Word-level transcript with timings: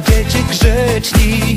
będziecie 0.00 0.42
grzeczni 0.50 1.47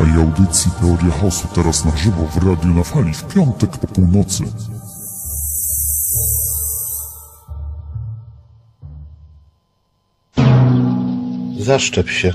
Słuchaj 0.00 0.22
audycji 0.22 0.70
Teoria 0.80 1.14
Chaosu 1.20 1.48
teraz 1.54 1.84
na 1.84 1.96
żywo 1.96 2.26
w 2.26 2.36
Radiu 2.36 2.74
na 2.74 2.84
Fali 2.84 3.14
w 3.14 3.24
piątek 3.24 3.70
po 3.70 3.86
północy. 3.86 4.44
Zaszczep 11.58 12.10
się. 12.10 12.34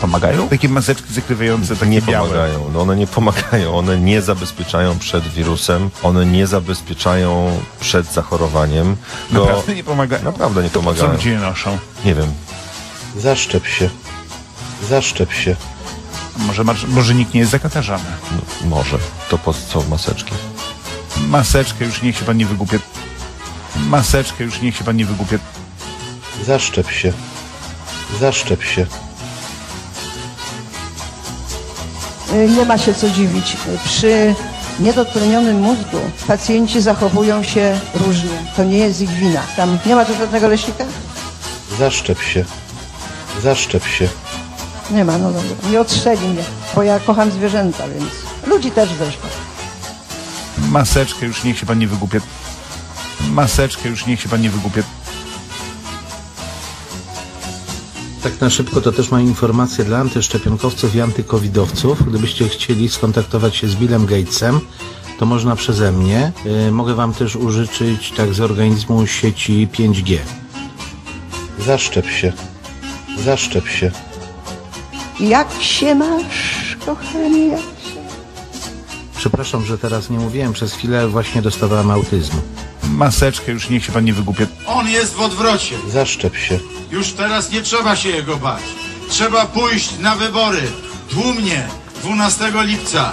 Pomagają? 0.00 0.48
Takie 0.48 0.68
maseczki 0.68 1.14
zakrywające, 1.14 1.76
takie 1.76 1.90
nie 1.90 2.02
białe. 2.02 2.28
pomagają. 2.28 2.70
No 2.74 2.80
one 2.80 2.96
nie 2.96 3.06
pomagają. 3.06 3.78
One 3.78 3.98
nie 4.00 4.22
zabezpieczają 4.22 4.98
przed 4.98 5.28
wirusem. 5.28 5.90
One 6.02 6.26
nie 6.26 6.46
zabezpieczają 6.46 7.60
przed 7.80 8.12
zachorowaniem. 8.12 8.96
Go... 9.30 9.44
Naprawdę 9.46 9.74
nie 9.74 9.84
pomagają? 9.84 10.24
Naprawdę 10.24 10.62
nie 10.62 10.70
To 10.70 10.80
po 10.80 10.84
co 10.84 10.94
pomagają. 10.94 11.12
ludzie 11.12 11.38
noszą? 11.38 11.78
Nie 12.04 12.14
wiem. 12.14 12.32
Zaszczep 13.16 13.66
się. 13.66 13.90
Zaszczep 14.88 15.32
się. 15.32 15.56
Może, 16.52 16.86
może 16.88 17.14
nikt 17.14 17.34
nie 17.34 17.40
jest 17.40 17.52
zakatarzany. 17.52 18.04
No, 18.32 18.68
może. 18.68 18.98
To 19.30 19.38
po 19.38 19.54
co 19.54 19.82
maseczki? 19.82 20.32
Maseczkę 21.28 21.84
już 21.84 22.02
niech 22.02 22.16
się 22.16 22.24
pan 22.24 22.36
nie 22.36 22.46
wygłupie. 22.46 22.78
Maseczkę 23.76 24.44
już 24.44 24.60
niech 24.60 24.76
się 24.76 24.84
pan 24.84 24.96
nie 24.96 25.06
wygłupie. 25.06 25.38
Zaszczep 26.46 26.90
się. 26.90 27.12
Zaszczep 28.20 28.62
się. 28.64 28.86
Y, 32.32 32.48
Nie 32.48 32.64
ma 32.64 32.78
się 32.78 32.94
co 32.94 33.10
dziwić. 33.10 33.56
Przy 33.84 34.34
niedotlenionym 34.80 35.60
mózgu 35.60 36.00
pacjenci 36.26 36.80
zachowują 36.80 37.42
się 37.42 37.80
różnie. 37.94 38.30
To 38.56 38.64
nie 38.64 38.78
jest 38.78 39.00
ich 39.00 39.10
wina. 39.10 39.42
Tam 39.56 39.78
nie 39.86 39.94
ma 39.94 40.04
tu 40.04 40.14
żadnego 40.14 40.48
leśnika? 40.48 40.84
Zaszczep 41.78 42.22
się. 42.22 42.44
Zaszczep 43.42 43.86
się. 43.86 44.08
Nie 44.90 45.04
ma, 45.04 45.18
no 45.18 45.32
dobra. 45.32 45.70
Nie 45.70 45.80
odstrzeli 45.80 46.28
mnie, 46.28 46.44
bo 46.74 46.82
ja 46.82 47.00
kocham 47.00 47.30
zwierzęta, 47.30 47.88
więc 47.88 48.10
ludzi 48.46 48.70
też 48.70 48.90
zresztą. 48.98 49.28
Maseczkę 50.70 51.26
już 51.26 51.44
niech 51.44 51.58
się 51.58 51.66
pan 51.66 51.78
nie 51.78 51.88
wygłupie. 51.88 52.20
Maseczkę 53.30 53.88
już 53.88 54.06
niech 54.06 54.20
się 54.20 54.28
pan 54.28 54.40
nie 54.40 54.50
wygłupie. 54.50 54.82
Tak 58.22 58.40
na 58.40 58.50
szybko 58.50 58.80
to 58.80 58.92
też 58.92 59.10
mam 59.10 59.20
informację 59.20 59.84
dla 59.84 59.98
antyszczepionkowców 59.98 60.94
i 60.94 61.00
antykowidowców. 61.00 62.08
Gdybyście 62.08 62.48
chcieli 62.48 62.88
skontaktować 62.88 63.56
się 63.56 63.68
z 63.68 63.74
Billem 63.74 64.06
Gatesem, 64.06 64.60
to 65.18 65.26
można 65.26 65.56
przeze 65.56 65.92
mnie. 65.92 66.32
Yy, 66.44 66.72
mogę 66.72 66.94
wam 66.94 67.14
też 67.14 67.36
użyczyć 67.36 68.12
tak 68.16 68.34
z 68.34 68.40
organizmu 68.40 69.06
sieci 69.06 69.68
5G. 69.72 70.18
Zaszczep 71.58 72.06
się. 72.06 72.32
Zaszczep 73.24 73.68
się. 73.68 73.92
Jak 75.20 75.52
się 75.60 75.94
masz, 75.94 76.76
kochanie, 76.86 77.46
jak 77.46 77.60
się... 77.60 78.02
Przepraszam, 79.16 79.64
że 79.64 79.78
teraz 79.78 80.10
nie 80.10 80.18
mówiłem. 80.18 80.52
Przez 80.52 80.72
chwilę 80.74 81.08
właśnie 81.08 81.42
dostawałem 81.42 81.90
autyzmu. 81.90 82.40
Maseczkę 82.82 83.52
już 83.52 83.70
niech 83.70 83.84
się 83.84 83.92
pan 83.92 84.04
nie 84.04 84.12
wygłupie. 84.12 84.46
On 84.66 84.88
jest 84.88 85.14
w 85.14 85.20
odwrocie. 85.20 85.76
Zaszczep 85.88 86.36
się. 86.36 86.58
Już 86.90 87.12
teraz 87.12 87.52
nie 87.52 87.62
trzeba 87.62 87.96
się 87.96 88.08
jego 88.08 88.36
bać. 88.36 88.62
Trzeba 89.08 89.46
pójść 89.46 89.98
na 89.98 90.16
wybory. 90.16 90.62
Tłumnie, 91.10 91.68
12 92.02 92.52
lipca. 92.54 93.12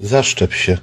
Zaszczep 0.00 0.54
się. 0.54 0.78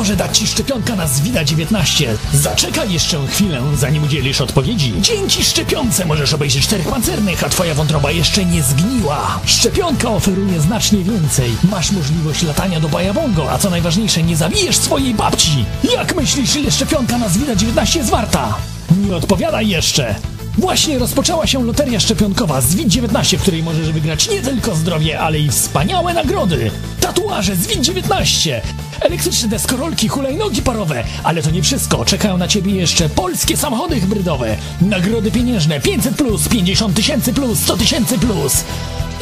Może 0.00 0.16
dać 0.16 0.38
Ci 0.38 0.46
szczepionka 0.46 0.96
na 0.96 1.06
ZWIDA-19? 1.06 2.06
Zaczekaj 2.34 2.92
jeszcze 2.92 3.26
chwilę, 3.26 3.62
zanim 3.76 4.04
udzielisz 4.04 4.40
odpowiedzi. 4.40 4.94
Dzięki 5.00 5.44
szczepionce 5.44 6.04
możesz 6.04 6.34
obejrzeć 6.34 6.64
czterech 6.64 6.88
pancernych, 6.88 7.44
a 7.44 7.48
Twoja 7.48 7.74
wątroba 7.74 8.10
jeszcze 8.10 8.44
nie 8.44 8.62
zgniła. 8.62 9.40
Szczepionka 9.44 10.10
oferuje 10.10 10.60
znacznie 10.60 11.04
więcej. 11.04 11.50
Masz 11.70 11.90
możliwość 11.90 12.42
latania 12.42 12.80
do 12.80 12.88
Bajabongo, 12.88 13.52
a 13.52 13.58
co 13.58 13.70
najważniejsze, 13.70 14.22
nie 14.22 14.36
zabijesz 14.36 14.76
swojej 14.76 15.14
babci. 15.14 15.64
Jak 15.94 16.16
myślisz, 16.16 16.56
ile 16.56 16.70
szczepionka 16.70 17.18
na 17.18 17.28
ZWIDA-19 17.28 17.96
jest 17.96 18.10
warta? 18.10 18.54
Nie 18.96 19.16
odpowiadaj 19.16 19.68
jeszcze! 19.68 20.14
Właśnie 20.58 20.98
rozpoczęła 20.98 21.46
się 21.46 21.64
loteria 21.64 22.00
szczepionkowa 22.00 22.60
ZWID-19, 22.60 23.36
w 23.36 23.42
której 23.42 23.62
możesz 23.62 23.92
wygrać 23.92 24.30
nie 24.30 24.42
tylko 24.42 24.74
zdrowie, 24.76 25.20
ale 25.20 25.38
i 25.38 25.48
wspaniałe 25.48 26.14
nagrody. 26.14 26.70
Tatuaże 27.00 27.52
ZWID-19, 27.56 28.60
elektryczne 29.00 29.48
deskorolki, 29.48 30.08
hulajnogi 30.08 30.62
parowe. 30.62 31.04
Ale 31.24 31.42
to 31.42 31.50
nie 31.50 31.62
wszystko, 31.62 32.04
czekają 32.04 32.38
na 32.38 32.48
Ciebie 32.48 32.72
jeszcze 32.72 33.08
polskie 33.08 33.56
samochody 33.56 34.00
hybrydowe, 34.00 34.56
nagrody 34.80 35.30
pieniężne 35.30 35.80
500+, 35.80 36.12
plus, 36.12 36.48
50 36.48 36.96
tysięcy 36.96 37.32
plus, 37.32 37.58
100 37.58 37.76
tysięcy 37.76 38.18
plus. 38.18 38.64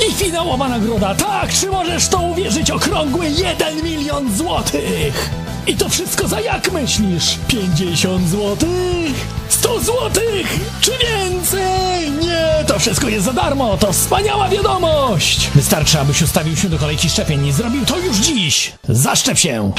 I 0.09 0.13
finałowa 0.15 0.69
nagroda, 0.69 1.15
tak, 1.15 1.53
czy 1.53 1.67
możesz 1.71 2.09
to 2.09 2.21
uwierzyć, 2.21 2.71
okrągły 2.71 3.29
1 3.31 3.83
milion 3.83 4.37
złotych! 4.37 5.31
I 5.67 5.77
to 5.77 5.89
wszystko 5.89 6.29
za 6.29 6.41
jak 6.41 6.73
myślisz? 6.73 7.39
50 7.49 8.29
złotych? 8.29 9.27
100 9.49 9.81
złotych? 9.81 10.59
Czy 10.81 10.91
więcej? 10.91 12.11
Nie, 12.11 12.65
to 12.67 12.79
wszystko 12.79 13.09
jest 13.09 13.25
za 13.25 13.33
darmo, 13.33 13.77
to 13.77 13.93
wspaniała 13.93 14.49
wiadomość! 14.49 15.51
Wystarczy, 15.55 16.01
abyś 16.01 16.23
ustawił 16.23 16.57
się 16.57 16.69
do 16.69 16.79
kolejki 16.79 17.11
szczepień 17.11 17.47
i 17.47 17.53
zrobił 17.53 17.87
to 17.87 17.99
już 17.99 18.17
dziś! 18.17 18.73
Zaszczep 18.89 19.39
się! 19.39 19.73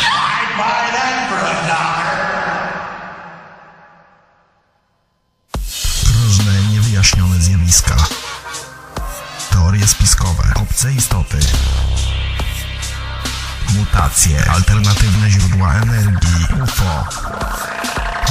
Różne 6.24 6.51
niewyjaśnione 6.74 7.39
zjawiska. 7.39 7.95
Teorie 9.80 9.88
spiskowe. 9.88 10.44
Obce 10.56 10.94
istoty. 10.94 11.40
Mutacje. 13.70 14.52
Alternatywne 14.52 15.30
źródła 15.30 15.74
energii. 15.74 16.48
UFO. 16.64 17.06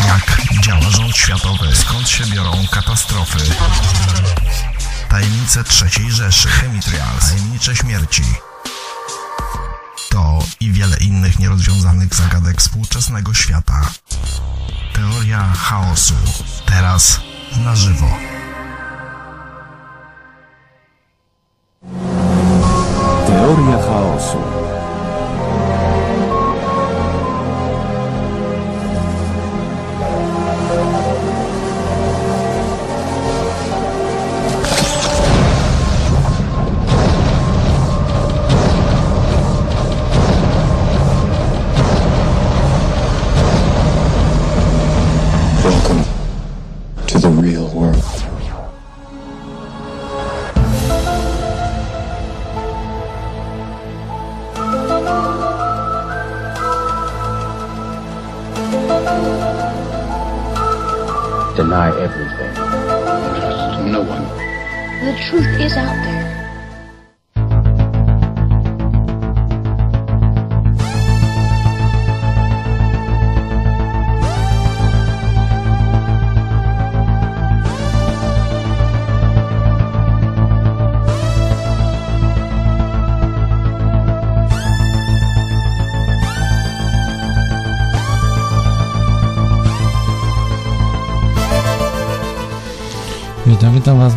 Jak 0.06 0.42
działa 0.60 0.90
rząd 0.90 1.16
światowy? 1.16 1.76
Skąd 1.76 2.08
się 2.08 2.26
biorą 2.26 2.66
katastrofy? 2.70 3.38
Tajemnice 5.08 5.64
trzeciej 5.64 6.10
Rzeszy. 6.10 6.48
Chemitrials. 6.48 7.30
Tajemnicze 7.30 7.76
śmierci. 7.76 8.24
To 10.08 10.38
i 10.60 10.72
wiele 10.72 10.96
innych 10.96 11.38
nierozwiązanych 11.38 12.14
zagadek 12.14 12.60
współczesnego 12.60 13.34
świata. 13.34 13.90
Teoria 14.92 15.52
chaosu. 15.52 16.14
Teraz 16.66 17.20
na 17.56 17.76
żywo. 17.76 18.37
Teoria 23.48 23.78
chaosu. 23.78 24.67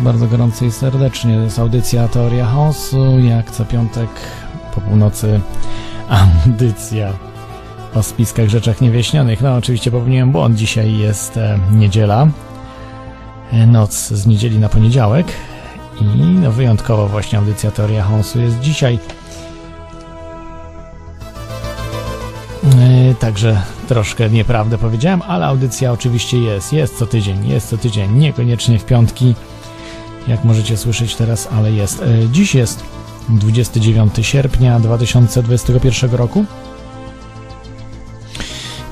Bardzo 0.02 0.26
gorąco 0.26 0.64
i 0.64 0.70
serdecznie. 0.70 1.34
To 1.36 1.40
jest 1.40 1.58
audycja 1.58 2.08
Teoria 2.08 2.46
Chaosu. 2.46 3.18
Jak 3.18 3.50
co 3.50 3.64
piątek 3.64 4.08
po 4.74 4.80
północy 4.80 5.40
audycja 6.46 7.12
o 7.94 8.02
spiskach 8.02 8.48
rzeczach 8.48 8.80
niewieśnionych. 8.80 9.40
No 9.40 9.56
oczywiście 9.56 9.90
popełniłem 9.90 10.32
błąd. 10.32 10.56
Dzisiaj 10.56 10.98
jest 10.98 11.36
e, 11.36 11.58
niedziela. 11.72 12.26
E, 13.52 13.66
noc 13.66 14.08
z 14.08 14.26
niedzieli 14.26 14.58
na 14.58 14.68
poniedziałek. 14.68 15.26
I 16.00 16.04
no 16.16 16.52
wyjątkowo 16.52 17.08
właśnie 17.08 17.38
audycja 17.38 17.70
Teoria 17.70 18.04
Chaosu 18.04 18.40
jest 18.40 18.60
dzisiaj. 18.60 18.98
E, 22.64 23.14
Także 23.14 23.62
troszkę 23.88 24.30
nieprawdę 24.30 24.78
powiedziałem, 24.78 25.22
ale 25.22 25.46
audycja 25.46 25.92
oczywiście 25.92 26.38
jest. 26.38 26.72
Jest 26.72 26.98
co 26.98 27.06
tydzień, 27.06 27.48
jest 27.48 27.68
co 27.68 27.78
tydzień. 27.78 28.12
Niekoniecznie 28.12 28.78
w 28.78 28.84
piątki, 28.84 29.34
jak 30.28 30.44
możecie 30.44 30.76
słyszeć 30.76 31.16
teraz, 31.16 31.48
ale 31.52 31.72
jest. 31.72 32.02
E, 32.02 32.28
Dziś 32.28 32.54
jest 32.54 32.82
29 33.28 34.14
sierpnia 34.22 34.80
2021 34.80 36.10
roku. 36.10 36.44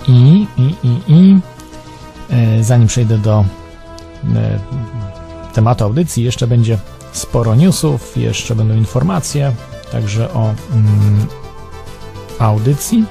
I, 0.09 0.47
i, 0.59 0.75
i, 0.83 1.01
i 1.09 1.41
e, 2.31 2.65
zanim 2.65 2.89
przejdę 2.89 3.19
do 3.19 3.45
e, 4.35 4.59
tematu 5.53 5.85
audycji, 5.85 6.25
jeszcze 6.25 6.47
będzie 6.47 6.79
sporo 7.13 7.55
newsów, 7.55 8.17
jeszcze 8.17 8.55
będą 8.55 8.75
informacje, 8.75 9.53
także 9.93 10.33
o 10.33 10.55
mm, 10.73 11.27
audycji. 12.39 13.05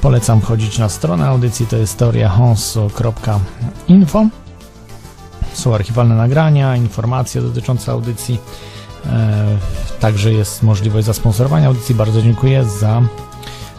Polecam 0.00 0.40
chodzić 0.40 0.78
na 0.78 0.88
stronę 0.88 1.26
audycji, 1.26 1.66
to 1.66 1.76
jest 1.76 1.98
teoriahonsu.info. 1.98 4.26
Są 5.56 5.74
archiwalne 5.74 6.14
nagrania, 6.14 6.76
informacje 6.76 7.42
dotyczące 7.42 7.92
audycji. 7.92 8.38
Yy, 9.04 9.10
także 10.00 10.32
jest 10.32 10.62
możliwość 10.62 11.06
zasponsorowania 11.06 11.66
audycji. 11.66 11.94
Bardzo 11.94 12.22
dziękuję 12.22 12.64
za 12.64 13.02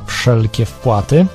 wszelkie 0.06 0.66
wpłaty. 0.66 1.16
Yy, 1.16 1.26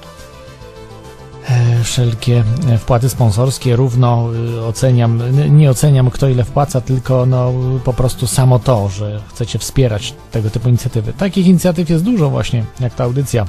Wszelkie 1.84 2.44
wpłaty 2.78 3.08
sponsorskie 3.08 3.76
równo 3.76 4.28
oceniam, 4.68 5.22
nie 5.58 5.70
oceniam 5.70 6.11
kto 6.11 6.28
ile 6.28 6.44
wpłaca, 6.44 6.80
tylko 6.80 7.26
no 7.26 7.52
po 7.84 7.92
prostu 7.92 8.26
samo 8.26 8.58
to, 8.58 8.88
że 8.88 9.20
chcecie 9.28 9.58
wspierać 9.58 10.14
tego 10.30 10.50
typu 10.50 10.68
inicjatywy. 10.68 11.12
Takich 11.12 11.46
inicjatyw 11.46 11.90
jest 11.90 12.04
dużo 12.04 12.30
właśnie, 12.30 12.64
jak 12.80 12.94
ta 12.94 13.04
audycja 13.04 13.46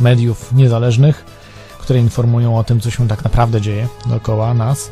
mediów 0.00 0.52
niezależnych, 0.52 1.24
które 1.78 1.98
informują 1.98 2.58
o 2.58 2.64
tym, 2.64 2.80
co 2.80 2.90
się 2.90 3.08
tak 3.08 3.24
naprawdę 3.24 3.60
dzieje 3.60 3.88
dookoła 4.06 4.54
nas, 4.54 4.90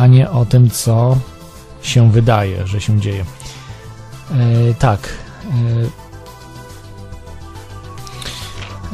a 0.00 0.06
nie 0.06 0.30
o 0.30 0.44
tym, 0.44 0.70
co 0.70 1.18
się 1.82 2.12
wydaje, 2.12 2.66
że 2.66 2.80
się 2.80 3.00
dzieje. 3.00 3.24
E, 4.30 4.74
tak. 4.74 5.08
E, 5.44 5.50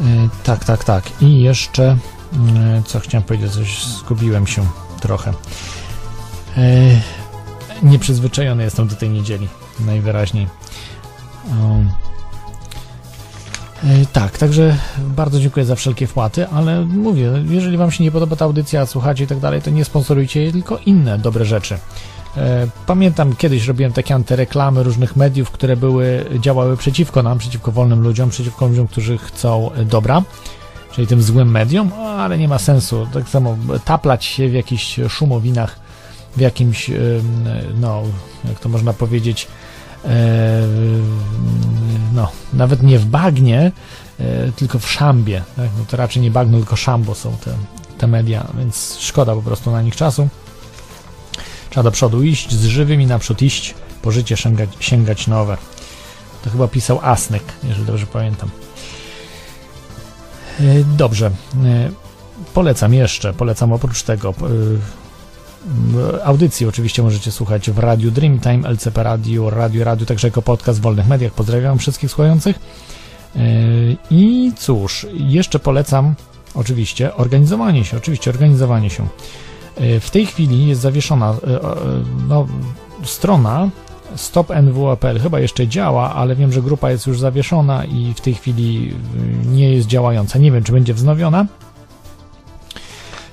e, 0.02 0.28
tak, 0.44 0.64
tak, 0.64 0.84
tak. 0.84 1.22
I 1.22 1.40
jeszcze, 1.40 1.96
e, 2.56 2.82
co 2.86 3.00
chciałem 3.00 3.22
powiedzieć, 3.22 3.52
coś 3.52 3.84
zgubiłem 3.84 4.46
się 4.46 4.66
trochę. 5.00 5.32
Nieprzyzwyczajony 7.82 8.62
jestem 8.62 8.88
do 8.88 8.96
tej 8.96 9.10
niedzieli, 9.10 9.48
najwyraźniej. 9.80 10.48
Um, 11.50 11.90
Tak, 14.12 14.38
także 14.38 14.76
bardzo 14.98 15.40
dziękuję 15.40 15.66
za 15.66 15.74
wszelkie 15.74 16.06
wpłaty, 16.06 16.48
ale 16.48 16.84
mówię, 16.84 17.32
jeżeli 17.48 17.76
Wam 17.76 17.90
się 17.90 18.04
nie 18.04 18.10
podoba 18.10 18.36
ta 18.36 18.44
audycja, 18.44 18.86
słuchacie 18.86 19.24
i 19.24 19.26
tak 19.26 19.38
dalej, 19.38 19.62
to 19.62 19.70
nie 19.70 19.84
sponsorujcie 19.84 20.42
jej, 20.42 20.52
tylko 20.52 20.78
inne 20.86 21.18
dobre 21.18 21.44
rzeczy. 21.44 21.78
E, 22.36 22.66
Pamiętam, 22.86 23.36
kiedyś 23.36 23.66
robiłem 23.66 23.92
takie 23.92 24.14
antyreklamy 24.14 24.82
różnych 24.82 25.16
mediów, 25.16 25.50
które 25.50 25.76
były, 25.76 26.24
działały 26.40 26.76
przeciwko 26.76 27.22
nam, 27.22 27.38
przeciwko 27.38 27.72
wolnym 27.72 28.00
ludziom, 28.00 28.30
przeciwko 28.30 28.66
ludziom, 28.66 28.86
którzy 28.88 29.18
chcą 29.18 29.72
e, 29.72 29.84
dobra, 29.84 30.22
czyli 30.92 31.06
tym 31.06 31.22
złym 31.22 31.50
mediom, 31.50 31.92
ale 31.92 32.38
nie 32.38 32.48
ma 32.48 32.58
sensu. 32.58 33.06
Tak 33.12 33.28
samo 33.28 33.56
taplać 33.84 34.24
się 34.24 34.48
w 34.48 34.52
jakichś 34.52 35.00
szumowinach, 35.08 35.78
w 36.36 36.40
jakimś, 36.40 36.90
no, 37.80 38.02
jak 38.48 38.60
to 38.60 38.68
można 38.68 38.92
powiedzieć, 38.92 39.48
e, 40.04 40.08
no, 42.16 42.28
nawet 42.52 42.82
nie 42.82 42.98
w 42.98 43.04
bagnie, 43.04 43.72
e, 44.20 44.52
tylko 44.52 44.78
w 44.78 44.90
szambie. 44.90 45.42
Tak? 45.56 45.70
No 45.78 45.84
to 45.88 45.96
raczej 45.96 46.22
nie 46.22 46.30
bagno, 46.30 46.58
tylko 46.58 46.76
szambo 46.76 47.14
są 47.14 47.36
te, 47.44 47.50
te 47.98 48.06
media, 48.06 48.46
więc 48.58 48.96
szkoda 49.00 49.34
po 49.34 49.42
prostu 49.42 49.70
na 49.70 49.82
nich 49.82 49.96
czasu. 49.96 50.28
Trzeba 51.70 51.84
do 51.84 51.90
przodu 51.90 52.22
iść, 52.22 52.54
z 52.54 52.64
żywymi 52.64 53.06
naprzód 53.06 53.42
iść, 53.42 53.74
po 54.02 54.10
życie 54.10 54.36
sięgać, 54.36 54.70
sięgać 54.80 55.26
nowe. 55.26 55.56
To 56.44 56.50
chyba 56.50 56.68
pisał 56.68 57.00
Asnek, 57.02 57.42
jeżeli 57.64 57.86
dobrze 57.86 58.06
pamiętam. 58.06 58.50
E, 60.60 60.64
Dobrze. 60.96 61.26
E, 61.64 61.90
Polecam 62.54 62.94
jeszcze, 62.94 63.32
polecam 63.32 63.72
oprócz 63.72 64.02
tego. 64.02 64.34
E, 66.16 66.24
Audycji 66.24 66.66
oczywiście 66.66 67.02
możecie 67.02 67.32
słuchać 67.32 67.70
w 67.70 67.78
Radiu 67.78 68.10
Dreamtime, 68.10 68.68
LCP 68.68 69.02
Radio, 69.02 69.50
Radio 69.50 69.84
Radio, 69.84 70.06
także 70.06 70.28
jako 70.28 70.42
podcast 70.42 70.78
w 70.78 70.82
wolnych 70.82 71.08
mediach. 71.08 71.32
Pozdrawiam 71.32 71.78
wszystkich 71.78 72.10
słuchających. 72.10 72.58
E, 73.36 73.40
I 74.10 74.52
cóż, 74.56 75.06
jeszcze 75.14 75.58
polecam 75.58 76.14
oczywiście 76.54 77.14
organizowanie 77.14 77.84
się, 77.84 77.96
oczywiście 77.96 78.30
organizowanie 78.30 78.90
się. 78.90 79.06
E, 79.76 80.00
W 80.00 80.10
tej 80.10 80.26
chwili 80.26 80.68
jest 80.68 80.80
zawieszona 80.80 81.36
no, 82.28 82.46
strona 83.04 83.70
stopnwa.pl 84.16 85.20
chyba 85.20 85.40
jeszcze 85.40 85.68
działa, 85.68 86.14
ale 86.14 86.36
wiem, 86.36 86.52
że 86.52 86.62
grupa 86.62 86.90
jest 86.90 87.06
już 87.06 87.20
zawieszona 87.20 87.84
i 87.84 88.14
w 88.16 88.20
tej 88.20 88.34
chwili 88.34 88.94
nie 89.46 89.72
jest 89.72 89.88
działająca. 89.88 90.38
Nie 90.38 90.52
wiem, 90.52 90.64
czy 90.64 90.72
będzie 90.72 90.94
wznowiona. 90.94 91.46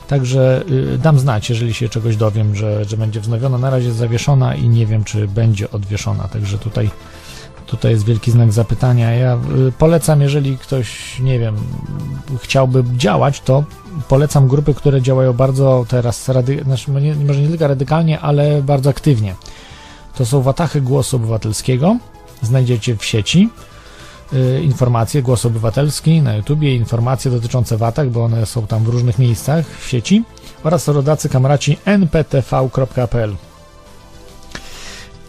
Także 0.07 0.63
y, 0.93 0.97
dam 0.97 1.19
znać, 1.19 1.49
jeżeli 1.49 1.73
się 1.73 1.89
czegoś 1.89 2.15
dowiem, 2.17 2.55
że, 2.55 2.85
że 2.85 2.97
będzie 2.97 3.19
wznowiona. 3.19 3.57
Na 3.57 3.69
razie 3.69 3.87
jest 3.87 3.97
zawieszona 3.97 4.55
i 4.55 4.69
nie 4.69 4.85
wiem, 4.85 5.03
czy 5.03 5.27
będzie 5.27 5.71
odwieszona. 5.71 6.27
Także 6.27 6.57
tutaj, 6.57 6.89
tutaj 7.65 7.91
jest 7.91 8.05
wielki 8.05 8.31
znak 8.31 8.51
zapytania. 8.51 9.11
Ja 9.11 9.35
y, 9.67 9.71
polecam, 9.71 10.21
jeżeli 10.21 10.57
ktoś, 10.57 11.19
nie 11.19 11.39
wiem, 11.39 11.55
chciałby 12.41 12.83
działać, 12.97 13.41
to 13.41 13.63
polecam 14.07 14.47
grupy, 14.47 14.73
które 14.73 15.01
działają 15.01 15.33
bardzo 15.33 15.85
teraz, 15.87 16.29
rady, 16.29 16.63
znaczy, 16.63 16.91
no 16.91 16.99
nie, 16.99 17.15
może 17.15 17.41
nie 17.41 17.47
tylko 17.47 17.67
radykalnie, 17.67 18.19
ale 18.19 18.61
bardzo 18.61 18.89
aktywnie. 18.89 19.35
To 20.15 20.25
są 20.25 20.41
Watachy 20.41 20.81
Głosu 20.81 21.15
Obywatelskiego. 21.17 21.97
Znajdziecie 22.41 22.97
w 22.97 23.05
sieci 23.05 23.49
informacje 24.63 25.21
Głos 25.21 25.45
Obywatelski 25.45 26.21
na 26.21 26.35
YouTubie, 26.35 26.75
informacje 26.75 27.31
dotyczące 27.31 27.77
Watach, 27.77 28.09
bo 28.09 28.23
one 28.23 28.45
są 28.45 28.67
tam 28.67 28.83
w 28.83 28.87
różnych 28.87 29.19
miejscach 29.19 29.65
w 29.79 29.87
sieci 29.89 30.23
oraz 30.63 30.87
rodacy 30.87 31.29
kamraci 31.29 31.77
nptv.pl. 31.85 33.35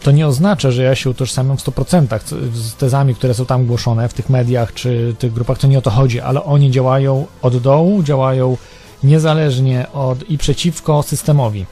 To 0.03 0.11
nie 0.11 0.27
oznacza, 0.27 0.71
że 0.71 0.83
ja 0.83 0.95
się 0.95 1.09
utożsamiam 1.09 1.57
w 1.57 1.63
100% 1.63 2.19
c- 2.19 2.35
z 2.53 2.73
tezami, 2.75 3.15
które 3.15 3.33
są 3.33 3.45
tam 3.45 3.65
głoszone 3.65 4.09
w 4.09 4.13
tych 4.13 4.29
mediach 4.29 4.73
czy 4.73 5.15
tych 5.19 5.33
grupach, 5.33 5.57
to 5.57 5.67
nie 5.67 5.77
o 5.77 5.81
to 5.81 5.89
chodzi, 5.89 6.19
ale 6.19 6.43
oni 6.43 6.71
działają 6.71 7.25
od 7.41 7.57
dołu, 7.57 8.03
działają 8.03 8.57
niezależnie 9.03 9.85
od 9.93 10.29
i 10.29 10.37
przeciwko 10.37 11.03
systemowi. 11.03 11.65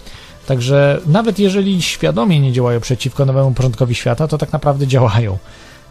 Także 0.47 1.01
nawet 1.05 1.39
jeżeli 1.39 1.81
świadomie 1.81 2.39
nie 2.39 2.51
działają 2.51 2.79
przeciwko 2.79 3.25
nowemu 3.25 3.51
porządkowi 3.51 3.95
świata, 3.95 4.27
to 4.27 4.37
tak 4.37 4.51
naprawdę 4.51 4.87
działają. 4.87 5.37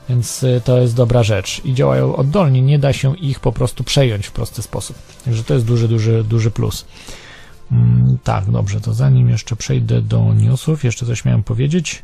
Więc 0.09 0.43
y, 0.43 0.61
to 0.65 0.79
jest 0.79 0.97
dobra 0.97 1.23
rzecz. 1.23 1.61
I 1.65 1.75
działają 1.75 2.17
oddolnie, 2.17 2.63
nie 2.63 2.79
da 2.79 2.93
się 2.93 3.17
ich 3.17 3.41
po 3.41 3.53
prostu 3.53 3.85
przejąć 3.85 4.27
w 4.27 4.33
prosty 4.33 4.63
sposób. 4.63 4.97
Także 5.25 5.45
to 5.45 5.55
jest 5.55 5.67
duży, 5.67 5.89
duży, 5.89 6.25
duży 6.25 6.51
plus. 6.51 6.85
Mm, 7.73 8.19
tak, 8.25 8.51
dobrze, 8.51 8.81
to 8.81 8.95
zanim 8.95 9.29
jeszcze 9.29 9.57
przejdę 9.57 10.03
do 10.03 10.35
newsów, 10.35 10.85
jeszcze 10.85 11.07
coś 11.07 11.25
miałem 11.25 11.43
powiedzieć. 11.43 12.03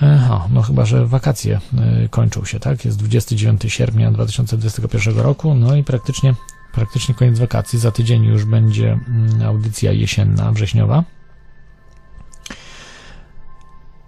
Aha, 0.00 0.48
no 0.52 0.62
chyba, 0.62 0.84
że 0.84 1.06
wakacje 1.06 1.60
y, 2.04 2.08
kończą 2.08 2.44
się, 2.44 2.60
tak? 2.60 2.84
Jest 2.84 2.98
29 2.98 3.62
sierpnia 3.68 4.12
2021 4.12 5.18
roku, 5.18 5.54
no 5.54 5.76
i 5.76 5.84
praktycznie, 5.84 6.34
praktycznie 6.72 7.14
koniec 7.14 7.38
wakacji. 7.38 7.78
Za 7.78 7.90
tydzień 7.90 8.24
już 8.24 8.44
będzie 8.44 8.98
mm, 9.08 9.42
audycja 9.42 9.92
jesienna, 9.92 10.52
wrześniowa. 10.52 11.04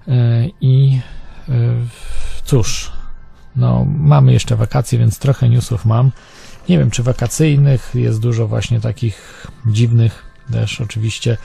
E, 0.08 0.48
I 0.60 1.00
e, 1.48 1.52
cóż, 2.48 2.92
no 3.56 3.84
mamy 3.84 4.32
jeszcze 4.32 4.56
wakacje, 4.56 4.98
więc 4.98 5.18
trochę 5.18 5.48
newsów 5.48 5.84
mam. 5.84 6.12
Nie 6.68 6.78
wiem, 6.78 6.90
czy 6.90 7.02
wakacyjnych, 7.02 7.90
jest 7.94 8.20
dużo 8.20 8.48
właśnie 8.48 8.80
takich 8.80 9.46
dziwnych 9.66 10.24
też. 10.52 10.80
Oczywiście 10.80 11.36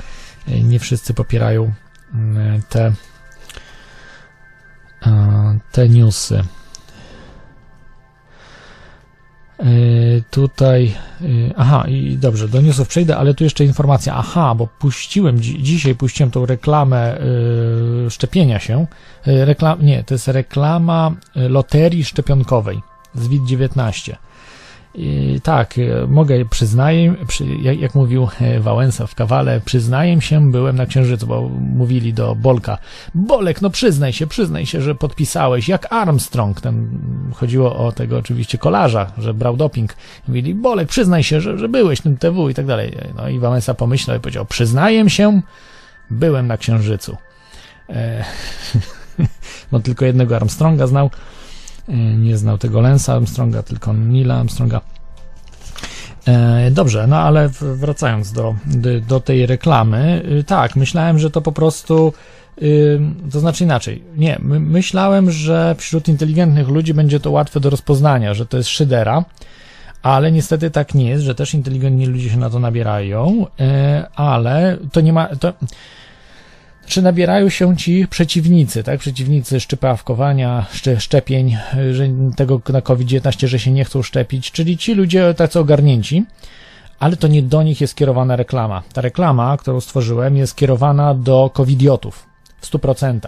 e, 0.47 0.61
nie 0.61 0.79
wszyscy 0.79 1.13
popierają 1.13 1.73
mm, 2.13 2.61
te, 2.69 2.93
e, 5.05 5.59
te 5.71 5.89
newsy. 5.89 6.43
Tutaj, 10.31 10.93
e, 11.21 11.25
aha, 11.57 11.85
i 11.87 12.17
dobrze, 12.17 12.47
do 12.47 12.61
newsów 12.61 12.87
przejdę, 12.87 13.17
ale 13.17 13.33
tu 13.33 13.43
jeszcze 13.43 13.65
informacja. 13.65 14.15
Aha, 14.15 14.55
bo 14.55 14.67
puściłem, 14.67 15.39
dzi- 15.39 15.63
dzisiaj 15.63 15.95
puściłem 15.95 16.31
tą 16.31 16.45
reklamę 16.45 17.17
e, 17.17 18.09
szczepienia 18.09 18.59
się. 18.59 18.85
E, 19.27 19.45
Reklam, 19.45 19.85
nie, 19.85 20.03
to 20.03 20.13
jest 20.13 20.27
reklama 20.27 21.11
e, 21.35 21.49
loterii 21.49 22.03
szczepionkowej 22.03 22.81
z 23.15 23.27
WIT-19. 23.27 24.15
Tak, 25.43 25.77
e, 25.77 26.07
mogę, 26.07 26.45
przyznaję, 26.45 27.15
przy, 27.27 27.45
jak, 27.45 27.79
jak 27.79 27.95
mówił 27.95 28.27
e, 28.41 28.59
Wałęsa 28.59 29.07
w 29.07 29.15
kawale, 29.15 29.61
przyznaję 29.65 30.21
się, 30.21 30.51
byłem 30.51 30.75
na 30.75 30.85
Księżycu, 30.85 31.27
bo 31.27 31.49
mówili 31.59 32.13
do 32.13 32.35
Bolka, 32.35 32.77
Bolek, 33.15 33.61
no 33.61 33.69
przyznaj 33.69 34.13
się, 34.13 34.27
przyznaj 34.27 34.65
się, 34.65 34.81
że 34.81 34.95
podpisałeś, 34.95 35.67
jak 35.67 35.93
Armstrong, 35.93 36.61
ten, 36.61 36.89
chodziło 37.33 37.75
o 37.75 37.91
tego 37.91 38.17
oczywiście 38.17 38.57
kolarza, 38.57 39.11
że 39.17 39.33
brał 39.33 39.57
doping, 39.57 39.95
mówili, 40.27 40.55
Bolek, 40.55 40.89
przyznaj 40.89 41.23
się, 41.23 41.41
że, 41.41 41.57
że 41.57 41.69
byłeś 41.69 42.01
tym 42.01 42.17
TW 42.17 42.49
i 42.49 42.53
tak 42.53 42.65
dalej. 42.65 42.97
No 43.15 43.29
i 43.29 43.39
Wałęsa 43.39 43.73
pomyślał 43.73 44.17
i 44.17 44.19
powiedział, 44.19 44.45
przyznaję 44.45 45.09
się, 45.09 45.41
byłem 46.09 46.47
na 46.47 46.57
Księżycu. 46.57 47.17
E, 47.89 48.25
bo 49.71 49.79
tylko 49.79 50.05
jednego 50.05 50.35
Armstronga 50.35 50.87
znał, 50.87 51.09
nie 52.17 52.37
znał 52.37 52.57
tego 52.57 52.81
Lensa 52.81 53.13
Armstronga, 53.13 53.63
tylko 53.63 53.93
Nila 53.93 54.39
Armstronga. 54.39 54.81
E, 56.27 56.71
Dobrze, 56.71 57.07
no 57.07 57.17
ale 57.17 57.49
wracając 57.59 58.31
do, 58.31 58.55
do, 59.07 59.19
tej 59.19 59.45
reklamy, 59.45 60.23
y, 60.39 60.43
tak, 60.43 60.75
myślałem, 60.75 61.19
że 61.19 61.31
to 61.31 61.41
po 61.41 61.51
prostu, 61.51 62.13
y, 62.61 62.99
to 63.31 63.39
znaczy 63.39 63.63
inaczej, 63.63 64.03
nie, 64.17 64.37
my, 64.41 64.59
myślałem, 64.59 65.31
że 65.31 65.75
wśród 65.77 66.07
inteligentnych 66.07 66.67
ludzi 66.67 66.93
będzie 66.93 67.19
to 67.19 67.31
łatwe 67.31 67.59
do 67.59 67.69
rozpoznania, 67.69 68.33
że 68.33 68.45
to 68.45 68.57
jest 68.57 68.69
szydera, 68.69 69.25
ale 70.03 70.31
niestety 70.31 70.71
tak 70.71 70.93
nie 70.93 71.09
jest, 71.09 71.23
że 71.23 71.35
też 71.35 71.53
inteligentni 71.53 72.05
ludzie 72.05 72.29
się 72.29 72.37
na 72.37 72.49
to 72.49 72.59
nabierają, 72.59 73.45
e, 73.59 74.07
ale 74.15 74.77
to 74.91 75.01
nie 75.01 75.13
ma, 75.13 75.35
to, 75.35 75.53
czy 76.85 77.01
nabierają 77.01 77.49
się 77.49 77.77
ci 77.77 78.07
przeciwnicy, 78.07 78.83
tak? 78.83 78.99
Przeciwnicy 78.99 79.59
szczypawkowania, 79.59 80.65
szcze- 80.73 80.99
szczepień, 80.99 81.57
że 81.91 82.07
tego 82.35 82.61
na 82.69 82.81
COVID-19, 82.81 83.47
że 83.47 83.59
się 83.59 83.71
nie 83.71 83.85
chcą 83.85 84.01
szczepić, 84.01 84.51
czyli 84.51 84.77
ci 84.77 84.93
ludzie 84.93 85.33
tacy 85.33 85.59
ogarnięci, 85.59 86.25
ale 86.99 87.17
to 87.17 87.27
nie 87.27 87.43
do 87.43 87.63
nich 87.63 87.81
jest 87.81 87.95
kierowana 87.95 88.35
reklama. 88.35 88.83
Ta 88.93 89.01
reklama, 89.01 89.57
którą 89.57 89.81
stworzyłem, 89.81 90.37
jest 90.37 90.55
kierowana 90.55 91.13
do 91.13 91.49
covidiotów 91.53 92.25
w 92.61 92.71
100%. 92.71 93.19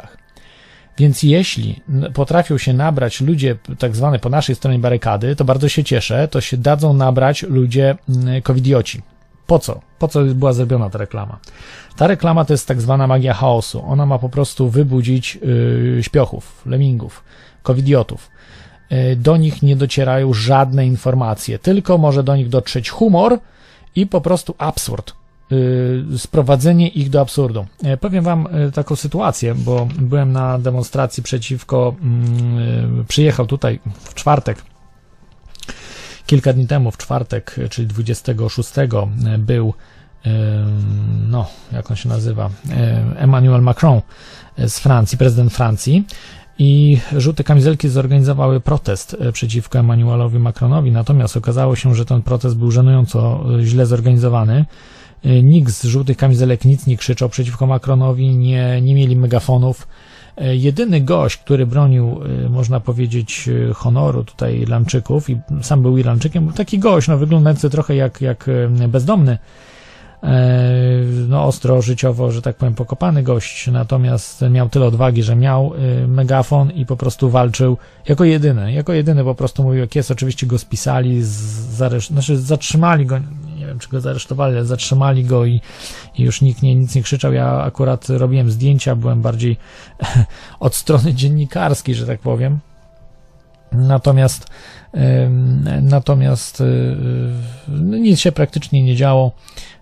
Więc 0.98 1.24
jeśli 1.24 1.82
potrafią 2.14 2.58
się 2.58 2.74
nabrać 2.74 3.22
ludzie 3.22 3.56
tak 3.80 3.96
zwane 3.96 4.20
po 4.20 4.30
naszej 4.30 4.56
stronie 4.56 4.80
barykady, 4.80 5.36
to 5.36 5.46
bardzo 5.46 5.70
się 5.70 5.84
cieszę, 5.84 6.28
to 6.28 6.42
się 6.42 6.58
dadzą 6.58 6.94
nabrać 6.94 7.44
ludzie 7.44 7.96
covidioci. 8.44 9.02
Po 9.48 9.60
co? 9.60 9.80
Po 10.00 10.08
co 10.08 10.24
była 10.24 10.54
zrobiona 10.54 10.90
ta 10.90 10.98
reklama? 10.98 11.40
Ta 11.96 12.08
reklama 12.08 12.46
to 12.46 12.54
jest 12.54 12.68
tak 12.68 12.82
zwana 12.82 13.08
magia 13.08 13.34
chaosu. 13.34 13.84
Ona 13.86 14.06
ma 14.06 14.20
po 14.20 14.30
prostu 14.30 14.70
wybudzić 14.70 15.36
yy, 15.36 16.04
śpiochów, 16.04 16.62
lemingów, 16.66 17.24
covidiotów. 17.64 18.30
Yy, 18.90 19.16
do 19.16 19.38
nich 19.38 19.62
nie 19.62 19.76
docierają 19.76 20.34
żadne 20.34 20.88
informacje, 20.88 21.60
tylko 21.60 21.98
może 21.98 22.24
do 22.24 22.36
nich 22.36 22.50
dotrzeć 22.50 22.90
humor 22.90 23.40
i 23.96 24.08
po 24.08 24.22
prostu 24.22 24.56
absurd. 24.58 25.14
Yy, 25.52 26.18
sprowadzenie 26.18 26.88
ich 26.88 27.10
do 27.10 27.22
absurdu. 27.22 27.66
Yy, 27.84 27.98
powiem 27.98 28.24
Wam 28.24 28.48
yy, 28.54 28.72
taką 28.72 28.96
sytuację, 28.96 29.56
bo 29.56 29.88
byłem 30.00 30.32
na 30.32 30.60
demonstracji 30.60 31.24
przeciwko, 31.24 31.96
yy, 32.98 33.06
przyjechał 33.06 33.46
tutaj 33.46 33.80
w 34.00 34.14
czwartek 34.14 34.75
kilka 36.26 36.54
dni 36.54 36.68
temu, 36.68 36.92
w 36.92 36.98
czwartek, 36.98 37.56
czyli 37.70 37.88
26, 37.88 38.70
był 39.40 39.74
no, 41.28 41.48
jak 41.72 41.92
on 41.92 41.98
się 41.98 42.10
nazywa, 42.10 42.50
Emmanuel 43.16 43.62
Macron 43.62 44.02
z 44.58 44.80
Francji, 44.80 45.18
prezydent 45.18 45.54
Francji. 45.54 46.06
I 46.60 47.00
żółte 47.18 47.44
kamizelki 47.44 47.90
zorganizowały 47.90 48.60
protest 48.60 49.18
przeciwko 49.34 49.80
Emmanuelowi 49.80 50.40
Macronowi, 50.40 50.92
natomiast 50.92 51.38
okazało 51.38 51.76
się, 51.76 51.96
że 51.96 52.06
ten 52.06 52.22
protest 52.22 52.58
był 52.58 52.72
żenująco 52.72 53.46
źle 53.62 53.86
zorganizowany. 53.86 54.66
Nikt 55.44 55.74
z 55.74 55.84
żółtych 55.84 56.18
kamizelek 56.18 56.66
nic 56.66 56.88
nie 56.88 56.98
krzyczał 56.98 57.30
przeciwko 57.30 57.68
Macronowi, 57.68 58.38
nie, 58.38 58.82
nie 58.82 58.96
mieli 58.96 59.16
megafonów. 59.16 59.88
Jedyny 60.38 61.02
gość, 61.02 61.38
który 61.38 61.66
bronił, 61.66 62.20
można 62.50 62.80
powiedzieć, 62.80 63.50
honoru 63.74 64.24
tutaj 64.24 64.60
Irlandczyków 64.60 65.30
i 65.30 65.38
sam 65.62 65.82
był 65.82 65.98
Irlandczykiem, 65.98 66.46
był 66.46 66.54
taki 66.54 66.80
gość, 66.80 67.08
no 67.08 67.18
wyglądający 67.18 67.70
trochę 67.70 67.96
jak, 67.96 68.22
jak 68.22 68.46
bezdomny, 68.88 69.38
no 71.28 71.44
ostro 71.44 71.82
życiowo, 71.82 72.32
że 72.32 72.42
tak 72.42 72.56
powiem, 72.56 72.74
pokopany 72.74 73.24
gość, 73.24 73.68
natomiast 73.68 74.42
miał 74.50 74.70
tyle 74.70 74.86
odwagi, 74.86 75.24
że 75.24 75.36
miał 75.36 75.74
megafon 76.08 76.72
i 76.72 76.86
po 76.86 76.98
prostu 76.98 77.30
walczył 77.30 77.78
jako 78.10 78.24
jedyny, 78.24 78.74
jako 78.74 78.94
jedyny 78.94 79.24
po 79.24 79.36
prostu 79.36 79.64
mówił 79.64 79.80
jak 79.80 79.96
jest, 79.96 80.12
oczywiście 80.12 80.48
go 80.48 80.58
spisali, 80.58 81.24
zareszt- 81.24 82.08
znaczy 82.08 82.38
zatrzymali 82.38 83.06
go, 83.06 83.20
nie 83.66 83.70
wiem 83.72 83.80
czy 83.80 83.90
go 83.90 84.02
zaresztowali, 84.02 84.56
ale 84.56 84.66
zatrzymali 84.66 85.24
go 85.24 85.46
i, 85.46 85.62
i 86.16 86.24
już 86.24 86.42
nikt 86.42 86.62
nie, 86.62 86.76
nic 86.76 86.96
nie 86.96 87.04
krzyczał, 87.04 87.34
ja 87.34 87.64
akurat 87.64 88.10
robiłem 88.10 88.52
zdjęcia, 88.52 88.96
byłem 88.96 89.22
bardziej 89.22 89.58
od 90.60 90.76
strony 90.76 91.14
dziennikarskiej, 91.14 91.96
że 91.96 92.08
tak 92.08 92.20
powiem, 92.20 92.60
natomiast 93.72 94.48
natomiast 95.82 96.64
nic 97.78 98.20
się 98.20 98.32
praktycznie 98.32 98.84
nie 98.84 98.96
działo, 98.96 99.32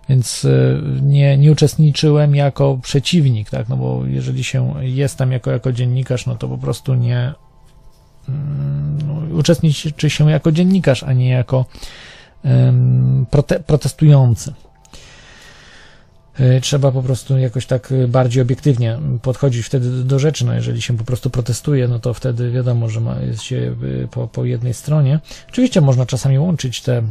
więc 0.08 0.46
nie, 1.02 1.38
nie 1.38 1.52
uczestniczyłem 1.52 2.34
jako 2.34 2.78
przeciwnik, 2.82 3.50
tak, 3.50 3.68
no 3.68 3.76
bo 3.76 4.02
jeżeli 4.06 4.44
się 4.44 4.74
jest 4.80 5.18
tam 5.18 5.32
jako, 5.32 5.50
jako 5.50 5.72
dziennikarz, 5.72 6.26
no 6.26 6.36
to 6.36 6.48
po 6.48 6.58
prostu 6.58 6.94
nie 6.94 7.34
no, 9.06 9.36
uczestniczy 9.38 10.10
się 10.10 10.30
jako 10.30 10.52
dziennikarz, 10.52 11.02
a 11.02 11.12
nie 11.12 11.28
jako 11.28 11.64
prote, 13.30 13.60
protestujący. 13.60 14.52
Trzeba 16.62 16.92
po 16.92 17.02
prostu 17.02 17.38
jakoś 17.38 17.66
tak 17.66 17.92
bardziej 18.08 18.42
obiektywnie 18.42 18.98
podchodzić 19.22 19.66
wtedy 19.66 20.04
do 20.04 20.18
rzeczy. 20.18 20.46
No 20.46 20.54
jeżeli 20.54 20.82
się 20.82 20.96
po 20.96 21.04
prostu 21.04 21.30
protestuje, 21.30 21.88
no 21.88 21.98
to 21.98 22.14
wtedy 22.14 22.50
wiadomo, 22.50 22.88
że 22.88 23.00
ma, 23.00 23.20
jest 23.20 23.42
się 23.42 23.76
po, 24.10 24.28
po 24.28 24.44
jednej 24.44 24.74
stronie. 24.74 25.20
Oczywiście 25.48 25.80
można 25.80 26.06
czasami 26.06 26.38
łączyć 26.38 26.80
te, 26.80 27.02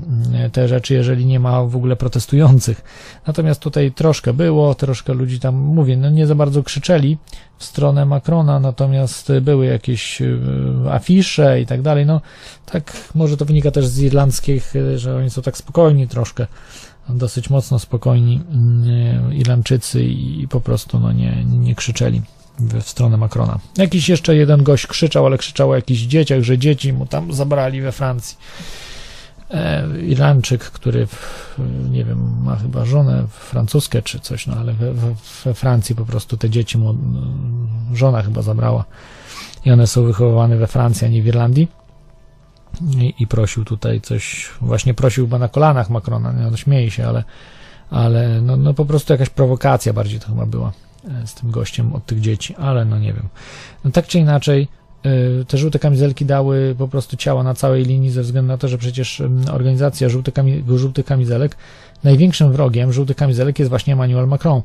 te 0.52 0.68
rzeczy, 0.68 0.94
jeżeli 0.94 1.26
nie 1.26 1.40
ma 1.40 1.64
w 1.64 1.76
ogóle 1.76 1.96
protestujących. 1.96 2.82
Natomiast 3.28 3.62
tutaj 3.62 3.92
troszkę 3.92 4.34
było, 4.34 4.76
troszkę 4.76 5.14
ludzi 5.14 5.40
tam, 5.40 5.56
mówię, 5.56 5.98
no 5.98 6.10
nie 6.10 6.28
za 6.28 6.36
bardzo 6.36 6.64
krzyczeli 6.64 7.18
w 7.58 7.64
stronę 7.64 8.06
Macrona, 8.06 8.60
natomiast 8.60 9.32
były 9.42 9.66
jakieś 9.66 10.22
afisze 10.92 11.62
i 11.62 11.66
tak 11.66 11.82
dalej. 11.82 12.06
No 12.06 12.22
tak, 12.66 12.94
może 13.16 13.38
to 13.38 13.46
wynika 13.46 13.72
też 13.72 13.88
z 13.88 14.00
irlandzkich, 14.00 14.74
że 14.96 15.16
oni 15.16 15.30
są 15.30 15.42
tak 15.42 15.58
spokojni 15.58 16.08
troszkę 16.08 16.48
dosyć 17.10 17.50
mocno 17.50 17.80
spokojni 17.80 18.42
Irlandczycy 19.32 20.04
i 20.04 20.48
po 20.48 20.62
prostu 20.62 21.00
no 21.00 21.12
nie, 21.12 21.46
nie 21.46 21.76
krzyczeli 21.76 22.22
w 22.60 22.84
stronę 22.84 23.18
Macrona. 23.18 23.60
Jakiś 23.78 24.10
jeszcze 24.10 24.36
jeden 24.36 24.64
gość 24.64 24.88
krzyczał, 24.88 25.26
ale 25.26 25.38
krzyczał 25.38 25.70
o 25.70 25.76
jakichś 25.76 26.02
dzieciach, 26.02 26.42
że 26.42 26.58
dzieci 26.58 26.94
mu 26.94 27.06
tam 27.06 27.34
zabrali 27.34 27.82
we 27.82 27.92
Francji. 27.92 28.38
E, 29.52 29.84
Irlandczyk, 30.02 30.64
który 30.64 31.08
nie 31.92 32.06
wiem, 32.06 32.44
ma 32.44 32.56
chyba 32.56 32.86
żonę 32.86 33.28
francuskę 33.30 34.02
czy 34.02 34.20
coś, 34.20 34.48
no 34.48 34.56
ale 34.56 34.74
we, 34.74 34.94
we 35.46 35.54
Francji 35.54 35.96
po 35.96 36.06
prostu 36.06 36.38
te 36.38 36.50
dzieci 36.50 36.78
mu 36.78 36.96
żona 37.94 38.22
chyba 38.22 38.42
zabrała 38.42 38.86
i 39.66 39.72
one 39.72 39.88
są 39.88 40.04
wychowywane 40.04 40.58
we 40.58 40.68
Francji, 40.68 41.08
a 41.08 41.10
nie 41.10 41.22
w 41.22 41.28
Irlandii. 41.28 41.68
I, 42.82 43.14
i, 43.20 43.28
prosił 43.28 43.66
tutaj 43.66 44.02
coś, 44.02 44.50
właśnie 44.62 44.94
prosił 44.94 45.26
chyba 45.26 45.40
na 45.40 45.48
kolanach 45.48 45.90
Macrona, 45.90 46.32
nie, 46.32 46.52
no 46.52 46.58
śmieje 46.58 46.92
się, 46.92 47.08
ale, 47.08 47.24
ale 47.90 48.42
no, 48.42 48.58
no 48.58 48.74
po 48.74 48.86
prostu 48.86 49.14
jakaś 49.14 49.30
prowokacja 49.30 49.94
bardziej 49.94 50.20
to 50.20 50.28
chyba 50.28 50.46
była 50.46 50.72
z 51.26 51.34
tym 51.34 51.52
gościem 51.52 51.94
od 51.94 52.06
tych 52.06 52.22
dzieci, 52.22 52.56
ale 52.56 52.86
no 52.86 53.00
nie 53.00 53.14
wiem. 53.14 53.28
No 53.86 53.92
tak 53.92 54.08
czy 54.08 54.20
inaczej, 54.20 54.68
te 55.48 55.58
żółte 55.58 55.80
kamizelki 55.80 56.26
dały 56.26 56.76
po 56.78 56.88
prostu 56.88 57.18
ciała 57.18 57.44
na 57.44 57.54
całej 57.54 57.86
linii 57.86 58.10
ze 58.10 58.22
względu 58.22 58.48
na 58.48 58.58
to, 58.58 58.68
że 58.68 58.78
przecież 58.78 59.22
organizacja 59.52 60.10
żółtych 60.68 61.06
kamizelek, 61.06 61.58
największym 62.04 62.52
wrogiem 62.52 62.94
żółtych 62.94 63.18
kamizelek 63.18 63.60
jest 63.60 63.70
właśnie 63.70 63.94
Emmanuel 63.94 64.28
Macron 64.28 64.62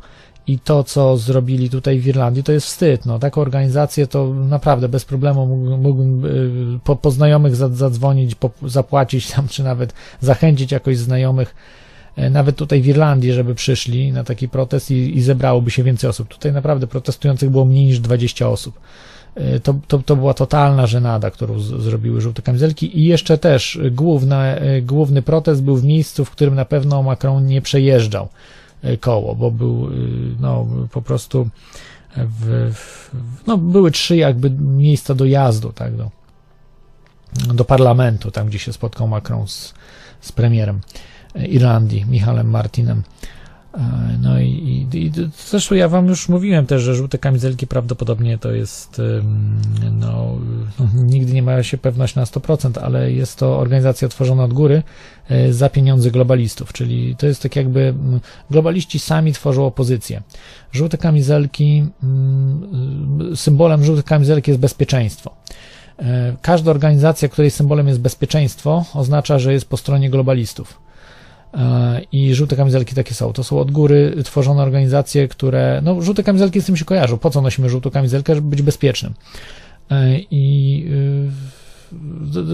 i 0.49 0.59
to, 0.59 0.85
co 0.85 1.17
zrobili 1.17 1.71
tutaj 1.71 1.99
w 1.99 2.07
Irlandii, 2.07 2.43
to 2.43 2.53
jest 2.53 2.67
wstyd. 2.67 3.07
No, 3.07 3.19
taką 3.19 3.41
organizację 3.41 4.07
to 4.07 4.35
naprawdę 4.35 4.89
bez 4.89 5.05
problemu 5.05 5.47
mógłbym 5.79 6.23
po, 6.85 6.97
po 6.97 7.11
znajomych 7.11 7.57
zadzwonić, 7.57 8.35
po, 8.35 8.51
zapłacić 8.63 9.31
tam, 9.31 9.49
czy 9.49 9.63
nawet 9.63 9.95
zachęcić 10.21 10.73
jakoś 10.73 10.97
znajomych, 10.97 11.55
nawet 12.31 12.57
tutaj 12.57 12.83
w 12.83 12.87
Irlandii, 12.87 13.33
żeby 13.33 13.55
przyszli 13.55 14.13
na 14.13 14.25
taki 14.25 14.49
protest 14.49 14.91
i, 14.91 15.17
i 15.17 15.23
zebrałoby 15.23 15.71
się 15.71 15.83
więcej 15.83 16.11
osób. 16.11 16.29
Tutaj 16.29 16.53
naprawdę 16.53 16.87
protestujących 16.87 17.51
było 17.51 17.65
mniej 17.65 17.87
niż 17.87 18.01
20 18.01 18.49
osób. 18.49 18.81
To, 19.63 19.75
to, 19.89 19.99
to 19.99 20.17
była 20.17 20.35
totalna 20.35 20.87
żenada, 20.87 21.31
którą 21.31 21.61
z, 21.61 21.83
zrobiły 21.83 22.21
żółte 22.21 22.43
kamizelki 22.43 22.99
i 22.99 23.05
jeszcze 23.05 23.39
też 23.39 23.79
główna, 23.91 24.55
główny 24.83 25.23
protest 25.23 25.63
był 25.63 25.77
w 25.77 25.85
miejscu, 25.85 26.25
w 26.25 26.31
którym 26.31 26.55
na 26.55 26.65
pewno 26.65 27.03
Macron 27.03 27.47
nie 27.47 27.63
przejeżdżał 27.63 28.29
koło, 29.01 29.35
bo 29.35 29.51
był 29.51 29.89
no, 30.41 30.67
po 30.91 31.03
prostu 31.03 31.49
w, 32.17 32.73
w, 32.75 33.11
no, 33.47 33.59
były 33.59 33.91
trzy 33.91 34.17
jakby 34.17 34.51
miejsca 34.51 35.15
dojazdu 35.15 35.73
tak, 35.73 35.97
do, 35.97 36.11
do 37.55 37.65
parlamentu, 37.65 38.31
tam 38.31 38.47
gdzie 38.47 38.59
się 38.59 38.73
spotkał 38.73 39.09
Macron 39.09 39.49
z, 39.49 39.75
z 40.21 40.33
premierem 40.33 40.81
Irlandii, 41.35 42.07
Michałem 42.09 42.51
Martinem. 42.51 43.03
No 44.21 44.41
i, 44.41 44.47
i, 44.93 44.97
i 45.07 45.13
zresztą 45.49 45.75
ja 45.75 45.89
wam 45.89 46.07
już 46.07 46.29
mówiłem 46.29 46.67
też, 46.67 46.83
że 46.83 46.95
żółte 46.95 47.19
kamizelki 47.19 47.67
prawdopodobnie 47.67 48.39
to 48.39 48.53
jest 48.53 49.03
no, 49.93 50.39
no, 50.79 50.89
nigdy 50.95 51.33
nie 51.33 51.43
ma 51.43 51.63
się 51.63 51.79
pewność 51.79 52.15
na 52.15 52.25
100%, 52.25 52.79
ale 52.83 53.13
jest 53.13 53.39
to 53.39 53.59
organizacja 53.59 54.09
tworzona 54.09 54.45
od 54.45 54.53
góry 54.53 54.83
za 55.51 55.69
pieniądze 55.69 56.11
globalistów, 56.11 56.73
czyli 56.73 57.17
to 57.17 57.27
jest 57.27 57.43
tak 57.43 57.57
jakby 57.57 57.95
globaliści 58.51 58.99
sami 58.99 59.33
tworzą 59.33 59.67
opozycję. 59.67 60.23
Żółte 60.73 60.99
kamizelki, 60.99 61.87
symbolem 63.35 63.85
żółtych 63.85 64.05
kamizelek 64.05 64.49
jest 64.49 64.61
bezpieczeństwo. 64.61 65.35
Każda 66.43 66.71
organizacja, 66.71 67.29
której 67.29 67.51
symbolem 67.51 67.89
jest 67.89 68.01
bezpieczeństwo, 68.01 68.85
oznacza, 68.95 69.39
że 69.39 69.53
jest 69.53 69.69
po 69.69 69.77
stronie 69.77 70.11
globalistów. 70.11 70.81
I 72.13 72.35
żółte 72.35 72.57
kamizelki 72.57 72.95
takie 72.95 73.15
są. 73.15 73.33
To 73.33 73.45
są 73.45 73.59
od 73.59 73.71
góry 73.71 74.17
tworzone 74.25 74.63
organizacje, 74.63 75.29
które. 75.29 75.81
No, 75.85 76.03
żółte 76.03 76.23
kamizelki 76.23 76.61
z 76.61 76.65
tym 76.65 76.77
się 76.77 76.85
kojarzą. 76.85 77.19
Po 77.19 77.31
co 77.31 77.43
nosimy 77.43 77.69
żółtą 77.69 77.91
kamizelkę? 77.91 78.35
Żeby 78.35 78.49
być 78.49 78.63
bezpiecznym. 78.63 79.15
I 80.31 80.85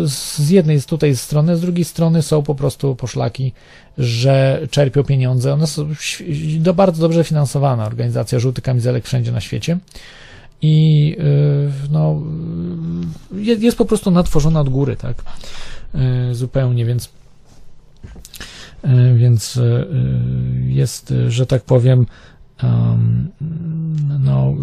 z 0.07 0.51
jednej 0.51 0.81
z 0.81 0.87
tutaj 0.87 1.16
strony, 1.16 1.57
z 1.57 1.61
drugiej 1.61 1.85
strony 1.85 2.23
są 2.23 2.42
po 2.42 2.55
prostu 2.55 2.97
poszlaki, 2.97 3.53
że 3.99 4.61
czerpią 4.70 5.05
pieniądze. 5.05 5.53
One 5.53 5.66
są 5.66 5.88
do 6.59 6.75
bardzo 6.75 7.03
dobrze 7.03 7.25
finansowana 7.25 7.87
organizacja 7.87 8.38
żółtych 8.38 8.64
kamizelek 8.64 9.05
wszędzie 9.05 9.33
na 9.33 9.40
świecie. 9.40 9.79
I 10.62 11.16
no, 11.90 12.23
jest 13.33 13.79
po 13.79 13.85
prostu 13.85 14.11
natworzona 14.11 14.61
od 14.61 14.68
góry, 14.68 14.97
tak? 14.97 15.23
Zupełnie, 16.33 16.85
więc 16.85 17.09
więc 19.16 19.61
jest, 20.68 21.14
że 21.29 21.47
tak 21.47 21.62
powiem, 21.62 22.07
no, 24.21 24.55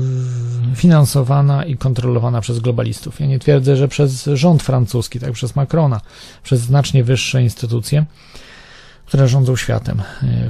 finansowana 0.76 1.66
i 1.66 1.78
kontrolowana 1.78 2.42
przez 2.42 2.60
globalistów. 2.60 3.20
Ja 3.20 3.26
nie 3.26 3.40
twierdzę, 3.40 3.76
że 3.76 3.88
przez 3.88 4.26
rząd 4.34 4.64
francuski, 4.64 5.20
tak 5.20 5.32
przez 5.32 5.56
Macrona, 5.56 6.02
przez 6.44 6.62
znacznie 6.62 7.04
wyższe 7.04 7.44
instytucje, 7.44 8.06
które 9.06 9.28
rządzą 9.28 9.56
światem 9.56 10.02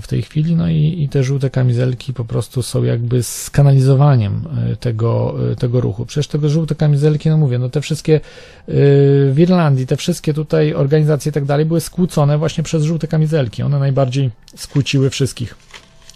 w 0.01 0.07
tej 0.07 0.21
chwili. 0.21 0.55
No 0.55 0.69
i, 0.69 1.03
i 1.03 1.09
te 1.09 1.23
żółte 1.23 1.49
kamizelki 1.49 2.13
po 2.13 2.25
prostu 2.25 2.63
są 2.63 2.83
jakby 2.83 3.23
skanalizowaniem 3.23 4.47
tego, 4.79 5.35
tego 5.59 5.81
ruchu. 5.81 6.05
Przecież 6.05 6.27
te 6.27 6.49
żółte 6.49 6.75
kamizelki, 6.75 7.29
no 7.29 7.37
mówię, 7.37 7.59
no 7.59 7.69
te 7.69 7.81
wszystkie 7.81 8.19
w 8.67 9.35
Irlandii, 9.37 9.87
te 9.87 9.97
wszystkie 9.97 10.33
tutaj 10.33 10.73
organizacje 10.73 11.29
i 11.29 11.33
tak 11.33 11.45
dalej 11.45 11.65
były 11.65 11.81
skłócone 11.81 12.37
właśnie 12.37 12.63
przez 12.63 12.83
żółte 12.83 13.07
kamizelki. 13.07 13.63
One 13.63 13.79
najbardziej 13.79 14.31
skłóciły 14.55 15.09
wszystkich. 15.09 15.55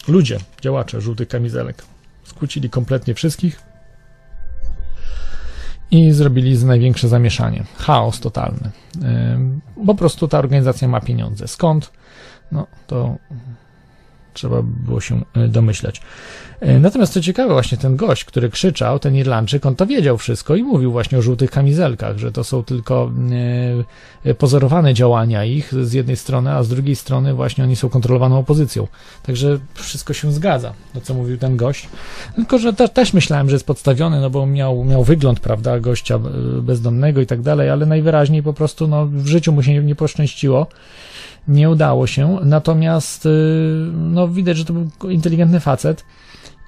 Ludzie, 0.08 0.38
działacze 0.62 1.02
żółtych 1.02 1.28
kamizelek. 1.28 1.84
Skłócili 2.24 2.70
kompletnie 2.70 3.14
wszystkich 3.14 3.62
i 5.92 6.12
zrobili 6.12 6.66
największe 6.66 7.08
zamieszanie. 7.08 7.64
Chaos 7.78 8.20
totalny. 8.20 8.72
Po 9.86 9.96
prostu 9.96 10.28
ta 10.28 10.40
organizacja 10.40 10.88
ma 10.88 11.02
pieniądze. 11.02 11.48
Skąd? 11.48 11.92
No 12.52 12.68
to 12.88 13.16
trzeba 14.36 14.62
było 14.62 15.02
się 15.02 15.22
e, 15.34 15.48
domyślać. 15.48 16.02
E, 16.60 16.80
Natomiast 16.80 17.14
co 17.14 17.22
ciekawe, 17.22 17.54
właśnie 17.54 17.78
ten 17.78 17.96
gość, 17.96 18.26
który 18.26 18.50
krzyczał, 18.50 19.00
ten 19.00 19.16
Irlandczyk, 19.16 19.66
on 19.66 19.76
to 19.76 19.86
wiedział 19.86 20.18
wszystko 20.18 20.56
i 20.56 20.64
mówił 20.64 20.92
właśnie 20.92 21.18
o 21.18 21.22
żółtych 21.22 21.52
kamizelkach, 21.52 22.18
że 22.18 22.32
to 22.32 22.44
są 22.44 22.64
tylko 22.64 23.12
e, 24.26 24.34
pozorowane 24.34 24.94
działania 24.94 25.46
ich 25.46 25.86
z 25.86 25.94
jednej 25.94 26.16
strony, 26.16 26.52
a 26.52 26.64
z 26.64 26.70
drugiej 26.70 26.96
strony 26.96 27.34
właśnie 27.34 27.64
oni 27.64 27.76
są 27.76 27.90
kontrolowaną 27.90 28.40
opozycją. 28.40 28.88
Także 29.24 29.60
wszystko 29.74 30.14
się 30.14 30.32
zgadza, 30.32 30.74
to 30.94 31.02
co 31.02 31.14
mówił 31.14 31.38
ten 31.38 31.58
gość. 31.58 31.90
Tylko, 32.36 32.60
że 32.60 32.74
te, 32.74 32.90
też 32.90 33.14
myślałem, 33.14 33.50
że 33.50 33.56
jest 33.56 33.68
podstawiony, 33.68 34.22
no 34.22 34.30
bo 34.30 34.46
miał, 34.46 34.84
miał 34.84 35.04
wygląd, 35.04 35.40
prawda, 35.40 35.80
gościa 35.80 36.20
bezdomnego 36.62 37.22
i 37.22 37.26
tak 37.26 37.42
dalej, 37.42 37.70
ale 37.70 37.86
najwyraźniej 37.86 38.44
po 38.44 38.54
prostu 38.54 38.88
no, 38.88 39.06
w 39.06 39.28
życiu 39.28 39.52
mu 39.52 39.64
się 39.64 39.84
nie 39.84 39.96
poszczęściło. 39.96 40.68
Nie 41.48 41.70
udało 41.70 42.08
się, 42.08 42.38
natomiast 42.44 43.26
y, 43.26 43.30
no, 43.94 44.28
widać, 44.28 44.58
że 44.58 44.66
to 44.66 44.74
był 44.74 45.10
inteligentny 45.10 45.60
facet 45.60 46.06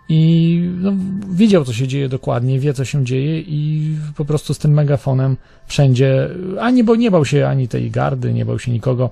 i 0.10 0.62
no, 0.78 0.94
wiedział, 1.32 1.66
co 1.66 1.74
się 1.74 1.88
dzieje 1.88 2.10
dokładnie, 2.10 2.60
wie, 2.60 2.74
co 2.74 2.86
się 2.86 3.06
dzieje 3.06 3.40
i 3.40 3.92
po 4.16 4.26
prostu 4.26 4.54
z 4.54 4.58
tym 4.58 4.72
megafonem 4.72 5.38
wszędzie, 5.66 6.30
a 6.60 6.70
nie, 6.70 6.84
bo 6.84 6.96
nie 6.96 7.12
bał 7.12 7.26
się 7.26 7.48
ani 7.48 7.68
tej 7.68 7.92
gardy, 7.92 8.34
nie 8.34 8.46
bał 8.46 8.60
się 8.60 8.72
nikogo 8.72 9.10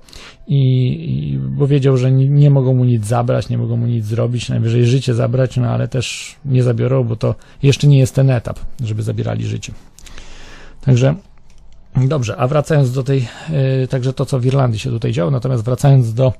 i, 0.47 0.61
i 1.09 1.37
bo 1.37 1.67
wiedział, 1.67 1.97
że 1.97 2.11
nie, 2.11 2.29
nie 2.29 2.49
mogą 2.49 2.73
mu 2.73 2.85
nic 2.85 3.05
zabrać, 3.05 3.49
nie 3.49 3.57
mogą 3.57 3.77
mu 3.77 3.85
nic 3.85 4.05
zrobić, 4.05 4.49
najwyżej 4.49 4.85
życie 4.85 5.13
zabrać, 5.13 5.57
no 5.57 5.67
ale 5.67 5.87
też 5.87 6.35
nie 6.45 6.63
zabiorą, 6.63 7.03
bo 7.03 7.15
to 7.15 7.35
jeszcze 7.63 7.87
nie 7.87 7.99
jest 7.99 8.15
ten 8.15 8.29
etap, 8.29 8.59
żeby 8.83 9.03
zabierali 9.03 9.45
życie. 9.45 9.73
Także 10.81 11.15
Dobrze, 11.97 12.37
a 12.37 12.47
wracając 12.47 12.91
do 12.91 13.03
tej, 13.03 13.27
yy, 13.79 13.87
także 13.87 14.13
to, 14.13 14.25
co 14.25 14.39
w 14.39 14.45
Irlandii 14.45 14.79
się 14.79 14.89
tutaj 14.89 15.11
działo, 15.11 15.31
natomiast 15.31 15.63
wracając 15.63 16.13
do. 16.13 16.33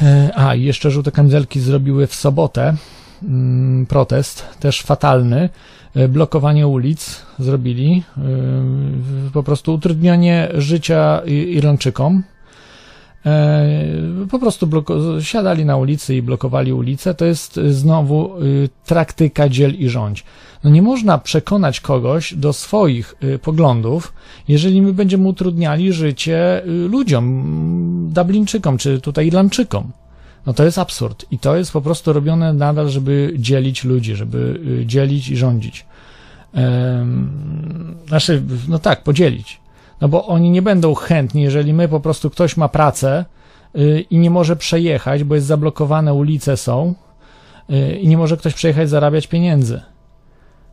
Yy, 0.00 0.08
a, 0.34 0.54
jeszcze 0.54 0.90
żółte 0.90 1.12
kamizelki 1.12 1.60
zrobiły 1.60 2.06
w 2.06 2.14
sobotę 2.14 2.76
yy, 3.22 3.28
protest, 3.86 4.46
też 4.60 4.82
fatalny. 4.82 5.48
Yy, 5.94 6.08
blokowanie 6.08 6.66
ulic 6.66 7.22
zrobili, 7.38 8.02
po 9.32 9.42
prostu 9.42 9.74
utrudnianie 9.74 10.48
życia 10.54 11.22
Irlandczykom. 11.26 12.22
Yy, 13.24 14.26
Po 14.26 14.38
prostu 14.38 14.66
bloko- 14.66 15.20
siadali 15.20 15.64
na 15.64 15.76
ulicy 15.76 16.14
i 16.16 16.22
blokowali 16.22 16.72
ulicę. 16.72 17.14
To 17.14 17.24
jest 17.24 17.56
yy, 17.56 17.72
znowu 17.72 18.44
yy, 18.44 18.68
traktyka 18.84 19.48
dziel 19.48 19.74
i 19.74 19.88
rządź. 19.88 20.24
No 20.64 20.70
nie 20.70 20.82
można 20.82 21.18
przekonać 21.18 21.80
kogoś 21.80 22.34
do 22.34 22.52
swoich 22.52 23.14
y, 23.24 23.38
poglądów, 23.38 24.12
jeżeli 24.48 24.82
my 24.82 24.92
będziemy 24.92 25.28
utrudniali 25.28 25.92
życie 25.92 26.64
y, 26.64 26.88
ludziom, 26.88 28.10
Dublińczykom 28.12 28.78
czy 28.78 29.00
tutaj 29.00 29.26
Irlandczykom. 29.26 29.92
No 30.46 30.52
to 30.52 30.64
jest 30.64 30.78
absurd 30.78 31.24
i 31.30 31.38
to 31.38 31.56
jest 31.56 31.72
po 31.72 31.80
prostu 31.80 32.12
robione 32.12 32.52
nadal, 32.52 32.88
żeby 32.88 33.34
dzielić 33.38 33.84
ludzi, 33.84 34.14
żeby 34.16 34.60
y, 34.82 34.86
dzielić 34.86 35.28
i 35.28 35.36
rządzić. 35.36 35.86
Znaczy, 38.08 38.42
no 38.68 38.78
tak, 38.78 39.02
podzielić. 39.02 39.60
No 40.00 40.08
bo 40.08 40.26
oni 40.26 40.50
nie 40.50 40.62
będą 40.62 40.94
chętni, 40.94 41.42
jeżeli 41.42 41.72
my 41.72 41.88
po 41.88 42.00
prostu 42.00 42.30
ktoś 42.30 42.56
ma 42.56 42.68
pracę 42.68 43.24
y, 43.76 44.04
i 44.10 44.18
nie 44.18 44.30
może 44.30 44.56
przejechać, 44.56 45.24
bo 45.24 45.34
jest 45.34 45.46
zablokowane, 45.46 46.14
ulice 46.14 46.56
są 46.56 46.94
y, 47.70 47.96
i 47.96 48.08
nie 48.08 48.18
może 48.18 48.36
ktoś 48.36 48.54
przejechać, 48.54 48.88
zarabiać 48.88 49.26
pieniędzy. 49.26 49.80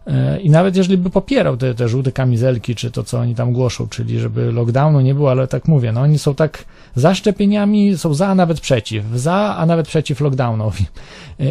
E, 0.07 0.39
I 0.39 0.49
nawet 0.49 0.75
jeżeli 0.75 0.97
by 0.97 1.09
popierał 1.09 1.57
te, 1.57 1.75
te 1.75 1.89
żółte 1.89 2.11
kamizelki, 2.11 2.75
czy 2.75 2.91
to, 2.91 3.03
co 3.03 3.19
oni 3.19 3.35
tam 3.35 3.53
głoszą, 3.53 3.87
czyli 3.87 4.19
żeby 4.19 4.51
lockdownu 4.51 5.01
nie 5.01 5.15
było, 5.15 5.31
ale 5.31 5.47
tak 5.47 5.67
mówię, 5.67 5.91
no 5.91 6.01
oni 6.01 6.19
są 6.19 6.35
tak 6.35 6.65
za 6.95 7.15
szczepieniami, 7.15 7.97
są 7.97 8.13
za, 8.13 8.27
a 8.27 8.35
nawet 8.35 8.59
przeciw, 8.59 9.05
za, 9.15 9.55
a 9.57 9.65
nawet 9.65 9.87
przeciw 9.87 10.21
lockdownowi 10.21 10.85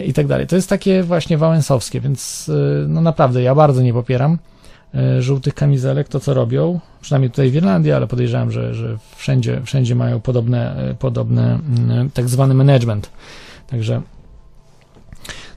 i 0.07 0.13
tak 0.13 0.27
dalej. 0.27 0.47
To 0.47 0.57
jest 0.57 0.69
takie 0.69 1.03
właśnie 1.03 1.39
wałęsowskie, 1.39 2.01
więc 2.01 2.51
no 2.89 3.01
naprawdę 3.01 3.43
ja 3.43 3.55
bardzo 3.55 3.83
nie 3.83 3.93
popieram 3.93 4.39
żółtych 5.19 5.55
kamizelek, 5.55 6.09
to 6.09 6.21
co 6.21 6.35
robią, 6.35 6.81
przynajmniej 7.01 7.31
tutaj 7.31 7.51
w 7.51 7.55
Irlandii, 7.55 7.93
ale 7.93 8.07
podejrzewam, 8.07 8.51
że, 8.51 8.75
że 8.75 8.99
wszędzie, 9.17 9.61
wszędzie 9.65 9.95
mają 9.95 10.21
podobne, 10.21 10.77
e, 10.91 10.95
podobne 10.95 11.61
mm, 11.79 12.11
tak 12.11 12.29
zwany 12.29 12.55
management. 12.55 13.11
Także 13.67 14.03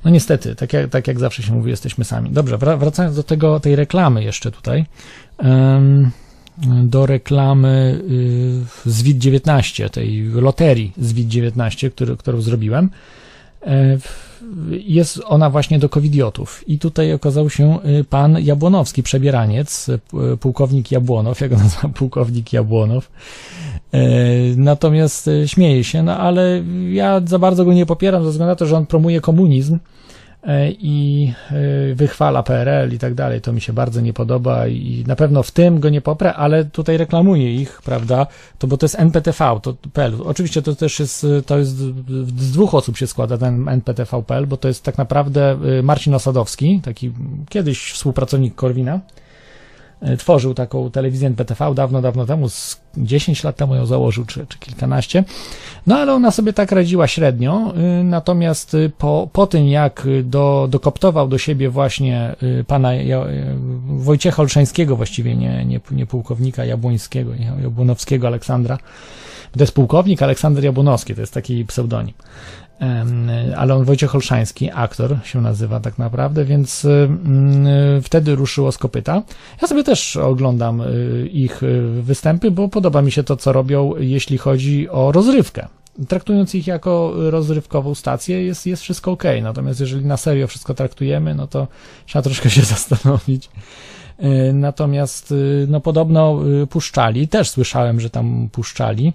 no 0.06 0.12
niestety, 0.12 0.56
tak 0.56 0.73
jak, 0.73 0.89
tak 0.89 1.08
jak 1.08 1.19
zawsze 1.19 1.43
się 1.43 1.54
mówi, 1.54 1.69
jesteśmy 1.69 2.06
sami. 2.06 2.30
Dobrze, 2.30 2.58
wra- 2.58 2.80
wracając 2.80 3.15
do 3.15 3.23
tego, 3.23 3.60
tej 3.60 3.75
reklamy 3.75 4.23
jeszcze 4.23 4.52
tutaj. 4.52 4.86
do 6.84 7.06
reklamy 7.06 8.02
y, 8.86 8.91
z 8.91 9.04
WIT-19, 9.04 9.89
tej 9.89 10.23
loterii 10.23 10.93
z 10.97 11.13
WIT-19, 11.13 11.91
który, 11.91 12.17
którą 12.17 12.41
zrobiłem. 12.41 12.89
Jest 14.69 15.21
ona 15.25 15.49
właśnie 15.49 15.80
do 15.80 15.89
covidiotów. 15.89 16.63
I 16.67 16.80
tutaj 16.80 17.13
okazał 17.13 17.49
się 17.49 17.80
y, 17.99 18.04
pan 18.04 18.38
Jabłonowski, 18.41 19.04
przebieraniec, 19.04 19.89
y, 19.89 20.38
pułkownik 20.38 20.91
Jabłonow, 20.91 21.41
jak 21.41 21.49
go 21.49 21.58
nazywa 21.58 21.89
pułkownik 21.89 22.54
Jabłonow. 22.54 23.12
E, 23.91 23.99
Natomiast 24.56 25.30
śmieje 25.45 25.84
się, 25.84 26.04
no 26.04 26.17
ale 26.17 26.63
ja 26.91 27.21
za 27.25 27.39
bardzo 27.39 27.65
go 27.65 27.73
nie 27.73 27.86
popieram 27.86 28.23
ze 28.23 28.30
względu 28.30 28.52
na 28.52 28.56
to, 28.56 28.65
że 28.65 28.78
on 28.78 28.86
promuje 28.86 29.21
komunizm 29.21 29.78
i 30.69 31.34
e, 31.52 31.95
wychwala 31.95 32.43
PRL 32.43 32.93
i 32.93 32.99
tak 32.99 33.13
dalej. 33.13 33.41
To 33.41 33.54
mi 33.54 33.62
się 33.62 33.73
bardzo 33.73 34.02
nie 34.02 34.13
podoba 34.13 34.67
i 34.67 35.04
na 35.08 35.15
pewno 35.15 35.43
w 35.43 35.52
tym 35.52 35.80
go 35.80 35.89
nie 35.89 36.02
poprę, 36.02 36.34
ale 36.34 36.65
tutaj 36.65 36.97
reklamuje 36.97 37.56
ich, 37.56 37.82
prawda? 37.82 38.28
To 38.60 38.67
bo 38.67 38.78
to 38.78 38.86
jest 38.86 38.99
NPTV, 38.99 39.60
to 39.63 39.73
PL. 39.93 40.13
Oczywiście 40.25 40.62
to 40.62 40.75
też 40.75 40.99
jest, 40.99 41.23
e, 41.23 41.41
to 41.41 41.58
jest 41.58 41.78
z 42.38 42.52
dwóch 42.52 42.75
osób 42.75 42.97
się 42.97 43.08
składa 43.08 43.38
ten 43.38 43.69
NPTV.pl, 43.69 44.47
bo 44.47 44.58
to 44.58 44.67
jest 44.67 44.84
tak 44.84 44.97
naprawdę 44.97 45.58
e, 45.80 45.84
Marcin 45.84 46.13
Osadowski, 46.13 46.82
taki 46.84 47.12
kiedyś 47.49 47.91
współpracownik 47.91 48.56
Korwina 48.56 48.93
e, 48.95 49.28
tworzył 50.17 50.53
taką 50.53 50.91
telewizję 50.91 51.27
NPTV 51.27 51.73
dawno, 51.75 52.01
dawno 52.01 52.25
temu, 52.25 52.49
z 52.49 52.81
10 52.97 53.43
lat 53.43 53.55
temu 53.55 53.75
ją 53.75 53.85
założył, 53.85 54.25
czy, 54.25 54.45
czy 54.47 54.59
kilkanaście. 54.59 55.23
No 55.88 55.97
ale 55.97 56.13
ona 56.13 56.31
sobie 56.31 56.53
tak 56.53 56.71
radziła 56.71 57.07
średnio, 57.07 57.73
y, 57.99 58.03
natomiast 58.03 58.73
y, 58.73 58.91
po, 58.97 59.29
po 59.33 59.47
tym 59.47 59.67
jak 59.67 60.05
y, 60.05 60.23
do, 60.23 60.67
dokoptował 60.71 61.27
do 61.27 61.38
siebie 61.38 61.69
właśnie 61.69 62.35
pana 62.67 62.89
Wojciecha 63.88 64.41
Olszańskiego, 64.41 64.95
właściwie 64.95 65.35
nie, 65.35 65.65
nie, 65.65 65.79
nie 65.91 66.05
pułkownika 66.05 66.65
Jabłońskiego, 66.65 67.35
nie, 67.35 67.53
Jabłonowskiego 67.63 68.27
Aleksandra, 68.27 68.77
to 69.51 69.59
jest 69.59 69.73
pułkownik 69.73 70.21
Aleksander 70.21 70.63
Jabłonowski, 70.63 71.15
to 71.15 71.21
jest 71.21 71.33
taki 71.33 71.65
pseudonim. 71.65 72.13
Ale 73.57 73.75
on 73.75 73.83
Wojciech 73.83 74.15
Olszański, 74.15 74.69
aktor 74.73 75.17
się 75.23 75.41
nazywa 75.41 75.79
tak 75.79 75.97
naprawdę, 75.97 76.45
więc 76.45 76.85
y, 76.85 77.09
wtedy 78.03 78.35
ruszyło 78.35 78.71
z 78.71 78.77
kopyta. 78.77 79.21
Ja 79.61 79.67
sobie 79.67 79.83
też 79.83 80.17
oglądam 80.17 80.81
y, 80.81 81.29
ich 81.33 81.63
y, 81.63 82.01
występy, 82.01 82.51
bo 82.51 82.69
podoba 82.69 83.01
mi 83.01 83.11
się 83.11 83.23
to, 83.23 83.37
co 83.37 83.53
robią, 83.53 83.93
jeśli 83.99 84.37
chodzi 84.37 84.89
o 84.89 85.11
rozrywkę. 85.11 85.67
Traktując 86.07 86.55
ich 86.55 86.67
jako 86.67 87.13
rozrywkową 87.15 87.95
stację, 87.95 88.43
jest, 88.45 88.65
jest 88.65 88.81
wszystko 88.81 89.11
ok. 89.11 89.23
Natomiast 89.41 89.79
jeżeli 89.79 90.05
na 90.05 90.17
serio 90.17 90.47
wszystko 90.47 90.73
traktujemy, 90.73 91.35
no 91.35 91.47
to 91.47 91.67
trzeba 92.05 92.23
troszkę 92.23 92.49
się 92.49 92.61
zastanowić. 92.75 93.49
Y, 94.23 94.53
Natomiast 94.53 95.33
no 95.67 95.79
podobno 95.79 96.39
puszczali, 96.69 97.27
też 97.27 97.49
słyszałem, 97.49 97.99
że 97.99 98.09
tam 98.09 98.49
puszczali 98.51 99.13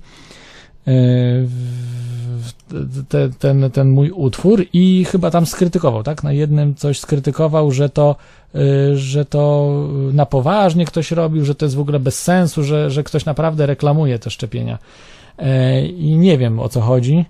te, 3.09 3.31
ten, 3.39 3.71
ten 3.71 3.89
mój 3.91 4.11
utwór 4.11 4.65
i 4.73 5.05
chyba 5.05 5.31
tam 5.31 5.47
skrytykował, 5.47 6.03
tak? 6.03 6.23
Na 6.23 6.33
jednym 6.33 6.75
coś 6.75 6.99
skrytykował, 6.99 7.71
że 7.71 7.89
to, 7.89 8.17
y, 8.55 8.97
że 8.97 9.25
to 9.25 9.73
na 10.13 10.27
poważnie 10.27 10.85
ktoś 10.85 11.11
robił, 11.11 11.45
że 11.45 11.55
to 11.55 11.65
jest 11.65 11.77
w 11.77 11.81
ogóle 11.81 12.01
bez 12.01 12.23
sensu, 12.23 12.65
że, 12.65 12.91
że 12.91 13.03
ktoś 13.03 13.25
naprawdę 13.25 13.67
reklamuje 13.67 14.19
te 14.19 14.31
szczepienia. 14.31 14.79
E, 15.39 15.87
I 15.87 16.17
nie 16.17 16.39
wiem 16.39 16.61
o 16.61 16.69
co 16.69 16.81
chodzi 16.81 17.25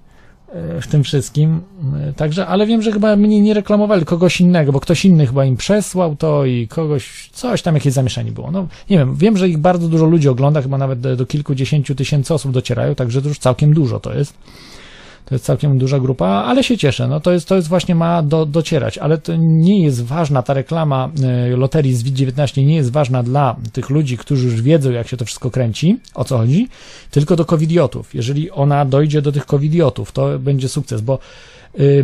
w 0.80 0.86
tym 0.86 1.04
wszystkim. 1.04 1.60
E, 2.08 2.12
Także, 2.12 2.46
ale 2.46 2.66
wiem, 2.66 2.82
że 2.82 2.92
chyba 2.92 3.16
mnie 3.16 3.40
nie 3.40 3.54
reklamowali 3.54 4.04
kogoś 4.04 4.40
innego, 4.40 4.72
bo 4.72 4.80
ktoś 4.80 5.04
inny 5.04 5.26
chyba 5.26 5.44
im 5.44 5.56
przesłał 5.56 6.16
to 6.16 6.44
i 6.44 6.68
kogoś, 6.68 7.30
coś 7.32 7.62
tam 7.62 7.74
jakieś 7.74 7.92
zamieszanie 7.92 8.32
było. 8.32 8.50
No, 8.50 8.66
nie 8.90 8.98
wiem, 8.98 9.16
wiem, 9.16 9.36
że 9.36 9.48
ich 9.48 9.58
bardzo 9.58 9.88
dużo 9.88 10.06
ludzi 10.06 10.28
ogląda, 10.28 10.62
chyba 10.62 10.78
nawet 10.78 11.00
do, 11.00 11.16
do 11.16 11.26
kilkudziesięciu 11.26 11.94
tysięcy 11.94 12.34
osób 12.34 12.52
docierają, 12.52 12.94
także 12.94 13.22
to 13.22 13.28
już 13.28 13.38
całkiem 13.38 13.74
dużo 13.74 14.00
to 14.00 14.14
jest. 14.14 14.34
To 15.24 15.34
jest 15.34 15.44
całkiem 15.44 15.78
duża 15.78 16.00
grupa, 16.00 16.26
ale 16.26 16.64
się 16.64 16.78
cieszę. 16.78 17.08
No 17.08 17.20
to 17.20 17.32
jest, 17.32 17.48
to 17.48 17.56
jest 17.56 17.68
właśnie 17.68 17.94
ma 17.94 18.22
do, 18.22 18.46
docierać, 18.46 18.98
ale 18.98 19.18
to 19.18 19.37
nie 19.37 19.82
jest 19.82 20.04
ważna 20.04 20.42
ta 20.42 20.54
reklama 20.54 21.10
e, 21.22 21.56
loterii 21.56 21.94
z 21.94 22.02
WIT-19 22.02 22.66
nie 22.66 22.76
jest 22.76 22.92
ważna 22.92 23.22
dla 23.22 23.56
tych 23.72 23.90
ludzi, 23.90 24.18
którzy 24.18 24.46
już 24.46 24.62
wiedzą, 24.62 24.90
jak 24.90 25.08
się 25.08 25.16
to 25.16 25.24
wszystko 25.24 25.50
kręci, 25.50 25.98
o 26.14 26.24
co 26.24 26.38
chodzi, 26.38 26.68
tylko 27.10 27.37
do 27.37 27.44
covidiotów. 27.44 28.14
Jeżeli 28.14 28.50
ona 28.50 28.84
dojdzie 28.84 29.22
do 29.22 29.32
tych 29.32 29.46
covidiotów, 29.46 30.12
to 30.12 30.38
będzie 30.38 30.68
sukces, 30.68 31.00
bo 31.00 31.18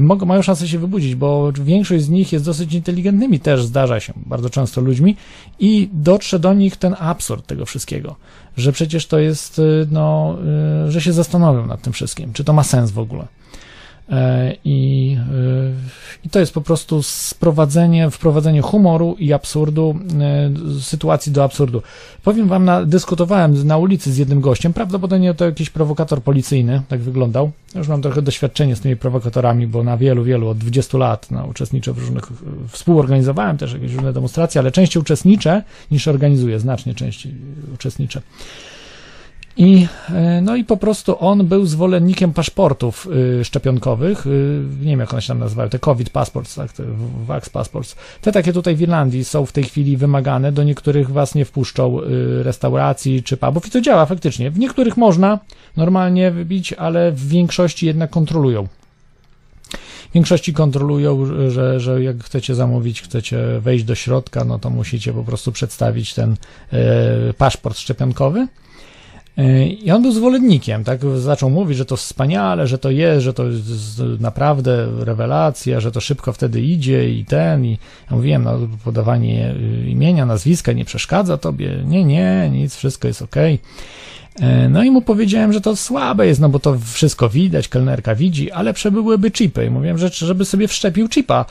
mogą, 0.00 0.26
mają 0.26 0.42
szansę 0.42 0.68
się 0.68 0.78
wybudzić, 0.78 1.14
bo 1.14 1.52
większość 1.52 2.04
z 2.04 2.08
nich 2.08 2.32
jest 2.32 2.44
dosyć 2.44 2.74
inteligentnymi, 2.74 3.40
też 3.40 3.64
zdarza 3.64 4.00
się 4.00 4.12
bardzo 4.16 4.50
często 4.50 4.80
ludźmi 4.80 5.16
i 5.58 5.88
dotrze 5.92 6.38
do 6.38 6.54
nich 6.54 6.76
ten 6.76 6.96
absurd 6.98 7.46
tego 7.46 7.66
wszystkiego, 7.66 8.16
że 8.56 8.72
przecież 8.72 9.06
to 9.06 9.18
jest, 9.18 9.58
y, 9.58 9.86
no, 9.90 10.36
y, 10.88 10.92
że 10.92 11.00
się 11.00 11.12
zastanowią 11.12 11.66
nad 11.66 11.82
tym 11.82 11.92
wszystkim, 11.92 12.32
czy 12.32 12.44
to 12.44 12.52
ma 12.52 12.62
sens 12.62 12.90
w 12.90 12.98
ogóle. 12.98 13.26
E, 14.10 14.56
I, 14.64 15.16
e, 15.18 16.26
I 16.26 16.30
to 16.30 16.40
jest 16.40 16.54
po 16.54 16.60
prostu 16.60 17.02
sprowadzenie, 17.02 18.10
wprowadzenie 18.10 18.62
humoru 18.62 19.16
i 19.18 19.32
absurdu, 19.32 19.98
e, 20.20 20.80
sytuacji 20.80 21.32
do 21.32 21.44
absurdu. 21.44 21.82
Powiem 22.22 22.48
wam, 22.48 22.64
na, 22.64 22.84
dyskutowałem 22.84 23.66
na 23.66 23.76
ulicy 23.76 24.12
z 24.12 24.18
jednym 24.18 24.40
gościem, 24.40 24.72
prawdopodobnie 24.72 25.34
to 25.34 25.44
jakiś 25.44 25.70
prowokator 25.70 26.22
policyjny, 26.22 26.82
tak 26.88 27.00
wyglądał. 27.00 27.50
Już 27.74 27.88
mam 27.88 28.02
trochę 28.02 28.22
doświadczenie 28.22 28.76
z 28.76 28.80
tymi 28.80 28.96
prowokatorami, 28.96 29.66
bo 29.66 29.84
na 29.84 29.96
wielu, 29.96 30.24
wielu, 30.24 30.48
od 30.48 30.58
20 30.58 30.98
lat 30.98 31.30
no, 31.30 31.44
uczestniczę 31.44 31.92
w 31.92 31.98
różnych, 31.98 32.24
współorganizowałem 32.68 33.58
też 33.58 33.72
jakieś 33.72 33.92
różne 33.92 34.12
demonstracje, 34.12 34.60
ale 34.60 34.72
częściej 34.72 35.02
uczestniczę 35.02 35.62
niż 35.90 36.08
organizuję, 36.08 36.60
znacznie 36.60 36.94
częściej 36.94 37.34
uczestniczę. 37.74 38.22
I, 39.56 39.86
e, 40.08 40.40
no 40.40 40.56
i 40.56 40.64
po 40.64 40.76
prostu 40.76 41.16
on 41.18 41.46
był 41.46 41.66
zwolennikiem 41.66 42.32
paszportów 42.32 43.08
y, 43.40 43.44
szczepionkowych, 43.44 44.26
y, 44.26 44.62
nie 44.80 44.90
wiem 44.90 45.00
jak 45.00 45.12
one 45.12 45.22
się 45.22 45.28
tam 45.28 45.38
nazywały, 45.38 45.70
te 45.70 45.78
COVID 45.78 46.10
passports, 46.10 46.54
tak, 46.54 46.72
te 46.72 46.82
Vax 47.26 47.48
passports. 47.48 47.96
Te 48.20 48.32
takie 48.32 48.52
tutaj 48.52 48.76
w 48.76 48.80
Irlandii 48.80 49.24
są 49.24 49.46
w 49.46 49.52
tej 49.52 49.64
chwili 49.64 49.96
wymagane, 49.96 50.52
do 50.52 50.64
niektórych 50.64 51.10
was 51.10 51.34
nie 51.34 51.44
wpuszczą 51.44 52.00
restauracji 52.42 53.22
czy 53.22 53.36
pubów 53.36 53.66
i 53.66 53.70
to 53.70 53.80
działa 53.80 54.06
faktycznie. 54.06 54.50
W 54.50 54.58
niektórych 54.58 54.96
można 54.96 55.38
normalnie 55.76 56.30
wybić, 56.30 56.72
ale 56.72 57.12
w 57.12 57.28
większości 57.28 57.86
jednak 57.86 58.10
kontrolują. 58.10 58.68
W 60.10 60.12
większości 60.14 60.52
kontrolują, 60.52 61.26
że, 61.50 61.80
że 61.80 62.02
jak 62.02 62.24
chcecie 62.24 62.54
zamówić, 62.54 63.02
chcecie 63.02 63.60
wejść 63.60 63.84
do 63.84 63.94
środka, 63.94 64.44
no 64.44 64.58
to 64.58 64.70
musicie 64.70 65.12
po 65.12 65.24
prostu 65.24 65.52
przedstawić 65.52 66.14
ten 66.14 66.36
e, 66.72 67.34
paszport 67.34 67.78
szczepionkowy. 67.78 68.46
I 69.82 69.90
on 69.90 70.02
był 70.02 70.12
zwolennikiem, 70.12 70.84
tak? 70.84 71.00
Zaczął 71.16 71.50
mówić, 71.50 71.78
że 71.78 71.84
to 71.84 71.96
wspaniale, 71.96 72.66
że 72.66 72.78
to 72.78 72.90
jest, 72.90 73.24
że 73.24 73.34
to 73.34 73.46
jest 73.46 74.02
naprawdę 74.20 74.88
rewelacja, 74.98 75.80
że 75.80 75.92
to 75.92 76.00
szybko 76.00 76.32
wtedy 76.32 76.60
idzie 76.62 77.10
i 77.10 77.24
ten, 77.24 77.64
i 77.64 77.78
ja 78.10 78.16
mówiłem, 78.16 78.44
no, 78.44 78.58
podawanie 78.84 79.54
imienia, 79.86 80.26
nazwiska 80.26 80.72
nie 80.72 80.84
przeszkadza 80.84 81.38
tobie. 81.38 81.82
Nie, 81.86 82.04
nie, 82.04 82.50
nic, 82.52 82.76
wszystko 82.76 83.08
jest 83.08 83.22
okej. 83.22 83.54
Okay. 83.54 83.70
No 84.68 84.82
i 84.82 84.90
mu 84.90 85.02
powiedziałem, 85.02 85.52
że 85.52 85.60
to 85.60 85.76
słabe 85.76 86.26
jest, 86.26 86.40
no 86.40 86.48
bo 86.48 86.58
to 86.58 86.78
wszystko 86.92 87.28
widać, 87.28 87.68
kelnerka 87.68 88.14
widzi, 88.14 88.50
ale 88.50 88.72
przebyłyby 88.72 89.30
chipy. 89.30 89.66
I 89.66 89.70
mówiłem, 89.70 89.98
że 89.98 90.08
żeby 90.08 90.44
sobie 90.44 90.68
wszczepił 90.68 91.08
chipa 91.08 91.44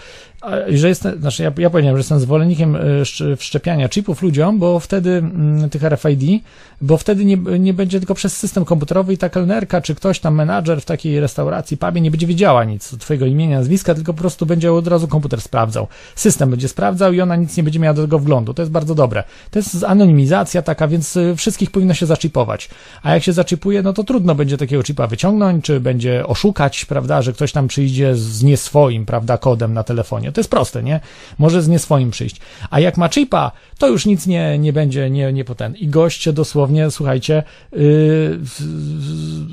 że 0.67 0.87
jestem, 0.87 1.19
znaczy 1.19 1.43
ja, 1.43 1.51
ja 1.57 1.69
powiedziałem, 1.69 1.97
że 1.97 1.99
jestem 1.99 2.19
zwolennikiem 2.19 2.75
e, 2.75 3.35
wszczepiania 3.35 3.89
chipów 3.89 4.21
ludziom, 4.21 4.59
bo 4.59 4.79
wtedy 4.79 5.09
mm, 5.09 5.69
tych 5.69 5.83
RFID, 5.83 6.43
bo 6.81 6.97
wtedy 6.97 7.25
nie, 7.25 7.37
nie 7.37 7.73
będzie 7.73 7.99
tylko 7.99 8.15
przez 8.15 8.37
system 8.37 8.65
komputerowy 8.65 9.13
i 9.13 9.17
ta 9.17 9.29
kelnerka, 9.29 9.81
czy 9.81 9.95
ktoś 9.95 10.19
tam 10.19 10.35
menadżer 10.35 10.81
w 10.81 10.85
takiej 10.85 11.19
restauracji, 11.19 11.77
pubie 11.77 12.01
nie 12.01 12.11
będzie 12.11 12.27
wiedziała 12.27 12.63
nic 12.63 12.97
twojego 12.97 13.25
imienia, 13.25 13.57
nazwiska, 13.57 13.95
tylko 13.95 14.13
po 14.13 14.19
prostu 14.19 14.45
będzie 14.45 14.73
od 14.73 14.87
razu 14.87 15.07
komputer 15.07 15.41
sprawdzał. 15.41 15.87
System 16.15 16.49
będzie 16.49 16.67
sprawdzał 16.67 17.13
i 17.13 17.21
ona 17.21 17.35
nic 17.35 17.57
nie 17.57 17.63
będzie 17.63 17.79
miała 17.79 17.93
do 17.93 18.01
tego 18.01 18.19
wglądu. 18.19 18.53
To 18.53 18.61
jest 18.61 18.71
bardzo 18.71 18.95
dobre. 18.95 19.23
To 19.51 19.59
jest 19.59 19.83
anonimizacja 19.83 20.61
taka, 20.61 20.87
więc 20.87 21.17
e, 21.17 21.35
wszystkich 21.35 21.71
powinno 21.71 21.93
się 21.93 22.05
zaczipować. 22.05 22.69
A 23.03 23.13
jak 23.13 23.23
się 23.23 23.33
zaczipuje, 23.33 23.81
no 23.81 23.93
to 23.93 24.03
trudno 24.03 24.35
będzie 24.35 24.57
takiego 24.57 24.83
chipa 24.83 25.07
wyciągnąć, 25.07 25.65
czy 25.65 25.79
będzie 25.79 26.27
oszukać, 26.27 26.85
prawda, 26.85 27.21
że 27.21 27.33
ktoś 27.33 27.51
tam 27.51 27.67
przyjdzie 27.67 28.15
z 28.15 28.43
nie 28.43 28.57
swoim, 28.57 29.05
prawda, 29.05 29.37
kodem 29.37 29.73
na 29.73 29.83
telefonie. 29.83 30.28
To 30.31 30.39
jest 30.39 30.51
proste, 30.51 30.83
nie? 30.83 30.99
Może 31.37 31.61
z 31.61 31.67
nie 31.67 31.79
swoim 31.79 32.11
przyjść. 32.11 32.41
A 32.69 32.79
jak 32.79 32.97
ma 32.97 33.09
chipa, 33.09 33.51
to 33.77 33.87
już 33.87 34.05
nic 34.05 34.27
nie, 34.27 34.59
nie 34.59 34.73
będzie, 34.73 35.09
nie, 35.09 35.33
nie 35.33 35.45
poten. 35.45 35.75
I 35.75 35.87
gość 35.87 36.31
dosłownie, 36.31 36.91
słuchajcie, 36.91 37.43
yy, 37.71 38.39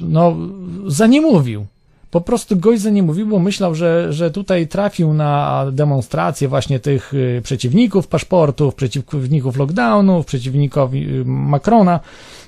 no, 0.03 0.37
za 0.87 1.07
nie 1.07 1.21
mówił. 1.21 1.67
Po 2.11 2.21
prostu 2.21 2.57
gość 2.57 2.83
za 2.83 2.91
nie 2.91 3.03
mówił, 3.03 3.27
bo 3.27 3.39
myślał, 3.39 3.75
że, 3.75 4.13
że 4.13 4.31
tutaj 4.31 4.69
trafił 4.69 5.15
na 5.15 5.65
demonstrację 5.73 6.49
właśnie 6.49 6.81
tych 6.81 7.15
y, 7.15 7.41
przeciwników 7.45 8.09
paszportów, 8.09 8.75
przeciwników 8.75 9.57
lockdownów, 9.57 10.27
przeciwników 10.27 10.95
y, 10.95 11.23
Macrona. 11.25 12.01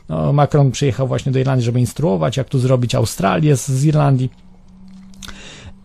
No, 0.09 0.33
Macron 0.33 0.71
przyjechał 0.71 1.09
właśnie 1.09 1.33
do 1.33 1.39
Irlandii, 1.39 1.65
żeby 1.65 1.81
instruować, 1.81 2.37
jak 2.37 2.49
tu 2.49 2.59
zrobić 2.59 2.95
Australię 2.95 3.57
z, 3.57 3.69
z 3.69 3.85
Irlandii. 3.85 4.31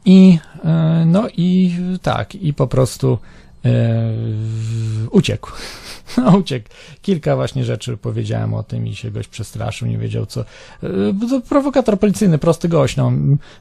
I 0.05 0.39
e, 0.65 1.03
no 1.05 1.27
i 1.37 1.75
tak, 2.01 2.35
i 2.35 2.53
po 2.53 2.67
prostu 2.67 3.17
e, 3.65 4.13
uciekł. 5.11 5.51
No, 6.17 6.37
uciekł. 6.37 6.69
Kilka 7.01 7.35
właśnie 7.35 7.63
rzeczy 7.63 7.97
powiedziałem 7.97 8.53
o 8.53 8.63
tym 8.63 8.87
i 8.87 8.95
się 8.95 9.11
gość 9.11 9.29
przestraszył, 9.29 9.87
nie 9.87 9.97
wiedział 9.97 10.25
co. 10.25 10.41
E, 10.41 10.45
to 11.29 11.41
prowokator 11.41 11.99
policyjny, 11.99 12.37
prosty 12.37 12.69
gość, 12.69 12.97
no. 12.97 13.11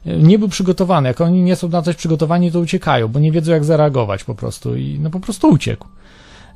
Nie 0.05 0.39
był 0.39 0.47
przygotowany. 0.47 1.07
Jak 1.07 1.21
oni 1.21 1.41
nie 1.41 1.55
są 1.55 1.69
na 1.69 1.81
coś 1.81 1.95
przygotowani, 1.95 2.51
to 2.51 2.59
uciekają, 2.59 3.07
bo 3.07 3.19
nie 3.19 3.31
wiedzą 3.31 3.51
jak 3.51 3.63
zareagować 3.63 4.23
po 4.23 4.35
prostu 4.35 4.75
i 4.75 4.99
no 4.99 5.09
po 5.09 5.19
prostu 5.19 5.49
uciekł. 5.49 5.87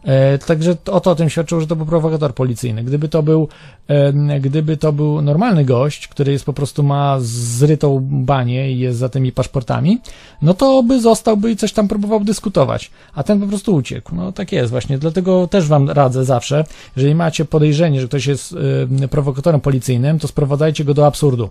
E, 0.07 0.37
także 0.37 0.75
o 0.91 0.99
to 0.99 1.11
o 1.11 1.15
tym 1.15 1.29
świadczyło, 1.29 1.61
że 1.61 1.67
to 1.67 1.75
był 1.75 1.85
prowokator 1.85 2.35
policyjny. 2.35 2.83
Gdyby 2.83 3.09
to 3.09 3.23
był, 3.23 3.47
e, 3.87 4.39
gdyby 4.39 4.77
to 4.77 4.93
był 4.93 5.21
normalny 5.21 5.65
gość, 5.65 6.07
który 6.07 6.31
jest 6.31 6.45
po 6.45 6.53
prostu 6.53 6.83
ma 6.83 7.17
zrytą 7.19 7.99
banię 8.01 8.71
i 8.71 8.79
jest 8.79 8.99
za 8.99 9.09
tymi 9.09 9.31
paszportami, 9.31 10.01
no 10.41 10.53
to 10.53 10.83
by 10.83 11.01
zostałby 11.01 11.51
i 11.51 11.55
coś 11.55 11.73
tam 11.73 11.87
próbował 11.87 12.19
dyskutować, 12.19 12.91
a 13.13 13.23
ten 13.23 13.39
po 13.39 13.47
prostu 13.47 13.75
uciekł. 13.75 14.15
No 14.15 14.31
tak 14.31 14.51
jest 14.51 14.71
właśnie, 14.71 14.97
dlatego 14.97 15.47
też 15.47 15.67
wam 15.67 15.89
radzę 15.89 16.25
zawsze, 16.25 16.63
jeżeli 16.95 17.15
macie 17.15 17.45
podejrzenie, 17.45 18.01
że 18.01 18.07
ktoś 18.07 18.25
jest 18.25 18.55
e, 19.03 19.07
prowokatorem 19.07 19.61
policyjnym, 19.61 20.19
to 20.19 20.27
sprowadzajcie 20.27 20.83
go 20.83 20.93
do 20.93 21.05
absurdu. 21.05 21.49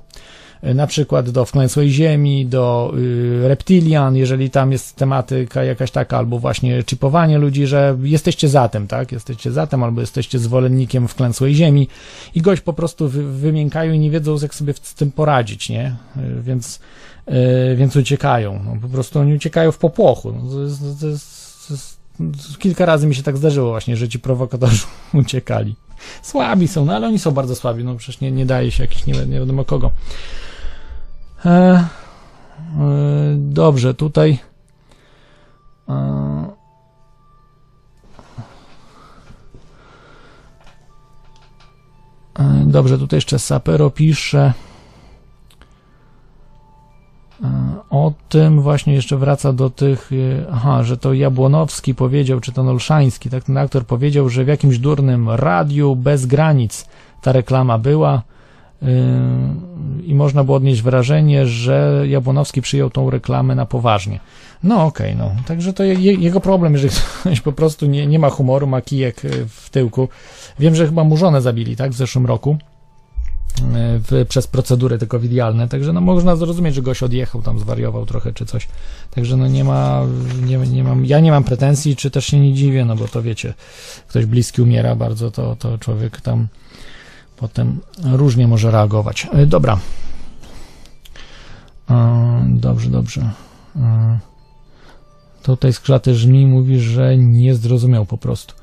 E, 0.63 0.75
na 0.75 0.87
przykład 0.87 1.31
do 1.31 1.45
wklęsłej 1.45 1.91
ziemi, 1.91 2.47
do 2.47 2.93
y, 2.99 3.49
reptilian, 3.49 4.17
jeżeli 4.17 4.51
tam 4.51 4.73
jest 4.73 4.97
tematyka 4.97 5.65
jakaś 5.65 5.91
taka, 5.91 6.19
albo 6.19 6.39
właśnie 6.39 6.83
chipowanie 6.91 7.39
ludzi, 7.39 7.67
że 7.67 7.97
jesteście 8.03 8.49
za 8.49 8.69
tym, 8.69 8.87
tak? 8.87 9.13
Jesteście 9.13 9.53
za 9.53 9.67
tym, 9.67 9.83
albo 9.83 10.01
jesteście 10.01 10.39
zwolennikiem 10.39 11.09
wklęsłej 11.09 11.55
ziemi 11.55 11.89
i 12.35 12.43
gość 12.43 12.63
po 12.63 12.73
prostu 12.73 13.09
wy, 13.09 13.33
wymiękają 13.33 13.93
i 13.93 13.99
nie 13.99 14.11
wiedzą, 14.11 14.37
jak 14.43 14.55
sobie 14.55 14.75
z 14.83 14.95
tym 14.95 15.13
poradzić, 15.13 15.69
nie? 15.69 15.97
E, 16.17 16.43
więc, 16.43 16.81
y, 17.29 17.77
więc 17.77 17.97
uciekają. 17.97 18.63
No, 18.65 18.77
po 18.83 18.89
prostu 18.89 19.19
oni 19.21 19.35
uciekają 19.35 19.73
w 19.73 19.79
popłochu. 19.79 20.33
To 20.33 20.63
jest, 20.63 21.01
to 21.01 21.07
jest, 21.07 21.69
to 21.69 21.75
jest, 21.75 21.99
kilka 22.59 22.87
razy 22.87 23.07
mi 23.07 23.15
się 23.15 23.23
tak 23.23 23.37
zdarzyło 23.37 23.71
właśnie, 23.71 23.97
że 23.97 24.09
ci 24.09 24.19
prowokatorzy 24.19 24.83
uciekali. 25.15 25.77
Słabi 26.23 26.69
są, 26.69 26.85
no 26.85 26.95
ale 26.95 27.07
oni 27.07 27.19
są 27.19 27.31
bardzo 27.31 27.55
słabi, 27.57 27.85
no 27.85 27.97
przecież 27.97 28.21
nie, 28.21 28.33
nie 28.33 28.47
daje 28.47 28.71
się 28.71 28.83
jakiś 28.83 29.07
nie, 29.07 29.27
nie 29.27 29.39
wiadomo 29.39 29.65
kogo. 29.65 29.91
E, 31.45 31.51
e, 31.51 31.87
dobrze, 33.37 33.95
tutaj. 33.95 34.39
E, 35.89 35.93
e, 42.39 42.65
dobrze, 42.67 42.99
tutaj 42.99 43.17
jeszcze 43.17 43.39
Sapero 43.39 43.91
pisze 43.91 44.53
o 47.91 48.13
tym 48.29 48.61
właśnie 48.61 48.95
jeszcze 48.95 49.17
wraca 49.17 49.53
do 49.53 49.71
tych, 49.71 50.11
aha, 50.53 50.83
że 50.83 50.97
to 50.97 51.15
Jabłonowski 51.15 51.95
powiedział, 51.95 52.41
czy 52.41 52.53
to 52.53 52.63
Olszański, 52.63 53.31
tak 53.31 53.45
ten 53.45 53.57
aktor 53.57 53.87
powiedział, 53.87 54.29
że 54.29 54.45
w 54.45 54.49
jakimś 54.49 54.79
durnym 54.79 55.31
radiu 55.31 55.97
bez 55.97 56.27
granic 56.27 56.87
ta 57.23 57.33
reklama 57.33 57.79
była, 57.79 58.23
i 60.05 60.15
można 60.15 60.45
było 60.45 60.57
odnieść 60.57 60.83
wrażenie, 60.83 61.47
że 61.47 62.05
Jabłonowski 62.09 62.63
przyjął 62.63 62.91
tą 62.91 63.11
reklamę 63.11 63.55
na 63.55 63.67
poważnie. 63.67 64.21
No 64.63 64.85
okej, 64.85 65.15
okay, 65.15 65.25
no. 65.25 65.43
Także 65.47 65.73
to 65.73 65.85
je, 65.85 65.95
jego 65.95 66.41
problem, 66.41 66.73
jeżeli 66.73 66.95
ktoś 67.21 67.41
po 67.41 67.53
prostu 67.53 67.87
nie, 67.87 68.07
nie 68.07 68.19
ma 68.19 68.31
humoru, 68.31 68.67
ma 68.67 68.81
kijek 68.81 69.21
w 69.49 69.71
tyłku. 69.71 70.09
Wiem, 70.59 70.75
że 70.75 70.87
chyba 70.87 71.05
mu 71.05 71.17
żonę 71.17 71.43
zabili, 71.43 71.77
tak, 71.77 71.91
w 71.91 71.97
zeszłym 71.97 72.27
roku. 72.27 72.57
Y, 73.61 73.99
w, 73.99 74.27
przez 74.29 74.47
procedury 74.47 74.99
te 74.99 75.07
covidialne, 75.07 75.69
także 75.69 75.93
no 75.93 76.01
można 76.01 76.37
zrozumieć, 76.37 76.75
że 76.75 76.83
goś 76.83 77.03
odjechał, 77.03 77.43
tam 77.43 77.59
zwariował 77.59 78.07
trochę 78.07 78.33
czy 78.33 78.47
coś, 78.47 78.69
także 79.11 79.37
no 79.37 79.49
nie 79.49 79.65
ma, 79.65 80.03
nie, 80.43 80.59
nie 80.59 80.85
mam, 80.85 81.05
ja 81.05 81.21
nie 81.21 81.31
mam 81.31 81.45
pretensji, 81.45 81.97
czy 81.97 82.11
też 82.11 82.27
się 82.27 82.41
nie 82.41 82.55
dziwię, 82.55 82.85
no 82.85 82.97
bo 82.97 83.09
to 83.09 83.23
wiecie, 83.23 83.55
ktoś 84.09 84.27
bliski 84.27 84.63
umiera 84.63 84.97
bardzo, 84.97 85.31
to, 85.31 85.57
to 85.57 85.79
człowiek 85.79 86.21
tam 86.21 86.49
potem 87.37 87.81
różnie 88.05 88.49
może 88.49 88.71
reagować. 88.71 89.27
E, 89.33 89.47
dobra. 89.47 89.79
E, 91.91 92.47
dobrze, 92.49 92.91
dobrze. 92.91 93.31
E, 93.77 94.19
tutaj 95.43 95.73
skrzaty 95.73 96.15
żmi 96.15 96.47
mówi, 96.47 96.81
że 96.81 97.17
nie 97.17 97.55
zrozumiał 97.55 98.07
po 98.07 98.19
prostu. 98.19 98.55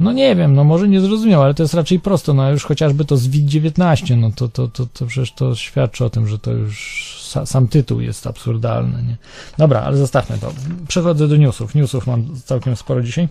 No 0.00 0.12
nie 0.12 0.36
wiem, 0.36 0.54
no 0.54 0.64
może 0.64 0.88
nie 0.88 1.00
zrozumiał, 1.00 1.42
ale 1.42 1.54
to 1.54 1.62
jest 1.62 1.74
raczej 1.74 2.00
prosto, 2.00 2.34
no 2.34 2.50
już 2.50 2.64
chociażby 2.64 3.04
to 3.04 3.16
z 3.16 3.28
WID-19, 3.28 4.16
no 4.16 4.30
to, 4.36 4.48
to, 4.48 4.68
to, 4.68 4.86
to 4.86 5.06
przecież 5.06 5.32
to 5.32 5.54
świadczy 5.54 6.04
o 6.04 6.10
tym, 6.10 6.26
że 6.28 6.38
to 6.38 6.52
już 6.52 7.14
sam 7.44 7.68
tytuł 7.68 8.00
jest 8.00 8.26
absurdalny, 8.26 9.02
nie? 9.02 9.16
Dobra, 9.58 9.80
ale 9.80 9.96
zostawmy 9.96 10.38
to. 10.38 10.52
Przechodzę 10.88 11.28
do 11.28 11.36
newsów. 11.36 11.74
Newsów 11.74 12.06
mam 12.06 12.36
całkiem 12.44 12.76
sporo 12.76 13.02
dzisiaj. 13.02 13.28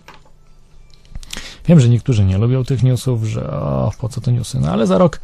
Wiem, 1.68 1.80
że 1.80 1.90
niektórzy 1.90 2.26
nie 2.26 2.38
lubią 2.38 2.64
tych 2.64 2.84
newsów, 2.84 3.24
że 3.24 3.52
o, 3.52 3.92
po 4.00 4.10
co 4.10 4.22
to 4.22 4.32
newsy, 4.32 4.60
no 4.60 4.72
ale 4.72 4.88
za 4.88 4.98
rok 4.98 5.20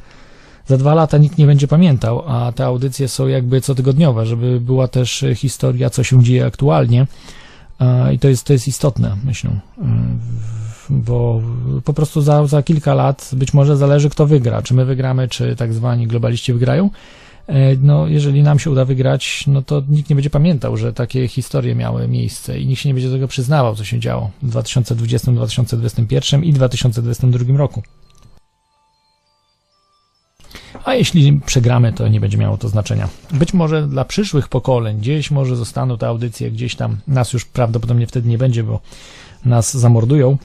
za 0.68 0.78
dwa 0.78 0.94
lata 0.94 1.18
nikt 1.18 1.38
nie 1.38 1.46
będzie 1.46 1.68
pamiętał, 1.68 2.24
a 2.28 2.52
te 2.52 2.66
audycje 2.66 3.08
są 3.08 3.28
jakby 3.28 3.62
cotygodniowe, 3.62 4.26
żeby 4.26 4.60
była 4.60 4.88
też 4.88 5.24
e, 5.24 5.36
historia, 5.36 5.90
co 5.90 6.04
się 6.04 6.24
dzieje 6.24 6.46
aktualnie. 6.46 7.08
E, 7.80 8.14
I 8.14 8.20
to 8.20 8.28
jest, 8.28 8.44
to 8.44 8.54
jest 8.54 8.68
istotne, 8.68 9.18
myślę. 9.24 9.60
Bo 10.90 11.42
po 11.84 11.94
prostu 11.94 12.22
za, 12.22 12.48
za 12.48 12.64
kilka 12.64 12.94
lat 12.94 13.30
być 13.34 13.54
może 13.54 13.78
zależy, 13.78 14.10
kto 14.10 14.28
wygra. 14.28 14.62
Czy 14.62 14.74
my 14.74 14.86
wygramy, 14.86 15.28
czy 15.28 15.56
tak 15.56 15.74
zwani 15.74 16.08
globaliści 16.08 16.54
wygrają. 16.54 16.90
E, 17.48 17.76
No, 17.76 18.08
jeżeli 18.08 18.44
nam 18.44 18.60
się 18.60 18.72
uda 18.72 18.86
wygrać, 18.86 19.44
no 19.48 19.62
to 19.62 19.84
nikt 19.90 20.10
nie 20.10 20.16
będzie 20.16 20.30
pamiętał, 20.30 20.78
że 20.78 20.94
takie 20.94 21.28
historie 21.28 21.76
miały 21.76 22.08
miejsce 22.08 22.60
i 22.60 22.68
nikt 22.68 22.82
się 22.82 22.90
nie 22.90 22.94
będzie 22.94 23.12
tego 23.12 23.28
przyznawał, 23.28 23.76
co 23.76 23.84
się 23.86 24.00
działo 24.00 24.32
w 24.42 24.50
2020, 24.50 25.32
2021 25.32 26.44
i 26.44 26.54
2022 26.54 27.58
roku. 27.58 27.84
A 30.86 30.96
jeśli 30.96 31.40
przegramy, 31.46 31.94
to 31.94 32.08
nie 32.08 32.20
będzie 32.20 32.38
miało 32.38 32.58
to 32.58 32.70
znaczenia. 32.70 33.10
Być 33.32 33.54
może 33.54 33.88
dla 33.88 34.06
przyszłych 34.06 34.48
pokoleń 34.48 34.98
gdzieś 34.98 35.32
może 35.32 35.56
zostaną 35.56 35.98
te 35.98 36.08
audycje, 36.08 36.52
gdzieś 36.52 36.76
tam 36.76 36.98
nas 37.08 37.34
już 37.34 37.46
prawdopodobnie 37.46 38.08
wtedy 38.08 38.30
nie 38.30 38.38
będzie, 38.38 38.64
bo 38.64 38.80
nas 39.46 39.78
zamordują. 39.78 40.38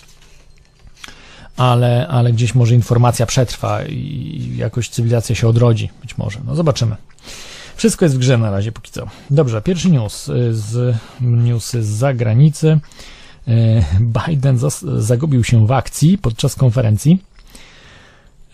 Ale, 1.57 2.09
ale 2.09 2.33
gdzieś 2.33 2.55
może 2.55 2.75
informacja 2.75 3.27
przetrwa 3.27 3.85
i 3.85 4.55
jakoś 4.57 4.89
cywilizacja 4.89 5.35
się 5.35 5.49
odrodzi. 5.49 5.91
Być 6.03 6.19
może. 6.19 6.41
No 6.47 6.55
zobaczymy. 6.55 6.97
Wszystko 7.77 8.05
jest 8.05 8.15
w 8.15 8.19
grze 8.19 8.39
na 8.39 8.51
razie, 8.51 8.73
póki 8.73 8.91
co. 8.91 9.07
Dobrze, 9.31 9.63
pierwszy 9.63 9.91
news 9.91 10.29
y, 10.29 10.55
z 10.55 10.97
newsy 11.21 11.83
z 11.83 11.87
zagranicy. 11.87 12.79
Y, 13.49 13.85
Biden 14.01 14.59
zagubił 14.99 15.45
się 15.45 15.67
w 15.67 15.73
akcji 15.73 16.19
podczas 16.19 16.55
konferencji. 16.55 17.23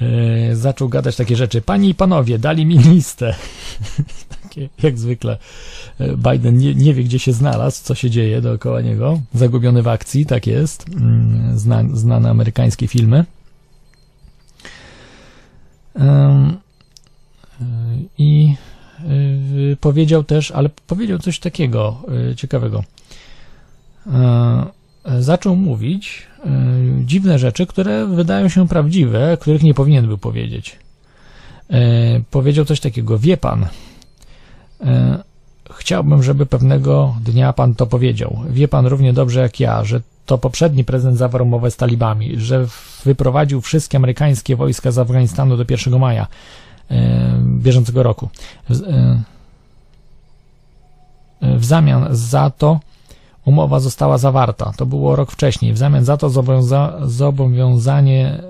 Y, 0.03 0.57
Zaczął 0.57 0.89
gadać 0.89 1.17
takie 1.17 1.37
rzeczy. 1.37 1.63
Panie 1.63 1.89
i 1.89 1.95
panowie, 1.95 2.39
dali 2.39 2.67
mi 2.67 2.79
listę. 2.79 3.35
jak 4.83 4.99
zwykle. 4.99 5.39
Y, 6.01 6.17
Biden 6.17 6.59
nie, 6.59 6.75
nie 6.75 6.95
wie, 6.95 7.05
gdzie 7.05 7.19
się 7.19 7.33
znalazł, 7.33 7.85
co 7.85 7.95
się 7.95 8.11
dzieje 8.11 8.41
dookoła 8.41 8.81
niego. 8.81 9.21
Zagubiony 9.35 9.83
w 9.83 9.89
akcji, 9.89 10.27
tak 10.27 10.47
jest. 10.47 10.87
Mm, 10.89 11.59
Zna, 11.59 11.85
znane 11.93 12.31
amerykańskie 12.31 12.87
filmy. 12.87 13.25
Y, 15.97 16.03
I 18.19 18.55
y, 19.73 19.77
powiedział 19.81 20.25
też, 20.25 20.51
ale 20.51 20.69
powiedział 20.87 21.19
coś 21.19 21.39
takiego 21.39 22.03
ciekawego. 22.37 22.85
Zaczął 25.19 25.57
mówić 25.57 26.27
dziwne 27.05 27.39
rzeczy, 27.39 27.67
które 27.67 28.07
wydają 28.07 28.49
się 28.49 28.69
prawdziwe, 28.69 29.37
których 29.41 29.63
nie 29.63 29.75
powinien 29.75 30.07
był 30.07 30.19
powiedzieć. 30.19 30.77
Powiedział 32.31 32.65
coś 32.65 32.81
takiego, 32.81 33.19
wie 33.19 33.37
pan, 33.37 33.67
chciałbym, 35.75 36.23
żeby 36.23 36.47
pewnego 36.47 37.15
dnia 37.25 37.53
pan 37.53 37.75
to 37.75 37.87
powiedział. 37.87 38.39
Wie 38.51 38.69
pan 38.69 38.87
równie 38.87 39.13
dobrze 39.13 39.41
jak 39.41 39.61
ja, 39.61 39.85
że 39.85 40.01
to 40.27 40.39
poprzedni 40.39 40.85
prezydent 40.85 41.19
zawarł 41.19 41.45
umowę 41.45 41.71
z 41.71 41.77
talibami, 41.77 42.41
że 42.41 42.67
wyprowadził 43.05 43.61
wszystkie 43.61 43.99
amerykańskie 43.99 44.57
wojska 44.57 44.91
z 44.91 44.99
Afganistanu 44.99 45.57
do 45.57 45.65
1 45.69 45.99
maja 45.99 46.27
y, 46.91 46.95
bieżącego 47.45 48.03
roku. 48.03 48.29
W- 48.69 48.81
y, 48.81 49.19
W 51.59 51.65
zamian 51.65 52.07
za 52.11 52.51
to 52.51 52.81
umowa 53.45 53.81
została 53.81 54.19
zawarta. 54.19 54.73
To 54.77 54.87
było 54.87 55.17
rok 55.17 55.33
wcześniej. 55.33 55.73
W 55.73 55.79
zamian 55.79 56.05
za 56.05 56.17
to 56.17 56.29
zobowiąza- 56.31 56.93
zobowiązanie 57.09 58.43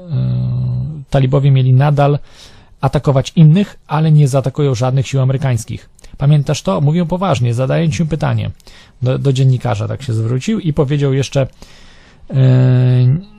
talibowie 1.10 1.50
mieli 1.50 1.72
nadal 1.74 2.18
atakować 2.80 3.32
innych, 3.36 3.76
ale 3.86 4.12
nie 4.12 4.28
zaatakują 4.28 4.74
żadnych 4.74 5.06
sił 5.08 5.20
amerykańskich. 5.20 5.88
Pamiętasz 6.20 6.62
to? 6.62 6.80
Mówią 6.80 7.06
poważnie, 7.06 7.54
zadaję 7.54 7.90
ci 7.90 8.06
pytanie. 8.06 8.50
Do, 9.02 9.18
do 9.18 9.32
dziennikarza 9.32 9.88
tak 9.88 10.02
się 10.02 10.12
zwrócił 10.12 10.60
i 10.60 10.72
powiedział 10.72 11.12
jeszcze 11.14 11.46
y, 12.30 12.34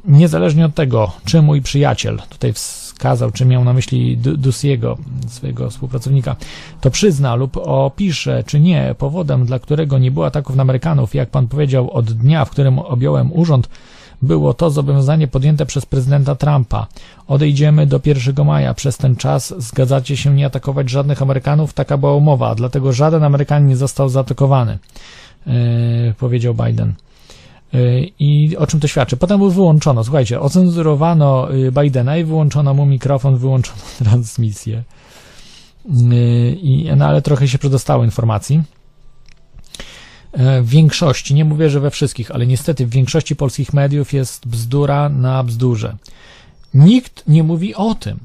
niezależnie 0.05 0.65
od 0.65 0.75
tego, 0.75 1.11
czy 1.25 1.41
mój 1.41 1.61
przyjaciel, 1.61 2.21
tutaj 2.29 2.53
wskazał, 2.53 3.31
czy 3.31 3.45
miał 3.45 3.63
na 3.63 3.73
myśli 3.73 4.17
Du- 4.17 4.37
Dusiego, 4.37 4.97
swojego 5.27 5.69
współpracownika, 5.69 6.35
to 6.81 6.91
przyzna 6.91 7.35
lub 7.35 7.57
opisze, 7.57 8.43
czy 8.43 8.59
nie, 8.59 8.95
powodem, 8.97 9.45
dla 9.45 9.59
którego 9.59 9.97
nie 9.97 10.11
było 10.11 10.25
ataków 10.25 10.55
na 10.55 10.61
Amerykanów, 10.61 11.15
jak 11.15 11.29
pan 11.29 11.47
powiedział, 11.47 11.91
od 11.91 12.11
dnia, 12.11 12.45
w 12.45 12.49
którym 12.49 12.79
objąłem 12.79 13.33
urząd, 13.33 13.69
było 14.21 14.53
to 14.53 14.69
zobowiązanie 14.69 15.27
podjęte 15.27 15.65
przez 15.65 15.85
prezydenta 15.85 16.35
Trumpa. 16.35 16.87
Odejdziemy 17.27 17.87
do 17.87 17.99
1 18.05 18.45
maja. 18.45 18.73
Przez 18.73 18.97
ten 18.97 19.15
czas 19.15 19.53
zgadzacie 19.57 20.17
się 20.17 20.33
nie 20.33 20.45
atakować 20.45 20.89
żadnych 20.89 21.21
Amerykanów. 21.21 21.73
Taka 21.73 21.97
była 21.97 22.15
umowa, 22.15 22.55
dlatego 22.55 22.93
żaden 22.93 23.23
Amerykanin 23.23 23.67
nie 23.67 23.75
został 23.75 24.09
zaatakowany, 24.09 24.79
yy, 25.45 25.53
powiedział 26.19 26.53
Biden. 26.53 26.93
Yy, 27.73 28.11
I 28.19 28.57
o 28.57 28.67
czym 28.67 28.79
to 28.79 28.87
świadczy? 28.87 29.17
Potem 29.17 29.39
był 29.39 29.51
wyłączono, 29.51 30.03
słuchajcie, 30.03 30.39
ocenzurowano 30.39 31.49
yy, 31.51 31.71
Bidena 31.71 32.17
i 32.17 32.23
wyłączono 32.23 32.73
mu 32.73 32.85
mikrofon, 32.85 33.37
wyłączono 33.37 33.81
transmisję. 34.03 34.83
I, 36.61 36.91
no 36.97 37.05
ale 37.05 37.21
trochę 37.21 37.47
się 37.47 37.57
przedostało 37.57 38.03
informacji. 38.03 38.63
E, 40.33 40.61
W 40.61 40.69
większości, 40.69 41.33
nie 41.33 41.45
mówię, 41.45 41.69
że 41.69 41.79
we 41.79 41.91
wszystkich, 41.91 42.31
ale 42.31 42.47
niestety 42.47 42.85
w 42.85 42.89
większości 42.89 43.35
polskich 43.35 43.73
mediów 43.73 44.13
jest 44.13 44.47
bzdura 44.47 45.09
na 45.09 45.43
bzdurze. 45.43 45.95
Nikt 46.73 47.23
nie 47.27 47.43
mówi 47.43 47.75
o 47.75 47.95
tym, 47.95 48.19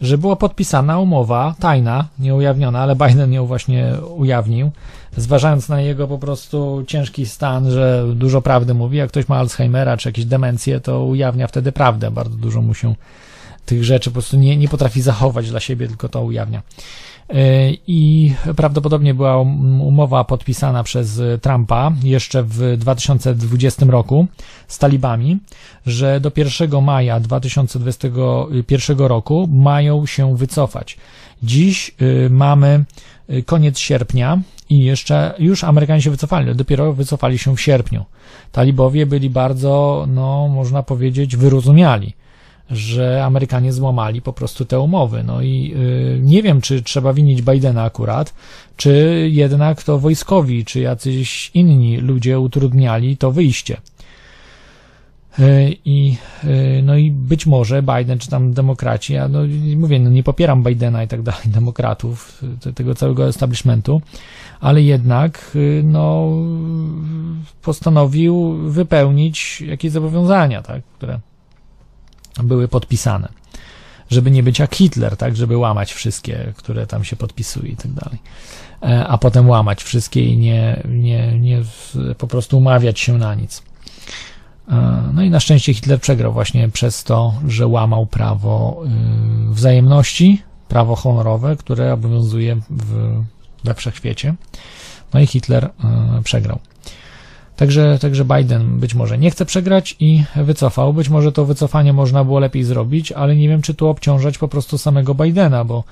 że 0.00 0.18
była 0.18 0.36
podpisana 0.36 0.98
umowa 0.98 1.54
tajna, 1.60 2.08
nieujawniona, 2.18 2.80
ale 2.80 2.96
Biden 2.96 3.32
ją 3.32 3.46
właśnie 3.46 3.92
ujawnił, 4.16 4.70
zważając 5.16 5.68
na 5.68 5.80
jego 5.80 6.08
po 6.08 6.18
prostu 6.18 6.84
ciężki 6.86 7.26
stan, 7.26 7.70
że 7.70 8.04
dużo 8.14 8.42
prawdy 8.42 8.74
mówi. 8.74 8.98
Jak 8.98 9.10
ktoś 9.10 9.28
ma 9.28 9.36
Alzheimera 9.36 9.96
czy 9.96 10.08
jakieś 10.08 10.24
demencje, 10.24 10.80
to 10.80 11.04
ujawnia 11.04 11.46
wtedy 11.46 11.72
prawdę. 11.72 12.10
Bardzo 12.10 12.36
dużo 12.36 12.62
mu 12.62 12.74
się 12.74 12.94
tych 13.66 13.84
rzeczy 13.84 14.10
po 14.10 14.14
prostu 14.14 14.36
nie, 14.38 14.56
nie 14.56 14.68
potrafi 14.68 15.02
zachować 15.02 15.50
dla 15.50 15.60
siebie, 15.60 15.88
tylko 15.88 16.08
to 16.08 16.22
ujawnia. 16.22 16.62
E, 17.30 17.70
I 17.86 18.32
prawdopodobnie 18.56 19.14
była 19.14 19.38
um- 19.38 19.80
umowa 19.80 20.24
podpisana 20.24 20.82
przez 20.82 21.20
e, 21.20 21.38
Trumpa 21.38 21.92
jeszcze 22.02 22.42
w 22.42 22.76
2020 22.76 23.86
roku 23.86 24.26
z 24.68 24.78
talibami, 24.78 25.38
że 25.86 26.20
do 26.20 26.32
1 26.36 26.82
maja 26.82 27.20
2021 27.20 28.98
roku 28.98 29.48
mają 29.52 30.06
się 30.06 30.36
wycofać. 30.36 30.96
Dziś 31.42 31.94
y, 32.02 32.30
mamy 32.30 32.84
koniec 33.46 33.78
sierpnia 33.78 34.40
i 34.70 34.84
jeszcze 34.84 35.34
już 35.38 35.64
Amerykanie 35.64 36.02
się 36.02 36.10
wycofali, 36.10 36.54
dopiero 36.54 36.92
wycofali 36.92 37.38
się 37.38 37.56
w 37.56 37.60
sierpniu. 37.60 38.04
Talibowie 38.52 39.06
byli 39.06 39.30
bardzo, 39.30 40.04
no 40.08 40.48
można 40.48 40.82
powiedzieć, 40.82 41.36
wyrozumiali 41.36 42.14
że 42.70 43.24
Amerykanie 43.24 43.72
złamali 43.72 44.22
po 44.22 44.32
prostu 44.32 44.64
te 44.64 44.80
umowy. 44.80 45.24
No 45.24 45.42
i 45.42 45.74
y, 45.76 46.20
nie 46.22 46.42
wiem, 46.42 46.60
czy 46.60 46.82
trzeba 46.82 47.12
winić 47.12 47.42
Bidena 47.42 47.82
akurat, 47.82 48.34
czy 48.76 49.26
jednak 49.32 49.82
to 49.82 49.98
wojskowi, 49.98 50.64
czy 50.64 50.80
jacyś 50.80 51.50
inni 51.54 51.96
ludzie 51.96 52.40
utrudniali 52.40 53.16
to 53.16 53.32
wyjście. 53.32 53.76
Y, 55.38 55.76
I, 55.84 56.16
y, 56.44 56.82
no 56.82 56.96
i 56.96 57.10
być 57.10 57.46
może 57.46 57.82
Biden, 57.82 58.18
czy 58.18 58.30
tam 58.30 58.52
demokraci, 58.52 59.12
ja 59.12 59.28
no, 59.28 59.38
mówię, 59.76 60.00
no 60.00 60.10
nie 60.10 60.22
popieram 60.22 60.62
Bidena 60.62 61.02
i 61.02 61.08
tak 61.08 61.22
dalej, 61.22 61.42
demokratów, 61.46 62.42
te- 62.60 62.72
tego 62.72 62.94
całego 62.94 63.28
establishmentu, 63.28 64.02
ale 64.60 64.82
jednak 64.82 65.56
no, 65.84 66.32
postanowił 67.62 68.54
wypełnić 68.54 69.60
jakieś 69.60 69.92
zobowiązania, 69.92 70.62
tak, 70.62 70.82
które 70.84 71.20
były 72.42 72.68
podpisane. 72.68 73.28
Żeby 74.10 74.30
nie 74.30 74.42
być 74.42 74.58
jak 74.58 74.74
Hitler, 74.74 75.16
tak, 75.16 75.36
żeby 75.36 75.56
łamać 75.56 75.92
wszystkie, 75.92 76.52
które 76.56 76.86
tam 76.86 77.04
się 77.04 77.16
podpisuje 77.16 77.72
i 77.72 77.76
tak 77.76 77.92
dalej. 77.92 78.18
E, 78.82 79.06
A 79.06 79.18
potem 79.18 79.48
łamać 79.48 79.82
wszystkie 79.84 80.24
i 80.24 80.38
nie, 80.38 80.82
nie, 80.88 81.38
nie 81.40 81.62
po 82.18 82.26
prostu 82.26 82.58
umawiać 82.58 83.00
się 83.00 83.18
na 83.18 83.34
nic. 83.34 83.62
E, 84.68 85.02
No 85.12 85.22
i 85.22 85.30
na 85.30 85.40
szczęście 85.40 85.74
Hitler 85.74 86.00
przegrał 86.00 86.32
właśnie 86.32 86.68
przez 86.68 87.04
to, 87.04 87.34
że 87.48 87.66
łamał 87.66 88.06
prawo 88.06 88.82
y, 89.50 89.54
wzajemności, 89.54 90.42
prawo 90.68 90.96
honorowe, 90.96 91.56
które 91.56 91.92
obowiązuje 91.92 92.56
w, 92.70 93.22
we 93.64 93.74
wszechświecie. 93.74 94.34
No 95.14 95.20
i 95.20 95.26
Hitler 95.26 95.64
y, 95.64 96.22
przegrał. 96.22 96.58
Także, 97.58 97.98
także 97.98 98.24
Biden 98.24 98.78
być 98.78 98.94
może 98.94 99.18
nie 99.18 99.30
chce 99.30 99.46
przegrać 99.46 99.96
i 100.00 100.24
wycofał. 100.36 100.92
Być 100.92 101.08
może 101.08 101.32
to 101.32 101.44
wycofanie 101.44 101.92
można 101.92 102.24
było 102.24 102.38
lepiej 102.38 102.64
zrobić, 102.64 103.12
ale 103.12 103.36
nie 103.36 103.48
wiem, 103.48 103.62
czy 103.62 103.74
tu 103.74 103.88
obciążać 103.88 104.38
po 104.38 104.48
prostu 104.48 104.78
samego 104.78 105.14
Bidena, 105.14 105.64
bo 105.64 105.84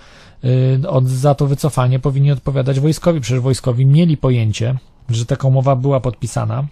y, 0.45 0.89
od, 0.89 1.09
za 1.09 1.35
to 1.35 1.47
wycofanie 1.47 1.99
powinni 1.99 2.33
odpowiadać 2.33 2.81
wojskowi. 2.81 3.21
Przecież 3.21 3.41
wojskowi 3.41 3.87
mieli 3.87 4.17
pojęcie, 4.17 4.79
że 5.09 5.27
taka 5.27 5.49
umowa 5.49 5.77
była 5.77 6.01
podpisana, 6.01 6.67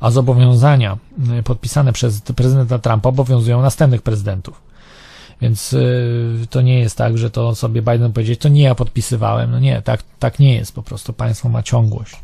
a 0.00 0.10
zobowiązania 0.10 0.98
y, 1.38 1.42
podpisane 1.42 1.92
przez 1.92 2.20
prezydenta 2.20 2.78
Trumpa 2.78 3.08
obowiązują 3.08 3.62
następnych 3.62 4.02
prezydentów. 4.02 4.62
Więc 5.40 5.72
y, 5.72 6.46
to 6.50 6.60
nie 6.60 6.78
jest 6.78 6.96
tak, 6.96 7.18
że 7.18 7.30
to 7.30 7.54
sobie 7.54 7.82
Biden 7.82 8.12
powiedzieć, 8.12 8.40
to 8.40 8.48
nie 8.48 8.62
ja 8.62 8.74
podpisywałem. 8.74 9.50
No 9.50 9.58
nie, 9.58 9.82
tak, 9.82 10.02
tak 10.18 10.38
nie 10.38 10.54
jest. 10.54 10.74
Po 10.74 10.82
prostu 10.82 11.12
państwo 11.12 11.48
ma 11.48 11.62
ciągłość. 11.62 12.16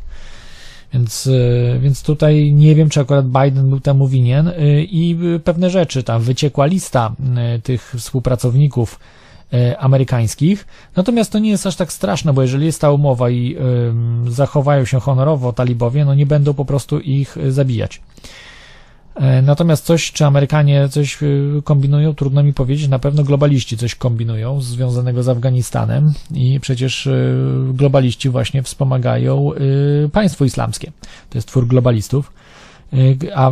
Więc, 0.93 1.27
y, 1.27 1.79
więc 1.81 2.03
tutaj 2.03 2.53
nie 2.53 2.75
wiem, 2.75 2.89
czy 2.89 2.99
akurat 2.99 3.25
Biden 3.25 3.69
był 3.69 3.79
temu 3.79 4.07
winien 4.07 4.47
y, 4.47 4.53
i 4.83 5.17
y, 5.35 5.39
pewne 5.39 5.69
rzeczy, 5.69 6.03
tam 6.03 6.21
wyciekła 6.21 6.65
lista 6.65 7.15
tych 7.63 7.93
współpracowników 7.97 8.99
amerykańskich. 9.79 10.67
Natomiast 10.95 11.31
to 11.31 11.39
nie 11.39 11.49
jest 11.49 11.67
aż 11.67 11.75
tak 11.75 11.93
straszne, 11.93 12.33
bo 12.33 12.41
jeżeli 12.41 12.65
jest 12.65 12.81
ta 12.81 12.91
umowa 12.91 13.29
i 13.29 13.57
zachowają 14.27 14.85
się 14.85 14.99
honorowo 14.99 15.53
talibowie, 15.53 16.05
no 16.05 16.15
nie 16.15 16.25
będą 16.25 16.53
po 16.53 16.65
prostu 16.65 16.99
ich 16.99 17.37
zabijać. 17.49 18.01
E, 19.19 19.41
Natomiast 19.41 19.85
coś, 19.85 20.11
czy 20.11 20.25
Amerykanie 20.25 20.89
coś 20.89 21.23
y, 21.23 21.61
kombinują, 21.63 22.15
trudno 22.15 22.43
mi 22.43 22.53
powiedzieć. 22.53 22.87
Na 22.87 22.99
pewno 22.99 23.23
globaliści 23.23 23.77
coś 23.77 23.95
kombinują 23.95 24.61
związanego 24.61 25.23
z 25.23 25.29
Afganistanem 25.29 26.13
i 26.33 26.59
przecież 26.59 27.07
y, 27.07 27.35
globaliści 27.73 28.29
właśnie 28.29 28.63
wspomagają 28.63 29.51
państwo 30.11 30.45
islamskie. 30.45 30.91
To 31.29 31.37
jest 31.37 31.47
twór 31.47 31.67
globalistów. 31.67 32.33
A 33.35 33.51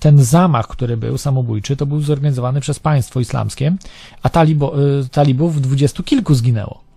ten 0.00 0.24
zamach, 0.24 0.68
który 0.68 0.96
był 0.96 1.18
samobójczy, 1.18 1.76
to 1.76 1.86
był 1.86 2.00
zorganizowany 2.00 2.60
przez 2.60 2.78
państwo 2.78 3.20
islamskie, 3.20 3.76
a 4.22 4.28
talibo, 4.28 4.74
talibów 5.10 5.60
dwudziestu 5.60 6.02
kilku 6.02 6.34
zginęło 6.34 6.89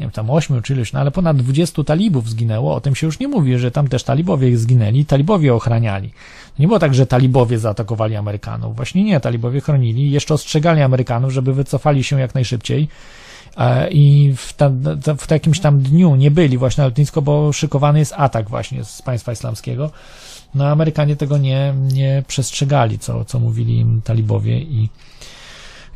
nie 0.00 0.04
wiem, 0.06 0.10
tam 0.10 0.30
ośmiu 0.30 0.62
czy 0.62 0.72
ileś, 0.72 0.92
no 0.92 1.00
ale 1.00 1.10
ponad 1.10 1.36
20 1.36 1.84
talibów 1.84 2.28
zginęło, 2.28 2.74
o 2.74 2.80
tym 2.80 2.94
się 2.94 3.06
już 3.06 3.18
nie 3.18 3.28
mówi, 3.28 3.58
że 3.58 3.70
tam 3.70 3.88
też 3.88 4.04
talibowie 4.04 4.58
zginęli, 4.58 5.04
talibowie 5.04 5.54
ochraniali. 5.54 6.12
Nie 6.58 6.66
było 6.66 6.78
tak, 6.78 6.94
że 6.94 7.06
talibowie 7.06 7.58
zaatakowali 7.58 8.16
Amerykanów. 8.16 8.76
Właśnie 8.76 9.04
nie, 9.04 9.20
talibowie 9.20 9.60
chronili 9.60 10.10
jeszcze 10.10 10.34
ostrzegali 10.34 10.82
Amerykanów, 10.82 11.32
żeby 11.32 11.54
wycofali 11.54 12.04
się 12.04 12.20
jak 12.20 12.34
najszybciej. 12.34 12.88
E, 13.56 13.90
I 13.90 14.34
w, 14.36 14.52
tam, 14.52 14.82
w 15.18 15.30
jakimś 15.30 15.60
tam 15.60 15.78
dniu 15.78 16.16
nie 16.16 16.30
byli 16.30 16.58
właśnie 16.58 16.82
na 16.82 16.88
lotnisko, 16.88 17.22
bo 17.22 17.52
szykowany 17.52 17.98
jest 17.98 18.14
atak 18.16 18.48
właśnie 18.48 18.84
z 18.84 19.02
państwa 19.02 19.32
islamskiego. 19.32 19.90
No 20.54 20.66
Amerykanie 20.66 21.16
tego 21.16 21.38
nie, 21.38 21.74
nie 21.92 22.22
przestrzegali, 22.28 22.98
co, 22.98 23.24
co 23.24 23.38
mówili 23.38 23.78
im 23.78 24.02
talibowie 24.02 24.58
i, 24.60 24.88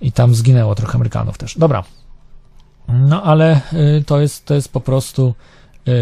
i 0.00 0.12
tam 0.12 0.34
zginęło 0.34 0.74
trochę 0.74 0.94
Amerykanów 0.94 1.38
też. 1.38 1.58
Dobra. 1.58 1.84
No 2.88 3.22
ale 3.22 3.60
y, 3.72 4.04
to 4.06 4.20
jest, 4.20 4.44
to 4.44 4.54
jest 4.54 4.72
po 4.72 4.80
prostu 4.80 5.34
y, 5.88 5.92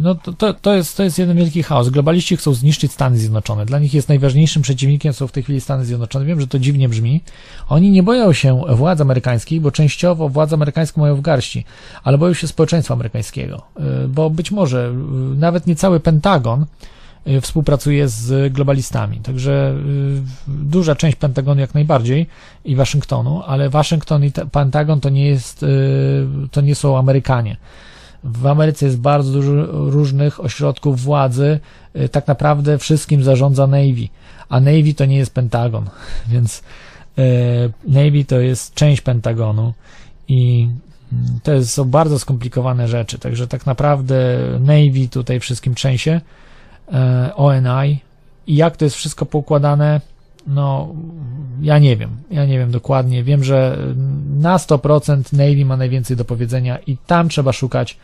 no 0.00 0.14
to, 0.14 0.54
to, 0.54 0.74
jest, 0.74 0.96
to 0.96 1.02
jest 1.02 1.18
jeden 1.18 1.36
wielki 1.36 1.62
chaos. 1.62 1.88
Globaliści 1.88 2.36
chcą 2.36 2.54
zniszczyć 2.54 2.92
Stany 2.92 3.18
Zjednoczone. 3.18 3.66
Dla 3.66 3.78
nich 3.78 3.94
jest 3.94 4.08
najważniejszym 4.08 4.62
przeciwnikiem 4.62 5.12
są 5.12 5.26
w 5.26 5.32
tej 5.32 5.42
chwili 5.42 5.60
Stany 5.60 5.84
Zjednoczone. 5.84 6.24
Wiem, 6.24 6.40
że 6.40 6.46
to 6.46 6.58
dziwnie 6.58 6.88
brzmi. 6.88 7.20
Oni 7.68 7.90
nie 7.90 8.02
boją 8.02 8.32
się 8.32 8.62
władz 8.68 9.00
amerykańskich, 9.00 9.60
bo 9.60 9.70
częściowo 9.70 10.28
władze 10.28 10.54
amerykańskie 10.54 11.00
mają 11.00 11.16
w 11.16 11.20
garści, 11.20 11.64
ale 12.04 12.18
boją 12.18 12.34
się 12.34 12.48
społeczeństwa 12.48 12.94
amerykańskiego, 12.94 13.62
y, 14.04 14.08
bo 14.08 14.30
być 14.30 14.50
może 14.50 14.92
nawet 15.36 15.66
nie 15.66 15.76
cały 15.76 16.00
Pentagon 16.00 16.66
współpracuje 17.40 18.08
z 18.08 18.52
globalistami. 18.52 19.20
Także 19.20 19.74
y, 19.74 20.20
duża 20.48 20.94
część 20.94 21.16
Pentagonu 21.16 21.60
jak 21.60 21.74
najbardziej 21.74 22.26
i 22.64 22.76
Waszyngtonu, 22.76 23.42
ale 23.46 23.70
Waszyngton 23.70 24.24
i 24.24 24.32
Pentagon 24.52 25.00
to 25.00 25.08
nie 25.08 25.26
jest, 25.26 25.62
y, 25.62 25.66
to 26.50 26.60
nie 26.60 26.74
są 26.74 26.98
Amerykanie. 26.98 27.56
W 28.24 28.46
Ameryce 28.46 28.86
jest 28.86 28.98
bardzo 28.98 29.32
dużo 29.32 29.52
różnych 29.90 30.40
ośrodków 30.40 31.00
władzy. 31.00 31.60
Y, 31.96 32.08
Tak 32.08 32.26
naprawdę 32.26 32.78
wszystkim 32.78 33.22
zarządza 33.22 33.66
Navy, 33.66 34.08
a 34.48 34.60
Navy 34.60 34.94
to 34.94 35.04
nie 35.04 35.16
jest 35.16 35.34
Pentagon, 35.34 35.90
więc 36.32 36.62
y, 37.18 37.72
Navy 37.88 38.24
to 38.24 38.40
jest 38.40 38.74
część 38.74 39.00
Pentagonu 39.00 39.74
i 40.28 40.68
mm, 41.12 41.40
to 41.42 41.52
jest, 41.52 41.70
są 41.70 41.84
bardzo 41.84 42.18
skomplikowane 42.18 42.88
rzeczy. 42.88 43.18
Także 43.18 43.48
tak 43.48 43.66
naprawdę 43.66 44.38
Navy 44.60 45.08
tutaj 45.10 45.40
wszystkim 45.40 45.74
trzęsie, 45.74 46.20
ONI 47.36 48.00
i 48.46 48.56
jak 48.56 48.76
to 48.76 48.84
jest 48.84 48.96
wszystko 48.96 49.26
poukładane, 49.26 50.00
no 50.46 50.94
ja 51.60 51.78
nie 51.78 51.96
wiem, 51.96 52.10
ja 52.30 52.46
nie 52.46 52.58
wiem 52.58 52.70
dokładnie. 52.70 53.24
Wiem, 53.24 53.44
że 53.44 53.78
na 54.38 54.56
100% 54.56 55.32
Navy 55.32 55.64
ma 55.64 55.76
najwięcej 55.76 56.16
do 56.16 56.24
powiedzenia 56.24 56.78
i 56.78 56.96
tam 56.96 57.28
trzeba 57.28 57.52
szukać 57.52 57.98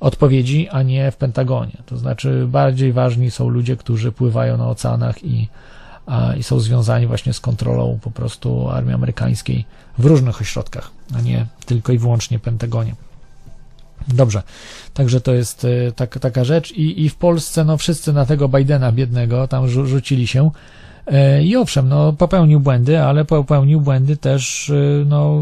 odpowiedzi, 0.00 0.68
a 0.68 0.82
nie 0.82 1.10
w 1.10 1.16
Pentagonie. 1.16 1.76
To 1.86 1.96
znaczy 1.96 2.46
bardziej 2.48 2.92
ważni 2.92 3.30
są 3.30 3.48
ludzie, 3.48 3.76
którzy 3.76 4.12
pływają 4.12 4.56
na 4.56 4.68
oceanach 4.68 5.24
i, 5.24 5.48
a, 6.06 6.34
i 6.34 6.42
są 6.42 6.60
związani 6.60 7.06
właśnie 7.06 7.32
z 7.32 7.40
kontrolą 7.40 7.98
po 8.02 8.10
prostu 8.10 8.68
armii 8.68 8.94
amerykańskiej 8.94 9.64
w 9.98 10.04
różnych 10.04 10.40
ośrodkach, 10.40 10.90
a 11.14 11.20
nie 11.20 11.46
tylko 11.66 11.92
i 11.92 11.98
wyłącznie 11.98 12.38
Pentagonie. 12.38 12.94
Dobrze, 14.08 14.42
także 14.94 15.20
to 15.20 15.34
jest 15.34 15.64
e, 15.64 15.92
tak, 15.92 16.18
taka 16.18 16.44
rzecz. 16.44 16.72
I, 16.72 17.04
i 17.04 17.08
w 17.08 17.14
Polsce 17.14 17.64
no 17.64 17.76
wszyscy 17.76 18.12
na 18.12 18.26
tego 18.26 18.48
Bidena 18.48 18.92
biednego 18.92 19.48
tam 19.48 19.64
rzu- 19.64 19.86
rzucili 19.86 20.26
się. 20.26 20.50
E, 21.06 21.44
i 21.44 21.56
owszem, 21.56 21.88
no 21.88 22.12
popełnił 22.12 22.60
błędy, 22.60 23.00
ale 23.00 23.24
popełnił 23.24 23.80
błędy 23.80 24.16
też 24.16 24.70
e, 24.70 25.04
no 25.04 25.40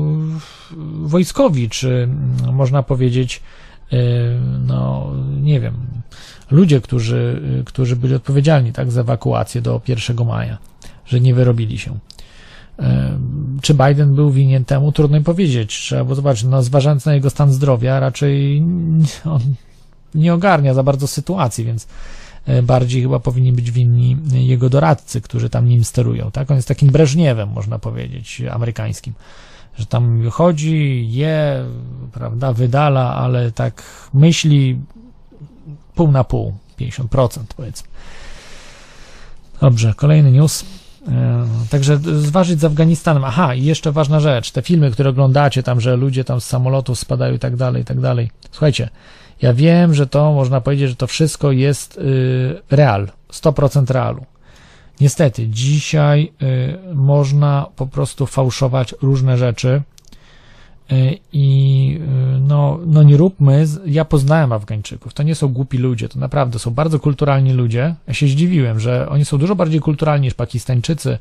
wojskowi, 1.03 1.69
czy 1.69 1.89
mm, 1.89 2.55
można 2.55 2.83
powiedzieć 2.83 3.43
no 4.67 5.13
nie 5.43 5.61
wiem, 5.61 5.75
ludzie, 6.51 6.81
którzy, 6.81 7.43
którzy 7.65 7.97
byli 7.97 8.15
odpowiedzialni 8.15 8.73
tak 8.73 8.91
za 8.91 9.01
ewakuację 9.01 9.61
do 9.61 9.81
1 9.89 10.27
maja, 10.27 10.59
że 11.07 11.21
nie 11.21 11.35
wyrobili 11.35 11.79
się. 11.79 11.99
Czy 13.63 13.75
Biden 13.75 14.15
był 14.15 14.31
winien 14.31 14.65
temu? 14.65 14.93
Trudno 14.93 15.19
mi 15.19 15.25
powiedzieć. 15.25 15.75
Trzeba 15.75 16.05
było 16.05 16.15
zobaczyć. 16.15 16.45
No, 16.45 16.63
zważając 16.63 17.07
na 17.07 17.15
jego 17.15 17.31
stan 17.31 17.53
zdrowia, 17.53 18.01
raczej 18.01 18.63
on 19.25 19.41
nie 20.15 20.35
ogarnia 20.35 20.75
za 20.75 20.83
bardzo 20.83 21.07
sytuacji, 21.07 21.65
więc 21.65 21.87
e, 22.47 22.63
bardziej 22.63 23.03
chyba 23.03 23.21
powinni 23.21 23.53
być 23.53 23.71
winni 23.71 24.17
jego 24.33 24.71
doradcy, 24.71 25.21
którzy 25.21 25.51
tam 25.51 25.69
nim 25.69 25.85
sterują. 25.85 26.31
Tak? 26.31 26.51
On 26.51 26.57
jest 26.57 26.69
takim 26.69 26.91
Breżniewem, 26.91 27.49
można 27.49 27.79
powiedzieć, 27.79 28.43
amerykańskim. 28.51 29.15
Że 29.79 29.87
tam 29.87 30.31
chodzi, 30.31 31.07
je, 31.11 31.65
prawda, 32.13 32.53
wydala, 32.53 33.15
ale 33.15 33.53
tak 33.53 33.83
myśli 34.15 34.79
pół 35.95 36.11
na 36.11 36.25
pół, 36.25 36.55
50% 36.81 37.39
powiedzmy. 37.57 37.89
Dobrze, 39.61 39.95
kolejny 39.97 40.33
news. 40.33 40.65
E, 41.09 41.47
Także 41.71 41.97
zważyć 41.97 42.61
z 42.61 42.65
Afganistanem. 42.65 43.25
Aha, 43.25 43.55
i 43.55 43.65
jeszcze 43.65 43.93
ważna 43.93 44.21
rzecz. 44.21 44.51
Te 44.51 44.63
filmy, 44.63 44.91
które 44.91 45.11
oglądacie 45.11 45.63
tam, 45.63 45.81
że 45.81 45.97
ludzie 45.97 46.25
tam 46.25 46.41
z 46.41 46.45
samolotów 46.45 46.99
spadają 46.99 47.35
i 47.35 47.39
tak 47.39 47.57
dalej, 47.57 47.83
i 47.83 47.85
tak 47.85 48.01
dalej. 48.01 48.31
Słuchajcie, 48.51 48.89
ja 49.43 49.55
wiem, 49.55 49.95
że 49.95 50.07
to 50.07 50.33
można 50.33 50.61
powiedzieć, 50.61 50.89
że 50.89 50.97
to 50.97 51.07
wszystko 51.07 51.53
jest 51.53 51.99
y, 51.99 52.61
real, 52.71 53.09
100% 53.33 53.91
realu. 53.91 54.25
Niestety, 55.01 55.49
dzisiaj 55.49 56.33
y, 56.43 56.95
można 56.95 57.67
po 57.77 57.87
prostu 57.87 58.27
fałszować 58.27 58.95
różne 59.03 59.39
rzeczy 59.39 59.83
i 61.33 62.01
y, 62.37 62.41
no, 62.41 62.79
no 62.87 63.03
nie 63.03 63.17
róbmy. 63.17 63.67
Ja 63.87 64.05
poznałem 64.05 64.53
Afgańczyków. 64.53 65.15
To 65.15 65.23
nie 65.23 65.35
są 65.35 65.49
głupi 65.49 65.79
ludzie, 65.79 66.09
to 66.09 66.19
naprawdę 66.19 66.59
są 66.59 66.71
bardzo 66.71 67.01
kulturalni 67.01 67.53
ludzie. 67.53 67.95
Ja 68.07 68.15
się 68.15 68.27
zdziwiłem, 68.27 68.81
że 68.81 69.09
oni 69.09 69.25
są 69.25 69.39
dużo 69.39 69.57
bardziej 69.57 69.81
kulturalni 69.81 70.25
niż 70.25 70.35
Pakistańczycy, 70.35 71.19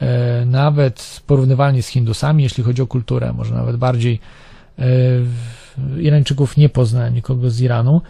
e, 0.00 0.46
nawet 0.46 1.22
porównywalnie 1.26 1.82
z 1.82 1.88
Hindusami, 1.88 2.42
jeśli 2.42 2.64
chodzi 2.64 2.82
o 2.82 2.86
kulturę, 2.86 3.32
może 3.32 3.54
nawet 3.54 3.76
bardziej. 3.76 4.20
E, 4.78 4.84
Irańczyków 6.00 6.56
nie 6.56 6.68
poznałem 6.68 7.14
nikogo 7.14 7.50
z 7.50 7.60
Iranu, 7.60 8.00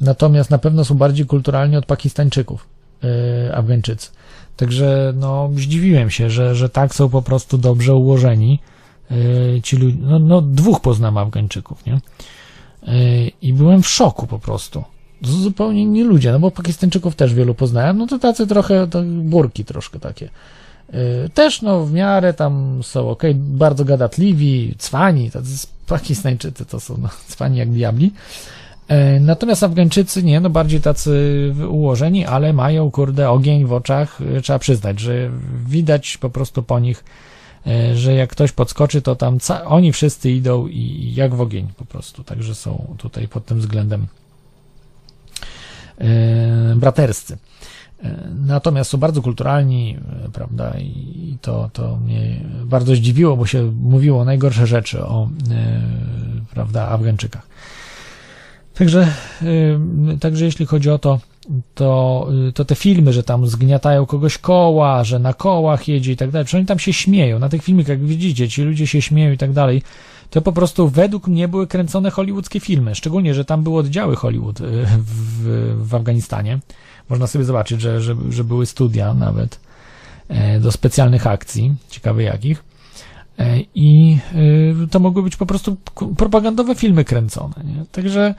natomiast 0.00 0.50
na 0.50 0.58
pewno 0.58 0.84
są 0.84 0.94
bardziej 0.94 1.26
kulturalni 1.26 1.76
od 1.76 1.86
Pakistańczyków, 1.86 2.66
e, 3.04 3.56
Afgańczycy. 3.56 4.10
Także 4.56 5.12
no, 5.16 5.50
zdziwiłem 5.56 6.10
się, 6.10 6.30
że, 6.30 6.54
że 6.54 6.68
tak 6.68 6.94
są 6.94 7.08
po 7.08 7.22
prostu 7.22 7.58
dobrze 7.58 7.94
ułożeni 7.94 8.60
e, 8.70 8.73
ci 9.62 9.76
ludzie. 9.76 9.98
No, 10.00 10.18
no 10.18 10.42
dwóch 10.42 10.80
poznam 10.80 11.18
Afgańczyków, 11.18 11.86
nie? 11.86 12.00
E, 12.86 13.28
I 13.42 13.52
byłem 13.52 13.82
w 13.82 13.88
szoku 13.88 14.26
po 14.26 14.38
prostu. 14.38 14.84
Zupełnie 15.22 15.82
inni 15.82 16.02
ludzie, 16.02 16.32
no 16.32 16.40
bo 16.40 16.50
Pakistańczyków 16.50 17.14
też 17.16 17.34
wielu 17.34 17.54
poznałem, 17.54 17.98
no 17.98 18.06
to 18.06 18.18
tacy 18.18 18.46
trochę, 18.46 18.86
to 18.86 19.02
burki 19.02 19.64
troszkę 19.64 20.00
takie. 20.00 20.28
E, 20.92 21.28
Też 21.28 21.62
no 21.62 21.84
w 21.84 21.92
miarę 21.92 22.34
tam 22.34 22.80
są 22.82 23.10
ok, 23.10 23.22
bardzo 23.34 23.84
gadatliwi, 23.84 24.74
cwani, 24.78 25.30
tacy 25.30 25.66
Pakistańczycy 25.86 26.66
to 26.66 26.80
są 26.80 26.96
no, 26.98 27.08
cwani 27.28 27.58
jak 27.58 27.70
diabli. 27.70 28.12
E, 28.88 29.20
Natomiast 29.20 29.62
Afgańczycy 29.62 30.22
nie, 30.22 30.40
no 30.40 30.50
bardziej 30.50 30.80
tacy 30.80 31.54
ułożeni, 31.68 32.26
ale 32.26 32.52
mają 32.52 32.90
kurde 32.90 33.30
ogień 33.30 33.64
w 33.64 33.72
oczach, 33.72 34.20
e, 34.36 34.40
trzeba 34.40 34.58
przyznać, 34.58 35.00
że 35.00 35.30
widać 35.66 36.16
po 36.16 36.30
prostu 36.30 36.62
po 36.62 36.78
nich, 36.78 37.04
e, 37.04 37.33
że 37.94 38.14
jak 38.14 38.30
ktoś 38.30 38.52
podskoczy, 38.52 39.02
to 39.02 39.16
tam 39.16 39.38
oni 39.64 39.92
wszyscy 39.92 40.30
idą 40.30 40.66
i 40.66 41.12
jak 41.14 41.34
w 41.34 41.40
ogień 41.40 41.68
po 41.76 41.84
prostu, 41.84 42.24
także 42.24 42.54
są 42.54 42.94
tutaj 42.98 43.28
pod 43.28 43.46
tym 43.46 43.58
względem 43.58 44.06
e, 45.98 46.74
braterscy. 46.76 47.38
E, 48.02 48.28
Natomiast 48.46 48.90
są 48.90 48.98
bardzo 48.98 49.22
kulturalni, 49.22 49.98
e, 50.26 50.30
prawda, 50.30 50.74
i 50.78 51.36
to, 51.40 51.70
to 51.72 51.96
mnie 51.96 52.40
bardzo 52.64 52.94
zdziwiło, 52.94 53.36
bo 53.36 53.46
się 53.46 53.72
mówiło 53.80 54.24
najgorsze 54.24 54.66
rzeczy 54.66 55.04
o, 55.04 55.28
e, 55.50 55.82
prawda, 56.50 56.88
Afgańczykach. 56.88 57.46
Także, 58.74 59.08
także 60.20 60.44
jeśli 60.44 60.66
chodzi 60.66 60.90
o 60.90 60.98
to, 60.98 61.20
to, 61.74 62.28
y, 62.48 62.52
to 62.52 62.64
te 62.64 62.74
filmy, 62.74 63.12
że 63.12 63.22
tam 63.22 63.46
zgniatają 63.46 64.06
kogoś 64.06 64.38
koła, 64.38 65.04
że 65.04 65.18
na 65.18 65.34
kołach 65.34 65.88
jedzie 65.88 66.12
i 66.12 66.16
tak 66.16 66.30
dalej, 66.30 66.44
przecież 66.44 66.58
oni 66.58 66.66
tam 66.66 66.78
się 66.78 66.92
śmieją. 66.92 67.38
Na 67.38 67.48
tych 67.48 67.62
filmach, 67.62 67.88
jak 67.88 68.04
widzicie, 68.04 68.48
ci 68.48 68.62
ludzie 68.62 68.86
się 68.86 69.02
śmieją 69.02 69.32
i 69.32 69.38
tak 69.38 69.52
dalej. 69.52 69.82
To 70.30 70.42
po 70.42 70.52
prostu 70.52 70.88
według 70.88 71.28
mnie 71.28 71.48
były 71.48 71.66
kręcone 71.66 72.10
hollywoodzkie 72.10 72.60
filmy. 72.60 72.94
Szczególnie, 72.94 73.34
że 73.34 73.44
tam 73.44 73.62
były 73.62 73.78
oddziały 73.78 74.16
Hollywood 74.16 74.60
y, 74.60 74.64
w, 74.98 75.86
w 75.88 75.94
Afganistanie. 75.94 76.58
Można 77.08 77.26
sobie 77.26 77.44
zobaczyć, 77.44 77.80
że, 77.80 78.00
że, 78.00 78.16
że 78.30 78.44
były 78.44 78.66
studia 78.66 79.14
nawet 79.14 79.60
e, 80.28 80.60
do 80.60 80.72
specjalnych 80.72 81.26
akcji, 81.26 81.74
ciekawe 81.90 82.22
jakich. 82.22 82.64
E, 83.38 83.60
I 83.74 84.18
y, 84.84 84.88
to 84.90 85.00
mogły 85.00 85.22
być 85.22 85.36
po 85.36 85.46
prostu 85.46 85.76
propagandowe 86.16 86.74
filmy 86.74 87.04
kręcone. 87.04 87.54
Nie? 87.64 87.84
Także 87.92 88.34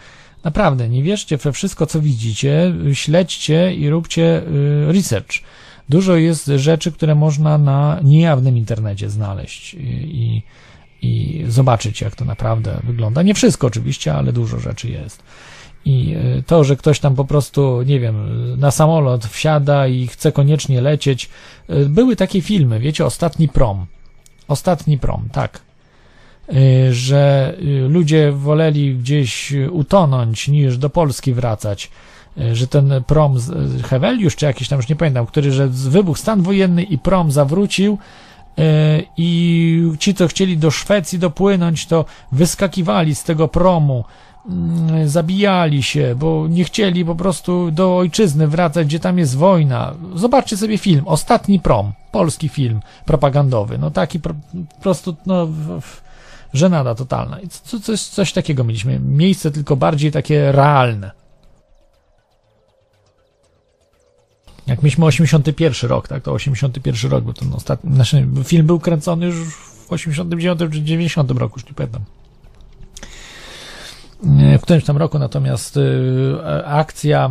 naprawdę 0.46 0.90
nie 0.90 1.04
wierzcie 1.04 1.38
we 1.38 1.52
wszystko, 1.52 1.86
co 1.86 2.02
widzicie, 2.02 2.74
śledźcie 2.94 3.74
i 3.74 3.90
róbcie 3.90 4.42
y, 4.42 4.94
research. 4.94 5.32
Dużo 5.90 6.16
jest 6.16 6.46
rzeczy, 6.46 6.92
które 6.92 7.16
można 7.16 7.58
na 7.58 8.00
niejawnym 8.04 8.58
internecie 8.58 9.10
znaleźć 9.10 9.74
i, 9.74 10.42
i, 11.02 11.44
zobaczyć, 11.48 12.02
jak 12.02 12.16
to 12.16 12.26
naprawdę 12.26 12.80
wygląda. 12.84 13.22
Nie 13.22 13.34
wszystko 13.34 13.68
oczywiście, 13.68 14.14
ale 14.14 14.34
dużo 14.34 14.60
rzeczy 14.60 14.90
jest. 14.90 15.24
I 15.86 16.16
y, 16.40 16.44
to, 16.44 16.64
że 16.64 16.76
ktoś 16.76 17.00
tam 17.00 17.16
po 17.16 17.26
prostu, 17.26 17.82
nie 17.82 18.00
wiem, 18.00 18.16
na 18.60 18.72
samolot 18.72 19.26
wsiada 19.26 19.88
i 19.88 20.08
chce 20.08 20.32
koniecznie 20.32 20.82
lecieć. 20.82 21.30
y, 21.70 21.90
Były 21.90 22.16
takie 22.16 22.42
filmy, 22.42 22.80
wiecie, 22.80 23.06
Ostatni 23.06 23.48
Prom. 23.50 23.86
Ostatni 24.48 24.98
Prom, 24.98 25.30
tak. 25.32 25.65
Y, 26.54 26.94
Że 26.94 27.54
y, 27.62 27.88
ludzie 27.90 28.32
woleli 28.32 28.96
gdzieś 28.96 29.54
utonąć 29.72 30.48
niż 30.48 30.78
do 30.78 30.90
Polski 30.90 31.34
wracać. 31.34 31.92
Y, 32.38 32.56
Że 32.56 32.68
ten 32.68 32.94
prom, 33.08 33.38
y, 33.80 33.84
Heweliusz 33.84 34.36
czy 34.36 34.46
jakiś 34.46 34.68
tam, 34.68 34.80
już 34.80 34.90
nie 34.90 34.96
pamiętam, 34.96 35.26
który, 35.26 35.52
że 35.52 35.68
wybuchł 35.68 36.20
stan 36.20 36.42
wojenny 36.42 36.84
i 36.84 36.98
prom 36.98 37.32
zawrócił 37.32 37.98
y, 38.60 38.62
i 39.18 39.92
ci, 40.00 40.14
co 40.14 40.28
chcieli 40.28 40.58
do 40.58 40.72
Szwecji 40.72 41.20
dopłynąć, 41.20 41.86
to 41.86 42.06
wyskakiwali 42.32 43.16
z 43.16 43.24
tego 43.24 43.48
promu 43.48 44.04
mm, 44.50 45.10
zabijali 45.10 45.84
się, 45.84 46.16
bo 46.20 46.48
nie 46.50 46.64
chcieli 46.64 47.06
po 47.06 47.16
prostu 47.16 47.72
do 47.72 47.98
ojczyzny 47.98 48.48
wracać, 48.48 48.88
gdzie 48.88 49.00
tam 49.00 49.18
jest 49.18 49.38
wojna. 49.38 49.94
Zobaczcie 50.16 50.58
sobie 50.58 50.78
film, 50.78 51.02
Ostatni 51.06 51.60
Prom, 51.60 51.92
polski 52.12 52.50
film 52.50 52.80
propagandowy. 53.06 53.78
No 53.78 53.92
taki 53.92 54.20
po 54.20 54.30
prostu, 54.82 55.16
no, 55.26 55.46
w, 55.48 56.05
żenada 56.56 56.96
totalna. 56.96 57.40
I 57.40 57.48
co, 57.48 57.80
coś, 57.80 58.02
coś 58.02 58.34
takiego 58.34 58.64
mieliśmy. 58.64 59.00
Miejsce 59.00 59.52
tylko 59.52 59.76
bardziej 59.76 60.12
takie 60.12 60.52
realne. 60.52 61.12
Jak 64.68 64.84
mieliśmy 64.84 65.06
81 65.06 65.90
rok, 65.90 66.08
tak, 66.08 66.24
to 66.24 66.32
81 66.32 67.12
rok, 67.12 67.24
bo 67.24 67.34
ten 67.34 67.54
ostatni, 67.54 67.96
znaczy 67.96 68.28
film 68.44 68.66
był 68.66 68.80
kręcony 68.80 69.26
już 69.26 69.36
w 69.56 69.94
89 69.94 70.60
czy 70.60 70.82
90 70.82 71.32
roku, 71.32 71.60
już 71.60 71.66
nie 71.66 71.74
pamiętam. 71.74 72.02
W 74.58 74.62
którymś 74.62 74.86
tam 74.86 74.98
roku 74.98 75.20
natomiast 75.20 75.78
y, 75.78 76.36
akcja 76.66 77.30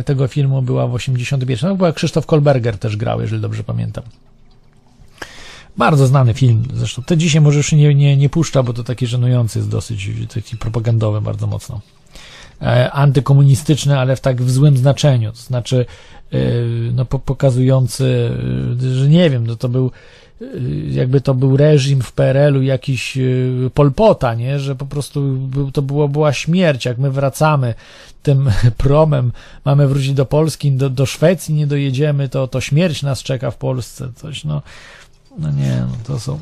y, 0.00 0.04
tego 0.04 0.28
filmu 0.28 0.62
była 0.62 0.86
w 0.86 0.94
81. 0.94 1.70
No, 1.70 1.76
była 1.76 1.92
Krzysztof 1.92 2.26
Kolberger 2.26 2.78
też 2.78 2.96
grał, 2.96 3.20
jeżeli 3.20 3.42
dobrze 3.42 3.64
pamiętam. 3.64 4.04
Bardzo 5.76 6.06
znany 6.06 6.34
film, 6.34 6.64
zresztą. 6.74 7.02
Te 7.02 7.16
dzisiaj 7.16 7.40
może 7.40 7.56
już 7.56 7.72
nie, 7.72 7.94
nie, 7.94 8.16
nie 8.16 8.28
puszcza, 8.28 8.62
bo 8.62 8.72
to 8.72 8.84
taki 8.84 9.06
żenujący 9.06 9.58
jest 9.58 9.70
dosyć, 9.70 10.10
taki 10.34 10.56
propagandowy 10.56 11.20
bardzo 11.20 11.46
mocno. 11.46 11.80
E, 12.62 12.92
antykomunistyczny, 12.92 13.98
ale 13.98 14.16
w 14.16 14.20
tak 14.20 14.42
w 14.42 14.50
złym 14.50 14.76
znaczeniu, 14.76 15.32
to 15.32 15.38
znaczy 15.38 15.86
y, 16.34 16.90
no, 16.94 17.04
po, 17.04 17.18
pokazujący, 17.18 18.30
y, 18.82 18.94
że 18.94 19.08
nie 19.08 19.30
wiem, 19.30 19.46
no 19.46 19.56
to 19.56 19.68
był 19.68 19.90
y, 20.42 20.46
jakby 20.90 21.20
to 21.20 21.34
był 21.34 21.56
reżim 21.56 22.02
w 22.02 22.12
PRL-u 22.12 22.62
jakiś 22.62 23.16
y, 23.16 23.70
Polpota, 23.74 24.34
nie? 24.34 24.58
że 24.58 24.76
po 24.76 24.86
prostu 24.86 25.32
był, 25.36 25.72
to 25.72 25.82
było, 25.82 26.08
była 26.08 26.32
śmierć, 26.32 26.84
jak 26.84 26.98
my 26.98 27.10
wracamy 27.10 27.74
tym 28.22 28.50
promem, 28.78 29.32
mamy 29.64 29.88
wrócić 29.88 30.12
do 30.12 30.26
Polski, 30.26 30.72
do, 30.72 30.90
do 30.90 31.06
Szwecji 31.06 31.54
nie 31.54 31.66
dojedziemy, 31.66 32.28
to, 32.28 32.48
to 32.48 32.60
śmierć 32.60 33.02
nas 33.02 33.22
czeka 33.22 33.50
w 33.50 33.56
Polsce, 33.56 34.08
coś, 34.16 34.44
no, 34.44 34.62
no 35.38 35.50
nie, 35.50 35.80
no 35.80 35.96
to 36.06 36.20
są 36.20 36.40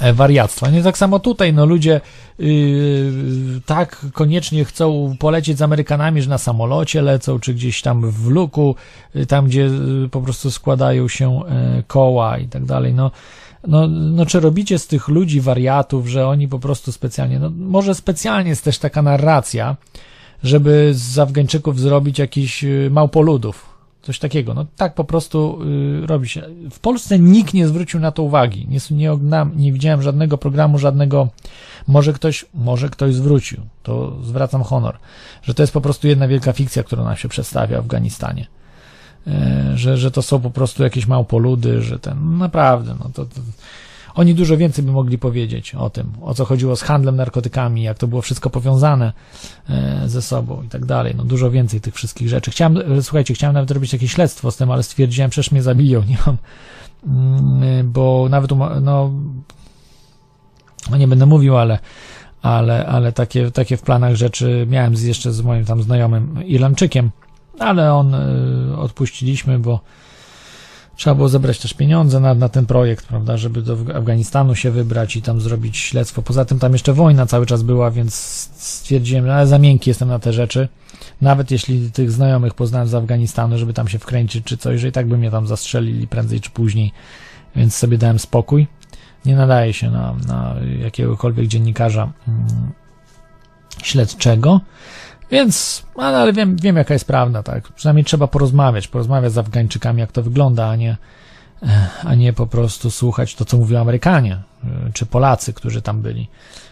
e, 0.00 0.12
wariactwa. 0.12 0.70
Nie 0.70 0.82
tak 0.82 0.98
samo 0.98 1.18
tutaj, 1.18 1.52
no 1.52 1.66
ludzie 1.66 2.00
yy, 2.38 3.60
tak 3.66 4.06
koniecznie 4.12 4.64
chcą 4.64 5.16
polecieć 5.18 5.58
z 5.58 5.62
Amerykanami, 5.62 6.22
że 6.22 6.30
na 6.30 6.38
samolocie 6.38 7.02
lecą, 7.02 7.38
czy 7.38 7.54
gdzieś 7.54 7.82
tam 7.82 8.10
w 8.10 8.26
luku, 8.28 8.74
y, 9.16 9.26
tam 9.26 9.46
gdzie 9.46 9.66
y, 10.04 10.08
po 10.08 10.20
prostu 10.20 10.50
składają 10.50 11.08
się 11.08 11.40
e, 11.44 11.82
koła 11.86 12.38
i 12.38 12.48
tak 12.48 12.64
dalej. 12.64 12.94
No, 12.94 13.10
no, 13.66 13.88
no 13.88 14.26
czy 14.26 14.40
robicie 14.40 14.78
z 14.78 14.86
tych 14.86 15.08
ludzi 15.08 15.40
wariatów, 15.40 16.08
że 16.08 16.26
oni 16.26 16.48
po 16.48 16.58
prostu 16.58 16.92
specjalnie, 16.92 17.38
no 17.38 17.50
może 17.56 17.94
specjalnie 17.94 18.50
jest 18.50 18.64
też 18.64 18.78
taka 18.78 19.02
narracja, 19.02 19.76
żeby 20.42 20.90
z 20.94 21.18
Afgańczyków 21.18 21.80
zrobić 21.80 22.18
jakiś 22.18 22.64
y, 22.64 22.88
małpoludów. 22.92 23.71
Coś 24.02 24.18
takiego. 24.18 24.54
No 24.54 24.66
tak 24.76 24.94
po 24.94 25.04
prostu 25.04 25.58
y, 26.02 26.06
robi 26.06 26.28
się. 26.28 26.42
W 26.70 26.78
Polsce 26.78 27.18
nikt 27.18 27.54
nie 27.54 27.68
zwrócił 27.68 28.00
na 28.00 28.12
to 28.12 28.22
uwagi. 28.22 28.66
Nie, 28.68 28.78
nie, 28.90 29.18
nie 29.56 29.72
widziałem 29.72 30.02
żadnego 30.02 30.38
programu, 30.38 30.78
żadnego. 30.78 31.28
Może 31.86 32.12
ktoś, 32.12 32.44
może 32.54 32.88
ktoś 32.88 33.14
zwrócił. 33.14 33.60
To 33.82 34.16
zwracam 34.22 34.62
honor, 34.62 34.98
że 35.42 35.54
to 35.54 35.62
jest 35.62 35.72
po 35.72 35.80
prostu 35.80 36.08
jedna 36.08 36.28
wielka 36.28 36.52
fikcja, 36.52 36.82
która 36.82 37.04
nam 37.04 37.16
się 37.16 37.28
przedstawia 37.28 37.76
w 37.76 37.84
Afganistanie. 37.84 38.46
E, 39.26 39.72
że, 39.74 39.96
że 39.96 40.10
to 40.10 40.22
są 40.22 40.40
po 40.40 40.50
prostu 40.50 40.82
jakieś 40.82 41.06
małpoludy, 41.06 41.82
że 41.82 41.98
ten. 41.98 42.18
No 42.24 42.36
naprawdę, 42.36 42.94
no 43.00 43.10
to, 43.14 43.24
to. 43.24 43.40
Oni 44.14 44.34
dużo 44.34 44.56
więcej 44.56 44.84
by 44.84 44.92
mogli 44.92 45.18
powiedzieć 45.18 45.74
o 45.74 45.90
tym, 45.90 46.12
o 46.22 46.34
co 46.34 46.44
chodziło 46.44 46.76
z 46.76 46.82
handlem 46.82 47.16
narkotykami, 47.16 47.82
jak 47.82 47.98
to 47.98 48.06
było 48.06 48.22
wszystko 48.22 48.50
powiązane 48.50 49.12
e, 49.68 50.02
ze 50.08 50.22
sobą 50.22 50.62
i 50.62 50.68
tak 50.68 50.84
dalej. 50.84 51.14
No 51.16 51.24
dużo 51.24 51.50
więcej 51.50 51.80
tych 51.80 51.94
wszystkich 51.94 52.28
rzeczy. 52.28 52.50
Chciałem, 52.50 52.98
e, 52.98 53.02
słuchajcie, 53.02 53.34
chciałem 53.34 53.54
nawet 53.54 53.70
robić 53.70 53.92
jakieś 53.92 54.12
śledztwo 54.12 54.50
z 54.50 54.56
tym, 54.56 54.70
ale 54.70 54.82
stwierdziłem, 54.82 55.30
przecież 55.30 55.52
mnie 55.52 55.62
zabiją, 55.62 56.02
nie 56.08 56.18
mam, 56.26 56.36
mm, 57.06 57.92
bo 57.92 58.26
nawet, 58.30 58.50
no, 58.80 59.10
no 60.90 60.96
nie 60.96 61.08
będę 61.08 61.26
mówił, 61.26 61.56
ale, 61.56 61.78
ale, 62.42 62.86
ale 62.86 63.12
takie, 63.12 63.50
takie 63.50 63.76
w 63.76 63.82
planach 63.82 64.14
rzeczy 64.14 64.66
miałem 64.70 64.94
jeszcze 64.94 65.32
z 65.32 65.42
moim 65.42 65.64
tam 65.64 65.82
znajomym 65.82 66.46
Irlandczykiem, 66.46 67.10
ale 67.58 67.94
on 67.94 68.14
y, 68.14 68.76
odpuściliśmy, 68.78 69.58
bo 69.58 69.80
trzeba 70.96 71.14
było 71.14 71.28
zebrać 71.28 71.58
też 71.58 71.74
pieniądze 71.74 72.20
na, 72.20 72.34
na 72.34 72.48
ten 72.48 72.66
projekt, 72.66 73.06
prawda, 73.06 73.36
żeby 73.36 73.62
do 73.62 73.76
Afganistanu 73.94 74.54
się 74.54 74.70
wybrać 74.70 75.16
i 75.16 75.22
tam 75.22 75.40
zrobić 75.40 75.76
śledztwo. 75.76 76.22
Poza 76.22 76.44
tym 76.44 76.58
tam 76.58 76.72
jeszcze 76.72 76.92
wojna 76.92 77.26
cały 77.26 77.46
czas 77.46 77.62
była, 77.62 77.90
więc 77.90 78.14
stwierdziłem, 78.56 79.30
ale 79.30 79.46
za 79.46 79.58
miękki 79.58 79.90
jestem 79.90 80.08
na 80.08 80.18
te 80.18 80.32
rzeczy. 80.32 80.68
Nawet 81.20 81.50
jeśli 81.50 81.90
tych 81.90 82.10
znajomych 82.10 82.54
poznałem 82.54 82.88
z 82.88 82.94
Afganistanu, 82.94 83.58
żeby 83.58 83.72
tam 83.72 83.88
się 83.88 83.98
wkręcić 83.98 84.44
czy 84.44 84.56
coś, 84.56 84.80
że 84.80 84.88
i 84.88 84.92
tak 84.92 85.06
by 85.06 85.18
mnie 85.18 85.30
tam 85.30 85.46
zastrzelili 85.46 86.08
prędzej 86.08 86.40
czy 86.40 86.50
później, 86.50 86.92
więc 87.56 87.76
sobie 87.76 87.98
dałem 87.98 88.18
spokój. 88.18 88.66
Nie 89.24 89.36
nadaje 89.36 89.72
się 89.72 89.90
na, 89.90 90.14
na 90.26 90.56
jakiegokolwiek 90.78 91.46
dziennikarza 91.46 92.12
mm, 92.28 92.72
śledczego. 93.82 94.60
Więc, 95.32 95.82
ale, 95.96 96.18
ale 96.18 96.32
wiem, 96.32 96.56
wiem, 96.56 96.76
jaka 96.76 96.94
jest 96.94 97.06
prawda, 97.06 97.42
tak. 97.42 97.72
Przynajmniej 97.72 98.04
trzeba 98.04 98.26
porozmawiać, 98.26 98.88
porozmawiać 98.88 99.32
z 99.32 99.38
Afgańczykami, 99.38 100.00
jak 100.00 100.12
to 100.12 100.22
wygląda, 100.22 100.68
a 100.68 100.76
nie, 100.76 100.96
a 102.04 102.14
nie 102.14 102.32
po 102.32 102.46
prostu 102.46 102.90
słuchać 102.90 103.34
to, 103.34 103.44
co 103.44 103.56
mówią 103.56 103.80
Amerykanie, 103.80 104.38
czy 104.92 105.06
Polacy, 105.06 105.52
którzy 105.52 105.82
tam 105.82 106.02
byli, 106.02 106.28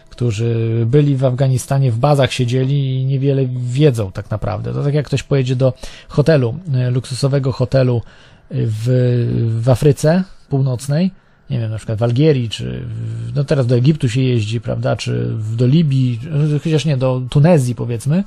którzy 0.09 0.83
byli 0.85 1.15
w 1.17 1.25
Afganistanie, 1.25 1.91
w 1.91 1.97
bazach 1.97 2.33
siedzieli 2.33 3.01
i 3.01 3.05
niewiele 3.05 3.45
wiedzą 3.55 4.11
tak 4.11 4.31
naprawdę. 4.31 4.73
To 4.73 4.83
tak 4.83 4.93
jak 4.93 5.05
ktoś 5.05 5.23
pojedzie 5.23 5.55
do 5.55 5.73
hotelu, 6.07 6.55
luksusowego 6.91 7.51
hotelu 7.51 8.01
w, 8.51 9.59
w 9.61 9.69
Afryce 9.69 10.23
Północnej, 10.49 11.11
nie 11.51 11.59
wiem, 11.59 11.71
na 11.71 11.77
przykład 11.77 11.99
w 11.99 12.03
Algierii, 12.03 12.49
czy 12.49 12.85
no 13.35 13.43
teraz 13.43 13.67
do 13.67 13.75
Egiptu 13.75 14.09
się 14.09 14.21
jeździ, 14.21 14.61
prawda, 14.61 14.95
czy 14.95 15.35
do 15.57 15.67
Libii, 15.67 16.19
chociaż 16.63 16.85
nie, 16.85 16.97
do 16.97 17.21
Tunezji 17.29 17.75
powiedzmy. 17.75 18.23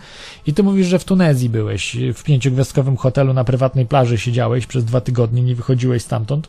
I 0.46 0.54
ty 0.54 0.62
mówisz, 0.62 0.86
że 0.86 0.98
w 0.98 1.04
Tunezji 1.04 1.48
byłeś, 1.48 1.96
w 2.14 2.22
pięciogwiazdkowym 2.22 2.96
hotelu 2.96 3.32
na 3.32 3.44
prywatnej 3.44 3.86
plaży 3.86 4.18
siedziałeś 4.18 4.66
przez 4.66 4.84
dwa 4.84 5.00
tygodnie, 5.00 5.42
nie 5.42 5.54
wychodziłeś 5.54 6.02
stamtąd, 6.02 6.48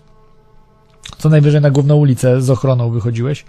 co 1.17 1.29
najwyżej 1.29 1.61
na 1.61 1.71
główną 1.71 1.95
ulicę 1.95 2.41
z 2.41 2.49
ochroną 2.49 2.91
wychodziłeś, 2.91 3.45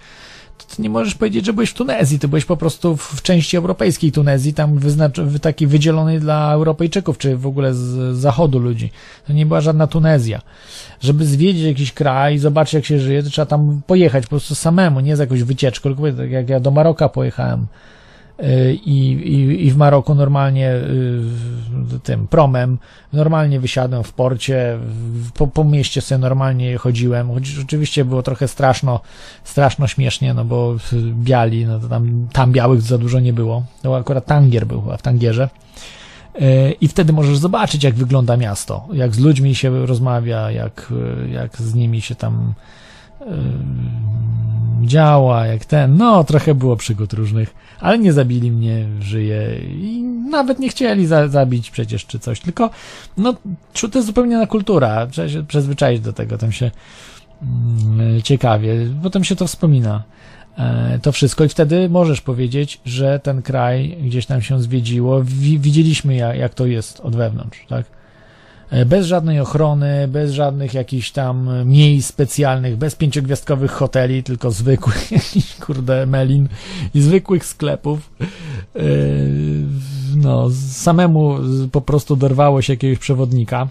ty 0.76 0.82
nie 0.82 0.90
możesz 0.90 1.14
powiedzieć, 1.14 1.46
że 1.46 1.52
byłeś 1.52 1.70
w 1.70 1.74
Tunezji, 1.74 2.18
ty 2.18 2.28
byłeś 2.28 2.44
po 2.44 2.56
prostu 2.56 2.96
w, 2.96 3.02
w 3.02 3.22
części 3.22 3.56
europejskiej 3.56 4.12
Tunezji, 4.12 4.54
tam 4.54 4.78
wyznacz, 4.78 5.20
wy- 5.20 5.40
takiej 5.40 5.68
wydzielonej 5.68 6.20
dla 6.20 6.52
Europejczyków, 6.52 7.18
czy 7.18 7.36
w 7.36 7.46
ogóle 7.46 7.74
z, 7.74 8.16
zachodu 8.16 8.58
ludzi. 8.58 8.90
To 9.26 9.32
nie 9.32 9.46
była 9.46 9.60
żadna 9.60 9.86
Tunezja. 9.86 10.40
Żeby 11.00 11.26
zwiedzić 11.26 11.62
jakiś 11.64 11.92
kraj 11.92 12.34
i 12.34 12.38
zobaczyć, 12.38 12.74
jak 12.74 12.84
się 12.84 13.00
żyje, 13.00 13.22
to 13.22 13.30
trzeba 13.30 13.46
tam 13.46 13.80
pojechać 13.86 14.24
po 14.24 14.28
prostu 14.30 14.54
samemu, 14.54 15.00
nie 15.00 15.16
z 15.16 15.18
jakąś 15.18 15.42
wycieczką, 15.42 15.94
tylko 15.94 16.16
tak 16.16 16.30
jak 16.30 16.48
ja 16.48 16.60
do 16.60 16.70
Maroka 16.70 17.08
pojechałem, 17.08 17.66
i, 18.84 19.12
i, 19.12 19.66
i 19.66 19.70
w 19.70 19.76
Maroku 19.76 20.14
normalnie 20.14 20.70
y, 20.70 22.00
tym 22.02 22.26
promem, 22.26 22.78
normalnie 23.12 23.60
wysiadłem 23.60 24.04
w 24.04 24.12
porcie, 24.12 24.78
po, 25.34 25.46
po 25.46 25.64
mieście 25.64 26.00
sobie 26.00 26.18
normalnie 26.18 26.78
chodziłem, 26.78 27.32
choć 27.32 27.46
rzeczywiście 27.46 28.04
było 28.04 28.22
trochę 28.22 28.48
straszno, 28.48 29.00
straszno 29.44 29.86
śmiesznie, 29.86 30.34
no 30.34 30.44
bo 30.44 30.76
biali, 31.12 31.66
no 31.66 31.80
to 31.80 31.88
tam, 31.88 32.28
tam 32.32 32.52
białych 32.52 32.82
za 32.82 32.98
dużo 32.98 33.20
nie 33.20 33.32
było, 33.32 33.62
to 33.82 33.96
akurat 33.96 34.26
Tangier 34.26 34.66
był 34.66 34.82
chyba 34.82 34.96
w 34.96 35.02
Tangierze. 35.02 35.48
Y, 36.40 36.72
I 36.80 36.88
wtedy 36.88 37.12
możesz 37.12 37.38
zobaczyć, 37.38 37.84
jak 37.84 37.94
wygląda 37.94 38.36
miasto, 38.36 38.88
jak 38.92 39.14
z 39.14 39.18
ludźmi 39.18 39.54
się 39.54 39.86
rozmawia, 39.86 40.50
jak, 40.50 40.92
jak 41.32 41.56
z 41.56 41.74
nimi 41.74 42.00
się 42.00 42.14
tam 42.14 42.54
y, 43.20 43.24
działa, 44.82 45.46
jak 45.46 45.64
ten. 45.64 45.96
No, 45.96 46.24
trochę 46.24 46.54
było 46.54 46.76
przygód 46.76 47.12
różnych, 47.12 47.54
ale 47.80 47.98
nie 47.98 48.12
zabili 48.12 48.50
mnie, 48.50 48.86
żyję 49.00 49.58
i 49.68 50.02
nawet 50.30 50.58
nie 50.58 50.68
chcieli 50.68 51.06
za, 51.06 51.28
zabić 51.28 51.70
przecież 51.70 52.06
czy 52.06 52.18
coś, 52.18 52.40
tylko 52.40 52.70
no, 53.16 53.34
to 53.72 53.98
jest 53.98 54.06
zupełnie 54.06 54.34
inna 54.36 54.46
kultura, 54.46 55.06
trzeba 55.06 55.28
się 55.28 55.46
przyzwyczaić 55.46 56.00
do 56.00 56.12
tego, 56.12 56.38
tam 56.38 56.52
się 56.52 56.70
mm, 57.42 58.22
ciekawie, 58.22 58.74
potem 59.02 59.24
się 59.24 59.36
to 59.36 59.46
wspomina. 59.46 60.02
e, 60.58 60.98
To 61.02 61.12
wszystko 61.12 61.44
i 61.44 61.48
wtedy 61.48 61.88
możesz 61.88 62.20
powiedzieć, 62.20 62.80
że 62.84 63.20
ten 63.22 63.42
kraj 63.42 63.96
gdzieś 64.04 64.26
tam 64.26 64.42
się 64.42 64.62
zwiedziło. 64.62 65.22
Wi- 65.24 65.58
widzieliśmy, 65.58 66.14
jak, 66.14 66.36
jak 66.36 66.54
to 66.54 66.66
jest 66.66 67.00
od 67.00 67.16
wewnątrz, 67.16 67.58
tak? 67.68 67.95
E, 68.70 68.84
Bez 68.84 69.06
żadnej 69.06 69.40
ochrony, 69.40 70.08
bez 70.08 70.32
żadnych 70.32 70.74
jakichś 70.74 71.10
tam 71.10 71.50
miejsc 71.64 72.08
specjalnych, 72.08 72.76
bez 72.76 72.94
pięciogwiazdkowych 72.94 73.70
hoteli, 73.70 74.22
tylko 74.22 74.50
zwykłych, 74.50 75.10
kurde 75.66 76.06
melin 76.06 76.48
i 76.94 77.00
zwykłych 77.00 77.44
sklepów. 77.46 78.10
E, 78.20 78.80
No, 80.16 80.48
samemu 80.70 81.36
po 81.72 81.80
prostu 81.80 82.16
dorwało 82.16 82.62
się 82.62 82.72
jakiegoś 82.72 82.98
przewodnika. 82.98 83.68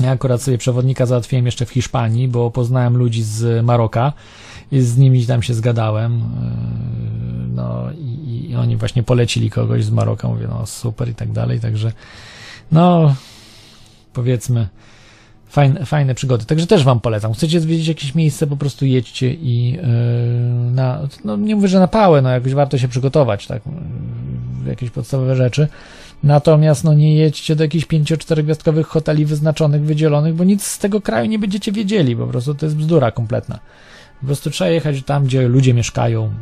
Ja 0.00 0.10
akurat 0.10 0.42
sobie 0.42 0.58
przewodnika 0.58 1.06
załatwiłem 1.06 1.46
jeszcze 1.46 1.66
w 1.66 1.70
Hiszpanii, 1.70 2.28
bo 2.28 2.50
poznałem 2.50 2.96
ludzi 2.96 3.22
z 3.22 3.64
Maroka 3.64 4.12
i 4.72 4.80
z 4.80 4.96
nimi 4.96 5.26
tam 5.26 5.42
się 5.42 5.54
zgadałem. 5.54 6.12
Yy, 6.18 7.48
No 7.54 7.92
i, 7.98 8.46
i 8.50 8.56
oni 8.56 8.76
właśnie 8.76 9.02
polecili 9.02 9.50
kogoś 9.50 9.84
z 9.84 9.90
Maroka. 9.90 10.28
Mówię, 10.28 10.46
no 10.48 10.66
super 10.66 11.08
i 11.08 11.14
tak 11.14 11.32
dalej. 11.32 11.60
Także, 11.60 11.92
no, 12.72 13.14
powiedzmy, 14.14 14.68
fajne, 15.48 15.86
fajne 15.86 16.14
przygody. 16.14 16.44
Także 16.44 16.66
też 16.66 16.84
Wam 16.84 17.00
polecam. 17.00 17.32
Chcecie 17.32 17.60
zwiedzić 17.60 17.88
jakieś 17.88 18.14
miejsce, 18.14 18.46
po 18.46 18.56
prostu 18.56 18.86
jedźcie 18.86 19.34
i 19.34 19.72
yy, 19.72 19.80
na, 20.70 21.08
no 21.24 21.36
nie 21.36 21.56
mówię, 21.56 21.68
że 21.68 21.80
na 21.80 21.88
pałę, 21.88 22.22
no 22.22 22.30
jakoś 22.30 22.54
warto 22.54 22.78
się 22.78 22.88
przygotować, 22.88 23.46
tak, 23.46 23.62
jakieś 24.66 24.90
podstawowe 24.90 25.36
rzeczy. 25.36 25.68
Natomiast 26.22 26.84
no 26.84 26.94
nie 26.94 27.14
jedźcie 27.14 27.56
do 27.56 27.64
jakichś 27.64 27.86
5-4 27.86 28.42
gwiazdkowych 28.42 28.86
hoteli 28.86 29.24
wyznaczonych, 29.24 29.82
wydzielonych, 29.82 30.34
bo 30.34 30.44
nic 30.44 30.62
z 30.62 30.78
tego 30.78 31.00
kraju 31.00 31.26
nie 31.26 31.38
będziecie 31.38 31.72
wiedzieli, 31.72 32.16
po 32.16 32.26
prostu 32.26 32.54
to 32.54 32.66
jest 32.66 32.76
bzdura 32.76 33.10
kompletna. 33.10 33.58
Po 34.20 34.26
prostu 34.26 34.50
trzeba 34.50 34.70
jechać 34.70 35.02
tam, 35.02 35.24
gdzie 35.24 35.48
ludzie 35.48 35.74
mieszkają 35.74 36.32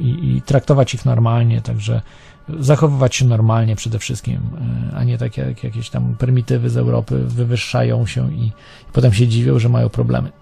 i, 0.00 0.36
i 0.36 0.42
traktować 0.42 0.94
ich 0.94 1.04
normalnie, 1.04 1.60
także 1.60 2.02
zachowywać 2.60 3.16
się 3.16 3.24
normalnie 3.24 3.76
przede 3.76 3.98
wszystkim, 3.98 4.40
yy, 4.92 4.98
a 4.98 5.04
nie 5.04 5.18
tak 5.18 5.36
jak 5.36 5.64
jakieś 5.64 5.90
tam 5.90 6.16
prymitywy 6.18 6.70
z 6.70 6.76
Europy 6.76 7.18
wywyższają 7.18 8.06
się 8.06 8.34
i, 8.34 8.46
i 8.46 8.52
potem 8.92 9.12
się 9.12 9.28
dziwią, 9.28 9.58
że 9.58 9.68
mają 9.68 9.88
problemy. 9.88 10.32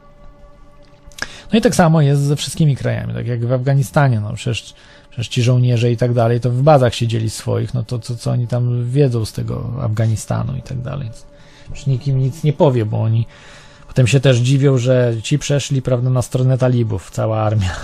No 1.53 1.59
i 1.59 1.63
tak 1.63 1.75
samo 1.75 2.03
jest 2.03 2.23
ze 2.23 2.37
wszystkimi 2.37 2.77
krajami, 2.77 3.15
tak 3.15 3.27
jak 3.27 3.47
w 3.47 3.53
Afganistanie, 3.53 4.21
no 4.21 4.33
przecież, 4.33 4.75
przecież 5.11 5.29
ci 5.29 5.43
żołnierze 5.43 5.93
i 5.93 5.97
tak 5.97 6.15
dalej, 6.15 6.41
to 6.41 6.51
w 6.51 6.63
bazach 6.63 6.95
siedzieli 6.95 7.31
swoich, 7.31 7.75
no 7.75 7.83
to 7.83 7.99
co, 7.99 8.17
co 8.17 8.31
oni 8.31 8.47
tam 8.47 8.91
wiedzą 8.91 9.25
z 9.25 9.33
tego 9.33 9.73
Afganistanu 9.83 10.57
i 10.57 10.63
tak 10.63 10.81
dalej. 10.81 11.11
Już 11.71 11.87
nikt 11.87 12.07
im 12.07 12.19
nic 12.19 12.45
nie 12.45 12.53
powie, 12.53 12.87
bo 12.87 13.03
oni 13.03 13.27
potem 13.89 14.07
się 14.07 14.21
też 14.21 14.39
dziwią, 14.39 14.79
że 14.79 15.15
ci 15.23 15.39
przeszli, 15.39 15.83
prawda, 15.83 16.11
na 16.11 16.23
stronę 16.23 16.59
talibów, 16.59 17.11
cała 17.11 17.43
armia, 17.43 17.71
e, 17.71 17.77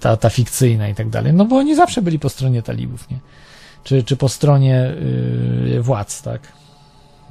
ta, 0.00 0.16
ta 0.16 0.30
fikcyjna 0.30 0.88
i 0.88 0.94
tak 0.94 1.08
dalej, 1.08 1.32
no 1.32 1.44
bo 1.44 1.56
oni 1.56 1.76
zawsze 1.76 2.02
byli 2.02 2.18
po 2.18 2.28
stronie 2.28 2.62
talibów, 2.62 3.10
nie? 3.10 3.18
Czy, 3.84 4.02
czy 4.02 4.16
po 4.16 4.28
stronie 4.28 4.94
yy, 5.66 5.82
władz, 5.82 6.22
tak? 6.22 6.40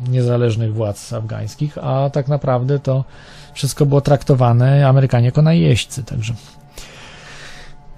Niezależnych 0.09 0.73
władz 0.73 1.13
afgańskich, 1.13 1.77
a 1.77 2.09
tak 2.09 2.27
naprawdę 2.27 2.79
to 2.79 3.05
wszystko 3.53 3.85
było 3.85 4.01
traktowane 4.01 4.87
Amerykanie 4.87 5.25
jako 5.25 5.41
najeźdźcy, 5.41 6.03
także 6.03 6.33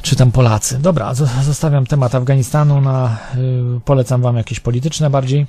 czy 0.02 0.16
tam 0.16 0.32
Polacy. 0.32 0.80
Dobra, 0.80 1.14
zo- 1.14 1.43
zostawiam 1.43 1.86
temat 1.86 2.16
Afganistanu 2.16 2.82
na 2.82 3.18
y, 3.36 3.80
polecam 3.86 4.22
wam 4.22 4.38
jakieś 4.38 4.60
polityczne 4.60 5.10
bardziej 5.10 5.48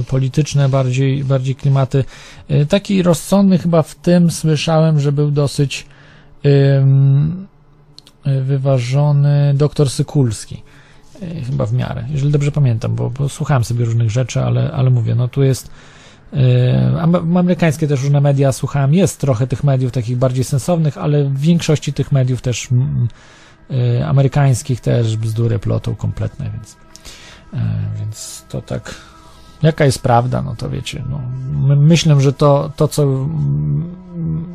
y, 0.00 0.04
polityczne 0.04 0.68
bardziej, 0.68 1.24
bardziej 1.24 1.54
klimaty. 1.54 2.04
Y, 2.50 2.66
taki 2.66 3.02
rozsądny 3.02 3.58
chyba 3.58 3.82
w 3.82 3.94
tym 3.94 4.30
słyszałem, 4.30 5.00
że 5.00 5.12
był 5.12 5.30
dosyć 5.30 5.86
y, 5.88 5.91
wyważony 8.42 9.54
doktor 9.54 9.90
Sykulski. 9.90 10.62
Y, 11.22 11.44
Chyba 11.44 11.66
w 11.66 11.72
miarę, 11.72 12.04
jeżeli 12.10 12.32
dobrze 12.32 12.52
pamiętam, 12.52 12.94
bo, 12.94 13.10
bo 13.10 13.28
słuchałem 13.28 13.64
sobie 13.64 13.84
różnych 13.84 14.10
rzeczy, 14.10 14.40
ale, 14.42 14.72
ale 14.72 14.90
mówię, 14.90 15.14
no 15.14 15.28
tu 15.28 15.42
jest 15.42 15.70
am- 17.00 17.36
Amerykańskie 17.36 17.88
też 17.88 18.02
różne 18.02 18.20
media 18.20 18.52
słuchałem, 18.52 18.94
jest 18.94 19.20
trochę 19.20 19.46
tych 19.46 19.64
mediów 19.64 19.92
takich 19.92 20.16
bardziej 20.16 20.44
sensownych, 20.44 20.98
ale 20.98 21.24
w 21.24 21.38
większości 21.38 21.92
tych 21.92 22.12
mediów 22.12 22.42
też 22.42 22.72
mm, 22.72 23.08
yy, 23.70 24.06
amerykańskich 24.06 24.80
też 24.80 25.16
bzdury 25.16 25.58
plotą 25.58 25.94
kompletne, 25.94 26.50
więc, 26.50 26.76
więc 27.98 28.44
to 28.48 28.62
tak. 28.62 28.94
Jaka 29.62 29.84
jest 29.84 30.02
prawda, 30.02 30.42
no 30.42 30.56
to 30.56 30.70
wiecie. 30.70 31.04
No, 31.10 31.20
my, 31.66 31.76
myślę, 31.76 32.20
że 32.20 32.32
to, 32.32 32.72
to 32.76 32.88
co 32.88 33.02
mm, 33.02 34.01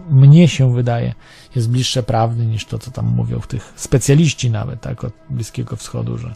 mnie 0.10 0.48
się 0.48 0.74
wydaje, 0.74 1.14
jest 1.56 1.70
bliższe 1.70 2.04
prawdy 2.04 2.46
niż 2.46 2.66
to, 2.66 2.80
co 2.80 2.92
tam 2.92 3.06
mówią 3.06 3.40
w 3.40 3.48
tych 3.48 3.74
specjaliści 3.76 4.52
nawet, 4.52 4.82
tak, 4.82 5.04
od 5.04 5.14
Bliskiego 5.30 5.76
Wschodu, 5.76 6.18
że 6.18 6.34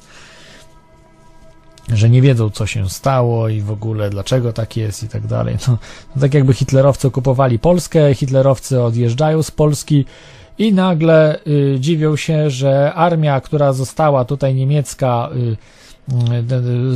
że 1.89 2.09
nie 2.09 2.21
wiedzą, 2.21 2.49
co 2.49 2.65
się 2.65 2.89
stało 2.89 3.49
i 3.49 3.61
w 3.61 3.71
ogóle 3.71 4.09
dlaczego 4.09 4.53
tak 4.53 4.77
jest 4.77 5.03
i 5.03 5.07
tak 5.07 5.27
dalej. 5.27 5.57
No, 5.67 5.77
no 6.15 6.21
tak 6.21 6.33
jakby 6.33 6.53
hitlerowcy 6.53 7.07
okupowali 7.07 7.59
Polskę, 7.59 8.13
hitlerowcy 8.15 8.81
odjeżdżają 8.81 9.43
z 9.43 9.51
Polski 9.51 10.05
i 10.57 10.73
nagle 10.73 11.39
y, 11.47 11.77
dziwią 11.79 12.15
się, 12.15 12.49
że 12.49 12.93
armia, 12.93 13.41
która 13.41 13.73
została 13.73 14.25
tutaj 14.25 14.55
niemiecka, 14.55 15.29
y, 15.35 15.57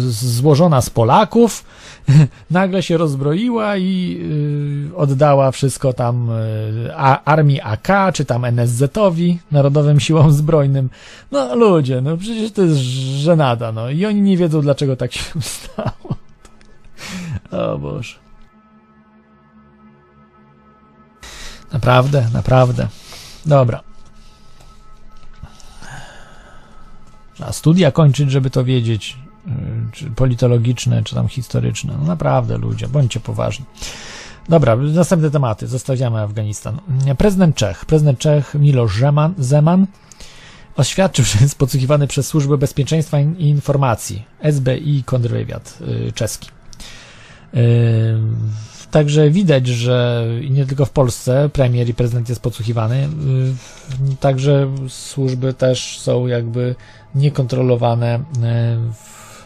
złożona 0.08 0.82
z 0.82 0.89
Polaków, 0.89 1.66
nagle 2.51 2.84
się 2.84 2.97
rozbroiła 2.97 3.78
i 3.78 4.20
y, 4.91 4.97
oddała 4.97 5.51
wszystko 5.51 5.93
tam 5.93 6.30
y, 6.30 6.95
armii 7.26 7.62
AK, 7.62 7.88
czy 8.14 8.26
tam 8.26 8.45
NSZ-owi, 8.45 9.38
Narodowym 9.51 9.99
Siłom 9.99 10.32
Zbrojnym. 10.34 10.89
No 11.32 11.56
ludzie, 11.56 12.01
no 12.01 12.18
przecież 12.18 12.51
to 12.51 12.62
jest 12.62 12.78
żenada, 12.78 13.72
no 13.72 13.89
i 13.89 14.06
oni 14.06 14.22
nie 14.22 14.38
wiedzą, 14.38 14.62
dlaczego 14.62 14.95
tak 14.95 15.14
się 15.14 15.41
stało. 15.41 16.16
O 17.51 17.78
Boże. 17.78 18.16
Naprawdę, 21.74 22.28
naprawdę. 22.34 22.88
Dobra. 23.45 23.95
A 27.40 27.54
studia 27.54 27.92
kończyć, 27.92 28.32
żeby 28.32 28.50
to 28.50 28.64
wiedzieć, 28.64 29.18
y, 29.48 29.52
czy 29.92 30.06
politologiczne, 30.06 31.04
czy 31.04 31.16
tam 31.16 31.28
historyczne. 31.28 31.94
No 32.00 32.06
naprawdę, 32.06 32.58
ludzie, 32.58 32.88
bądźcie 32.88 33.20
poważni. 33.20 33.66
Dobra, 34.50 34.76
następne 34.76 35.32
tematy. 35.32 35.68
Zostawiamy 35.68 36.20
Afganistan. 36.22 36.80
Prezydent 37.18 37.56
Czech. 37.56 37.86
Prezydent 37.86 38.20
Czech 38.20 38.56
Miloš 38.56 39.00
Zeman, 39.00 39.34
Zeman 39.38 39.88
oświadczył, 40.76 41.26
że 41.30 41.38
jest 41.42 41.58
podsłuchiwany 41.58 42.08
przez 42.08 42.28
Służbę 42.28 42.58
Bezpieczeństwa 42.58 43.20
i 43.20 43.44
Informacji, 43.44 44.26
SBI 44.44 45.04
kontrwywiad 45.06 45.78
y, 45.82 46.12
czeski. 46.12 46.50
Także 48.96 49.30
widać, 49.30 49.68
że 49.68 50.26
nie 50.50 50.66
tylko 50.66 50.86
w 50.86 50.89
Polsce 50.89 51.50
premier 51.50 51.89
i 51.89 51.93
prezydent 51.93 52.30
jest 52.30 52.41
podsłuchiwany, 52.41 53.10
y, 54.12 54.16
także 54.20 54.72
służby 54.89 55.54
też 55.54 56.00
są 56.00 56.28
jakby 56.28 56.76
niekontrolowane 57.16 58.16
y, 58.16 58.22
w, 58.93 59.43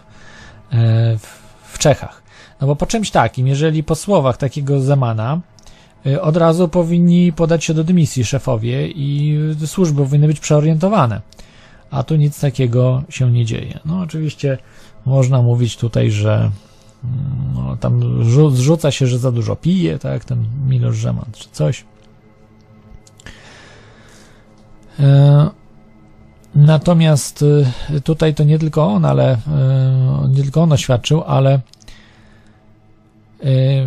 y, 0.73 1.19
w 1.63 1.79
Czechach. 1.79 2.23
No 2.61 2.67
bo 2.67 2.75
po 2.75 2.85
czymś 2.85 3.11
takim, 3.11 3.47
jeżeli 3.47 3.83
po 3.83 3.95
słowach 3.95 4.37
takiego 4.37 4.81
Zemana 4.81 5.39
od 6.21 6.37
razu 6.37 6.67
powinni 6.67 7.33
podać 7.33 7.63
się 7.63 7.73
do 7.73 7.83
dymisji 7.83 8.25
szefowie 8.25 8.87
i 8.87 9.37
służby 9.65 10.03
powinny 10.03 10.27
być 10.27 10.39
przeorientowane. 10.39 11.21
A 11.91 12.03
tu 12.03 12.15
nic 12.15 12.39
takiego 12.39 13.03
się 13.09 13.31
nie 13.31 13.45
dzieje. 13.45 13.79
No 13.85 13.99
oczywiście 13.99 14.57
można 15.05 15.41
mówić 15.41 15.77
tutaj, 15.77 16.11
że 16.11 16.51
no, 17.55 17.77
tam 17.77 17.99
rzu- 18.23 18.51
zrzuca 18.51 18.91
się, 18.91 19.07
że 19.07 19.19
za 19.19 19.31
dużo 19.31 19.55
pije, 19.55 19.99
tak, 19.99 20.25
ten 20.25 20.45
Milosz 20.67 20.95
Żeman 20.97 21.25
czy 21.33 21.49
coś. 21.51 21.85
E, 24.99 25.49
Natomiast 26.55 27.41
y, 27.41 28.01
tutaj 28.01 28.35
to 28.35 28.43
nie 28.43 28.59
tylko 28.59 28.87
on, 28.87 29.05
ale 29.05 29.35
y, 29.35 29.39
nie 30.29 30.43
tylko 30.43 30.61
on 30.61 30.71
oświadczył, 30.71 31.23
ale 31.23 31.59
y, 33.43 33.85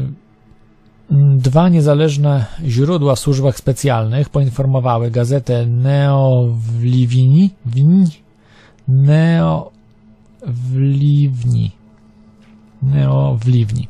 dwa 1.37 1.69
niezależne 1.69 2.47
źródła 2.65 3.15
w 3.15 3.19
służbach 3.19 3.59
specjalnych 3.59 4.29
poinformowały 4.29 5.11
gazetę 5.11 5.67
Neowliwini 5.67 7.51
Wini? 7.67 8.07
Neowliwni 8.89 9.73
Neowliwni 12.83 13.89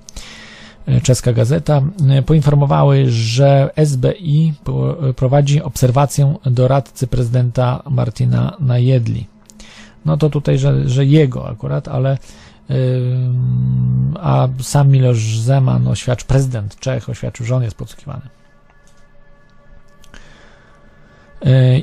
czeska 1.02 1.32
gazeta, 1.32 1.82
poinformowały, 2.26 3.04
że 3.10 3.70
SBI 3.84 4.54
prowadzi 5.16 5.62
obserwację 5.62 6.34
doradcy 6.44 7.06
prezydenta 7.06 7.82
Martina 7.90 8.56
Najedli. 8.60 9.26
No 10.04 10.16
to 10.16 10.30
tutaj, 10.30 10.58
że, 10.58 10.88
że 10.88 11.04
jego 11.04 11.48
akurat, 11.48 11.88
ale 11.88 12.18
a 14.20 14.48
sam 14.60 14.88
Miloš 14.88 15.38
Zeman 15.38 15.88
oświadczył, 15.88 16.28
prezydent 16.28 16.76
Czech 16.80 17.08
oświadczył, 17.08 17.46
że 17.46 17.56
on 17.56 17.62
jest 17.62 17.76
podsłuchiwany. 17.76 18.22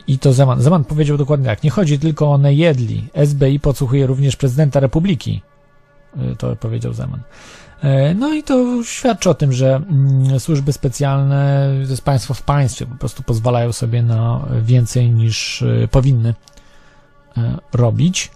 I 0.08 0.20
to 0.20 0.34
Zeman. 0.34 0.62
Zeman 0.62 0.84
powiedział 0.84 1.18
dokładnie 1.18 1.46
tak. 1.46 1.64
Nie 1.64 1.70
chodzi 1.70 2.00
tylko 2.00 2.32
o 2.32 2.38
Najedli. 2.38 3.08
SBI 3.26 3.60
podsłuchuje 3.60 4.08
również 4.08 4.36
prezydenta 4.36 4.80
republiki. 4.80 5.42
Yy, 6.18 6.36
to 6.36 6.56
powiedział 6.56 6.94
Zeman. 6.94 7.22
No 8.16 8.34
i 8.34 8.44
to 8.44 8.84
świadczy 8.84 9.30
o 9.30 9.34
tym, 9.34 9.54
że 9.54 9.76
mm, 9.76 10.40
służby 10.40 10.74
specjalne, 10.74 11.72
to 11.84 11.90
jest 11.90 12.02
państwo 12.02 12.34
w 12.34 12.42
państwie, 12.42 12.86
po 12.86 12.96
prostu 12.96 13.24
pozwalają 13.24 13.72
sobie 13.72 14.04
na 14.04 14.46
więcej 14.62 15.12
niż 15.12 15.62
e, 15.62 15.88
powinny 15.88 16.34
e, 17.38 17.58
robić. 17.74 18.32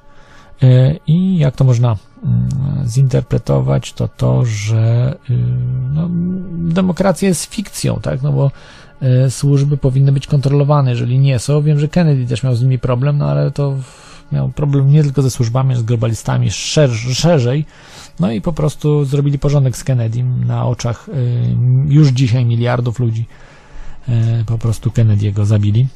E, 0.64 0.96
I 1.08 1.38
jak 1.38 1.56
to 1.56 1.64
można 1.64 1.96
mm, 2.24 2.88
zinterpretować, 2.88 3.94
to 3.94 4.08
to, 4.08 4.46
że 4.46 5.16
y, 5.30 5.34
no, 5.94 6.10
demokracja 6.74 7.28
jest 7.28 7.46
fikcją, 7.46 8.00
tak? 8.02 8.22
No 8.22 8.32
bo 8.32 8.52
służby 9.30 9.78
powinny 9.78 10.12
być 10.12 10.28
kontrolowane, 10.28 10.92
jeżeli 10.92 11.20
nie 11.20 11.40
są. 11.40 11.62
Wiem, 11.62 11.80
że 11.80 11.88
Kennedy 11.88 12.26
też 12.26 12.44
miał 12.44 12.56
z 12.56 12.62
nimi 12.62 12.80
problem, 12.80 13.18
no 13.18 13.30
ale 13.30 13.52
to 13.52 13.76
miał 14.34 14.50
problem 14.50 14.92
nie 14.92 15.04
tylko 15.04 15.22
ze 15.22 15.32
służbami, 15.32 15.70
ale 15.70 15.80
z 15.80 15.84
globalistami 15.84 16.52
szerzej 16.52 17.66
no 18.20 18.32
i 18.32 18.42
po 18.42 18.54
prostu 18.54 19.06
zrobili 19.06 19.40
porządek 19.40 19.78
z 19.78 19.84
Kennedym 19.84 20.44
na 20.44 20.66
oczach 20.66 21.10
y, 21.10 21.56
już 21.88 22.08
dzisiaj 22.08 22.46
miliardów 22.46 23.00
ludzi. 23.00 23.26
Y, 24.10 24.46
po 24.46 24.58
prostu 24.58 24.90
Kennedy'ego 24.90 25.46
zabili. 25.46 25.88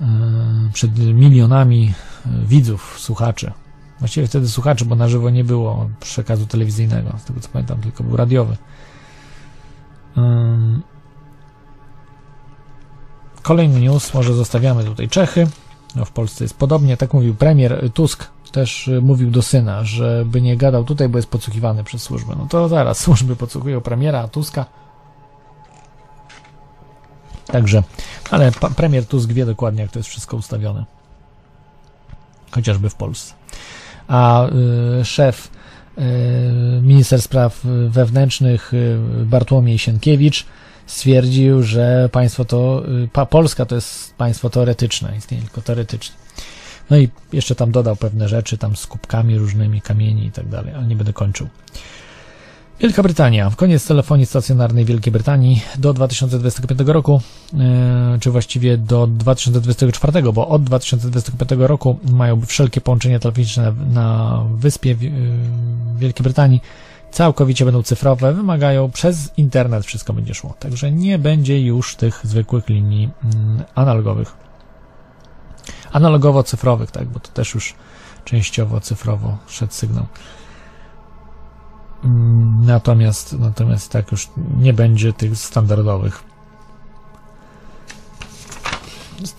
Y, 0.00 0.04
przed 0.72 0.98
milionami 0.98 1.94
widzów, 2.46 2.96
słuchaczy. 2.98 3.52
Właściwie 3.98 4.26
wtedy 4.26 4.48
słuchaczy, 4.48 4.84
bo 4.84 4.94
na 4.94 5.08
żywo 5.08 5.30
nie 5.30 5.44
było 5.44 5.90
przekazu 6.00 6.46
telewizyjnego, 6.46 7.18
z 7.18 7.24
tego 7.24 7.40
co 7.40 7.48
pamiętam, 7.48 7.80
tylko 7.80 8.04
był 8.04 8.16
radiowy. 8.16 8.56
Kolejny 13.42 13.80
news, 13.80 14.14
może 14.14 14.34
zostawiamy 14.34 14.84
tutaj 14.84 15.08
Czechy. 15.08 15.46
No, 15.96 16.04
w 16.04 16.10
Polsce 16.10 16.44
jest 16.44 16.56
podobnie, 16.56 16.96
tak 16.96 17.14
mówił 17.14 17.34
premier 17.34 17.90
Tusk 17.94 18.30
też 18.52 18.88
y, 18.88 19.00
mówił 19.00 19.30
do 19.30 19.42
syna, 19.42 19.84
żeby 19.84 20.42
nie 20.42 20.56
gadał 20.56 20.84
tutaj, 20.84 21.08
bo 21.08 21.18
jest 21.18 21.28
podsłuchiwany 21.28 21.84
przez 21.84 22.02
służbę. 22.02 22.34
No 22.38 22.46
to 22.50 22.68
zaraz 22.68 22.98
służby 23.04 23.36
podsłuchują 23.36 23.80
premiera 23.80 24.28
Tuska. 24.28 24.66
Także, 27.46 27.82
ale 28.30 28.52
premier 28.76 29.06
Tusk 29.06 29.32
wie 29.32 29.46
dokładnie, 29.46 29.82
jak 29.82 29.90
to 29.90 29.98
jest 29.98 30.08
wszystko 30.08 30.36
ustawione. 30.36 30.84
Chociażby 32.50 32.90
w 32.90 32.94
Polsce. 32.94 33.34
A 34.08 34.46
y, 35.00 35.04
szef 35.04 35.50
y, 35.98 36.02
minister 36.82 37.22
spraw 37.22 37.60
wewnętrznych 37.88 38.74
y, 38.74 38.98
Bartłomiej 39.24 39.78
Sienkiewicz 39.78 40.46
stwierdził, 40.86 41.62
że 41.62 42.08
państwo 42.12 42.44
to, 42.44 42.82
y, 43.22 43.26
Polska 43.26 43.66
to 43.66 43.74
jest 43.74 44.14
państwo 44.14 44.50
teoretyczne, 44.50 45.16
istnieje 45.16 45.42
tylko 45.42 45.62
teoretycznie. 45.62 46.16
No 46.90 46.98
i 46.98 47.08
jeszcze 47.32 47.54
tam 47.54 47.72
dodał 47.72 47.96
pewne 47.96 48.28
rzeczy, 48.28 48.58
tam 48.58 48.76
z 48.76 48.86
kubkami 48.86 49.38
różnymi, 49.38 49.80
kamieni 49.80 50.26
i 50.26 50.32
tak 50.32 50.48
dalej, 50.48 50.74
ale 50.74 50.86
nie 50.86 50.96
będę 50.96 51.12
kończył. 51.12 51.48
Wielka 52.82 53.02
Brytania. 53.02 53.52
Koniec 53.56 53.86
telefonii 53.86 54.26
stacjonarnej 54.26 54.84
Wielkiej 54.84 55.12
Brytanii 55.12 55.62
do 55.78 55.92
2025 55.92 56.80
roku, 56.86 57.20
e, 57.54 58.18
czy 58.20 58.30
właściwie 58.30 58.78
do 58.78 59.06
2024, 59.06 60.32
bo 60.32 60.48
od 60.48 60.64
2025 60.64 61.66
roku 61.66 61.98
mają 62.10 62.40
wszelkie 62.40 62.80
połączenia 62.80 63.18
telefoniczne 63.18 63.72
na 63.92 64.38
wyspie 64.54 64.90
e, 64.90 64.96
Wielkiej 65.98 66.24
Brytanii 66.24 66.60
całkowicie 67.12 67.64
będą 67.64 67.82
cyfrowe, 67.82 68.32
wymagają 68.32 68.90
przez 68.90 69.30
internet 69.36 69.86
wszystko 69.86 70.12
będzie 70.12 70.34
szło. 70.34 70.54
Także 70.58 70.92
nie 70.92 71.18
będzie 71.18 71.60
już 71.60 71.96
tych 71.96 72.20
zwykłych 72.24 72.68
linii 72.68 73.10
mm, 73.24 73.62
analogowych 73.74 74.42
analogowo-cyfrowych, 75.92 76.90
tak, 76.90 77.08
bo 77.08 77.20
to 77.20 77.28
też 77.28 77.54
już 77.54 77.74
częściowo 78.24 78.80
cyfrowo 78.80 79.38
szedł 79.48 79.72
sygnał. 79.72 80.06
Mm, 82.04 82.66
natomiast, 82.66 83.38
natomiast 83.38 83.92
tak 83.92 84.12
już 84.12 84.28
nie 84.58 84.72
będzie 84.72 85.12
tych 85.12 85.36
standardowych. 85.36 86.24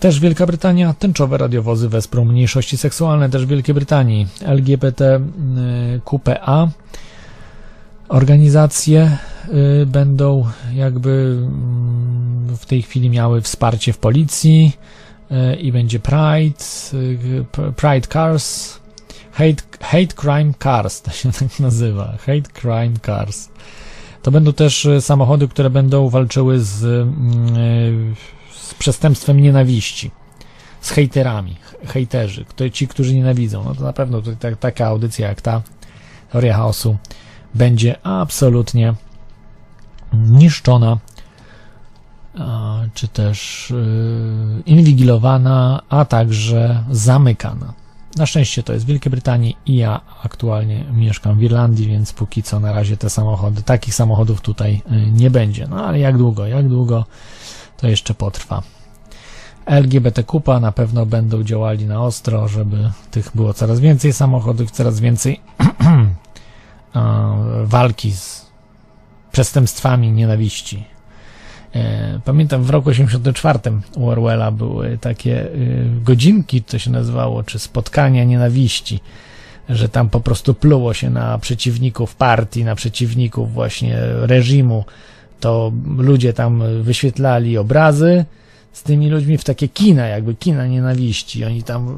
Też 0.00 0.20
Wielka 0.20 0.46
Brytania, 0.46 0.94
tęczowe 0.98 1.38
radiowozy 1.38 1.88
wesprą 1.88 2.24
mniejszości 2.24 2.78
seksualne, 2.78 3.30
też 3.30 3.46
w 3.46 3.48
Wielkiej 3.48 3.74
Brytanii. 3.74 4.26
LGBT 4.40 5.20
QPA 6.04 6.68
organizacje 8.08 9.18
y, 9.82 9.86
będą 9.86 10.46
jakby 10.74 11.38
mm, 11.38 12.56
w 12.56 12.66
tej 12.66 12.82
chwili 12.82 13.10
miały 13.10 13.40
wsparcie 13.40 13.92
w 13.92 13.98
policji, 13.98 14.72
E, 15.30 15.54
i 15.54 15.72
będzie 15.72 16.00
Pride, 16.00 16.64
e, 17.58 17.72
Pride 17.72 18.08
Cars, 18.08 18.78
Hate, 19.32 19.62
Hate 19.80 20.14
Crime 20.22 20.52
Cars, 20.62 21.02
to 21.02 21.10
się 21.10 21.32
tak 21.40 21.60
nazywa, 21.60 22.12
Hate 22.18 22.60
Crime 22.60 22.94
Cars. 23.06 23.48
To 24.22 24.30
będą 24.30 24.52
też 24.52 24.88
samochody, 25.00 25.48
które 25.48 25.70
będą 25.70 26.08
walczyły 26.08 26.60
z, 26.60 26.84
mm, 26.84 28.14
z 28.52 28.74
przestępstwem 28.74 29.40
nienawiści, 29.40 30.10
z 30.80 30.90
hejterami, 30.90 31.56
hejterzy, 31.86 32.44
ci, 32.72 32.88
którzy 32.88 33.14
nienawidzą. 33.14 33.64
No 33.64 33.74
to 33.74 33.84
na 33.84 33.92
pewno 33.92 34.22
tutaj 34.22 34.56
taka 34.56 34.86
audycja 34.86 35.28
jak 35.28 35.40
ta, 35.40 35.62
Teoria 36.32 36.56
Chaosu, 36.56 36.96
będzie 37.54 38.06
absolutnie 38.06 38.94
niszczona 40.12 40.98
czy 42.94 43.08
też 43.08 43.70
y, 43.70 44.62
inwigilowana, 44.66 45.82
a 45.88 46.04
także 46.04 46.84
zamykana. 46.90 47.72
Na 48.16 48.26
szczęście 48.26 48.62
to 48.62 48.72
jest 48.72 48.84
w 48.84 48.88
Wielkiej 48.88 49.10
Brytanii 49.10 49.56
i 49.66 49.76
ja 49.76 50.00
aktualnie 50.24 50.84
mieszkam 50.92 51.38
w 51.38 51.42
Irlandii, 51.42 51.88
więc 51.88 52.12
póki 52.12 52.42
co 52.42 52.60
na 52.60 52.72
razie 52.72 52.96
te 52.96 53.10
samochody, 53.10 53.62
takich 53.62 53.94
samochodów 53.94 54.40
tutaj 54.40 54.82
y, 54.92 55.10
nie 55.10 55.30
będzie. 55.30 55.66
No 55.66 55.86
ale 55.86 55.98
jak 55.98 56.18
długo, 56.18 56.46
jak 56.46 56.68
długo 56.68 57.04
to 57.76 57.88
jeszcze 57.88 58.14
potrwa. 58.14 58.62
LGBT 59.66 60.22
Kupa 60.22 60.60
na 60.60 60.72
pewno 60.72 61.06
będą 61.06 61.42
działali 61.42 61.86
na 61.86 62.02
ostro, 62.02 62.48
żeby 62.48 62.90
tych 63.10 63.30
było 63.34 63.54
coraz 63.54 63.80
więcej 63.80 64.12
samochodów, 64.12 64.70
coraz 64.70 65.00
więcej 65.00 65.40
walki 67.64 68.12
z 68.12 68.46
przestępstwami 69.32 70.12
nienawiści 70.12 70.84
E, 71.74 72.20
pamiętam 72.24 72.62
w 72.62 72.70
roku 72.70 72.90
84 72.90 73.58
u 73.96 74.08
Orwella 74.08 74.50
były 74.50 74.98
takie 74.98 75.46
y, 75.46 75.86
godzinki, 76.02 76.62
to 76.62 76.78
się 76.78 76.90
nazywało, 76.90 77.42
czy 77.42 77.58
spotkania 77.58 78.24
nienawiści, 78.24 79.00
że 79.68 79.88
tam 79.88 80.10
po 80.10 80.20
prostu 80.20 80.54
pluło 80.54 80.94
się 80.94 81.10
na 81.10 81.38
przeciwników 81.38 82.14
partii, 82.14 82.64
na 82.64 82.74
przeciwników 82.74 83.52
właśnie 83.52 83.98
reżimu. 84.02 84.84
To 85.40 85.72
ludzie 85.98 86.32
tam 86.32 86.62
wyświetlali 86.82 87.58
obrazy 87.58 88.24
z 88.72 88.82
tymi 88.82 89.10
ludźmi 89.10 89.38
w 89.38 89.44
takie 89.44 89.68
kina, 89.68 90.06
jakby 90.06 90.34
kina 90.34 90.66
nienawiści. 90.66 91.44
Oni 91.44 91.62
tam 91.62 91.96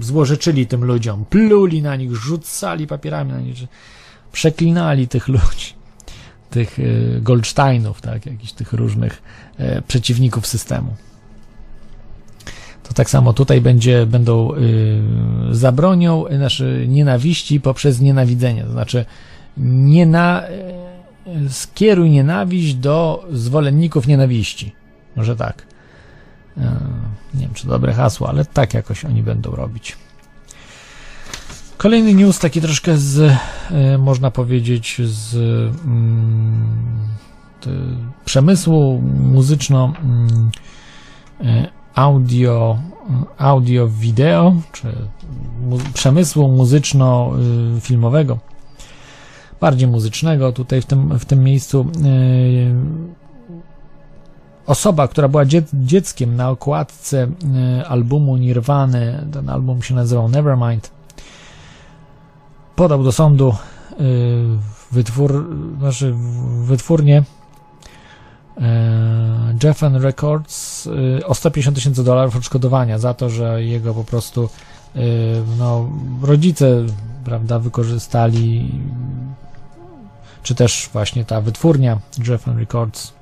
złorzeczyli 0.00 0.66
tym 0.66 0.84
ludziom, 0.84 1.24
pluli 1.24 1.82
na 1.82 1.96
nich, 1.96 2.14
rzucali 2.14 2.86
papierami 2.86 3.32
na 3.32 3.40
nich, 3.40 3.56
przeklinali 4.32 5.08
tych 5.08 5.28
ludzi 5.28 5.82
tych 6.52 6.78
y, 6.78 7.20
Goldsteinów, 7.22 8.00
tak, 8.00 8.26
jakichś 8.26 8.52
tych 8.52 8.72
różnych 8.72 9.22
e, 9.58 9.82
przeciwników 9.82 10.46
systemu. 10.46 10.96
To 12.82 12.94
tak 12.94 13.10
samo 13.10 13.32
tutaj 13.32 13.60
będzie, 13.60 14.06
będą 14.06 14.54
y, 14.54 15.02
zabronią 15.50 16.26
y, 16.26 16.88
nienawiści 16.88 17.60
poprzez 17.60 18.00
nienawidzenie. 18.00 18.64
To 18.64 18.72
znaczy 18.72 19.04
nie 19.56 20.06
na, 20.06 20.42
y, 20.48 21.50
skieruj 21.50 22.10
nienawiść 22.10 22.74
do 22.74 23.26
zwolenników 23.32 24.06
nienawiści. 24.06 24.72
Może 25.16 25.36
tak. 25.36 25.66
E, 26.56 26.76
nie 27.34 27.40
wiem, 27.40 27.54
czy 27.54 27.66
dobre 27.66 27.92
hasło, 27.92 28.28
ale 28.28 28.44
tak 28.44 28.74
jakoś 28.74 29.04
oni 29.04 29.22
będą 29.22 29.50
robić. 29.50 29.96
Kolejny 31.82 32.14
news, 32.14 32.38
taki 32.38 32.60
troszkę 32.60 32.98
z, 32.98 33.32
e, 33.70 33.98
można 33.98 34.30
powiedzieć, 34.30 35.00
z 35.04 35.34
mm, 35.84 36.66
przemysłu 38.24 39.02
muzyczno 39.20 39.92
mm, 40.04 40.50
e, 41.40 41.68
audio, 41.94 42.78
audio 43.38 43.88
wideo, 43.88 44.54
czy 44.72 44.92
przemysłu 45.94 46.48
muzyczno-filmowego, 46.48 48.38
bardziej 49.60 49.88
muzycznego 49.88 50.52
tutaj 50.52 50.82
w 50.82 50.86
tym, 50.86 51.18
w 51.18 51.24
tym 51.24 51.44
miejscu. 51.44 51.80
e, 51.80 53.12
Osoba, 54.66 55.08
która 55.08 55.28
była 55.28 55.44
dzie- 55.44 55.62
dzieckiem 55.74 56.36
na 56.36 56.50
okładce 56.50 57.28
e, 57.78 57.86
albumu 57.88 58.36
Nirwany, 58.36 59.26
ten 59.32 59.48
album 59.48 59.82
się 59.82 59.94
nazywał 59.94 60.28
Nevermind, 60.28 61.01
podał 62.76 63.04
do 63.04 63.12
sądu 63.12 63.48
e, 63.50 63.94
wytwór, 64.92 65.56
znaczy 65.78 66.14
wytwórnię 66.62 67.22
Jeffen 69.62 69.96
Records 69.96 70.86
e, 71.20 71.26
o 71.26 71.34
150 71.34 71.76
tysięcy 71.76 72.04
dolarów 72.04 72.36
odszkodowania 72.36 72.98
za 72.98 73.14
to, 73.14 73.30
że 73.30 73.64
jego 73.64 73.94
po 73.94 74.04
prostu 74.04 74.48
no, 75.58 75.88
rodzice 76.22 76.66
prawda, 77.24 77.58
wykorzystali 77.58 78.70
czy 80.42 80.54
też 80.54 80.88
właśnie 80.92 81.24
ta 81.24 81.40
wytwórnia 81.40 81.98
Jeffen 82.28 82.58
Records 82.58 83.12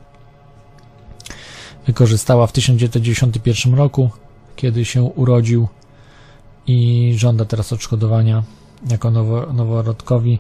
wykorzystała 1.87 2.47
w 2.47 2.53
1991 2.53 3.75
roku, 3.75 4.11
kiedy 4.57 4.85
się 4.85 5.03
urodził 5.03 5.69
i 6.67 7.13
żąda 7.17 7.45
teraz 7.45 7.73
odszkodowania 7.73 8.43
jako 8.89 9.11
nowo, 9.11 9.53
noworodkowi. 9.53 10.39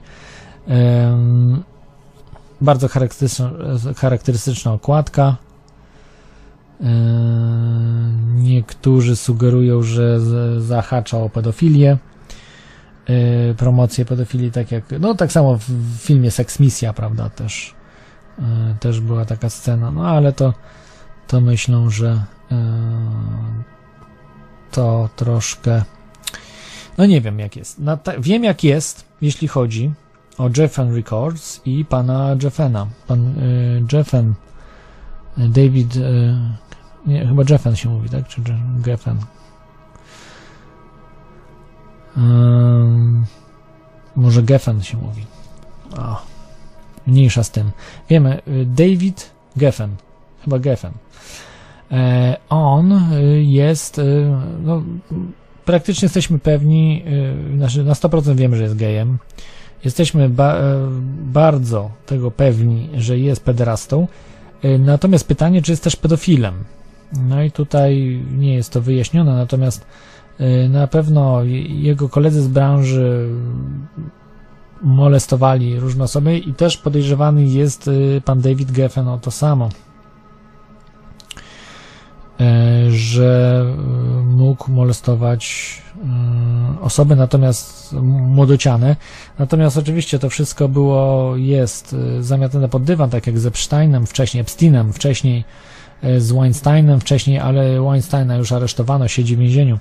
Bardzo 2.60 2.88
charakterystyczna, 2.88 3.50
charakterystyczna 3.96 4.72
okładka. 4.72 5.36
Niektórzy 8.34 9.16
sugerują, 9.16 9.82
że 9.82 10.20
zahacza 10.60 11.18
o 11.18 11.28
pedofilię. 11.28 11.98
E, 13.10 13.54
promocję 13.54 14.04
pedofilii, 14.04 14.52
tak 14.52 14.72
jak, 14.72 14.84
no 15.00 15.14
tak 15.14 15.32
samo 15.32 15.58
w, 15.58 15.70
filmie 15.98 16.30
Sex 16.30 16.60
Misja, 16.60 16.92
prawda, 16.92 17.30
też, 17.30 17.74
e, 18.38 18.74
też 18.80 19.00
była 19.00 19.24
taka 19.24 19.50
scena, 19.50 19.90
no 19.90 20.08
ale 20.08 20.32
to, 20.32 20.54
to 21.26 21.40
myślą, 21.40 21.90
że 21.90 22.24
e, 22.52 22.56
to 24.70 25.08
troszkę, 25.16 25.82
no 27.00 27.06
nie 27.06 27.20
wiem 27.20 27.38
jak 27.38 27.56
jest. 27.56 27.80
Ta, 28.02 28.12
wiem 28.18 28.44
jak 28.44 28.64
jest, 28.64 29.04
jeśli 29.22 29.48
chodzi 29.48 29.92
o 30.38 30.50
Jeffen 30.56 30.94
Records 30.94 31.60
i 31.64 31.84
pana 31.84 32.36
Jeffena. 32.42 32.86
Pan 33.06 33.26
e, 33.28 33.96
Jeffen, 33.96 34.34
e, 35.38 35.48
David, 35.48 35.96
e, 35.96 36.00
nie, 37.06 37.26
chyba 37.26 37.42
Jeffen 37.50 37.76
się 37.76 37.88
mówi, 37.88 38.08
tak? 38.08 38.28
Czy 38.28 38.40
Geffen? 38.78 39.16
Może 44.16 44.42
Geffen 44.42 44.82
się 44.82 44.96
mówi. 44.96 45.26
O, 45.98 46.22
mniejsza 47.06 47.44
z 47.44 47.50
tym. 47.50 47.70
Wiemy, 48.08 48.40
y, 48.48 48.66
David 48.66 49.30
Geffen, 49.56 49.96
chyba 50.44 50.58
Geffen. 50.58 50.92
E, 51.92 52.36
on 52.48 52.92
y, 52.92 53.42
jest, 53.42 53.98
y, 53.98 54.30
no, 54.62 54.82
praktycznie 55.70 56.06
jesteśmy 56.06 56.38
pewni, 56.38 57.02
y, 57.52 57.56
znaczy 57.56 57.84
na 57.84 57.92
100% 57.94 58.34
wiemy, 58.36 58.56
że 58.56 58.62
jest 58.62 58.76
gejem. 58.76 59.18
Jesteśmy 59.84 60.28
ba- 60.28 60.54
e, 60.56 60.88
bardzo 61.24 61.90
tego 62.06 62.30
pewni, 62.30 62.88
że 62.96 63.18
jest 63.18 63.44
pederastą. 63.44 64.06
Y, 64.64 64.78
Natomiast 64.78 65.28
pytanie, 65.28 65.62
czy 65.62 65.72
jest 65.72 65.84
też 65.84 65.96
pedofilem? 65.96 66.54
No 67.28 67.42
i 67.42 67.50
tutaj 67.50 68.20
nie 68.38 68.54
jest 68.54 68.72
to 68.72 68.80
wyjaśnione, 68.80 69.32
natomiast 69.36 69.86
y, 70.40 70.68
na 70.68 70.86
pewno 70.86 71.44
je- 71.44 71.62
jego 71.82 72.08
koledzy 72.08 72.42
z 72.42 72.48
branży 72.48 73.28
molestowali 74.82 75.80
różne 75.80 76.04
osoby 76.04 76.38
i 76.38 76.54
też 76.54 76.76
podejrzewany 76.76 77.44
jest 77.44 77.88
y, 77.88 78.22
pan 78.24 78.40
David 78.40 78.72
Geffen 78.72 79.08
o 79.08 79.18
to 79.18 79.30
samo. 79.30 79.68
E, 82.40 82.90
że 82.90 83.64
y, 84.22 84.24
mógł 84.24 84.70
molestować 84.70 85.74
y, 86.78 86.80
osoby, 86.80 87.16
natomiast 87.16 87.92
młodociane. 88.02 88.96
Natomiast 89.38 89.76
oczywiście 89.76 90.18
to 90.18 90.30
wszystko 90.30 90.68
było, 90.68 91.36
jest 91.36 91.96
zamiatane 92.20 92.68
pod 92.68 92.84
dywan, 92.84 93.10
tak 93.10 93.26
jak 93.26 93.38
z 93.38 93.46
Epsteinem 93.46 94.06
wcześniej, 94.06 94.40
Epsteinem 94.40 94.92
wcześniej, 94.92 95.44
z 96.18 96.32
Weinsteinem 96.32 97.00
wcześniej, 97.00 97.38
ale 97.38 97.82
Weinsteina 97.82 98.36
już 98.36 98.52
aresztowano, 98.52 99.08
siedzi 99.08 99.36
w 99.36 99.38
więzieniu, 99.38 99.78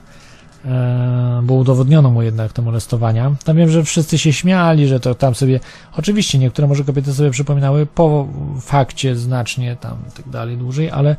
e, 0.66 1.42
bo 1.44 1.54
udowodniono 1.54 2.12
mu 2.12 2.22
jednak 2.22 2.54
te 2.54 2.62
molestowania. 2.62 3.36
Tam 3.46 3.58
wiem, 3.58 3.70
że 3.70 3.84
wszyscy 3.84 4.18
się 4.18 4.34
śmiali, 4.34 4.88
że 4.88 5.00
to 5.00 5.16
tam 5.16 5.36
sobie, 5.36 5.60
oczywiście 5.98 6.40
niektóre 6.40 6.68
może 6.68 6.84
kobiety 6.84 7.14
sobie 7.14 7.32
przypominały 7.32 7.86
po 7.86 8.28
fakcie 8.62 9.16
znacznie 9.16 9.76
tam 9.76 9.98
tak 10.16 10.30
dalej 10.30 10.58
dłużej, 10.58 10.92
ale 10.92 11.16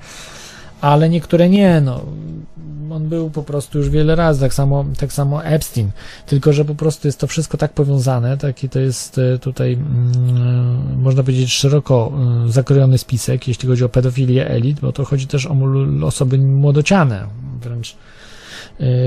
ale 0.80 1.08
niektóre 1.08 1.48
nie, 1.48 1.80
no. 1.80 2.00
On 2.90 3.08
był 3.08 3.30
po 3.30 3.42
prostu 3.42 3.78
już 3.78 3.88
wiele 3.90 4.14
razy, 4.14 4.40
tak 4.40 4.54
samo, 4.54 4.84
tak 4.98 5.12
samo 5.12 5.44
Epstein, 5.44 5.90
tylko 6.26 6.52
że 6.52 6.64
po 6.64 6.74
prostu 6.74 7.08
jest 7.08 7.20
to 7.20 7.26
wszystko 7.26 7.58
tak 7.58 7.72
powiązane, 7.72 8.36
taki 8.36 8.68
to 8.68 8.80
jest 8.80 9.18
e, 9.18 9.38
tutaj, 9.38 9.72
mm, 9.72 11.00
można 11.02 11.22
powiedzieć, 11.22 11.52
szeroko 11.52 12.12
e, 12.46 12.52
zakrojony 12.52 12.98
spisek, 12.98 13.48
jeśli 13.48 13.68
chodzi 13.68 13.84
o 13.84 13.88
pedofilię 13.88 14.50
elit, 14.50 14.80
bo 14.80 14.92
to 14.92 15.04
chodzi 15.04 15.26
też 15.26 15.46
o 15.46 15.56
osoby 16.06 16.38
młodociane, 16.38 17.26
wręcz 17.62 17.92
e, 17.92 18.19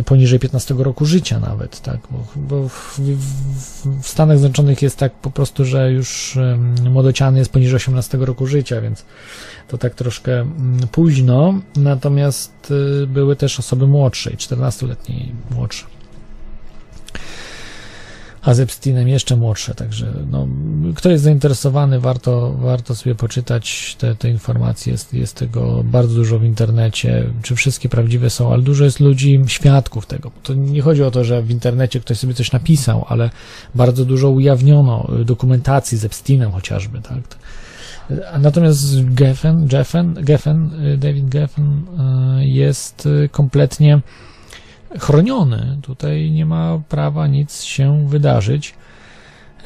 poniżej 0.05 0.39
15 0.39 0.75
roku 0.77 1.05
życia 1.05 1.39
nawet, 1.39 1.81
tak, 1.81 1.99
bo, 2.11 2.27
bo 2.35 2.69
w, 2.69 2.99
w, 4.01 4.07
Stanach 4.07 4.39
Zjednoczonych 4.39 4.81
jest 4.81 4.97
tak 4.97 5.13
po 5.13 5.31
prostu, 5.31 5.65
że 5.65 5.91
już 5.91 6.37
młodociany 6.89 7.39
jest 7.39 7.51
poniżej 7.51 7.75
18 7.75 8.17
roku 8.17 8.47
życia, 8.47 8.81
więc 8.81 9.05
to 9.67 9.77
tak 9.77 9.95
troszkę 9.95 10.45
późno, 10.91 11.53
natomiast 11.75 12.71
y, 13.03 13.07
były 13.07 13.35
też 13.35 13.59
osoby 13.59 13.87
młodsze, 13.87 14.31
14-letnie 14.31 15.15
i 15.15 15.31
młodsze. 15.51 15.92
A 18.43 18.53
z 18.53 18.59
Epsteinem 18.59 19.07
jeszcze 19.07 19.35
młodsze, 19.35 19.75
także 19.75 20.13
no, 20.31 20.47
kto 20.95 21.09
jest 21.09 21.23
zainteresowany, 21.23 21.99
warto, 21.99 22.53
warto 22.53 22.95
sobie 22.95 23.15
poczytać 23.15 23.95
te, 23.99 24.15
te 24.15 24.29
informacje, 24.29 24.91
jest, 24.91 25.13
jest 25.13 25.35
tego 25.35 25.83
bardzo 25.83 26.15
dużo 26.15 26.39
w 26.39 26.43
internecie, 26.43 27.25
czy 27.41 27.55
wszystkie 27.55 27.89
prawdziwe 27.89 28.29
są, 28.29 28.53
ale 28.53 28.61
dużo 28.61 28.85
jest 28.85 28.99
ludzi, 28.99 29.41
świadków 29.47 30.05
tego. 30.05 30.31
To 30.43 30.53
nie 30.53 30.81
chodzi 30.81 31.03
o 31.03 31.11
to, 31.11 31.23
że 31.23 31.41
w 31.41 31.51
internecie 31.51 31.99
ktoś 31.99 32.17
sobie 32.17 32.33
coś 32.33 32.51
napisał, 32.51 33.05
ale 33.07 33.29
bardzo 33.75 34.05
dużo 34.05 34.29
ujawniono 34.29 35.09
y, 35.21 35.25
dokumentacji 35.25 35.97
z 35.97 36.05
Epsteinem 36.05 36.51
chociażby, 36.51 37.01
tak. 37.01 37.37
Natomiast 38.39 39.13
Geffen, 39.13 39.67
Jeffen, 39.71 40.13
Geffen, 40.13 40.85
y, 40.93 40.97
David 40.97 41.29
Geffen 41.29 41.83
y, 42.39 42.45
jest 42.45 43.07
kompletnie 43.31 44.01
chroniony. 44.99 45.77
Tutaj 45.81 46.31
nie 46.31 46.45
ma 46.45 46.79
prawa 46.89 47.27
nic 47.27 47.63
się 47.63 48.07
wydarzyć. 48.07 48.75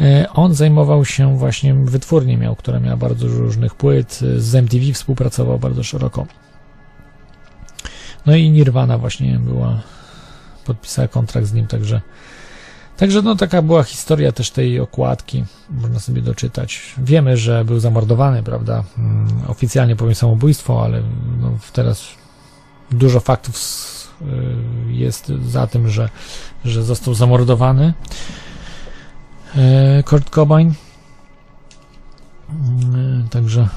Y, 0.02 0.30
On 0.34 0.54
zajmował 0.54 1.06
się 1.06 1.38
właśnie 1.38 1.74
wytwórnią, 1.74 2.38
miał, 2.38 2.56
która 2.56 2.80
miała 2.80 2.98
bardzo 2.98 3.28
dużo 3.28 3.40
różnych 3.40 3.76
płyt, 3.76 4.20
z 4.38 4.56
MTV 4.56 4.94
współpracował 4.94 5.60
bardzo 5.60 5.84
szeroko. 5.84 6.28
No 8.26 8.36
i 8.36 8.50
Nirvana 8.50 8.98
właśnie 8.98 9.40
była, 9.40 9.82
podpisała 10.66 11.08
kontrakt 11.08 11.48
z 11.48 11.54
nim, 11.54 11.68
także 11.68 12.02
Także 12.98 13.22
no 13.22 13.36
taka 13.36 13.62
była 13.62 13.84
historia 13.84 14.32
też 14.32 14.52
tej 14.52 14.80
okładki, 14.80 15.46
można 15.70 16.00
sobie 16.00 16.22
doczytać. 16.22 16.96
Wiemy, 16.98 17.38
że 17.38 17.66
był 17.66 17.80
zamordowany, 17.80 18.44
prawda? 18.44 18.84
Mm, 18.98 19.28
Oficjalnie 19.48 19.96
powiem 19.96 20.16
samobójstwo, 20.16 20.84
ale 20.84 21.02
no 21.42 21.52
teraz 21.74 22.08
dużo 22.92 23.20
faktów 23.20 23.58
jest 24.88 25.28
za 25.28 25.68
tym, 25.68 25.90
że, 25.90 26.10
że 26.66 26.84
został 26.84 27.14
zamordowany. 27.14 27.94
E, 29.56 30.04
Kurt 30.04 30.30
Cobain. 30.30 30.74
Mm, 32.50 33.28
także 33.30 33.68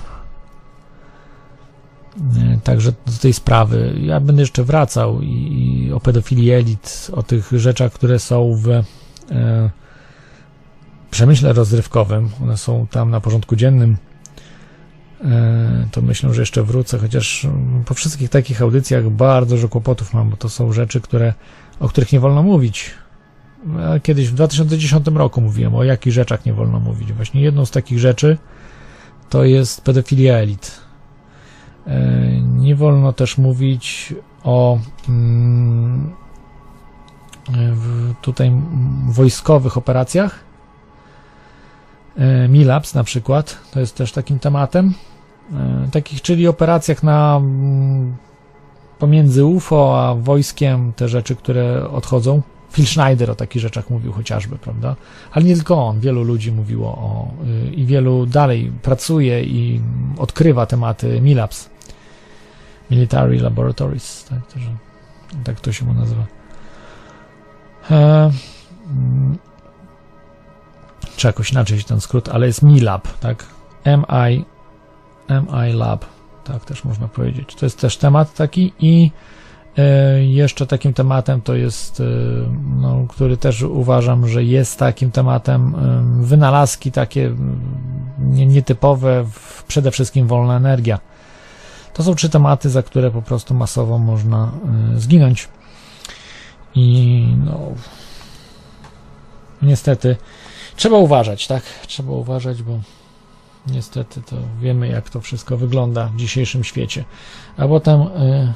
Także 2.64 2.92
do 2.92 3.12
tej 3.20 3.32
sprawy 3.32 3.94
ja 4.00 4.20
będę 4.20 4.42
jeszcze 4.42 4.64
wracał 4.64 5.22
i, 5.22 5.84
i 5.86 5.92
o 5.92 6.00
pedofilii 6.00 6.50
elit, 6.50 7.10
o 7.12 7.22
tych 7.22 7.50
rzeczach, 7.52 7.92
które 7.92 8.18
są 8.18 8.54
w 8.54 8.68
e, 8.68 8.82
przemyśle 11.10 11.52
rozrywkowym. 11.52 12.30
One 12.42 12.56
są 12.56 12.86
tam 12.90 13.10
na 13.10 13.20
porządku 13.20 13.56
dziennym. 13.56 13.96
E, 15.24 15.88
to 15.90 16.02
myślę, 16.02 16.34
że 16.34 16.42
jeszcze 16.42 16.62
wrócę, 16.62 16.98
chociaż 16.98 17.44
mm, 17.44 17.84
po 17.84 17.94
wszystkich 17.94 18.30
takich 18.30 18.62
audycjach 18.62 19.10
bardzo 19.10 19.56
dużo 19.56 19.68
kłopotów 19.68 20.14
mam, 20.14 20.30
bo 20.30 20.36
to 20.36 20.48
są 20.48 20.72
rzeczy, 20.72 21.00
które, 21.00 21.34
o 21.80 21.88
których 21.88 22.12
nie 22.12 22.20
wolno 22.20 22.42
mówić. 22.42 22.90
Ja 23.78 24.00
Kiedyś 24.00 24.28
w 24.28 24.34
2010 24.34 25.06
roku 25.14 25.40
mówiłem, 25.40 25.74
o 25.74 25.84
jakich 25.84 26.12
rzeczach 26.12 26.44
nie 26.46 26.52
wolno 26.52 26.80
mówić. 26.80 27.12
Właśnie 27.12 27.40
jedną 27.40 27.66
z 27.66 27.70
takich 27.70 27.98
rzeczy 27.98 28.38
to 29.28 29.44
jest 29.44 29.84
pedofilia 29.84 30.34
elit. 30.34 30.80
E, 31.86 32.00
Nie 32.40 32.76
wolno 32.76 33.12
też 33.12 33.38
mówić 33.38 34.14
o 34.44 34.78
mm, 35.08 36.10
tutaj 38.22 38.52
wojskowych 39.08 39.76
operacjach. 39.76 40.38
E, 42.16 42.48
Milaps 42.48 42.94
na 42.94 43.04
przykład, 43.04 43.58
to 43.72 43.80
jest 43.80 43.96
też 43.96 44.12
takim 44.12 44.38
tematem. 44.38 44.94
E, 45.52 45.88
Takich, 45.92 46.22
czyli 46.22 46.48
operacjach 46.48 47.02
na 47.02 47.36
mm, 47.36 48.16
pomiędzy 48.98 49.44
UFO 49.44 50.08
a 50.08 50.14
wojskiem, 50.14 50.92
te 50.96 51.08
rzeczy, 51.08 51.36
które 51.36 51.90
odchodzą. 51.90 52.42
Phil 52.72 52.86
Schneider 52.86 53.30
o 53.30 53.34
takich 53.34 53.62
rzeczach 53.62 53.90
mówił 53.90 54.12
chociażby, 54.12 54.58
prawda? 54.58 54.96
Ale 55.32 55.44
nie 55.44 55.54
tylko 55.54 55.86
on, 55.86 56.00
wielu 56.00 56.22
ludzi 56.22 56.52
mówiło 56.52 56.88
o 56.88 57.30
y, 57.46 57.70
i 57.70 57.86
wielu 57.86 58.26
dalej 58.26 58.72
pracuje 58.82 59.44
i 59.44 59.76
mm, 59.76 60.14
odkrywa 60.18 60.66
tematy 60.66 61.20
Milaps. 61.20 61.70
Military 62.90 63.40
Laboratories, 63.40 64.24
tak, 64.24 64.46
to, 64.46 64.60
że, 64.60 64.70
tak 65.44 65.60
to 65.60 65.72
się 65.72 65.84
mu 65.84 65.94
nazywa. 65.94 66.26
E, 67.90 68.30
mm, 68.90 69.38
czy 71.16 71.26
jakoś 71.26 71.52
inaczej 71.52 71.78
się 71.78 71.84
ten 71.84 72.00
skrót, 72.00 72.28
ale 72.28 72.46
jest 72.46 72.62
MILAB, 72.62 73.18
tak? 73.18 73.46
MI, 73.84 74.44
MI 75.30 75.72
Lab, 75.72 76.04
tak 76.44 76.64
też 76.64 76.84
można 76.84 77.08
powiedzieć. 77.08 77.54
To 77.54 77.66
jest 77.66 77.80
też 77.80 77.96
temat 77.96 78.34
taki 78.34 78.72
i 78.80 79.10
e, 79.78 80.24
jeszcze 80.24 80.66
takim 80.66 80.94
tematem 80.94 81.40
to 81.40 81.54
jest, 81.54 82.00
e, 82.00 82.04
no, 82.80 83.04
który 83.08 83.36
też 83.36 83.62
uważam, 83.62 84.28
że 84.28 84.44
jest 84.44 84.78
takim 84.78 85.10
tematem 85.10 85.74
e, 85.74 86.24
wynalazki 86.24 86.92
takie 86.92 87.34
nie- 88.18 88.46
nietypowe, 88.46 89.24
przede 89.68 89.90
wszystkim 89.90 90.26
wolna 90.26 90.56
energia. 90.56 90.98
To 91.94 92.02
są 92.02 92.14
trzy 92.14 92.28
tematy, 92.28 92.70
za 92.70 92.82
które 92.82 93.10
po 93.10 93.22
prostu 93.22 93.54
masowo 93.54 93.98
można 93.98 94.52
zginąć. 94.96 95.48
I 96.74 97.26
no, 97.44 97.58
niestety 99.62 100.16
trzeba 100.76 100.96
uważać, 100.98 101.46
tak? 101.46 101.62
Trzeba 101.86 102.12
uważać, 102.12 102.62
bo 102.62 102.80
niestety 103.66 104.22
to 104.22 104.36
wiemy, 104.60 104.88
jak 104.88 105.10
to 105.10 105.20
wszystko 105.20 105.56
wygląda 105.56 106.06
w 106.06 106.16
dzisiejszym 106.16 106.64
świecie. 106.64 107.04
A 107.56 107.68
potem, 107.68 108.00
y, 108.00 108.52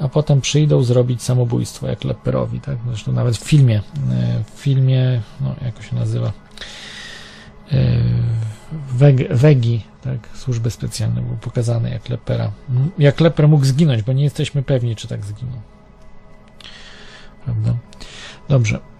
a 0.00 0.08
potem 0.08 0.40
przyjdą 0.40 0.82
zrobić 0.82 1.22
samobójstwo, 1.22 1.86
jak 1.86 2.04
Lepperowi, 2.04 2.60
tak? 2.60 2.78
Zresztą 2.88 3.12
nawet 3.12 3.36
w 3.36 3.44
filmie, 3.44 3.78
y, 3.78 4.44
w 4.44 4.60
filmie, 4.60 5.20
no, 5.40 5.54
jak 5.62 5.82
się 5.82 5.96
nazywa? 5.96 6.32
Y, 7.72 8.02
Weg, 8.92 9.32
Wegi, 9.32 9.84
tak? 10.02 10.28
Służby 10.34 10.70
specjalne 10.70 11.20
było 11.22 11.36
pokazane, 11.36 11.90
jak 11.90 12.08
Leppera, 12.08 12.50
jak 12.98 13.20
Lepper 13.20 13.48
mógł 13.48 13.64
zginąć, 13.64 14.02
bo 14.02 14.12
nie 14.12 14.24
jesteśmy 14.24 14.62
pewni, 14.62 14.96
czy 14.96 15.08
tak 15.08 15.24
zginął. 15.24 15.60
Prawda? 17.44 17.74
Dobrze. 18.48 18.95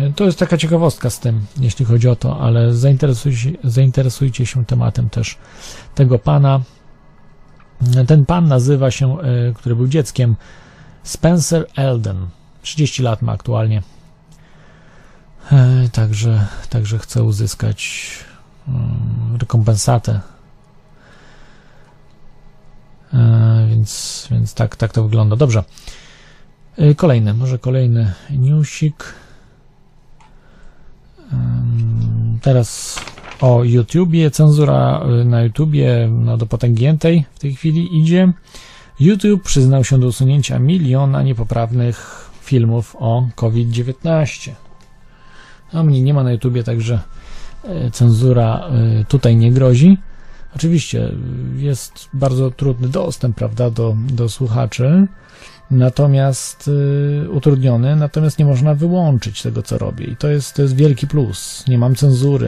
E, 0.00 0.12
To 0.16 0.24
jest 0.24 0.38
taka 0.38 0.56
ciekawostka 0.58 1.10
z 1.10 1.20
tym, 1.20 1.46
jeśli 1.60 1.84
chodzi 1.84 2.08
o 2.08 2.16
to, 2.16 2.40
ale 2.40 2.74
zainteresujcie, 2.74 3.52
zainteresujcie 3.64 4.46
się 4.46 4.64
tematem 4.64 5.10
też 5.10 5.38
tego 5.94 6.18
pana. 6.18 6.60
E, 7.96 8.04
Ten 8.04 8.26
pan 8.26 8.48
nazywa 8.48 8.90
się, 8.90 9.20
e, 9.20 9.52
który 9.54 9.76
był 9.76 9.88
dzieckiem, 9.88 10.36
Spencer 11.02 11.66
Elden. 11.76 12.26
30 12.62 13.02
lat 13.02 13.22
ma 13.22 13.32
aktualnie. 13.32 13.82
Także, 15.92 16.46
także 16.70 16.98
chce 16.98 17.22
uzyskać 17.22 18.10
mm, 18.68 19.36
rekompensatę. 19.40 20.20
Więc, 23.68 24.28
więc 24.30 24.54
tak, 24.54 24.76
tak 24.76 24.92
to 24.92 25.02
wygląda. 25.02 25.36
Dobrze. 25.36 25.64
Kolejny, 26.96 27.34
może 27.34 27.58
kolejny 27.58 28.12
newsik. 28.30 29.14
Teraz 32.42 33.00
o 33.40 33.64
YouTubie. 33.64 34.30
Cenzura 34.30 35.06
y, 35.20 35.24
na 35.24 35.42
YouTubie 35.42 36.08
no, 36.12 36.36
do 36.36 36.46
potęgiętej 36.46 37.24
w 37.34 37.38
tej 37.38 37.54
chwili 37.54 37.98
idzie. 38.00 38.32
YouTube 39.00 39.42
przyznał 39.42 39.84
się 39.84 40.00
do 40.00 40.06
usunięcia 40.06 40.58
miliona 40.58 41.22
niepoprawnych 41.22 42.30
filmów 42.42 42.96
o 42.98 43.28
COVID-19. 43.36 44.50
A 45.72 45.82
mnie 45.82 46.02
nie 46.02 46.14
ma 46.14 46.22
na 46.22 46.32
YouTubie, 46.32 46.64
także 46.64 47.00
y, 47.64 47.90
cenzura 47.90 48.70
y, 49.00 49.04
tutaj 49.04 49.36
nie 49.36 49.52
grozi. 49.52 49.98
Oczywiście 50.56 51.04
y, 51.04 51.14
jest 51.56 52.08
bardzo 52.12 52.50
trudny 52.50 52.88
dostęp, 52.88 53.36
prawda, 53.36 53.70
do, 53.70 53.96
do 54.12 54.28
słuchaczy 54.28 55.06
natomiast 55.72 56.68
y, 56.68 57.30
utrudniony, 57.30 57.96
natomiast 57.96 58.38
nie 58.38 58.44
można 58.44 58.74
wyłączyć 58.74 59.42
tego, 59.42 59.62
co 59.62 59.78
robię. 59.78 60.04
I 60.06 60.16
to 60.16 60.28
jest, 60.28 60.54
to 60.54 60.62
jest 60.62 60.76
wielki 60.76 61.06
plus. 61.06 61.64
Nie 61.68 61.78
mam 61.78 61.94
cenzury. 61.94 62.46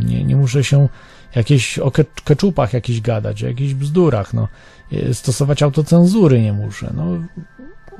Y, 0.00 0.04
Nie, 0.04 0.24
nie 0.24 0.36
muszę 0.36 0.64
się 0.64 0.88
jakieś 1.34 1.78
o 1.78 1.90
ke- 1.90 2.04
keczupach 2.24 2.72
jakiś 2.72 3.00
gadać, 3.00 3.44
o 3.44 3.46
jakichś 3.46 3.74
bzdurach. 3.74 4.34
No. 4.34 4.48
Y, 4.92 5.14
Stosować 5.14 5.62
autocenzury 5.62 6.42
nie 6.42 6.52
muszę. 6.52 6.92
No, 6.96 7.04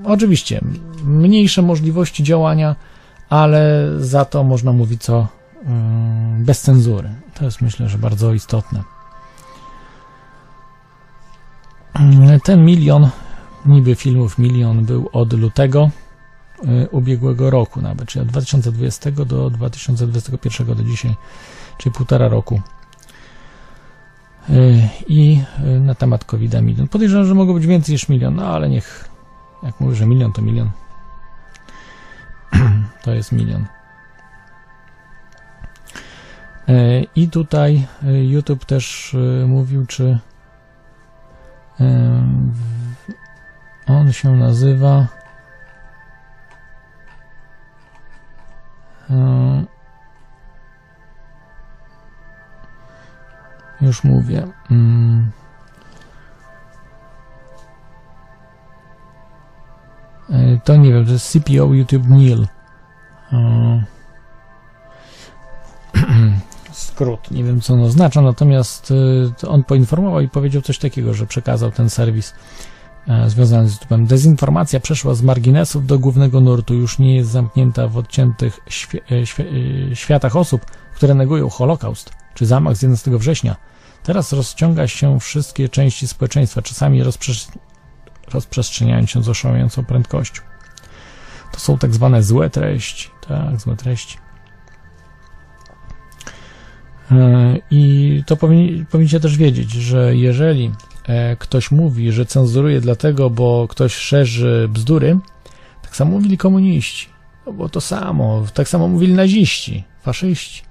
oczywiście, 0.04 0.60
mniejsze 1.04 1.62
możliwości 1.62 2.22
działania, 2.22 2.76
ale 3.28 3.88
za 3.98 4.24
to 4.24 4.44
można 4.44 4.72
mówić 4.72 5.02
co 5.02 5.20
y, 5.62 5.66
bez 6.44 6.60
cenzury. 6.62 7.10
To 7.34 7.44
jest 7.44 7.60
myślę, 7.62 7.88
że 7.88 7.98
bardzo 7.98 8.34
istotne. 8.34 8.82
Y, 12.36 12.40
Ten 12.44 12.64
milion 12.64 13.08
niby 13.66 13.94
filmów 13.94 14.38
milion 14.38 14.84
był 14.84 15.08
od 15.12 15.32
lutego 15.32 15.90
y, 16.64 16.88
ubiegłego 16.90 17.50
roku 17.50 17.82
nawet, 17.82 18.08
czyli 18.08 18.22
od 18.22 18.28
2020 18.28 19.11
do 19.11 19.50
2021 19.50 20.76
do 20.76 20.82
dzisiaj, 20.84 21.14
czyli 21.78 21.94
półtora 21.94 22.28
roku. 22.28 22.61
Y, 24.48 24.88
I 25.08 25.42
y, 25.64 25.80
na 25.80 25.94
temat 25.94 26.24
covid 26.24 26.62
milion. 26.62 26.88
Podejrzewam, 26.88 27.26
że 27.26 27.34
mogło 27.34 27.54
być 27.54 27.66
więcej 27.66 27.92
niż 27.92 28.08
milion, 28.08 28.34
no 28.34 28.46
ale 28.46 28.68
niech, 28.68 29.08
jak 29.62 29.80
mówię, 29.80 29.96
że 29.96 30.06
milion 30.06 30.32
to 30.32 30.42
milion. 30.42 30.70
to 33.04 33.14
jest 33.14 33.32
milion. 33.32 33.66
I 37.16 37.28
tutaj 37.28 37.86
YouTube 38.22 38.64
też 38.64 39.16
mówił, 39.46 39.86
czy 39.86 40.18
on 43.99 44.12
się 44.12 44.36
nazywa. 44.36 45.07
e, 49.11 49.64
Już 53.80 54.05
mówię. 54.05 54.47
Mm. 54.70 55.30
E, 60.30 60.59
To 60.64 60.76
nie 60.76 60.93
wiem, 60.93 61.07
to 61.07 61.12
jest 61.12 61.32
CPO 61.32 61.74
YouTube 61.74 62.09
Neil. 62.09 62.47
E, 63.32 63.84
Skrót, 66.72 67.30
nie 67.30 67.45
wiem 67.45 67.61
co 67.61 67.74
on 67.74 67.80
oznacza, 67.82 68.22
natomiast 68.22 68.93
to 69.38 69.51
on 69.51 69.64
poinformował 69.64 70.20
i 70.20 70.28
powiedział 70.28 70.62
coś 70.62 70.78
takiego, 70.78 71.14
że 71.14 71.26
przekazał 71.26 71.70
ten 71.70 71.91
serwis 71.91 72.34
e, 73.09 73.30
związany 73.30 73.68
z 73.68 73.78
YouTube'em. 73.78 74.07
Dezinformacja 74.07 74.80
przeszła 74.80 75.14
z 75.14 75.22
marginesów 75.22 75.86
do 75.86 75.98
głównego 75.98 76.40
nurtu, 76.40 76.74
już 76.74 76.98
nie 76.98 77.16
jest 77.16 77.30
zamknięta 77.30 77.88
w 77.88 77.96
odciętych 77.96 78.61
e, 79.11 79.16
e, 79.90 79.96
światach 79.96 80.36
osób, 80.36 80.66
które 80.94 81.14
negują 81.14 81.51
Holokaust 81.51 82.12
czy 82.34 82.46
zamach 82.46 82.76
z 82.76 82.82
11 82.82 83.18
września. 83.18 83.57
Teraz 84.03 84.32
rozciąga 84.32 84.88
się 84.88 85.20
wszystkie 85.20 85.68
części 85.68 86.09
społeczeństwa, 86.09 86.62
czasami 86.62 87.05
rozprze- 87.05 87.53
rozprzestrzeniając 88.32 89.11
się 89.11 89.22
z 89.22 89.28
oszałamiającą 89.28 89.84
prędkością. 89.84 90.42
To 91.53 91.61
są 91.61 91.78
tak 91.78 91.94
zwane 91.94 92.22
złe 92.22 92.51
treści. 92.51 93.11
Tak, 93.28 93.61
złe 93.61 93.76
treści. 93.76 94.18
I 97.70 98.22
to 98.26 98.36
powinni, 98.36 98.86
też 99.20 99.36
wiedzieć, 99.36 99.72
że 99.72 100.16
jeżeli 100.16 100.72
ktoś 101.38 101.70
mówi, 101.70 102.12
że 102.12 102.26
cenzuruje 102.26 102.80
dlatego, 102.80 103.30
bo 103.30 103.66
ktoś 103.68 103.94
szerzy 103.94 104.68
bzdury, 104.72 105.18
tak 105.82 105.96
samo 105.96 106.11
mówili 106.11 106.38
komuniści. 106.38 107.09
To 107.44 107.53
było 107.53 107.68
to 107.68 107.80
samo. 107.80 108.44
Tak 108.55 108.68
samo 108.68 108.88
mówili 108.88 109.14
naziści, 109.14 109.84
faszyści. 110.03 110.62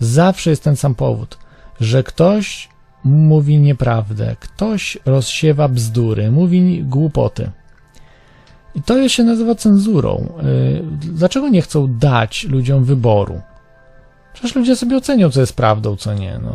Zawsze 0.00 0.50
jest 0.50 0.64
ten 0.64 0.76
sam 0.76 0.94
powód, 0.94 1.38
że 1.80 2.02
ktoś 2.02 2.68
mówi 3.04 3.58
nieprawdę, 3.58 4.36
ktoś 4.40 4.98
rozsiewa 5.04 5.68
bzdury, 5.68 6.30
mówi 6.30 6.84
głupoty. 6.84 7.50
I 8.74 8.82
to 8.82 9.08
się 9.08 9.24
nazywa 9.24 9.54
cenzurą. 9.54 10.28
Y, 10.44 10.82
Dlaczego 11.00 11.48
nie 11.48 11.62
chcą 11.62 11.98
dać 11.98 12.44
ludziom 12.44 12.84
wyboru? 12.84 13.40
Przecież 14.36 14.56
ludzie 14.56 14.76
sobie 14.76 14.96
ocenią, 14.96 15.30
co 15.30 15.40
jest 15.40 15.56
prawdą, 15.56 15.96
co 15.96 16.14
nie. 16.14 16.38
No, 16.42 16.52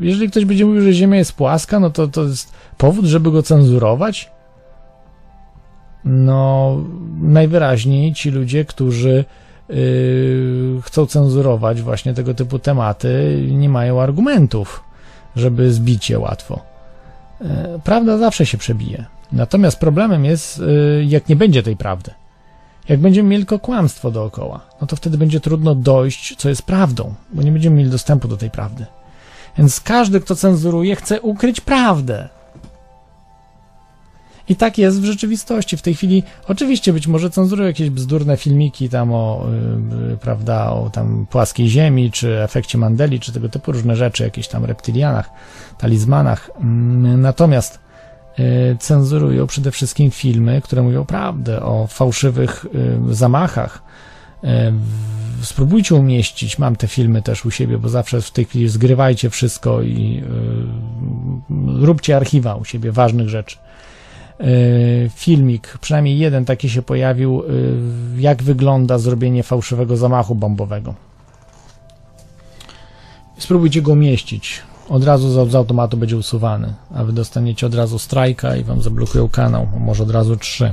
jeżeli 0.00 0.30
ktoś 0.30 0.44
będzie 0.44 0.66
mówił, 0.66 0.82
że 0.82 0.92
Ziemia 0.92 1.18
jest 1.18 1.32
płaska, 1.32 1.80
no 1.80 1.90
to 1.90 2.08
to 2.08 2.22
jest 2.24 2.52
powód, 2.78 3.04
żeby 3.04 3.30
go 3.30 3.42
cenzurować? 3.42 4.30
No, 6.04 6.78
najwyraźniej 7.20 8.14
ci 8.14 8.30
ludzie, 8.30 8.64
którzy 8.64 9.24
yy, 9.68 9.76
chcą 10.82 11.06
cenzurować 11.06 11.82
właśnie 11.82 12.14
tego 12.14 12.34
typu 12.34 12.58
tematy, 12.58 13.42
nie 13.50 13.68
mają 13.68 14.00
argumentów, 14.00 14.84
żeby 15.36 15.72
zbić 15.72 16.10
je 16.10 16.18
łatwo. 16.18 16.60
Yy, 17.40 17.48
prawda 17.84 18.18
zawsze 18.18 18.46
się 18.46 18.58
przebije. 18.58 19.04
Natomiast 19.32 19.80
problemem 19.80 20.24
jest, 20.24 20.58
yy, 20.58 21.04
jak 21.08 21.28
nie 21.28 21.36
będzie 21.36 21.62
tej 21.62 21.76
prawdy. 21.76 22.10
Jak 22.88 23.00
będziemy 23.00 23.28
mieli 23.28 23.42
tylko 23.42 23.58
kłamstwo 23.58 24.10
dookoła, 24.10 24.60
no 24.80 24.86
to 24.86 24.96
wtedy 24.96 25.18
będzie 25.18 25.40
trudno 25.40 25.74
dojść, 25.74 26.36
co 26.36 26.48
jest 26.48 26.62
prawdą, 26.62 27.14
bo 27.32 27.42
nie 27.42 27.52
będziemy 27.52 27.76
mieli 27.76 27.90
dostępu 27.90 28.28
do 28.28 28.36
tej 28.36 28.50
prawdy. 28.50 28.86
Więc 29.58 29.80
każdy, 29.80 30.20
kto 30.20 30.36
cenzuruje, 30.36 30.96
chce 30.96 31.20
ukryć 31.20 31.60
prawdę. 31.60 32.28
I 34.48 34.56
tak 34.56 34.78
jest 34.78 35.00
w 35.00 35.04
rzeczywistości. 35.04 35.76
W 35.76 35.82
tej 35.82 35.94
chwili, 35.94 36.22
oczywiście, 36.48 36.92
być 36.92 37.06
może 37.06 37.30
cenzurują 37.30 37.68
jakieś 37.68 37.90
bzdurne 37.90 38.36
filmiki 38.36 38.88
tam 38.88 39.12
o, 39.12 39.46
yy, 40.08 40.16
prawda, 40.16 40.70
o 40.70 40.90
tam 40.90 41.26
płaskiej 41.30 41.68
ziemi, 41.68 42.10
czy 42.10 42.42
efekcie 42.42 42.78
Mandeli, 42.78 43.20
czy 43.20 43.32
tego 43.32 43.48
typu 43.48 43.72
różne 43.72 43.96
rzeczy, 43.96 44.24
jakieś 44.24 44.48
tam 44.48 44.64
reptylianach, 44.64 45.30
talizmanach. 45.78 46.50
Yy, 46.58 46.64
natomiast 47.16 47.78
cenzurują 48.78 49.46
przede 49.46 49.70
wszystkim 49.70 50.10
filmy, 50.10 50.60
które 50.64 50.82
mówią 50.82 51.04
prawdę 51.04 51.62
o 51.62 51.86
fałszywych 51.86 52.66
yy, 53.08 53.14
zamachach. 53.14 53.82
W- 54.42 55.46
spróbujcie 55.46 55.94
umieścić, 55.94 56.58
mam 56.58 56.76
te 56.76 56.88
filmy 56.88 57.22
też 57.22 57.46
u 57.46 57.50
siebie, 57.50 57.78
bo 57.78 57.88
zawsze 57.88 58.20
w 58.22 58.30
tej 58.30 58.44
chwili 58.44 58.68
zgrywajcie 58.68 59.30
wszystko 59.30 59.82
i 59.82 60.22
róbcie 61.66 62.16
archiwa 62.16 62.54
u 62.54 62.64
siebie 62.64 62.92
ważnych 62.92 63.28
rzeczy. 63.28 63.56
Filmik, 65.14 65.78
przynajmniej 65.80 66.18
jeden 66.18 66.44
taki 66.44 66.70
się 66.70 66.82
pojawił, 66.82 67.42
jak 68.18 68.42
wygląda 68.42 68.98
zrobienie 68.98 69.42
fałszywego 69.42 69.96
zamachu 69.96 70.34
bombowego. 70.34 70.94
Spróbujcie 73.38 73.82
go 73.82 73.92
umieścić. 73.92 74.62
Od 74.88 75.04
razu 75.04 75.46
z, 75.46 75.50
z 75.50 75.54
automatu 75.54 75.96
będzie 75.96 76.16
usuwany, 76.16 76.74
a 76.94 77.04
wy 77.04 77.12
dostaniecie 77.12 77.66
od 77.66 77.74
razu 77.74 77.98
strajka 77.98 78.56
i 78.56 78.64
wam 78.64 78.82
zablokują 78.82 79.28
kanał, 79.28 79.68
może 79.80 80.02
od 80.02 80.10
razu 80.10 80.36
trzy. 80.36 80.72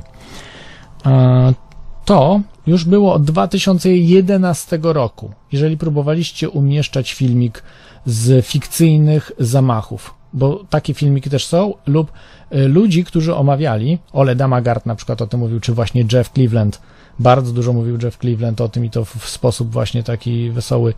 To 2.05 2.41
już 2.68 2.86
było 2.86 3.14
od 3.14 3.24
2011 3.24 4.80
roku, 4.84 5.32
jeżeli 5.51 5.78
próbowaliście 5.78 6.49
umieszczać 6.49 7.14
filmik 7.14 7.64
z 8.05 8.45
fikcyjnych 8.45 9.32
zamachów, 9.39 10.14
bo 10.34 10.64
takie 10.70 10.93
filmiki 10.93 11.30
też 11.30 11.45
są, 11.45 11.74
lub 11.88 12.12
y, 12.55 12.68
ludzi, 12.68 13.03
którzy 13.03 13.36
omawiali, 13.36 13.99
Ole 14.14 14.36
Damagard 14.36 14.86
na 14.86 14.95
przykład 14.95 15.22
o 15.22 15.28
tym 15.28 15.39
mówił, 15.39 15.60
czy 15.60 15.74
właśnie 15.74 16.05
Jeff 16.14 16.32
Cleveland, 16.34 16.82
bardzo 17.20 17.51
dużo 17.51 17.74
mówił 17.74 17.97
Jeff 18.03 18.18
Cleveland 18.18 18.62
o 18.62 18.70
tym 18.70 18.86
i 18.86 18.89
to 18.89 19.05
w, 19.05 19.30
sposób 19.30 19.72
właśnie 19.72 20.03
taki 20.03 20.51
wesoły, 20.51 20.93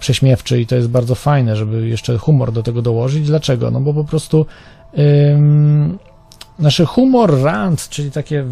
prześmiewczy 0.00 0.60
i 0.60 0.66
to 0.66 0.76
jest 0.76 0.88
bardzo 0.88 1.14
fajne, 1.14 1.56
żeby 1.56 1.88
jeszcze 1.88 2.18
humor 2.18 2.52
do 2.52 2.62
tego 2.62 2.82
dołożyć. 2.82 3.26
Dlaczego? 3.26 3.70
No 3.70 3.80
bo 3.80 3.94
po 3.94 4.04
prostu 4.04 4.46
ym, 4.98 5.98
nasz 6.58 6.82
humor 6.86 7.42
rant, 7.42 7.88
czyli 7.88 8.10
takie 8.10 8.44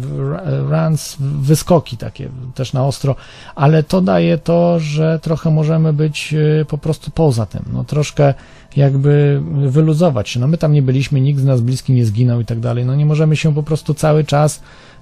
rants, 0.69 1.17
wyskoki 1.19 1.97
takie 1.97 2.29
też 2.55 2.73
na 2.73 2.85
ostro, 2.85 3.15
ale 3.55 3.83
to 3.83 4.01
daje 4.01 4.37
to, 4.37 4.79
że 4.79 5.19
trochę 5.21 5.51
możemy 5.51 5.93
być 5.93 6.33
y, 6.33 6.65
po 6.65 6.77
prostu 6.77 7.11
poza 7.11 7.45
tym, 7.45 7.65
no 7.73 7.83
troszkę 7.83 8.33
jakby 8.75 9.41
wyluzować 9.65 10.29
się. 10.29 10.39
No 10.39 10.47
my 10.47 10.57
tam 10.57 10.73
nie 10.73 10.81
byliśmy, 10.81 11.21
nikt 11.21 11.39
z 11.39 11.45
nas 11.45 11.61
bliski 11.61 11.93
nie 11.93 12.05
zginął 12.05 12.41
i 12.41 12.45
tak 12.45 12.59
dalej. 12.59 12.85
No 12.85 12.95
nie 12.95 13.05
możemy 13.05 13.35
się 13.35 13.55
po 13.55 13.63
prostu 13.63 13.93
cały 13.93 14.23
czas 14.23 14.61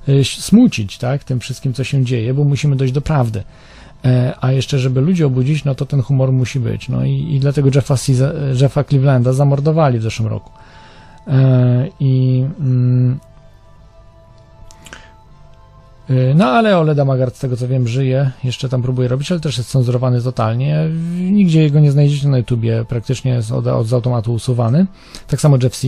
y, 0.09 0.23
smucić, 0.23 0.97
tak, 0.97 1.23
tym 1.23 1.39
wszystkim, 1.39 1.73
co 1.73 1.83
się 1.83 2.05
dzieje, 2.05 2.33
bo 2.33 2.43
musimy 2.43 2.75
dojść 2.75 2.93
do 2.93 3.01
prawdy. 3.01 3.43
E, 4.05 4.33
A 4.41 4.51
jeszcze, 4.51 4.79
żeby 4.79 5.01
ludzi 5.01 5.23
obudzić, 5.23 5.65
no 5.65 5.75
to 5.75 5.85
ten 5.85 6.01
humor 6.01 6.31
musi 6.31 6.59
być. 6.59 6.89
No 6.89 7.05
i, 7.05 7.35
i 7.35 7.39
dlatego 7.39 7.69
Jeffa, 7.75 7.95
Jeffa 8.61 8.83
Clevelanda 8.83 9.33
zamordowali 9.33 9.99
w 9.99 10.03
zeszłym 10.03 10.29
roku. 10.29 10.51
E, 11.27 11.87
I 11.99 12.45
mm, 12.59 13.19
y, 16.09 16.33
no 16.35 16.45
ale 16.45 16.77
Ole 16.77 16.95
Damagard, 16.95 17.35
z 17.35 17.39
tego 17.39 17.57
co 17.57 17.67
wiem, 17.67 17.87
żyje, 17.87 18.31
jeszcze 18.43 18.69
tam 18.69 18.81
próbuje 18.81 19.07
robić, 19.07 19.31
ale 19.31 19.39
też 19.39 19.57
jest 19.57 19.69
cenzurowany 19.69 20.21
totalnie. 20.21 20.89
Nigdzie 21.31 21.69
go 21.69 21.79
nie 21.79 21.91
znajdziecie 21.91 22.27
na 22.27 22.37
YouTubie, 22.37 22.85
praktycznie 22.89 23.31
jest 23.31 23.51
od, 23.51 23.67
od 23.67 23.87
z 23.87 23.93
automatu 23.93 24.33
usuwany. 24.33 24.85
Tak 25.27 25.41
samo 25.41 25.57
Jeff 25.63 25.75
C. 25.75 25.87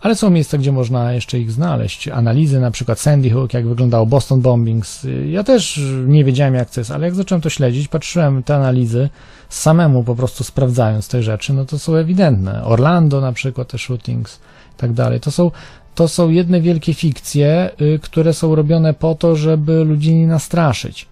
Ale 0.00 0.14
są 0.14 0.30
miejsca, 0.30 0.58
gdzie 0.58 0.72
można 0.72 1.12
jeszcze 1.12 1.38
ich 1.38 1.52
znaleźć. 1.52 2.08
Analizy, 2.08 2.60
na 2.60 2.70
przykład 2.70 3.00
Sandy 3.00 3.30
Hook, 3.30 3.54
jak 3.54 3.68
wyglądało 3.68 4.06
Boston 4.06 4.40
Bombings. 4.40 5.06
Ja 5.30 5.44
też 5.44 5.80
nie 6.06 6.24
wiedziałem, 6.24 6.54
jak 6.54 6.70
to 6.70 6.80
jest, 6.80 6.90
ale 6.90 7.06
jak 7.06 7.14
zacząłem 7.14 7.42
to 7.42 7.50
śledzić, 7.50 7.88
patrzyłem 7.88 8.42
te 8.42 8.56
analizy, 8.56 9.08
samemu 9.48 10.04
po 10.04 10.14
prostu 10.14 10.44
sprawdzając 10.44 11.08
te 11.08 11.22
rzeczy, 11.22 11.52
no 11.52 11.64
to 11.64 11.78
są 11.78 11.94
ewidentne. 11.94 12.64
Orlando 12.64 13.20
na 13.20 13.32
przykład, 13.32 13.68
te 13.68 13.78
shootings 13.78 14.40
i 14.76 14.80
tak 14.80 14.92
dalej. 14.92 15.20
To 15.20 15.30
są, 15.30 15.50
to 15.94 16.08
są 16.08 16.30
jedne 16.30 16.60
wielkie 16.60 16.94
fikcje, 16.94 17.70
y, 17.80 17.98
które 18.02 18.34
są 18.34 18.54
robione 18.54 18.94
po 18.94 19.14
to, 19.14 19.36
żeby 19.36 19.84
ludzi 19.84 20.14
nie 20.14 20.26
nastraszyć. 20.26 21.06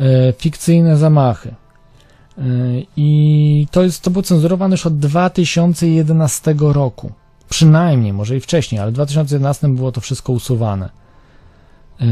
Y, 0.00 0.34
Fikcyjne 0.38 0.96
zamachy. 0.96 1.48
Y, 1.48 2.86
I 2.96 3.66
to 3.70 3.82
jest, 3.82 4.02
to 4.02 4.10
było 4.10 4.22
cenzurowane 4.22 4.74
już 4.74 4.86
od 4.86 4.98
2011 4.98 6.54
roku. 6.58 7.12
Przynajmniej, 7.48 8.12
może 8.12 8.36
i 8.36 8.40
wcześniej, 8.40 8.80
ale 8.80 8.90
w 8.90 8.94
2011 8.94 9.68
było 9.68 9.92
to 9.92 10.00
wszystko 10.00 10.32
usuwane. 10.32 10.88
Yy, 12.00 12.06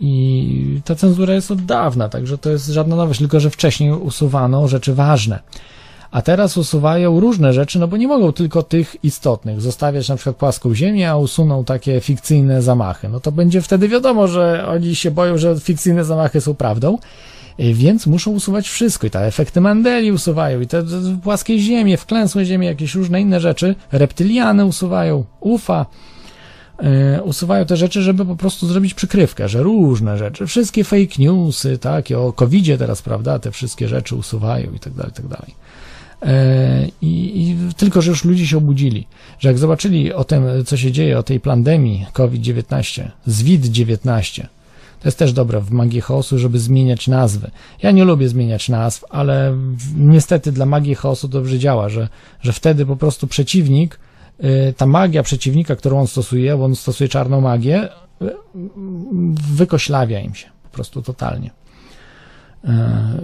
I 0.00 0.80
ta 0.84 0.94
cenzura 0.94 1.34
jest 1.34 1.50
od 1.50 1.64
dawna, 1.64 2.08
także 2.08 2.38
to 2.38 2.50
jest 2.50 2.66
żadna 2.66 2.96
nowość, 2.96 3.18
tylko 3.18 3.40
że 3.40 3.50
wcześniej 3.50 3.92
usuwano 3.92 4.68
rzeczy 4.68 4.94
ważne. 4.94 5.40
A 6.10 6.22
teraz 6.22 6.56
usuwają 6.56 7.20
różne 7.20 7.52
rzeczy, 7.52 7.78
no 7.78 7.88
bo 7.88 7.96
nie 7.96 8.08
mogą 8.08 8.32
tylko 8.32 8.62
tych 8.62 8.96
istotnych 9.02 9.60
zostawiać 9.60 10.08
na 10.08 10.16
przykład 10.16 10.36
płaską 10.36 10.74
ziemię, 10.74 11.10
a 11.10 11.16
usuną 11.16 11.64
takie 11.64 12.00
fikcyjne 12.00 12.62
zamachy. 12.62 13.08
No 13.08 13.20
to 13.20 13.32
będzie 13.32 13.62
wtedy 13.62 13.88
wiadomo, 13.88 14.28
że 14.28 14.66
oni 14.68 14.94
się 14.94 15.10
boją, 15.10 15.38
że 15.38 15.60
fikcyjne 15.60 16.04
zamachy 16.04 16.40
są 16.40 16.54
prawdą, 16.54 16.98
więc 17.60 18.06
muszą 18.06 18.30
usuwać 18.30 18.68
wszystko. 18.68 19.06
I 19.06 19.10
te 19.10 19.26
efekty 19.26 19.60
Mandeli 19.60 20.12
usuwają, 20.12 20.60
i 20.60 20.66
te 20.66 20.82
płaskie 21.22 21.58
ziemie, 21.58 21.96
wklęsłe 21.96 22.44
ziemie, 22.44 22.68
jakieś 22.68 22.94
różne 22.94 23.20
inne 23.20 23.40
rzeczy. 23.40 23.74
Reptyliany 23.92 24.64
usuwają, 24.64 25.24
UFA. 25.40 25.86
Yy, 26.82 27.22
usuwają 27.22 27.66
te 27.66 27.76
rzeczy, 27.76 28.02
żeby 28.02 28.24
po 28.24 28.36
prostu 28.36 28.66
zrobić 28.66 28.94
przykrywkę, 28.94 29.48
że 29.48 29.62
różne 29.62 30.18
rzeczy, 30.18 30.46
wszystkie 30.46 30.84
fake 30.84 31.14
newsy, 31.18 31.78
takie 31.78 32.18
o 32.18 32.32
covidzie 32.32 32.78
teraz, 32.78 33.02
prawda, 33.02 33.38
te 33.38 33.50
wszystkie 33.50 33.88
rzeczy 33.88 34.16
usuwają 34.16 34.72
i 34.72 34.78
tak 34.78 34.92
dalej, 34.92 35.12
i 35.12 35.14
tak 35.14 35.26
dalej. 35.28 35.54
Yy, 36.22 36.90
I, 37.02 37.42
I 37.42 37.56
tylko, 37.74 38.02
że 38.02 38.10
już 38.10 38.24
ludzie 38.24 38.46
się 38.46 38.56
obudzili, 38.56 39.06
że 39.38 39.48
jak 39.48 39.58
zobaczyli 39.58 40.12
o 40.12 40.24
tym, 40.24 40.44
co 40.66 40.76
się 40.76 40.92
dzieje, 40.92 41.18
o 41.18 41.22
tej 41.22 41.40
pandemii 41.40 42.06
COVID-19, 42.12 43.08
ZWID-19, 43.28 44.46
to 45.00 45.08
jest 45.08 45.18
też 45.18 45.32
dobre 45.32 45.60
w 45.60 45.70
magii 45.70 46.00
chaosu, 46.00 46.38
żeby 46.38 46.58
zmieniać 46.58 47.08
nazwy. 47.08 47.50
Ja 47.82 47.90
nie 47.90 48.04
lubię 48.04 48.28
zmieniać 48.28 48.68
nazw, 48.68 49.04
ale 49.10 49.56
niestety 49.96 50.52
dla 50.52 50.66
magii 50.66 50.94
chaosu 50.94 51.28
dobrze 51.28 51.58
działa, 51.58 51.88
że, 51.88 52.08
że 52.40 52.52
wtedy 52.52 52.86
po 52.86 52.96
prostu 52.96 53.26
przeciwnik, 53.26 54.00
y, 54.44 54.74
ta 54.76 54.86
magia 54.86 55.22
przeciwnika, 55.22 55.76
którą 55.76 56.00
on 56.00 56.06
stosuje, 56.06 56.56
bo 56.56 56.64
on 56.64 56.76
stosuje 56.76 57.08
czarną 57.08 57.40
magię, 57.40 57.88
y, 58.22 58.34
wykoślawia 59.54 60.20
im 60.20 60.34
się 60.34 60.48
po 60.62 60.68
prostu 60.68 61.02
totalnie. 61.02 61.50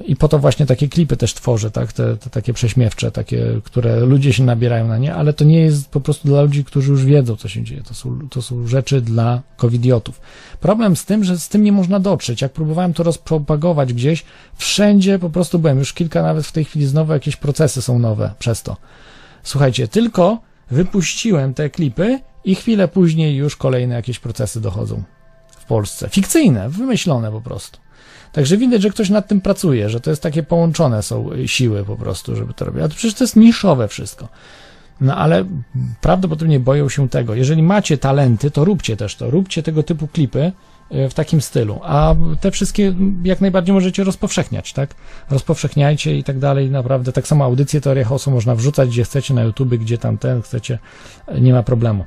I 0.07 0.17
po 0.17 0.29
to 0.29 0.39
właśnie 0.39 0.67
takie 0.67 0.89
klipy 0.89 1.17
też 1.17 1.35
tworzę, 1.35 1.71
tak? 1.71 1.93
Te, 1.93 2.17
te 2.17 2.31
takie 2.31 2.53
prześmiewcze, 2.53 3.11
takie, 3.11 3.61
które 3.65 4.01
ludzie 4.01 4.33
się 4.33 4.45
nabierają 4.45 4.89
na 4.89 4.99
nie, 4.99 5.15
ale 5.15 5.33
to 5.33 5.45
nie 5.45 5.61
jest 5.61 5.91
po 5.91 6.01
prostu 6.01 6.29
dla 6.29 6.43
ludzi, 6.43 6.65
którzy 6.65 6.91
już 6.91 7.05
wiedzą, 7.05 7.37
co 7.37 7.49
się 7.49 7.63
dzieje. 7.63 7.83
To 7.83 7.95
są, 7.95 8.29
to 8.31 8.43
są 8.43 8.67
rzeczy 8.67 9.01
dla 9.01 9.43
covidiotów. 9.57 10.21
Problem 10.61 10.97
z 10.97 11.05
tym, 11.05 11.25
że 11.25 11.39
z 11.39 11.49
tym 11.49 11.63
nie 11.63 11.73
można 11.73 12.01
dotrzeć. 12.01 12.43
Jak 12.43 12.53
próbowałem 12.53 12.95
to 12.95 13.03
rozpropagować 13.03 13.93
gdzieś, 13.93 14.25
wszędzie 14.57 15.19
po 15.19 15.31
prostu 15.31 15.59
byłem. 15.59 15.79
Już 15.79 15.93
kilka 15.93 16.23
nawet 16.23 16.47
w 16.47 16.53
tej 16.53 16.65
chwili 16.65 16.87
znowu 16.87 17.13
jakieś 17.13 17.37
procesy 17.37 17.83
są 17.83 17.99
nowe 17.99 18.35
przez 18.39 18.63
to. 18.63 18.77
Słuchajcie, 19.43 19.89
tylko 19.89 20.41
wypuściłem 20.71 21.55
te 21.55 21.71
klipy 21.71 22.21
i 22.45 22.55
chwilę 22.55 22.89
później 22.89 23.37
już 23.37 23.57
kolejne 23.57 23.95
jakieś 23.95 24.19
procesy 24.19 24.61
dochodzą 24.61 25.03
w 25.59 25.65
Polsce. 25.65 26.09
Fikcyjne, 26.09 26.69
wymyślone 26.69 27.31
po 27.31 27.41
prostu. 27.41 27.86
Także 28.37 28.57
widać, 28.57 28.83
że 28.83 28.91
ktoś 28.91 29.11
nad 29.11 29.29
tym 29.29 29.41
pracuje, 29.41 29.91
że 29.91 30.01
to 30.01 30.11
jest 30.11 30.23
takie 30.23 30.43
połączone 30.43 31.03
są 31.03 31.31
siły 31.47 31.85
po 31.85 31.97
prostu, 31.97 32.37
żeby 32.37 32.55
to 32.55 32.65
robić. 32.65 32.83
A 32.83 32.89
to 32.89 32.95
przecież 32.95 33.15
to 33.15 33.25
jest 33.25 33.37
niszowe 33.37 33.89
wszystko. 33.89 34.29
No 35.01 35.17
ale 35.17 35.45
prawdopodobnie 36.01 36.61
boją 36.61 36.89
się 36.89 37.09
tego. 37.09 37.35
Jeżeli 37.35 37.63
macie 37.63 37.99
talenty, 37.99 38.51
to 38.51 38.65
róbcie 38.65 38.97
też 38.97 39.17
to. 39.17 39.31
Róbcie 39.31 39.63
tego 39.63 39.83
typu 39.83 40.07
klipy 40.09 40.53
e, 40.91 41.09
w 41.09 41.15
takim 41.15 41.41
stylu. 41.41 41.81
A 41.83 42.15
te 42.41 42.51
wszystkie 42.51 42.95
jak 43.25 43.41
najbardziej 43.41 43.75
możecie 43.75 44.05
rozpowszechniać, 44.05 44.73
tak? 44.73 44.95
Rozpowszechniajcie 45.31 46.19
i 46.19 46.25
tak 46.25 46.39
dalej. 46.39 46.71
Naprawdę 46.71 47.13
tak 47.13 47.27
samo 47.27 47.45
audycje 47.45 47.81
Teoria 47.81 48.05
Chaosu 48.05 48.31
można 48.31 48.55
wrzucać 48.55 48.89
gdzie 48.89 49.05
chcecie 49.05 49.35
na 49.35 49.43
YouTube, 49.43 49.75
gdzie 49.75 49.99
tam 49.99 50.19
ten 50.19 50.43
chcecie. 50.43 50.79
Nie 51.41 51.53
ma 51.53 51.63
problemu. 51.63 52.05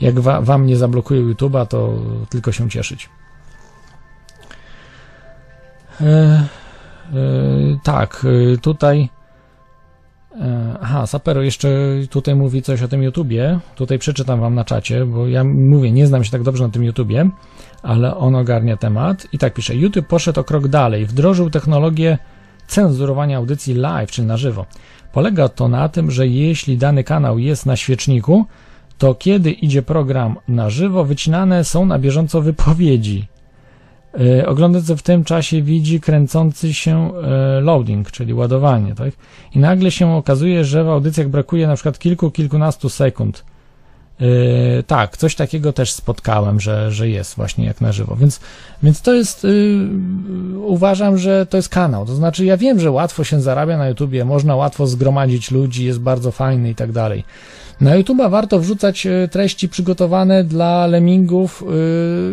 Jak 0.00 0.20
wa 0.20 0.40
wam 0.40 0.66
nie 0.66 0.76
zablokują 0.76 1.32
YouTube'a, 1.32 1.66
to 1.66 1.98
tylko 2.30 2.52
się 2.52 2.70
cieszyć. 2.70 3.08
E, 6.00 6.04
e, 6.06 6.46
tak, 7.82 8.26
e, 8.54 8.58
tutaj. 8.58 9.08
Aha, 10.80 11.06
Sapero 11.06 11.42
jeszcze 11.42 11.68
tutaj 12.10 12.34
mówi 12.34 12.62
coś 12.62 12.82
o 12.82 12.88
tym 12.88 13.02
YouTubie. 13.02 13.58
Tutaj 13.74 13.98
przeczytam 13.98 14.40
wam 14.40 14.54
na 14.54 14.64
czacie, 14.64 15.06
bo 15.06 15.28
ja 15.28 15.44
mówię, 15.44 15.92
nie 15.92 16.06
znam 16.06 16.24
się 16.24 16.30
tak 16.30 16.42
dobrze 16.42 16.64
na 16.64 16.70
tym 16.70 16.84
YouTubie, 16.84 17.30
ale 17.82 18.16
on 18.16 18.34
ogarnia 18.34 18.76
temat. 18.76 19.26
I 19.32 19.38
tak 19.38 19.54
pisze: 19.54 19.76
YouTube 19.76 20.06
poszedł 20.06 20.40
o 20.40 20.44
krok 20.44 20.68
dalej, 20.68 21.06
wdrożył 21.06 21.50
technologię 21.50 22.18
cenzurowania 22.66 23.36
audycji 23.36 23.74
live, 23.74 24.10
czy 24.10 24.22
na 24.22 24.36
żywo. 24.36 24.66
Polega 25.12 25.48
to 25.48 25.68
na 25.68 25.88
tym, 25.88 26.10
że 26.10 26.26
jeśli 26.26 26.78
dany 26.78 27.04
kanał 27.04 27.38
jest 27.38 27.66
na 27.66 27.76
świeczniku, 27.76 28.46
to 28.98 29.14
kiedy 29.14 29.50
idzie 29.50 29.82
program 29.82 30.36
na 30.48 30.70
żywo, 30.70 31.04
wycinane 31.04 31.64
są 31.64 31.86
na 31.86 31.98
bieżąco 31.98 32.42
wypowiedzi. 32.42 33.26
Yy, 34.18 34.46
oglądający 34.46 34.96
w 34.96 35.02
tym 35.02 35.24
czasie 35.24 35.62
widzi 35.62 36.00
kręcący 36.00 36.74
się 36.74 37.12
yy, 37.54 37.60
loading, 37.60 38.10
czyli 38.10 38.34
ładowanie, 38.34 38.94
tak? 38.94 39.10
I 39.54 39.58
nagle 39.58 39.90
się 39.90 40.14
okazuje, 40.14 40.64
że 40.64 40.84
w 40.84 40.88
audycjach 40.88 41.28
brakuje 41.28 41.66
na 41.66 41.74
przykład 41.74 41.98
kilku, 41.98 42.30
kilkunastu 42.30 42.88
sekund. 42.88 43.44
Yy, 44.20 44.28
tak, 44.86 45.16
coś 45.16 45.34
takiego 45.34 45.72
też 45.72 45.92
spotkałem, 45.92 46.60
że, 46.60 46.92
że 46.92 47.08
jest 47.08 47.36
właśnie 47.36 47.64
jak 47.64 47.80
na 47.80 47.92
żywo. 47.92 48.16
Więc, 48.16 48.40
więc 48.82 49.02
to 49.02 49.14
jest, 49.14 49.44
yy, 49.44 50.58
uważam, 50.58 51.18
że 51.18 51.46
to 51.46 51.56
jest 51.56 51.68
kanał. 51.68 52.06
To 52.06 52.14
znaczy, 52.14 52.44
ja 52.44 52.56
wiem, 52.56 52.80
że 52.80 52.90
łatwo 52.90 53.24
się 53.24 53.40
zarabia 53.40 53.78
na 53.78 53.88
YouTubie, 53.88 54.24
można 54.24 54.56
łatwo 54.56 54.86
zgromadzić 54.86 55.50
ludzi, 55.50 55.84
jest 55.84 56.00
bardzo 56.00 56.30
fajny 56.30 56.70
i 56.70 56.74
tak 56.74 56.92
dalej. 56.92 57.24
Na 57.80 57.96
YouTube'a 57.96 58.30
warto 58.30 58.58
wrzucać 58.58 59.06
e, 59.06 59.28
treści 59.28 59.68
przygotowane 59.68 60.44
dla 60.44 60.86
lemmingów 60.86 61.64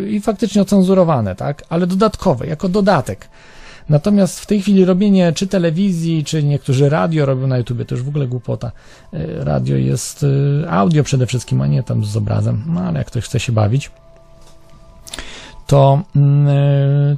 yy, 0.01 0.09
i 0.09 0.21
faktycznie 0.21 0.61
ocenzurowane, 0.61 1.35
tak? 1.35 1.63
Ale 1.69 1.87
dodatkowe, 1.87 2.47
jako 2.47 2.69
dodatek. 2.69 3.27
Natomiast 3.89 4.39
w 4.39 4.45
tej 4.45 4.61
chwili 4.61 4.85
robienie 4.85 5.33
czy 5.33 5.47
telewizji, 5.47 6.23
czy 6.23 6.43
niektórzy 6.43 6.89
radio 6.89 7.25
robią 7.25 7.47
na 7.47 7.57
YouTubie, 7.57 7.85
to 7.85 7.95
już 7.95 8.03
w 8.03 8.09
ogóle 8.09 8.27
głupota. 8.27 8.71
Yy, 9.13 9.19
radio 9.43 9.77
jest 9.77 10.25
audio 10.69 11.03
przede 11.03 11.25
wszystkim, 11.25 11.61
a 11.61 11.67
nie 11.67 11.83
tam 11.83 12.05
z 12.05 12.17
obrazem. 12.17 12.63
No 12.67 12.81
ale 12.81 12.97
jak 12.97 13.07
ktoś 13.07 13.25
chce 13.25 13.39
się 13.39 13.51
bawić, 13.51 13.91
to, 15.67 16.01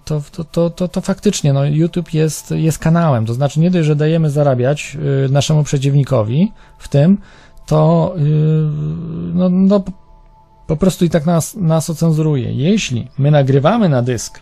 to, 0.05 0.21
to, 0.31 0.43
to, 0.43 0.69
to, 0.69 0.87
to 0.87 1.01
faktycznie 1.01 1.53
no, 1.53 1.65
YouTube 1.65 2.13
jest, 2.13 2.51
jest 2.51 2.79
kanałem. 2.79 3.25
To 3.25 3.33
znaczy 3.33 3.59
nie 3.59 3.71
dość, 3.71 3.87
że 3.87 3.95
dajemy 3.95 4.29
zarabiać 4.29 4.97
naszemu 5.29 5.63
przeciwnikowi 5.63 6.51
w 6.79 6.87
tym, 6.87 7.17
to 7.69 8.15
no, 9.33 9.49
no, 9.49 9.83
po 10.67 10.75
prostu 10.77 11.05
i 11.05 11.09
tak 11.09 11.25
nas, 11.25 11.55
nas 11.55 11.89
ocenzuruje. 11.89 12.53
Jeśli 12.53 13.07
my 13.17 13.31
nagrywamy 13.31 13.89
na 13.89 14.01
dysk 14.01 14.41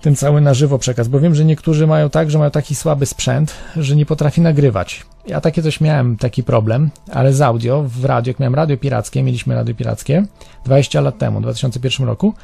ten 0.00 0.16
cały 0.16 0.40
na 0.40 0.54
żywo 0.54 0.78
przekaz, 0.78 1.08
bo 1.08 1.20
wiem, 1.20 1.34
że 1.34 1.44
niektórzy 1.44 1.86
mają 1.86 2.10
tak, 2.10 2.30
że 2.30 2.38
mają 2.38 2.50
taki 2.50 2.74
słaby 2.74 3.06
sprzęt, 3.06 3.54
że 3.76 3.96
nie 3.96 4.06
potrafi 4.06 4.40
nagrywać. 4.40 5.06
Ja 5.26 5.40
takie 5.40 5.62
coś 5.62 5.80
miałem, 5.80 6.16
taki 6.16 6.42
problem, 6.42 6.90
ale 7.12 7.32
z 7.32 7.40
audio, 7.40 7.84
w 7.86 8.04
radio, 8.04 8.30
jak 8.30 8.40
miałem 8.40 8.54
radio 8.54 8.76
pirackie, 8.76 9.22
mieliśmy 9.22 9.54
radio 9.54 9.74
pirackie 9.74 10.24
20 10.64 11.00
lat 11.00 11.18
temu, 11.18 11.38
w 11.38 11.42
2001 11.42 12.06
roku, 12.06 12.34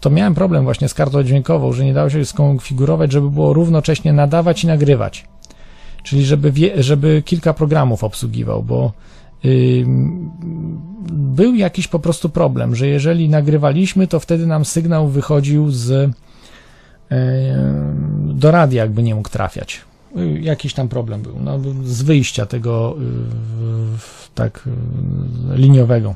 to 0.00 0.10
miałem 0.10 0.34
problem 0.34 0.64
właśnie 0.64 0.88
z 0.88 0.94
kartą 0.94 1.22
dźwiękową, 1.22 1.72
że 1.72 1.84
nie 1.84 1.94
dało 1.94 2.10
się 2.10 2.24
skonfigurować, 2.24 3.12
żeby 3.12 3.30
było 3.30 3.52
równocześnie 3.52 4.12
nadawać 4.12 4.64
i 4.64 4.66
nagrywać. 4.66 5.31
Czyli 6.02 6.24
żeby, 6.24 6.52
wie, 6.52 6.82
żeby 6.82 7.22
kilka 7.24 7.54
programów 7.54 8.04
obsługiwał, 8.04 8.62
bo 8.62 8.92
był 11.12 11.54
jakiś 11.54 11.88
po 11.88 11.98
prostu 11.98 12.28
problem, 12.28 12.74
że 12.74 12.86
jeżeli 12.86 13.28
nagrywaliśmy, 13.28 14.06
to 14.06 14.20
wtedy 14.20 14.46
nam 14.46 14.64
sygnał 14.64 15.08
wychodził 15.08 15.70
z 15.70 16.10
do 18.24 18.50
radia, 18.50 18.82
jakby 18.82 19.02
nie 19.02 19.14
mógł 19.14 19.28
trafiać. 19.28 19.80
Jakiś 20.40 20.74
tam 20.74 20.88
problem 20.88 21.22
był, 21.22 21.36
no, 21.40 21.60
z 21.84 22.02
wyjścia 22.02 22.46
tego 22.46 22.96
tak 24.34 24.68
liniowego. 25.54 26.14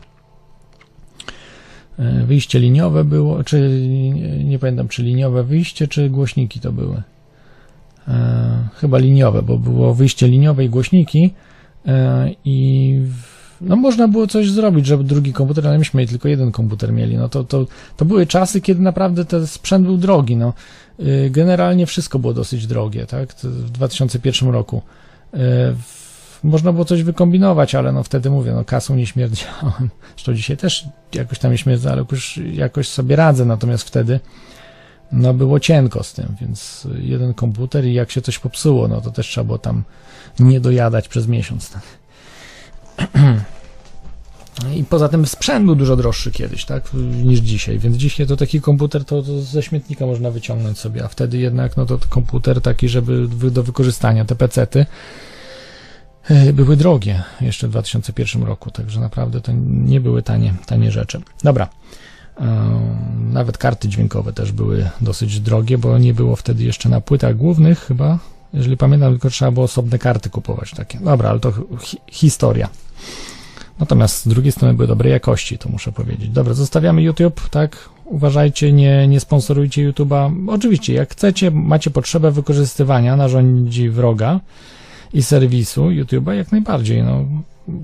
Wyjście 2.26 2.58
liniowe 2.58 3.04
było, 3.04 3.44
czy 3.44 3.88
nie 4.44 4.58
pamiętam, 4.58 4.88
czy 4.88 5.02
liniowe 5.02 5.44
wyjście, 5.44 5.88
czy 5.88 6.10
głośniki 6.10 6.60
to 6.60 6.72
były. 6.72 7.02
Chyba 8.74 8.98
liniowe, 8.98 9.42
bo 9.42 9.58
było 9.58 9.94
wyjście 9.94 10.28
liniowe 10.28 10.64
i 10.64 10.68
głośniki 10.68 11.34
E, 11.86 12.30
i 12.44 13.00
no 13.60 13.76
można 13.76 14.08
było 14.08 14.26
coś 14.26 14.50
zrobić, 14.50 14.86
żeby 14.86 15.04
drugi 15.04 15.32
komputer, 15.32 15.66
ale 15.66 15.78
myśmy 15.78 16.06
tylko 16.06 16.28
jeden 16.28 16.52
komputer 16.52 16.92
mieli. 16.92 17.16
No 17.16 17.28
to, 17.28 17.44
to, 17.44 17.66
to 17.96 18.04
były 18.04 18.26
czasy, 18.26 18.60
kiedy 18.60 18.82
naprawdę 18.82 19.24
ten 19.24 19.46
sprzęt 19.46 19.86
był 19.86 19.96
drogi. 19.96 20.36
No. 20.36 20.52
Y, 21.00 21.30
generalnie 21.30 21.86
wszystko 21.86 22.18
było 22.18 22.34
dosyć 22.34 22.66
drogie, 22.66 23.06
tak? 23.06 23.32
W 23.32 23.70
2001 23.70 24.48
roku. 24.48 24.82
Y, 25.34 25.38
można 26.44 26.72
było 26.72 26.84
coś 26.84 27.02
wykombinować, 27.02 27.74
ale 27.74 27.92
no 27.92 28.02
wtedy 28.02 28.30
mówię, 28.30 28.52
no 28.52 28.64
kasą 28.64 28.96
nie 28.96 29.06
śmierdziałem. 29.06 29.90
Zresztą 30.16 30.34
dzisiaj 30.34 30.56
też 30.56 30.84
jakoś 31.14 31.38
tam 31.38 31.52
nie 31.52 31.58
śmierdzę, 31.58 31.92
ale 31.92 32.04
już 32.12 32.40
jakoś 32.52 32.88
sobie 32.88 33.16
radzę, 33.16 33.44
natomiast 33.44 33.84
wtedy 33.88 34.20
no 35.12 35.34
było 35.34 35.60
cienko 35.60 36.02
z 36.02 36.12
tym, 36.12 36.36
więc 36.40 36.88
jeden 36.98 37.34
komputer 37.34 37.84
i 37.84 37.94
jak 37.94 38.10
się 38.10 38.22
coś 38.22 38.38
popsuło, 38.38 38.88
no 38.88 39.00
to 39.00 39.10
też 39.10 39.26
trzeba 39.26 39.44
było 39.44 39.58
tam 39.58 39.82
nie 40.40 40.60
dojadać 40.60 41.08
przez 41.08 41.26
miesiąc. 41.26 41.70
I 44.76 44.84
poza 44.84 45.08
tym 45.08 45.26
sprzęt 45.26 45.66
był 45.66 45.74
dużo 45.74 45.96
droższy 45.96 46.32
kiedyś, 46.32 46.64
tak, 46.64 46.90
niż 47.24 47.40
dzisiaj, 47.40 47.78
więc 47.78 47.96
dzisiaj 47.96 48.26
to 48.26 48.36
taki 48.36 48.60
komputer 48.60 49.04
to, 49.04 49.22
to 49.22 49.42
ze 49.42 49.62
śmietnika 49.62 50.06
można 50.06 50.30
wyciągnąć 50.30 50.78
sobie, 50.78 51.04
a 51.04 51.08
wtedy 51.08 51.38
jednak 51.38 51.76
no 51.76 51.86
to 51.86 51.98
komputer 52.08 52.60
taki, 52.60 52.88
żeby 52.88 53.28
do 53.50 53.62
wykorzystania, 53.62 54.24
te 54.24 54.36
pecety 54.36 54.86
e, 56.28 56.52
były 56.52 56.76
drogie 56.76 57.22
jeszcze 57.40 57.68
w 57.68 57.70
2001 57.70 58.42
roku, 58.42 58.70
także 58.70 59.00
naprawdę 59.00 59.40
to 59.40 59.52
nie 59.66 60.00
były 60.00 60.22
tanie, 60.22 60.54
tanie 60.66 60.90
rzeczy. 60.90 61.20
Dobra. 61.44 61.68
Nawet 63.32 63.58
karty 63.58 63.88
dźwiękowe 63.88 64.32
też 64.32 64.52
były 64.52 64.90
dosyć 65.00 65.40
drogie, 65.40 65.78
bo 65.78 65.98
nie 65.98 66.14
było 66.14 66.36
wtedy 66.36 66.64
jeszcze 66.64 66.88
na 66.88 67.00
płytach 67.00 67.36
głównych 67.36 67.78
chyba 67.78 68.18
jeżeli 68.56 68.76
pamiętam, 68.76 69.12
tylko 69.12 69.30
trzeba 69.30 69.50
było 69.50 69.64
osobne 69.64 69.98
karty 69.98 70.30
kupować 70.30 70.70
takie. 70.70 70.98
Dobra, 70.98 71.30
ale 71.30 71.40
to 71.40 71.52
hi 71.80 71.98
historia. 72.06 72.68
Natomiast 73.78 74.24
z 74.24 74.28
drugiej 74.28 74.52
strony 74.52 74.74
były 74.74 74.88
dobrej 74.88 75.12
jakości, 75.12 75.58
to 75.58 75.68
muszę 75.68 75.92
powiedzieć. 75.92 76.30
Dobra, 76.30 76.54
zostawiamy 76.54 77.02
YouTube, 77.02 77.48
tak? 77.48 77.88
Uważajcie, 78.04 78.72
nie, 78.72 79.08
nie 79.08 79.20
sponsorujcie 79.20 79.92
YouTube'a. 79.92 80.50
Oczywiście, 80.50 80.94
jak 80.94 81.12
chcecie, 81.12 81.50
macie 81.50 81.90
potrzebę 81.90 82.30
wykorzystywania 82.30 83.16
narzędzi 83.16 83.90
wroga 83.90 84.40
i 85.16 85.22
serwisu 85.22 85.82
YouTube'a, 85.90 86.32
jak 86.32 86.52
najbardziej, 86.52 87.02
no, 87.02 87.24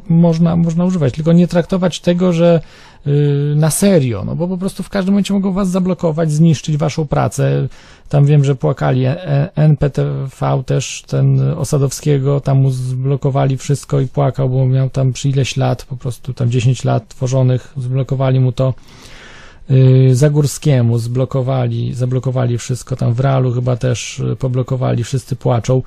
można, 0.08 0.56
można 0.56 0.84
używać, 0.84 1.14
tylko 1.14 1.32
nie 1.32 1.48
traktować 1.48 2.00
tego, 2.00 2.32
że 2.32 2.60
yy, 3.06 3.54
na 3.56 3.70
serio, 3.70 4.24
no 4.24 4.36
bo 4.36 4.48
po 4.48 4.58
prostu 4.58 4.82
w 4.82 4.88
każdym 4.88 5.14
momencie 5.14 5.34
mogą 5.34 5.52
was 5.52 5.68
zablokować, 5.68 6.32
zniszczyć 6.32 6.76
waszą 6.76 7.06
pracę. 7.06 7.68
Tam 8.08 8.24
wiem, 8.24 8.44
że 8.44 8.54
płakali 8.54 9.04
e, 9.04 9.50
NPTV 9.56 10.62
też, 10.66 11.04
ten 11.06 11.40
Osadowskiego, 11.40 12.40
tam 12.40 12.58
mu 12.58 12.70
zblokowali 12.70 13.56
wszystko 13.56 14.00
i 14.00 14.08
płakał, 14.08 14.48
bo 14.48 14.66
miał 14.66 14.90
tam 14.90 15.12
przy 15.12 15.28
ileś 15.28 15.56
lat, 15.56 15.84
po 15.84 15.96
prostu 15.96 16.34
tam 16.34 16.50
10 16.50 16.84
lat 16.84 17.08
tworzonych, 17.08 17.72
zblokowali 17.76 18.40
mu 18.40 18.52
to. 18.52 18.74
y, 19.70 20.14
Zagórskiemu 20.14 20.98
zblokowali, 20.98 21.94
zablokowali 21.94 22.58
wszystko, 22.58 22.96
tam 22.96 23.12
w 23.14 23.20
realu 23.20 23.52
chyba 23.52 23.76
też 23.76 24.18
y, 24.18 24.36
poblokowali, 24.36 25.04
wszyscy 25.04 25.36
płaczą. 25.36 25.82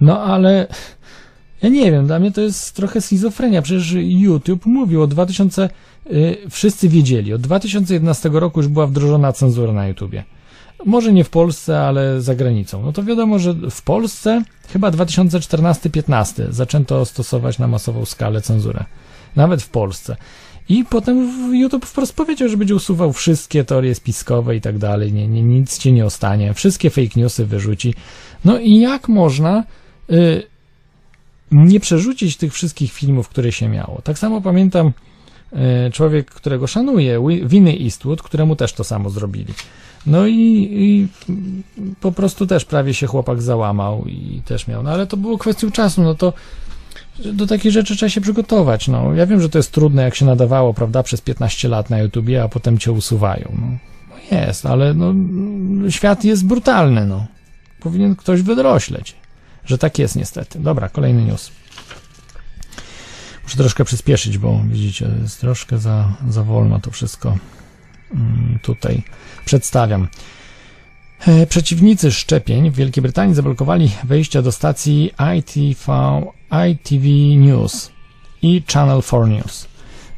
No 0.00 0.22
ale 0.22 0.66
ja 1.62 1.68
nie 1.68 1.90
wiem, 1.90 2.06
dla 2.06 2.18
mnie 2.18 2.32
to 2.32 2.40
jest 2.40 2.76
trochę 2.76 3.00
schizofrenia. 3.00 3.62
Przecież 3.62 3.92
YouTube 3.96 4.66
mówił 4.66 5.02
od 5.02 5.10
2000, 5.10 5.68
y, 6.06 6.36
wszyscy 6.50 6.88
wiedzieli, 6.88 7.32
od 7.32 7.40
2011 7.40 8.30
roku 8.32 8.60
już 8.60 8.68
była 8.68 8.86
wdrożona 8.86 9.32
cenzura 9.32 9.72
na 9.72 9.88
YouTubie. 9.88 10.24
Może 10.84 11.12
nie 11.12 11.24
w 11.24 11.30
Polsce, 11.30 11.80
ale 11.80 12.20
za 12.20 12.34
granicą. 12.34 12.82
No 12.82 12.92
to 12.92 13.02
wiadomo, 13.02 13.38
że 13.38 13.54
w 13.70 13.82
Polsce 13.82 14.42
chyba 14.68 14.90
2014-15 14.90 16.52
zaczęto 16.52 17.04
stosować 17.04 17.58
na 17.58 17.68
masową 17.68 18.04
skalę 18.04 18.40
cenzurę. 18.40 18.84
Nawet 19.36 19.62
w 19.62 19.68
Polsce. 19.68 20.16
I 20.68 20.84
potem 20.84 21.30
YouTube 21.54 21.86
wprost 21.86 22.16
powiedział, 22.16 22.48
że 22.48 22.56
będzie 22.56 22.74
usuwał 22.74 23.12
wszystkie 23.12 23.64
teorie 23.64 23.94
spiskowe 23.94 24.56
i 24.56 24.60
tak 24.60 24.78
dalej. 24.78 25.12
Nie, 25.12 25.28
nie, 25.28 25.42
nic 25.42 25.78
ci 25.78 25.92
nie 25.92 26.06
ostanie. 26.06 26.54
Wszystkie 26.54 26.90
fake 26.90 27.20
newsy 27.20 27.46
wyrzuci. 27.46 27.94
No 28.44 28.58
i 28.58 28.80
jak 28.80 29.08
można 29.08 29.64
nie 31.50 31.80
przerzucić 31.80 32.36
tych 32.36 32.52
wszystkich 32.52 32.92
filmów, 32.92 33.28
które 33.28 33.52
się 33.52 33.68
miało? 33.68 34.00
Tak 34.04 34.18
samo 34.18 34.40
pamiętam 34.40 34.92
y, 35.86 35.90
człowiek, 35.92 36.30
którego 36.30 36.66
szanuję, 36.66 37.22
Winny 37.44 37.78
Eastwood, 37.84 38.22
któremu 38.22 38.56
też 38.56 38.72
to 38.72 38.84
samo 38.84 39.10
zrobili. 39.10 39.54
No 40.06 40.26
i, 40.26 40.68
i, 40.70 41.08
po 42.00 42.12
prostu 42.12 42.46
też 42.46 42.64
prawie 42.64 42.94
się 42.94 43.06
chłopak 43.06 43.42
załamał 43.42 44.04
i 44.06 44.42
też 44.44 44.68
miał. 44.68 44.82
No 44.82 44.90
ale 44.90 45.06
to 45.06 45.16
było 45.16 45.38
kwestią 45.38 45.70
czasu, 45.70 46.02
no 46.02 46.14
to 46.14 46.32
do 47.24 47.46
takich 47.46 47.72
rzeczy 47.72 47.96
trzeba 47.96 48.10
się 48.10 48.20
przygotować. 48.20 48.88
No, 48.88 49.14
ja 49.14 49.26
wiem, 49.26 49.40
że 49.40 49.48
to 49.48 49.58
jest 49.58 49.72
trudne, 49.72 50.02
jak 50.02 50.14
się 50.14 50.24
nadawało, 50.24 50.74
prawda, 50.74 51.02
przez 51.02 51.20
15 51.20 51.68
lat 51.68 51.90
na 51.90 51.98
YouTubie, 51.98 52.42
a 52.42 52.48
potem 52.48 52.78
cię 52.78 52.92
usuwają. 52.92 53.52
No, 53.60 53.66
no 54.10 54.38
jest, 54.38 54.66
ale 54.66 54.94
no, 54.94 55.14
świat 55.90 56.24
jest 56.24 56.46
brutalny, 56.46 57.06
no. 57.06 57.26
Powinien 57.80 58.16
ktoś 58.16 58.42
wydrośleć, 58.42 59.14
że 59.66 59.78
tak 59.78 59.98
jest 59.98 60.16
niestety. 60.16 60.58
Dobra, 60.58 60.88
kolejny 60.88 61.24
news. 61.24 61.50
Muszę 63.42 63.56
troszkę 63.56 63.84
przyspieszyć, 63.84 64.38
bo 64.38 64.60
widzicie, 64.64 65.10
jest 65.22 65.40
troszkę 65.40 65.78
za, 65.78 66.12
za 66.28 66.42
wolno 66.42 66.80
to 66.80 66.90
wszystko 66.90 67.36
mm, 68.14 68.58
tutaj 68.62 69.02
przedstawiam. 69.44 70.08
E, 71.26 71.46
przeciwnicy 71.46 72.12
szczepień 72.12 72.70
w 72.70 72.74
Wielkiej 72.74 73.02
Brytanii 73.02 73.34
zablokowali 73.34 73.90
wejścia 74.04 74.42
do 74.42 74.52
stacji 74.52 75.12
ITV, 75.38 76.22
ITV 76.70 77.06
News 77.36 77.90
i 78.42 78.62
Channel 78.72 79.02
4 79.02 79.26
News 79.26 79.68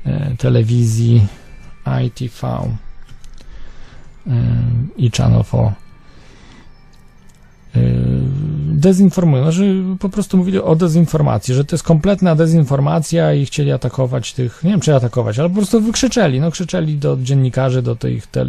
e, 0.04 0.36
telewizji 0.36 1.26
ITV 2.04 2.46
e, 2.46 2.70
i 4.96 5.10
Channel 5.10 5.44
4 5.44 5.72
dezinformują, 8.78 9.50
że 9.50 9.64
po 10.00 10.08
prostu 10.08 10.36
mówili 10.36 10.58
o 10.58 10.76
dezinformacji, 10.76 11.54
że 11.54 11.64
to 11.64 11.76
jest 11.76 11.84
kompletna 11.84 12.34
dezinformacja 12.34 13.34
i 13.34 13.46
chcieli 13.46 13.72
atakować 13.72 14.32
tych, 14.32 14.64
nie 14.64 14.70
wiem 14.70 14.80
czy 14.80 14.94
atakować, 14.94 15.38
ale 15.38 15.48
po 15.48 15.54
prostu 15.54 15.80
wykrzyczeli, 15.80 16.40
no 16.40 16.50
krzyczeli 16.50 16.98
do 16.98 17.18
dziennikarzy, 17.22 17.82
do 17.82 17.96
tych 17.96 18.26
te, 18.26 18.46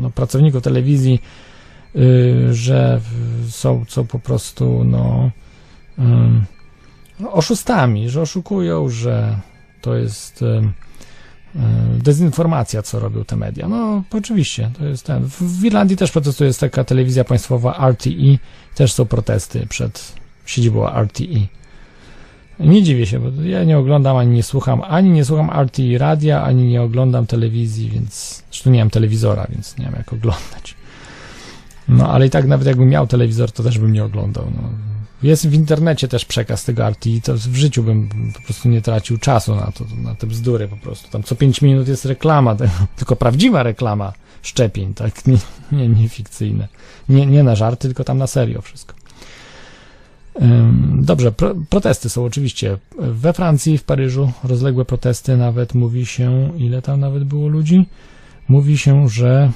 no, 0.00 0.10
pracowników 0.10 0.62
telewizji, 0.62 1.20
Y, 1.96 2.54
że 2.54 3.00
są, 3.48 3.84
są 3.88 4.06
po 4.06 4.18
prostu 4.18 4.84
no, 4.84 5.30
oszustami, 7.30 8.10
że 8.10 8.20
oszukują, 8.20 8.88
że 8.88 9.38
to 9.80 9.94
jest 9.94 10.42
y, 10.42 10.62
dezinformacja, 11.98 12.82
co 12.82 13.00
robią 13.00 13.24
te 13.24 13.36
media. 13.36 13.68
No, 13.68 14.02
oczywiście, 14.10 14.70
to 14.78 14.84
jest 14.84 15.06
ten. 15.06 15.24
W 15.40 15.64
Irlandii 15.64 15.96
też 15.96 16.10
protestuje, 16.10 16.48
jest 16.48 16.60
taka 16.60 16.84
telewizja 16.84 17.24
państwowa 17.24 17.90
RTE, 17.90 18.38
też 18.74 18.92
są 18.92 19.04
protesty 19.04 19.66
przed 19.66 20.12
siedzibą 20.46 20.86
RTE. 20.88 21.46
Nie 22.60 22.82
dziwię 22.82 23.06
się, 23.06 23.18
bo 23.20 23.42
ja 23.42 23.64
nie 23.64 23.78
oglądam 23.78 24.16
ani 24.16 24.30
nie 24.30 24.42
słucham, 24.42 24.82
ani 24.82 25.10
nie 25.10 25.24
słucham 25.24 25.50
RTE 25.64 25.98
radia, 25.98 26.42
ani 26.42 26.68
nie 26.68 26.82
oglądam 26.82 27.26
telewizji, 27.26 27.90
więc 27.90 28.42
zresztą 28.50 28.70
nie 28.70 28.78
mam 28.78 28.90
telewizora, 28.90 29.46
więc 29.50 29.78
nie 29.78 29.84
mam 29.84 29.94
jak 29.94 30.12
oglądać. 30.12 30.74
No 31.88 32.08
ale 32.12 32.26
i 32.26 32.30
tak 32.30 32.46
nawet 32.46 32.66
jakbym 32.66 32.88
miał 32.88 33.06
telewizor, 33.06 33.52
to 33.52 33.62
też 33.62 33.78
bym 33.78 33.92
nie 33.92 34.04
oglądał. 34.04 34.44
No. 34.56 34.93
Jest 35.24 35.48
w 35.48 35.54
internecie 35.54 36.08
też 36.08 36.24
przekaz 36.24 36.64
tego 36.64 36.90
RTI, 36.90 37.22
to 37.22 37.34
w 37.34 37.54
życiu 37.54 37.82
bym 37.82 38.08
po 38.34 38.40
prostu 38.40 38.68
nie 38.68 38.82
tracił 38.82 39.18
czasu 39.18 39.56
na 39.56 39.72
to, 39.72 39.84
na 40.02 40.14
te 40.14 40.26
bzdury 40.26 40.68
po 40.68 40.76
prostu. 40.76 41.10
Tam 41.10 41.22
co 41.22 41.36
5 41.36 41.62
minut 41.62 41.88
jest 41.88 42.04
reklama, 42.04 42.56
tylko 42.96 43.16
prawdziwa 43.16 43.62
reklama 43.62 44.12
szczepień, 44.42 44.94
tak? 44.94 45.26
Nie, 45.26 45.36
nie, 45.72 45.88
nie 45.88 46.08
fikcyjne. 46.08 46.68
Nie, 47.08 47.26
nie 47.26 47.42
na 47.42 47.56
żarty, 47.56 47.88
tylko 47.88 48.04
tam 48.04 48.18
na 48.18 48.26
serio 48.26 48.62
wszystko. 48.62 48.94
Dobrze, 50.92 51.32
pro, 51.32 51.54
protesty 51.70 52.08
są 52.08 52.24
oczywiście 52.24 52.78
we 52.98 53.32
Francji, 53.32 53.78
w 53.78 53.84
Paryżu, 53.84 54.32
rozległe 54.44 54.84
protesty, 54.84 55.36
nawet 55.36 55.74
mówi 55.74 56.06
się, 56.06 56.52
ile 56.58 56.82
tam 56.82 57.00
nawet 57.00 57.24
było 57.24 57.48
ludzi? 57.48 57.86
Mówi 58.48 58.78
się, 58.78 59.08
że 59.08 59.50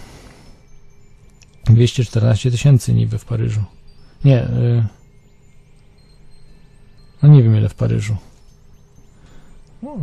214 1.64 2.50
tysięcy 2.50 2.94
niby 2.94 3.18
w 3.18 3.24
Paryżu. 3.24 3.60
Nie. 4.24 4.42
Y, 4.42 4.97
no 7.22 7.28
nie 7.28 7.42
wiem 7.42 7.56
ile 7.56 7.68
w 7.68 7.74
Paryżu. 7.74 8.16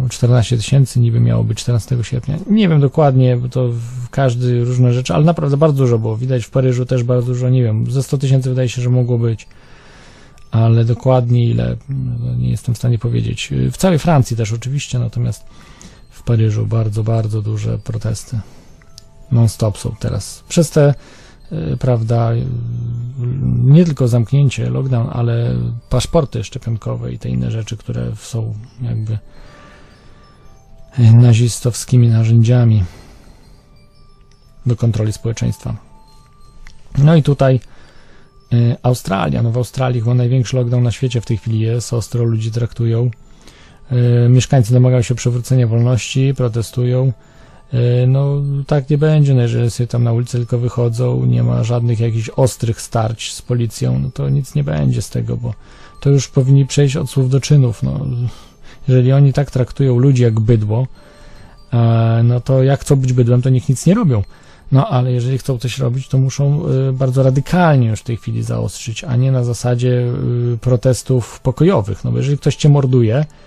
14 0.10 0.58
tysięcy 0.58 1.00
niby 1.00 1.20
miało 1.20 1.44
być 1.44 1.58
14 1.58 1.98
sierpnia. 2.02 2.38
Nie 2.50 2.70
wiem 2.70 2.82
dokładnie, 2.82 3.38
bo 3.38 3.50
to 3.50 3.70
każdy 4.12 4.66
różne 4.66 4.94
rzeczy, 4.94 5.14
ale 5.14 5.26
naprawdę 5.26 5.58
bardzo 5.58 5.78
dużo 5.78 6.00
było. 6.00 6.18
Widać 6.18 6.46
w 6.46 6.50
Paryżu 6.50 6.86
też 6.86 7.04
bardzo 7.04 7.28
dużo, 7.28 7.50
nie 7.50 7.64
wiem, 7.64 7.92
ze 7.92 8.04
100 8.04 8.18
tysięcy 8.18 8.50
wydaje 8.50 8.70
się, 8.70 8.82
że 8.82 8.90
mogło 8.90 9.18
być, 9.18 9.48
ale 10.52 10.86
dokładnie 10.86 11.46
ile, 11.46 11.76
no 12.20 12.36
nie 12.36 12.50
jestem 12.50 12.76
w 12.76 12.78
stanie 12.78 13.00
powiedzieć. 13.00 13.50
W 13.72 13.78
całej 13.78 14.00
Francji 14.00 14.38
też 14.38 14.54
oczywiście, 14.54 15.00
natomiast 15.00 15.44
w 16.10 16.24
Paryżu 16.24 16.66
bardzo, 16.66 17.04
bardzo 17.04 17.42
duże 17.42 17.78
protesty. 17.78 18.40
Non-stop 19.32 19.78
są 19.78 19.96
teraz. 20.00 20.44
Przez 20.50 20.70
te 20.70 20.94
prawda, 21.80 22.34
y, 22.34 22.46
nie 23.64 23.86
tylko 23.86 24.08
zamknięcie, 24.08 24.70
lockdown, 24.70 25.10
ale 25.14 25.56
paszporty 25.90 26.44
szczepionkowe 26.44 27.12
i 27.12 27.20
te 27.20 27.30
inne 27.30 27.52
rzeczy, 27.52 27.78
które 27.78 28.12
są 28.16 28.54
jakby 28.82 29.18
nazistowskimi 31.14 32.08
narzędziami 32.08 32.84
do 34.66 34.76
kontroli 34.76 35.14
społeczeństwa. 35.14 35.76
No 36.98 37.16
i 37.16 37.24
tutaj 37.24 37.60
y, 38.54 38.76
Australia, 38.84 39.44
no 39.44 39.52
w 39.52 39.58
Australii 39.58 40.02
chyba 40.02 40.14
największy 40.14 40.56
lockdown 40.56 40.84
na 40.84 40.92
świecie 40.92 41.22
w 41.22 41.26
tej 41.26 41.38
chwili 41.38 41.60
jest, 41.60 41.94
ostro 41.94 42.24
ludzi 42.24 42.52
traktują. 42.52 43.12
Mieszkańcy 44.30 44.74
domagają 44.74 45.02
się 45.02 45.16
przywrócenia 45.16 45.68
wolności, 45.68 46.34
protestują. 46.38 47.14
E, 47.74 48.08
no 48.08 48.42
tak 48.68 48.90
nie 48.90 48.98
będzie, 48.98 49.34
no 49.34 49.42
jeżeli 49.42 49.72
sobie 49.72 49.88
tam 49.88 50.04
na 50.04 50.14
ulicę 50.14 50.38
tylko 50.38 50.58
wychodzą, 50.58 51.26
nie 51.26 51.44
ma 51.44 51.64
żadnych 51.64 52.00
jakichś 52.00 52.30
ostrych 52.30 52.82
starć 52.82 53.34
z 53.34 53.42
policją, 53.42 54.00
no 54.00 54.10
to 54.14 54.30
nic 54.30 54.56
nie 54.56 54.64
będzie 54.64 55.02
z 55.02 55.10
tego, 55.10 55.38
bo 55.38 55.54
to 56.00 56.10
już 56.10 56.28
powinni 56.28 56.66
przejść 56.66 56.96
od 56.96 57.10
słów 57.10 57.30
do 57.30 57.40
czynów, 57.40 57.84
no. 57.84 58.06
Jeżeli 58.88 59.14
oni 59.14 59.34
tak 59.34 59.52
traktują 59.52 60.00
ludzi 60.00 60.24
jak 60.24 60.40
bydło, 60.40 60.88
e, 61.74 62.22
no 62.24 62.40
to 62.40 62.64
jak 62.64 62.82
chcą 62.82 62.96
być 62.96 63.14
bydłem, 63.14 63.42
to 63.42 63.50
niech 63.50 63.70
nic 63.70 63.86
nie 63.86 63.94
robią. 63.94 64.24
No 64.72 64.88
ale 64.90 65.12
jeżeli 65.12 65.38
chcą 65.38 65.58
coś 65.58 65.78
robić, 65.78 66.08
to 66.08 66.18
muszą 66.18 66.62
e, 66.66 66.92
bardzo 66.94 67.24
radykalnie 67.24 67.88
już 67.88 68.00
w 68.00 68.04
tej 68.04 68.18
chwili 68.18 68.44
zaostrzyć, 68.44 69.04
a 69.04 69.16
nie 69.16 69.32
na 69.32 69.44
zasadzie 69.44 70.06
protestów 70.62 71.40
pokojowych. 71.40 72.04
No 72.04 72.12
bo 72.12 72.18
jeżeli 72.18 72.38
ktoś 72.38 72.56
cię 72.56 72.70
morduje, 72.70 73.26
Y, 73.26 73.45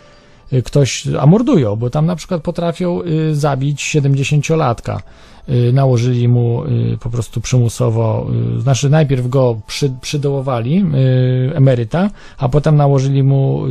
ktoś, 0.65 1.07
a 1.21 1.27
mordują, 1.27 1.77
bo 1.77 1.91
tam 1.91 2.07
na 2.07 2.17
przykład 2.17 2.43
potrafią 2.43 3.03
y, 3.03 3.37
zabić 3.37 3.97
70-latka. 3.97 4.99
Y, 5.49 5.73
nałożyli 5.73 6.29
mu 6.29 6.63
po 7.01 7.11
prostu 7.11 7.41
przymusowo, 7.41 8.27
znaczy 8.59 8.91
najpierw 8.91 9.29
go 9.29 9.61
przy, 9.67 9.91
przydołowali, 10.01 10.85
emeryta, 11.55 12.11
a 12.39 12.49
potem 12.49 12.77
nałożyli 12.77 13.23
mu 13.23 13.63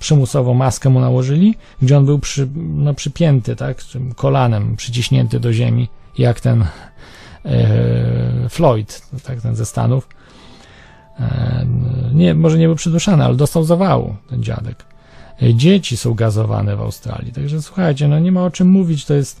przymusowo 0.00 0.54
maskę 0.54 0.90
mu 0.90 1.00
nałożyli, 1.00 1.54
gdzie 1.82 1.98
on 1.98 2.04
był 2.04 2.18
przy, 2.18 2.48
no, 2.56 2.94
przypięty, 2.94 3.56
tak, 3.56 3.78
kolanem 4.16 4.76
przyciśnięty 4.76 5.40
do 5.40 5.52
ziemi, 5.52 5.88
jak 6.18 6.40
ten 6.40 6.64
Floyd, 8.48 9.02
tak, 9.24 9.40
ten 9.40 9.56
ze 9.56 9.66
Stanów. 9.66 10.08
E, 11.20 11.66
nie, 12.14 12.34
może 12.34 12.58
nie 12.58 12.66
był 12.66 12.76
przyduszany, 12.76 13.24
ale 13.24 13.36
dostał 13.36 13.64
zawału 13.64 14.16
ten 14.30 14.42
dziadek. 14.42 14.84
Dzieci 15.54 15.96
są 15.96 16.14
gazowane 16.14 16.76
w 16.76 16.80
Australii. 16.80 17.32
Także 17.32 17.62
słuchajcie, 17.62 18.08
no 18.08 18.18
nie 18.18 18.32
ma 18.32 18.44
o 18.44 18.50
czym 18.50 18.68
mówić, 18.68 19.04
to 19.04 19.14
jest 19.14 19.40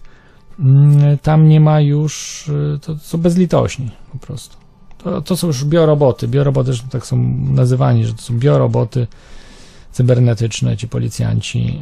mm, 0.58 1.18
tam 1.18 1.48
nie 1.48 1.60
ma 1.60 1.80
już, 1.80 2.48
y, 2.48 2.78
to 2.82 2.98
są 2.98 3.18
bezlitośni 3.18 3.90
po 4.12 4.18
prostu. 4.18 4.56
To, 4.98 5.22
to 5.22 5.36
są 5.36 5.46
już 5.46 5.64
bioroboty, 5.64 6.28
bioroboty 6.28 6.66
zresztą 6.66 6.88
tak 6.88 7.06
są 7.06 7.16
nazywani, 7.50 8.04
że 8.04 8.14
to 8.14 8.22
są 8.22 8.38
bioroboty 8.38 9.06
cybernetyczne, 9.92 10.76
ci 10.76 10.88
policjanci. 10.88 11.80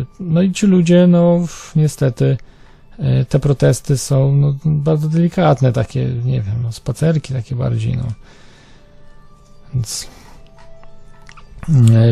Y, 0.00 0.06
no 0.20 0.42
i 0.42 0.52
ci 0.52 0.66
ludzie, 0.66 1.06
no 1.06 1.40
niestety 1.76 2.36
e, 2.98 3.24
te 3.24 3.38
protesty 3.38 3.98
są 3.98 4.32
no, 4.32 4.54
bardzo 4.64 5.08
delikatne, 5.08 5.72
takie, 5.72 6.04
nie 6.24 6.42
wiem, 6.42 6.54
no, 6.62 6.72
spacerki 6.72 7.32
takie 7.32 7.56
bardziej, 7.56 7.96
no. 7.96 8.06
Więc, 9.74 10.08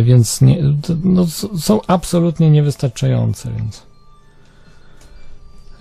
więc 0.04 0.40
nie, 0.40 0.62
no, 1.04 1.26
są 1.58 1.80
absolutnie 1.86 2.50
niewystarczające, 2.50 3.50
więc 3.52 3.82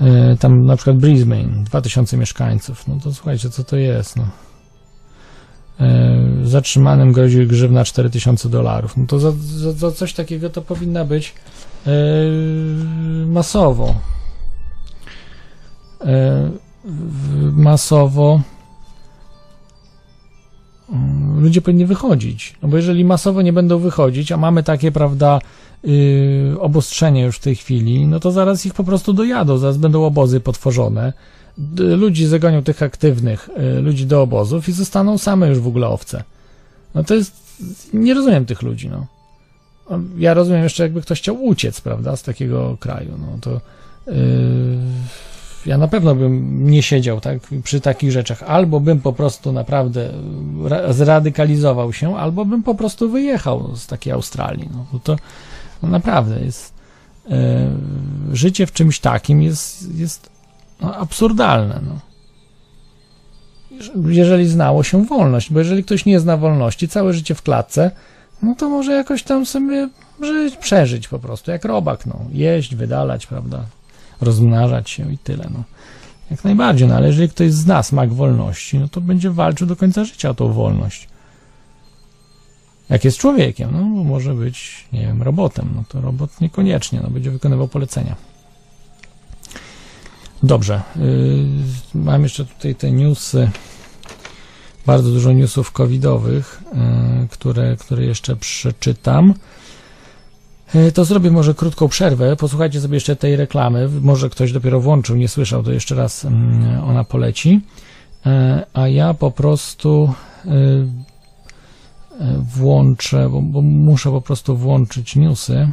e, 0.01 0.37
tam 0.37 0.65
na 0.65 0.75
przykład 0.75 0.97
Brisbane, 0.97 1.63
2000 1.63 2.17
mieszkańców, 2.17 2.87
no 2.87 2.97
to 3.03 3.13
słuchajcie, 3.13 3.49
co 3.49 3.63
to 3.63 3.77
jest, 3.77 4.15
no. 4.15 4.27
E, 5.79 6.13
Zatrzymanym 6.43 7.11
grozi 7.11 7.47
grzywna 7.47 7.83
4000 7.85 8.49
dolarów. 8.49 8.97
No 8.97 9.05
to 9.07 9.19
za, 9.19 9.31
za, 9.31 9.71
za 9.71 9.91
coś 9.91 10.13
takiego 10.13 10.49
to 10.49 10.61
powinna 10.61 11.05
być 11.05 11.33
e, 11.87 11.91
masowo. 13.25 13.95
E, 16.01 16.51
w- 16.85 17.57
masowo 17.57 18.41
ludzie 21.39 21.61
powinni 21.61 21.85
wychodzić. 21.85 22.55
No 22.61 22.69
bo 22.69 22.77
jeżeli 22.77 23.05
masowo 23.05 23.41
nie 23.41 23.53
będą 23.53 23.79
wychodzić, 23.79 24.31
a 24.31 24.37
mamy 24.37 24.63
takie, 24.63 24.91
prawda, 24.91 25.39
yy, 25.83 26.55
obostrzenie 26.59 27.21
już 27.21 27.37
w 27.37 27.39
tej 27.41 27.55
chwili, 27.55 28.07
no 28.07 28.19
to 28.19 28.31
zaraz 28.31 28.65
ich 28.65 28.73
po 28.73 28.83
prostu 28.83 29.13
dojadą, 29.13 29.57
zaraz 29.57 29.77
będą 29.77 30.05
obozy 30.05 30.39
potworzone. 30.39 31.13
Ludzi 31.77 32.25
zagonią 32.25 32.63
tych 32.63 32.83
aktywnych, 32.83 33.49
y, 33.77 33.81
ludzi 33.81 34.05
do 34.05 34.21
obozów 34.21 34.69
i 34.69 34.71
zostaną 34.71 35.17
same 35.17 35.47
już 35.47 35.59
w 35.59 35.67
ogóle 35.67 35.87
owce. 35.87 36.23
No 36.95 37.03
to 37.03 37.15
jest, 37.15 37.33
nie 37.93 38.13
rozumiem 38.13 38.45
tych 38.45 38.61
ludzi, 38.61 38.89
no. 38.89 39.05
O, 39.85 39.99
Ja 40.17 40.33
rozumiem 40.33 40.63
jeszcze, 40.63 40.83
jakby 40.83 41.01
ktoś 41.01 41.19
chciał 41.19 41.45
uciec, 41.45 41.81
prawda, 41.81 42.15
z 42.15 42.23
takiego 42.23 42.77
kraju, 42.79 43.11
no 43.19 43.37
to 43.41 43.51
yy, 44.11 44.13
ja 45.65 45.77
na 45.77 45.87
pewno 45.87 46.15
bym 46.15 46.69
nie 46.69 46.83
siedział, 46.83 47.21
tak, 47.21 47.39
przy 47.63 47.81
takich 47.81 48.11
rzeczach. 48.11 48.43
Albo 48.43 48.79
bym 48.79 48.99
po 48.99 49.13
prostu 49.13 49.51
naprawdę 49.51 50.09
ra- 50.63 50.93
zradykalizował 50.93 51.93
się, 51.93 52.17
albo 52.17 52.45
bym 52.45 52.63
po 52.63 52.75
prostu 52.75 53.09
wyjechał 53.09 53.75
z 53.75 53.87
takiej 53.87 54.13
Australii, 54.13 54.69
no 54.73 54.99
to 54.99 55.15
no 55.83 55.89
naprawdę 55.89 56.39
jest 56.39 56.73
yy, 57.27 57.37
życie 58.33 58.65
w 58.65 58.73
czymś 58.73 58.99
takim 58.99 59.41
jest, 59.41 59.95
jest 59.95 60.29
no, 60.81 60.95
absurdalne, 60.95 61.79
no. 61.87 61.99
Jeżeli 64.07 64.47
znało 64.47 64.83
się 64.83 65.05
wolność, 65.05 65.51
bo 65.51 65.59
jeżeli 65.59 65.83
ktoś 65.83 66.05
nie 66.05 66.19
zna 66.19 66.37
wolności, 66.37 66.87
całe 66.87 67.13
życie 67.13 67.35
w 67.35 67.41
klatce, 67.41 67.91
no 68.41 68.55
to 68.55 68.69
może 68.69 68.91
jakoś 68.93 69.23
tam 69.23 69.45
sobie 69.45 69.89
żyć, 70.21 70.57
przeżyć 70.57 71.07
po 71.07 71.19
prostu, 71.19 71.51
jak 71.51 71.65
robak, 71.65 72.05
no, 72.05 72.19
jeść, 72.31 72.75
wydalać, 72.75 73.27
prawda, 73.27 73.65
rozmnażać 74.23 74.89
się 74.89 75.13
i 75.13 75.17
tyle, 75.17 75.49
no. 75.53 75.63
Jak 76.31 76.43
najbardziej, 76.43 76.87
no 76.87 76.95
ale 76.95 77.07
jeżeli 77.07 77.29
ktoś 77.29 77.51
zna 77.51 77.83
smak 77.83 78.13
wolności, 78.13 78.79
no 78.79 78.87
to 78.87 79.01
będzie 79.01 79.31
walczył 79.31 79.67
do 79.67 79.75
końca 79.75 80.05
życia 80.05 80.29
o 80.29 80.33
tą 80.33 80.53
wolność. 80.53 81.07
Jak 82.89 83.05
jest 83.05 83.17
człowiekiem, 83.17 83.69
no 83.71 83.79
może 84.03 84.33
być, 84.33 84.87
nie 84.93 85.01
wiem, 85.01 85.23
robotem, 85.23 85.69
no 85.75 85.83
to 85.89 86.01
robot 86.01 86.41
niekoniecznie, 86.41 86.99
no 87.03 87.09
będzie 87.09 87.31
wykonywał 87.31 87.67
polecenia. 87.67 88.15
Dobrze. 90.43 90.81
Yy, 90.95 91.45
mam 91.95 92.23
jeszcze 92.23 92.45
tutaj 92.45 92.75
te 92.75 92.91
newsy. 92.91 93.51
Bardzo 94.85 95.09
dużo 95.09 95.31
newsów 95.31 95.71
covidowych, 95.71 96.63
yy, 97.21 97.27
które, 97.27 97.77
które 97.77 98.05
jeszcze 98.05 98.35
przeczytam. 98.35 99.33
Yy, 100.73 100.91
to 100.91 101.05
zrobię 101.05 101.31
może 101.31 101.53
krótką 101.53 101.87
przerwę. 101.87 102.35
Posłuchajcie 102.35 102.81
sobie 102.81 102.93
jeszcze 102.93 103.15
tej 103.15 103.35
reklamy. 103.35 103.89
Może 104.01 104.29
ktoś 104.29 104.51
dopiero 104.51 104.79
włączył, 104.79 105.15
nie 105.15 105.27
słyszał, 105.27 105.63
to 105.63 105.71
jeszcze 105.71 105.95
raz 105.95 106.23
yy, 106.23 106.29
ona 106.83 107.03
poleci. 107.03 107.61
Yy, 108.25 108.31
a 108.73 108.87
ja 108.87 109.13
po 109.13 109.31
prostu 109.31 110.13
yy, 110.45 110.87
włączę, 112.55 113.29
bo, 113.29 113.41
bo 113.41 113.61
muszę 113.61 114.11
po 114.11 114.21
prostu 114.21 114.57
włączyć 114.57 115.15
newsy. 115.15 115.69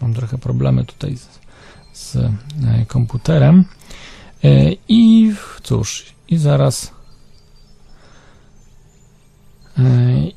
Mam 0.00 0.14
trochę 0.14 0.38
problemy 0.38 0.84
tutaj 0.84 1.16
z, 1.16 1.28
z 1.92 2.18
komputerem. 2.86 3.64
E, 4.44 4.72
I 4.88 5.32
cóż, 5.62 6.06
i 6.28 6.36
zaraz. 6.36 6.92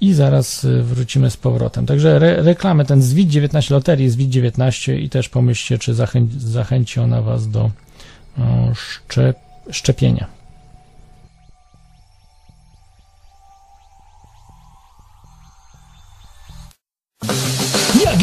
I 0.02 0.14
zaraz 0.14 0.66
e, 0.66 0.84
wrócimy 0.84 1.32
z 1.32 1.38
powrotem. 1.38 1.86
Także 1.86 2.16
re, 2.16 2.44
reklamy, 2.44 2.86
ten 2.86 3.02
zwit 3.02 3.30
19 3.30 3.74
loterii, 3.74 4.10
zwit 4.10 4.30
19 4.30 5.00
i 5.00 5.10
też 5.10 5.30
pomyślcie, 5.30 5.78
czy 5.78 5.94
zachę, 5.94 6.26
zachęci 6.38 7.00
ona 7.00 7.22
Was 7.22 7.50
do 7.50 7.72
szczep, 8.76 9.38
szczepienia. 9.72 10.43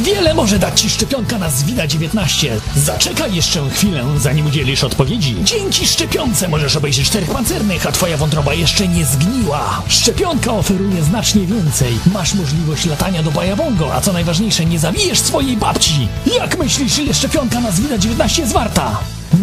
Wiele 0.04 0.34
może 0.34 0.58
dać 0.58 0.80
Ci 0.80 0.90
szczepionka 0.90 1.38
na 1.38 1.50
Zwida-19? 1.50 2.48
Zaczekaj 2.76 3.34
jeszcze 3.34 3.70
chwilę, 3.70 4.04
zanim 4.18 4.46
udzielisz 4.46 4.84
odpowiedzi. 4.84 5.36
Dzięki 5.44 5.86
szczepionce 5.86 6.48
możesz 6.48 6.76
obejrzeć 6.76 7.06
czterech 7.06 7.30
pancernych, 7.30 7.86
a 7.86 7.92
Twoja 7.92 8.16
wątroba 8.16 8.54
jeszcze 8.54 8.88
nie 8.88 9.06
zgniła. 9.06 9.82
Szczepionka 9.88 10.52
oferuje 10.52 11.02
znacznie 11.02 11.46
więcej. 11.46 11.98
Masz 12.12 12.34
możliwość 12.34 12.86
latania 12.86 13.22
do 13.22 13.30
Bajabongo, 13.30 13.94
a 13.94 14.00
co 14.00 14.12
najważniejsze, 14.12 14.64
nie 14.64 14.78
zabijesz 14.78 15.18
swojej 15.18 15.56
babci. 15.56 16.08
Jak 16.36 16.58
myślisz, 16.58 16.98
ile 16.98 17.14
szczepionka 17.14 17.60
na 17.60 17.70
Zwida-19 17.70 18.38
jest 18.40 18.52
warta? 18.52 18.98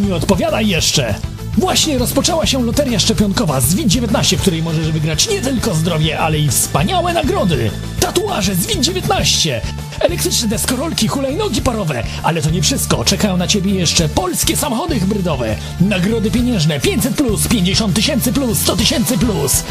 Nie 0.07 0.15
odpowiadaj 0.15 0.67
jeszcze! 0.67 1.15
Właśnie 1.57 1.97
rozpoczęła 1.97 2.45
się 2.45 2.65
loteria 2.65 2.99
szczepionkowa 2.99 3.59
ZWIT-19, 3.59 4.37
w 4.37 4.41
której 4.41 4.63
możesz 4.63 4.91
wygrać 4.91 5.29
nie 5.29 5.41
tylko 5.41 5.75
zdrowie, 5.75 6.19
ale 6.19 6.39
i 6.39 6.49
wspaniałe 6.49 7.13
nagrody. 7.13 7.71
Tatuaże 7.99 8.55
ZWIT-19, 8.55 9.51
elektryczne 9.99 10.47
deskorolki, 10.47 11.07
hulajnogi 11.07 11.61
parowe, 11.61 12.03
ale 12.23 12.41
to 12.41 12.49
nie 12.49 12.61
wszystko. 12.61 13.05
Czekają 13.05 13.37
na 13.37 13.47
ciebie 13.47 13.71
jeszcze 13.71 14.09
polskie 14.09 14.57
samochody 14.57 14.99
hybrydowe, 14.99 15.55
nagrody 15.81 16.31
pieniężne 16.31 16.79
500 16.79 17.15
plus, 17.15 17.47
50 17.47 17.95
tysięcy 17.95 18.33
plus, 18.33 18.59
100 18.59 18.77
tysięcy 18.77 19.17
plus. 19.17 19.63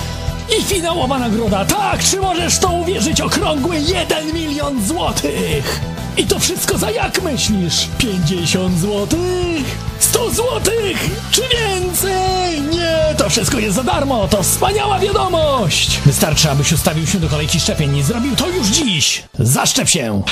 I 0.58 0.64
finałowa 0.64 1.18
nagroda, 1.18 1.64
tak, 1.64 2.04
czy 2.04 2.20
możesz 2.20 2.58
to 2.58 2.72
uwierzyć, 2.72 3.20
okrągły 3.20 3.76
1 3.80 4.34
milion 4.34 4.86
złotych! 4.86 5.80
I 6.16 6.24
to 6.24 6.38
wszystko 6.38 6.78
za 6.78 6.90
jak 6.90 7.22
myślisz? 7.22 7.88
50 7.98 8.80
złotych? 8.80 9.85
100 9.98 10.30
złotych? 10.30 11.10
Czy 11.30 11.42
więcej? 11.42 12.60
Nie, 12.60 13.14
to 13.18 13.28
wszystko 13.30 13.58
jest 13.58 13.76
za 13.76 13.82
darmo, 13.82 14.28
to 14.28 14.42
wspaniała 14.42 14.98
wiadomość! 14.98 16.00
Wystarczy, 16.06 16.50
abyś 16.50 16.72
ustawił 16.72 17.06
się 17.06 17.18
do 17.20 17.28
kolejki 17.28 17.60
szczepień 17.60 17.96
i 17.96 18.02
zrobił 18.02 18.36
to 18.36 18.48
już 18.48 18.66
dziś! 18.66 19.24
Zaszczep 19.38 19.88
się! 19.88 20.22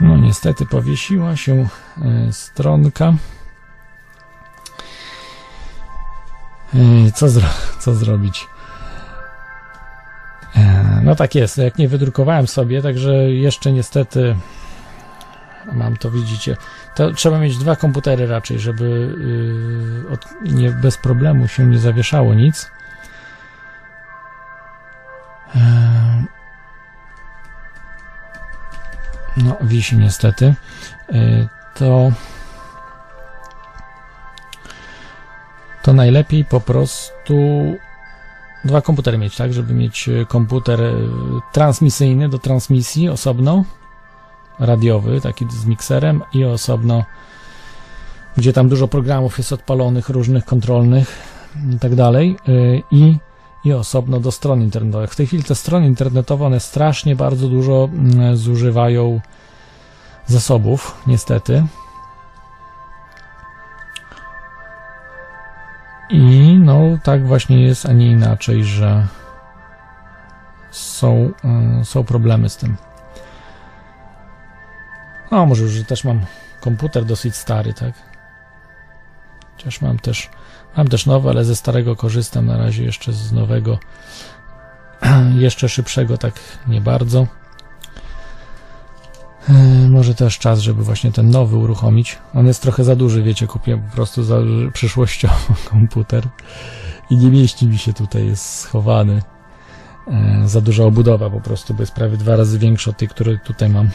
No 0.00 0.16
niestety 0.16 0.66
powiesiła 0.66 1.36
się 1.36 1.68
e, 2.02 2.32
stronka. 2.32 3.14
E, 6.74 7.12
Co, 7.14 7.28
zro 7.28 7.48
co 7.80 7.94
zrobić? 7.94 8.46
E, 10.56 11.00
No 11.02 11.14
tak 11.14 11.34
jest, 11.34 11.58
jak 11.58 11.78
nie 11.78 11.88
wydrukowałem 11.88 12.46
sobie, 12.46 12.82
także 12.82 13.12
jeszcze 13.30 13.72
niestety 13.72 14.36
mam 15.72 15.96
to 15.96 16.10
widzicie. 16.10 16.56
To 16.94 17.12
trzeba 17.12 17.38
mieć 17.38 17.58
dwa 17.58 17.76
komputery 17.76 18.26
raczej, 18.26 18.58
żeby 18.58 19.14
od, 20.12 20.26
nie, 20.42 20.70
bez 20.70 20.98
problemu 20.98 21.48
się 21.48 21.66
nie 21.66 21.78
zawieszało 21.78 22.34
nic. 22.34 22.70
E, 25.54 26.22
No, 29.36 29.56
wisi 29.60 29.96
niestety. 29.96 30.54
Y, 31.14 31.48
To. 31.74 32.12
To 35.82 35.92
najlepiej 35.92 36.44
po 36.44 36.60
prostu 36.60 37.34
dwa 38.64 38.80
komputery 38.80 39.18
mieć, 39.18 39.36
tak? 39.36 39.52
Żeby 39.52 39.74
mieć 39.74 40.08
y, 40.08 40.26
komputer 40.28 40.80
y, 40.80 41.08
transmisyjny 41.52 42.28
do 42.28 42.38
transmisji 42.38 43.08
osobno, 43.08 43.64
radiowy, 44.58 45.20
taki 45.20 45.46
z 45.50 45.66
mikserem 45.66 46.22
i 46.32 46.44
osobno, 46.44 47.04
gdzie 48.36 48.52
tam 48.52 48.68
dużo 48.68 48.88
programów 48.88 49.38
jest 49.38 49.52
odpalonych, 49.52 50.08
różnych 50.08 50.44
kontrolnych 50.44 51.18
i 51.76 51.78
tak 51.78 51.94
dalej. 51.94 52.36
y, 52.48 52.82
I 52.90 53.16
i 53.64 53.72
osobno 53.72 54.20
do 54.20 54.32
stron 54.32 54.62
internetowych. 54.62 55.12
W 55.12 55.16
tej 55.16 55.26
chwili 55.26 55.44
te 55.44 55.54
strony 55.54 55.86
internetowe, 55.86 56.46
one 56.46 56.60
strasznie 56.60 57.16
bardzo 57.16 57.48
dużo 57.48 57.88
mm, 57.92 58.36
zużywają 58.36 59.20
zasobów, 60.26 61.02
niestety. 61.06 61.66
I 66.12 66.58
no, 66.58 66.80
tak 67.02 67.26
właśnie 67.26 67.62
jest, 67.62 67.86
a 67.86 67.92
nie 67.92 68.10
inaczej, 68.10 68.64
że 68.64 69.06
są, 70.70 71.32
y, 71.80 71.84
są 71.84 72.04
problemy 72.04 72.48
z 72.48 72.56
tym. 72.56 72.76
No, 75.30 75.46
może 75.46 75.62
już 75.62 75.82
też 75.82 76.04
mam 76.04 76.20
komputer 76.60 77.04
dosyć 77.04 77.36
stary, 77.36 77.74
tak? 77.74 77.92
Chociaż 79.56 79.80
mam 79.80 79.98
też, 79.98 80.30
mam 80.76 80.88
też 80.88 81.06
nowy, 81.06 81.30
ale 81.30 81.44
ze 81.44 81.56
starego 81.56 81.96
korzystam 81.96 82.46
na 82.46 82.56
razie 82.56 82.84
jeszcze 82.84 83.12
z 83.12 83.32
nowego, 83.32 83.78
jeszcze 85.38 85.68
szybszego, 85.68 86.18
tak 86.18 86.34
nie 86.66 86.80
bardzo. 86.80 87.26
Yy, 89.48 89.88
Może 89.88 90.14
też 90.14 90.38
czas, 90.38 90.58
żeby 90.60 90.84
właśnie 90.84 91.12
ten 91.12 91.30
nowy 91.30 91.56
uruchomić. 91.56 92.18
On 92.34 92.46
jest 92.46 92.62
trochę 92.62 92.84
za 92.84 92.96
duży, 92.96 93.22
wiecie, 93.22 93.46
kupiłem 93.46 93.82
po 93.82 93.94
prostu 93.96 94.22
za 94.22 94.36
przyszłościowo 94.72 95.54
komputer 95.70 96.24
i 97.10 97.16
nie 97.16 97.30
mieści 97.30 97.66
mi 97.66 97.78
się 97.78 97.92
tutaj, 97.92 98.26
jest 98.26 98.60
schowany. 98.60 99.22
Yy, 100.06 100.48
Za 100.48 100.60
duża 100.60 100.84
obudowa 100.84 101.30
po 101.30 101.40
prostu, 101.40 101.74
bo 101.74 101.82
jest 101.82 101.94
prawie 101.94 102.16
dwa 102.16 102.36
razy 102.36 102.58
większa 102.58 102.90
od 102.90 102.96
tej, 102.96 103.08
której 103.08 103.38
tutaj 103.44 103.68
mam. 103.68 103.90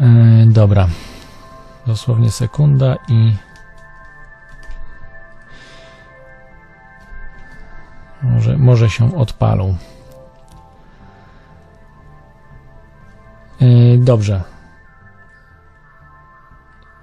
Yy, 0.00 0.46
Dobra. 0.46 0.88
Dosłownie 1.86 2.30
sekunda 2.30 2.96
i 3.08 3.36
może, 8.22 8.58
może 8.58 8.90
się 8.90 9.16
odpalą. 9.16 9.76
Dobrze. 13.98 14.42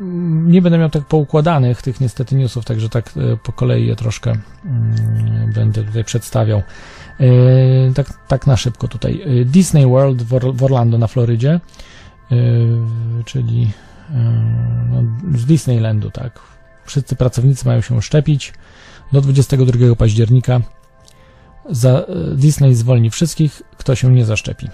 Mm, 0.01 0.51
Nie 0.51 0.61
będę 0.61 0.77
miał 0.77 0.89
tak 0.89 1.05
poukładanych 1.05 1.81
tych 1.81 2.01
niestety 2.01 2.35
newsów, 2.35 2.65
także 2.65 2.89
tak 2.89 3.09
e, 3.17 3.37
po 3.37 3.51
kolei 3.51 3.87
je 3.87 3.95
troszkę 3.95 4.31
mm, 4.65 5.51
będę 5.53 5.83
tutaj 5.83 6.03
przedstawiał. 6.03 6.63
Yy, 7.19 7.91
Tak, 7.95 8.27
tak 8.27 8.47
na 8.47 8.57
szybko 8.57 8.87
tutaj. 8.87 9.25
Disney 9.45 9.85
World 9.85 10.23
w 10.23 10.33
Or- 10.33 10.55
w 10.55 10.63
Orlando 10.63 10.97
na 10.97 11.07
Florydzie, 11.07 11.59
czyli 13.25 13.71
no, 14.91 15.03
z 15.37 15.45
Disneylandu, 15.45 16.11
tak. 16.11 16.39
Wszyscy 16.85 17.15
pracownicy 17.15 17.67
mają 17.67 17.81
się 17.81 18.01
szczepić 18.01 18.53
do 19.11 19.21
22 19.21 19.95
października. 19.95 20.61
Za, 21.69 22.05
Disney 22.35 22.75
zwolni 22.75 23.09
wszystkich, 23.09 23.61
kto 23.77 23.95
się 23.95 24.11
nie 24.11 24.25
zaszczepi 24.25 24.67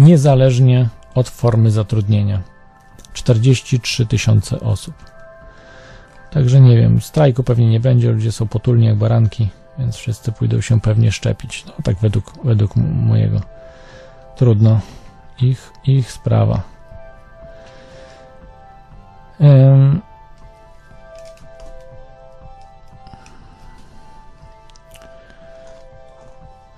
niezależnie 0.00 0.88
od 1.14 1.28
formy 1.28 1.70
zatrudnienia. 1.70 2.40
43 3.12 4.06
tysiące 4.06 4.60
osób. 4.60 4.94
Także 6.30 6.60
nie 6.60 6.76
wiem, 6.76 7.00
strajku 7.00 7.42
pewnie 7.42 7.70
nie 7.70 7.80
będzie, 7.80 8.12
ludzie 8.12 8.32
są 8.32 8.48
potulni 8.48 8.86
jak 8.86 8.96
baranki, 8.96 9.48
więc 9.78 9.96
wszyscy 9.96 10.32
pójdą 10.32 10.60
się 10.60 10.80
pewnie 10.80 11.12
szczepić. 11.12 11.64
No 11.66 11.72
tak 11.84 11.96
według, 11.96 12.32
według 12.44 12.76
mojego. 12.76 13.40
Trudno. 14.36 14.80
Ich, 15.40 15.72
ich 15.84 16.12
sprawa. 16.12 16.62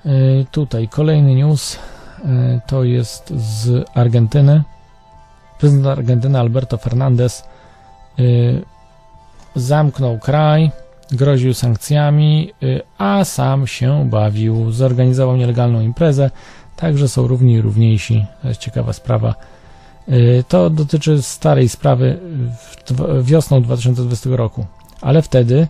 Y, 0.07 0.47
Tutaj 0.51 0.89
kolejny 0.89 1.35
news 1.35 1.79
to 2.67 2.85
jest 2.85 3.33
z 3.37 3.85
Argentyny. 3.95 4.63
Prezydent 5.59 5.87
Argentyny 5.87 6.39
Alberto 6.39 6.79
Fernandez 6.79 7.45
y, 8.19 8.63
zamknął 9.57 10.19
kraj, 10.19 10.71
groził 11.11 11.55
sankcjami, 11.55 12.53
y, 12.63 12.81
a 12.99 13.25
sam 13.25 13.67
się 13.67 14.11
bawił. 14.11 14.73
Zorganizował 14.73 15.37
nielegalną 15.37 15.81
imprezę, 15.81 16.31
także 16.77 17.09
są 17.09 17.27
równi 17.27 17.53
i 17.55 17.61
równiejsi. 17.61 18.27
To 18.43 18.49
jest 18.49 18.61
ciekawa 18.61 18.93
sprawa. 18.93 19.35
To 20.49 20.71
dotyczy 20.71 21.23
starej 21.23 21.69
sprawy 21.69 22.19
wiosną 23.23 23.63
2020 23.63 24.31
roku, 24.31 24.67
ale 25.01 25.23
wtedy 25.23 25.67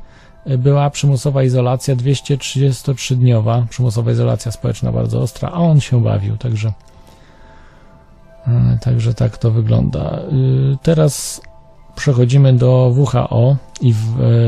była 0.46 0.90
przymusowa 0.90 1.42
izolacja 1.42 1.96
233-dniowa, 1.96 3.66
przymusowa 3.68 4.12
izolacja 4.12 4.52
społeczna 4.52 4.92
bardzo 4.92 5.20
ostra, 5.20 5.48
a 5.48 5.52
on 5.52 5.80
się 5.80 6.02
bawił, 6.02 6.36
także 6.36 6.72
y, 8.46 8.78
także 8.80 9.14
tak 9.14 9.38
to 9.38 9.50
wygląda. 9.50 10.18
Y, 10.18 10.78
Teraz 10.82 11.40
przechodzimy 11.94 12.52
do 12.52 12.94
WHO 12.96 13.56
i 13.80 13.94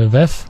WEF. 0.07 0.49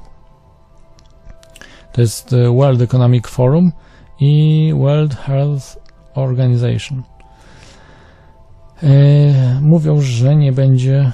To 1.91 2.01
jest 2.01 2.35
World 2.57 2.81
Economic 2.81 3.27
Forum 3.27 3.71
i 4.19 4.73
World 4.77 5.15
Health 5.15 5.77
Organization. 6.15 7.03
Mówią, 9.61 10.01
że 10.01 10.35
nie 10.35 10.51
będzie, 10.51 11.11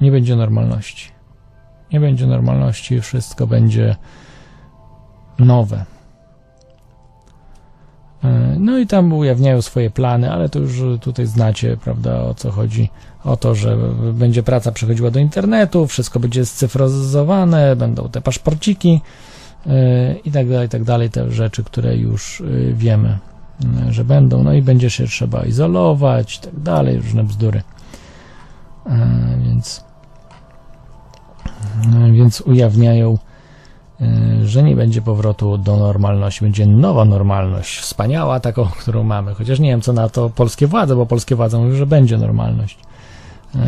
nie 0.00 0.10
będzie 0.10 0.36
normalności. 0.36 1.15
Nie 1.96 2.00
będzie 2.00 2.26
normalności, 2.26 3.00
wszystko 3.00 3.46
będzie 3.46 3.96
nowe. 5.38 5.84
E, 8.24 8.56
No 8.58 8.78
i 8.78 8.86
tam 8.86 9.12
ujawniają 9.12 9.62
swoje 9.62 9.90
plany, 9.90 10.32
ale 10.32 10.48
to 10.48 10.58
już 10.58 11.00
tutaj 11.00 11.26
znacie, 11.26 11.76
prawda, 11.76 12.22
o 12.22 12.34
co 12.34 12.50
chodzi. 12.50 12.90
O 13.24 13.36
to, 13.36 13.54
że 13.54 13.76
będzie 14.12 14.42
praca 14.42 14.72
przechodziła 14.72 15.10
do 15.10 15.20
internetu, 15.20 15.86
wszystko 15.86 16.20
będzie 16.20 16.46
scyfryzowane, 16.46 17.76
będą 17.76 18.08
te 18.08 18.20
paszporciki 18.20 19.00
e, 19.66 20.14
i 20.14 20.32
tak 20.32 20.48
dalej, 20.48 20.66
i 20.66 20.70
tak 20.70 20.84
dalej, 20.84 21.10
te 21.10 21.30
rzeczy, 21.30 21.64
które 21.64 21.96
już 21.96 22.40
e, 22.40 22.44
wiemy, 22.72 23.18
że 23.90 24.04
będą. 24.04 24.42
No 24.42 24.52
i 24.52 24.62
będzie 24.62 24.90
się 24.90 25.06
trzeba 25.06 25.44
izolować 25.44 26.36
i 26.36 26.40
tak 26.40 26.60
dalej, 26.60 26.96
różne 26.96 27.24
bzdury. 27.24 27.62
Więc, 29.44 29.85
więc 32.12 32.40
ujawniają 32.40 33.18
y, 34.00 34.46
że 34.46 34.62
nie 34.62 34.76
będzie 34.76 35.02
powrotu 35.02 35.58
do 35.58 35.76
normalności, 35.76 36.44
będzie 36.44 36.66
nowa 36.66 37.04
normalność, 37.04 37.78
wspaniała 37.78 38.40
taką, 38.40 38.66
którą 38.80 39.02
mamy, 39.02 39.34
chociaż 39.34 39.60
nie 39.60 39.68
wiem 39.70 39.80
co 39.80 39.92
na 39.92 40.08
to 40.08 40.30
polskie 40.30 40.66
władze, 40.66 40.96
bo 40.96 41.06
polskie 41.06 41.36
władze 41.36 41.58
mówią, 41.58 41.74
że 41.74 41.86
będzie 41.86 42.18
normalność. 42.18 42.78
Y, 43.54 43.58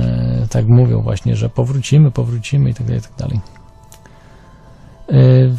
Tak 0.51 0.67
mówią 0.67 1.03
właśnie, 1.03 1.37
że 1.37 1.49
powrócimy, 1.49 2.11
powrócimy 2.11 2.71
i 2.71 2.75
tak 2.75 2.87
dalej, 2.87 3.01
i 3.01 3.03
tak 3.03 3.13
dalej. 3.19 3.41
Y, 5.13 5.53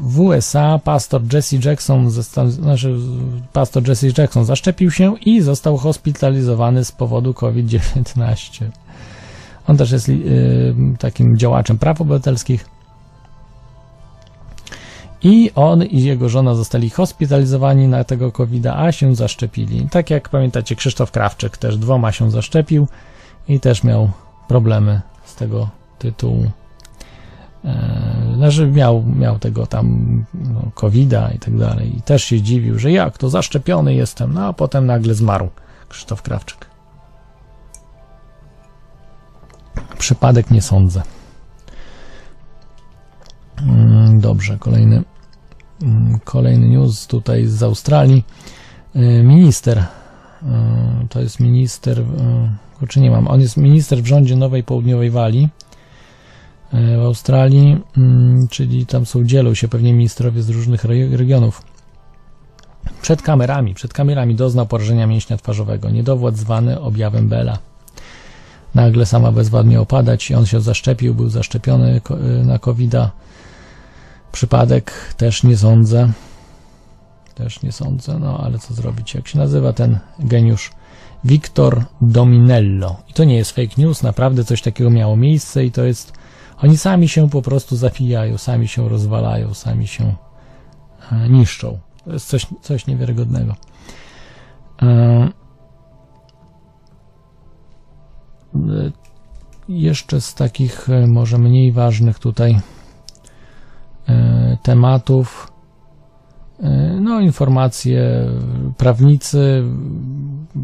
W 0.00 0.20
USA 0.20 0.78
pastor 0.84 1.22
Jesse 1.32 1.56
Jackson, 1.64 2.10
znaczy 2.48 2.96
pastor 3.52 3.88
Jesse 3.88 4.06
Jackson 4.18 4.44
zaszczepił 4.44 4.90
się 4.90 5.14
i 5.18 5.40
został 5.40 5.76
hospitalizowany 5.76 6.84
z 6.84 6.92
powodu 6.92 7.34
COVID-19. 7.34 8.64
On 9.68 9.76
też 9.76 9.92
jest 9.92 10.08
y, 10.08 10.74
takim 10.98 11.38
działaczem 11.38 11.78
praw 11.78 12.00
obywatelskich. 12.00 12.66
I 15.22 15.50
on 15.54 15.82
i 15.82 16.02
jego 16.02 16.28
żona 16.28 16.54
zostali 16.54 16.90
hospitalizowani 16.90 17.88
na 17.88 18.04
tego 18.04 18.32
covid 18.32 18.66
a 18.66 18.92
się 18.92 19.14
zaszczepili. 19.14 19.88
Tak 19.90 20.10
jak 20.10 20.28
pamiętacie, 20.28 20.76
Krzysztof 20.76 21.10
Krawczyk 21.10 21.56
też 21.56 21.76
dwoma 21.76 22.12
się 22.12 22.30
zaszczepił 22.30 22.88
i 23.48 23.60
też 23.60 23.84
miał 23.84 24.10
problemy 24.48 25.00
z 25.24 25.34
tego 25.34 25.68
tytułu. 25.98 26.50
E, 27.64 28.10
Znaczy 28.36 28.66
miał, 28.66 29.02
miał 29.02 29.38
tego 29.38 29.66
tam 29.66 30.24
no, 30.34 30.70
covid 30.74 31.12
i 31.34 31.38
tak 31.38 31.58
dalej. 31.58 31.96
I 31.98 32.02
też 32.02 32.24
się 32.24 32.42
dziwił, 32.42 32.78
że 32.78 32.92
jak 32.92 33.18
to 33.18 33.28
zaszczepiony 33.28 33.94
jestem. 33.94 34.34
No 34.34 34.46
a 34.46 34.52
potem 34.52 34.86
nagle 34.86 35.14
zmarł 35.14 35.48
Krzysztof 35.88 36.22
Krawczyk. 36.22 36.69
Przypadek 39.98 40.50
nie 40.50 40.62
sądzę. 40.62 41.02
Mm, 43.62 44.20
Dobrze, 44.20 44.58
kolejny, 44.58 45.02
mm, 45.82 46.18
kolejny 46.24 46.68
news 46.68 47.06
tutaj 47.06 47.46
z 47.46 47.62
Australii. 47.62 48.24
Y, 48.96 49.22
Minister, 49.24 49.78
y, 49.78 49.84
to 51.08 51.20
jest 51.20 51.40
minister, 51.40 51.98
y, 52.82 52.86
czy 52.88 53.00
nie 53.00 53.10
mam, 53.10 53.28
on 53.28 53.40
jest 53.40 53.56
minister 53.56 54.02
w 54.02 54.06
rządzie 54.06 54.36
Nowej 54.36 54.64
Południowej 54.64 55.10
Walii 55.10 55.48
w 56.72 57.04
Australii, 57.04 57.80
mm, 57.96 58.48
czyli 58.48 58.86
tam 58.86 59.06
są, 59.06 59.24
dzielą 59.24 59.54
się 59.54 59.68
pewnie 59.68 59.92
ministrowie 59.92 60.42
z 60.42 60.50
różnych 60.50 60.84
re- 60.84 61.16
regionów. 61.16 61.62
Przed 63.02 63.22
kamerami, 63.22 63.74
przed 63.74 63.92
kamerami 63.92 64.34
doznał 64.34 64.66
porażenia 64.66 65.06
mięśnia 65.06 65.36
twarzowego, 65.36 65.90
niedowład 65.90 66.36
zwany 66.36 66.80
objawem 66.80 67.28
Bela. 67.28 67.58
Nagle 68.74 69.06
sama 69.06 69.32
bezwład 69.32 69.66
miał 69.66 69.82
opadać 69.82 70.30
i 70.30 70.34
on 70.34 70.46
się 70.46 70.60
zaszczepił, 70.60 71.14
był 71.14 71.28
zaszczepiony 71.28 72.00
y, 72.10 72.46
na 72.46 72.58
covid 72.58 72.92
-a. 72.92 73.08
Przypadek 74.32 74.92
też 75.16 75.42
nie 75.42 75.56
sądzę. 75.56 76.12
Też 77.34 77.62
nie 77.62 77.72
sądzę, 77.72 78.18
no 78.18 78.40
ale 78.44 78.58
co 78.58 78.74
zrobić? 78.74 79.14
Jak 79.14 79.28
się 79.28 79.38
nazywa 79.38 79.72
ten 79.72 79.98
geniusz? 80.18 80.70
Victor 81.24 81.84
Dominello. 82.00 82.96
I 83.08 83.12
to 83.12 83.24
nie 83.24 83.36
jest 83.36 83.50
fake 83.50 83.74
news, 83.78 84.02
naprawdę 84.02 84.44
coś 84.44 84.62
takiego 84.62 84.90
miało 84.90 85.16
miejsce 85.16 85.64
i 85.64 85.72
to 85.72 85.84
jest. 85.84 86.12
Oni 86.62 86.78
sami 86.78 87.08
się 87.08 87.30
po 87.30 87.42
prostu 87.42 87.76
zapijają, 87.76 88.38
sami 88.38 88.68
się 88.68 88.88
rozwalają, 88.88 89.54
sami 89.54 89.86
się 89.86 90.14
e, 91.12 91.28
niszczą. 91.28 91.78
To 92.04 92.12
jest 92.12 92.28
coś, 92.28 92.46
coś 92.62 92.86
niewiarygodnego. 92.86 93.56
E, 94.82 95.28
jeszcze 99.68 100.20
z 100.20 100.34
takich 100.34 100.90
e, 100.90 101.06
może 101.06 101.38
mniej 101.38 101.72
ważnych 101.72 102.18
tutaj 102.18 102.60
e, 104.08 104.56
tematów. 104.62 105.52
E, 106.62 107.00
No, 107.00 107.20
informacje. 107.20 108.26
Prawnicy 108.76 109.64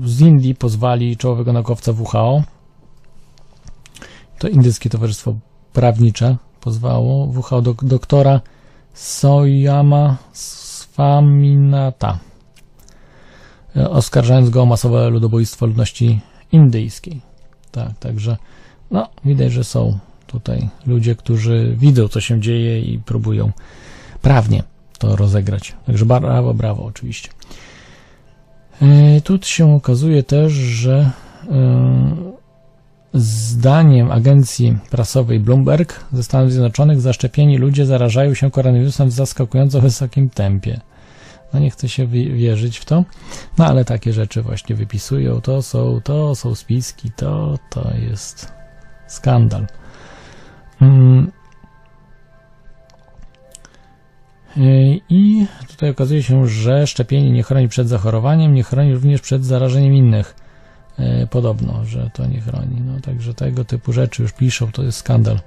z 0.04 0.20
Indii 0.20 0.54
pozwali 0.54 1.16
czołowego 1.16 1.52
naukowca 1.52 1.92
WHO. 1.92 2.42
To 4.38 4.48
Indyjskie 4.48 4.90
Towarzystwo 4.90 5.34
Prawnicze 5.72 6.36
pozwało 6.60 7.26
WHO 7.26 7.62
dok 7.62 7.84
doktora 7.84 8.40
Soyama 8.94 10.16
Swaminata, 10.32 12.18
e, 13.76 13.90
oskarżając 13.90 14.50
go 14.50 14.62
o 14.62 14.66
masowe 14.66 15.10
ludobójstwo 15.10 15.66
ludności 15.66 16.20
indyjskiej. 16.52 17.25
Tak, 17.76 17.98
także 17.98 18.36
no, 18.90 19.08
widać, 19.24 19.52
że 19.52 19.64
są 19.64 19.98
tutaj 20.26 20.68
ludzie, 20.86 21.14
którzy 21.14 21.74
widzą, 21.78 22.08
co 22.08 22.20
się 22.20 22.40
dzieje 22.40 22.80
i 22.80 22.98
próbują 22.98 23.52
prawnie 24.22 24.62
to 24.98 25.16
rozegrać. 25.16 25.74
Także 25.86 26.06
brawo, 26.06 26.54
brawo, 26.54 26.84
oczywiście. 26.84 27.28
E, 28.82 29.20
Tu 29.20 29.38
się 29.42 29.74
okazuje 29.74 30.22
też, 30.22 30.52
że 30.52 31.10
e, 31.50 32.16
zdaniem 33.14 34.10
agencji 34.10 34.78
prasowej 34.90 35.40
Bloomberg 35.40 36.04
ze 36.12 36.22
Stanów 36.22 36.52
Zjednoczonych 36.52 37.00
zaszczepieni 37.00 37.58
ludzie 37.58 37.86
zarażają 37.86 38.34
się 38.34 38.50
koronawirusem 38.50 39.08
w 39.08 39.12
zaskakująco 39.12 39.80
wysokim 39.80 40.30
tempie. 40.30 40.80
No 41.52 41.60
nie 41.60 41.70
chce 41.70 41.88
się 41.88 42.06
wi- 42.06 42.32
wierzyć 42.32 42.78
w 42.78 42.84
to, 42.84 43.04
no 43.58 43.66
ale 43.66 43.84
takie 43.84 44.12
rzeczy 44.12 44.42
właśnie 44.42 44.76
wypisują. 44.76 45.40
To 45.40 45.62
są, 45.62 46.00
to 46.04 46.34
są 46.34 46.54
spiski, 46.54 47.10
to, 47.10 47.58
to 47.70 47.90
jest 48.10 48.52
skandal. 49.06 49.66
Mm. 50.80 51.32
Yy, 54.56 55.00
I 55.08 55.46
tutaj 55.68 55.90
okazuje 55.90 56.22
się, 56.22 56.46
że 56.46 56.86
szczepienie 56.86 57.30
nie 57.30 57.42
chroni 57.42 57.68
przed 57.68 57.88
zachorowaniem, 57.88 58.54
nie 58.54 58.62
chroni 58.62 58.94
również 58.94 59.20
przed 59.20 59.44
zarażeniem 59.44 59.94
innych. 59.94 60.34
Yy, 60.98 61.26
Podobno, 61.30 61.84
że 61.84 62.10
to 62.12 62.26
nie 62.26 62.40
chroni. 62.40 62.80
No 62.80 63.00
także 63.00 63.34
tego 63.34 63.64
typu 63.64 63.92
rzeczy 63.92 64.22
już 64.22 64.32
piszą, 64.32 64.72
to 64.72 64.82
jest 64.82 64.98
skandal. 64.98 65.38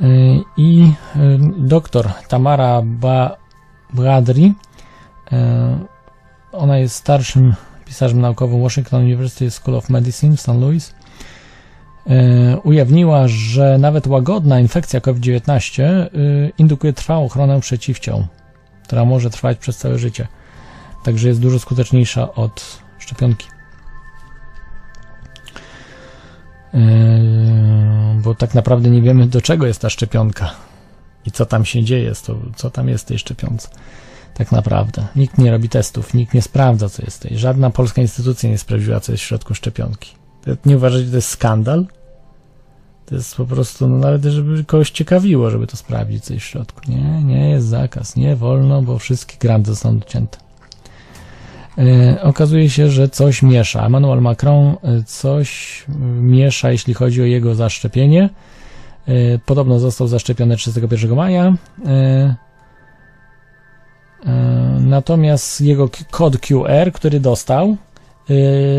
Yy, 0.00 0.08
I 0.56 0.92
doktor 1.58 2.10
Tamara 2.28 2.82
ba 2.84 3.41
Bradry, 3.92 4.42
yy, 4.42 4.52
ona 6.52 6.78
jest 6.78 6.94
starszym 6.94 7.54
pisarzem 7.84 8.20
naukowym 8.20 8.62
Washington 8.62 9.02
University 9.02 9.50
School 9.50 9.76
of 9.76 9.90
Medicine 9.90 10.36
w 10.36 10.40
St. 10.40 10.48
Louis, 10.48 10.94
e, 12.06 12.56
ujawniła, 12.60 13.28
że 13.28 13.78
nawet 13.78 14.06
łagodna 14.06 14.60
infekcja 14.60 15.00
COVID-19 15.00 15.82
e, 15.82 16.08
indukuje 16.58 16.92
trwałą 16.92 17.24
ochronę 17.24 17.60
przeciwciał, 17.60 18.26
która 18.84 19.04
może 19.04 19.30
trwać 19.30 19.58
przez 19.58 19.76
całe 19.76 19.98
życie. 19.98 20.28
Także 21.04 21.28
jest 21.28 21.40
dużo 21.40 21.58
skuteczniejsza 21.58 22.34
od 22.34 22.78
szczepionki. 22.98 23.46
E, 26.74 26.78
Bo 28.22 28.34
tak 28.34 28.54
naprawdę 28.54 28.90
nie 28.90 29.02
wiemy, 29.02 29.26
do 29.26 29.40
czego 29.40 29.66
jest 29.66 29.80
ta 29.80 29.90
szczepionka 29.90 30.50
i 31.26 31.30
co 31.30 31.46
tam 31.46 31.64
się 31.64 31.84
dzieje, 31.84 32.12
to, 32.26 32.38
co 32.56 32.70
tam 32.70 32.88
jest 32.88 33.04
w 33.04 33.08
tej 33.08 33.18
szczepionce. 33.18 33.68
Tak 34.34 34.52
naprawdę. 34.52 35.06
Nikt 35.16 35.38
nie 35.38 35.50
robi 35.50 35.68
testów, 35.68 36.14
nikt 36.14 36.34
nie 36.34 36.42
sprawdza, 36.42 36.88
co 36.88 37.02
jest 37.02 37.18
w 37.18 37.20
tej. 37.20 37.38
Żadna 37.38 37.70
polska 37.70 38.02
instytucja 38.02 38.50
nie 38.50 38.58
sprawdziła, 38.58 39.00
co 39.00 39.12
jest 39.12 39.24
w 39.24 39.26
środku 39.26 39.54
szczepionki. 39.54 40.10
Nie 40.66 40.76
uważacie, 40.76 41.04
że 41.04 41.10
to 41.10 41.16
jest 41.16 41.28
skandal? 41.28 41.86
To 43.06 43.14
jest 43.14 43.36
po 43.36 43.44
prostu, 43.44 43.88
no 43.88 43.98
nawet 43.98 44.24
żeby 44.24 44.64
kogoś 44.64 44.90
ciekawiło, 44.90 45.50
żeby 45.50 45.66
to 45.66 45.76
sprawdzić, 45.76 46.24
co 46.24 46.34
jest 46.34 46.46
w 46.46 46.48
środku. 46.48 46.80
Nie, 46.88 47.22
nie 47.22 47.50
jest 47.50 47.66
zakaz, 47.66 48.16
nie 48.16 48.36
wolno, 48.36 48.82
bo 48.82 48.98
wszystkie 48.98 49.36
granty 49.38 49.70
zostaną 49.70 49.98
docięte. 49.98 50.38
E, 51.78 52.22
okazuje 52.22 52.70
się, 52.70 52.90
że 52.90 53.08
coś 53.08 53.42
miesza. 53.42 53.86
Emmanuel 53.86 54.20
Macron 54.20 54.66
e, 54.66 55.02
coś 55.06 55.82
e, 55.88 55.92
miesza, 56.20 56.70
jeśli 56.70 56.94
chodzi 56.94 57.22
o 57.22 57.24
jego 57.24 57.54
zaszczepienie. 57.54 58.30
E, 59.06 59.38
podobno 59.38 59.78
został 59.78 60.08
zaszczepiony 60.08 60.56
31 60.56 61.14
maja. 61.14 61.54
E, 61.86 61.90
e, 64.26 64.32
natomiast 64.80 65.60
jego 65.60 65.88
kod 66.10 66.38
QR, 66.38 66.92
który 66.92 67.20
dostał, 67.20 67.76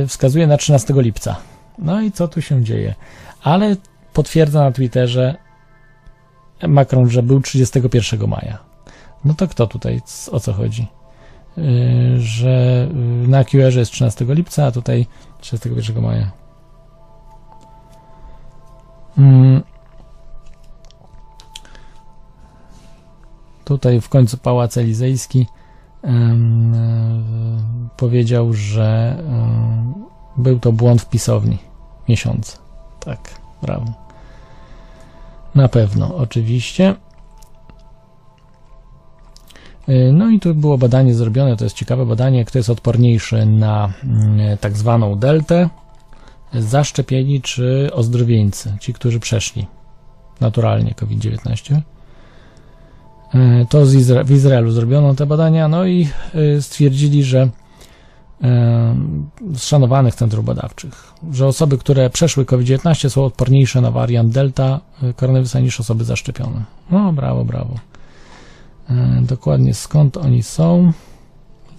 wskazuje 0.08 0.48
na 0.48 0.58
13 0.58 0.94
lipca. 0.98 1.36
No 1.80 2.02
i 2.02 2.12
co 2.12 2.28
tu 2.28 2.42
się 2.42 2.64
dzieje? 2.64 2.96
Ale 3.44 3.76
potwierdza 4.14 4.64
na 4.64 4.72
Twitterze 4.72 5.36
Macron, 6.68 7.10
że 7.10 7.24
był 7.24 7.42
31 7.42 8.28
maja. 8.28 8.58
No 9.26 9.34
to 9.34 9.48
kto 9.48 9.68
tutaj, 9.68 10.02
o 10.32 10.40
co 10.40 10.54
chodzi? 10.54 10.88
Że 12.18 12.88
na 13.28 13.44
QR 13.44 13.74
jest 13.76 13.92
13 13.92 14.26
lipca, 14.30 14.66
a 14.66 14.72
tutaj 14.72 15.08
31 15.42 16.02
maja. 16.02 16.32
Mm. 19.18 19.64
Tutaj 23.66 24.02
w 24.02 24.10
końcu 24.10 24.38
Pałac 24.38 24.78
Elizejski 24.78 25.48
e, 26.04 26.10
powiedział, 27.98 28.54
że 28.54 29.16
em, 29.20 29.94
był 30.38 30.60
to 30.60 30.72
błąd 30.72 31.02
w 31.02 31.10
pisowni. 31.10 31.58
Miesiąc. 32.10 32.60
Tak, 33.00 33.40
brawo. 33.62 33.86
Na 35.56 35.68
pewno, 35.68 36.16
oczywiście. 36.16 36.96
Y, 39.90 40.12
No 40.14 40.30
i 40.30 40.40
tu 40.40 40.56
było 40.56 40.78
badanie 40.78 41.16
zrobione, 41.16 41.58
to 41.58 41.64
jest 41.64 41.76
ciekawe 41.76 42.06
badanie, 42.06 42.46
kto 42.46 42.60
jest 42.60 42.70
odporniejszy 42.70 43.46
na 43.46 43.94
mm, 44.04 44.58
tak 44.58 44.78
zwaną 44.78 45.16
deltę, 45.16 45.70
zaszczepieni 46.54 47.42
czy 47.42 47.90
ozdrowieńcy, 47.94 48.78
ci, 48.80 48.94
którzy 48.94 49.20
przeszli 49.20 49.68
naturalnie 50.42 50.94
COVID-19. 50.94 51.82
Y, 53.36 53.66
To 53.70 53.82
Izra- 53.86 54.26
w 54.26 54.32
Izraelu 54.32 54.72
zrobiono 54.72 55.16
te 55.16 55.26
badania, 55.26 55.68
no 55.68 55.86
i 55.86 56.08
y, 56.36 56.62
stwierdzili, 56.62 57.24
że 57.24 57.44
y, 57.44 57.50
z 59.58 59.64
szanowanych 59.64 60.16
centrów 60.16 60.46
badawczych, 60.46 61.14
że 61.32 61.48
osoby, 61.48 61.78
które 61.78 62.10
przeszły 62.10 62.46
COVID-19 62.46 63.10
są 63.10 63.26
odporniejsze 63.26 63.82
na 63.82 63.92
wariant 63.92 64.32
delta 64.34 64.80
koronawirusa 65.16 65.60
niż 65.60 65.80
osoby 65.80 66.04
zaszczepione. 66.04 66.64
No, 66.92 67.14
brawo, 67.14 67.46
brawo. 67.46 67.76
E, 68.90 69.22
dokładnie 69.22 69.74
skąd 69.74 70.18
oni 70.18 70.44
są, 70.44 70.92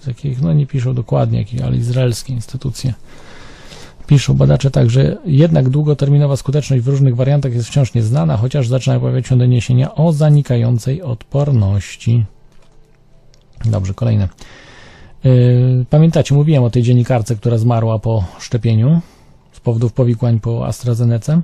z 0.00 0.06
jakich, 0.06 0.42
no 0.42 0.52
nie 0.52 0.66
piszą 0.66 0.94
dokładnie, 0.94 1.38
jakich, 1.38 1.64
ale 1.64 1.76
izraelskie 1.76 2.32
instytucje. 2.32 2.94
Piszą 4.06 4.34
badacze 4.34 4.70
tak, 4.70 4.90
że 4.90 5.16
jednak 5.24 5.68
długoterminowa 5.68 6.36
skuteczność 6.36 6.82
w 6.82 6.88
różnych 6.88 7.16
wariantach 7.16 7.54
jest 7.54 7.68
wciąż 7.68 7.94
nieznana, 7.94 8.36
chociaż 8.36 8.68
zaczynają 8.68 9.00
pojawiać 9.00 9.26
się 9.26 9.38
doniesienia 9.38 9.94
o 9.94 10.12
zanikającej 10.12 11.02
odporności. 11.02 12.24
Dobrze, 13.64 13.94
kolejne. 13.94 14.28
Yy, 15.24 15.86
Pamiętacie, 15.90 16.34
mówiłem 16.34 16.64
o 16.64 16.70
tej 16.70 16.82
dziennikarce, 16.82 17.36
która 17.36 17.58
zmarła 17.58 17.98
po 17.98 18.24
szczepieniu 18.38 19.00
z 19.52 19.60
powodów 19.60 19.92
powikłań 19.92 20.40
po 20.40 20.66
AstraZeneca. 20.66 21.40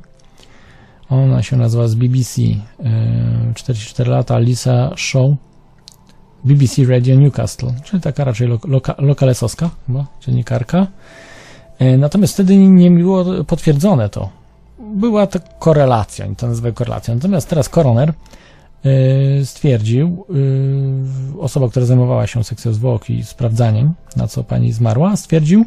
Ona 1.11 1.43
się 1.43 1.57
nazywa 1.57 1.89
z 1.89 1.95
BBC, 1.95 2.43
yy, 2.43 2.59
44 3.55 4.11
lata, 4.11 4.39
Lisa 4.39 4.91
Shaw, 4.97 5.31
BBC 6.45 6.85
Radio 6.85 7.17
Newcastle, 7.17 7.73
czyli 7.85 8.03
taka 8.03 8.25
raczej 8.25 8.49
lo, 8.49 8.59
loka, 8.65 8.95
lokalesowska 8.99 9.71
chyba, 9.87 10.07
dziennikarka. 10.21 10.87
Yy, 11.81 11.99
Natomiast 11.99 12.35
wtedy 12.35 12.57
nie 12.57 12.91
było 12.91 13.25
potwierdzone 13.45 14.09
to. 14.09 14.29
Była 14.79 15.27
to 15.27 15.39
korelacja, 15.59 16.27
to 16.37 16.47
nazywają 16.47 16.75
korelacją. 16.75 17.15
Natomiast 17.15 17.49
teraz 17.49 17.69
koroner 17.69 18.13
yy, 18.85 19.47
stwierdził, 19.47 20.27
yy, 21.35 21.41
osoba, 21.41 21.69
która 21.69 21.87
zajmowała 21.87 22.27
się 22.27 22.45
sekcją 22.45 22.73
zwłok 22.73 23.11
i 23.11 23.25
sprawdzaniem, 23.25 23.95
na 24.17 24.29
co 24.29 24.45
pani 24.45 24.73
zmarła, 24.73 25.17
stwierdził, 25.17 25.65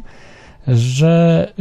że 0.68 1.52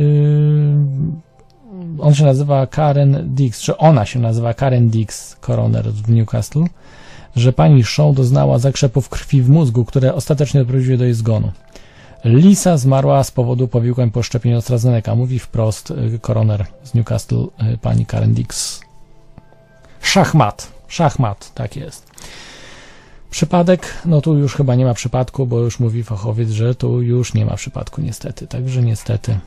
on 1.99 2.13
się 2.13 2.25
nazywa 2.25 2.67
Karen 2.67 3.35
Dix, 3.35 3.61
że 3.61 3.77
ona 3.77 4.05
się 4.05 4.19
nazywa 4.19 4.53
Karen 4.53 4.89
Dix, 4.89 5.35
koroner 5.35 5.85
w 5.85 6.09
Newcastle, 6.09 6.63
że 7.35 7.53
pani 7.53 7.83
Shaw 7.83 8.15
doznała 8.15 8.59
zakrzepów 8.59 9.09
krwi 9.09 9.41
w 9.41 9.49
mózgu, 9.49 9.85
które 9.85 10.13
ostatecznie 10.13 10.59
doprowadziły 10.59 10.97
do 10.97 11.03
jej 11.03 11.13
zgonu. 11.13 11.51
Lisa 12.23 12.77
zmarła 12.77 13.23
z 13.23 13.31
powodu 13.31 13.67
powikłań 13.67 14.11
po 14.11 14.23
szczepieniu 14.23 14.57
AstraZeneca, 14.57 15.15
mówi 15.15 15.39
wprost 15.39 15.91
y, 15.91 16.19
koroner 16.19 16.65
z 16.83 16.93
Newcastle, 16.93 17.47
y, 17.73 17.77
pani 17.77 18.05
Karen 18.05 18.33
Dix. 18.33 18.81
szachmat. 20.01 20.71
Szachmat, 20.87 21.53
tak 21.53 21.75
jest. 21.75 22.07
Przypadek, 23.29 23.93
no 24.05 24.21
tu 24.21 24.37
już 24.37 24.55
chyba 24.55 24.75
nie 24.75 24.85
ma 24.85 24.93
przypadku, 24.93 25.47
bo 25.47 25.59
już 25.59 25.79
mówi 25.79 26.03
fachowiec, 26.03 26.49
że 26.49 26.75
tu 26.75 27.01
już 27.01 27.33
nie 27.33 27.45
ma 27.45 27.55
przypadku 27.55 28.01
niestety, 28.01 28.47
także 28.47 28.81
niestety. 28.81 29.39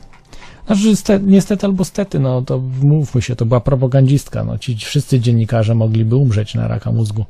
Znaczy 0.67 0.95
ste, 0.95 1.19
niestety 1.19 1.65
albo 1.65 1.85
stety, 1.85 2.19
no 2.19 2.41
to 2.41 2.59
mówmy 2.83 3.21
się, 3.21 3.35
to 3.35 3.45
była 3.45 3.59
propagandzistka, 3.59 4.43
no 4.43 4.57
ci 4.57 4.75
wszyscy 4.75 5.19
dziennikarze 5.19 5.75
mogliby 5.75 6.15
umrzeć 6.15 6.55
na 6.55 6.67
raka 6.67 6.91
mózgu 6.91 7.25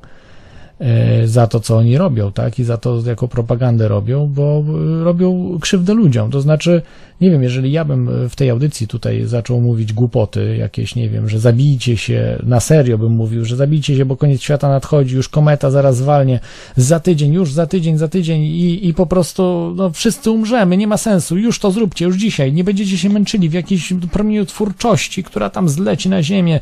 za 1.26 1.48
to, 1.48 1.60
co 1.60 1.78
oni 1.78 1.98
robią, 1.98 2.32
tak, 2.32 2.60
i 2.60 2.64
za 2.64 2.78
to, 2.78 3.02
jaką 3.06 3.28
propagandę 3.28 3.88
robią, 3.88 4.28
bo 4.28 4.64
e, 5.02 5.04
robią 5.04 5.58
krzywdę 5.62 5.94
ludziom, 5.94 6.32
to 6.32 6.42
znaczy, 6.42 6.82
nie 7.22 7.32
wiem, 7.32 7.44
jeżeli 7.44 7.72
ja 7.72 7.86
bym 7.86 8.10
w 8.30 8.36
tej 8.36 8.50
audycji 8.50 8.88
tutaj 8.88 9.26
zaczął 9.26 9.62
mówić 9.62 9.94
głupoty 9.94 10.58
jakieś, 10.58 10.96
nie 10.96 11.10
wiem, 11.10 11.30
że 11.30 11.40
zabijcie 11.40 11.98
się, 11.98 12.40
na 12.44 12.60
serio 12.60 12.98
bym 12.98 13.12
mówił, 13.12 13.46
że 13.46 13.56
zabijcie 13.56 13.96
się, 13.96 14.06
bo 14.06 14.18
koniec 14.18 14.42
świata 14.42 14.70
nadchodzi, 14.70 15.16
już 15.16 15.30
kometa 15.30 15.72
zaraz 15.72 15.98
zwalnie, 15.98 16.40
za 16.76 17.00
tydzień, 17.00 17.34
już 17.34 17.54
za 17.54 17.68
tydzień, 17.68 17.98
za 17.98 18.08
tydzień 18.08 18.42
i, 18.42 18.88
i 18.88 18.94
po 18.94 19.06
prostu, 19.06 19.74
no, 19.76 19.90
wszyscy 19.90 20.32
umrzemy, 20.32 20.78
nie 20.78 20.88
ma 20.88 20.98
sensu, 20.98 21.38
już 21.38 21.60
to 21.60 21.72
zróbcie, 21.72 22.06
już 22.06 22.16
dzisiaj, 22.16 22.54
nie 22.54 22.64
będziecie 22.64 22.98
się 22.98 23.10
męczyli 23.10 23.50
w 23.50 23.54
jakiejś 23.54 23.94
promieniotwórczości, 24.12 25.24
która 25.24 25.50
tam 25.50 25.70
zleci 25.70 26.10
na 26.10 26.24
ziemię, 26.24 26.60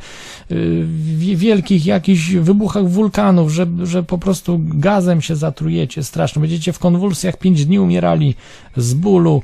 y, 0.52 0.84
w 0.88 1.20
wielkich 1.20 1.86
jakichś 1.86 2.32
wybuchach 2.32 2.88
wulkanów, 2.88 3.52
że, 3.52 3.68
że 3.84 4.05
po 4.06 4.18
prostu 4.18 4.62
gazem 4.64 5.22
się 5.22 5.36
zatrujecie 5.36 6.04
strasznie, 6.04 6.40
będziecie 6.40 6.74
w 6.74 6.80
konwulsjach 6.80 7.38
pięć 7.38 7.66
dni 7.66 7.80
umierali 7.80 8.36
z 8.78 8.94
bólu, 8.94 9.44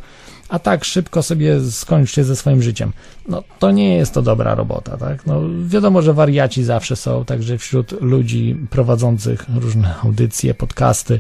a 0.50 0.60
tak 0.60 0.86
szybko 0.86 1.24
sobie 1.24 1.62
skończcie 1.62 2.24
ze 2.24 2.36
swoim 2.36 2.62
życiem. 2.62 2.92
No 3.28 3.44
to 3.60 3.72
nie 3.72 3.96
jest 3.96 4.14
to 4.14 4.22
dobra 4.22 4.56
robota, 4.56 4.98
tak? 4.98 5.26
No 5.26 5.42
wiadomo, 5.66 6.02
że 6.02 6.14
wariaci 6.14 6.64
zawsze 6.64 6.96
są, 6.96 7.26
także 7.26 7.58
wśród 7.58 8.02
ludzi 8.02 8.58
prowadzących 8.70 9.46
różne 9.56 9.96
audycje, 10.04 10.54
podcasty, 10.54 11.20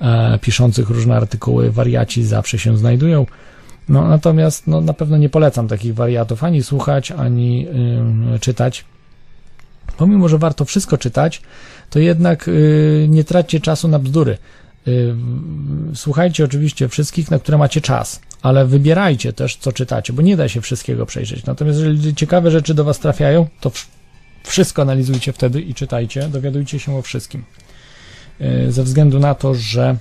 e, 0.00 0.38
piszących 0.38 0.90
różne 0.90 1.16
artykuły, 1.16 1.70
wariaci 1.70 2.24
zawsze 2.24 2.58
się 2.58 2.76
znajdują. 2.76 3.26
No 3.90 4.08
natomiast 4.08 4.66
no, 4.66 4.80
na 4.80 4.92
pewno 4.92 5.16
nie 5.16 5.28
polecam 5.28 5.68
takich 5.68 5.94
wariatów 5.94 6.44
ani 6.44 6.62
słuchać, 6.62 7.12
ani 7.12 7.66
y, 8.34 8.38
czytać. 8.38 8.84
Pomimo, 9.96 10.28
że 10.28 10.38
warto 10.38 10.64
wszystko 10.64 10.98
czytać, 10.98 11.42
to 11.90 11.98
jednak 11.98 12.48
y, 12.48 13.06
nie 13.10 13.24
traćcie 13.24 13.60
czasu 13.60 13.88
na 13.88 13.98
bzdury. 13.98 14.38
Y, 14.88 15.14
słuchajcie 15.94 16.44
oczywiście 16.44 16.88
wszystkich, 16.88 17.30
na 17.30 17.38
które 17.38 17.58
macie 17.58 17.80
czas, 17.80 18.20
ale 18.42 18.66
wybierajcie 18.66 19.32
też, 19.32 19.56
co 19.56 19.72
czytacie, 19.72 20.12
bo 20.12 20.22
nie 20.22 20.36
da 20.36 20.48
się 20.48 20.60
wszystkiego 20.60 21.06
przejrzeć. 21.06 21.46
Natomiast 21.46 21.78
jeżeli 21.78 22.14
ciekawe 22.14 22.50
rzeczy 22.50 22.74
do 22.74 22.84
Was 22.84 22.98
trafiają, 22.98 23.46
to 23.60 23.72
wszystko 24.44 24.82
analizujcie 24.82 25.32
wtedy 25.32 25.60
i 25.60 25.74
czytajcie, 25.74 26.28
dowiadujcie 26.28 26.78
się 26.78 26.96
o 26.96 27.02
wszystkim. 27.02 27.44
Y, 28.40 28.72
ze 28.72 28.82
względu 28.82 29.18
na 29.18 29.34
to, 29.34 29.54
że 29.54 29.96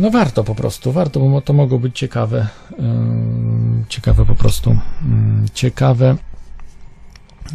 no 0.00 0.10
warto 0.10 0.44
po 0.44 0.54
prostu, 0.54 0.92
warto, 0.92 1.20
bo 1.20 1.40
to 1.40 1.52
mogą 1.52 1.78
być 1.78 1.98
ciekawe, 1.98 2.46
ciekawe 3.88 4.24
po 4.24 4.34
prostu, 4.34 4.78
ciekawe 5.54 6.16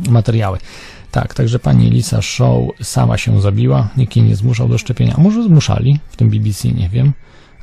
materiały. 0.10 0.58
Tak, 1.14 1.34
także 1.34 1.60
pani 1.60 1.90
Lisa 1.90 2.22
Show 2.22 2.70
sama 2.82 3.18
się 3.18 3.42
zabiła, 3.42 3.90
nikt 3.98 4.16
jej 4.16 4.26
nie 4.26 4.36
zmuszał 4.36 4.68
do 4.68 4.78
szczepienia. 4.78 5.16
A 5.18 5.22
może 5.22 5.44
zmuszali 5.44 6.00
w 6.10 6.16
tym 6.16 6.30
BBC, 6.30 6.68
nie 6.68 6.90
wiem, 6.90 7.14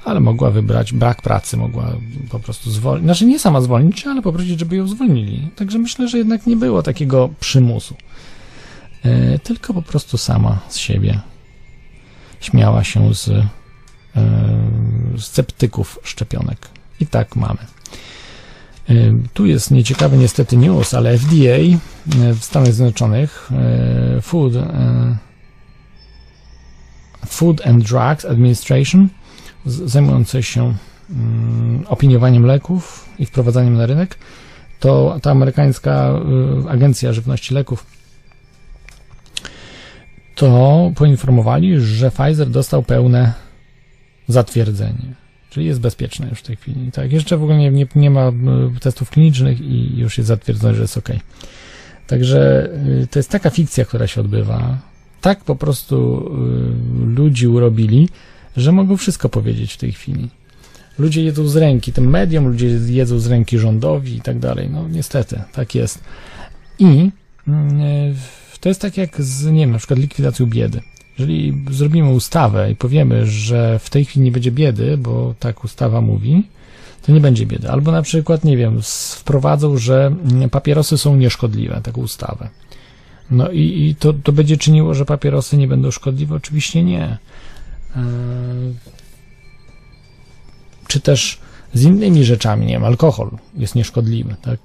ale 0.05 0.20
mogła 0.20 0.51
wybrać 0.51 0.93
brak 0.93 1.22
pracy, 1.22 1.56
mogła 1.56 1.93
po 2.31 2.40
prostu 2.40 2.70
zwolnić. 2.70 3.05
Znaczy 3.05 3.27
nie 3.27 3.39
sama 3.39 3.60
zwolnić, 3.60 4.06
ale 4.06 4.22
poprosić, 4.22 4.59
żeby 4.59 4.77
ją 4.77 4.89
zwolnili. 4.89 5.51
Także 5.56 5.78
myślę, 5.78 6.09
że 6.09 6.18
jednak 6.18 6.47
nie 6.47 6.56
było 6.56 6.82
takiego 6.82 7.31
przymusu. 7.40 7.97
E, 9.05 9.39
tylko 9.39 9.74
po 9.74 9.82
prostu 9.82 10.18
sama 10.18 10.59
z 10.68 10.77
siebie 10.77 11.20
śmiała 12.40 12.85
się 12.85 13.14
z 13.14 13.28
e, 13.28 13.47
sceptyków 15.18 15.98
szczepionek. 16.02 16.68
I 17.01 17.06
tak 17.06 17.36
mamy. 17.36 17.59
Tu 19.35 19.47
jest 19.47 19.71
nieciekawy 19.71 20.17
niestety 20.17 20.57
news, 20.57 20.95
ale 20.95 21.19
FDA 21.19 21.79
w 22.35 22.45
Stanach 22.45 22.73
Zjednoczonych 22.73 23.51
Food, 24.23 24.53
Food 27.27 27.67
and 27.67 27.85
Drugs 27.85 28.25
Administration 28.25 29.09
zajmujące 29.67 30.43
się 30.43 30.75
opiniowaniem 31.89 32.47
leków 32.47 33.09
i 33.19 33.27
wprowadzaniem 33.27 33.75
na 33.77 33.87
rynek, 33.87 34.19
to 34.81 35.19
ta 35.23 35.31
amerykańska 35.31 36.21
agencja 36.69 37.12
żywności 37.12 37.55
leków 37.55 37.87
to 40.35 40.93
poinformowali, 40.97 41.81
że 41.81 42.11
Pfizer 42.11 42.51
dostał 42.51 42.83
pełne 42.83 43.33
zatwierdzenie. 44.29 45.15
Czyli 45.51 45.66
jest 45.66 45.81
bezpieczne 45.81 46.28
już 46.28 46.39
w 46.39 46.43
tej 46.43 46.56
chwili. 46.56 46.93
Tak, 46.93 47.12
jeszcze 47.12 47.36
w 47.36 47.43
ogóle 47.43 47.59
nie, 47.59 47.70
nie, 47.70 47.86
nie 47.94 48.10
ma 48.10 48.32
testów 48.81 49.10
klinicznych 49.10 49.60
i 49.60 49.98
już 49.98 50.18
jest 50.18 50.28
zatwierdzone, 50.28 50.74
że 50.74 50.82
jest 50.82 50.98
ok. 50.98 51.09
Także 52.06 52.70
y, 53.02 53.06
to 53.10 53.18
jest 53.18 53.31
taka 53.31 53.51
fikcja, 53.51 53.85
która 53.85 54.06
się 54.06 54.20
odbywa. 54.20 54.78
Tak 55.20 55.44
po 55.44 55.56
prostu 55.56 56.27
y, 57.02 57.06
ludzi 57.06 57.48
urobili, 57.48 58.09
że 58.56 58.72
mogą 58.72 58.97
wszystko 58.97 59.28
powiedzieć 59.28 59.72
w 59.72 59.77
tej 59.77 59.93
chwili. 59.93 60.28
Ludzie 60.98 61.24
jedzą 61.24 61.48
z 61.48 61.56
ręki 61.56 61.93
tym 61.93 62.10
mediom, 62.10 62.48
ludzie 62.48 62.66
jedzą 62.86 63.18
z 63.18 63.27
ręki 63.27 63.59
rządowi 63.59 64.16
i 64.16 64.20
tak 64.20 64.39
dalej. 64.39 64.70
No 64.70 64.89
niestety, 64.89 65.43
tak 65.52 65.74
jest. 65.74 66.05
I 66.78 67.10
y, 67.48 67.51
to 68.60 68.68
jest 68.68 68.81
tak 68.81 68.97
jak 68.97 69.22
z, 69.22 69.44
nie 69.44 69.60
wiem, 69.60 69.70
na 69.70 69.78
przykład 69.78 70.01
likwidacją 70.01 70.47
biedy. 70.47 70.81
Jeżeli 71.21 71.65
zrobimy 71.71 72.11
ustawę 72.11 72.71
i 72.71 72.77
powiemy, 72.77 73.27
że 73.27 73.79
w 73.79 73.91
tej 73.91 74.05
chwili 74.05 74.25
nie 74.25 74.33
będzie 74.33 74.53
biedy, 74.53 74.97
bo 74.97 75.35
tak 75.39 75.65
ustawa 75.65 76.01
mówi, 76.01 76.43
to 77.03 77.13
nie 77.13 77.21
będzie 77.21 77.47
biedy. 77.47 77.71
Albo 77.71 77.93
na 77.93 78.03
przykład, 78.03 78.45
nie 78.45 78.57
wiem, 78.57 78.81
wprowadzą, 79.17 79.77
że 79.77 80.15
papierosy 80.51 80.99
są 80.99 81.17
nieszkodliwe, 81.17 81.81
taką 81.83 82.01
ustawę. 82.01 82.49
No 83.31 83.51
i, 83.51 83.61
i 83.61 83.95
to, 83.95 84.13
to 84.13 84.33
będzie 84.33 84.57
czyniło, 84.57 84.95
że 84.95 85.05
papierosy 85.05 85.57
nie 85.57 85.69
będą 85.69 85.91
szkodliwe? 85.91 86.35
Oczywiście 86.35 86.85
nie. 86.85 87.19
Eee, 87.97 88.03
czy 90.87 91.01
też 91.01 91.39
z 91.75 91.83
innymi 91.83 92.25
rzeczami, 92.25 92.67
nie 92.67 92.73
wiem, 92.73 92.85
alkohol 92.85 93.31
jest 93.55 93.75
nieszkodliwy, 93.75 94.37
tak? 94.43 94.59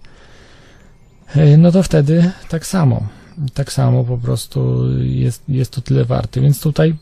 Eee, 1.36 1.58
no 1.58 1.72
to 1.72 1.84
wtedy 1.84 2.32
tak 2.50 2.66
samo 2.66 3.08
tak 3.54 3.74
samo 3.74 4.04
po 4.04 4.18
prostu 4.18 4.88
jest, 5.02 5.44
jest 5.48 5.72
to 5.72 5.82
tyle 5.82 6.06
warte. 6.06 6.42
Więc 6.42 6.62
tutaj 6.62 6.96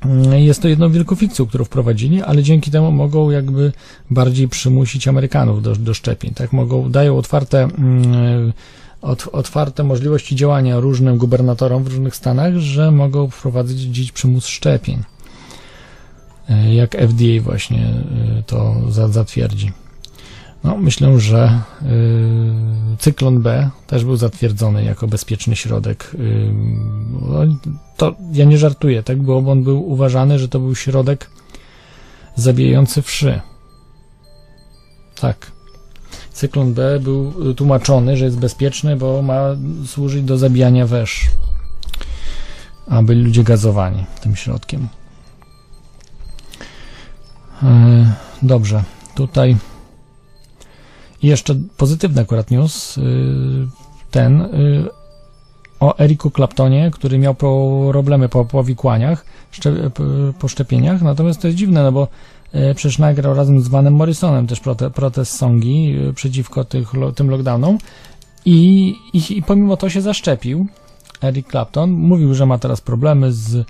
mm, 0.00 0.32
jest 0.32 0.62
to 0.62 0.68
jedną 0.68 0.90
wielką 0.90 1.16
fikcją, 1.16 1.46
którą 1.46 1.64
wprowadzili, 1.64 2.22
ale 2.22 2.42
dzięki 2.42 2.70
temu 2.70 2.92
mogą 2.92 3.30
jakby 3.30 3.72
bardziej 4.10 4.48
przymusić 4.48 5.08
Amerykanów 5.08 5.62
do, 5.62 5.76
do 5.76 5.94
szczepień. 5.94 6.34
Tak 6.34 6.52
mogą, 6.52 6.90
dają 6.90 7.16
otwarte, 7.18 7.62
mm, 7.62 8.52
otwarte 9.32 9.82
możliwości 9.84 10.36
działania 10.36 10.80
różnym 10.80 11.18
gubernatorom 11.18 11.84
w 11.84 11.88
różnych 11.88 12.16
stanach, 12.16 12.56
że 12.56 12.90
mogą 12.90 13.30
wprowadzić 13.30 14.12
przymus 14.12 14.46
szczepień. 14.46 15.02
E, 16.48 16.74
jak 16.74 16.96
FDA 16.96 17.42
właśnie 17.42 17.86
e, 18.38 18.42
to 18.42 18.76
zatwierdzi. 19.08 19.72
No, 20.64 20.76
myślę, 20.76 21.20
że 21.20 21.60
y, 21.82 21.86
cyklon 22.98 23.42
B 23.42 23.70
też 23.86 24.04
był 24.04 24.16
zatwierdzony 24.16 24.84
jako 24.84 25.08
bezpieczny 25.08 25.56
środek. 25.56 26.10
Y, 26.14 26.52
no, 27.22 27.40
to 27.96 28.14
ja 28.32 28.44
nie 28.44 28.58
żartuję, 28.58 29.02
tak? 29.02 29.22
Bo 29.22 29.38
on 29.38 29.62
był 29.62 29.90
uważany, 29.90 30.38
że 30.38 30.48
to 30.48 30.58
był 30.58 30.74
środek 30.74 31.30
zabijający 32.36 33.02
wszy. 33.02 33.40
Tak. 35.20 35.52
Cyklon 36.32 36.74
B 36.74 37.00
był 37.00 37.54
tłumaczony, 37.54 38.16
że 38.16 38.24
jest 38.24 38.38
bezpieczny, 38.38 38.96
bo 38.96 39.22
ma 39.22 39.40
służyć 39.86 40.22
do 40.22 40.38
zabijania 40.38 40.86
wesz. 40.86 41.26
A 42.88 43.02
byli 43.02 43.22
ludzie 43.22 43.44
gazowani 43.44 44.04
tym 44.20 44.36
środkiem. 44.36 44.88
Y, 47.62 47.66
dobrze, 48.42 48.84
tutaj 49.14 49.56
jeszcze 51.22 51.54
pozytywny 51.76 52.22
akurat 52.22 52.50
news, 52.50 52.98
y, 52.98 53.02
ten 54.10 54.40
y, 54.40 54.84
o 55.80 55.98
Eriku 55.98 56.30
Claptonie, 56.30 56.90
który 56.90 57.18
miał 57.18 57.34
problemy 57.34 58.28
po 58.28 58.44
powikłaniach, 58.44 59.24
po 60.38 60.48
szczepieniach, 60.48 61.02
natomiast 61.02 61.40
to 61.40 61.46
jest 61.46 61.58
dziwne, 61.58 61.82
no 61.82 61.92
bo 61.92 62.08
y, 62.54 62.74
przecież 62.74 62.98
nagrał 62.98 63.34
razem 63.34 63.60
z 63.60 63.68
Vanem 63.68 63.94
Morrisonem 63.94 64.46
też 64.46 64.60
prote, 64.60 64.90
protest 64.90 65.36
songi 65.36 65.96
przeciwko 66.14 66.64
tych, 66.64 66.92
tym 67.14 67.30
lockdownom 67.30 67.78
i, 68.44 68.94
i, 69.12 69.38
i 69.38 69.42
pomimo 69.42 69.76
to 69.76 69.90
się 69.90 70.00
zaszczepił. 70.00 70.66
Eric 71.22 71.50
Clapton 71.50 71.90
mówił, 71.90 72.34
że 72.34 72.46
ma 72.46 72.58
teraz 72.58 72.80
problemy 72.80 73.32
z, 73.32 73.66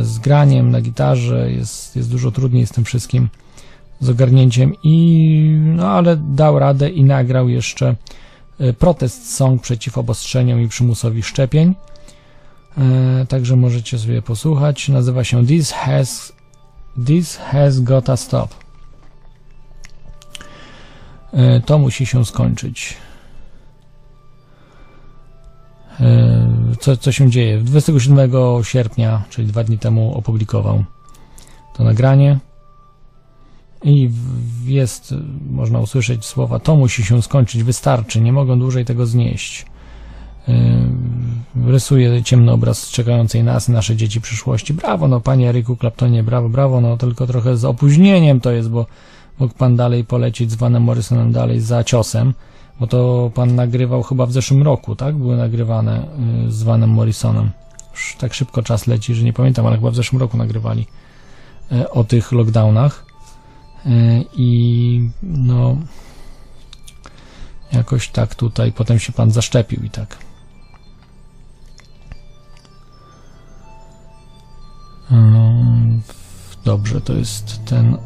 z 0.00 0.18
graniem 0.18 0.70
na 0.70 0.80
gitarze, 0.80 1.52
jest, 1.52 1.96
jest 1.96 2.10
dużo 2.10 2.30
trudniej 2.30 2.66
z 2.66 2.70
tym 2.70 2.84
wszystkim 2.84 3.28
z 4.00 4.08
ogarnięciem 4.08 4.72
i 4.82 5.58
no 5.76 5.88
ale 5.88 6.16
dał 6.16 6.58
radę 6.58 6.90
i 6.90 7.04
nagrał 7.04 7.48
jeszcze 7.48 7.94
e, 8.60 8.72
protest 8.72 9.34
song 9.36 9.62
przeciw 9.62 9.98
obostrzeniom 9.98 10.60
i 10.60 10.68
przymusowi 10.68 11.22
szczepień. 11.22 11.74
E, 12.78 13.26
Także 13.26 13.56
możecie 13.56 13.98
sobie 13.98 14.22
posłuchać. 14.22 14.88
Nazywa 14.88 15.24
się 15.24 15.46
This 15.46 15.72
Has 15.72 16.32
This 17.06 17.36
Has 17.36 17.80
Gotta 17.80 18.16
Stop. 18.16 18.54
E, 21.32 21.60
To 21.60 21.78
musi 21.78 22.06
się 22.06 22.24
skończyć. 22.24 22.96
Co, 26.80 26.96
co 26.96 27.12
się 27.12 27.30
dzieje? 27.30 27.58
27 27.58 28.30
sierpnia, 28.62 29.22
czyli 29.30 29.46
dwa 29.46 29.64
dni 29.64 29.78
temu, 29.78 30.14
opublikował 30.14 30.84
to 31.76 31.84
nagranie. 31.84 32.38
I 33.84 34.10
jest, 34.64 35.14
można 35.50 35.80
usłyszeć 35.80 36.24
słowa: 36.24 36.58
To 36.58 36.76
musi 36.76 37.04
się 37.04 37.22
skończyć, 37.22 37.62
wystarczy, 37.62 38.20
nie 38.20 38.32
mogą 38.32 38.58
dłużej 38.58 38.84
tego 38.84 39.06
znieść. 39.06 39.66
Rysuje 41.66 42.22
ciemny 42.22 42.52
obraz 42.52 42.90
czekającej 42.90 43.44
nas, 43.44 43.68
nasze 43.68 43.96
dzieci 43.96 44.20
przyszłości. 44.20 44.74
Brawo, 44.74 45.08
no 45.08 45.20
panie 45.20 45.48
Eryku 45.48 45.76
Claptonie, 45.76 46.22
brawo, 46.22 46.48
brawo, 46.48 46.80
no 46.80 46.96
tylko 46.96 47.26
trochę 47.26 47.56
z 47.56 47.64
opóźnieniem 47.64 48.40
to 48.40 48.50
jest, 48.50 48.70
bo 48.70 48.86
mógł 49.38 49.54
pan 49.54 49.76
dalej 49.76 50.04
polecieć 50.04 50.50
z 50.50 50.54
Vanem 50.54 50.82
Morrisonem 50.82 51.32
dalej 51.32 51.60
za 51.60 51.84
ciosem, 51.84 52.34
bo 52.80 52.86
to 52.86 53.30
pan 53.34 53.54
nagrywał 53.54 54.02
chyba 54.02 54.26
w 54.26 54.32
zeszłym 54.32 54.62
roku, 54.62 54.96
tak? 54.96 55.16
Były 55.16 55.36
nagrywane 55.36 56.06
yy, 56.44 56.52
z 56.52 56.62
Vanem 56.62 56.90
Morrisonem. 56.90 57.50
Już 57.92 58.16
tak 58.18 58.34
szybko 58.34 58.62
czas 58.62 58.86
leci, 58.86 59.14
że 59.14 59.24
nie 59.24 59.32
pamiętam, 59.32 59.66
ale 59.66 59.76
chyba 59.76 59.90
w 59.90 59.96
zeszłym 59.96 60.20
roku 60.20 60.36
nagrywali 60.36 60.86
yy, 61.70 61.90
o 61.90 62.04
tych 62.04 62.32
lockdownach. 62.32 63.07
Yy, 63.84 64.24
I 64.32 65.10
no 65.22 65.76
jakoś 67.72 68.08
tak 68.08 68.34
tutaj 68.34 68.72
potem 68.72 68.98
się 68.98 69.12
pan 69.12 69.30
zaszczepił 69.30 69.84
i 69.84 69.90
tak. 69.90 70.18
Ym, 75.12 76.02
Dobrze, 76.68 77.00
to 77.00 77.12
jest 77.12 77.64
ten. 77.64 77.96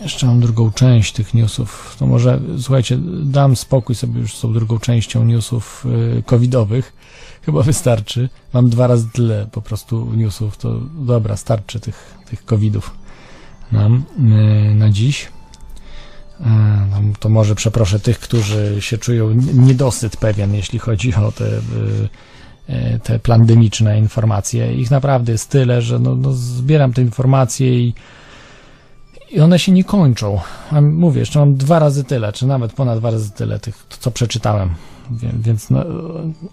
Jeszcze 0.00 0.26
mam 0.26 0.40
drugą 0.40 0.72
część 0.72 1.12
tych 1.12 1.34
newsów. 1.34 1.96
To 1.98 2.06
może, 2.06 2.40
słuchajcie, 2.58 2.98
dam 3.24 3.56
spokój 3.56 3.94
sobie 3.94 4.20
już 4.20 4.34
z 4.34 4.40
tą 4.40 4.52
drugą 4.52 4.78
częścią 4.78 5.24
newsów 5.24 5.86
y, 6.18 6.22
covidowych. 6.22 6.92
Chyba 7.46 7.62
wystarczy. 7.62 8.28
Mam 8.52 8.70
dwa 8.70 8.86
razy 8.86 9.08
tyle 9.12 9.46
po 9.52 9.62
prostu 9.62 10.12
newsów. 10.16 10.56
To 10.56 10.80
dobra, 10.94 11.36
starczy 11.36 11.80
tych, 11.80 12.14
tych 12.30 12.44
covidów 12.44 13.05
nam 13.72 14.04
y, 14.18 14.74
na 14.74 14.90
dziś. 14.90 15.28
E, 16.40 16.48
no, 16.90 16.96
to 17.18 17.28
może 17.28 17.54
przeproszę 17.54 18.00
tych, 18.00 18.18
którzy 18.18 18.76
się 18.80 18.98
czują 18.98 19.30
niedosyt 19.54 20.16
pewien, 20.16 20.54
jeśli 20.54 20.78
chodzi 20.78 21.14
o 21.14 21.32
te, 21.32 21.44
y, 21.44 23.00
te 23.02 23.18
pandemiczne 23.18 23.98
informacje. 23.98 24.74
Ich 24.74 24.90
naprawdę 24.90 25.32
jest 25.32 25.50
tyle, 25.50 25.82
że 25.82 25.98
no, 25.98 26.14
no 26.14 26.32
zbieram 26.32 26.92
te 26.92 27.02
informacje 27.02 27.80
i, 27.80 27.94
i 29.30 29.40
one 29.40 29.58
się 29.58 29.72
nie 29.72 29.84
kończą. 29.84 30.40
Mówię, 30.82 31.20
jeszcze 31.20 31.38
mam 31.38 31.56
dwa 31.56 31.78
razy 31.78 32.04
tyle, 32.04 32.32
czy 32.32 32.46
nawet 32.46 32.72
ponad 32.72 32.98
dwa 32.98 33.10
razy 33.10 33.30
tyle 33.30 33.58
tych, 33.58 33.86
co 34.00 34.10
przeczytałem. 34.10 34.74
Więc 35.42 35.70
no, 35.70 35.84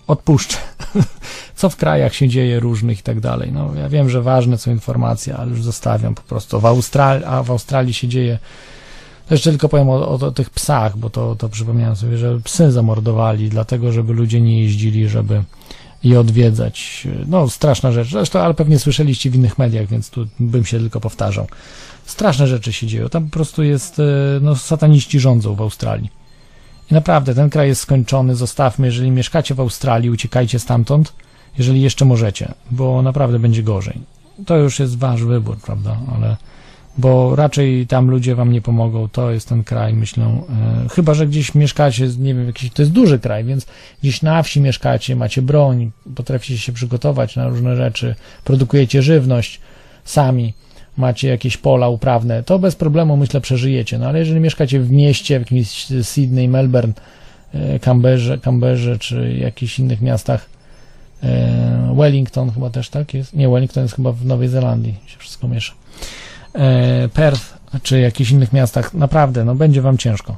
odpuszczę. 0.08 0.58
Co 1.56 1.70
w 1.70 1.76
krajach 1.76 2.16
się 2.16 2.30
dzieje 2.30 2.60
różnych 2.60 3.00
i 3.00 3.04
tak 3.04 3.20
dalej. 3.20 3.52
No, 3.52 3.76
ja 3.76 3.90
wiem, 3.90 4.10
że 4.10 4.22
ważne 4.22 4.58
są 4.58 4.72
informacje, 4.72 5.36
ale 5.36 5.50
już 5.50 5.64
zostawiam 5.64 6.16
po 6.16 6.22
prostu. 6.22 6.60
W 6.60 6.66
Australii, 6.66 7.26
a 7.26 7.44
w 7.44 7.52
Australii 7.52 7.94
się 7.94 8.08
dzieje 8.08 8.40
jeszcze 9.32 9.50
tylko 9.50 9.70
powiem 9.70 9.90
o, 9.90 9.94
o, 9.94 10.14
o 10.14 10.32
tych 10.32 10.50
psach, 10.50 10.98
bo 10.98 11.10
to, 11.10 11.36
to 11.36 11.50
przypomniałem 11.50 11.96
sobie, 11.96 12.18
że 12.18 12.40
psy 12.44 12.72
zamordowali, 12.72 13.50
dlatego 13.50 13.92
żeby 13.92 14.14
ludzie 14.14 14.42
nie 14.42 14.62
jeździli, 14.64 15.10
żeby 15.10 15.44
je 16.04 16.20
odwiedzać. 16.20 17.08
No, 17.28 17.50
straszna 17.50 17.92
rzecz. 17.92 18.10
Zresztą, 18.10 18.40
ale 18.40 18.54
pewnie 18.54 18.80
słyszeliście 18.80 19.30
w 19.30 19.36
innych 19.36 19.58
mediach, 19.58 19.88
więc 19.88 20.10
tu 20.10 20.28
bym 20.40 20.66
się 20.66 20.80
tylko 20.80 21.00
powtarzał. 21.00 21.48
Straszne 22.06 22.48
rzeczy 22.48 22.74
się 22.74 22.88
dzieją. 22.88 23.10
Tam 23.10 23.26
po 23.26 23.32
prostu 23.32 23.64
jest, 23.64 24.00
e, 24.00 24.04
no, 24.42 24.56
sataniści 24.56 25.20
rządzą 25.20 25.56
w 25.56 25.62
Australii. 25.62 26.23
I 26.92 26.94
naprawdę, 26.94 27.36
ten 27.36 27.50
kraj 27.50 27.68
jest 27.68 27.82
skończony. 27.82 28.36
Zostawmy, 28.36 28.88
jeżeli 28.88 29.12
mieszkacie 29.12 29.56
w 29.56 29.60
Australii, 29.60 30.10
uciekajcie 30.10 30.60
stamtąd, 30.60 31.14
jeżeli 31.58 31.82
jeszcze 31.82 32.06
możecie, 32.06 32.54
bo 32.72 33.02
naprawdę 33.02 33.40
będzie 33.40 33.64
gorzej. 33.64 34.00
To 34.46 34.58
już 34.58 34.80
jest 34.80 34.98
wasz 34.98 35.24
wybór, 35.24 35.58
prawda? 35.58 35.98
Ale 36.16 36.38
bo 36.98 37.36
raczej 37.36 37.88
tam 37.88 38.10
ludzie 38.10 38.36
wam 38.36 38.52
nie 38.52 38.62
pomogą. 38.62 39.08
To 39.08 39.32
jest 39.32 39.50
ten 39.50 39.64
kraj, 39.64 39.94
myślę. 39.94 40.26
E, 40.26 40.90
chyba, 40.90 41.14
że 41.14 41.28
gdzieś 41.28 41.56
mieszkacie, 41.56 42.08
nie 42.20 42.36
wiem, 42.36 42.48
jakiś, 42.48 42.72
to 42.72 42.82
jest 42.82 42.92
duży 42.92 43.20
kraj, 43.20 43.44
więc 43.44 43.66
gdzieś 44.02 44.22
na 44.22 44.44
wsi 44.44 44.62
mieszkacie, 44.62 45.16
macie 45.16 45.42
broń, 45.42 45.92
potraficie 46.16 46.58
się 46.58 46.72
przygotować 46.72 47.36
na 47.36 47.48
różne 47.48 47.76
rzeczy, 47.76 48.16
produkujecie 48.44 49.02
żywność 49.02 49.60
sami, 50.04 50.54
macie 50.98 51.28
jakieś 51.28 51.58
pola 51.58 51.90
uprawne, 51.90 52.44
to 52.44 52.60
bez 52.60 52.76
problemu, 52.76 53.18
myślę, 53.18 53.42
przeżyjecie. 53.42 53.98
No 53.98 54.08
ale 54.08 54.20
jeżeli 54.20 54.40
mieszkacie 54.40 54.80
w 54.80 54.92
mieście, 54.92 55.40
w 55.40 55.42
jakimś 55.42 55.88
Sydney, 56.02 56.48
Melbourne, 56.50 56.94
e, 57.54 57.80
Canberrze, 57.80 58.38
Canberrze 58.38 59.00
czy 59.00 59.34
jakichś 59.40 59.80
innych 59.80 60.02
miastach, 60.02 60.46
e, 61.24 61.94
Wellington 61.98 62.52
chyba 62.52 62.70
też 62.70 62.90
tak 62.90 63.14
jest? 63.14 63.34
Nie, 63.34 63.50
Wellington 63.50 63.84
jest 63.84 63.96
chyba 63.96 64.12
w 64.12 64.26
Nowej 64.26 64.48
Zelandii, 64.48 64.96
się 65.06 65.18
wszystko 65.20 65.48
miesza 65.48 65.74
e, 66.56 67.10
Perth 67.14 67.58
czy 67.84 68.00
jakichś 68.00 68.32
innych 68.32 68.54
miastach, 68.54 68.94
naprawdę, 68.94 69.46
no 69.46 69.56
będzie 69.56 69.82
wam 69.82 69.98
ciężko. 69.98 70.38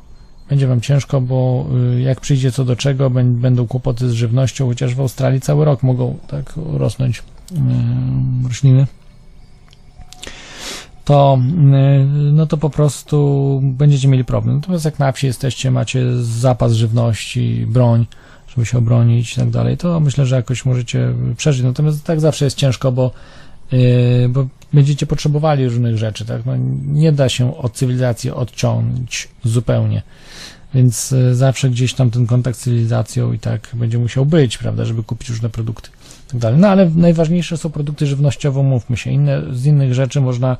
Będzie 0.49 0.67
wam 0.67 0.81
ciężko, 0.81 1.21
bo 1.21 1.65
y, 1.97 2.01
jak 2.01 2.21
przyjdzie 2.21 2.51
co 2.51 2.65
do 2.65 2.75
czego, 2.75 3.09
bę- 3.09 3.33
będą 3.33 3.67
kłopoty 3.67 4.09
z 4.09 4.13
żywnością, 4.13 4.67
chociaż 4.67 4.95
w 4.95 5.01
Australii 5.01 5.41
cały 5.41 5.65
rok 5.65 5.83
mogą 5.83 6.17
tak 6.27 6.53
rosnąć 6.73 7.19
y, 7.19 7.55
rośliny. 8.47 8.87
To, 11.05 11.39
y, 11.39 12.31
no 12.31 12.47
to 12.47 12.57
po 12.57 12.69
prostu 12.69 13.59
będziecie 13.63 14.07
mieli 14.07 14.25
problem. 14.25 14.55
Natomiast 14.55 14.85
jak 14.85 14.99
na 14.99 15.11
wsi 15.11 15.27
jesteście, 15.27 15.71
macie 15.71 16.23
zapas 16.23 16.73
żywności, 16.73 17.65
broń, 17.67 18.05
żeby 18.47 18.65
się 18.65 18.77
obronić 18.77 19.33
i 19.33 19.35
tak 19.35 19.49
dalej, 19.49 19.77
to 19.77 19.99
myślę, 19.99 20.25
że 20.25 20.35
jakoś 20.35 20.65
możecie 20.65 21.13
przeżyć. 21.37 21.63
Natomiast 21.63 22.03
tak 22.03 22.19
zawsze 22.19 22.45
jest 22.45 22.57
ciężko, 22.57 22.91
bo 22.91 23.11
Yy, 23.71 24.29
bo 24.29 24.47
będziecie 24.73 25.05
potrzebowali 25.05 25.65
różnych 25.65 25.97
rzeczy, 25.97 26.25
tak? 26.25 26.45
No, 26.45 26.53
nie 26.85 27.11
da 27.11 27.29
się 27.29 27.57
od 27.57 27.73
cywilizacji 27.73 28.31
odciąć 28.31 29.27
zupełnie, 29.43 30.01
więc 30.73 31.11
yy, 31.11 31.35
zawsze 31.35 31.69
gdzieś 31.69 31.93
tam 31.93 32.11
ten 32.11 32.27
kontakt 32.27 32.57
z 32.57 32.61
cywilizacją 32.61 33.33
i 33.33 33.39
tak 33.39 33.69
będzie 33.73 33.97
musiał 33.97 34.25
być, 34.25 34.57
prawda, 34.57 34.85
żeby 34.85 35.03
kupić 35.03 35.29
różne 35.29 35.49
produkty 35.49 35.89
i 36.27 36.31
tak 36.31 36.39
dalej. 36.39 36.59
No 36.59 36.67
ale 36.67 36.89
najważniejsze 36.89 37.57
są 37.57 37.69
produkty 37.69 38.07
żywnościowe, 38.07 38.63
mówmy 38.63 38.97
się. 38.97 39.11
Inne, 39.11 39.41
z 39.51 39.65
innych 39.65 39.93
rzeczy 39.93 40.21
można 40.21 40.57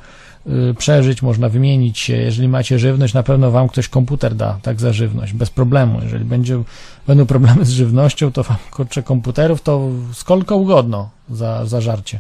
przeżyć, 0.78 1.22
można 1.22 1.50
wymienić 1.50 2.00
się. 2.00 2.18
Jeżeli 2.18 2.48
macie 2.48 2.80
żywność, 2.80 3.14
na 3.14 3.24
pewno 3.24 3.52
wam 3.52 3.68
ktoś 3.68 3.88
komputer 3.88 4.36
da, 4.36 4.60
tak, 4.62 4.80
za 4.80 4.94
żywność, 4.94 5.34
bez 5.34 5.50
problemu. 5.50 6.00
Jeżeli 6.04 6.26
będzie, 6.26 6.64
będą 7.08 7.26
problemy 7.26 7.66
z 7.66 7.70
żywnością, 7.70 8.32
to 8.32 8.44
wam 8.44 8.58
kurczę 8.72 9.04
komputerów, 9.04 9.62
to 9.62 9.90
skolko 10.14 10.56
ugodno 10.56 11.10
za, 11.30 11.66
za 11.66 11.82
żarcie. 11.82 12.20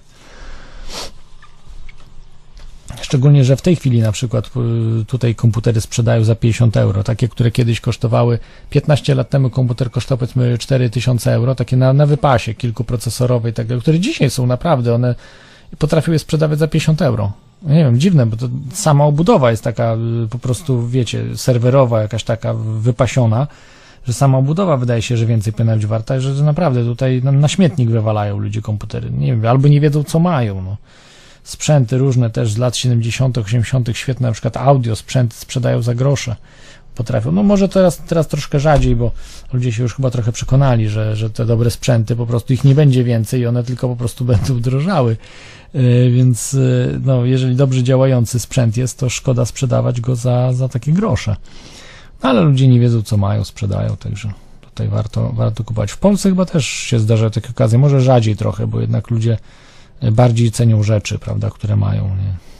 Szczególnie, 3.02 3.45
że 3.45 3.56
w 3.56 3.61
tej 3.61 3.76
chwili 3.76 4.02
na 4.02 4.11
przykład 4.11 4.52
y, 5.02 5.06
tutaj 5.06 5.35
komputery 5.35 5.81
sprzedają 5.81 6.23
za 6.23 6.35
50 6.35 6.77
euro. 6.77 7.03
Takie, 7.03 7.27
które 7.27 7.52
kiedyś 7.52 7.81
kosztowały 7.81 8.39
15 8.69 9.15
lat 9.15 9.30
temu 9.30 9.49
komputer 9.49 9.91
kosztował 9.91 10.18
powiedzmy 10.18 10.57
4000 10.57 11.34
euro, 11.34 11.56
takie 11.56 11.77
na, 11.77 11.93
na 11.93 12.06
wypasie 12.06 12.53
kilkuprocesorowe 12.53 13.49
i 13.49 13.53
tak 13.53 13.68
które 13.81 13.99
dzisiaj 13.99 14.30
są 14.30 14.47
naprawdę, 14.47 14.93
one 14.93 15.15
potrafią 15.77 16.11
je 16.11 16.19
sprzedawać 16.19 16.60
za 16.60 16.68
50 16.68 17.02
euro. 17.02 17.31
Nie 17.65 17.75
wiem, 17.83 17.99
dziwne, 17.99 18.25
bo 18.25 18.37
to 18.37 18.49
sama 18.73 19.05
obudowa 19.05 19.51
jest 19.51 19.63
taka 19.63 19.95
y, 20.25 20.27
po 20.27 20.39
prostu, 20.39 20.87
wiecie, 20.87 21.37
serwerowa, 21.37 22.01
jakaś 22.01 22.23
taka 22.23 22.53
wypasiona, 22.53 23.47
że 24.07 24.13
sama 24.13 24.37
obudowa 24.37 24.77
wydaje 24.77 25.01
się, 25.01 25.17
że 25.17 25.25
więcej 25.25 25.53
powinna 25.53 25.75
być 25.75 25.85
warta, 25.85 26.19
że 26.19 26.43
naprawdę 26.43 26.83
tutaj 26.83 27.21
na, 27.23 27.31
na 27.31 27.47
śmietnik 27.47 27.89
wywalają 27.89 28.39
ludzie 28.39 28.61
komputery. 28.61 29.11
Nie 29.11 29.27
wiem, 29.27 29.45
albo 29.45 29.67
nie 29.67 29.81
wiedzą, 29.81 30.03
co 30.03 30.19
mają, 30.19 30.61
no 30.61 30.77
sprzęty 31.45 31.97
różne 31.97 32.29
też 32.29 32.51
z 32.51 32.57
lat 32.57 32.77
70., 32.77 33.37
80., 33.37 33.89
świetne, 33.93 34.27
na 34.27 34.33
przykład 34.33 34.57
audio 34.57 34.95
sprzęty 34.95 35.35
sprzedają 35.35 35.81
za 35.81 35.95
grosze. 35.95 36.35
Potrafią. 36.95 37.31
No 37.31 37.43
może 37.43 37.69
teraz, 37.69 37.97
teraz 37.97 38.27
troszkę 38.27 38.59
rzadziej, 38.59 38.95
bo 38.95 39.11
ludzie 39.53 39.72
się 39.72 39.84
już 39.84 39.95
chyba 39.95 40.11
trochę 40.11 40.31
przekonali, 40.31 40.89
że, 40.89 41.15
że 41.15 41.30
te 41.30 41.45
dobre 41.45 41.72
sprzęty 41.72 42.15
po 42.15 42.26
prostu 42.26 42.53
ich 42.53 42.63
nie 42.63 42.76
będzie 42.76 43.03
więcej 43.03 43.41
i 43.41 43.45
one 43.45 43.63
tylko 43.63 43.88
po 43.88 43.95
prostu 43.95 44.26
będą 44.35 44.61
drożały. 44.61 45.17
Yy, 45.73 46.11
Więc 46.11 46.53
yy, 46.53 46.99
no, 47.03 47.26
jeżeli 47.26 47.55
dobrze 47.55 47.84
działający 47.84 48.39
sprzęt 48.39 48.77
jest, 48.77 48.99
to 48.99 49.09
szkoda 49.09 49.45
sprzedawać 49.45 50.01
go 50.01 50.15
za, 50.15 50.53
za 50.53 50.69
takie 50.69 50.91
grosze. 50.91 51.35
No, 52.23 52.30
ale 52.30 52.41
ludzie 52.41 52.67
nie 52.67 52.80
wiedzą, 52.80 53.01
co 53.01 53.17
mają, 53.17 53.43
sprzedają, 53.43 53.97
także 53.97 54.34
tutaj 54.61 54.88
warto, 54.88 55.31
warto 55.34 55.63
kupować. 55.63 55.91
W 55.91 55.97
Polsce 55.97 56.30
chyba 56.30 56.45
też 56.45 56.65
się 56.65 56.99
zdarza 56.99 57.30
takie 57.30 57.49
okazje, 57.49 57.80
może 57.80 58.01
rzadziej 58.01 58.35
trochę, 58.35 58.67
bo 58.67 58.81
jednak 58.81 59.09
ludzie 59.09 59.38
bardziej 60.11 60.51
cenią 60.51 60.84
rzeczy, 60.84 61.19
prawda, 61.19 61.49
które 61.49 61.76
mają. 61.76 62.03
Nie? 62.03 62.55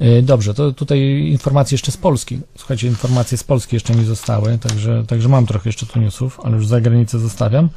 Y, 0.00 0.22
Dobrze, 0.22 0.54
to 0.54 0.72
tutaj 0.72 1.00
informacje 1.26 1.74
jeszcze 1.74 1.92
z 1.92 1.96
Polski. 1.96 2.40
Słuchajcie, 2.56 2.86
informacje 2.86 3.38
z 3.38 3.44
Polski 3.44 3.76
jeszcze 3.76 3.94
mi 3.94 4.04
zostały, 4.04 4.58
także, 4.58 5.04
także 5.06 5.28
mam 5.28 5.46
trochę 5.46 5.68
jeszcze 5.68 5.86
tu 5.86 6.00
newsów, 6.00 6.40
ale 6.42 6.56
już 6.56 6.66
za 6.66 6.80
granicę 6.80 7.18
zostawiam. 7.18 7.68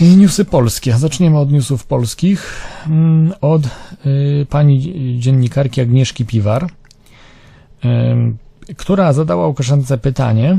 I 0.00 0.16
Newsy 0.16 0.44
polskie. 0.44 0.98
Zaczniemy 0.98 1.38
od 1.38 1.52
newsów 1.52 1.86
polskich. 1.86 2.66
Mm, 2.86 3.32
Od 3.40 3.62
y, 4.06 4.46
pani 4.50 4.94
dziennikarki 5.18 5.80
Agnieszki 5.80 6.24
Piwar, 6.24 6.68
ym, 7.84 8.38
która 8.76 9.12
zadała 9.12 9.46
Łukaszence 9.46 9.98
pytanie 9.98 10.58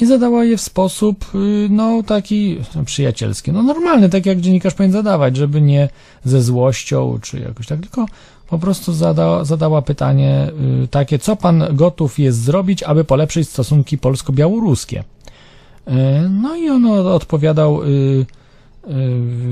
i 0.00 0.06
zadała 0.06 0.44
je 0.44 0.56
w 0.56 0.60
sposób, 0.60 1.24
y, 1.34 1.68
no 1.70 2.02
taki 2.02 2.58
przyjacielski, 2.84 3.52
no 3.52 3.62
normalny, 3.62 4.08
tak 4.08 4.26
jak 4.26 4.40
dziennikarz 4.40 4.74
powinien 4.74 4.92
zadawać, 4.92 5.36
żeby 5.36 5.60
nie 5.60 5.88
ze 6.24 6.42
złością 6.42 7.18
czy 7.22 7.40
jakoś 7.40 7.66
tak, 7.66 7.80
tylko 7.80 8.06
po 8.48 8.58
prostu 8.58 8.92
zada, 8.92 9.44
zadała 9.44 9.82
pytanie 9.82 10.50
y, 10.84 10.88
takie, 10.88 11.18
co 11.18 11.36
pan 11.36 11.64
gotów 11.72 12.18
jest 12.18 12.42
zrobić, 12.42 12.82
aby 12.82 13.04
polepszyć 13.04 13.48
stosunki 13.48 13.98
polsko-białoruskie. 13.98 15.00
Y, 15.00 15.92
No 16.30 16.56
i 16.56 16.70
on 16.70 16.86
odpowiadał, 17.06 17.82
y, 17.82 18.26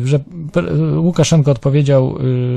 że 0.04 0.20
Łukaszenko 0.96 1.50
odpowiedział, 1.50 2.14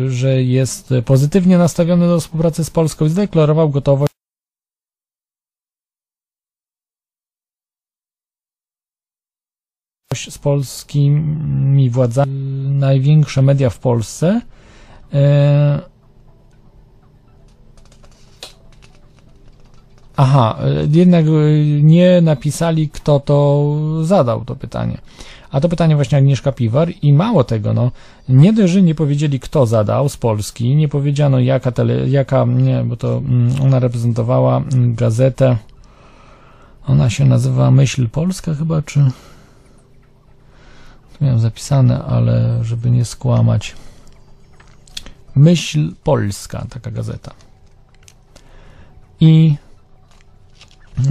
że 0.07 0.43
jest 0.43 0.93
pozytywnie 1.05 1.57
nastawiony 1.57 2.07
do 2.07 2.19
współpracy 2.19 2.63
z 2.63 2.69
Polską 2.69 3.05
i 3.05 3.09
zdeklarował 3.09 3.69
gotowość 3.69 4.11
z 10.29 10.37
polskimi 10.37 11.89
władzami, 11.89 12.31
największe 12.69 13.41
media 13.41 13.69
w 13.69 13.79
Polsce. 13.79 14.41
Aha, 20.21 20.57
jednak 20.91 21.25
e, 21.25 21.29
nie 21.81 22.21
napisali, 22.21 22.89
kto 22.89 23.19
to 23.19 23.65
zadał 24.01 24.45
to 24.45 24.55
pytanie. 24.55 24.97
A 25.51 25.61
to 25.61 25.69
pytanie 25.69 25.95
właśnie 25.95 26.17
Agnieszka 26.17 26.51
Piwar 26.51 26.89
i 27.01 27.13
mało 27.13 27.43
tego, 27.43 27.73
no, 27.73 27.91
nie 28.29 28.53
dość, 28.53 28.73
że 28.73 28.81
nie 28.81 28.95
powiedzieli, 28.95 29.39
kto 29.39 29.65
zadał 29.65 30.09
z 30.09 30.17
Polski, 30.17 30.75
nie 30.75 30.87
powiedziano 30.87 31.39
jaka 31.39 31.71
tele, 31.71 32.09
jaka, 32.09 32.45
nie, 32.45 32.83
bo 32.83 32.97
to 32.97 33.17
mm, 33.17 33.61
ona 33.61 33.79
reprezentowała 33.79 34.57
mm, 34.57 34.95
gazetę, 34.95 35.57
ona 36.87 37.09
się 37.09 37.25
nazywa 37.25 37.71
Myśl 37.71 38.09
Polska 38.09 38.53
chyba, 38.55 38.81
czy... 38.81 38.99
Tu 41.13 41.25
miałem 41.25 41.39
zapisane, 41.39 42.03
ale 42.03 42.63
żeby 42.63 42.91
nie 42.91 43.05
skłamać. 43.05 43.75
Myśl 45.35 45.91
Polska, 46.03 46.65
taka 46.69 46.91
gazeta. 46.91 47.31
I 49.19 49.55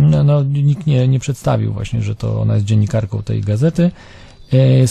no, 0.00 0.24
no, 0.24 0.42
nikt 0.42 0.86
nie, 0.86 1.08
nie 1.08 1.18
przedstawił 1.18 1.72
właśnie, 1.72 2.02
że 2.02 2.14
to 2.14 2.40
ona 2.40 2.54
jest 2.54 2.66
dziennikarką 2.66 3.22
tej 3.22 3.40
gazety. 3.40 3.90
E, 4.52 4.86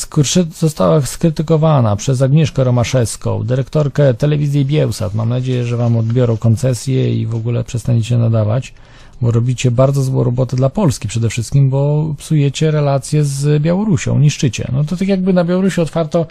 Została 0.59 1.01
skrytykowana 1.01 1.95
przez 1.95 2.21
Agnieszkę 2.21 2.63
Romaszewską, 2.63 3.43
dyrektorkę 3.43 4.13
telewizji 4.13 4.65
Bielsat. 4.65 5.13
Mam 5.13 5.29
nadzieję, 5.29 5.65
że 5.65 5.77
wam 5.77 5.97
odbiorą 5.97 6.37
koncesję 6.37 7.15
i 7.15 7.25
w 7.25 7.35
ogóle 7.35 7.63
przestaniecie 7.63 8.17
nadawać, 8.17 8.73
bo 9.21 9.31
robicie 9.31 9.71
bardzo 9.71 10.03
złą 10.03 10.23
robotę 10.23 10.57
dla 10.57 10.69
Polski 10.69 11.07
przede 11.07 11.29
wszystkim, 11.29 11.69
bo 11.69 12.13
psujecie 12.17 12.71
relacje 12.71 13.23
z 13.23 13.61
Białorusią, 13.61 14.19
niszczycie. 14.19 14.67
No 14.73 14.83
to 14.83 14.97
tak 14.97 15.07
jakby 15.07 15.33
na 15.33 15.43
Białorusi 15.43 15.81
otwarto 15.81 16.25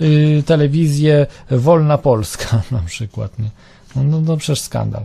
y, 0.00 0.42
telewizję 0.46 1.26
Wolna 1.50 1.98
Polska 1.98 2.62
na 2.70 2.78
przykład. 2.78 3.38
Nie? 3.38 3.50
No, 3.96 4.02
no, 4.04 4.20
no 4.20 4.36
przecież 4.36 4.60
skandal. 4.60 5.04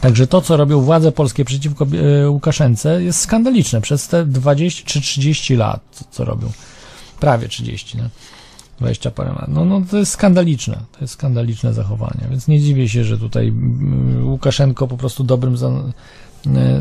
Także 0.00 0.26
to, 0.26 0.40
co 0.40 0.56
robią 0.56 0.80
władze 0.80 1.12
polskie 1.12 1.44
przeciwko 1.44 1.86
e, 2.24 2.30
Łukaszence, 2.30 3.02
jest 3.02 3.20
skandaliczne 3.20 3.80
przez 3.80 4.08
te 4.08 4.26
20 4.26 4.82
czy 4.86 5.00
30 5.00 5.56
lat, 5.56 5.80
co- 6.10 6.24
robią. 6.24 6.50
Prawie 7.20 7.48
30, 7.48 7.98
no. 7.98 8.04
20 8.78 9.10
parę 9.10 9.30
lat. 9.32 9.48
No, 9.48 9.64
no 9.64 9.80
to 9.90 9.96
jest 9.96 10.12
skandaliczne. 10.12 10.74
To 10.92 10.98
jest 11.00 11.12
skandaliczne 11.14 11.72
zachowanie. 11.72 12.20
Więc 12.30 12.48
nie 12.48 12.60
dziwię 12.60 12.88
się, 12.88 13.04
że 13.04 13.18
tutaj 13.18 13.52
Łukaszenko 14.22 14.86
po 14.88 14.96
prostu 14.96 15.24
dobrym 15.24 15.56
za, 15.56 15.70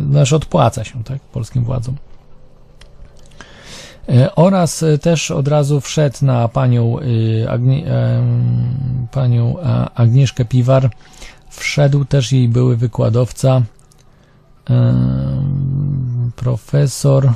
znaczy 0.10 0.36
odpłaca 0.36 0.84
się, 0.84 1.04
tak, 1.04 1.20
polskim 1.20 1.64
władzom. 1.64 1.96
E, 4.10 4.36
Oraz 4.36 4.86
też 5.02 5.32
od 5.32 5.48
razu 5.48 5.82
wszedł 5.82 6.18
na 6.22 6.48
panią, 6.48 7.00
y, 7.00 7.48
panią 9.12 9.56
Agnieszkę 9.96 10.46
Piwar, 10.46 10.90
wszedł 11.54 12.06
też 12.06 12.32
jej 12.32 12.50
były 12.50 12.78
wykładowca, 12.78 13.62
profesor, 16.36 17.34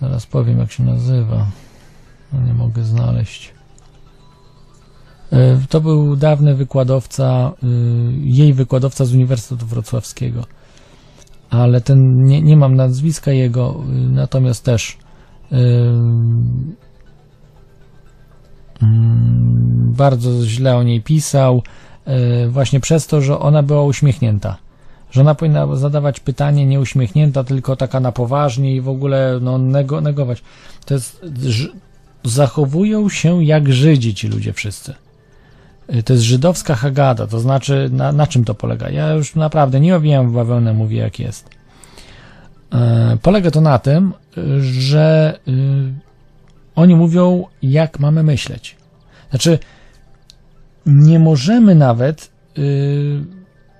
zaraz 0.00 0.26
powiem 0.26 0.58
jak 0.58 0.72
się 0.72 0.82
nazywa, 0.82 1.46
no 2.32 2.40
nie 2.46 2.54
mogę 2.54 2.84
znaleźć. 2.84 3.52
E, 5.32 5.60
To 5.68 5.80
był 5.80 6.16
dawny 6.16 6.54
wykładowca, 6.54 7.52
y, 7.62 7.66
jej 8.12 8.54
wykładowca 8.54 9.04
z 9.04 9.14
Uniwersytetu 9.14 9.66
Wrocławskiego 9.66 10.44
ale 11.50 11.80
ten 11.80 12.24
nie, 12.24 12.42
nie 12.42 12.56
mam 12.56 12.74
nazwiska 12.74 13.32
jego, 13.32 13.74
y, 13.88 14.12
natomiast 14.12 14.64
też 14.64 14.98
bardzo 19.96 20.46
źle 20.46 20.76
o 20.76 20.82
niej 20.82 21.00
pisał, 21.02 21.62
y, 22.44 22.48
właśnie 22.48 22.80
przez 22.80 23.06
to, 23.06 23.20
że 23.20 23.38
ona 23.38 23.62
była 23.62 23.84
uśmiechnięta. 23.84 24.56
Że 25.10 25.20
ona 25.20 25.34
powinna 25.34 25.76
zadawać 25.76 26.20
pytanie 26.20 26.66
nie 26.66 26.80
uśmiechnięta, 26.80 27.44
tylko 27.44 27.76
taka 27.76 28.00
na 28.00 28.12
poważnie 28.12 28.74
i 28.74 28.80
w 28.80 28.88
ogóle 28.88 29.38
no, 29.40 29.58
nego, 29.58 30.00
negować. 30.00 30.42
To 30.84 30.94
jest, 30.94 31.26
zachowują 32.24 33.08
się 33.08 33.44
jak 33.44 33.72
Żydzi 33.72 34.14
ci 34.14 34.28
ludzie 34.28 34.52
wszyscy. 34.52 34.94
Y, 35.94 36.02
To 36.02 36.12
jest 36.12 36.24
żydowska 36.24 36.74
Hagada, 36.74 37.26
to 37.26 37.40
znaczy 37.40 37.88
na, 37.92 38.12
na 38.12 38.26
czym 38.26 38.44
to 38.44 38.54
polega? 38.54 38.90
Ja 38.90 39.12
już 39.12 39.34
naprawdę 39.34 39.80
nie 39.80 39.96
owijam 39.96 40.30
w 40.30 40.34
bawełnę, 40.34 40.74
mówię 40.74 40.98
jak 40.98 41.18
jest. 41.18 41.50
E, 42.72 43.16
polega 43.22 43.50
to 43.50 43.60
na 43.60 43.78
tym, 43.78 44.12
że 44.60 45.38
y, 45.48 46.07
oni 46.78 46.96
mówią, 46.96 47.46
jak 47.62 47.98
mamy 47.98 48.22
myśleć. 48.22 48.76
Znaczy, 49.30 49.58
nie 50.86 51.18
możemy 51.18 51.74
nawet 51.74 52.30
y, 52.58 53.24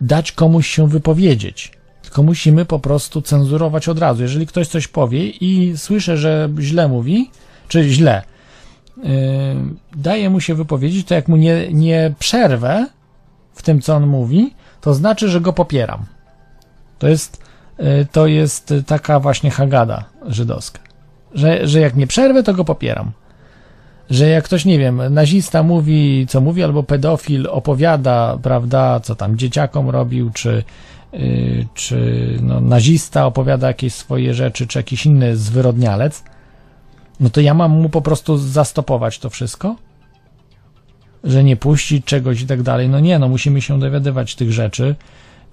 dać 0.01 0.33
komuś 0.33 0.67
się 0.67 0.89
wypowiedzieć, 0.89 1.73
tylko 2.03 2.23
musimy 2.23 2.65
po 2.65 2.79
prostu 2.79 3.23
cenzurować 3.23 3.89
od 3.89 3.99
razu. 3.99 4.23
Jeżeli 4.23 4.47
ktoś 4.47 4.69
coś 4.69 4.89
powie 4.89 5.27
i 5.29 5.77
słyszę, 5.77 6.17
że 6.17 6.49
źle 6.59 6.89
mówi, 6.89 7.31
czy 7.69 7.89
źle, 7.89 8.23
y, 8.99 9.03
daje 9.97 10.31
mu 10.31 10.41
się 10.41 10.55
wypowiedzieć, 10.55 11.07
to 11.07 11.15
jak 11.15 11.29
mu 11.29 11.37
nie, 11.37 11.73
nie 11.73 12.15
przerwę 12.19 12.87
w 13.55 13.63
tym, 13.63 13.81
co 13.81 13.95
on 13.95 14.07
mówi, 14.07 14.55
to 14.81 14.95
znaczy, 14.95 15.29
że 15.29 15.41
go 15.41 15.53
popieram. 15.53 16.07
To 16.99 17.09
jest, 17.09 17.45
y, 17.81 18.07
to 18.13 18.27
jest 18.27 18.75
taka 18.87 19.21
właśnie 19.21 19.51
hagada 19.51 20.05
żydowska. 20.27 20.88
Że, 21.35 21.69
że 21.69 21.81
jak 21.81 21.97
nie 21.97 22.07
przerwę, 22.07 22.43
to 22.43 22.55
go 22.55 22.65
popieram. 22.65 23.13
Że 24.11 24.29
jak 24.29 24.45
ktoś, 24.45 24.65
nie 24.65 24.79
wiem, 24.79 25.03
nazista 25.11 25.63
mówi, 25.63 26.27
co 26.29 26.41
mówi, 26.41 26.63
albo 26.63 26.83
pedofil 26.83 27.49
opowiada, 27.51 28.39
prawda, 28.43 29.01
co 29.01 29.15
tam 29.15 29.39
dzieciakom 29.39 29.91
robił, 29.91 30.31
czy, 30.31 30.65
y, 31.15 31.67
czy 31.75 32.29
no, 32.43 32.61
nazista 32.61 33.27
opowiada 33.27 33.67
jakieś 33.67 33.95
swoje 33.95 34.35
rzeczy, 34.35 34.67
czy 34.67 34.79
jakiś 34.79 35.07
inny 35.07 35.37
zwyrodnialec, 35.37 36.25
no 37.21 37.31
to 37.31 37.41
ja 37.41 37.55
mam 37.55 37.71
mu 37.71 37.89
po 37.89 38.03
prostu 38.03 38.39
zastopować 38.39 39.19
to 39.19 39.31
wszystko, 39.31 39.77
że 41.25 41.45
nie 41.45 41.57
puścić 41.57 42.05
czegoś 42.05 42.41
i 42.41 42.47
tak 42.47 42.63
dalej. 42.63 42.89
No 42.89 43.01
nie, 43.01 43.19
no 43.19 43.29
musimy 43.29 43.63
się 43.63 43.81
dowiadywać 43.81 44.35
tych 44.35 44.53
rzeczy. 44.53 44.95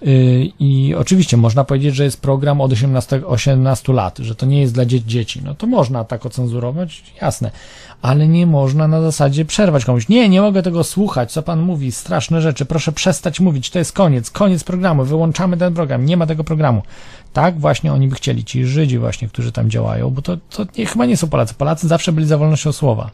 Yy, 0.02 0.52
I 0.58 0.94
oczywiście 0.94 1.36
można 1.36 1.64
powiedzieć, 1.64 1.94
że 1.94 2.04
jest 2.04 2.20
program 2.20 2.60
od 2.60 2.72
18, 2.72 3.26
18 3.26 3.92
lat, 3.92 4.18
że 4.18 4.34
to 4.34 4.46
nie 4.46 4.60
jest 4.60 4.74
dla 4.74 4.84
dzie- 4.84 5.04
dzieci. 5.04 5.40
No 5.44 5.54
to 5.54 5.66
można 5.66 6.04
tak 6.04 6.26
ocenzurować, 6.26 7.02
jasne, 7.22 7.50
ale 8.02 8.28
nie 8.28 8.46
można 8.46 8.88
na 8.88 9.00
zasadzie 9.00 9.44
przerwać 9.44 9.84
komuś. 9.84 10.08
Nie, 10.08 10.28
nie 10.28 10.40
mogę 10.40 10.62
tego 10.62 10.84
słuchać, 10.84 11.32
co 11.32 11.42
pan 11.42 11.60
mówi, 11.60 11.92
straszne 11.92 12.42
rzeczy, 12.42 12.64
proszę 12.64 12.92
przestać 12.92 13.40
mówić, 13.40 13.70
to 13.70 13.78
jest 13.78 13.92
koniec, 13.92 14.30
koniec 14.30 14.64
programu, 14.64 15.04
wyłączamy 15.04 15.56
ten 15.56 15.74
program, 15.74 16.04
nie 16.06 16.16
ma 16.16 16.26
tego 16.26 16.44
programu. 16.44 16.82
Tak 17.32 17.60
właśnie 17.60 17.92
oni 17.92 18.08
by 18.08 18.14
chcieli, 18.16 18.44
ci 18.44 18.64
Żydzi 18.64 18.98
właśnie, 18.98 19.28
którzy 19.28 19.52
tam 19.52 19.70
działają, 19.70 20.10
bo 20.10 20.22
to, 20.22 20.36
to 20.50 20.66
nie, 20.78 20.86
chyba 20.86 21.06
nie 21.06 21.16
są 21.16 21.28
Polacy. 21.28 21.54
Polacy 21.54 21.88
zawsze 21.88 22.12
byli 22.12 22.26
za 22.26 22.38
wolnością 22.38 22.72
słowa. 22.72 23.10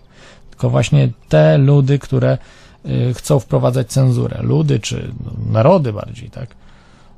Tylko 0.51 0.71
właśnie 0.71 1.09
te 1.29 1.59
ludy, 1.59 1.99
które 1.99 2.39
y, 2.87 3.15
chcą 3.15 3.39
wprowadzać 3.41 3.89
cenzurę. 3.89 4.39
Ludy 4.43 4.81
czy 4.81 5.13
no, 5.25 5.53
narody 5.53 5.93
bardziej, 5.93 6.31
tak? 6.31 6.62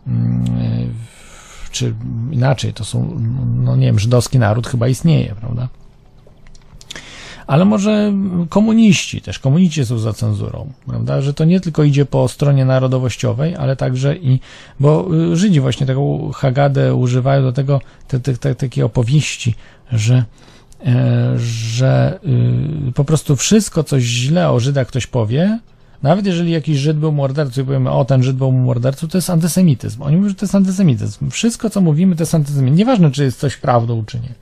Mm, 0.07 0.95
czy 1.71 1.95
inaczej, 2.31 2.73
to 2.73 2.85
są, 2.85 3.21
no 3.63 3.77
nie 3.77 3.87
wiem, 3.87 3.99
żydowski 3.99 4.39
naród 4.39 4.67
chyba 4.67 4.89
istnieje, 4.89 5.35
prawda? 5.41 5.69
ale 7.47 7.65
może 7.65 8.13
komuniści, 8.49 9.21
też 9.21 9.39
komuniści 9.39 9.87
są 9.87 9.99
za 9.99 10.13
cenzurą, 10.13 10.73
prawda, 10.87 11.23
że 11.23 11.35
to 11.35 11.45
nie 11.45 11.61
tylko 11.61 11.85
idzie 11.85 12.07
po 12.07 12.29
stronie 12.29 12.65
narodowościowej, 12.65 13.57
ale 13.57 13.77
także 13.77 14.17
i, 14.17 14.41
bo 14.81 15.09
y, 15.33 15.37
Żydzi 15.37 15.61
właśnie 15.61 15.87
tego 15.87 16.31
Hagadę 16.33 16.95
używają 16.95 17.43
do 17.43 17.53
tego, 17.53 17.81
te, 18.09 18.21
te, 18.21 18.37
te, 18.37 18.55
takie 18.55 18.85
opowieści, 18.85 19.55
że 19.93 20.25
e, 20.87 21.35
że 21.39 22.19
y, 22.89 22.93
po 22.93 23.05
prostu 23.05 23.37
wszystko, 23.37 23.85
coś 23.85 24.03
źle 24.03 24.51
o 24.51 24.61
Żydach 24.61 24.87
ktoś 24.87 25.07
powie, 25.07 25.59
nawet 26.05 26.27
jeżeli 26.27 26.53
jakiś 26.53 26.79
Żyd 26.79 26.97
był 26.97 27.13
mordercą 27.13 27.63
i 27.63 27.65
powiemy, 27.65 27.91
o 27.91 28.05
ten 28.05 28.23
Żyd 28.23 28.37
był 28.37 28.53
mordercą, 28.53 29.09
to 29.09 29.19
jest 29.19 29.31
antysemityzm. 29.31 30.03
Oni 30.03 30.17
mówią, 30.17 30.29
że 30.29 30.35
to 30.35 30.45
jest 30.45 30.55
antysemityzm. 30.55 31.31
Wszystko, 31.31 31.71
co 31.71 31.81
mówimy, 31.81 32.17
to 32.17 32.23
jest 32.23 32.35
antysemityzm. 32.35 32.77
Nieważne, 32.77 33.11
czy 33.11 33.25
jest 33.25 33.39
coś 33.39 33.57
prawdą, 33.57 34.05
czy 34.07 34.21
nie. 34.21 34.35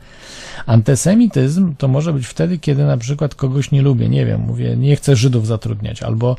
Antysemityzm 0.67 1.75
to 1.79 1.89
może 1.89 2.13
być 2.13 2.27
wtedy, 2.27 2.59
kiedy 2.59 2.85
na 2.85 2.97
przykład 2.97 3.35
kogoś 3.35 3.71
nie 3.71 3.83
lubię, 3.83 4.09
nie 4.09 4.27
wiem, 4.27 4.41
mówię, 4.41 4.77
nie 4.77 4.97
chcę 4.97 5.17
Żydów 5.17 5.47
zatrudniać, 5.47 6.03
albo 6.03 6.37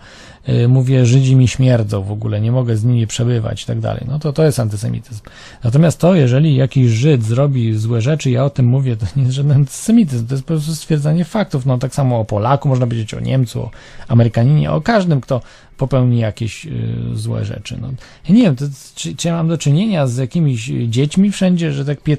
y, 0.49 0.67
mówię, 0.67 1.05
Żydzi 1.05 1.35
mi 1.35 1.47
śmierdzą 1.47 2.03
w 2.03 2.11
ogóle, 2.11 2.41
nie 2.41 2.51
mogę 2.51 2.77
z 2.77 2.83
nimi 2.83 3.07
przebywać 3.07 3.63
i 3.63 3.65
tak 3.65 3.79
dalej. 3.79 4.05
No 4.07 4.19
to 4.19 4.33
to 4.33 4.43
jest 4.43 4.59
antysemityzm. 4.59 5.21
Natomiast 5.63 5.99
to, 5.99 6.15
jeżeli 6.15 6.55
jakiś 6.55 6.91
Żyd 6.91 7.23
zrobi 7.23 7.77
złe 7.77 8.01
rzeczy, 8.01 8.31
ja 8.31 8.45
o 8.45 8.49
tym 8.49 8.65
mówię, 8.65 8.97
to 8.97 9.05
nie 9.15 9.23
jest 9.23 9.35
żaden 9.35 9.51
antysemityzm, 9.51 10.27
to 10.27 10.33
jest 10.33 10.43
po 10.43 10.53
prostu 10.53 10.75
stwierdzanie 10.75 11.25
faktów. 11.25 11.65
No 11.65 11.77
tak 11.77 11.95
samo 11.95 12.19
o 12.19 12.25
Polaku 12.25 12.69
można 12.69 12.85
powiedzieć, 12.85 13.13
o 13.13 13.19
Niemcu, 13.19 13.61
o 13.61 13.71
Amerykaninie, 14.07 14.71
o 14.71 14.81
każdym, 14.81 15.21
kto 15.21 15.41
popełni 15.77 16.19
jakieś 16.19 16.65
y, 16.65 16.71
złe 17.13 17.45
rzeczy. 17.45 17.77
No, 17.81 17.89
nie 18.29 18.41
wiem, 18.41 18.55
to, 18.55 18.65
czy, 18.95 19.15
czy 19.15 19.27
ja 19.27 19.33
mam 19.33 19.47
do 19.47 19.57
czynienia 19.57 20.07
z 20.07 20.17
jakimiś 20.17 20.71
dziećmi 20.87 21.31
wszędzie, 21.31 21.73
że 21.73 21.85
tak 21.85 22.01
pie, 22.01 22.17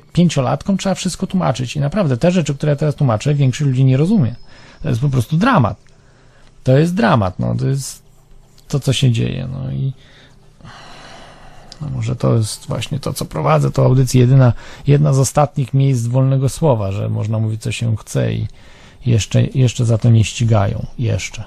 trzeba 0.78 0.94
wszystko 0.94 1.26
tłumaczyć 1.26 1.76
i 1.76 1.80
naprawdę 1.80 2.16
te 2.16 2.30
rzeczy, 2.30 2.54
które 2.54 2.70
ja 2.70 2.76
teraz 2.76 2.94
tłumaczę, 2.94 3.34
większość 3.34 3.68
ludzi 3.68 3.84
nie 3.84 3.96
rozumie. 3.96 4.34
To 4.82 4.88
jest 4.88 5.00
po 5.00 5.08
prostu 5.08 5.36
dramat. 5.36 5.76
To 6.64 6.78
jest 6.78 6.94
dramat, 6.94 7.38
no, 7.38 7.54
to 7.54 7.66
jest 7.66 8.02
to, 8.68 8.80
co 8.80 8.92
się 8.92 9.10
dzieje, 9.10 9.48
no 9.52 9.72
i 9.72 9.92
no 11.80 11.88
może 11.88 12.16
to 12.16 12.34
jest 12.34 12.66
właśnie 12.66 13.00
to, 13.00 13.12
co 13.12 13.24
prowadzę, 13.24 13.70
to 13.70 13.84
audycja 13.84 14.20
jedyna, 14.20 14.52
jedna 14.86 15.12
z 15.12 15.18
ostatnich 15.18 15.74
miejsc 15.74 16.06
wolnego 16.06 16.48
słowa, 16.48 16.92
że 16.92 17.08
można 17.08 17.38
mówić, 17.38 17.62
co 17.62 17.72
się 17.72 17.96
chce 17.96 18.34
i 18.34 18.48
jeszcze, 19.06 19.42
jeszcze 19.42 19.84
za 19.84 19.98
to 19.98 20.10
nie 20.10 20.24
ścigają, 20.24 20.86
jeszcze. 20.98 21.44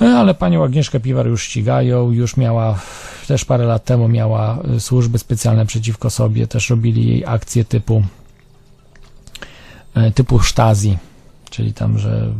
No 0.00 0.06
ale 0.18 0.34
panią 0.34 0.64
Agnieszkę 0.64 1.00
Piwar 1.00 1.26
już 1.26 1.44
ścigają, 1.44 2.10
już 2.10 2.36
miała, 2.36 2.78
też 3.28 3.44
parę 3.44 3.64
lat 3.64 3.84
temu 3.84 4.08
miała 4.08 4.58
y, 4.76 4.80
służby 4.80 5.18
specjalne 5.18 5.66
przeciwko 5.66 6.10
sobie, 6.10 6.46
też 6.46 6.70
robili 6.70 7.08
jej 7.08 7.24
akcje 7.26 7.64
typu 7.64 8.02
y, 9.96 10.10
typu 10.10 10.40
sztazi, 10.40 10.98
czyli 11.50 11.72
tam, 11.72 11.98
że 11.98 12.32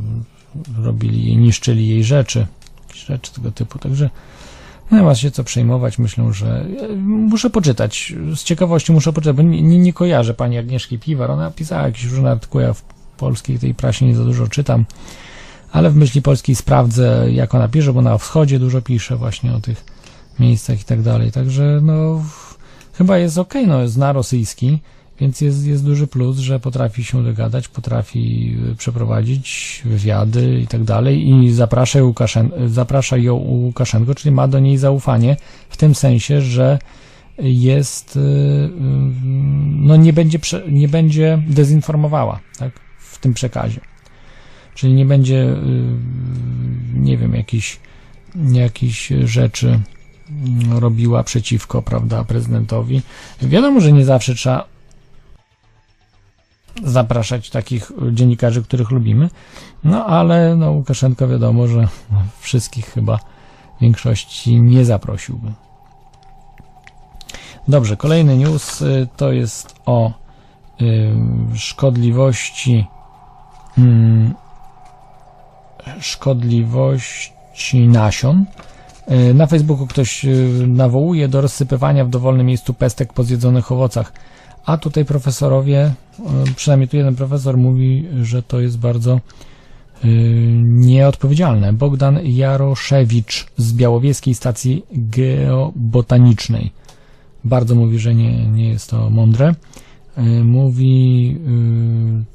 robili 0.83 1.37
niszczyli 1.37 1.89
jej 1.89 2.05
rzeczy, 2.05 2.47
jakieś 2.89 3.05
rzeczy 3.05 3.33
tego 3.33 3.51
typu, 3.53 3.79
także 3.79 4.11
no 4.91 4.99
nie 4.99 5.05
ma 5.05 5.15
się 5.15 5.31
co 5.31 5.45
przejmować, 5.45 5.99
myślę, 5.99 6.33
że 6.33 6.67
muszę 6.97 7.51
poczytać, 7.51 8.15
z 8.37 8.45
ciekawości 8.45 8.93
muszę 8.93 9.13
poczytać, 9.13 9.37
bo 9.37 9.43
nie, 9.43 9.63
nie, 9.63 9.79
nie 9.79 9.93
kojarzę 9.93 10.35
pani 10.35 10.59
Agnieszki 10.59 10.99
Piwar, 10.99 11.31
ona 11.31 11.51
pisała 11.51 11.83
jakieś 11.83 12.05
różne 12.05 12.31
artykuły, 12.31 12.65
ja 12.65 12.73
w 12.73 12.83
polskiej 13.17 13.59
tej 13.59 13.75
prasie 13.75 14.07
nie 14.07 14.15
za 14.17 14.25
dużo 14.25 14.49
czytam, 14.49 14.85
ale 15.73 15.91
w 15.91 15.97
myśli 15.97 16.23
polskiej 16.23 16.57
sprawdzę, 16.57 17.27
jak 17.33 17.55
ona 17.55 17.69
pisze, 17.69 17.93
bo 17.93 18.03
na 18.03 18.19
wschodzie 18.19 18.59
dużo 18.59 18.83
pisze 18.83 19.17
właśnie 19.17 19.53
o 19.53 19.61
tych 19.61 19.85
miejscach 20.39 20.81
i 20.81 20.85
tak 20.85 21.03
dalej. 21.03 21.33
Także 21.33 21.81
no, 21.83 22.23
chyba 22.93 23.19
jest 23.19 23.39
ok, 23.39 23.55
no, 23.67 23.89
zna 23.89 24.13
rosyjski, 24.13 24.79
więc 25.21 25.41
jest, 25.41 25.67
jest 25.67 25.85
duży 25.85 26.07
plus, 26.07 26.39
że 26.39 26.61
potrafi 26.61 27.05
się 27.05 27.25
dogadać, 27.25 27.69
potrafi 27.69 28.57
przeprowadzić 28.79 29.83
wywiady 29.85 30.61
i 30.61 30.67
tak 30.67 30.85
dalej 30.85 31.29
i 31.29 31.53
zaprasza, 31.53 32.03
Łukaszen, 32.03 32.51
zaprasza 32.67 33.17
ją 33.17 33.35
Łukaszenko, 33.35 34.15
czyli 34.15 34.35
ma 34.35 34.49
do 34.49 34.59
niej 34.59 34.79
zaufanie 34.79 35.37
w 35.69 35.77
tym 35.77 35.95
sensie, 35.95 36.41
że 36.41 36.79
jest, 37.39 38.19
no 39.77 39.97
nie 39.97 40.13
będzie, 40.13 40.39
nie 40.69 40.89
będzie 40.89 41.43
dezinformowała, 41.49 42.41
tak, 42.59 42.73
w 42.99 43.19
tym 43.19 43.35
przekazie. 43.35 43.90
Czyli 44.81 44.95
nie 44.95 45.07
będzie, 45.07 45.37
y, 45.37 45.57
nie 46.95 47.17
wiem, 47.17 47.35
jakiś, 47.35 47.81
jakiś 48.53 49.13
rzeczy 49.25 49.81
robiła 50.79 51.23
przeciwko, 51.23 51.83
prawda, 51.83 52.25
prezydentowi. 52.25 53.03
Wiadomo, 53.43 53.81
że 53.81 53.93
nie 53.93 54.05
zawsze 54.05 54.35
trzeba 54.35 54.65
zapraszać 56.85 57.51
takich 57.51 57.93
dziennikarzy, 58.13 58.63
których 58.63 58.91
lubimy, 58.91 59.31
no 59.85 60.07
ale 60.07 60.57
no, 60.57 60.71
Łukaszenko 60.71 61.29
wiadomo, 61.29 61.67
że 61.67 61.89
wszystkich 62.41 62.87
chyba 62.87 63.19
większości 63.81 64.61
nie 64.61 64.85
zaprosiłby. 64.85 65.53
Dobrze, 67.69 67.97
kolejny 67.97 68.37
news 68.37 68.83
y, 68.83 69.09
to 69.17 69.33
jest 69.33 69.75
o 69.87 70.13
y, 70.81 71.15
szkodliwości 71.55 72.87
mm, 73.79 74.35
szkodliwości 76.01 77.81
nasion. 77.89 78.45
E, 79.11 79.35
na 79.35 79.47
Facebooku 79.47 79.87
ktoś 79.87 80.25
e, 80.25 80.29
nawołuje 80.67 81.29
do 81.29 81.41
rozsypywania 81.41 82.05
w 82.05 82.11
dowolnym 82.11 82.47
miejscu 82.47 82.75
pestek 82.75 83.13
po 83.13 83.25
zjedzonych 83.25 83.73
owocach, 83.73 84.13
a 84.65 84.79
tutaj 84.79 85.05
profesorowie, 85.05 85.79
e, 85.79 85.95
przynajmniej 86.57 86.89
tu 86.89 86.97
jeden 86.97 87.17
profesor 87.17 87.57
mówi, 87.57 88.07
że 88.23 88.43
to 88.43 88.61
jest 88.61 88.79
bardzo 88.79 89.21
nieodpowiedzialne. 90.63 91.73
Bogdan 91.73 92.19
Jaroszewicz 92.23 93.47
z 93.57 93.73
Białowieskiej 93.73 94.35
Stacji 94.35 94.85
Geobotanicznej 94.93 96.71
bardzo 97.45 97.75
mówi, 97.75 97.99
że 97.99 98.15
nie, 98.15 98.47
nie 98.47 98.69
jest 98.69 98.91
to 98.91 99.11
mądre. 99.11 99.55
Mówi, 100.45 101.37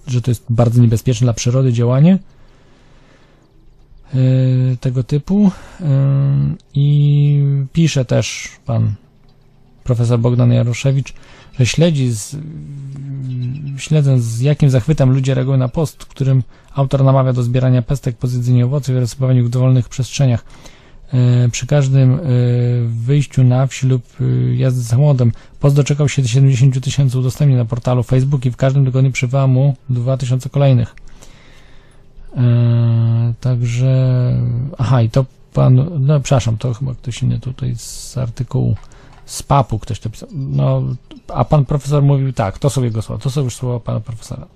że 0.08 0.22
to 0.22 0.32
jest 0.32 0.46
bardzo 0.50 0.82
niebezpieczne 0.82 1.26
dla 1.26 1.34
przyrody 1.34 1.74
działanie 1.74 2.20
tego 4.80 5.04
typu 5.04 5.48
y, 5.48 5.84
i 6.74 7.44
pisze 7.74 8.06
też 8.06 8.50
pan 8.66 8.94
profesor 9.84 10.20
Bogdan 10.20 10.52
Jaroszewicz, 10.52 11.14
że 11.60 11.66
śledzi 11.66 12.12
z, 12.12 12.36
śledząc 13.78 14.24
z 14.24 14.42
jakim 14.42 14.70
zachwytem 14.70 15.12
ludzie 15.12 15.34
reagują 15.34 15.58
na 15.58 15.68
post, 15.68 16.06
którym 16.06 16.44
autor 16.74 17.04
namawia 17.04 17.34
do 17.34 17.44
zbierania 17.44 17.82
pestek 17.82 18.18
po 18.18 18.28
zjedzeniu 18.28 18.66
owoców 18.66 18.96
i 18.96 19.00
rozsypywaniu 19.00 19.46
w 19.46 19.50
dowolnych 19.50 19.90
przestrzeniach. 19.90 20.46
Y, 21.46 21.50
przy 21.50 21.68
każdym 21.68 22.20
wyjściu 22.86 23.44
na 23.44 23.68
wsi 23.68 23.88
lub 23.88 24.04
jazdy 24.56 24.84
samochodem 24.84 25.32
post 25.60 25.76
doczekał 25.76 26.10
się 26.10 26.28
70 26.28 26.84
tysięcy 26.84 27.20
udostępnień 27.20 27.58
na 27.58 27.66
portalu 27.66 28.04
Facebook 28.04 28.46
i 28.46 28.52
w 28.52 28.58
każdym 28.58 28.86
tygodniu 28.86 29.12
przybywa 29.12 29.48
mu 29.48 29.76
2000 29.90 30.50
kolejnych. 30.50 30.96
E, 32.38 33.34
także, 33.42 34.34
aha, 34.78 35.02
i 35.02 35.10
to 35.10 35.26
pan, 35.54 35.86
no 36.00 36.20
przepraszam, 36.20 36.58
to 36.58 36.74
chyba 36.74 36.94
ktoś 36.94 37.24
inny 37.24 37.40
tutaj 37.40 37.76
z 37.76 38.18
artykułu 38.18 38.76
z 39.26 39.44
papu 39.44 39.80
ktoś 39.80 40.00
to 40.00 40.10
pisał. 40.10 40.30
No, 40.34 40.82
a 41.34 41.46
pan 41.46 41.66
profesor 41.66 42.04
mówił 42.04 42.34
tak, 42.34 42.60
to 42.60 42.70
są 42.70 42.84
jego 42.84 43.02
słowa, 43.02 43.24
to 43.24 43.30
są 43.30 43.44
już 43.44 43.56
słowa 43.56 43.80
pana 43.80 44.00
profesora. 44.00 44.48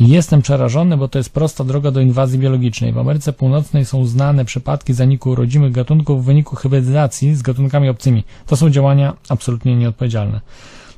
Jestem 0.00 0.42
przerażony, 0.42 0.96
bo 0.96 1.08
to 1.08 1.18
jest 1.18 1.30
prosta 1.30 1.64
droga 1.64 1.90
do 1.90 2.00
inwazji 2.00 2.38
biologicznej. 2.38 2.92
W 2.92 2.98
Ameryce 2.98 3.32
Północnej 3.32 3.84
są 3.84 4.06
znane 4.06 4.44
przypadki 4.44 4.94
zaniku 4.94 5.34
rodzimych 5.34 5.72
gatunków 5.72 6.22
w 6.22 6.26
wyniku 6.26 6.56
hybrydyzacji 6.56 7.34
z 7.34 7.42
gatunkami 7.42 7.88
obcymi. 7.88 8.24
To 8.46 8.56
są 8.56 8.70
działania 8.70 9.14
absolutnie 9.28 9.76
nieodpowiedzialne. 9.76 10.40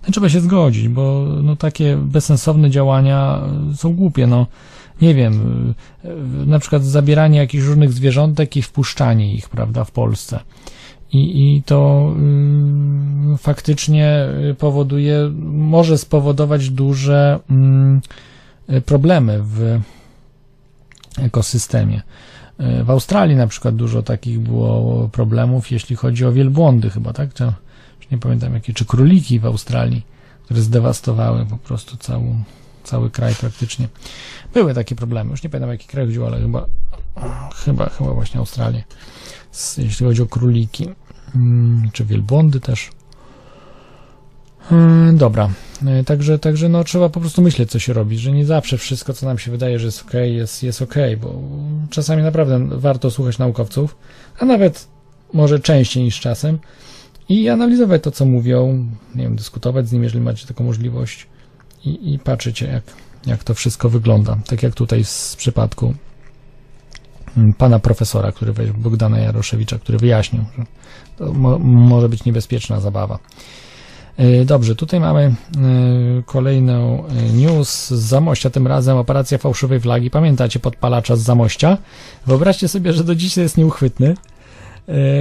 No, 0.06 0.12
trzeba 0.12 0.28
się 0.28 0.40
zgodzić, 0.40 0.88
bo 0.88 1.26
no, 1.42 1.56
takie 1.56 1.96
bezsensowne 1.96 2.70
działania 2.70 3.40
są 3.76 3.94
głupie. 3.94 4.26
No 4.26 4.46
nie 5.00 5.14
wiem, 5.14 5.74
na 6.46 6.58
przykład 6.58 6.84
zabieranie 6.84 7.38
jakichś 7.38 7.64
różnych 7.64 7.92
zwierzątek 7.92 8.56
i 8.56 8.62
wpuszczanie 8.62 9.34
ich, 9.34 9.48
prawda, 9.48 9.84
w 9.84 9.90
Polsce. 9.90 10.40
I, 11.12 11.56
i 11.56 11.62
to 11.62 12.12
y, 13.34 13.38
faktycznie 13.38 14.28
powoduje, 14.58 15.30
może 15.52 15.98
spowodować 15.98 16.70
duże 16.70 17.38
y, 18.70 18.80
problemy 18.80 19.40
w 19.42 19.80
ekosystemie. 21.18 22.02
W 22.84 22.90
Australii 22.90 23.36
na 23.36 23.46
przykład 23.46 23.76
dużo 23.76 24.02
takich 24.02 24.40
było 24.40 25.08
problemów, 25.08 25.70
jeśli 25.70 25.96
chodzi 25.96 26.24
o 26.24 26.32
wielbłądy 26.32 26.90
chyba, 26.90 27.12
tak? 27.12 27.34
Czy, 27.34 27.52
nie 28.12 28.18
pamiętam 28.18 28.54
jakie, 28.54 28.72
czy 28.72 28.84
króliki 28.84 29.40
w 29.40 29.46
Australii, 29.46 30.02
które 30.44 30.60
zdewastowały 30.60 31.46
po 31.46 31.56
prostu 31.56 31.96
całą, 31.96 32.42
cały 32.90 33.10
kraj 33.10 33.34
praktycznie. 33.34 33.88
Były 34.54 34.74
takie 34.74 34.96
problemy, 34.96 35.30
już 35.30 35.42
nie 35.42 35.50
pamiętam 35.50 35.70
jaki 35.70 35.86
kraj 35.86 36.06
chodziło, 36.06 36.26
ale 36.26 36.40
chyba, 36.40 36.66
chyba, 37.64 37.88
chyba 37.88 38.12
właśnie 38.12 38.40
Australię, 38.40 38.84
jeśli 39.78 40.06
chodzi 40.06 40.22
o 40.22 40.26
króliki, 40.26 40.88
mm, 41.34 41.90
czy 41.92 42.04
wielbłądy 42.04 42.60
też. 42.60 42.90
Hmm, 44.68 45.16
dobra, 45.16 45.50
E, 45.86 46.04
Także, 46.04 46.38
także 46.38 46.68
no, 46.68 46.84
trzeba 46.84 47.08
po 47.08 47.20
prostu 47.20 47.42
myśleć, 47.42 47.70
co 47.70 47.78
się 47.78 47.92
robi, 47.92 48.18
że 48.18 48.32
nie 48.32 48.46
zawsze 48.46 48.78
wszystko, 48.78 49.12
co 49.12 49.26
nam 49.26 49.38
się 49.38 49.50
wydaje, 49.50 49.78
że 49.78 49.86
jest 49.86 50.02
ok, 50.02 50.14
jest, 50.14 50.62
jest 50.62 50.82
ok, 50.82 50.94
bo 51.20 51.34
czasami 51.90 52.22
naprawdę 52.22 52.68
warto 52.70 53.10
słuchać 53.10 53.38
naukowców, 53.38 53.96
a 54.38 54.44
nawet 54.44 54.88
może 55.32 55.60
częściej 55.60 56.02
niż 56.02 56.20
czasem 56.20 56.58
i 57.28 57.48
analizować 57.48 58.02
to, 58.02 58.10
co 58.10 58.24
mówią, 58.24 58.86
nie 59.14 59.22
wiem, 59.22 59.36
dyskutować 59.36 59.88
z 59.88 59.92
nimi, 59.92 60.04
jeżeli 60.04 60.24
macie 60.24 60.46
taką 60.46 60.64
możliwość 60.64 61.26
i, 61.84 62.14
i 62.14 62.18
patrzycie, 62.18 62.66
jak, 62.66 62.82
jak 63.26 63.44
to 63.44 63.54
wszystko 63.54 63.88
wygląda. 63.90 64.36
Tak 64.46 64.62
jak 64.62 64.74
tutaj 64.74 65.04
w 65.04 65.34
przypadku 65.36 65.94
mm, 67.36 67.52
pana 67.54 67.78
profesora, 67.78 68.32
który 68.32 68.52
weź- 68.52 68.72
Bogdana 68.72 69.18
Jaroszewicza, 69.18 69.78
który 69.78 69.98
wyjaśnił, 69.98 70.44
że 70.58 70.64
to 71.18 71.32
mo, 71.32 71.58
może 71.58 72.08
być 72.08 72.24
niebezpieczna 72.24 72.80
zabawa. 72.80 73.18
E, 74.16 74.44
Dobrze, 74.44 74.76
tutaj 74.76 75.00
mamy 75.00 75.20
e, 75.20 75.34
kolejną 76.26 77.06
e, 77.06 77.12
news 77.32 77.88
z 77.88 77.90
Zamościa, 77.92 78.50
tym 78.50 78.66
razem 78.66 78.96
operacja 78.96 79.38
fałszywej 79.38 79.80
flagi. 79.80 80.10
Pamiętacie 80.10 80.60
podpalacza 80.60 81.16
z 81.16 81.20
Zamościa? 81.20 81.78
Wyobraźcie 82.26 82.68
sobie, 82.68 82.92
że 82.92 83.04
do 83.04 83.14
dzisiaj 83.14 83.44
jest 83.44 83.58
nieuchwytny. 83.58 84.14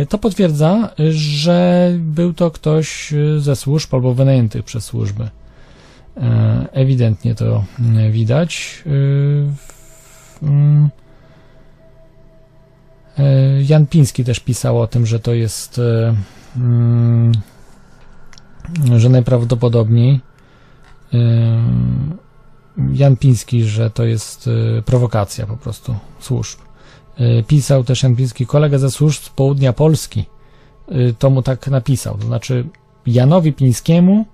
To 0.09 0.17
potwierdza, 0.17 0.89
że 1.09 1.91
był 1.99 2.33
to 2.33 2.51
ktoś 2.51 3.13
ze 3.37 3.55
służb 3.55 3.93
albo 3.95 4.13
wynajętych 4.13 4.63
przez 4.65 4.85
służby. 4.85 5.29
E, 6.17 6.67
Ewidentnie 6.71 7.35
to 7.35 7.63
mm, 7.79 8.11
widać. 8.11 8.83
W- 8.85 10.43
mm, 10.43 10.89
e, 13.17 13.63
Jan 13.63 13.87
Piński 13.87 14.23
też 14.23 14.39
pisał 14.39 14.81
o 14.81 14.87
tym, 14.87 15.05
że 15.05 15.19
to 15.19 15.33
jest 15.33 15.79
e, 15.79 16.15
mm, 16.57 17.31
że 18.97 19.09
najprawdopodobniej 19.09 20.19
Jan 22.93 23.17
Piński, 23.17 23.63
że 23.63 23.89
to 23.89 24.03
jest 24.03 24.47
y, 24.47 24.83
prowokacja 24.85 25.47
po 25.47 25.57
prostu 25.57 25.95
służb. 26.19 26.59
Y, 27.19 27.43
Pisał 27.47 27.83
też 27.83 28.03
Jan 28.03 28.15
Piński, 28.15 28.45
kolega 28.45 28.77
ze 28.77 28.91
służb 28.91 29.21
z 29.23 29.29
południa 29.29 29.73
Polski, 29.73 30.25
y, 30.91 31.15
to 31.19 31.29
mu 31.29 31.41
tak 31.41 31.67
napisał, 31.67 32.17
to 32.17 32.27
znaczy 32.27 32.67
Janowi 33.05 33.53
Pińskiemu 33.53 34.25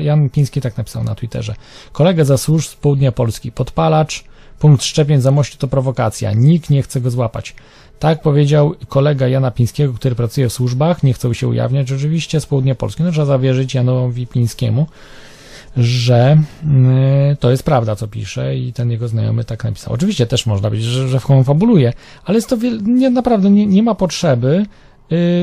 Jan 0.00 0.30
Piński 0.30 0.60
tak 0.60 0.76
napisał 0.76 1.04
na 1.04 1.14
Twitterze. 1.14 1.54
Kolega 1.92 2.24
ze 2.24 2.38
służb 2.38 2.68
z 2.68 2.74
południa 2.74 3.12
Polski, 3.12 3.52
podpalacz, 3.52 4.24
punkt 4.58 4.84
szczepień 4.84 5.20
za 5.20 5.30
mości 5.30 5.58
to 5.58 5.68
prowokacja, 5.68 6.32
nikt 6.32 6.70
nie 6.70 6.82
chce 6.82 7.00
go 7.00 7.10
złapać. 7.10 7.54
Tak 7.98 8.22
powiedział 8.22 8.74
kolega 8.88 9.28
Jana 9.28 9.50
Pińskiego, 9.50 9.92
który 9.92 10.14
pracuje 10.14 10.48
w 10.48 10.52
służbach, 10.52 11.02
nie 11.02 11.12
chcą 11.12 11.32
się 11.32 11.48
ujawniać 11.48 11.92
oczywiście, 11.92 12.40
z 12.40 12.46
południa 12.46 12.74
Polski. 12.74 13.02
No 13.02 13.10
trzeba 13.12 13.26
zawierzyć 13.26 13.74
Janowi 13.74 14.26
Pińskiemu, 14.26 14.86
że 15.76 16.38
y, 17.32 17.36
to 17.36 17.50
jest 17.50 17.62
prawda, 17.62 17.96
co 17.96 18.08
pisze 18.08 18.56
i 18.56 18.72
ten 18.72 18.90
jego 18.90 19.08
znajomy 19.08 19.44
tak 19.44 19.64
napisał. 19.64 19.92
Oczywiście 19.92 20.26
też 20.26 20.46
można 20.46 20.68
powiedzieć, 20.68 20.88
że, 20.88 21.08
że 21.08 21.20
fabuluje, 21.44 21.92
ale 22.24 22.34
jest 22.38 22.48
to 22.48 22.56
wiel- 22.56 22.82
nie, 22.82 23.10
naprawdę 23.10 23.50
nie, 23.50 23.66
nie 23.66 23.82
ma 23.82 23.94
potrzeby 23.94 24.66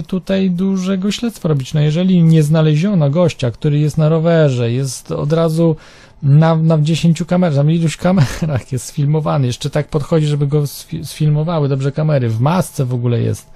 tutaj 0.08 0.52
dużego 0.52 1.12
śledztwa 1.12 1.50
robić. 1.50 1.74
No 1.74 1.82
jeżeli 1.82 2.24
nie 2.24 2.44
znaleziono 2.44 3.10
gościa, 3.10 3.52
który 3.52 3.80
jest 3.80 3.98
na 3.98 4.10
rowerze, 4.10 4.72
jest 4.72 5.12
od 5.12 5.34
razu 5.34 5.76
na, 6.24 6.56
na 6.56 6.82
10 6.82 7.24
kamerach, 7.28 7.66
na 7.66 7.72
iluś 7.72 7.98
kamerach 7.98 8.72
jest 8.72 8.86
sfilmowany, 8.86 9.48
jeszcze 9.48 9.70
tak 9.70 9.88
podchodzi, 9.88 10.28
żeby 10.28 10.48
go 10.48 10.62
sfi- 10.62 11.06
sfilmowały 11.06 11.70
dobrze 11.70 11.92
kamery, 11.92 12.30
w 12.30 12.42
masce 12.42 12.86
w 12.86 12.94
ogóle 12.94 13.22
jest. 13.22 13.50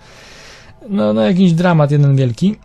No, 0.90 1.14
no 1.14 1.22
jakiś 1.22 1.54
dramat 1.54 1.92
jeden 1.92 2.16
wielki. 2.16 2.56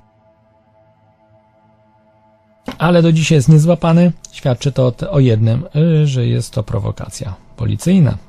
Ale 2.79 3.03
do 3.03 3.12
dzisiaj 3.12 3.37
jest 3.37 3.49
niezłapany. 3.49 4.12
Świadczy 4.33 4.73
to 4.73 4.93
o 5.11 5.20
jednym, 5.20 5.65
y, 5.77 6.07
że 6.07 6.27
jest 6.27 6.53
to 6.53 6.62
prowokacja 6.62 7.35
policyjna. 7.57 8.28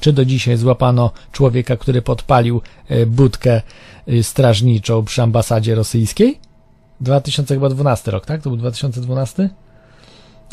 Czy 0.00 0.12
do 0.12 0.24
dzisiaj 0.24 0.56
złapano 0.56 1.10
człowieka, 1.32 1.76
który 1.76 2.02
podpalił 2.02 2.60
y, 2.90 3.06
budkę 3.06 3.62
y, 4.08 4.22
strażniczą 4.22 5.04
przy 5.04 5.22
ambasadzie 5.22 5.74
rosyjskiej? 5.74 6.38
2012 7.00 8.10
rok, 8.10 8.26
tak? 8.26 8.42
To 8.42 8.50
był 8.50 8.56
2012? 8.56 9.50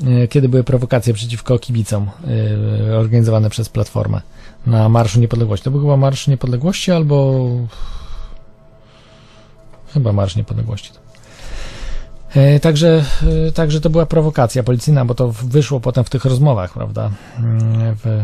Y, 0.01 0.27
Kiedy 0.27 0.49
były 0.49 0.63
prowokacje 0.63 1.13
przeciwko 1.13 1.59
kibicom 1.59 2.09
organizowane 2.99 3.49
przez 3.49 3.69
Platformę 3.69 4.21
na 4.65 4.89
Marszu 4.89 5.19
Niepodległości. 5.19 5.63
To 5.63 5.71
był 5.71 5.81
chyba 5.81 5.97
Marsz 5.97 6.27
Niepodległości 6.27 6.91
albo... 6.91 7.47
Chyba 9.93 10.13
Marsz 10.13 10.35
Niepodległości. 10.35 11.00
E, 12.35 12.59
Także, 12.59 13.03
e, 13.47 13.51
także 13.51 13.81
to 13.81 13.89
była 13.89 14.05
prowokacja 14.05 14.63
policyjna, 14.63 15.05
bo 15.05 15.15
to 15.15 15.31
wyszło 15.31 15.79
potem 15.79 16.03
w 16.03 16.09
tych 16.09 16.25
rozmowach, 16.25 16.73
prawda? 16.73 17.11
Mm, 17.39 17.95
W, 17.95 18.23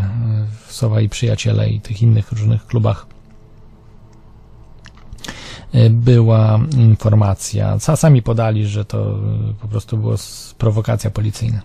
w 0.67 0.73
Sowa 0.73 1.01
i 1.01 1.09
Przyjaciele 1.09 1.69
i 1.69 1.81
tych 1.81 2.01
innych 2.01 2.31
różnych 2.31 2.65
klubach 2.65 3.05
e, 5.73 5.89
była 5.89 6.59
informacja. 6.77 7.77
Sa- 7.77 7.95
Sami 7.97 8.21
podali, 8.21 8.67
że 8.67 8.85
to 8.85 9.19
po 9.61 9.67
prostu 9.67 9.97
była 9.97 10.15
prowokacja 10.57 11.09
policyjna. 11.11 11.61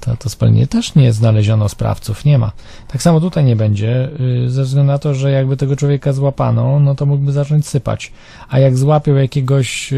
To, 0.00 0.16
to 0.16 0.28
spalenie 0.28 0.66
też 0.66 0.94
nie 0.94 1.12
znaleziono 1.12 1.68
sprawców, 1.68 2.24
nie 2.24 2.38
ma. 2.38 2.52
Tak 2.88 3.02
samo 3.02 3.20
tutaj 3.20 3.44
nie 3.44 3.56
będzie, 3.56 4.10
y, 4.46 4.50
ze 4.50 4.62
względu 4.62 4.92
na 4.92 4.98
to, 4.98 5.14
że 5.14 5.30
jakby 5.30 5.56
tego 5.56 5.76
człowieka 5.76 6.12
złapano, 6.12 6.80
no 6.80 6.94
to 6.94 7.06
mógłby 7.06 7.32
zacząć 7.32 7.66
sypać. 7.66 8.12
A 8.48 8.58
jak 8.58 8.76
złapią 8.76 9.14
jakiegoś 9.14 9.92
y, 9.92 9.96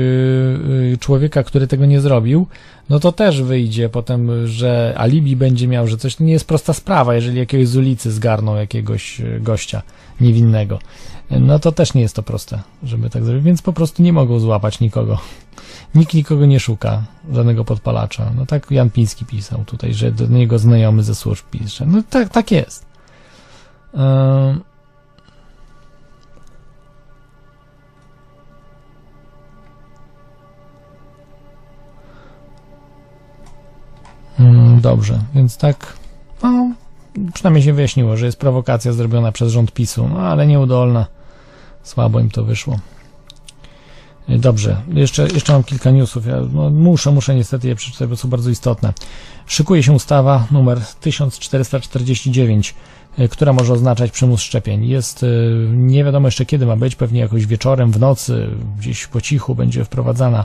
y, 0.94 0.98
człowieka, 1.00 1.42
który 1.42 1.66
tego 1.66 1.86
nie 1.86 2.00
zrobił, 2.00 2.46
no 2.88 3.00
to 3.00 3.12
też 3.12 3.42
wyjdzie 3.42 3.88
potem, 3.88 4.46
że 4.46 4.94
alibi 4.96 5.36
będzie 5.36 5.68
miał, 5.68 5.86
że 5.86 5.96
coś 5.96 6.16
to 6.16 6.24
nie 6.24 6.32
jest 6.32 6.48
prosta 6.48 6.72
sprawa, 6.72 7.14
jeżeli 7.14 7.38
jakiegoś 7.38 7.68
z 7.68 7.76
ulicy 7.76 8.12
zgarną 8.12 8.56
jakiegoś 8.56 9.22
gościa 9.40 9.82
niewinnego. 10.20 10.78
No 11.30 11.58
to 11.58 11.72
też 11.72 11.94
nie 11.94 12.02
jest 12.02 12.16
to 12.16 12.22
proste, 12.22 12.62
żeby 12.82 13.10
tak 13.10 13.24
zrobić, 13.24 13.44
więc 13.44 13.62
po 13.62 13.72
prostu 13.72 14.02
nie 14.02 14.12
mogą 14.12 14.38
złapać 14.38 14.80
nikogo. 14.80 15.18
Nikt 15.94 16.14
nikogo 16.14 16.46
nie 16.46 16.60
szuka, 16.60 17.02
żadnego 17.32 17.64
podpalacza. 17.64 18.32
No 18.36 18.46
tak 18.46 18.70
Jan 18.70 18.90
Piński 18.90 19.24
pisał 19.24 19.64
tutaj, 19.64 19.94
że 19.94 20.12
do 20.12 20.26
niego 20.26 20.58
znajomy 20.58 21.02
ze 21.02 21.14
służb 21.14 21.44
pisze. 21.50 21.86
No 21.86 22.02
tak, 22.10 22.28
tak 22.28 22.50
jest. 22.50 22.86
Mm, 23.94 24.60
Dobrze, 34.80 35.18
więc 35.34 35.56
tak, 35.56 35.96
no, 36.42 36.70
przynajmniej 37.34 37.62
się 37.64 37.72
wyjaśniło, 37.72 38.16
że 38.16 38.26
jest 38.26 38.38
prowokacja 38.38 38.92
zrobiona 38.92 39.32
przez 39.32 39.52
rząd 39.52 39.72
PiSu, 39.72 40.08
no 40.08 40.20
ale 40.20 40.46
nieudolna. 40.46 41.06
Słabo 41.82 42.20
im 42.20 42.30
to 42.30 42.44
wyszło. 42.44 42.78
Y, 44.30 44.38
Dobrze, 44.38 44.76
jeszcze, 44.92 45.28
jeszcze 45.34 45.52
mam 45.52 45.64
kilka 45.64 45.90
newsów. 45.90 46.26
Ja 46.26 46.40
no, 46.52 46.70
muszę, 46.70 47.10
muszę 47.10 47.34
niestety 47.34 47.68
je 47.68 47.74
przeczytać, 47.74 48.08
bo 48.08 48.16
są 48.16 48.28
bardzo 48.28 48.50
istotne. 48.50 48.92
Szykuje 49.46 49.82
się 49.82 49.92
ustawa 49.92 50.46
numer 50.50 50.80
1449, 51.00 52.74
y, 53.18 53.28
która 53.28 53.52
może 53.52 53.72
oznaczać 53.72 54.10
przymus 54.10 54.40
szczepień. 54.40 54.84
Jest, 54.84 55.22
y, 55.22 55.68
nie 55.72 56.04
wiadomo 56.04 56.28
jeszcze 56.28 56.46
kiedy 56.46 56.66
ma 56.66 56.76
być, 56.76 56.96
pewnie 56.96 57.20
jakoś 57.20 57.46
wieczorem, 57.46 57.92
w 57.92 58.00
nocy, 58.00 58.48
gdzieś 58.78 59.06
po 59.06 59.20
cichu 59.20 59.54
będzie 59.54 59.84
wprowadzana. 59.84 60.44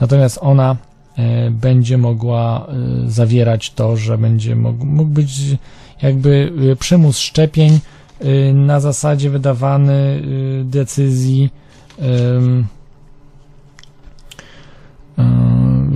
Natomiast 0.00 0.38
ona 0.40 0.76
będzie 1.50 1.98
mogła 1.98 2.66
zawierać 3.06 3.70
to, 3.70 3.96
że 3.96 4.18
będzie 4.18 4.56
mógł, 4.56 4.86
mógł 4.86 5.10
być 5.10 5.30
jakby 6.02 6.52
przymus 6.78 7.18
szczepień 7.18 7.80
na 8.54 8.80
zasadzie 8.80 9.30
wydawany 9.30 10.22
y, 10.62 10.64
decyzji 10.64 11.50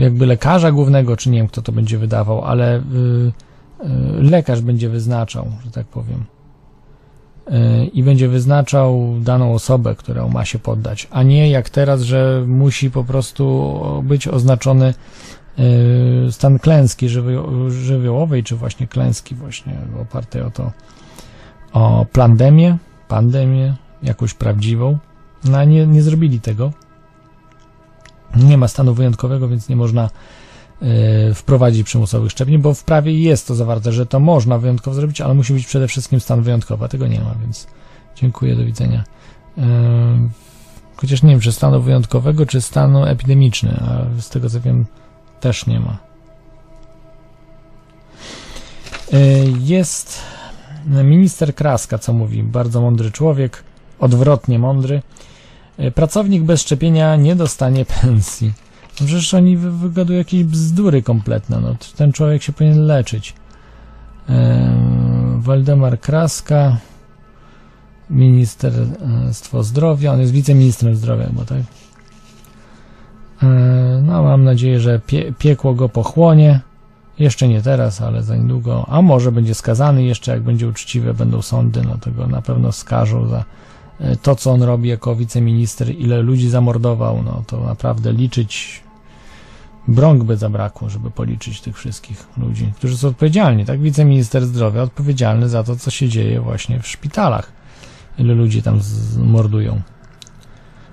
jakby 0.00 0.26
lekarza 0.26 0.72
głównego, 0.72 1.16
czy 1.16 1.30
nie 1.30 1.38
wiem 1.38 1.48
kto 1.48 1.62
to 1.62 1.72
będzie 1.72 1.98
wydawał, 1.98 2.44
ale 2.44 2.78
y, 2.78 2.80
y, 2.80 4.22
lekarz 4.22 4.60
będzie 4.60 4.88
wyznaczał, 4.88 5.46
że 5.64 5.70
tak 5.70 5.86
powiem. 5.86 6.24
Y, 7.48 7.86
I 7.86 8.02
będzie 8.02 8.28
wyznaczał 8.28 9.14
daną 9.20 9.54
osobę, 9.54 9.94
którą 9.94 10.28
ma 10.28 10.44
się 10.44 10.58
poddać, 10.58 11.08
a 11.10 11.22
nie 11.22 11.50
jak 11.50 11.70
teraz, 11.70 12.00
że 12.00 12.44
musi 12.46 12.90
po 12.90 13.04
prostu 13.04 13.74
być 14.02 14.28
oznaczony 14.28 14.94
y, 16.28 16.32
stan 16.32 16.58
klęski 16.58 17.08
żywio- 17.08 17.70
żywiołowej, 17.70 18.44
czy 18.44 18.56
właśnie 18.56 18.86
klęski 18.86 19.34
właśnie 19.34 19.78
opartej 20.02 20.42
o 20.42 20.50
to, 20.50 20.72
o 21.72 22.06
pandemię, 22.12 22.78
pandemię, 23.08 23.74
jakąś 24.02 24.34
prawdziwą. 24.34 24.98
No 25.44 25.64
nie, 25.64 25.86
nie 25.86 26.02
zrobili 26.02 26.40
tego. 26.40 26.72
Nie 28.36 28.58
ma 28.58 28.68
stanu 28.68 28.94
wyjątkowego, 28.94 29.48
więc 29.48 29.68
nie 29.68 29.76
można 29.76 30.10
y, 31.30 31.34
wprowadzić 31.34 31.82
przymusowych 31.82 32.30
szczepień, 32.30 32.58
bo 32.58 32.74
w 32.74 32.84
prawie 32.84 33.20
jest 33.20 33.48
to 33.48 33.54
zawarte, 33.54 33.92
że 33.92 34.06
to 34.06 34.20
można 34.20 34.58
wyjątkowo 34.58 34.94
zrobić, 34.94 35.20
ale 35.20 35.34
musi 35.34 35.52
być 35.52 35.66
przede 35.66 35.88
wszystkim 35.88 36.20
stan 36.20 36.42
wyjątkowy, 36.42 36.84
a 36.84 36.88
tego 36.88 37.06
nie 37.06 37.20
ma, 37.20 37.34
więc 37.40 37.66
dziękuję, 38.16 38.56
do 38.56 38.64
widzenia. 38.64 39.04
Y, 39.58 39.62
chociaż 40.96 41.22
nie 41.22 41.30
wiem, 41.30 41.40
czy 41.40 41.52
stanu 41.52 41.82
wyjątkowego, 41.82 42.46
czy 42.46 42.60
stanu 42.60 43.04
epidemiczny, 43.04 43.80
a 43.80 44.20
z 44.20 44.28
tego 44.28 44.50
co 44.50 44.60
wiem, 44.60 44.86
też 45.40 45.66
nie 45.66 45.80
ma. 45.80 45.98
Y, 49.14 49.52
Jest 49.58 50.22
minister 50.86 51.54
Kraska, 51.54 51.98
co 51.98 52.12
mówi, 52.12 52.42
bardzo 52.42 52.80
mądry 52.80 53.10
człowiek, 53.10 53.62
odwrotnie 53.98 54.58
mądry. 54.58 55.02
Y, 55.80 55.90
Pracownik 55.90 56.42
bez 56.42 56.60
szczepienia 56.62 57.16
nie 57.16 57.36
dostanie 57.36 57.84
pensji. 58.02 58.52
No 59.00 59.06
Przecież 59.06 59.34
oni 59.34 59.56
wy- 59.56 59.70
wygadują 59.70 60.18
jakieś 60.18 60.44
bzdury 60.44 61.02
kompletne. 61.02 61.60
No, 61.60 61.74
ten 61.96 62.12
człowiek 62.12 62.42
się 62.42 62.52
powinien 62.52 62.86
leczyć. 62.86 63.34
Eee, 64.28 64.36
Waldemar 65.38 66.00
Kraska, 66.00 66.76
Ministerstwo 68.10 69.62
Zdrowia, 69.62 70.12
on 70.12 70.20
jest 70.20 70.32
wiceministrem 70.32 70.96
zdrowia, 70.96 71.26
bo 71.32 71.44
tak? 71.44 71.58
Eee, 73.42 74.02
No, 74.02 74.22
mam 74.22 74.44
nadzieję, 74.44 74.80
że 74.80 75.00
pie 75.06 75.32
piekło 75.38 75.74
go 75.74 75.88
pochłonie. 75.88 76.60
Jeszcze 77.20 77.48
nie 77.48 77.62
teraz, 77.62 78.00
ale 78.00 78.22
za 78.22 78.36
niedługo. 78.36 78.86
A 78.88 79.02
może 79.02 79.32
będzie 79.32 79.54
skazany 79.54 80.02
jeszcze, 80.02 80.32
jak 80.32 80.42
będzie 80.42 80.68
uczciwe, 80.68 81.14
będą 81.14 81.42
sądy, 81.42 81.82
no 81.82 81.98
to 81.98 82.10
go 82.10 82.26
na 82.26 82.42
pewno 82.42 82.72
skażą 82.72 83.28
za 83.28 83.44
e, 84.00 84.16
to, 84.16 84.36
co 84.36 84.50
on 84.52 84.62
robi 84.62 84.88
jako 84.88 85.16
wiceminister, 85.16 85.90
ile 85.90 86.22
ludzi 86.22 86.48
zamordował, 86.48 87.22
no 87.22 87.42
to 87.46 87.60
naprawdę 87.60 88.12
liczyć 88.12 88.82
brąk 89.88 90.24
by 90.24 90.36
zabrakło, 90.36 90.88
żeby 90.88 91.10
policzyć 91.10 91.60
tych 91.60 91.76
wszystkich 91.76 92.26
ludzi, 92.36 92.72
którzy 92.76 92.96
są 92.96 93.08
odpowiedzialni, 93.08 93.64
tak? 93.64 93.80
Wiceminister 93.80 94.46
zdrowia 94.46 94.82
odpowiedzialny 94.82 95.48
za 95.48 95.64
to, 95.64 95.76
co 95.76 95.90
się 95.90 96.08
dzieje 96.08 96.40
właśnie 96.40 96.80
w 96.80 96.86
szpitalach. 96.86 97.52
Ile 98.18 98.34
ludzi 98.34 98.62
tam 98.62 98.80
mordują. 99.18 99.80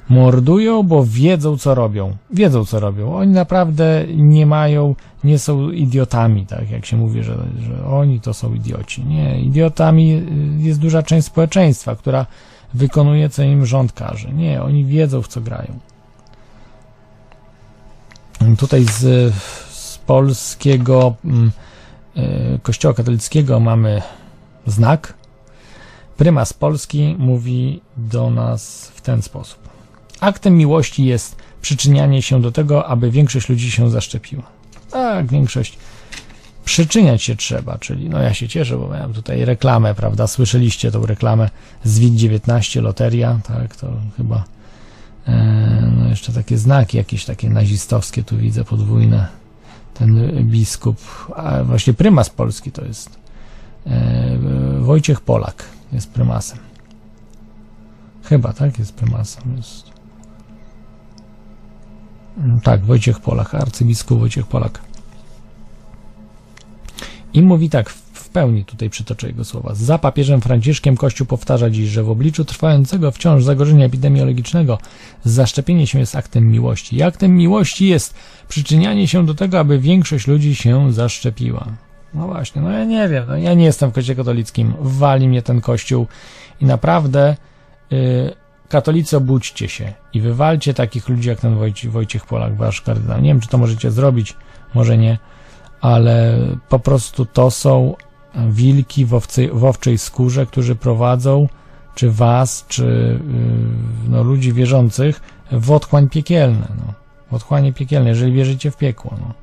Mordują, 0.09 0.83
bo 0.83 1.05
wiedzą, 1.05 1.57
co 1.57 1.75
robią. 1.75 2.15
Wiedzą, 2.31 2.65
co 2.65 2.79
robią. 2.79 3.15
Oni 3.15 3.31
naprawdę 3.31 4.05
nie 4.15 4.45
mają, 4.45 4.95
nie 5.23 5.39
są 5.39 5.71
idiotami, 5.71 6.45
tak 6.45 6.71
jak 6.71 6.85
się 6.85 6.97
mówi, 6.97 7.23
że, 7.23 7.37
że 7.59 7.85
oni 7.85 8.21
to 8.21 8.33
są 8.33 8.53
idioci. 8.53 9.05
Nie, 9.05 9.41
idiotami 9.41 10.13
y, 10.13 10.63
jest 10.63 10.79
duża 10.79 11.03
część 11.03 11.27
społeczeństwa, 11.27 11.95
która 11.95 12.25
wykonuje, 12.73 13.29
co 13.29 13.43
im 13.43 13.65
rząd 13.65 13.91
każe. 13.91 14.33
Nie, 14.33 14.63
oni 14.63 14.85
wiedzą, 14.85 15.21
w 15.21 15.27
co 15.27 15.41
grają. 15.41 15.79
Tutaj 18.57 18.83
z, 18.83 19.33
z 19.69 19.97
polskiego 19.97 21.15
mm, 21.25 21.51
y, 22.17 22.59
kościoła 22.63 22.93
katolickiego 22.93 23.59
mamy 23.59 24.01
znak. 24.65 25.13
Prymas 26.17 26.53
Polski 26.53 27.15
mówi 27.19 27.81
do 27.97 28.29
nas 28.29 28.91
w 28.95 29.01
ten 29.01 29.21
sposób. 29.21 29.66
Aktem 30.19 30.57
miłości 30.57 31.05
jest 31.05 31.35
przyczynianie 31.61 32.21
się 32.21 32.41
do 32.41 32.51
tego, 32.51 32.87
aby 32.87 33.11
większość 33.11 33.49
ludzi 33.49 33.71
się 33.71 33.89
zaszczepiła. 33.89 34.43
Tak, 34.91 35.27
większość. 35.27 35.77
Przyczyniać 36.65 37.23
się 37.23 37.35
trzeba, 37.35 37.77
czyli 37.77 38.09
no 38.09 38.21
ja 38.21 38.33
się 38.33 38.47
cieszę, 38.47 38.77
bo 38.77 38.87
miałem 38.87 39.13
tutaj 39.13 39.45
reklamę, 39.45 39.95
prawda? 39.95 40.27
Słyszeliście 40.27 40.91
tą 40.91 41.05
reklamę 41.05 41.49
z 41.83 41.99
WIG-19, 41.99 42.81
loteria, 42.81 43.39
tak, 43.47 43.75
to 43.75 43.87
chyba 44.17 44.43
e, 45.27 45.91
no 45.97 46.09
jeszcze 46.09 46.33
takie 46.33 46.57
znaki 46.57 46.97
jakieś 46.97 47.25
takie 47.25 47.49
nazistowskie 47.49 48.23
tu 48.23 48.37
widzę 48.37 48.63
podwójne. 48.63 49.27
Ten 49.93 50.43
biskup, 50.43 50.97
a 51.35 51.63
właśnie 51.63 51.93
prymas 51.93 52.29
polski 52.29 52.71
to 52.71 52.85
jest 52.85 53.09
e, 53.87 54.37
Wojciech 54.79 55.21
Polak 55.21 55.63
jest 55.93 56.11
prymasem. 56.11 56.59
Chyba, 58.23 58.53
tak? 58.53 58.79
Jest 58.79 58.93
prymasem. 58.93 59.57
Jest. 59.57 59.96
Tak, 62.63 62.85
Wojciech 62.85 63.19
Polak, 63.19 63.55
arcybiskup 63.55 64.19
Wojciech 64.19 64.47
Polak. 64.47 64.79
I 67.33 67.41
mówi 67.41 67.69
tak, 67.69 67.89
w 67.89 68.29
pełni 68.29 68.65
tutaj 68.65 68.89
przytoczę 68.89 69.27
jego 69.27 69.45
słowa. 69.45 69.75
Za 69.75 69.97
papieżem 69.97 70.41
Franciszkiem 70.41 70.97
Kościół 70.97 71.27
powtarza 71.27 71.69
dziś, 71.69 71.89
że 71.89 72.03
w 72.03 72.09
obliczu 72.09 72.45
trwającego 72.45 73.11
wciąż 73.11 73.43
zagrożenia 73.43 73.85
epidemiologicznego 73.85 74.77
zaszczepienie 75.23 75.87
się 75.87 75.99
jest 75.99 76.15
aktem 76.15 76.51
miłości. 76.51 76.95
I 76.95 77.03
aktem 77.03 77.35
miłości 77.35 77.87
jest 77.87 78.13
przyczynianie 78.47 79.07
się 79.07 79.25
do 79.25 79.35
tego, 79.35 79.59
aby 79.59 79.79
większość 79.79 80.27
ludzi 80.27 80.55
się 80.55 80.93
zaszczepiła. 80.93 81.67
No 82.13 82.27
właśnie, 82.27 82.61
no 82.61 82.71
ja 82.71 82.85
nie 82.85 83.09
wiem, 83.09 83.25
no 83.27 83.37
ja 83.37 83.53
nie 83.53 83.65
jestem 83.65 83.91
w 83.91 83.93
kościele 83.93 84.15
katolickim, 84.15 84.73
wali 84.79 85.27
mnie 85.27 85.41
ten 85.41 85.61
kościół 85.61 86.07
i 86.61 86.65
naprawdę 86.65 87.35
y, 87.91 88.33
katolicy 88.69 89.17
obudźcie 89.17 89.69
się 89.69 89.93
i 90.13 90.21
wywalcie 90.21 90.73
takich 90.73 91.09
ludzi 91.09 91.29
jak 91.29 91.39
ten 91.39 91.55
Wojciech, 91.55 91.91
Wojciech 91.91 92.25
Polak, 92.25 92.55
wasz 92.55 92.81
kardynał. 92.81 93.21
Nie 93.21 93.29
wiem, 93.29 93.39
czy 93.39 93.47
to 93.47 93.57
możecie 93.57 93.91
zrobić, 93.91 94.35
może 94.73 94.97
nie, 94.97 95.17
ale 95.81 96.37
po 96.69 96.79
prostu 96.79 97.25
to 97.25 97.51
są 97.51 97.95
wilki 98.49 99.05
w, 99.05 99.13
owcy, 99.13 99.49
w 99.53 99.65
owczej 99.65 99.97
skórze, 99.97 100.45
którzy 100.45 100.75
prowadzą 100.75 101.47
czy 101.95 102.11
was, 102.11 102.65
czy 102.67 102.83
yy, 102.85 104.09
no, 104.09 104.23
ludzi 104.23 104.53
wierzących 104.53 105.21
w 105.51 105.71
otchłań 105.71 106.09
piekielne. 106.09 106.67
No. 106.77 106.93
W 107.31 107.33
otchłanie 107.33 107.73
piekielne, 107.73 108.09
jeżeli 108.09 108.31
wierzycie 108.31 108.71
w 108.71 108.77
piekło. 108.77 109.13
No. 109.21 109.33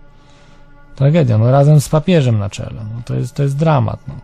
Tragedia, 0.94 1.38
no 1.38 1.50
razem 1.50 1.80
z 1.80 1.88
papieżem 1.88 2.38
na 2.38 2.50
czele. 2.50 2.84
No, 2.94 3.02
to, 3.04 3.14
jest, 3.14 3.34
to 3.34 3.42
jest 3.42 3.56
dramat. 3.56 4.00
No. 4.08 4.14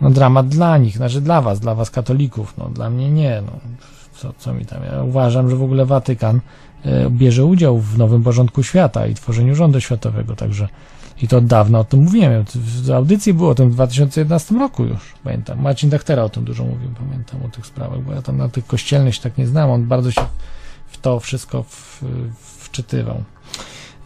No 0.00 0.10
dramat 0.10 0.48
dla 0.48 0.78
nich, 0.78 0.96
znaczy 0.96 1.20
dla 1.20 1.40
was, 1.40 1.60
dla 1.60 1.74
was 1.74 1.90
katolików, 1.90 2.54
no 2.58 2.68
dla 2.68 2.90
mnie 2.90 3.10
nie. 3.10 3.42
No. 3.46 3.52
Co, 4.14 4.32
co 4.38 4.54
mi 4.54 4.66
tam, 4.66 4.82
ja 4.84 5.02
uważam, 5.02 5.50
że 5.50 5.56
w 5.56 5.62
ogóle 5.62 5.86
Watykan 5.86 6.40
e, 6.84 7.10
bierze 7.10 7.44
udział 7.44 7.78
w 7.78 7.98
nowym 7.98 8.22
porządku 8.22 8.62
świata 8.62 9.06
i 9.06 9.14
tworzeniu 9.14 9.54
rządu 9.54 9.80
światowego, 9.80 10.36
także 10.36 10.68
i 11.22 11.28
to 11.28 11.36
od 11.36 11.46
dawna 11.46 11.78
o 11.78 11.84
tym 11.84 12.00
mówiłem. 12.00 12.44
W 12.54 12.90
audycji 12.90 13.34
było 13.34 13.50
o 13.50 13.54
tym 13.54 13.70
w 13.70 13.74
2011 13.74 14.54
roku 14.54 14.84
już, 14.84 15.14
pamiętam. 15.24 15.62
Marcin 15.62 15.90
Dachtera 15.90 16.22
o 16.22 16.28
tym 16.28 16.44
dużo 16.44 16.64
mówił, 16.64 16.90
pamiętam 16.98 17.42
o 17.42 17.48
tych 17.48 17.66
sprawach, 17.66 18.02
bo 18.02 18.12
ja 18.12 18.22
tam 18.22 18.36
na 18.36 18.48
tych 18.48 18.66
kościelnych 18.66 19.14
się 19.14 19.22
tak 19.22 19.38
nie 19.38 19.46
znam, 19.46 19.70
on 19.70 19.86
bardzo 19.86 20.10
się 20.10 20.20
w 20.86 20.98
to 20.98 21.20
wszystko 21.20 21.62
w, 21.62 22.02
wczytywał. 22.64 23.22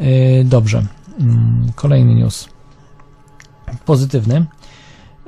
Yy, 0.01 0.45
dobrze. 0.45 0.87
Yy, 1.19 1.27
kolejny 1.75 2.15
news. 2.15 2.49
Pozytywny. 3.85 4.47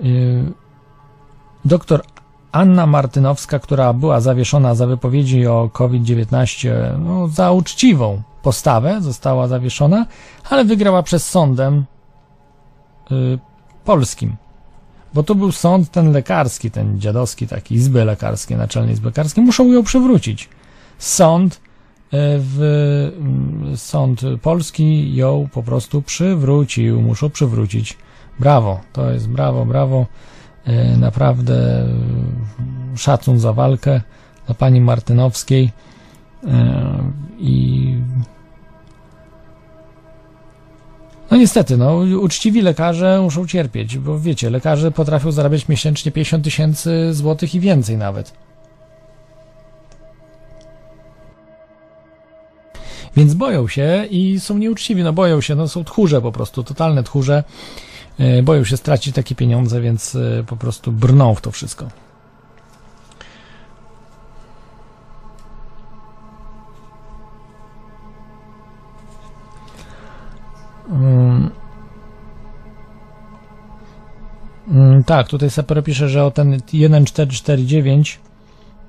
Yy, 0.02 0.52
doktor 1.64 2.02
Anna 2.52 2.86
Martynowska, 2.86 3.59
która 3.59 3.93
była 3.93 4.20
zawieszona 4.20 4.74
za 4.74 4.86
wypowiedzi 4.86 5.47
o 5.47 5.70
COVID-19, 5.72 6.70
no, 6.98 7.28
za 7.28 7.52
uczciwą 7.52 8.22
postawę, 8.43 9.01
została 9.01 9.48
zawieszona, 9.48 10.06
ale 10.51 10.64
wygrała 10.64 11.02
przez 11.02 11.28
sądem 11.28 11.85
y, 13.10 13.39
polskim. 13.85 14.36
Bo 15.14 15.22
to 15.22 15.35
był 15.35 15.52
sąd 15.52 15.90
ten 15.90 16.12
lekarski, 16.12 16.70
ten 16.70 17.01
dziadowski, 17.01 17.47
taki 17.47 17.74
izby 17.74 18.05
lekarskie, 18.05 18.56
naczelne 18.56 18.93
izby 18.93 19.09
lekarskie, 19.09 19.40
muszą 19.40 19.72
ją 19.72 19.82
przywrócić. 19.82 20.48
Sąd 20.98 21.55
y, 21.55 21.59
w 22.39 22.62
y, 23.72 23.77
sąd 23.77 24.20
polski 24.43 25.14
ją 25.14 25.48
po 25.52 25.62
prostu 25.62 26.02
przywrócił, 26.02 27.02
muszą 27.02 27.31
przywrócić. 27.31 27.97
Brawo, 28.41 28.81
to 28.93 29.11
jest 29.11 29.29
brawo, 29.29 29.67
brawo. 29.67 30.07
Y, 30.69 30.97
naprawdę 30.97 31.87
y, 32.95 32.99
szacun 32.99 33.39
za 33.39 33.53
walkę 33.53 34.01
dla 34.47 34.55
pani 34.55 34.81
Martynowskiej 34.81 35.71
y, 36.45 36.49
i 37.39 37.95
no 41.31 41.37
niestety, 41.37 41.77
no 41.77 41.97
uczciwi 41.97 42.62
lekarze 42.62 43.21
muszą 43.23 43.47
cierpieć, 43.47 43.99
bo 43.99 44.21
wiecie, 44.21 44.51
lekarze 44.51 44.91
potrafią 44.91 45.33
zarabiać 45.33 45.69
miesięcznie 45.69 46.12
50 46.12 46.45
tysięcy 46.45 47.15
złotych 47.15 47.55
i 47.55 47.61
więcej 47.61 47.97
nawet. 47.97 48.33
Więc 53.17 53.35
boją 53.35 53.69
się 53.69 54.07
i 54.11 54.41
są 54.41 54.59
nieuczciwi, 54.59 55.03
no 55.03 55.12
boją 55.12 55.41
się, 55.41 55.55
no 55.55 55.69
są 55.69 55.85
tchórze 55.85 56.21
po 56.21 56.33
prostu, 56.33 56.65
totalne 56.65 57.03
tchórze. 57.03 57.45
Yy, 58.20 58.42
boją 58.42 58.64
się 58.64 58.76
stracić 58.76 59.14
takie 59.14 59.34
pieniądze, 59.34 59.80
więc 59.80 60.14
yy, 60.14 60.44
po 60.47 60.56
prostu 60.56 60.92
brną 60.92 61.34
w 61.34 61.40
to 61.40 61.51
wszystko. 61.51 61.88
Mm. 70.90 71.51
Mm, 74.68 75.05
tak, 75.05 75.28
tutaj 75.28 75.51
Sapero 75.51 75.82
pisze, 75.82 76.09
że 76.09 76.24
o 76.24 76.30
ten 76.30 76.60
1449 76.60 78.20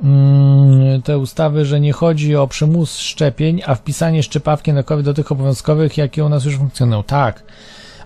mm, 0.03 1.01
te 1.01 1.17
ustawy, 1.17 1.65
że 1.65 1.79
nie 1.79 1.93
chodzi 1.93 2.35
o 2.35 2.47
przymus 2.47 2.97
szczepień, 2.97 3.61
a 3.65 3.75
wpisanie 3.75 4.23
szczepawki 4.23 4.73
na 4.73 4.83
COVID 4.83 5.05
do 5.05 5.13
tych 5.13 5.31
obowiązkowych, 5.31 5.97
jakie 5.97 6.25
u 6.25 6.29
nas 6.29 6.45
już 6.45 6.57
funkcjonują. 6.57 7.03
Tak, 7.03 7.43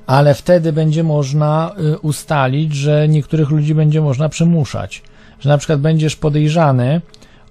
ale 0.08 0.34
wtedy 0.34 0.74
będzie 0.74 1.04
można 1.04 1.72
y, 1.94 2.00
ustalić, 2.00 2.76
że 2.76 3.08
niektórych 3.08 3.50
ludzi 3.50 3.76
będzie 3.76 4.02
można 4.02 4.30
przymuszać. 4.30 5.02
Że 5.40 5.50
na 5.50 5.58
przykład 5.58 5.80
będziesz 5.80 6.16
podejrzany 6.16 7.02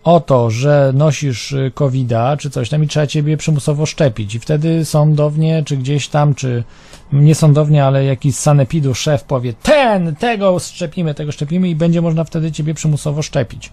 o 0.04 0.20
to, 0.20 0.50
że 0.50 0.92
nosisz 0.94 1.52
y, 1.52 1.72
COVID-a 1.74 2.36
czy 2.36 2.50
coś 2.50 2.68
tam 2.68 2.84
i 2.84 2.88
trzeba 2.88 3.06
ciebie 3.06 3.36
przymusowo 3.36 3.86
szczepić. 3.86 4.34
I 4.34 4.40
wtedy 4.40 4.84
sądownie, 4.84 5.62
czy 5.66 5.76
gdzieś 5.76 6.08
tam, 6.08 6.34
czy 6.34 6.64
nie 7.12 7.34
sądownie, 7.34 7.84
ale 7.84 8.04
jakiś 8.04 8.36
sanepidu 8.36 8.94
szef 8.94 9.24
powie, 9.24 9.52
ten, 9.62 10.16
tego 10.16 10.58
szczepimy, 10.58 11.14
tego 11.14 11.32
szczepimy 11.32 11.68
i 11.68 11.76
będzie 11.76 12.02
można 12.02 12.24
wtedy 12.24 12.52
ciebie 12.52 12.74
przymusowo 12.74 13.22
szczepić. 13.22 13.72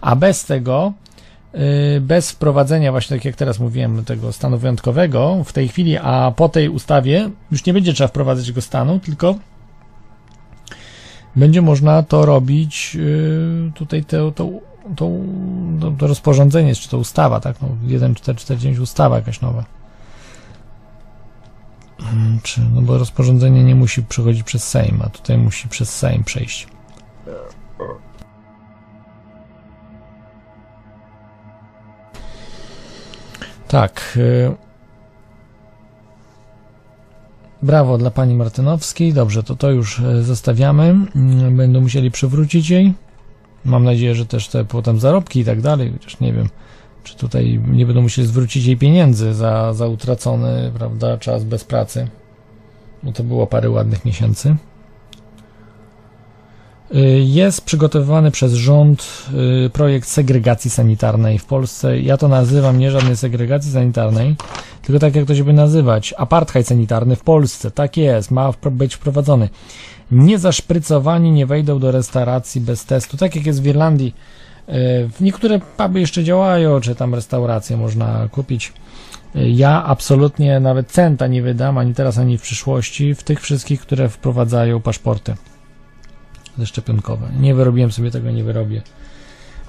A 0.00 0.16
bez 0.16 0.44
tego, 0.44 0.92
bez 2.00 2.30
wprowadzenia 2.30 2.90
właśnie, 2.90 3.16
tak 3.16 3.24
jak 3.24 3.36
teraz 3.36 3.58
mówiłem, 3.58 4.04
tego 4.04 4.32
stanu 4.32 4.58
wyjątkowego 4.58 5.44
w 5.44 5.52
tej 5.52 5.68
chwili, 5.68 5.98
a 5.98 6.32
po 6.36 6.48
tej 6.48 6.68
ustawie 6.68 7.30
już 7.50 7.66
nie 7.66 7.72
będzie 7.72 7.92
trzeba 7.92 8.08
wprowadzać 8.08 8.46
tego 8.46 8.60
stanu, 8.60 8.98
tylko 8.98 9.34
będzie 11.36 11.62
można 11.62 12.02
to 12.02 12.26
robić 12.26 12.96
y, 12.96 13.72
tutaj 13.74 14.04
to, 14.04 14.32
to, 14.32 14.48
to, 14.96 15.10
to, 15.98 16.06
rozporządzenie, 16.06 16.74
czy 16.74 16.88
to 16.88 16.98
ustawa, 16.98 17.40
tak? 17.40 17.62
No, 17.62 17.68
1449 17.68 18.78
ustawa 18.78 19.16
jakaś 19.16 19.40
nowa. 19.40 19.64
Mm, 22.12 22.40
Czy, 22.42 22.60
no 22.74 22.82
bo 22.82 22.98
rozporządzenie 22.98 23.64
nie 23.64 23.74
musi 23.74 24.02
przechodzić 24.02 24.42
przez 24.42 24.68
Sejm, 24.68 25.02
a 25.02 25.08
tutaj 25.08 25.38
musi 25.38 25.68
przez 25.68 25.96
Sejm 25.98 26.24
przejść. 26.24 26.66
Tak. 33.72 34.14
y, 34.16 34.52
Brawo 37.62 37.98
dla 37.98 38.10
pani 38.10 38.34
Martynowskiej. 38.34 39.12
Dobrze, 39.12 39.42
to 39.42 39.56
to 39.56 39.70
już 39.70 40.00
e, 40.00 40.22
zostawiamy. 40.22 40.96
Mm, 41.16 41.56
Będą 41.56 41.80
musieli 41.80 42.10
przywrócić 42.10 42.70
jej. 42.70 42.94
Mam 43.64 43.84
nadzieję, 43.84 44.14
że 44.14 44.26
też 44.26 44.48
te 44.48 44.64
potem 44.64 45.00
zarobki 45.00 45.40
i 45.40 45.44
tak 45.44 45.60
dalej, 45.60 45.92
chociaż 45.92 46.20
nie 46.20 46.32
wiem, 46.32 46.48
czy 47.04 47.16
tutaj 47.16 47.60
nie 47.72 47.86
będą 47.86 48.02
musieli 48.02 48.28
zwrócić 48.28 48.64
jej 48.66 48.76
pieniędzy 48.76 49.34
za, 49.34 49.72
za 49.72 49.86
utracony, 49.86 50.72
prawda, 50.78 51.18
czas 51.18 51.44
bez 51.44 51.64
pracy. 51.64 52.08
Bo 53.02 53.12
to 53.12 53.24
było 53.24 53.46
parę 53.46 53.70
ładnych 53.70 54.04
miesięcy. 54.04 54.56
Y, 56.94 57.20
Jest 57.24 57.64
przygotowywany 57.64 58.30
przez 58.30 58.52
rząd 58.52 59.26
y, 59.66 59.70
projekt 59.70 60.08
segregacji 60.08 60.70
sanitarnej 60.70 61.38
w 61.38 61.44
Polsce. 61.44 62.00
Ja 62.00 62.16
to 62.16 62.28
nazywam 62.28 62.78
nie 62.78 62.90
żadnej 62.90 63.16
segregacji 63.16 63.72
sanitarnej, 63.72 64.36
tylko 64.82 64.98
tak 64.98 65.16
jak 65.16 65.26
to 65.26 65.34
się 65.34 65.44
by 65.44 65.52
nazywać, 65.52 66.14
apartheid 66.18 66.66
sanitarny 66.66 67.16
w 67.16 67.22
Polsce. 67.22 67.70
Tak 67.70 67.96
jest, 67.96 68.30
ma 68.30 68.52
być 68.70 68.94
wprowadzony. 68.94 69.48
Niezaszprycowani 70.10 71.32
nie 71.32 71.46
wejdą 71.46 71.78
do 71.78 71.90
restauracji 71.90 72.60
bez 72.60 72.84
testu, 72.84 73.16
tak 73.16 73.36
jak 73.36 73.46
jest 73.46 73.62
w 73.62 73.66
Irlandii. 73.66 74.14
Y, 74.68 74.72
niektóre 75.20 75.60
puby 75.76 76.00
jeszcze 76.00 76.24
działają, 76.24 76.80
czy 76.80 76.94
tam 76.94 77.14
restauracje 77.14 77.76
można 77.76 78.28
kupić. 78.28 78.72
Ja 79.34 79.84
absolutnie 79.84 80.60
nawet 80.60 80.90
centa 80.90 81.26
nie 81.26 81.42
wydam, 81.42 81.78
ani 81.78 81.94
teraz, 81.94 82.18
ani 82.18 82.38
w 82.38 82.42
przyszłości, 82.42 83.14
w 83.14 83.22
tych 83.22 83.40
wszystkich, 83.40 83.80
które 83.80 84.08
wprowadzają 84.08 84.80
paszporty 84.80 85.34
zaszczepionkowe. 86.58 87.28
Nie 87.40 87.54
wyrobiłem 87.54 87.92
sobie 87.92 88.10
tego, 88.10 88.30
nie 88.30 88.44
wyrobię. 88.44 88.82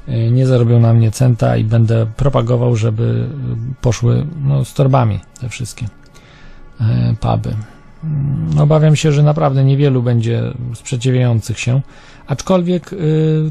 Y, 0.10 0.32
Nie 0.32 0.48
zarobią 0.48 0.80
na 0.80 0.94
mnie 0.94 1.12
centa 1.12 1.58
i 1.58 1.64
będę 1.64 2.06
propagował, 2.18 2.76
żeby 2.76 3.04
y, 3.04 3.76
poszły 3.82 4.26
no, 4.44 4.66
z 4.66 4.74
torbami 4.74 5.20
te 5.42 5.50
wszystkie 5.50 5.86
y, 5.86 6.84
puby. 7.20 7.56
Mm, 8.04 8.60
Obawiam 8.60 8.96
się, 8.96 9.12
że 9.12 9.24
naprawdę 9.24 9.64
niewielu 9.64 10.04
będzie 10.04 10.42
sprzeciwiających 10.74 11.60
się, 11.60 11.82
aczkolwiek 12.28 12.92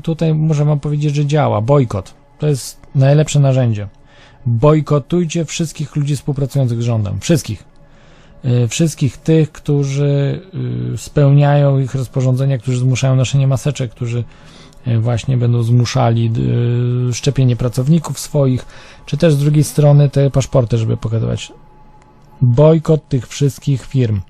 tutaj 0.03 0.35
muszę 0.35 0.65
wam 0.65 0.81
powiedzieć, 0.81 1.15
że 1.15 1.27
działa. 1.27 1.61
Bojkot 1.61 2.15
to 2.39 2.47
jest 2.47 2.81
najlepsze 2.95 3.41
narzędzie. 3.41 3.89
Bojkotujcie 4.47 5.45
wszystkich 5.45 5.97
ludzi 5.97 6.17
współpracujących 6.17 6.83
z 6.83 6.85
rządem. 6.85 7.21
Wszystkich. 7.21 7.72
Y, 8.45 8.69
Wszystkich 8.69 9.17
tych, 9.17 9.53
którzy 9.53 10.41
y, 10.95 10.99
spełniają 10.99 11.79
ich 11.79 11.95
rozporządzenia, 11.95 12.59
którzy 12.59 12.79
zmuszają 12.79 13.17
noszenie 13.17 13.47
maseczek, 13.47 13.91
którzy 13.91 14.25
y, 14.87 14.99
właśnie 14.99 15.37
będą 15.37 15.63
zmuszali 15.63 16.33
szczepienie 17.13 17.57
pracowników 17.57 18.19
swoich, 18.19 18.67
czy 19.07 19.17
też 19.17 19.35
z 19.35 19.39
drugiej 19.39 19.65
strony 19.65 20.09
te 20.09 20.31
paszporty, 20.31 20.79
żeby 20.79 20.97
pokazywać. 20.97 21.53
Bojkot 22.41 23.09
tych 23.09 23.29
wszystkich 23.29 23.87
firm. 23.87 24.21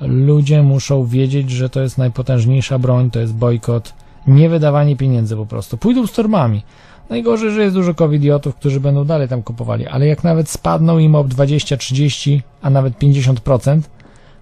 Ludzie 0.00 0.62
muszą 0.62 1.06
wiedzieć, 1.06 1.50
że 1.50 1.68
to 1.70 1.80
jest 1.80 1.98
najpotężniejsza 1.98 2.78
broń, 2.78 3.10
to 3.10 3.20
jest 3.20 3.34
bojkot, 3.34 3.94
nie 4.26 4.48
wydawanie 4.48 4.96
pieniędzy 4.96 5.36
po 5.36 5.46
prostu. 5.46 5.76
Pójdą 5.76 6.06
z. 6.06 6.62
Najgorzej, 7.10 7.50
że 7.50 7.62
jest 7.62 7.74
dużo 7.74 7.94
covidiotów, 7.94 8.54
którzy 8.54 8.80
będą 8.80 9.04
dalej 9.04 9.28
tam 9.28 9.42
kupowali, 9.42 9.86
ale 9.86 10.06
jak 10.06 10.24
nawet 10.24 10.50
spadną 10.50 10.98
im 10.98 11.14
o 11.14 11.24
20, 11.24 11.76
30, 11.76 12.42
a 12.62 12.70
nawet 12.70 12.98
50% 12.98 13.80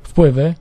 wpływy, 0.03 0.55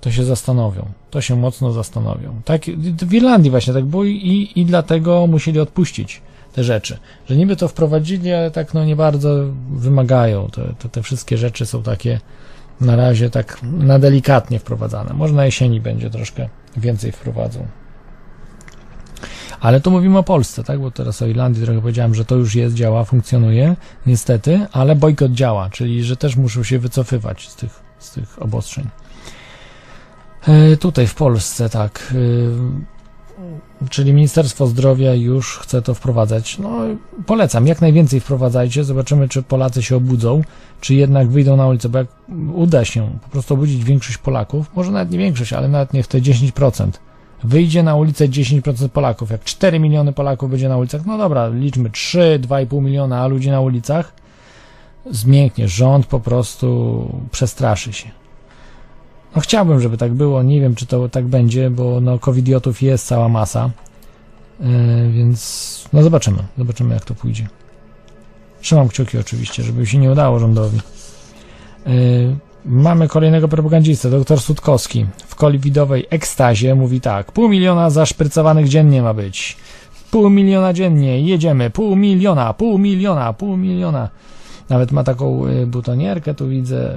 to 0.00 0.10
się 0.10 0.24
zastanowią. 0.24 0.86
To 1.10 1.20
się 1.20 1.36
mocno 1.36 1.72
zastanowią. 1.72 2.40
Tak, 2.44 2.62
w 3.02 3.14
Irlandii 3.14 3.50
właśnie 3.50 3.72
tak 3.72 3.84
było 3.84 4.04
i, 4.04 4.52
i 4.56 4.64
dlatego 4.64 5.26
musieli 5.26 5.60
odpuścić 5.60 6.22
te 6.52 6.64
rzeczy. 6.64 6.98
Że 7.28 7.36
niby 7.36 7.56
to 7.56 7.68
wprowadzili, 7.68 8.32
ale 8.32 8.50
tak 8.50 8.74
no 8.74 8.84
nie 8.84 8.96
bardzo 8.96 9.28
wymagają. 9.70 10.48
Te, 10.50 10.74
te, 10.78 10.88
te 10.88 11.02
wszystkie 11.02 11.38
rzeczy 11.38 11.66
są 11.66 11.82
takie 11.82 12.20
na 12.80 12.96
razie 12.96 13.30
tak 13.30 13.58
na 13.62 13.98
delikatnie 13.98 14.58
wprowadzane. 14.58 15.14
Może 15.14 15.34
na 15.34 15.44
jesieni 15.44 15.80
będzie 15.80 16.10
troszkę 16.10 16.48
więcej 16.76 17.12
wprowadzą. 17.12 17.66
Ale 19.60 19.80
tu 19.80 19.90
mówimy 19.90 20.18
o 20.18 20.22
Polsce, 20.22 20.64
tak? 20.64 20.80
Bo 20.80 20.90
teraz 20.90 21.22
o 21.22 21.26
Irlandii 21.26 21.64
trochę 21.64 21.80
powiedziałem, 21.80 22.14
że 22.14 22.24
to 22.24 22.36
już 22.36 22.54
jest, 22.54 22.74
działa, 22.74 23.04
funkcjonuje, 23.04 23.76
niestety, 24.06 24.66
ale 24.72 24.96
bojkot 24.96 25.32
działa, 25.32 25.70
czyli 25.70 26.04
że 26.04 26.16
też 26.16 26.36
muszą 26.36 26.62
się 26.62 26.78
wycofywać 26.78 27.48
z 27.48 27.56
tych, 27.56 27.82
z 27.98 28.10
tych 28.10 28.42
obostrzeń. 28.42 28.88
E, 30.48 30.76
tutaj 30.76 31.06
w 31.06 31.14
Polsce, 31.14 31.68
tak. 31.68 32.14
e, 32.14 32.86
czyli 33.90 34.14
Ministerstwo 34.14 34.66
Zdrowia 34.66 35.14
już 35.14 35.58
chce 35.58 35.82
to 35.82 35.94
wprowadzać. 35.94 36.58
No, 36.58 36.80
polecam, 37.26 37.66
jak 37.66 37.80
najwięcej 37.80 38.20
wprowadzajcie. 38.20 38.84
Zobaczymy, 38.84 39.28
czy 39.28 39.42
Polacy 39.42 39.82
się 39.82 39.96
obudzą, 39.96 40.42
czy 40.80 40.94
jednak 40.94 41.28
wyjdą 41.28 41.56
na 41.56 41.66
ulicę, 41.66 41.88
bo 41.88 41.98
jak 41.98 42.06
uda 42.54 42.84
się 42.84 43.18
po 43.22 43.28
prostu 43.28 43.54
obudzić 43.54 43.84
większość 43.84 44.18
Polaków, 44.18 44.70
może 44.74 44.90
nawet 44.92 45.10
nie 45.10 45.18
większość, 45.18 45.52
ale 45.52 45.68
nawet 45.68 45.92
niech 45.92 46.06
te 46.06 46.20
10%, 46.20 46.90
wyjdzie 47.44 47.82
na 47.82 47.94
ulicę 47.94 48.28
10% 48.28 48.88
Polaków. 48.88 49.30
Jak 49.30 49.44
4 49.44 49.78
miliony 49.78 50.12
Polaków 50.12 50.50
będzie 50.50 50.68
na 50.68 50.76
ulicach, 50.76 51.06
no 51.06 51.18
dobra, 51.18 51.48
liczmy 51.48 51.90
3, 51.90 52.40
2,5 52.42 52.82
miliona 52.82 53.26
ludzi 53.26 53.50
na 53.50 53.60
ulicach, 53.60 54.12
zmięknie. 55.10 55.68
Rząd 55.68 56.06
po 56.06 56.20
prostu 56.20 57.08
przestraszy 57.30 57.92
się. 57.92 58.10
No 59.36 59.42
chciałbym, 59.42 59.80
żeby 59.80 59.96
tak 59.96 60.14
było. 60.14 60.42
Nie 60.42 60.60
wiem, 60.60 60.74
czy 60.74 60.86
to 60.86 61.08
tak 61.08 61.24
będzie, 61.24 61.70
bo 61.70 62.00
no 62.00 62.18
covidiotów 62.18 62.82
jest 62.82 63.06
cała 63.06 63.28
masa. 63.28 63.70
Yy, 64.60 65.12
więc 65.12 65.88
no 65.92 66.02
zobaczymy. 66.02 66.38
Zobaczymy, 66.58 66.94
jak 66.94 67.04
to 67.04 67.14
pójdzie. 67.14 67.48
Trzymam 68.60 68.88
kciuki 68.88 69.18
oczywiście, 69.18 69.62
żeby 69.62 69.86
się 69.86 69.98
nie 69.98 70.10
udało 70.12 70.38
rządowi. 70.38 70.80
Yy, 71.86 72.36
mamy 72.66 73.08
kolejnego 73.08 73.48
propagandistę, 73.48 74.10
dr 74.10 74.40
Sutkowski. 74.40 75.06
W 75.26 75.34
covidowej 75.34 76.06
ekstazie 76.10 76.74
mówi 76.74 77.00
tak. 77.00 77.32
Pół 77.32 77.48
miliona 77.48 77.90
zaszprycowanych 77.90 78.68
dziennie 78.68 79.02
ma 79.02 79.14
być. 79.14 79.56
Pół 80.10 80.30
miliona 80.30 80.72
dziennie. 80.72 81.20
Jedziemy. 81.20 81.70
Pół 81.70 81.96
miliona, 81.96 82.54
pół 82.54 82.78
miliona, 82.78 83.32
pół 83.32 83.56
miliona. 83.56 84.08
Nawet 84.68 84.92
ma 84.92 85.04
taką 85.04 85.46
y, 85.46 85.66
butonierkę, 85.66 86.34
tu 86.34 86.48
widzę. 86.48 86.94
y, 86.94 86.96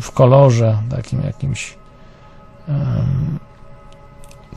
w 0.00 0.10
kolorze 0.10 0.78
takim 0.90 1.22
jakimś 1.22 1.76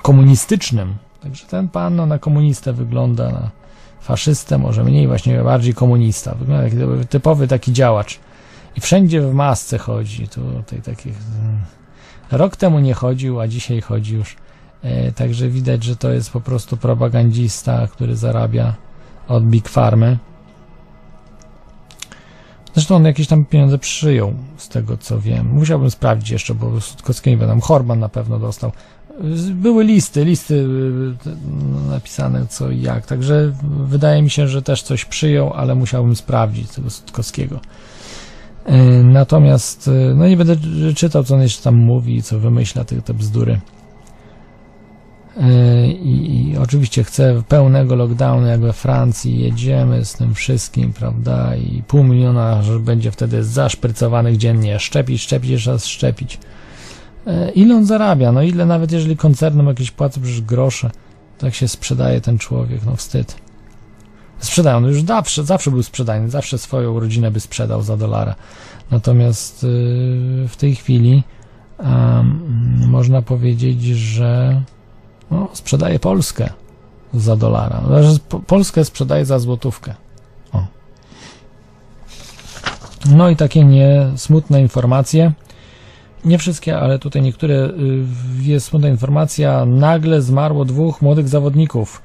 komunistycznym. 0.02 0.96
Także 1.24 1.46
ten 1.46 1.70
pan 1.70 1.96
no, 1.96 2.06
na 2.06 2.20
komunistę 2.20 2.74
wygląda, 2.74 3.32
na 3.32 3.50
faszystę 4.06 4.58
może 4.58 4.84
mniej, 4.84 5.08
właśnie 5.08 5.44
bardziej 5.44 5.74
komunista. 5.74 6.36
Wygląda 6.36 6.64
jak 6.64 6.74
typowy- 7.10 7.48
taki 7.48 7.74
działacz. 7.74 8.20
I 8.76 8.82
wszędzie 8.82 9.22
w 9.22 9.34
masce 9.34 9.78
chodzi. 9.78 10.28
Tutaj 10.28 10.82
takich... 10.82 11.14
Rok 12.32 12.56
temu 12.56 12.80
nie 12.80 12.94
chodził, 12.94 13.40
a 13.40 13.48
dzisiaj 13.48 13.82
chodzi 13.82 14.16
już. 14.16 14.36
E, 14.84 15.12
także 15.12 15.50
widać, 15.50 15.84
że 15.84 15.96
to 15.96 16.10
jest 16.10 16.32
po 16.32 16.42
prostu 16.42 16.78
propagandista, 16.78 17.88
który 17.88 18.16
zarabia 18.16 18.74
od 19.28 19.46
Big 19.46 19.70
Farmy. 19.70 20.18
Zresztą 22.74 22.96
on 22.96 23.06
jakieś 23.06 23.28
tam 23.28 23.46
pieniądze 23.46 23.78
przyjął, 23.78 24.34
z 24.58 24.70
tego 24.70 24.98
co 24.98 25.20
wiem. 25.20 25.48
Musiałbym 25.48 25.92
sprawdzić 25.92 26.30
jeszcze, 26.30 26.56
bo 26.56 26.82
Sutkowskiego 26.82 27.42
nie 27.42 27.48
tam 27.48 27.62
Horman 27.62 28.00
na 28.00 28.10
pewno 28.10 28.40
dostał. 28.40 28.72
Były 29.50 29.84
listy, 29.84 30.26
listy 30.26 30.54
y, 30.54 30.66
no, 31.72 31.92
napisane 31.92 32.48
co 32.48 32.70
i 32.70 32.82
jak, 32.82 33.06
także 33.06 33.54
wydaje 33.88 34.22
mi 34.22 34.30
się, 34.30 34.48
że 34.48 34.62
też 34.62 34.84
coś 34.84 35.06
przyjął, 35.06 35.54
ale 35.54 35.76
musiałbym 35.76 36.16
sprawdzić 36.16 36.72
tego 36.72 36.90
Sutkowskiego. 36.90 37.60
Y, 38.70 39.04
Natomiast, 39.04 39.88
y, 39.88 40.16
no 40.16 40.28
nie 40.28 40.38
będę 40.38 40.56
czytał, 40.96 41.24
co 41.24 41.36
on 41.36 41.42
jeszcze 41.42 41.64
tam 41.64 41.76
mówi, 41.76 42.24
co 42.24 42.40
wymyśla, 42.40 42.86
te, 42.86 43.02
te 43.02 43.14
bzdury. 43.14 43.60
I, 46.04 46.50
I 46.52 46.58
oczywiście 46.58 47.04
chce 47.04 47.44
pełnego 47.48 47.96
lockdownu, 47.96 48.48
jak 48.48 48.60
we 48.60 48.74
Francji, 48.74 49.40
jedziemy 49.40 50.06
z 50.06 50.14
tym 50.14 50.34
wszystkim, 50.34 50.94
prawda? 50.94 51.56
I 51.56 51.84
pół 51.88 52.04
miliona 52.04 52.62
będzie 52.80 53.12
wtedy 53.12 53.44
zaszprycowanych 53.44 54.38
dziennie. 54.38 54.80
Szczepić, 54.80 55.22
szczepić, 55.22 55.50
jeszcze 55.50 55.72
raz 55.72 55.86
szczepić. 55.86 56.40
Yy, 57.26 57.52
Ile 57.52 57.76
on 57.76 57.86
zarabia? 57.86 58.32
No 58.32 58.42
ile 58.42 58.66
nawet 58.66 58.92
jeżeli 58.92 59.18
koncernom 59.18 59.68
jakieś 59.68 59.92
płacą 59.92 60.22
przecież 60.22 60.42
grosze, 60.42 60.92
tak 61.38 61.54
się 61.54 61.68
sprzedaje 61.68 62.22
ten 62.22 62.38
człowiek, 62.38 62.86
no 62.86 62.96
wstyd. 62.96 63.36
Sprzedają, 64.40 64.80
no 64.80 64.88
już 64.88 65.02
zawsze, 65.04 65.44
zawsze 65.44 65.72
był 65.72 65.84
sprzedajny, 65.84 66.30
zawsze 66.30 66.58
swoją 66.58 67.00
rodzinę 67.00 67.32
by 67.32 67.40
sprzedał 67.40 67.82
za 67.82 67.98
dolara. 67.98 68.36
Natomiast 68.92 69.64
yy, 69.64 69.70
w 70.48 70.56
tej 70.58 70.76
chwili 70.76 71.24
um, 71.78 72.40
można 72.88 73.22
powiedzieć, 73.22 73.82
że 73.84 74.62
no, 75.32 75.50
sprzedaje 75.54 76.00
Polskę 76.00 76.50
za 77.14 77.36
dolara. 77.36 77.82
Po- 78.30 78.40
Polskę 78.40 78.86
sprzedaje 78.86 79.26
za 79.26 79.40
złotówkę. 79.40 79.94
O. 80.54 80.66
No 83.10 83.30
i 83.30 83.36
takie 83.36 83.66
nie 83.66 84.08
smutne 84.16 84.62
informacje. 84.62 85.32
Nie 86.26 86.38
wszystkie, 86.38 86.80
ale 86.80 87.00
tutaj 87.00 87.22
niektóre 87.22 87.54
y, 87.54 87.72
jest 88.42 88.68
smutna 88.68 88.90
informacja. 88.90 89.66
Nagle 89.66 90.22
zmarło 90.22 90.66
dwóch 90.66 91.02
młodych 91.02 91.28
zawodników 91.28 92.02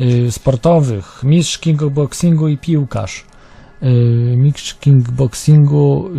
y, 0.00 0.32
sportowych. 0.32 1.20
Mistrz 1.24 1.58
kickboxingu 1.58 2.48
i 2.48 2.58
piłkarz. 2.58 3.24
Y, 3.82 3.86
Mistrz 4.36 4.74
kickboxingu 4.74 6.10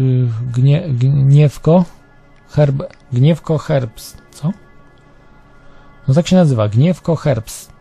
Gnie, 0.54 0.84
Gniewko 0.90 1.86
Herb, 2.50 2.84
Gniewko 3.14 3.58
Herbst. 3.58 4.22
Co? 4.32 4.52
No 6.08 6.14
tak 6.14 6.28
się 6.28 6.36
nazywa. 6.36 6.68
Gniewko 6.68 7.16
Herbst. 7.16 7.72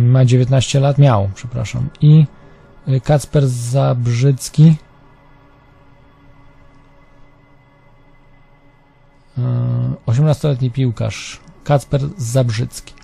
Ma 0.00 0.24
19 0.24 0.80
lat. 0.80 0.98
Miał, 0.98 1.30
przepraszam. 1.34 1.88
I 2.00 2.26
Kacper 3.04 3.48
Zabrzycki. 3.48 4.76
18-letni 10.06 10.70
piłkarz. 10.70 11.40
Kacper 11.64 12.00
Zabrzycki. 12.16 12.94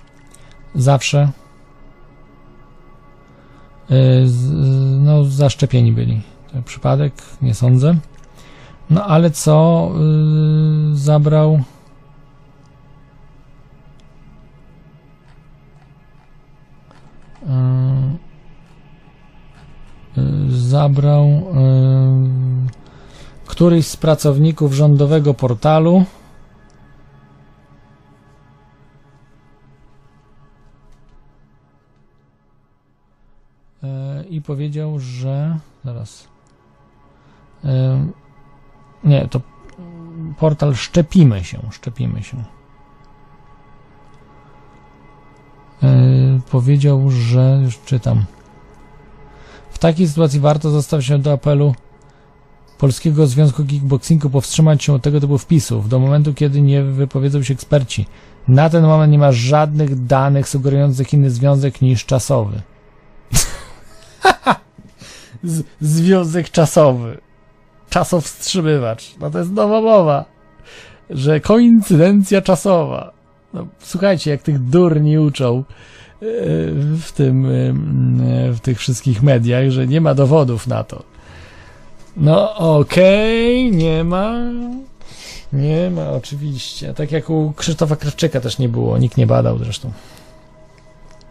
Zawsze 0.75 1.31
z- 4.25 5.01
no, 5.03 5.25
zaszczepieni 5.25 5.91
byli. 5.91 6.21
Przypadek, 6.65 7.13
nie 7.41 7.53
sądzę. 7.53 7.95
No 8.89 9.05
ale 9.05 9.31
co 9.31 9.89
y, 10.91 10.95
zabrał 10.95 11.63
zabrał 20.49 21.43
któryś 23.45 23.87
z 23.87 23.97
pracowników 23.97 24.73
rządowego 24.73 25.33
portalu 25.33 26.05
i 34.29 34.41
powiedział, 34.41 34.99
że 34.99 35.59
zaraz 35.85 36.27
y, 37.65 37.67
nie, 39.03 39.27
to 39.27 39.41
portal 40.37 40.75
Szczepimy 40.75 41.43
się, 41.43 41.59
Szczepimy 41.71 42.23
się. 42.23 42.43
Yy, 45.81 46.41
powiedział, 46.51 47.09
że 47.09 47.59
już 47.63 47.79
czytam. 47.79 48.25
W 49.71 49.77
takiej 49.79 50.07
sytuacji 50.07 50.39
warto 50.39 50.69
zostawić 50.69 51.07
się 51.07 51.19
do 51.19 51.31
apelu 51.31 51.75
Polskiego 52.77 53.27
Związku 53.27 53.65
Kickboxingu 53.65 54.29
powstrzymać 54.29 54.83
się 54.83 54.93
od 54.93 55.01
tego 55.01 55.19
typu 55.19 55.37
wpisów 55.37 55.89
do 55.89 55.99
momentu, 55.99 56.33
kiedy 56.33 56.61
nie 56.61 56.83
wypowiedzą 56.83 57.43
się 57.43 57.53
eksperci. 57.53 58.05
Na 58.47 58.69
ten 58.69 58.83
moment 58.83 59.11
nie 59.11 59.17
ma 59.17 59.31
żadnych 59.31 60.05
danych 60.05 60.49
sugerujących 60.49 61.13
inny 61.13 61.29
związek 61.29 61.81
niż 61.81 62.05
czasowy. 62.05 62.61
Związek 65.81 66.49
czasowy 66.49 67.17
czasowstrzymywacz. 67.89 69.15
No 69.19 69.29
to 69.29 69.39
jest 69.39 69.51
nowa 69.51 69.81
mowa, 69.81 70.25
że 71.09 71.39
koincydencja 71.39 72.41
czasowa. 72.41 73.11
No, 73.53 73.67
słuchajcie, 73.79 74.31
jak 74.31 74.41
tych 74.41 74.59
durni 74.59 75.17
uczą 75.17 75.57
e, 75.57 75.63
w 76.97 77.11
tym, 77.15 77.45
e, 77.45 77.49
w 78.53 78.59
tych 78.59 78.79
wszystkich 78.79 79.23
mediach, 79.23 79.69
że 79.69 79.87
nie 79.87 80.01
ma 80.01 80.13
dowodów 80.13 80.67
na 80.67 80.83
to. 80.83 81.03
No 82.17 82.55
okej, 82.55 83.71
nie 83.71 84.03
ma. 84.03 84.33
Nie 85.53 85.89
ma, 85.89 86.09
oczywiście. 86.09 86.93
Tak 86.93 87.11
jak 87.11 87.29
u 87.29 87.53
Krzysztofa 87.57 87.95
Krawczyka 87.95 88.41
też 88.41 88.57
nie 88.59 88.69
było, 88.69 88.97
nikt 88.97 89.17
nie 89.17 89.27
badał 89.27 89.57
zresztą. 89.57 89.91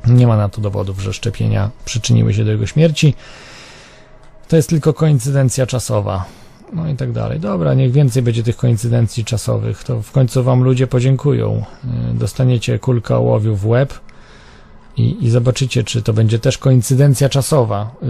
Nie 0.06 0.26
ma 0.26 0.36
na 0.36 0.48
to 0.48 0.60
dowodów, 0.60 1.00
że 1.00 1.12
szczepienia 1.12 1.70
przyczyniły 1.84 2.34
się 2.34 2.44
do 2.44 2.50
jego 2.50 2.66
śmierci. 2.66 3.14
To 4.48 4.56
jest 4.56 4.68
tylko 4.68 4.94
koincydencja 4.94 5.66
czasowa. 5.66 6.24
No 6.72 6.88
i 6.88 6.96
tak 6.96 7.12
dalej. 7.12 7.40
Dobra, 7.40 7.74
niech 7.74 7.92
więcej 7.92 8.22
będzie 8.22 8.42
tych 8.42 8.56
koincydencji 8.56 9.24
czasowych. 9.24 9.84
To 9.84 10.02
w 10.02 10.12
końcu 10.12 10.44
wam 10.44 10.62
ludzie 10.62 10.86
podziękują. 10.86 11.64
Yy, 11.84 12.18
Dostaniecie 12.18 12.78
kulkę 12.78 13.16
ołowiu 13.16 13.56
w 13.56 13.66
łeb 13.66 13.94
i, 14.96 15.24
i 15.24 15.30
zobaczycie, 15.30 15.84
czy 15.84 16.02
to 16.02 16.12
będzie 16.12 16.38
też 16.38 16.58
koincydencja 16.58 17.28
czasowa, 17.28 17.90
yy, 18.02 18.08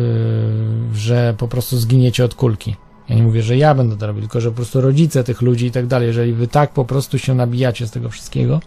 że 0.95 1.35
po 1.39 1.49
prostu 1.49 1.79
zginiecie 1.79 2.25
od 2.25 2.35
kulki. 2.35 2.77
Ja 3.09 3.17
nie 3.17 3.23
mówię, 3.23 3.43
że 3.43 3.57
ja 3.57 3.75
będę 3.75 3.97
to 3.97 4.07
robił, 4.07 4.23
tylko 4.23 4.41
że 4.41 4.51
po 4.51 4.57
prostu 4.57 4.81
rodzice 4.81 5.25
tych 5.25 5.43
ludzi 5.43 5.67
i 5.67 5.71
tak 5.71 5.87
dalej, 5.87 6.07
jeżeli 6.09 6.33
wy 6.33 6.49
tak 6.49 6.73
po 6.73 6.85
prostu 6.85 7.19
się 7.19 7.35
nabijacie 7.35 7.87
z 7.87 7.91
tego 7.91 8.11
wszystkiego, 8.11 8.61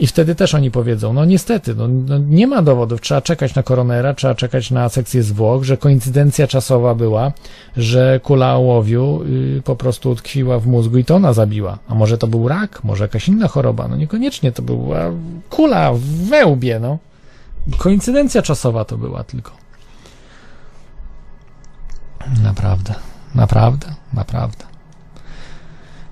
i 0.00 0.06
wtedy 0.06 0.34
też 0.34 0.54
oni 0.54 0.70
powiedzą, 0.70 1.12
no 1.12 1.24
niestety, 1.24 1.74
no, 1.74 1.88
no 1.88 2.18
nie 2.18 2.46
ma 2.46 2.62
dowodów, 2.62 3.00
trzeba 3.00 3.20
czekać 3.20 3.54
na 3.54 3.62
koronera, 3.62 4.14
trzeba 4.14 4.34
czekać 4.34 4.70
na 4.70 4.88
sekcję 4.88 5.22
zwłok, 5.22 5.64
że 5.64 5.76
koincydencja 5.76 6.46
czasowa 6.46 6.94
była, 6.94 7.32
że 7.76 8.20
kula 8.22 8.54
ołowiu 8.54 9.22
y, 9.58 9.62
po 9.64 9.76
prostu 9.76 10.10
utkwiła 10.10 10.58
w 10.58 10.66
mózgu 10.66 10.98
i 10.98 11.04
to 11.04 11.14
ona 11.16 11.32
zabiła. 11.32 11.78
A 11.88 11.94
może 11.94 12.18
to 12.18 12.26
był 12.26 12.48
rak, 12.48 12.84
może 12.84 13.04
jakaś 13.04 13.28
inna 13.28 13.48
choroba, 13.48 13.88
no 13.88 13.96
niekoniecznie 13.96 14.52
to 14.52 14.62
była 14.62 15.10
kula 15.50 15.92
w 15.92 16.00
wełbie, 16.28 16.80
no. 16.80 16.98
Koincydencja 17.78 18.42
czasowa 18.42 18.84
to 18.84 18.98
była 18.98 19.24
tylko. 19.24 19.52
Naprawdę, 22.42 22.94
naprawdę, 23.34 23.94
naprawdę. 24.12 24.69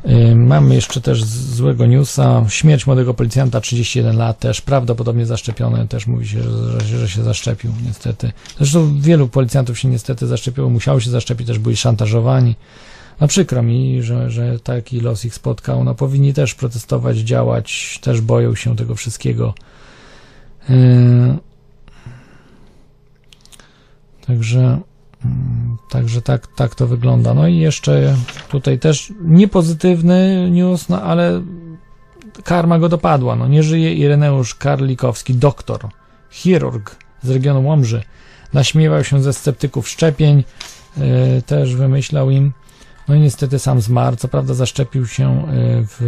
Yy, 0.04 0.34
Mamy 0.34 0.74
jeszcze 0.74 1.00
też 1.00 1.24
złego 1.24 1.86
newsa. 1.86 2.44
Śmierć 2.48 2.86
młodego 2.86 3.14
policjanta, 3.14 3.60
31 3.60 4.16
lat, 4.16 4.38
też 4.38 4.60
prawdopodobnie 4.60 5.26
zaszczepiony. 5.26 5.88
Też 5.88 6.06
mówi 6.06 6.28
się, 6.28 6.42
że, 6.42 6.80
że, 6.80 6.98
że 6.98 7.08
się 7.08 7.22
zaszczepił, 7.22 7.72
niestety. 7.86 8.32
Zresztą 8.58 9.00
wielu 9.00 9.28
policjantów 9.28 9.78
się 9.78 9.88
niestety 9.88 10.26
zaszczepiło, 10.26 10.70
musiało 10.70 11.00
się 11.00 11.10
zaszczepić, 11.10 11.46
też 11.46 11.58
byli 11.58 11.76
szantażowani. 11.76 12.56
No 13.20 13.28
przykro 13.28 13.62
mi, 13.62 14.02
że, 14.02 14.30
że 14.30 14.58
taki 14.58 15.00
los 15.00 15.24
ich 15.24 15.34
spotkał. 15.34 15.84
No 15.84 15.94
powinni 15.94 16.34
też 16.34 16.54
protestować, 16.54 17.18
działać, 17.18 17.98
też 18.02 18.20
boją 18.20 18.54
się 18.54 18.76
tego 18.76 18.94
wszystkiego. 18.94 19.54
Yy, 20.68 21.38
Także, 24.28 24.80
także 25.88 26.22
tak, 26.22 26.46
tak 26.46 26.74
to 26.74 26.86
wygląda. 26.86 27.34
No 27.34 27.48
i 27.48 27.58
jeszcze 27.58 28.16
tutaj 28.48 28.78
też 28.78 29.12
niepozytywny 29.20 30.50
news, 30.50 30.88
no 30.88 31.02
ale 31.02 31.42
karma 32.44 32.78
go 32.78 32.88
dopadła. 32.88 33.36
No 33.36 33.48
nie 33.48 33.62
żyje 33.62 33.94
Ireneusz 33.94 34.54
Karlikowski, 34.54 35.34
doktor, 35.34 35.88
chirurg 36.30 36.96
z 37.22 37.30
regionu 37.30 37.68
Łomży. 37.68 38.02
Naśmiewał 38.52 39.04
się 39.04 39.22
ze 39.22 39.32
sceptyków 39.32 39.88
szczepień, 39.88 40.44
yy, 40.96 41.42
też 41.46 41.76
wymyślał 41.76 42.30
im. 42.30 42.52
No 43.08 43.14
i 43.14 43.20
niestety 43.20 43.58
sam 43.58 43.80
zmarł. 43.80 44.16
Co 44.16 44.28
prawda 44.28 44.54
zaszczepił 44.54 45.06
się 45.06 45.46
yy, 45.52 45.86
w, 45.86 46.00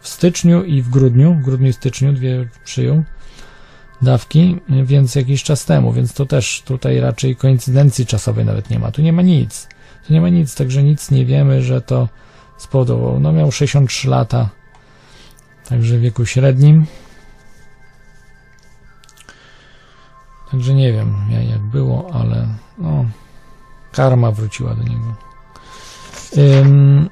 w 0.00 0.08
styczniu 0.08 0.64
i 0.64 0.82
w 0.82 0.88
grudniu. 0.88 1.34
W 1.34 1.44
grudniu 1.44 1.68
i 1.68 1.72
styczniu 1.72 2.12
dwie 2.12 2.48
przyjął 2.64 3.04
dawki, 4.02 4.60
więc 4.68 5.14
jakiś 5.14 5.42
czas 5.42 5.64
temu, 5.64 5.92
więc 5.92 6.12
to 6.14 6.26
też 6.26 6.62
tutaj 6.64 7.00
raczej 7.00 7.36
koincydencji 7.36 8.06
czasowej 8.06 8.44
nawet 8.44 8.70
nie 8.70 8.78
ma. 8.78 8.90
Tu 8.90 9.02
nie 9.02 9.12
ma 9.12 9.22
nic. 9.22 9.68
Tu 10.06 10.12
nie 10.12 10.20
ma 10.20 10.28
nic, 10.28 10.54
także 10.54 10.82
nic 10.82 11.10
nie 11.10 11.26
wiemy, 11.26 11.62
że 11.62 11.80
to 11.80 12.08
spowodował. 12.58 13.20
No 13.20 13.32
miał 13.32 13.52
63 13.52 14.08
lata, 14.08 14.48
także 15.68 15.98
w 15.98 16.00
wieku 16.00 16.26
średnim. 16.26 16.86
Także 20.50 20.74
nie 20.74 20.92
wiem 20.92 21.14
ja- 21.30 21.42
jak 21.42 21.60
było, 21.60 22.10
ale 22.14 22.48
no, 22.78 23.04
karma 23.92 24.32
wróciła 24.32 24.74
do 24.74 24.82
niego. 24.82 25.14
Ym, 26.36 27.10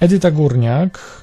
Edyta 0.00 0.30
Górniak 0.30 1.19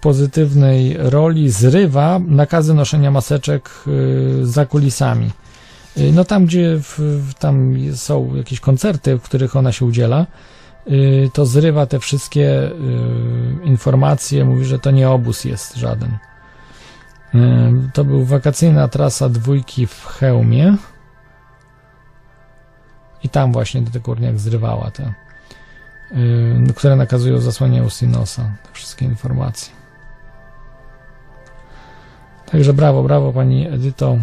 pozytywnej 0.00 0.96
roli 0.98 1.50
zrywa 1.50 2.20
nakazy 2.26 2.74
noszenia 2.74 3.10
maseczek 3.10 3.70
y, 3.86 4.46
za 4.46 4.66
kulisami. 4.66 5.30
Y, 5.98 6.12
No 6.12 6.24
tam, 6.24 6.46
gdzie 6.46 6.78
w, 6.82 6.98
tam 7.38 7.74
są 7.94 8.34
jakieś 8.34 8.60
koncerty, 8.60 9.18
w 9.18 9.22
których 9.22 9.56
ona 9.56 9.72
się 9.72 9.84
udziela, 9.84 10.26
y, 10.86 11.30
to 11.32 11.46
zrywa 11.46 11.86
te 11.86 11.98
wszystkie 11.98 12.70
informacje, 13.64 14.44
mówi, 14.44 14.64
że 14.64 14.78
to 14.78 14.90
nie 14.90 15.10
obóz 15.10 15.44
jest 15.44 15.76
żaden. 15.76 16.18
To 17.92 18.04
był 18.04 18.24
wakacyjna 18.24 18.88
trasa 18.88 19.28
dwójki 19.28 19.86
w 19.86 20.06
Chełmie 20.06 20.76
i 23.22 23.28
tam 23.28 23.52
właśnie 23.52 23.82
do 23.82 23.90
tego 23.90 24.04
Górniak 24.04 24.38
zrywała 24.38 24.90
te, 24.90 25.14
które 26.76 26.96
nakazują 26.96 27.38
zasłanianie 27.38 27.82
Usinosa, 27.82 28.42
te 28.62 28.68
wszystkie 28.72 29.04
informacje. 29.04 29.77
Także 32.50 32.72
brawo, 32.72 33.02
brawo 33.02 33.32
pani 33.32 33.68
Edyto. 33.68 34.18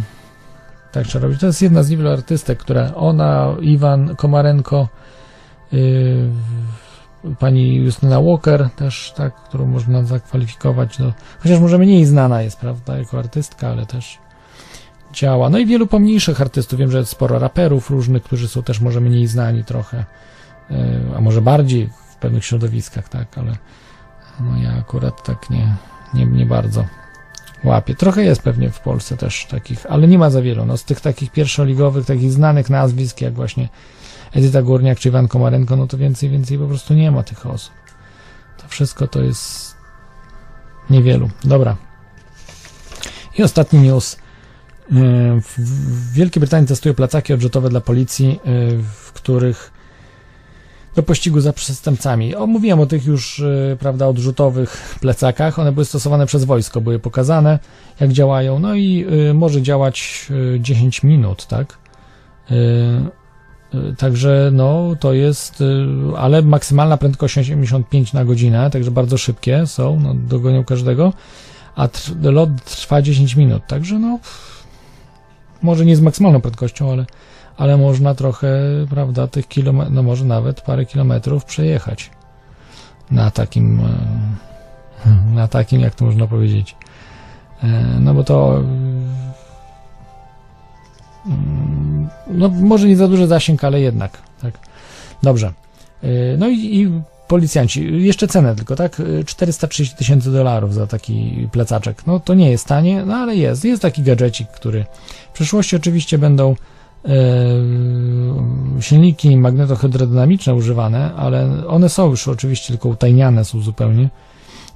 Tak 0.92 1.08
trzeba 1.08 1.24
robić. 1.24 1.40
To 1.40 1.46
jest 1.46 1.62
jedna 1.62 1.84
z 1.84 1.90
niewielu 1.90 2.10
artystek, 2.10 2.60
które 2.60 2.96
ona, 2.96 3.56
Iwan 3.62 4.16
Komarenko, 4.16 4.88
yy, 5.72 6.30
pani 7.40 7.76
Justyna 7.76 8.22
Walker 8.22 8.70
też, 8.76 9.14
tak, 9.16 9.36
którą 9.36 9.66
można 9.66 10.04
zakwalifikować 10.04 10.98
do, 10.98 11.14
chociaż 11.40 11.60
może 11.60 11.78
mniej 11.78 12.06
znana 12.06 12.42
jest, 12.42 12.60
prawda, 12.60 12.98
jako 12.98 13.20
artystka, 13.20 13.70
ale 13.70 13.86
też 13.86 14.18
działa. 15.14 15.50
No 15.50 15.58
i 15.58 15.66
wielu 15.66 15.88
pomniejszych 15.88 16.42
artystów. 16.42 16.80
Wiem, 16.80 16.92
że 16.92 16.98
jest 16.98 17.12
sporo 17.12 17.40
raperów 17.40 17.90
różnych, 17.90 18.24
którzy 18.24 18.48
są 18.48 18.64
też 18.64 18.82
może 18.82 19.02
mniej 19.02 19.28
znani 19.28 19.64
trochę, 19.64 20.06
yy, 20.70 20.78
a 21.18 21.22
może 21.22 21.42
bardziej 21.42 21.90
w 22.12 22.16
pewnych 22.16 22.46
środowiskach, 22.46 23.10
tak, 23.10 23.38
ale 23.38 23.58
no 24.40 24.58
ja 24.64 24.74
akurat 24.80 25.24
tak 25.24 25.50
nie, 25.50 25.76
nie, 26.14 26.26
nie 26.26 26.46
bardzo 26.46 26.86
łapię. 27.66 27.96
Trochę 27.96 28.24
jest 28.24 28.42
pewnie 28.42 28.70
w 28.70 28.80
Polsce 28.80 29.18
też 29.18 29.46
takich, 29.50 29.86
ale 29.90 30.08
nie 30.08 30.18
ma 30.18 30.30
za 30.30 30.42
wielu. 30.42 30.66
No, 30.66 30.78
z 30.78 30.84
tych 30.84 31.02
takich 31.02 31.32
pierwszoligowych, 31.32 32.06
takich 32.06 32.32
znanych 32.32 32.70
nazwisk, 32.70 33.22
jak 33.22 33.34
właśnie 33.34 33.70
Edyta 34.34 34.62
Górniak 34.62 35.00
czy 35.00 35.10
Iwan 35.10 35.28
Komarenko, 35.28 35.76
no 35.76 35.88
to 35.88 35.98
więcej, 35.98 36.30
więcej 36.30 36.58
po 36.58 36.68
prostu 36.68 36.94
nie 36.94 37.12
ma 37.12 37.24
tych 37.24 37.46
osób. 37.46 37.74
To 38.58 38.68
wszystko 38.68 39.08
to 39.08 39.22
jest 39.22 39.76
niewielu. 40.90 41.30
Dobra. 41.44 41.76
I 43.38 43.44
ostatni 43.44 43.80
news. 43.80 44.18
Yy, 44.92 45.42
W 45.42 46.14
Wielkiej 46.14 46.40
Brytanii 46.40 46.68
testują 46.68 46.96
placaki 46.96 47.34
odrzutowe 47.34 47.70
dla 47.70 47.82
policji, 47.82 48.40
yy, 48.46 48.84
w 48.84 49.12
których 49.14 49.75
do 50.96 51.04
pościgu 51.04 51.42
za 51.42 51.54
przestępcami. 51.54 52.36
O, 52.36 52.48
mówiłem 52.48 52.80
o 52.80 52.86
tych 52.86 53.06
już, 53.06 53.40
y, 53.40 53.78
prawda, 53.80 54.08
odrzutowych 54.08 54.98
plecakach. 55.02 55.60
One 55.60 55.72
były 55.72 55.86
stosowane 55.86 56.26
przez 56.26 56.44
wojsko, 56.44 56.82
były 56.82 57.00
pokazane, 57.00 57.60
jak 58.00 58.12
działają. 58.12 58.60
No 58.60 58.76
i 58.76 59.06
y, 59.30 59.34
może 59.34 59.62
działać 59.62 60.28
y, 60.56 60.60
10 60.60 61.04
minut, 61.04 61.46
tak? 61.46 61.78
Y, 62.52 62.56
y, 63.76 63.96
Także 63.98 64.50
no 64.54 64.96
to 65.00 65.14
jest, 65.14 65.62
y, 65.62 65.86
ale 66.18 66.42
maksymalna 66.42 66.98
prędkość 66.98 67.38
85 67.38 68.14
na 68.14 68.26
godzinę, 68.26 68.70
także 68.70 68.92
bardzo 68.92 69.18
szybkie 69.18 69.68
są, 69.68 70.00
no, 70.00 70.14
dogonią 70.14 70.64
każdego, 70.64 71.14
a 71.76 71.88
tr- 71.88 72.34
lot 72.34 72.50
trwa 72.66 73.02
10 73.02 73.36
minut, 73.36 73.64
także 73.68 74.00
no 74.00 74.20
może 75.62 75.86
nie 75.86 75.96
z 75.96 76.02
maksymalną 76.02 76.42
prędkością, 76.42 76.92
ale, 76.92 77.06
ale 77.58 77.78
można 77.78 78.16
trochę, 78.16 78.50
prawda, 78.90 79.28
tych 79.28 79.48
kilometrów, 79.48 79.96
no 79.96 80.04
może 80.04 80.26
nawet 80.26 80.62
parę 80.62 80.86
kilometrów 80.86 81.46
przejechać 81.46 82.12
na 83.12 83.32
takim, 83.32 83.80
e, 85.06 85.34
na 85.36 85.48
takim, 85.48 85.82
jak 85.82 85.96
to 85.96 86.06
można 86.06 86.28
powiedzieć, 86.28 86.76
E, 87.64 88.00
no 88.00 88.14
bo 88.14 88.24
to 88.24 88.64
mm, 91.26 92.10
no 92.28 92.50
może 92.50 92.88
nie 92.88 92.98
za 92.98 93.08
duży 93.08 93.28
zasięg, 93.28 93.64
ale 93.64 93.82
jednak, 93.82 94.18
tak. 94.42 94.60
Dobrze. 95.24 95.54
E, 96.04 96.38
No 96.38 96.48
i, 96.50 96.56
i 96.56 97.02
policjanci, 97.28 98.04
jeszcze 98.04 98.28
cenę 98.28 98.56
tylko, 98.56 98.76
tak? 98.76 99.00
E, 99.20 99.24
430 99.24 99.96
tysięcy 99.96 100.32
dolarów 100.32 100.74
za 100.74 100.88
taki 100.88 101.48
plecaczek. 101.52 102.08
No 102.08 102.20
to 102.20 102.34
nie 102.34 102.52
jest 102.52 102.68
tanie, 102.68 103.06
no 103.06 103.16
ale 103.16 103.36
jest. 103.36 103.66
Jest 103.66 103.82
taki 103.82 104.04
gadżecik, 104.04 104.48
który 104.48 104.86
w 105.30 105.34
przyszłości 105.34 105.76
oczywiście 105.76 106.18
będą 106.18 106.56
silniki 108.80 109.38
magnetohydrodynamiczne 109.38 110.56
używane, 110.56 111.14
ale 111.16 111.68
one 111.68 111.90
są 111.90 112.10
już 112.10 112.28
oczywiście 112.28 112.68
tylko 112.68 112.90
utajniane 112.90 113.46
są 113.46 113.62
zupełnie 113.62 114.10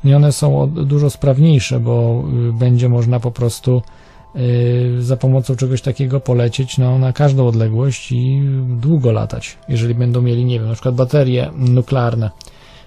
i 0.04 0.14
one 0.14 0.32
są 0.32 0.70
dużo 0.70 1.10
sprawniejsze, 1.10 1.80
bo 1.80 2.24
y, 2.50 2.54
będzie 2.54 2.90
można 2.90 3.20
po 3.20 3.32
prostu 3.32 3.82
y, 4.36 4.98
za 5.00 5.18
pomocą 5.18 5.56
czegoś 5.56 5.82
takiego 5.82 6.20
polecieć 6.20 6.78
no, 6.78 7.00
na 7.00 7.14
każdą 7.14 7.48
odległość 7.48 8.12
i 8.12 8.42
długo 8.82 9.12
latać, 9.12 9.58
jeżeli 9.70 9.96
będą 9.96 10.22
mieli, 10.22 10.46
nie 10.46 10.60
wiem, 10.60 10.68
na 10.68 10.74
przykład 10.74 10.96
baterie 10.96 11.52
nuklearne, 11.56 12.30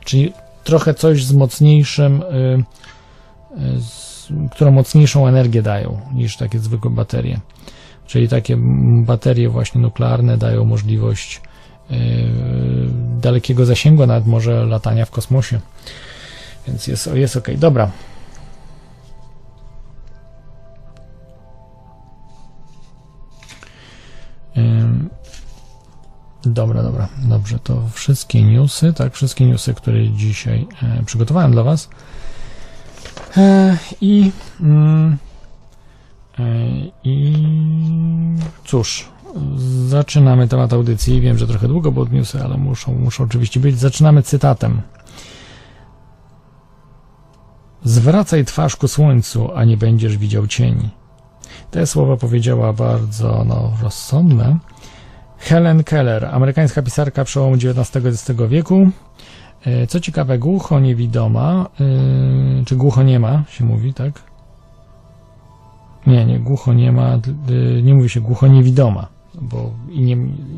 czyli 0.04 0.32
trochę 0.64 0.94
coś 0.94 1.24
z 1.24 1.32
mocniejszym, 1.32 2.22
y, 2.22 3.80
z, 3.80 4.28
które 4.50 4.70
mocniejszą 4.70 5.26
energię 5.26 5.62
dają 5.62 6.00
niż 6.14 6.36
takie 6.36 6.58
zwykłe 6.58 6.90
baterie. 6.90 7.40
Czyli 8.12 8.28
takie 8.28 8.56
baterie 9.02 9.48
właśnie 9.48 9.80
nuklearne 9.80 10.38
dają 10.38 10.64
możliwość 10.64 11.40
y, 11.90 11.94
dalekiego 13.20 13.66
zasięgu, 13.66 14.06
nawet 14.06 14.26
może 14.26 14.66
latania 14.66 15.04
w 15.04 15.10
kosmosie. 15.10 15.60
Więc 16.66 16.86
jest, 16.86 17.10
jest 17.14 17.36
ok. 17.36 17.48
Dobra. 17.56 17.90
Dobra, 26.44 26.82
dobra, 26.82 27.08
dobrze. 27.18 27.58
To 27.58 27.82
wszystkie 27.92 28.42
newsy, 28.42 28.92
tak, 28.92 29.14
wszystkie 29.14 29.46
newsy, 29.46 29.74
które 29.74 30.08
dzisiaj 30.08 30.66
e, 30.82 31.02
przygotowałem 31.04 31.52
dla 31.52 31.62
Was. 31.62 31.88
E, 33.36 33.76
I 34.00 34.30
mm, 34.60 35.12
e, 35.12 35.31
i 37.04 37.34
cóż, 38.64 39.08
zaczynamy 39.88 40.48
temat 40.48 40.72
audycji. 40.72 41.20
Wiem, 41.20 41.38
że 41.38 41.46
trochę 41.46 41.68
długo, 41.68 41.92
bo 41.92 42.04
newsy, 42.04 42.42
ale 42.44 42.56
muszą, 42.56 42.94
muszą 42.94 43.24
oczywiście 43.24 43.60
być. 43.60 43.78
Zaczynamy 43.78 44.22
cytatem. 44.22 44.82
Zwracaj 47.84 48.44
twarz 48.44 48.76
ku 48.76 48.88
słońcu, 48.88 49.50
a 49.54 49.64
nie 49.64 49.76
będziesz 49.76 50.18
widział 50.18 50.46
cieni. 50.46 50.90
Te 51.70 51.86
słowa 51.86 52.16
powiedziała 52.16 52.72
bardzo 52.72 53.44
no, 53.44 53.72
rozsądne 53.82 54.58
Helen 55.38 55.84
Keller, 55.84 56.24
amerykańska 56.24 56.82
pisarka 56.82 57.24
przełomu 57.24 57.54
XIX-XX 57.54 58.40
wieku. 58.48 58.90
E, 59.66 59.86
Co 59.86 60.00
ciekawe, 60.00 60.38
głucho 60.38 60.80
niewidoma, 60.80 61.68
yy, 61.80 62.64
czy 62.64 62.76
głucho 62.76 63.02
nie 63.02 63.20
ma 63.20 63.44
się 63.48 63.64
mówi, 63.64 63.94
tak? 63.94 64.31
Nie, 66.06 66.24
nie, 66.24 66.38
głucho 66.38 66.72
nie 66.72 66.92
ma, 66.92 67.18
nie 67.82 67.94
mówi 67.94 68.08
się 68.08 68.20
głucho 68.20 68.46
niewidoma, 68.46 69.06
bo 69.40 69.70
i, 69.90 70.00
nie, 70.00 70.16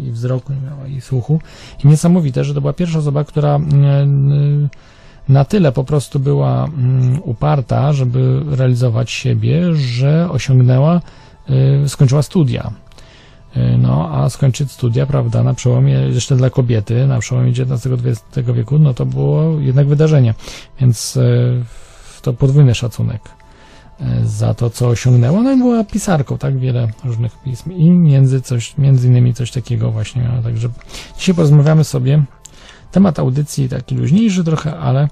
i 0.09 0.11
wzroku 0.11 0.53
nie 0.53 0.61
miała, 0.61 0.87
i 0.87 1.01
słuchu. 1.01 1.41
I 1.85 1.89
niesamowite, 1.89 2.45
że 2.45 2.55
to 2.55 2.61
była 2.61 2.73
pierwsza 2.73 2.99
osoba, 2.99 3.25
która 3.25 3.55
mm, 3.55 4.69
na 5.29 5.45
tyle 5.45 5.73
po 5.73 5.85
prostu 5.85 6.21
była 6.21 6.65
mm, 6.65 7.21
uparta, 7.23 7.93
żeby 7.93 8.43
realizować 8.51 9.11
siebie, 9.11 9.75
że 9.75 10.31
osiągnęła, 10.31 11.01
y, 11.85 11.89
skończyła 11.89 12.23
studia. 12.23 12.73
Y, 13.57 13.79
No, 13.79 14.11
a 14.13 14.31
skończyć 14.31 14.73
studia, 14.73 15.07
prawda, 15.07 15.43
na 15.43 15.55
przełomie, 15.55 15.93
jeszcze 15.93 16.37
dla 16.37 16.51
kobiety, 16.51 17.07
na 17.07 17.19
przełomie 17.19 17.51
XIX-XX 17.51 18.51
wieku, 18.55 18.79
no 18.79 18.95
to 18.95 19.07
było 19.07 19.61
jednak 19.61 19.87
wydarzenie. 19.87 20.35
Więc 20.81 21.17
y, 21.17 21.65
to 22.23 22.33
podwójny 22.33 22.75
szacunek 22.75 23.44
za 24.25 24.55
to, 24.55 24.71
co 24.71 24.89
osiągnęła. 24.89 25.43
No 25.43 25.53
i 25.53 25.59
była 25.59 25.85
pisarką, 25.85 26.39
tak, 26.39 26.59
wiele 26.59 26.89
różnych 27.05 27.43
pism 27.43 27.73
i 27.73 27.91
między, 27.91 28.41
coś, 28.41 28.79
między 28.79 29.07
innymi 29.09 29.35
coś 29.35 29.51
takiego 29.51 29.91
właśnie 29.91 30.23
miała. 30.23 30.43
Także 30.43 30.69
dzisiaj 31.19 31.35
porozmawiamy 31.35 31.85
sobie 31.85 32.23
Temat 32.95 33.19
audycji 33.19 33.69
taki 33.69 33.95
luźniejszy 33.95 34.45
trochę, 34.45 34.79
ale 34.79 35.09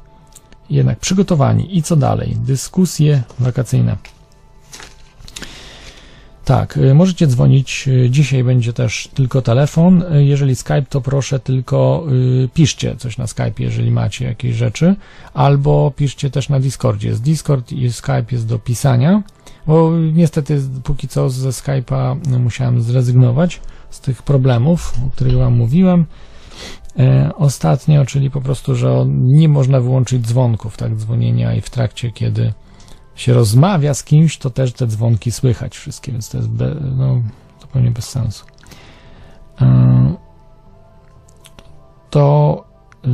jednak 0.71 0.99
przygotowani. 0.99 1.77
I 1.79 1.83
co 1.83 1.97
dalej? 1.97 2.37
Dyskusje 2.37 3.23
wakacyjne. 3.39 3.97
Tak, 6.45 6.77
y, 6.77 6.95
możecie 6.95 7.27
dzwonić. 7.27 7.89
y, 7.89 8.11
Dzisiaj 8.11 8.45
będzie 8.45 8.73
też 8.73 9.09
tylko 9.15 9.43
telefon. 9.43 10.03
Y, 10.03 10.25
Jeżeli 10.25 10.57
Skype, 10.57 10.83
to 10.89 11.01
proszę 11.01 11.39
tylko 11.41 12.07
piszcie 12.55 12.97
coś 12.97 13.19
na 13.19 13.27
Skype, 13.27 13.53
jeżeli 13.59 13.91
macie 13.91 14.25
jakieś 14.25 14.57
rzeczy, 14.57 14.97
albo 15.35 15.93
piszcie 15.97 16.31
też 16.31 16.49
na 16.49 16.61
Discordzie. 16.61 17.09
Jest 17.09 17.23
Discord 17.23 17.73
i 17.73 17.93
Skype 17.93 18.25
jest 18.33 18.47
do 18.47 18.59
pisania, 18.59 19.23
bo 19.67 19.93
niestety 20.13 20.61
póki 20.85 21.09
co 21.09 21.31
ze 21.31 21.49
Skype'a 21.49 22.17
musiałem 22.39 22.83
zrezygnować 22.83 23.61
z 23.91 24.01
tych 24.01 24.23
problemów, 24.23 24.95
o 25.07 25.11
których 25.11 25.37
Wam 25.37 25.53
mówiłem. 25.57 26.07
ostatnio, 27.37 28.07
czyli 28.07 28.31
po 28.31 28.41
prostu, 28.41 28.75
że 28.75 29.07
nie 29.09 29.49
można 29.49 29.81
wyłączyć 29.81 30.27
dzwonków, 30.27 30.77
tak, 30.77 30.97
dzwonienia 30.97 31.55
i 31.55 31.61
w 31.61 31.71
trakcie, 31.71 32.11
kiedy 32.11 32.53
się 33.15 33.35
rozmawia 33.35 33.95
z 33.95 34.05
kimś, 34.05 34.39
to 34.39 34.51
też 34.51 34.73
te 34.73 34.87
dzwonki 34.87 35.33
słychać 35.33 35.77
wszystkie, 35.77 36.13
więc 36.13 36.29
to 36.29 36.37
jest 36.37 36.49
be, 36.49 36.75
no, 36.81 37.23
zupełnie 37.61 37.91
bez 37.91 38.09
sensu. 38.09 38.45
E, 39.61 40.15
To 42.11 42.65
y, 43.05 43.09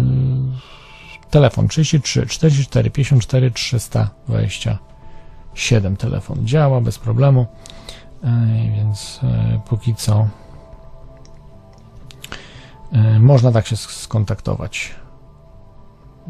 telefon 1.31 1.69
33 1.69 2.27
44 2.27 2.91
54 2.91 3.51
327 3.51 5.97
telefon 5.97 6.47
działa 6.47 6.81
bez 6.81 6.99
problemu, 6.99 7.47
e, 8.25 8.47
więc 8.77 9.21
e, 9.23 9.61
póki 9.69 9.95
co 9.95 10.29
można 13.21 13.53
tak 13.53 13.67
się 13.67 13.77
sk- 13.77 13.91
skontaktować. 13.93 14.95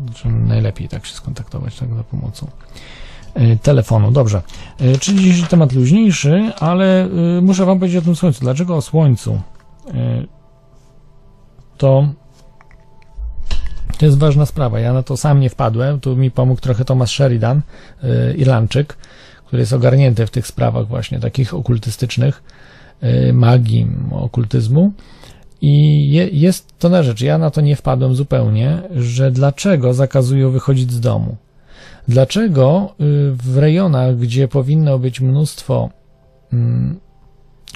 Znaczy, 0.04 0.28
najlepiej 0.28 0.88
tak 0.88 1.06
się 1.06 1.14
skontaktować 1.14 1.78
tak 1.78 1.94
za 1.94 2.04
pomocą 2.04 2.46
telefonu. 3.62 4.10
Dobrze. 4.10 4.42
E, 4.80 4.98
Czyli 4.98 5.18
dzisiejszy 5.18 5.46
temat 5.50 5.72
luźniejszy, 5.72 6.52
ale 6.60 7.04
e, 7.04 7.08
muszę 7.42 7.64
wam 7.64 7.78
powiedzieć 7.78 8.02
o 8.02 8.04
tym 8.04 8.16
słońcu. 8.16 8.40
Dlaczego 8.40 8.76
o 8.76 8.82
słońcu? 8.82 9.40
E, 9.94 10.24
To 11.78 12.08
to 13.98 14.06
jest 14.06 14.18
ważna 14.18 14.46
sprawa. 14.46 14.80
Ja 14.80 14.92
na 14.92 15.02
to 15.02 15.16
sam 15.16 15.40
nie 15.40 15.50
wpadłem. 15.50 16.00
Tu 16.00 16.16
mi 16.16 16.30
pomógł 16.30 16.60
trochę 16.60 16.84
Thomas 16.84 17.10
Sheridan, 17.10 17.62
Irlandczyk, 18.36 18.96
który 19.46 19.60
jest 19.60 19.72
ogarnięty 19.72 20.26
w 20.26 20.30
tych 20.30 20.46
sprawach 20.46 20.88
właśnie 20.88 21.20
takich 21.20 21.54
okultystycznych, 21.54 22.42
magii, 23.32 23.86
okultyzmu. 24.10 24.92
I 25.60 26.04
je, 26.12 26.28
jest 26.28 26.78
to 26.78 26.88
na 26.88 27.02
rzecz, 27.02 27.20
ja 27.20 27.38
na 27.38 27.50
to 27.50 27.60
nie 27.60 27.76
wpadłem 27.76 28.14
zupełnie, 28.14 28.82
że 28.96 29.30
dlaczego 29.30 29.94
zakazują 29.94 30.50
wychodzić 30.50 30.92
z 30.92 31.00
domu? 31.00 31.36
Dlaczego 32.08 32.94
y, 33.00 33.32
w 33.32 33.58
rejonach, 33.58 34.16
gdzie 34.16 34.48
powinno 34.48 34.98
być 34.98 35.20
mnóstwo 35.20 35.90
mm, 36.52 37.00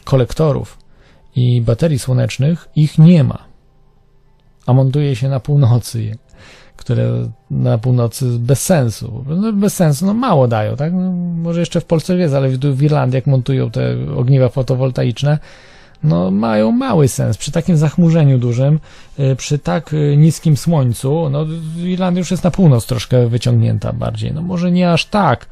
kolektorów 0.05 0.78
i 1.36 1.61
baterii 1.61 1.99
słonecznych, 1.99 2.69
ich 2.77 2.99
nie 2.99 3.25
ma? 3.25 3.52
a 4.67 4.73
montuje 4.73 5.17
się 5.17 5.28
na 5.28 5.41
północy, 5.41 6.02
je, 6.02 6.15
które 6.77 7.28
na 7.51 7.78
północy 7.78 8.27
bez 8.39 8.62
sensu. 8.62 9.25
No, 9.28 9.52
bez 9.52 9.75
sensu, 9.75 10.07
no 10.07 10.15
mało 10.15 10.49
dają, 10.49 10.77
tak? 10.77 10.93
No, 10.93 11.12
może 11.12 11.61
jeszcze 11.61 11.81
w 11.81 11.85
Polsce 11.85 12.17
jest, 12.17 12.35
ale 12.35 12.49
w, 12.49 12.83
Irlandii, 12.83 13.17
jak 13.17 13.27
montują 13.27 13.70
te 13.70 13.97
ogniwa 14.17 14.49
fotowoltaiczne, 14.49 15.39
no 16.05 16.31
mają 16.31 16.73
mały 16.73 17.09
sens. 17.09 17.37
Przy 17.37 17.53
takim 17.53 17.77
zachmurzeniu 17.77 18.39
dużym, 18.39 18.81
y, 19.19 19.37
przy 19.37 19.59
tak 19.59 19.93
y, 19.93 20.17
niskim 20.17 20.57
słońcu, 20.57 21.29
no 21.31 21.47
Irlandia 21.85 22.19
już 22.19 22.31
jest 22.31 22.45
na 22.45 22.51
północ 22.51 22.87
troszkę 22.87 23.27
wyciągnięta 23.27 23.93
bardziej. 23.93 24.33
No 24.33 24.43
może 24.43 24.71
nie 24.71 24.93
aż 24.93 25.07
tak, 25.07 25.47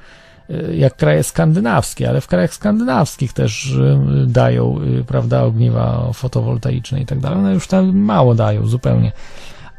y, 0.50 0.76
jak 0.76 0.96
kraje 0.96 1.22
skandynawskie, 1.22 2.08
ale 2.08 2.20
w 2.20 2.26
krajach 2.26 2.54
skandynawskich 2.54 3.32
też 3.32 3.78
dają, 4.26 4.80
prawda, 5.06 5.42
ogniwa 5.42 6.12
fotowoltaiczne 6.12 7.00
i 7.00 7.06
tak 7.06 7.18
dalej. 7.18 7.38
No 7.38 7.50
już 7.50 7.66
tam 7.66 7.98
mało 7.98 8.34
dają 8.34 8.66
zupełnie. 8.66 9.12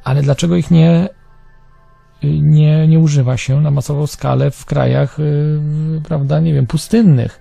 Ale 0.04 0.22
dlaczego 0.22 0.56
ich 0.56 0.72
nie, 0.72 1.10
nie, 2.24 2.88
nie 2.88 3.00
używa 3.00 3.38
się 3.38 3.62
na 3.62 3.72
masową 3.72 4.08
skalę 4.08 4.52
w 4.52 4.66
krajach, 4.66 5.18
prawda, 6.04 6.40
nie 6.40 6.54
wiem, 6.54 6.68
pustynnych, 6.68 7.40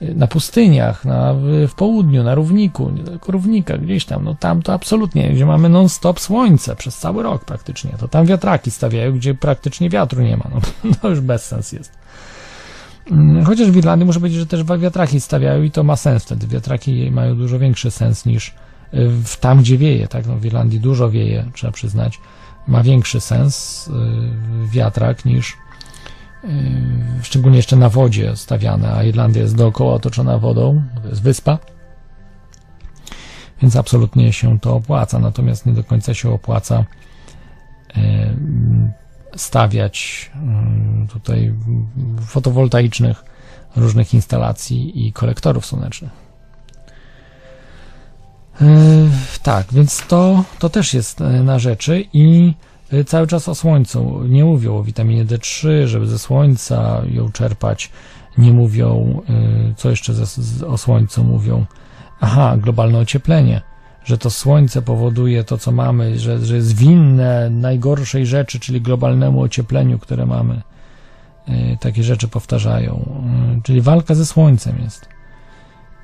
na 0.00 0.26
pustyniach, 0.26 1.04
na, 1.04 1.34
w, 1.68 1.74
południu, 1.74 2.22
na 2.22 2.34
równiku, 2.34 2.90
niedaleko 2.90 3.32
równika, 3.32 3.78
gdzieś 3.78 4.04
tam, 4.04 4.24
no 4.24 4.34
tam 4.34 4.62
to 4.62 4.72
absolutnie, 4.72 5.30
gdzie 5.30 5.46
mamy 5.46 5.68
non-stop 5.68 6.20
słońce 6.20 6.76
przez 6.76 6.98
cały 6.98 7.22
rok 7.22 7.44
praktycznie, 7.44 7.90
to 8.00 8.08
tam 8.08 8.26
wiatraki 8.26 8.70
stawiają, 8.70 9.12
gdzie 9.12 9.34
praktycznie 9.34 9.90
wiatru 9.90 10.22
nie 10.22 10.36
ma, 10.36 10.50
no 10.54 10.60
to 11.02 11.08
już 11.10 11.20
bez 11.20 11.44
sens 11.44 11.72
jest. 11.72 11.92
Mm, 13.10 13.44
Chociaż 13.44 13.70
w 13.70 13.76
Irlandii 13.76 14.06
muszę 14.06 14.20
powiedzieć, 14.20 14.40
że 14.40 14.46
też 14.46 14.64
wiatraki 14.64 15.20
stawiają 15.20 15.62
i 15.62 15.70
to 15.70 15.82
ma 15.82 15.96
sens 15.96 16.24
wtedy. 16.24 16.46
Wiatraki 16.46 17.10
mają 17.10 17.36
dużo 17.36 17.58
większy 17.58 17.90
sens 17.90 18.26
niż 18.26 18.48
y, 18.48 18.52
w 19.24 19.36
tam, 19.36 19.58
gdzie 19.58 19.78
wieje, 19.78 20.08
tak? 20.08 20.26
No 20.26 20.36
w 20.36 20.44
Irlandii 20.44 20.80
dużo 20.80 21.10
wieje, 21.10 21.50
trzeba 21.54 21.72
przyznać. 21.72 22.20
Ma 22.66 22.82
większy 22.82 23.20
sens 23.20 23.88
y, 23.88 23.92
wiatrak 24.68 25.24
niż 25.24 25.56
szczególnie 27.22 27.56
jeszcze 27.56 27.76
na 27.76 27.88
wodzie 27.88 28.36
stawiane, 28.36 28.94
a 28.94 29.04
Irlandia 29.04 29.42
jest 29.42 29.56
dookoła 29.56 29.94
otoczona 29.94 30.38
wodą, 30.38 30.82
to 31.02 31.08
jest 31.08 31.22
wyspa. 31.22 31.58
Więc 33.62 33.76
absolutnie 33.76 34.32
się 34.32 34.60
to 34.60 34.76
opłaca, 34.76 35.18
natomiast 35.18 35.66
nie 35.66 35.72
do 35.72 35.84
końca 35.84 36.14
się 36.14 36.30
opłaca 36.30 36.84
y, 37.96 38.00
stawiać 39.36 40.30
mm, 40.34 41.08
tutaj 41.08 41.54
fotowoltaicznych 42.26 43.24
różnych 43.76 44.14
instalacji 44.14 45.06
i 45.06 45.12
kolektorów 45.12 45.66
słonecznych. 45.66 46.24
Tak, 49.42 49.66
więc 49.72 50.06
to, 50.06 50.44
to 50.58 50.68
też 50.68 50.94
jest 50.94 51.20
na 51.20 51.58
rzeczy 51.58 52.04
i 52.12 52.54
cały 53.06 53.26
czas 53.26 53.48
o 53.48 53.54
słońcu 53.54 54.22
nie 54.28 54.44
mówią 54.44 54.76
o 54.76 54.82
witaminie 54.82 55.24
D3, 55.24 55.86
żeby 55.86 56.06
ze 56.06 56.18
słońca 56.18 57.02
ją 57.10 57.32
czerpać. 57.32 57.90
Nie 58.38 58.52
mówią, 58.52 59.20
e, 59.28 59.74
co 59.76 59.90
jeszcze 59.90 60.14
ze, 60.14 60.26
z, 60.26 60.62
o 60.62 60.78
słońcu 60.78 61.24
mówią. 61.24 61.64
Aha, 62.20 62.56
globalne 62.56 62.98
ocieplenie, 62.98 63.62
że 64.04 64.18
to 64.18 64.30
słońce 64.30 64.82
powoduje 64.82 65.44
to, 65.44 65.58
co 65.58 65.72
mamy, 65.72 66.18
że, 66.18 66.44
że 66.44 66.56
jest 66.56 66.76
winne 66.76 67.50
najgorszej 67.50 68.26
rzeczy, 68.26 68.60
czyli 68.60 68.80
globalnemu 68.80 69.40
ociepleniu, 69.40 69.98
które 69.98 70.26
mamy. 70.26 70.62
E, 71.48 71.76
Takie 71.76 72.02
rzeczy 72.02 72.28
powtarzają. 72.28 72.92
E, 73.56 73.60
Czyli 73.62 73.80
walka 73.80 74.14
ze 74.14 74.26
słońcem 74.26 74.78
jest. 74.82 75.08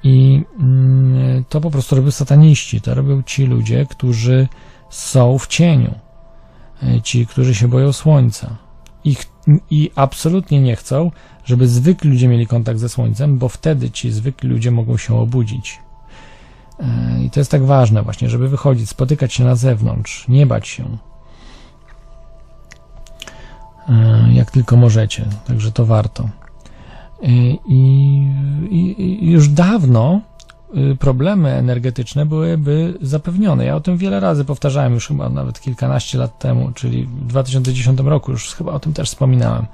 I 0.03 0.43
mm, 0.59 1.45
to 1.49 1.61
po 1.61 1.71
prostu 1.71 1.97
robią 1.97 2.11
sataniści, 2.11 2.81
to 2.81 2.95
robią 2.95 3.23
ci 3.23 3.47
ludzie, 3.47 3.87
którzy 3.91 4.49
są 4.91 5.39
w 5.39 5.47
cieniu, 5.47 5.95
ci, 7.03 7.27
którzy 7.27 7.55
się 7.55 7.69
boją 7.69 7.93
słońca. 7.93 8.57
Ich, 9.05 9.27
I 9.71 9.91
absolutnie 9.95 10.61
nie 10.61 10.77
chcą, 10.77 11.11
żeby 11.45 11.69
zwykli 11.69 12.11
ludzie 12.11 12.29
mieli 12.29 12.47
kontakt 12.47 12.79
ze 12.81 12.89
słońcem, 12.89 13.39
bo 13.39 13.49
wtedy 13.49 13.91
ci 13.91 14.11
zwykli 14.11 14.49
ludzie 14.49 14.71
mogą 14.71 14.97
się 14.97 15.17
obudzić. 15.17 15.79
E, 16.81 17.23
I 17.25 17.31
to 17.31 17.41
jest 17.41 17.51
tak 17.51 17.65
ważne 17.65 18.03
właśnie, 18.03 18.31
żeby 18.31 18.49
wychodzić, 18.49 18.89
spotykać 18.89 19.33
się 19.35 19.45
na 19.45 19.55
zewnątrz, 19.55 20.29
nie 20.29 20.47
bać 20.47 20.69
się. 20.69 20.85
E, 23.89 24.33
Jak 24.33 24.51
tylko 24.51 24.77
możecie, 24.77 25.25
także 25.47 25.73
to 25.73 25.87
warto. 25.87 26.29
E, 27.23 27.27
I, 27.69 28.29
i, 28.71 29.03
i 29.25 29.31
już 29.31 29.49
dawno 29.49 30.21
problemy 30.99 31.51
energetyczne 31.51 32.27
byłyby 32.27 32.95
zapewnione. 33.03 33.65
Ja 33.65 33.77
o 33.77 33.81
tym 33.81 33.97
wiele 33.97 34.21
razy 34.21 34.45
powtarzałem, 34.45 34.95
już 34.95 35.09
chyba 35.09 35.29
nawet 35.29 35.61
kilkanaście 35.61 36.19
lat 36.19 36.39
temu, 36.39 36.73
czyli 36.75 37.07
w 37.07 37.27
2010 37.27 38.01
roku, 38.01 38.33
już 38.33 38.55
chyba 38.55 38.73
o 38.73 38.81
tym 38.81 38.93
też 38.93 39.09
wspominałem, 39.09 39.67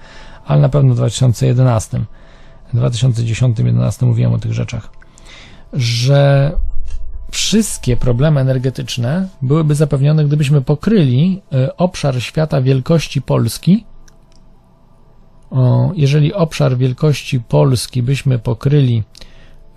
ale 0.47 0.61
na 0.61 0.69
pewno 0.69 0.95
w 0.95 0.97
2011. 0.97 2.01
W 2.75 2.79
2010-2011 2.79 4.07
mówiłem 4.07 4.33
o 4.33 4.39
tych 4.39 4.53
rzeczach, 4.53 4.91
że 5.73 6.53
wszystkie 7.31 7.97
problemy 7.97 8.41
energetyczne 8.41 9.29
byłyby 9.43 9.75
zapewnione, 9.75 10.25
gdybyśmy 10.25 10.63
pokryli 10.63 11.43
y, 11.55 11.77
obszar 11.77 12.23
świata 12.23 12.63
wielkości 12.63 13.23
Polski. 13.23 13.85
Jeżeli 15.95 16.35
obszar 16.35 16.77
wielkości 16.77 17.41
Polski 17.41 18.03
byśmy 18.03 18.39
pokryli 18.39 19.03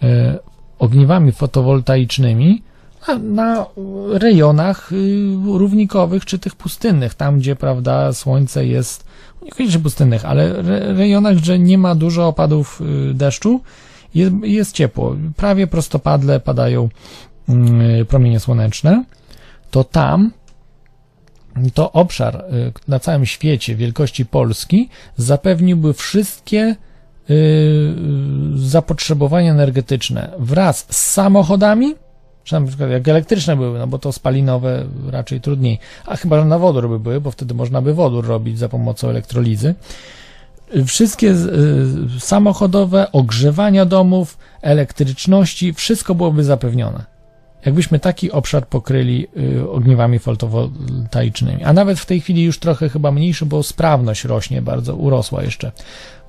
e, 0.04 0.40
ogniwami 0.80 1.32
fotowoltaicznymi 1.32 2.62
na, 3.08 3.18
na 3.18 3.66
rejonach 4.14 4.92
y, 4.92 4.98
równikowych 5.46 6.26
czy 6.26 6.40
tych 6.40 6.56
pustynnych, 6.56 7.14
tam 7.14 7.40
gdzie 7.40 7.56
prawda 7.56 8.14
słońce 8.14 8.66
jest, 8.66 9.06
niekoniecznie 9.42 9.80
pustynnych, 9.80 10.26
ale 10.26 10.58
re, 10.58 10.94
rejonach, 10.94 11.36
gdzie 11.36 11.60
nie 11.60 11.78
ma 11.78 11.96
dużo 11.96 12.28
opadów 12.28 12.82
y, 12.82 13.14
deszczu, 13.14 13.62
jest, 14.16 14.34
jest 14.44 14.76
ciepło, 14.76 15.16
prawie 15.36 15.68
prostopadle 15.68 16.40
padają 16.40 16.90
y, 18.02 18.06
promienie 18.06 18.40
słoneczne, 18.40 19.04
to 19.72 19.84
tam 19.84 20.32
to 21.74 21.92
obszar 21.92 22.46
na 22.88 23.00
całym 23.00 23.26
świecie 23.26 23.76
wielkości 23.76 24.26
Polski 24.26 24.90
zapewniłby 25.18 25.94
wszystkie 25.94 26.76
y, 27.30 27.94
zapotrzebowania 28.56 29.52
energetyczne 29.52 30.32
wraz 30.40 30.86
z 30.90 31.12
samochodami, 31.12 31.96
czy 32.44 32.60
na 32.60 32.68
przykład 32.68 32.90
jak 32.90 33.08
elektryczne 33.08 33.56
były, 33.56 33.80
no 33.80 33.88
bo 33.88 34.00
to 34.00 34.12
spalinowe 34.12 34.86
raczej 35.10 35.42
trudniej, 35.42 35.80
a 36.06 36.16
chyba 36.16 36.46
na 36.46 36.60
wodór 36.60 36.90
by 36.90 37.00
były, 37.00 37.22
bo 37.22 37.32
wtedy 37.32 37.54
można 37.54 37.82
by 37.82 37.94
wodór 37.94 38.28
robić 38.28 38.60
za 38.60 38.70
pomocą 38.70 39.10
elektrolizy. 39.10 39.76
Wszystkie 40.86 41.32
y, 41.32 42.20
samochodowe, 42.20 43.12
ogrzewania 43.12 43.86
domów, 43.86 44.38
elektryczności, 44.62 45.74
wszystko 45.74 46.16
byłoby 46.16 46.44
zapewnione. 46.44 47.06
jakbyśmy 47.66 48.00
taki 48.00 48.32
obszar 48.32 48.68
pokryli 48.68 49.28
y, 49.38 49.70
ogniwami 49.70 50.20
fotowoltaicznymi. 50.20 51.64
A 51.64 51.74
nawet 51.74 52.00
w 52.00 52.06
tej 52.06 52.22
chwili 52.22 52.44
już 52.44 52.60
trochę 52.60 52.90
chyba 52.90 53.12
mniejszy, 53.12 53.46
bo 53.46 53.64
sprawność 53.64 54.24
rośnie 54.24 54.62
bardzo, 54.62 54.96
urosła 54.96 55.44
jeszcze. 55.44 55.72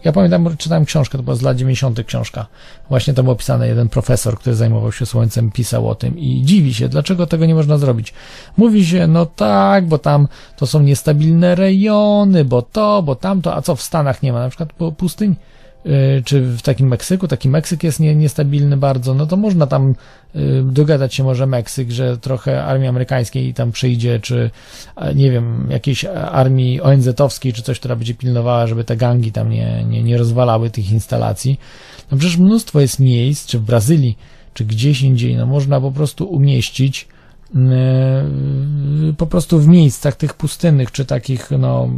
Ja 0.05 0.12
pamiętam, 0.12 0.57
czytałem 0.57 0.85
książkę, 0.85 1.19
to 1.19 1.25
była 1.25 1.37
z 1.37 1.43
lat 1.43 1.57
90. 1.57 2.07
książka. 2.07 2.47
Właśnie 2.89 3.15
tam 3.15 3.29
opisany 3.29 3.69
jeden 3.69 3.89
profesor, 3.89 4.39
który 4.39 4.57
zajmował 4.57 4.93
się 4.93 5.07
słońcem, 5.07 5.51
pisał 5.51 5.89
o 5.89 5.95
tym 5.95 6.19
i 6.19 6.43
dziwi 6.45 6.75
się, 6.75 6.89
dlaczego 6.89 7.27
tego 7.27 7.47
nie 7.47 7.55
można 7.55 7.79
zrobić. 7.79 8.15
Mówi 8.57 8.87
się, 8.87 9.07
no 9.07 9.27
tak, 9.27 9.87
bo 9.87 9.99
tam 9.99 10.29
to 10.57 10.67
są 10.67 10.81
niestabilne 10.81 11.55
rejony, 11.55 12.45
bo 12.45 12.62
to, 12.62 13.03
bo 13.03 13.15
tamto, 13.15 13.55
a 13.55 13.62
co 13.62 13.77
w 13.77 13.83
Stanach 13.83 14.23
nie 14.23 14.33
ma, 14.33 14.41
na 14.41 14.49
przykład 14.49 14.73
pustyń? 14.97 15.37
Y, 15.86 16.23
czy 16.25 16.42
w 16.42 16.62
takim 16.62 16.89
Meksyku, 16.89 17.28
taki 17.28 17.49
Meksyk 17.49 17.83
jest 17.83 18.00
nie, 18.00 18.15
niestabilny 18.15 18.76
bardzo, 18.76 19.15
no 19.15 19.26
to 19.26 19.36
można 19.36 19.67
tam 19.67 19.94
y, 20.36 20.62
dogadać 20.65 21.15
się 21.15 21.25
może 21.25 21.47
Meksyk, 21.47 21.91
że 21.91 22.18
trochę 22.18 22.65
armii 22.65 22.89
amerykańskiej 22.89 23.55
tam 23.55 23.73
przyjdzie, 23.73 24.20
czy 24.20 24.50
nie 25.15 25.31
wiem, 25.31 25.67
jakiejś 25.70 26.05
armii 26.33 26.81
ONZ-owskiej, 26.81 27.52
czy 27.52 27.62
coś, 27.62 27.78
która 27.78 27.97
będzie 27.97 28.15
pilnowała, 28.15 28.67
żeby 28.67 28.84
te 28.84 28.97
gangi 28.97 29.33
tam 29.33 29.50
nie, 29.50 29.84
nie, 29.84 30.02
nie 30.02 30.18
rozwalały 30.18 30.70
tych 30.70 30.91
instalacji. 30.91 31.60
No 32.10 32.18
przecież 32.18 32.36
mnóstwo 32.36 32.81
jest 32.81 32.99
miejsc, 32.99 33.47
czy 33.47 33.59
w 33.59 33.62
Brazylii, 33.62 34.18
czy 34.55 34.65
gdzieś 34.65 35.02
indziej, 35.02 35.36
no 35.36 35.47
można 35.47 35.81
po 35.81 35.92
prostu 35.92 36.25
umieścić 36.25 37.09
y, 37.55 39.15
po 39.15 39.26
prostu 39.26 39.60
w 39.60 39.68
miejscach 39.68 40.17
tych 40.17 40.34
pustynnych, 40.34 40.92
czy 40.92 41.05
takich, 41.05 41.50
no, 41.50 41.89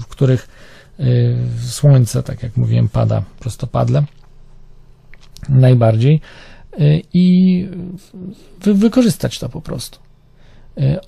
w 0.00 0.06
których 0.06 0.48
słońce, 1.66 2.22
tak 2.22 2.42
jak 2.42 2.56
mówiłem, 2.56 2.88
pada 2.88 3.22
prostopadle 3.38 4.04
najbardziej 5.48 6.20
y, 6.80 7.02
i 7.12 7.68
wy, 8.60 8.74
wykorzystać 8.74 9.38
to 9.38 9.48
po 9.48 9.60
prostu. 9.60 9.98
Y, 10.78 10.98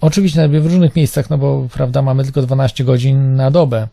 oczywiście 0.00 0.48
w 0.48 0.66
różnych 0.66 0.96
miejscach, 0.96 1.30
no 1.30 1.38
bo 1.38 1.68
prawda, 1.72 2.02
mamy 2.02 2.24
tylko 2.24 2.42
12 2.42 2.84
godzin 2.84 3.36
na 3.36 3.50
dobę 3.50 3.88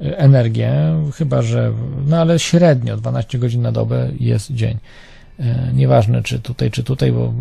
energię, 0.00 0.72
chyba 1.14 1.42
że, 1.42 1.72
no 2.06 2.16
ale 2.16 2.38
średnio 2.38 2.96
12 2.96 3.38
godzin 3.38 3.62
na 3.62 3.72
dobę 3.72 4.10
jest 4.20 4.52
dzień. 4.52 4.78
Nieważne 5.74 6.22
czy 6.22 6.40
tutaj, 6.40 6.70
czy 6.70 6.84
tutaj, 6.84 7.12
bo 7.12 7.32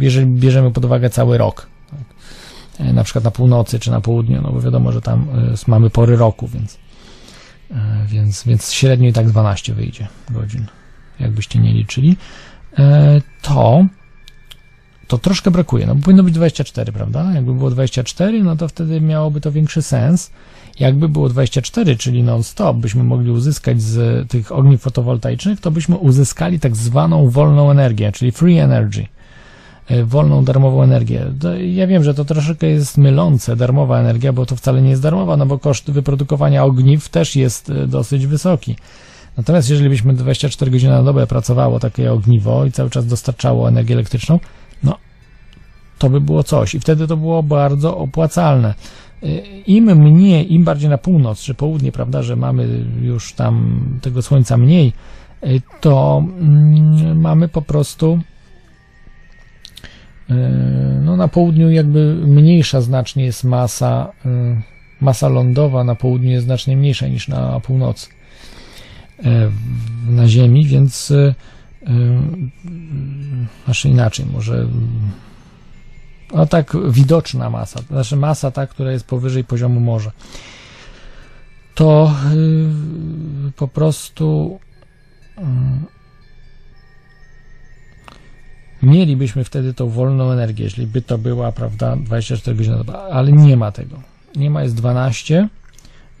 jeżeli 0.00 0.26
bierzemy 0.26 0.70
pod 0.70 0.84
uwagę 0.84 1.10
cały 1.10 1.38
rok, 1.38 1.66
tak? 1.90 2.94
na 2.94 3.04
przykład 3.04 3.24
na 3.24 3.30
północy 3.30 3.78
czy 3.78 3.90
na 3.90 4.00
południu, 4.00 4.42
no 4.42 4.52
bo 4.52 4.60
wiadomo, 4.60 4.92
że 4.92 5.00
tam 5.00 5.26
mamy 5.66 5.90
pory 5.90 6.16
roku, 6.16 6.48
więc 6.48 6.78
więc, 8.06 8.44
więc 8.44 8.72
średnio 8.72 9.08
i 9.08 9.12
tak 9.12 9.28
12 9.28 9.74
wyjdzie 9.74 10.08
godzin, 10.30 10.66
jakbyście 11.20 11.58
nie 11.58 11.72
liczyli, 11.72 12.16
e, 12.78 13.20
to 13.42 13.84
to 15.06 15.18
troszkę 15.18 15.50
brakuje, 15.50 15.86
no 15.86 15.96
powinno 15.96 16.22
być 16.22 16.34
24, 16.34 16.92
prawda? 16.92 17.32
Jakby 17.34 17.54
było 17.54 17.70
24, 17.70 18.42
no 18.42 18.56
to 18.56 18.68
wtedy 18.68 19.00
miałoby 19.00 19.40
to 19.40 19.52
większy 19.52 19.82
sens. 19.82 20.30
Jakby 20.80 21.08
było 21.08 21.28
24, 21.28 21.96
czyli 21.96 22.22
non-stop, 22.22 22.76
byśmy 22.76 23.04
mogli 23.04 23.30
uzyskać 23.30 23.82
z 23.82 24.28
tych 24.28 24.52
ogniw 24.52 24.80
fotowoltaicznych, 24.80 25.60
to 25.60 25.70
byśmy 25.70 25.96
uzyskali 25.96 26.60
tak 26.60 26.76
zwaną 26.76 27.30
wolną 27.30 27.70
energię, 27.70 28.12
czyli 28.12 28.32
free 28.32 28.58
energy. 28.58 29.06
E, 29.88 30.04
wolną, 30.04 30.44
darmową 30.44 30.82
energię. 30.82 31.26
Ja 31.72 31.86
wiem, 31.86 32.04
że 32.04 32.14
to 32.14 32.24
troszeczkę 32.24 32.66
jest 32.66 32.98
mylące, 32.98 33.56
darmowa 33.56 33.98
energia, 33.98 34.32
bo 34.32 34.46
to 34.46 34.56
wcale 34.56 34.82
nie 34.82 34.90
jest 34.90 35.02
darmowa, 35.02 35.36
no 35.36 35.46
bo 35.46 35.58
koszt 35.58 35.90
wyprodukowania 35.90 36.64
ogniw 36.64 37.08
też 37.08 37.36
jest 37.36 37.70
e, 37.70 37.86
dosyć 37.86 38.26
wysoki. 38.26 38.76
Natomiast 39.36 39.70
jeżeli 39.70 39.88
byśmy 39.88 40.14
24 40.14 40.70
godziny 40.70 40.92
na 40.92 41.02
dobę 41.02 41.26
pracowało 41.26 41.80
takie 41.80 42.12
ogniwo 42.12 42.64
i 42.64 42.72
cały 42.72 42.90
czas 42.90 43.06
dostarczało 43.06 43.68
energię 43.68 43.94
elektryczną, 43.94 44.40
no 44.82 44.98
to 45.98 46.10
by 46.10 46.20
było 46.20 46.42
coś 46.42 46.74
i 46.74 46.80
wtedy 46.80 47.06
to 47.06 47.16
było 47.16 47.42
bardzo 47.42 47.98
opłacalne. 47.98 48.74
E, 49.22 49.26
Im 49.66 49.84
mniej, 49.84 50.54
im 50.54 50.64
bardziej 50.64 50.90
na 50.90 50.98
północ 50.98 51.42
czy 51.42 51.54
południe, 51.54 51.92
prawda, 51.92 52.22
że 52.22 52.36
mamy 52.36 52.84
już 53.02 53.32
tam 53.32 53.84
tego 54.02 54.22
słońca 54.22 54.56
mniej, 54.56 54.92
to 55.80 56.24
mm, 56.40 57.20
mamy 57.20 57.48
po 57.48 57.62
prostu 57.62 58.18
no 61.00 61.16
na 61.16 61.28
południu 61.28 61.70
jakby 61.70 62.14
mniejsza 62.14 62.80
znacznie 62.80 63.24
jest 63.24 63.44
masa, 63.44 64.12
e, 64.26 64.62
masa 65.00 65.28
lądowa 65.28 65.84
na 65.84 65.94
południu 65.94 66.30
jest 66.30 66.44
znacznie 66.44 66.76
mniejsza 66.76 67.08
niż 67.08 67.28
na 67.28 67.60
północy 67.60 68.08
e, 69.24 69.50
na 70.08 70.28
Ziemi, 70.28 70.66
więc 70.66 71.12
znaczy 73.64 73.88
inaczej, 73.88 74.26
może 74.32 74.66
no 76.34 76.46
tak 76.46 76.76
widoczna 76.90 77.50
masa, 77.50 77.80
znaczy 77.90 78.16
masa 78.16 78.50
ta, 78.50 78.66
która 78.66 78.92
jest 78.92 79.06
powyżej 79.06 79.44
poziomu 79.44 79.80
morza, 79.80 80.12
to 81.74 82.14
po 83.56 83.68
prostu 83.68 84.58
Mielibyśmy 88.84 89.44
wtedy 89.44 89.74
tą 89.74 89.88
wolną 89.88 90.30
energię, 90.30 90.64
jeśli 90.64 90.86
by 90.86 91.02
to 91.02 91.18
była, 91.18 91.52
prawda, 91.52 91.96
24 91.96 92.56
godziny 92.56 92.76
na 92.76 92.84
dobę, 92.84 92.98
ale 92.98 93.32
nie 93.32 93.56
ma 93.56 93.72
tego. 93.72 94.00
Nie 94.36 94.50
ma, 94.50 94.62
jest 94.62 94.74
12 94.74 95.48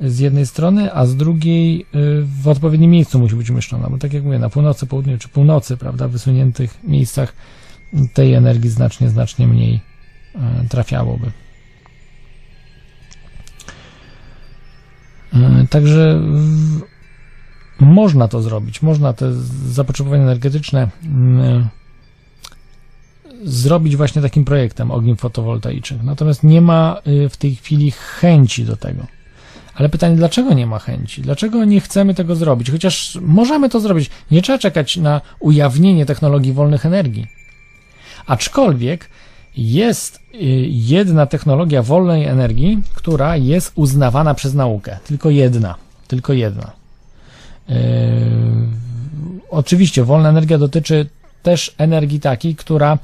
z 0.00 0.18
jednej 0.18 0.46
strony, 0.46 0.92
a 0.92 1.06
z 1.06 1.16
drugiej 1.16 1.80
y, 1.80 2.24
w 2.42 2.48
odpowiednim 2.48 2.90
miejscu 2.90 3.18
musi 3.18 3.36
być 3.36 3.50
umieszczona, 3.50 3.90
bo 3.90 3.98
tak 3.98 4.12
jak 4.12 4.24
mówię, 4.24 4.38
na 4.38 4.48
północy, 4.48 4.86
południu 4.86 5.18
czy 5.18 5.28
północy, 5.28 5.76
prawda, 5.76 6.08
w 6.08 6.10
wysuniętych 6.10 6.84
miejscach 6.84 7.34
tej 8.14 8.34
energii 8.34 8.70
znacznie, 8.70 9.08
znacznie 9.08 9.46
mniej 9.46 9.80
y, 10.64 10.68
trafiałoby. 10.68 11.26
Y, 15.34 15.66
także 15.70 16.20
można 17.80 18.28
to 18.28 18.42
zrobić, 18.42 18.82
można 18.82 19.12
te 19.12 19.32
zapotrzebowanie 19.66 20.22
energetyczne 20.22 20.88
zrobić 23.44 23.96
właśnie 23.96 24.22
takim 24.22 24.44
projektem 24.44 24.90
ogniw 24.90 25.20
fotowoltaicznych. 25.20 26.02
Natomiast 26.02 26.42
nie 26.42 26.60
ma 26.60 27.00
y, 27.06 27.28
w 27.28 27.36
tej 27.36 27.54
chwili 27.54 27.90
chęci 27.90 28.64
do 28.64 28.76
tego. 28.76 29.06
Ale 29.74 29.88
pytanie, 29.88 30.16
dlaczego 30.16 30.54
nie 30.54 30.66
ma 30.66 30.78
chęci? 30.78 31.22
Dlaczego 31.22 31.64
nie 31.64 31.80
chcemy 31.80 32.14
tego 32.14 32.36
zrobić? 32.36 32.70
Chociaż 32.70 33.18
możemy 33.22 33.68
to 33.68 33.80
zrobić. 33.80 34.10
Nie 34.30 34.42
trzeba 34.42 34.58
czekać 34.58 34.96
na 34.96 35.20
ujawnienie 35.40 36.06
technologii 36.06 36.52
wolnych 36.52 36.86
energii. 36.86 37.26
Aczkolwiek 38.26 39.08
jest 39.56 40.16
y, 40.16 40.38
jedna 40.68 41.26
technologia 41.26 41.82
wolnej 41.82 42.24
energii, 42.24 42.82
która 42.94 43.36
jest 43.36 43.72
uznawana 43.74 44.34
przez 44.34 44.54
naukę. 44.54 44.98
Tylko 45.06 45.30
jedna. 45.30 45.74
Tylko 46.08 46.32
jedna. 46.32 46.72
Yy, 47.68 47.76
oczywiście 49.50 50.04
wolna 50.04 50.28
energia 50.28 50.58
dotyczy 50.58 51.06
też 51.42 51.74
energii 51.78 52.20
takiej, 52.20 52.56
która 52.56 52.98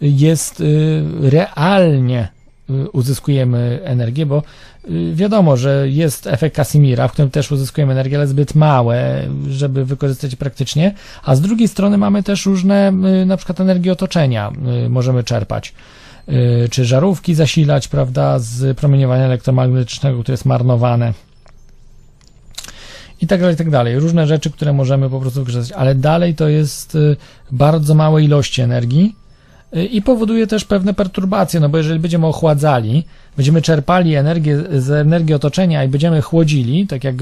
jest 0.00 0.60
y, 0.60 1.02
realnie 1.20 2.28
y, 2.70 2.90
uzyskujemy 2.90 3.80
energię, 3.84 4.26
bo 4.26 4.42
y, 4.90 5.14
wiadomo, 5.14 5.56
że 5.56 5.88
jest 5.88 6.26
efekt 6.26 6.56
Casimira, 6.56 7.08
w 7.08 7.12
którym 7.12 7.30
też 7.30 7.52
uzyskujemy 7.52 7.92
energię, 7.92 8.16
ale 8.16 8.26
zbyt 8.26 8.54
małe, 8.54 9.28
żeby 9.48 9.84
wykorzystać 9.84 10.36
praktycznie, 10.36 10.94
a 11.22 11.34
z 11.34 11.40
drugiej 11.40 11.68
strony 11.68 11.98
mamy 11.98 12.22
też 12.22 12.46
różne, 12.46 12.92
na 13.26 13.36
przykład 13.36 13.60
energię 13.60 13.92
otoczenia 13.92 14.52
możemy 14.88 15.24
czerpać, 15.24 15.74
czy 16.70 16.84
żarówki 16.84 17.34
zasilać, 17.34 17.88
prawda, 17.88 18.38
z 18.38 18.78
promieniowania 18.78 19.24
elektromagnetycznego, 19.24 20.22
które 20.22 20.32
jest 20.32 20.44
marnowane. 20.44 21.14
I 23.20 23.26
tak 23.26 23.40
dalej, 23.40 23.54
i 23.54 23.58
tak 23.58 23.70
dalej. 23.70 23.98
Różne 23.98 24.26
rzeczy, 24.26 24.50
które 24.50 24.72
możemy 24.72 25.10
po 25.10 25.20
prostu 25.20 25.40
wykorzystać, 25.40 25.78
ale 25.78 25.94
dalej 25.94 26.34
to 26.34 26.48
jest 26.48 26.98
bardzo 27.52 27.94
małe 27.94 28.22
ilości 28.22 28.62
energii, 28.62 29.14
i 29.90 30.02
powoduje 30.02 30.46
też 30.46 30.64
pewne 30.64 30.94
perturbacje, 30.94 31.60
no 31.60 31.68
bo 31.68 31.78
jeżeli 31.78 32.00
będziemy 32.00 32.26
ochładzali, 32.26 33.04
będziemy 33.36 33.62
czerpali 33.62 34.14
energię 34.14 34.64
z 34.72 34.90
energii 34.90 35.34
otoczenia 35.34 35.84
i 35.84 35.88
będziemy 35.88 36.22
chłodzili, 36.22 36.86
tak 36.86 37.04
jak 37.04 37.14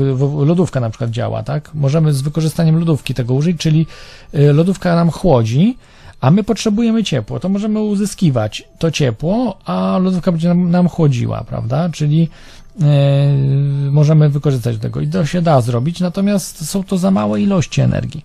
lodówka 0.46 0.80
na 0.80 0.90
przykład 0.90 1.10
działa, 1.10 1.42
tak? 1.42 1.70
Możemy 1.74 2.12
z 2.12 2.22
wykorzystaniem 2.22 2.78
lodówki 2.78 3.14
tego 3.14 3.34
użyć, 3.34 3.56
czyli 3.56 3.86
y, 4.34 4.52
lodówka 4.52 4.94
nam 4.94 5.10
chłodzi, 5.10 5.76
a 6.20 6.30
my 6.30 6.44
potrzebujemy 6.44 7.04
ciepło, 7.04 7.40
to 7.40 7.48
możemy 7.48 7.80
uzyskiwać 7.80 8.64
to 8.78 8.90
ciepło, 8.90 9.58
a 9.64 9.98
lodówka 10.02 10.32
będzie 10.32 10.48
nam, 10.48 10.70
nam 10.70 10.88
chłodziła, 10.88 11.44
prawda? 11.44 11.90
Czyli 11.92 12.28
yy, 12.80 12.86
możemy 13.90 14.28
wykorzystać 14.28 14.78
tego 14.78 15.00
i 15.00 15.08
to 15.08 15.26
się 15.26 15.42
da 15.42 15.60
zrobić, 15.60 16.00
natomiast 16.00 16.68
są 16.68 16.84
to 16.84 16.98
za 16.98 17.10
małe 17.10 17.40
ilości 17.40 17.80
energii. 17.80 18.24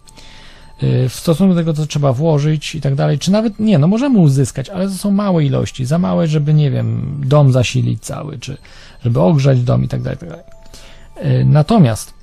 Y, 0.84 1.10
w 1.10 1.16
stosunku 1.16 1.53
do 1.53 1.60
tego, 1.60 1.74
co 1.74 1.86
trzeba 1.86 2.14
włożyć 2.14 2.76
i 2.76 2.82
tak 2.82 2.95
dalej, 2.95 3.20
czy 3.20 3.32
nawet 3.32 3.60
nie, 3.60 3.78
no 3.78 3.88
możemy 3.88 4.20
uzyskać, 4.20 4.70
ale 4.70 4.88
to 4.88 4.94
są 4.94 5.12
małe 5.12 5.45
ilości, 5.45 5.86
za 5.86 6.00
małe, 6.00 6.28
żeby, 6.28 6.53
nie 6.53 6.72
wiem, 6.72 7.22
dom 7.26 7.52
zasilić 7.52 8.03
cały, 8.03 8.40
czy 8.40 8.58
żeby 9.03 9.20
ogrzać 9.20 9.62
dom 9.62 9.84
i 9.84 9.88
tak 9.88 10.02
dalej, 10.02 10.18
tak 10.20 10.30
dalej. 10.30 10.45
Y, 11.42 11.45
natomiast 11.45 12.14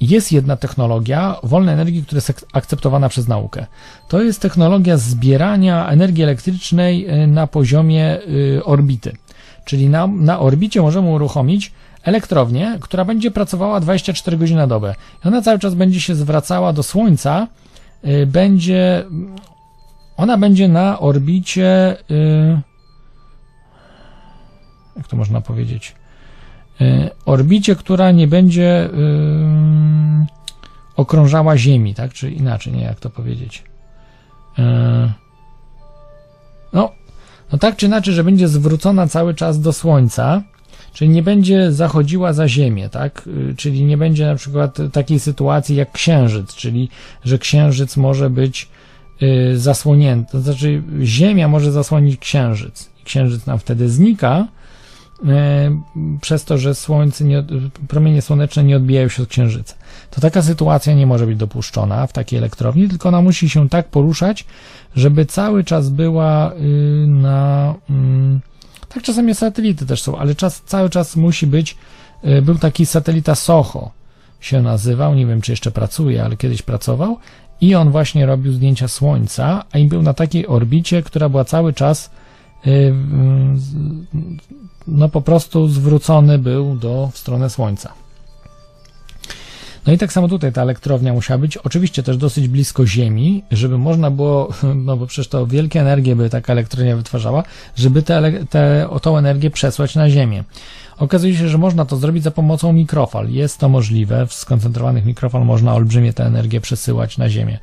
jest 0.00 0.32
jedna 0.32 0.56
technologia 0.56 1.36
wolnej 1.42 1.74
energii, 1.74 2.02
która 2.02 2.16
jest 2.16 2.30
ak- 2.30 2.44
akceptowana 2.52 3.08
przez 3.08 3.28
naukę. 3.28 3.66
To 4.08 4.22
jest 4.22 4.40
technologia 4.40 4.96
zbierania 4.96 5.88
energii 5.88 6.24
elektrycznej 6.24 7.22
y, 7.22 7.26
na 7.26 7.46
poziomie 7.46 8.18
orbity. 8.64 9.16
Czyli 9.64 9.88
na, 9.88 10.06
na 10.06 10.40
orbicie 10.40 10.82
możemy 10.82 11.08
uruchomić 11.08 11.72
elektrownię, 12.02 12.78
która 12.80 13.04
będzie 13.04 13.30
pracowała 13.30 13.80
24 13.80 14.36
godziny 14.36 14.58
na 14.58 14.66
dobę. 14.66 14.94
I 15.24 15.28
ona 15.28 15.42
cały 15.42 15.58
czas 15.58 15.74
będzie 15.74 16.00
się 16.00 16.14
zwracała 16.14 16.72
do 16.72 16.82
Słońca, 16.82 17.46
będzie 18.26 19.04
ona 20.20 20.38
będzie 20.38 20.68
na 20.68 20.98
orbicie 20.98 21.96
y, 22.10 22.60
jak 24.96 25.08
to 25.08 25.16
można 25.16 25.40
powiedzieć 25.40 25.94
y, 26.80 27.10
orbicie, 27.24 27.76
która 27.76 28.10
nie 28.10 28.28
będzie 28.28 28.86
y, 28.86 28.90
okrążała 30.96 31.56
Ziemi, 31.56 31.94
tak? 31.94 32.12
Czy 32.12 32.30
inaczej, 32.30 32.72
nie 32.72 32.82
jak 32.82 33.00
to 33.00 33.10
powiedzieć. 33.10 33.64
Y, 34.58 34.62
no, 36.72 36.92
no 37.52 37.58
tak 37.58 37.76
czy 37.76 37.86
inaczej, 37.86 38.14
że 38.14 38.24
będzie 38.24 38.48
zwrócona 38.48 39.06
cały 39.06 39.34
czas 39.34 39.60
do 39.60 39.72
Słońca, 39.72 40.42
czyli 40.92 41.10
nie 41.10 41.22
będzie 41.22 41.72
zachodziła 41.72 42.32
za 42.32 42.48
Ziemię, 42.48 42.88
tak? 42.88 43.28
Y, 43.50 43.54
Czyli 43.56 43.84
nie 43.84 43.96
będzie 43.96 44.26
na 44.26 44.34
przykład 44.34 44.78
takiej 44.92 45.20
sytuacji 45.20 45.76
jak 45.76 45.92
Księżyc, 45.92 46.54
czyli 46.54 46.88
że 47.24 47.38
Księżyc 47.38 47.96
może 47.96 48.30
być 48.30 48.68
y, 49.22 49.58
zasłonięty, 49.58 50.32
to 50.32 50.40
znaczy 50.40 50.82
Ziemia 51.02 51.48
może 51.48 51.72
zasłonić 51.72 52.20
Księżyc. 52.20 52.90
Księżyc 53.04 53.46
nam 53.46 53.58
wtedy 53.58 53.90
znika, 53.90 54.46
y, 55.22 55.26
przez 56.20 56.44
to, 56.44 56.58
że 56.58 56.74
słońce 56.74 57.24
nie, 57.24 57.44
promienie 57.88 58.22
słoneczne 58.22 58.64
nie 58.64 58.76
odbijają 58.76 59.08
się 59.08 59.22
od 59.22 59.28
księżyca. 59.28 59.74
To 60.10 60.20
taka 60.20 60.42
sytuacja 60.42 60.94
nie 60.94 61.06
może 61.06 61.26
być 61.26 61.36
dopuszczona 61.36 62.06
w 62.06 62.12
takiej 62.12 62.38
elektrowni, 62.38 62.88
tylko 62.88 63.08
ona 63.08 63.22
musi 63.22 63.50
się 63.50 63.68
tak 63.68 63.88
poruszać, 63.88 64.44
żeby 64.96 65.26
cały 65.26 65.64
czas 65.64 65.88
była 65.88 66.52
na. 67.06 67.74
Tak 68.94 69.02
czasami 69.02 69.34
satelity 69.34 69.86
też 69.86 70.02
są, 70.02 70.18
ale 70.18 70.34
czas, 70.34 70.62
cały 70.66 70.90
czas 70.90 71.16
musi 71.16 71.46
być. 71.46 71.76
y, 72.24 72.42
Był 72.42 72.58
taki 72.58 72.86
satelita 72.86 73.34
Soho, 73.34 73.90
się 74.40 74.62
nazywał, 74.62 75.14
nie 75.14 75.26
wiem 75.26 75.40
czy 75.40 75.52
jeszcze 75.52 75.70
pracuje, 75.70 76.24
ale 76.24 76.36
kiedyś 76.36 76.62
pracował. 76.62 77.18
I 77.60 77.74
on 77.74 77.90
właśnie 77.90 78.26
robił 78.26 78.52
zdjęcia 78.52 78.88
Słońca, 78.88 79.64
a 79.72 79.78
i 79.78 79.86
był 79.88 80.02
na 80.02 80.14
takiej 80.14 80.46
orbicie, 80.46 81.02
która 81.02 81.28
była 81.28 81.44
cały 81.44 81.72
czas 81.72 82.10
z- 83.54 83.74
no 84.86 85.08
po 85.08 85.20
prostu 85.22 85.68
zwrócony 85.68 86.38
był 86.38 86.76
do 86.76 87.10
w 87.12 87.18
stronę 87.18 87.50
Słońca. 87.50 87.92
No 89.90 89.94
i 89.94 89.98
tak 89.98 90.12
samo 90.12 90.28
tutaj 90.28 90.52
ta 90.52 90.62
elektrownia 90.62 91.12
musiała 91.12 91.38
być 91.38 91.56
oczywiście 91.56 92.02
też 92.02 92.16
dosyć 92.16 92.48
blisko 92.48 92.86
Ziemi, 92.86 93.42
żeby 93.50 93.78
można 93.78 94.10
było, 94.10 94.52
no 94.86 94.96
bo 94.96 95.06
przecież 95.06 95.28
to 95.28 95.46
wielkie 95.46 95.80
energie 95.80 96.16
by 96.16 96.30
taka 96.30 96.52
elektrownia 96.52 96.96
wytwarzała, 96.96 97.42
żeby 97.76 98.02
ele- 98.02 98.46
te, 98.46 98.90
o 98.90 99.00
tą 99.00 99.18
energię 99.18 99.50
przesłać 99.50 99.94
na 99.94 100.10
Ziemię. 100.10 100.44
Okazuje 100.98 101.36
się, 101.36 101.48
że 101.48 101.58
można 101.58 101.84
to 101.84 101.96
zrobić 101.96 102.22
za 102.22 102.30
pomocą 102.30 102.72
mikrofal. 102.72 103.30
Jest 103.30 103.58
to 103.58 103.68
możliwe. 103.68 104.26
W 104.26 104.32
skoncentrowanych 104.32 105.04
mikrofal 105.04 105.44
można 105.44 105.74
olbrzymie 105.74 106.12
tę 106.12 106.26
energię 106.26 106.60
przesyłać 106.60 107.18
na 107.18 107.28
Ziemię. 107.28 107.58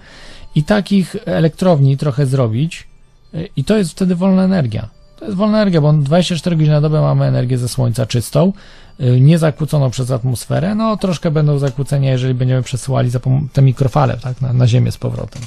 I 0.56 0.64
takich 0.64 1.16
elektrowni 1.26 1.98
trochę 1.98 2.26
zrobić, 2.26 2.88
y, 3.34 3.50
i 3.56 3.64
to 3.64 3.78
jest 3.78 3.92
wtedy 3.92 4.16
wolna 4.16 4.44
energia. 4.44 4.90
To 5.20 5.26
jest 5.26 5.38
wolna 5.38 5.58
energia, 5.58 5.82
bo 5.82 5.94
24 5.94 6.56
godziny 6.56 6.76
na 6.76 6.82
dobę 6.82 7.02
mamy 7.02 7.26
energię 7.26 7.58
ze 7.58 7.70
Słońca 7.70 8.06
czystą, 8.06 8.54
y, 9.02 9.22
niezakłóconą 9.22 9.90
przez 9.90 10.12
atmosferę. 10.12 10.76
No, 10.76 10.98
troszkę 10.98 11.32
będą 11.32 11.60
zakłócenia, 11.60 12.12
jeżeli 12.12 12.34
będziemy 12.34 12.64
przesyłali 12.64 13.12
te 13.54 13.62
mikrofale 13.62 14.18
tak, 14.18 14.42
na, 14.42 14.54
na 14.54 14.68
Ziemię 14.68 14.92
z 14.92 14.98
powrotem 14.98 15.42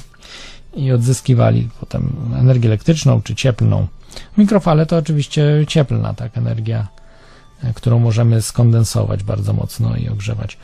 i 0.73 0.91
odzyskiwali 0.91 1.69
potem 1.79 2.15
energię 2.39 2.69
elektryczną 2.69 3.21
czy 3.21 3.35
cieplną. 3.35 3.87
Mikrofale 4.37 4.85
to 4.85 4.97
oczywiście 4.97 5.65
cieplna 5.67 6.13
tak, 6.13 6.37
energia, 6.37 6.87
y, 7.63 7.73
którą 7.73 7.99
możemy 7.99 8.41
skondensować 8.41 9.23
bardzo 9.23 9.53
mocno 9.53 9.95
i 9.95 10.09
ogrzewać. 10.09 10.57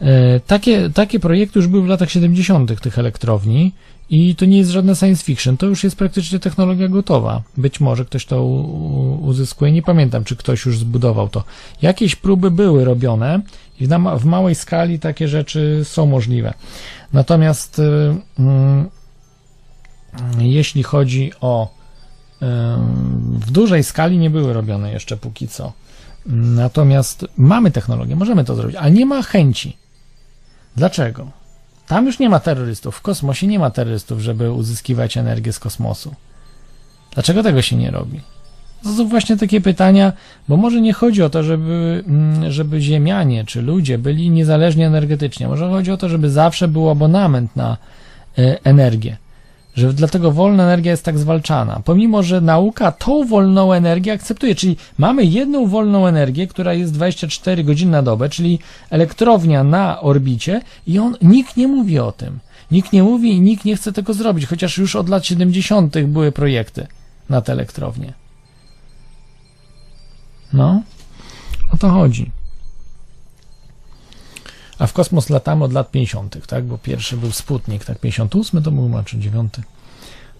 E, 0.00 0.40
Takie, 0.40 0.90
takie 0.90 1.20
projekty 1.20 1.58
już 1.58 1.68
były 1.68 1.82
w 1.82 1.88
latach 1.88 2.10
70. 2.10 2.80
tych 2.80 2.98
elektrowni 2.98 3.72
i 4.10 4.36
to 4.36 4.44
nie 4.44 4.58
jest 4.58 4.70
żadne 4.70 4.96
science 4.96 5.24
fiction, 5.24 5.56
to 5.56 5.66
już 5.66 5.84
jest 5.84 5.96
praktycznie 5.96 6.38
technologia 6.38 6.88
gotowa. 6.88 7.42
Być 7.56 7.80
może 7.80 8.04
ktoś 8.04 8.26
to 8.26 8.44
uzyskuje, 9.22 9.72
nie 9.72 9.82
pamiętam, 9.82 10.24
czy 10.24 10.36
ktoś 10.36 10.66
już 10.66 10.78
zbudował 10.78 11.28
to. 11.28 11.44
Jakieś 11.82 12.16
próby 12.16 12.50
były 12.50 12.84
robione 12.84 13.40
i 13.80 13.88
w 14.18 14.24
małej 14.24 14.54
skali 14.54 14.98
takie 14.98 15.28
rzeczy 15.28 15.80
są 15.84 16.06
możliwe. 16.06 16.54
Natomiast 17.12 17.78
y, 17.78 17.82
mm, 18.38 18.90
jeśli 20.38 20.82
chodzi 20.82 21.32
o 21.40 21.68
y, 21.68 22.46
w 23.30 23.50
dużej 23.50 23.84
skali 23.84 24.18
nie 24.18 24.30
były 24.30 24.52
robione 24.52 24.92
jeszcze 24.92 25.16
póki 25.16 25.48
co. 25.48 25.72
Natomiast 26.26 27.26
mamy 27.36 27.70
technologię, 27.70 28.16
możemy 28.16 28.44
to 28.44 28.54
zrobić, 28.54 28.76
ale 28.76 28.90
nie 28.90 29.06
ma 29.06 29.22
chęci. 29.22 29.76
Dlaczego? 30.76 31.45
Tam 31.86 32.06
już 32.06 32.18
nie 32.18 32.28
ma 32.28 32.40
terrorystów. 32.40 32.96
W 32.96 33.00
kosmosie 33.00 33.46
nie 33.46 33.58
ma 33.58 33.70
terrorystów, 33.70 34.20
żeby 34.20 34.52
uzyskiwać 34.52 35.16
energię 35.16 35.52
z 35.52 35.58
kosmosu. 35.58 36.14
Dlaczego 37.14 37.42
tego 37.42 37.62
się 37.62 37.76
nie 37.76 37.90
robi? 37.90 38.20
To 38.82 38.92
są 38.92 39.08
właśnie 39.08 39.36
takie 39.36 39.60
pytania, 39.60 40.12
bo 40.48 40.56
może 40.56 40.80
nie 40.80 40.92
chodzi 40.92 41.22
o 41.22 41.30
to, 41.30 41.42
żeby, 41.42 42.04
mm, 42.06 42.52
żeby 42.52 42.80
Ziemianie 42.80 43.44
czy 43.44 43.62
ludzie 43.62 43.98
byli 43.98 44.30
niezależni 44.30 44.82
energetycznie. 44.82 45.48
Może 45.48 45.68
chodzi 45.68 45.90
o 45.90 45.96
to, 45.96 46.08
żeby 46.08 46.30
zawsze 46.30 46.68
był 46.68 46.90
abonament 46.90 47.56
na 47.56 47.76
e, 48.38 48.64
energię. 48.64 49.16
Że 49.76 49.92
dlatego 49.92 50.32
wolna 50.32 50.62
energia 50.62 50.90
jest 50.90 51.04
tak 51.04 51.18
zwalczana. 51.18 51.80
Pomimo, 51.84 52.22
że 52.22 52.40
nauka 52.40 52.92
tą 52.92 53.24
wolną 53.24 53.72
energię 53.72 54.12
akceptuje, 54.12 54.54
czyli 54.54 54.76
mamy 54.98 55.24
jedną 55.24 55.66
wolną 55.66 56.06
energię, 56.06 56.46
która 56.46 56.74
jest 56.74 56.92
24 56.92 57.64
godziny 57.64 57.92
na 57.92 58.02
dobę, 58.02 58.28
czyli 58.28 58.58
elektrownia 58.90 59.64
na 59.64 60.00
orbicie 60.00 60.60
i 60.86 60.98
on, 60.98 61.16
nikt 61.22 61.56
nie 61.56 61.68
mówi 61.68 61.98
o 61.98 62.12
tym. 62.12 62.38
Nikt 62.70 62.92
nie 62.92 63.02
mówi 63.02 63.30
i 63.30 63.40
nikt 63.40 63.64
nie 63.64 63.76
chce 63.76 63.92
tego 63.92 64.14
zrobić, 64.14 64.46
chociaż 64.46 64.78
już 64.78 64.96
od 64.96 65.08
lat 65.08 65.26
70. 65.26 65.98
były 65.98 66.32
projekty 66.32 66.86
na 67.28 67.40
te 67.40 67.52
elektrownie. 67.52 68.12
No, 70.52 70.82
o 71.72 71.76
to 71.76 71.90
chodzi. 71.90 72.30
A 74.78 74.86
w 74.86 74.92
kosmos 74.92 75.30
latamy 75.30 75.64
od 75.64 75.72
lat 75.72 75.90
50., 75.90 76.46
tak? 76.46 76.64
Bo 76.64 76.78
pierwszy 76.78 77.16
był 77.16 77.32
Sputnik, 77.32 77.84
tak? 77.84 77.98
58 77.98 78.62
to 78.62 78.70
był, 78.70 78.90
czy 79.04 79.18
9, 79.18 79.54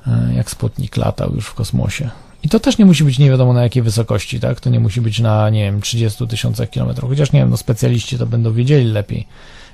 e, 0.07 0.35
jak 0.35 0.51
Sputnik 0.51 0.97
latał 0.97 1.35
już 1.35 1.47
w 1.47 1.55
kosmosie. 1.55 2.11
I 2.43 2.49
to 2.49 2.61
też 2.61 2.79
nie 2.79 2.85
musi 2.85 3.05
być 3.05 3.19
nie 3.19 3.31
wiadomo 3.31 3.53
na 3.53 3.63
jakiej 3.63 3.83
wysokości, 3.83 4.41
tak? 4.41 4.61
To 4.61 4.71
nie 4.71 4.81
musi 4.81 5.01
być 5.01 5.21
na, 5.21 5.51
nie 5.51 5.65
wiem, 5.65 5.81
30 5.81 6.27
tysiącach 6.27 6.71
kilometrów. 6.71 7.11
Chociaż 7.11 7.33
nie 7.33 7.41
wiem, 7.41 7.51
no 7.51 7.57
specjaliści 7.57 8.19
to 8.19 8.27
będą 8.27 8.53
wiedzieli 8.53 8.85
lepiej, 8.85 9.27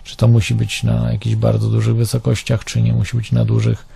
czy 0.04 0.16
to 0.16 0.28
musi 0.28 0.54
być 0.54 0.82
na 0.82 1.12
jakichś 1.12 1.36
bardzo 1.36 1.68
dużych 1.68 1.96
wysokościach, 1.96 2.64
czy 2.64 2.82
nie 2.82 2.92
musi 2.92 3.16
być 3.16 3.32
na 3.32 3.44
dużych 3.44 3.86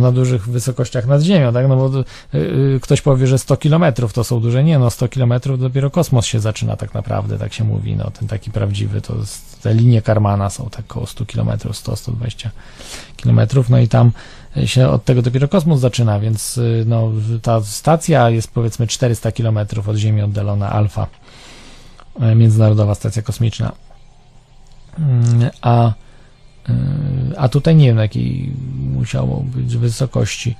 na 0.00 0.12
dużych 0.12 0.48
wysokościach 0.48 1.06
nad 1.06 1.22
Ziemią, 1.22 1.52
tak? 1.52 1.68
No 1.68 1.76
bo 1.76 2.00
y, 2.00 2.04
y, 2.38 2.80
ktoś 2.82 3.00
powie, 3.00 3.26
że 3.26 3.38
100 3.38 3.56
kilometrów 3.56 4.12
to 4.12 4.24
są 4.24 4.40
duże. 4.40 4.64
Nie, 4.64 4.78
no 4.78 4.90
100 4.90 5.08
kilometrów 5.08 5.60
dopiero 5.60 5.90
kosmos 5.90 6.26
się 6.26 6.40
zaczyna 6.40 6.76
tak 6.76 6.94
naprawdę, 6.94 7.38
tak 7.38 7.52
się 7.52 7.64
mówi. 7.64 7.96
No 7.96 8.10
ten 8.10 8.28
taki 8.28 8.50
prawdziwy, 8.50 9.00
to 9.00 9.14
te 9.62 9.74
linie 9.74 10.02
Karmana 10.02 10.50
są 10.50 10.68
tak 10.70 10.84
około 10.90 11.06
100 11.06 11.26
kilometrów, 11.26 11.76
100-120 11.76 12.48
kilometrów, 13.16 13.70
no 13.70 13.78
i 13.78 13.88
tam 13.88 14.12
się 14.64 14.88
od 14.88 15.04
tego 15.04 15.22
dopiero 15.22 15.48
kosmos 15.48 15.80
zaczyna, 15.80 16.20
więc 16.20 16.58
y, 16.58 16.84
no, 16.86 17.12
ta 17.42 17.60
stacja 17.60 18.30
jest 18.30 18.50
powiedzmy 18.50 18.86
400 18.86 19.32
kilometrów 19.32 19.88
od 19.88 19.96
Ziemi 19.96 20.22
oddalona, 20.22 20.70
Alfa, 20.70 21.06
e, 22.20 22.34
Międzynarodowa 22.34 22.94
Stacja 22.94 23.22
Kosmiczna. 23.22 23.72
Mm, 24.98 25.50
A 25.62 25.86
Yy, 25.86 26.05
A 27.36 27.48
tutaj 27.48 27.76
nie 27.76 27.86
wiem, 27.86 27.98
jakiej 27.98 28.52
musiało 28.92 29.40
być 29.40 29.76
wysokości. 29.76 30.56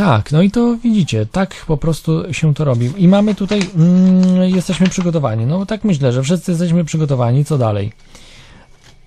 Tak, 0.00 0.32
no 0.32 0.42
i 0.42 0.50
to 0.50 0.76
widzicie, 0.76 1.26
tak 1.26 1.64
po 1.66 1.76
prostu 1.76 2.34
się 2.34 2.54
to 2.54 2.64
robi. 2.64 2.90
I 2.96 3.08
mamy 3.08 3.34
tutaj, 3.34 3.60
mm, 3.76 4.42
jesteśmy 4.42 4.88
przygotowani. 4.88 5.46
No 5.46 5.66
tak 5.66 5.84
myślę, 5.84 6.12
że 6.12 6.22
wszyscy 6.22 6.50
jesteśmy 6.50 6.84
przygotowani. 6.84 7.44
Co 7.44 7.58
dalej? 7.58 7.92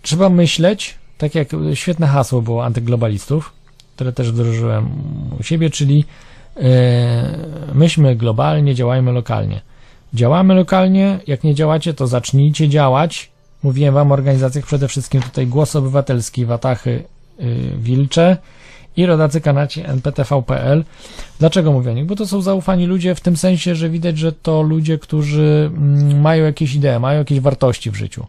Trzeba 0.01 0.29
myśleć, 0.29 0.95
tak 1.17 1.35
jak 1.35 1.47
świetne 1.73 2.07
hasło 2.07 2.41
było 2.41 2.65
antyglobalistów, 2.65 3.53
które 3.95 4.13
też 4.13 4.31
wdrożyłem 4.31 4.89
u 5.39 5.43
siebie, 5.43 5.69
czyli 5.69 6.05
yy, 6.55 6.63
myślmy 7.73 8.15
globalnie, 8.15 8.75
działajmy 8.75 9.11
lokalnie. 9.11 9.61
Działamy 10.13 10.53
lokalnie, 10.53 11.19
jak 11.27 11.43
nie 11.43 11.55
działacie, 11.55 11.93
to 11.93 12.07
zacznijcie 12.07 12.69
działać. 12.69 13.31
Mówiłem 13.63 13.93
wam 13.93 14.11
o 14.11 14.13
organizacjach 14.13 14.65
przede 14.65 14.87
wszystkim 14.87 15.21
tutaj 15.21 15.47
Głos 15.47 15.75
Obywatelski, 15.75 16.45
Watachy, 16.45 17.03
yy, 17.39 17.47
Wilcze 17.77 18.37
i 18.97 19.05
rodacy 19.05 19.41
kanaci 19.41 19.81
nptv.pl. 19.85 20.83
Dlaczego 21.39 21.71
mówię 21.71 21.91
o 21.91 21.93
nich? 21.93 22.05
Bo 22.05 22.15
to 22.15 22.27
są 22.27 22.41
zaufani 22.41 22.85
ludzie 22.85 23.15
w 23.15 23.21
tym 23.21 23.37
sensie, 23.37 23.75
że 23.75 23.89
widać, 23.89 24.17
że 24.17 24.31
to 24.31 24.61
ludzie, 24.61 24.97
którzy 24.97 25.71
mm, 25.77 26.21
mają 26.21 26.45
jakieś 26.45 26.75
idee, 26.75 26.99
mają 26.99 27.19
jakieś 27.19 27.39
wartości 27.39 27.91
w 27.91 27.95
życiu. 27.95 28.25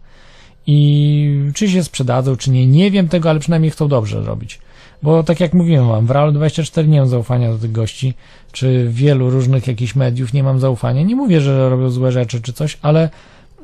I 0.66 1.50
czy 1.54 1.68
się 1.68 1.84
sprzedadzą, 1.84 2.36
czy 2.36 2.50
nie, 2.50 2.66
nie 2.66 2.90
wiem 2.90 3.08
tego, 3.08 3.30
ale 3.30 3.40
przynajmniej 3.40 3.70
chcą 3.70 3.88
dobrze 3.88 4.20
robić. 4.20 4.58
Bo 5.04 5.22
tak 5.22 5.40
jak 5.40 5.54
mówiłem 5.54 5.88
wam, 5.88 6.06
w 6.06 6.10
Realu 6.10 6.32
24 6.32 6.88
nie 6.88 6.98
mam 7.00 7.08
zaufania 7.08 7.52
do 7.52 7.58
tych 7.58 7.72
gości, 7.72 8.14
czy 8.52 8.86
wielu 8.90 9.30
różnych 9.30 9.66
jakichś 9.66 9.94
mediów 9.94 10.32
nie 10.32 10.42
mam 10.42 10.60
zaufania. 10.60 11.02
Nie 11.02 11.16
mówię, 11.16 11.40
że 11.40 11.70
robią 11.70 11.90
złe 11.90 12.12
rzeczy 12.12 12.42
czy 12.42 12.52
coś, 12.52 12.78
ale 12.82 13.10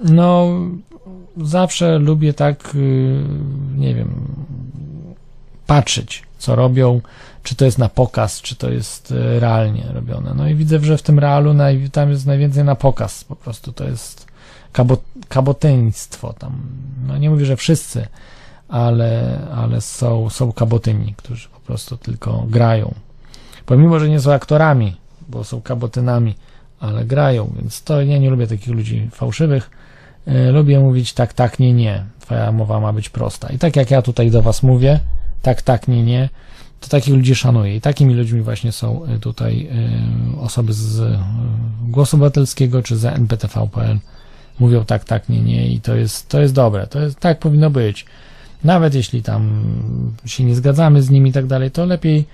no 0.04 0.48
zawsze 1.42 1.98
lubię 1.98 2.34
tak, 2.34 2.74
y, 2.74 3.22
nie 3.76 3.94
wiem, 3.94 4.10
patrzeć, 5.66 6.22
co 6.38 6.54
robią, 6.54 7.00
czy 7.42 7.54
to 7.54 7.64
jest 7.64 7.78
na 7.78 7.88
pokaz, 7.88 8.40
czy 8.40 8.56
to 8.56 8.70
jest 8.70 9.10
y, 9.10 9.40
realnie 9.40 9.84
robione. 9.92 10.34
No 10.36 10.48
i 10.48 10.54
widzę, 10.54 10.80
że 10.80 10.98
w 10.98 11.02
tym 11.02 11.18
realu 11.18 11.54
naj, 11.54 11.90
tam 11.92 12.10
jest 12.10 12.26
najwięcej 12.26 12.64
na 12.64 12.74
pokaz, 12.74 13.24
po 13.24 13.36
prostu 13.36 13.72
to 13.72 13.84
jest 13.84 14.26
kabo, 14.72 14.96
kabotyństwo 15.28 16.32
tam. 16.32 16.52
No 17.06 17.18
nie 17.18 17.30
mówię, 17.30 17.44
że 17.44 17.56
wszyscy, 17.56 18.06
ale, 18.70 19.39
ale 19.55 19.81
są, 19.81 20.31
są 20.31 20.52
kabotyni, 20.52 21.15
którzy 21.16 21.49
po 21.49 21.60
prostu 21.60 21.97
tylko 21.97 22.44
grają. 22.49 22.94
Pomimo, 23.66 24.00
że 24.00 24.08
nie 24.08 24.20
są 24.20 24.32
aktorami, 24.32 24.97
bo 25.28 25.44
są 25.44 25.62
kabotynami, 25.62 26.34
ale 26.81 27.05
grają, 27.05 27.52
więc 27.57 27.82
to 27.82 28.02
ja 28.02 28.18
nie 28.18 28.31
lubię 28.31 28.47
takich 28.47 28.74
ludzi 28.74 29.08
fałszywych. 29.12 29.70
E, 30.26 30.50
lubię 30.50 30.81
mówić 30.81 31.12
tak, 31.12 31.32
tak, 31.32 31.58
nie, 31.58 31.73
nie. 31.73 32.05
Twoja 32.20 32.52
mowa 32.52 32.81
ma 32.81 32.92
być 32.92 33.08
prosta. 33.08 33.49
I 33.49 33.58
tak 33.58 33.76
jak 33.76 33.90
ja 33.90 34.02
tutaj 34.02 34.31
do 34.31 34.42
Was 34.42 34.62
mówię, 34.62 35.00
tak, 35.42 35.62
tak, 35.62 35.89
nie, 35.89 36.02
nie, 36.02 36.28
to 36.81 36.89
takich 36.89 37.15
ludzi 37.15 37.34
szanuję. 37.34 37.76
I 37.76 37.81
takimi 37.81 38.15
ludźmi 38.15 38.40
właśnie 38.40 38.73
są 38.73 39.05
e, 39.05 39.18
tutaj 39.18 39.68
e, 40.36 40.40
osoby 40.40 40.73
z 40.73 41.18
Głosu 41.82 42.16
Obywatelskiego 42.16 42.82
czy 42.82 42.97
z 42.97 43.05
NPTV.pl. 43.05 43.99
Mówią 44.58 44.84
tak, 44.84 45.05
tak, 45.05 45.28
nie, 45.28 45.40
nie 45.40 45.73
i 45.73 45.81
to 45.81 45.94
jest, 45.94 46.28
to 46.28 46.40
jest 46.40 46.55
dobre. 46.55 46.86
To 46.86 47.00
jest, 47.00 47.20
tak 47.20 47.39
powinno 47.39 47.70
być. 47.70 48.07
Nawet 48.64 48.94
jeśli 48.94 49.22
tam 49.22 49.62
się 50.24 50.44
nie 50.44 50.55
zgadzamy 50.55 51.02
z 51.02 51.10
nimi 51.10 51.30
i 51.30 51.32
tak 51.32 51.47
dalej, 51.47 51.70
to 51.70 51.86
lepiej, 51.86 52.24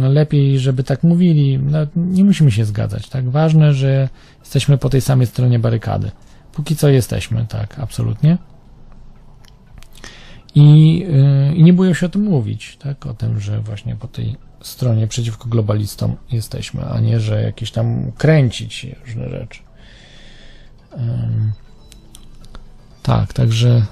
lepiej, 0.00 0.58
żeby 0.58 0.84
tak 0.84 1.02
mówili. 1.02 1.58
No, 1.58 1.78
nie 1.96 2.24
musimy 2.24 2.50
się 2.50 2.64
zgadzać, 2.64 3.08
tak? 3.08 3.30
Ważne, 3.30 3.74
że 3.74 4.08
jesteśmy 4.40 4.78
po 4.78 4.90
tej 4.90 5.00
samej 5.00 5.26
stronie 5.26 5.58
barykady. 5.58 6.10
Póki 6.52 6.76
co 6.76 6.88
jesteśmy, 6.88 7.46
tak, 7.48 7.78
absolutnie. 7.78 8.38
I, 10.54 10.98
yy, 11.54 11.62
nie 11.62 11.72
boją 11.72 11.94
się 11.94 12.06
o 12.06 12.08
tym 12.08 12.22
mówić, 12.22 12.76
tak? 12.76 13.06
O 13.06 13.14
tym, 13.14 13.40
że 13.40 13.60
właśnie 13.60 13.96
po 13.96 14.08
tej 14.08 14.36
stronie 14.60 15.06
przeciwko 15.06 15.48
globalistom 15.48 16.16
jesteśmy, 16.32 16.84
a 16.84 17.00
nie, 17.00 17.20
że 17.20 17.42
jakieś 17.42 17.70
tam 17.70 18.12
kręcić 18.12 18.86
różne 19.06 19.28
rzeczy. 19.28 19.60
Yy. 20.92 20.98
Tak, 23.02 23.32
także 23.32 23.86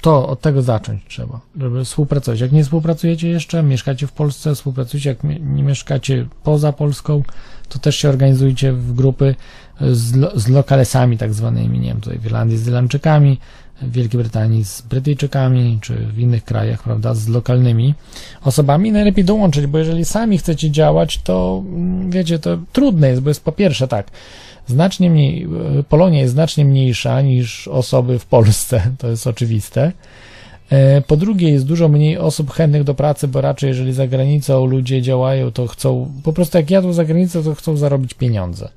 to 0.00 0.28
od 0.28 0.40
tego 0.40 0.62
zacząć 0.62 1.02
trzeba, 1.08 1.40
żeby 1.60 1.84
współpracować. 1.84 2.40
Jak 2.40 2.52
nie 2.52 2.64
współpracujecie 2.64 3.28
jeszcze, 3.28 3.62
mieszkacie 3.62 4.06
w 4.06 4.12
Polsce, 4.12 4.54
współpracujecie, 4.54 5.08
jak 5.08 5.24
nie 5.40 5.62
mieszkacie 5.62 6.26
poza 6.42 6.72
Polską, 6.72 7.22
to 7.68 7.78
też 7.78 7.96
się 7.96 8.08
organizujcie 8.08 8.72
w 8.72 8.92
grupy 8.92 9.34
z, 9.80 10.14
lo, 10.14 10.40
z 10.40 10.48
lokalesami 10.48 11.18
tak 11.18 11.34
zwanymi, 11.34 11.78
nie 11.78 11.88
wiem, 11.88 12.00
tutaj 12.00 12.18
w 12.18 12.26
Irlandii 12.26 12.58
z 12.58 12.66
Irlandczykami, 12.66 13.38
w 13.82 13.92
Wielkiej 13.92 14.20
Brytanii 14.20 14.64
z 14.64 14.82
Brytyjczykami, 14.82 15.78
czy 15.80 15.94
w 15.94 16.18
innych 16.18 16.44
krajach, 16.44 16.82
prawda, 16.82 17.14
z 17.14 17.28
lokalnymi 17.28 17.94
osobami. 18.42 18.92
Najlepiej 18.92 19.24
dołączyć, 19.24 19.66
bo 19.66 19.78
jeżeli 19.78 20.04
sami 20.04 20.38
chcecie 20.38 20.70
działać, 20.70 21.18
to 21.18 21.62
mm, 21.66 22.10
wiecie, 22.10 22.38
to 22.38 22.58
trudne 22.72 23.08
jest, 23.08 23.22
bo 23.22 23.30
jest 23.30 23.44
po 23.44 23.52
pierwsze 23.52 23.88
tak, 23.88 24.10
znacznie 24.70 25.10
mniej, 25.10 25.48
Polonia 25.88 26.20
jest 26.20 26.32
znacznie 26.32 26.64
mniejsza 26.64 27.22
niż 27.22 27.68
osoby 27.68 28.18
w 28.18 28.26
Polsce, 28.26 28.82
to 28.98 29.08
jest 29.08 29.26
oczywiste. 29.26 29.92
E, 30.70 31.00
po 31.00 31.16
drugie, 31.16 31.50
jest 31.50 31.66
dużo 31.66 31.88
mniej 31.88 32.18
osób 32.18 32.50
chętnych 32.50 32.84
do 32.84 32.94
pracy, 32.94 33.28
bo 33.28 33.40
raczej 33.40 33.68
jeżeli 33.68 33.92
za 33.92 34.06
granicą 34.06 34.66
ludzie 34.66 35.02
działają, 35.02 35.50
to 35.50 35.66
chcą, 35.66 36.12
po 36.24 36.32
prostu 36.32 36.58
jak 36.58 36.70
jadą 36.70 36.92
za 36.92 37.04
granicę, 37.04 37.42
to 37.42 37.54
chcą 37.54 37.76
zarobić 37.76 38.14
pieniądze. 38.14 38.68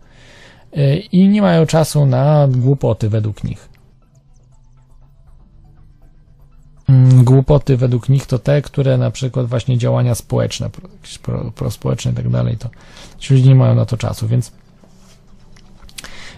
E, 0.74 0.98
I 0.98 1.28
nie 1.28 1.42
mają 1.42 1.66
czasu 1.66 2.06
na 2.06 2.48
głupoty 2.52 3.10
według 3.10 3.44
nich. 3.44 3.70
Mm, 6.90 7.24
głupoty 7.24 7.78
według 7.78 8.10
nich 8.10 8.26
to 8.26 8.40
te, 8.40 8.62
które 8.62 8.98
na 8.98 9.12
przykład 9.12 9.48
właśnie 9.48 9.78
działania 9.78 10.16
społeczne, 10.16 10.70
pro, 11.24 11.52
prospołeczne 11.52 12.12
i 12.12 12.16
tak 12.16 12.30
dalej, 12.30 12.58
to 12.58 12.70
ci 13.18 13.34
ludzie 13.34 13.50
nie 13.50 13.56
mają 13.56 13.76
na 13.76 13.86
to 13.86 13.98
czasu, 13.98 14.28
więc 14.28 14.52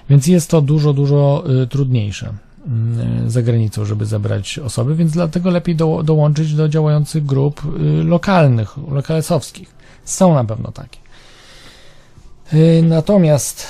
więc 0.10 0.28
jest 0.28 0.50
to 0.50 0.62
dużo, 0.62 0.94
dużo 0.94 1.44
y, 1.64 1.68
trudniejsze 1.68 2.34
y, 3.26 3.30
za 3.30 3.42
granicą, 3.42 3.86
żeby 3.86 4.06
zebrać 4.06 4.60
osoby, 4.60 4.96
więc 4.96 5.12
dlatego 5.12 5.50
lepiej 5.50 5.76
do, 5.76 6.04
dołączyć 6.04 6.54
do 6.54 6.70
działających 6.70 7.26
grup 7.26 7.62
y, 7.66 8.04
lokalnych, 8.04 8.78
lokalesowskich. 8.92 9.76
Są 10.04 10.34
na 10.34 10.44
pewno 10.44 10.72
takie. 10.72 11.00
Natomiast 12.84 13.68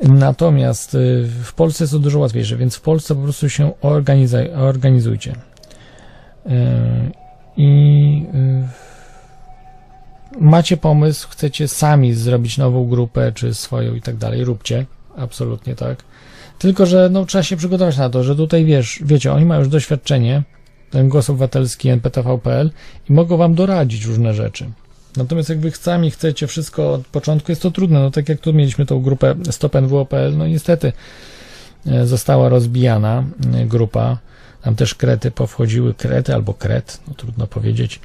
Natomiast 0.00 0.96
w 1.44 1.52
Polsce 1.56 1.84
jest 1.84 1.92
to 1.92 1.98
dużo 1.98 2.18
łatwiejsze, 2.18 2.56
więc 2.56 2.76
w 2.76 2.80
Polsce 2.80 3.14
po 3.14 3.22
prostu 3.22 3.48
się 3.48 3.72
organizujcie. 4.54 5.34
I 7.56 8.26
macie 10.40 10.76
pomysł, 10.76 11.28
chcecie 11.30 11.68
sami 11.68 12.14
zrobić 12.14 12.58
nową 12.58 12.88
grupę, 12.88 13.32
czy 13.34 13.54
swoją 13.54 13.94
i 13.94 14.02
tak 14.02 14.16
dalej, 14.16 14.44
róbcie. 14.44 14.86
Absolutnie 15.16 15.74
tak. 15.74 16.04
Tylko, 16.58 16.86
że 16.86 17.08
no, 17.12 17.26
trzeba 17.26 17.42
się 17.42 17.56
przygotować 17.56 17.96
na 17.96 18.10
to, 18.10 18.24
że 18.24 18.36
tutaj 18.36 18.64
wiesz, 18.64 19.00
wiecie, 19.04 19.32
oni 19.32 19.44
mają 19.44 19.60
już 19.60 19.68
doświadczenie, 19.68 20.42
ten 20.90 21.08
głos 21.08 21.30
obywatelski 21.30 21.88
NPTV.pl 21.88 22.70
i 23.10 23.12
mogą 23.12 23.36
wam 23.36 23.54
doradzić 23.54 24.04
różne 24.04 24.34
rzeczy. 24.34 24.70
Natomiast 25.16 25.48
jak 25.48 25.60
wy 25.60 25.70
sami 25.70 26.10
chcecie 26.10 26.46
wszystko 26.46 26.92
od 26.92 27.06
początku, 27.06 27.52
jest 27.52 27.62
to 27.62 27.70
trudne. 27.70 28.00
No 28.00 28.10
tak 28.10 28.28
jak 28.28 28.40
tu 28.40 28.52
mieliśmy 28.52 28.86
tą 28.86 29.02
grupę 29.02 29.34
StopNWO.pl, 29.50 30.36
no 30.36 30.46
niestety 30.46 30.92
e, 31.86 32.06
została 32.06 32.48
rozbijana 32.48 33.24
e, 33.54 33.66
grupa. 33.66 34.18
Tam 34.62 34.74
też 34.74 34.94
krety 34.94 35.30
powchodziły, 35.30 35.94
krety 35.94 36.34
albo 36.34 36.54
kret, 36.54 37.00
no 37.08 37.14
trudno 37.14 37.46
powiedzieć 37.46 38.00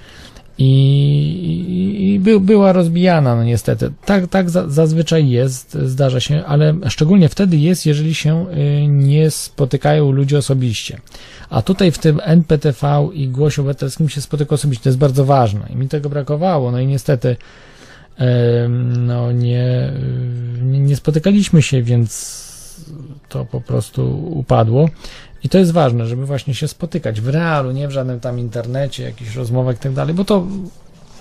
i, 0.57 2.13
i 2.13 2.19
by, 2.19 2.39
była 2.39 2.73
rozbijana, 2.73 3.35
no 3.35 3.43
niestety. 3.43 3.91
Tak, 4.05 4.27
tak 4.27 4.49
za, 4.49 4.69
zazwyczaj 4.69 5.29
jest, 5.29 5.73
zdarza 5.73 6.19
się, 6.19 6.45
ale 6.45 6.73
szczególnie 6.89 7.29
wtedy 7.29 7.57
jest, 7.57 7.85
jeżeli 7.85 8.15
się 8.15 8.45
y, 8.49 8.87
nie 8.87 9.31
spotykają 9.31 10.11
ludzie 10.11 10.37
osobiście. 10.37 10.99
A 11.49 11.61
tutaj 11.61 11.91
w 11.91 11.97
tym 11.97 12.19
NPTV 12.23 13.09
i 13.13 13.27
Głosie 13.27 13.61
Obywatelskim 13.61 14.09
się 14.09 14.21
spotyka 14.21 14.55
osobiście, 14.55 14.83
to 14.83 14.89
jest 14.89 14.99
bardzo 14.99 15.25
ważne 15.25 15.61
i 15.69 15.75
mi 15.75 15.87
tego 15.87 16.09
brakowało, 16.09 16.71
no 16.71 16.79
i 16.79 16.87
niestety 16.87 17.35
no 18.97 19.31
nie, 19.31 19.91
nie, 20.61 20.79
nie 20.79 20.95
spotykaliśmy 20.95 21.61
się, 21.61 21.83
więc 21.83 22.41
to 23.29 23.45
po 23.45 23.61
prostu 23.61 24.29
upadło. 24.37 24.89
I 25.43 25.49
to 25.49 25.57
jest 25.57 25.71
ważne, 25.71 26.05
żeby 26.05 26.25
właśnie 26.25 26.53
się 26.55 26.67
spotykać 26.67 27.21
w 27.21 27.27
realu, 27.27 27.71
nie 27.71 27.87
w 27.87 27.91
żadnym 27.91 28.19
tam 28.19 28.39
internecie, 28.39 29.03
jakichś 29.03 29.35
rozmowach 29.35 29.75
i 29.75 29.79
tak 29.79 29.93
dalej, 29.93 30.13
bo 30.13 30.25
to 30.25 30.43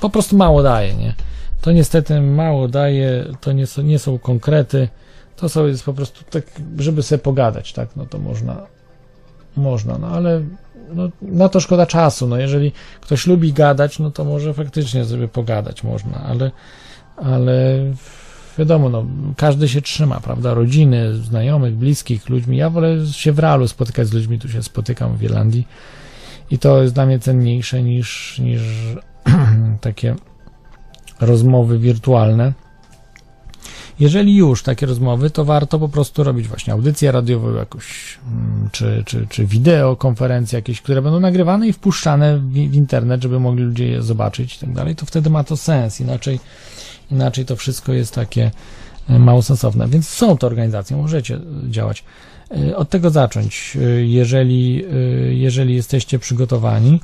po 0.00 0.10
prostu 0.10 0.36
mało 0.36 0.62
daje, 0.62 0.94
nie? 0.94 1.15
To 1.60 1.73
niestety 1.73 2.20
mało 2.20 2.68
daje, 2.68 3.24
to 3.40 3.52
nie 3.52 3.66
są, 3.66 3.82
nie 3.82 3.99
są 3.99 4.18
konkrety, 4.18 4.89
to 5.36 5.49
są 5.49 5.66
jest 5.66 5.84
po 5.84 5.92
prostu 5.92 6.24
tak, 6.31 6.44
żeby 6.78 7.02
sobie 7.02 7.18
pogadać, 7.18 7.73
tak? 7.73 7.89
No 7.97 8.07
to 8.07 8.18
można, 8.18 8.66
można, 9.57 9.99
no 9.99 10.07
ale 10.07 10.42
no, 10.94 11.08
na 11.23 11.49
to 11.49 11.60
szkoda 11.60 11.86
czasu, 11.86 12.26
no 12.26 12.36
jeżeli 12.36 12.73
ktoś 13.00 13.26
lubi 13.26 13.52
gadać, 13.52 13.99
no 13.99 14.10
to 14.10 14.24
może 14.24 14.55
faktycznie 14.55 15.05
sobie 15.05 15.28
pogadać 15.28 15.82
można, 15.82 16.24
ale, 16.24 16.50
ale 17.16 17.78
wiadomo, 18.60 18.89
no, 18.89 19.05
każdy 19.36 19.68
się 19.68 19.82
trzyma, 19.82 20.20
prawda? 20.20 20.55
Rodziny, 20.55 21.14
znajomych, 21.14 21.74
bliskich, 21.74 22.28
ludźmi. 22.28 22.56
Ja 22.56 22.70
wolę 22.70 23.06
się 23.06 23.32
w 23.32 23.39
realu 23.39 23.68
spotykać 23.68 24.08
z 24.08 24.12
ludźmi, 24.12 24.39
tu 24.39 24.48
się 24.48 24.62
spotykam 24.62 25.16
w 25.16 25.22
Irlandii 25.22 25.66
i 26.50 26.58
to 26.58 26.82
jest 26.82 26.94
dla 26.94 27.06
mnie 27.06 27.18
cenniejsze 27.18 27.82
niż, 27.82 28.39
niż 28.39 28.62
takie 29.80 30.14
rozmowy 31.20 31.78
wirtualne. 31.78 32.52
Jeżeli 34.00 34.36
już 34.36 34.62
takie 34.62 34.86
rozmowy, 34.86 35.30
to 35.30 35.44
warto 35.44 35.78
po 35.78 35.89
prostu 35.89 36.24
robić 36.24 36.48
właśnie 36.48 36.72
audycję 36.72 37.12
radiową 37.12 37.55
jakąś, 37.55 38.18
mm, 38.26 38.68
czy, 38.72 39.02
czy, 39.06 39.26
czy 39.26 39.47
wideo, 39.47 39.97
konferencje 39.97 40.56
jakieś, 40.56 40.80
które 40.80 41.02
będą 41.02 41.20
nagrywane 41.20 41.68
i 41.68 41.72
wpuszczane 41.72 42.39
w, 42.39 42.52
w 42.52 42.74
internet, 42.74 43.22
żeby 43.22 43.40
mogli 43.40 43.64
ludzie 43.64 43.89
je 43.89 44.02
zobaczyć 44.02 44.56
i 44.56 44.58
tak 44.60 44.72
dalej, 44.72 44.97
to 44.97 45.06
wtedy 45.06 45.30
ma 45.30 45.44
to 45.44 45.56
sens. 45.56 46.00
Inaczej 46.00 46.40
Inaczej 47.10 47.44
to 47.44 47.56
wszystko 47.56 47.92
jest 47.92 48.14
takie 48.14 48.50
e, 49.08 49.18
mało 49.18 49.42
sensowne. 49.42 49.89
Więc 49.89 50.08
są 50.08 50.36
to 50.36 50.47
organizacje, 50.47 50.97
możecie 50.97 51.40
działać. 51.68 52.05
Y, 52.56 52.76
Od 52.76 52.90
tego 52.90 53.10
zacząć, 53.10 53.76
y, 53.76 54.06
jeżeli, 54.06 54.84
jeżeli 55.30 55.74
jesteście 55.74 56.18
przygotowani. 56.18 57.00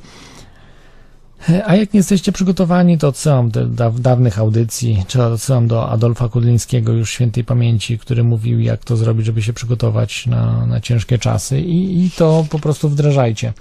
A 1.65 1.75
jak 1.75 1.93
nie 1.93 1.97
jesteście 1.97 2.31
przygotowani, 2.31 2.97
to 2.97 3.07
odsyłam 3.07 3.49
do 3.51 3.65
da- 3.65 3.91
dawnych 3.91 4.39
audycji, 4.39 5.03
czy 5.07 5.23
odsyłam 5.23 5.67
do 5.67 5.89
Adolfa 5.89 6.29
Kudlińskiego 6.29 6.93
już 6.93 7.11
świętej 7.11 7.43
pamięci, 7.43 7.99
który 7.99 8.23
mówił, 8.23 8.59
jak 8.59 8.83
to 8.83 8.97
zrobić, 8.97 9.25
żeby 9.25 9.41
się 9.41 9.53
przygotować 9.53 10.25
na, 10.27 10.65
na 10.65 10.79
ciężkie 10.81 11.17
czasy 11.17 11.61
i, 11.61 12.05
i 12.05 12.11
to 12.11 12.45
po 12.49 12.59
prostu 12.59 12.89
wdrażajcie. 12.89 13.53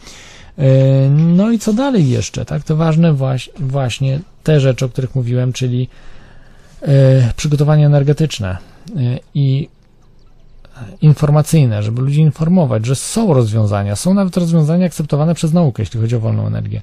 No 1.10 1.50
i 1.50 1.58
co 1.58 1.72
dalej 1.72 2.08
jeszcze, 2.08 2.44
tak? 2.44 2.64
To 2.64 2.76
ważne 2.76 3.14
waś, 3.14 3.50
właśnie 3.58 4.20
te 4.42 4.60
rzeczy, 4.60 4.84
o 4.84 4.88
których 4.88 5.14
mówiłem, 5.14 5.52
czyli 5.52 5.88
przygotowanie 7.36 7.86
energetyczne 7.86 8.56
y, 8.88 9.18
i 9.34 9.68
informacyjne, 11.00 11.82
żeby 11.82 12.02
ludzi 12.02 12.20
informować, 12.20 12.86
że 12.86 12.94
są 12.94 13.34
rozwiązania, 13.34 13.96
są 13.96 14.14
nawet 14.14 14.36
rozwiązania 14.36 14.86
akceptowane 14.86 15.34
przez 15.34 15.52
naukę, 15.52 15.82
jeśli 15.82 16.00
chodzi 16.00 16.16
o 16.16 16.20
wolną 16.20 16.46
energię. 16.46 16.82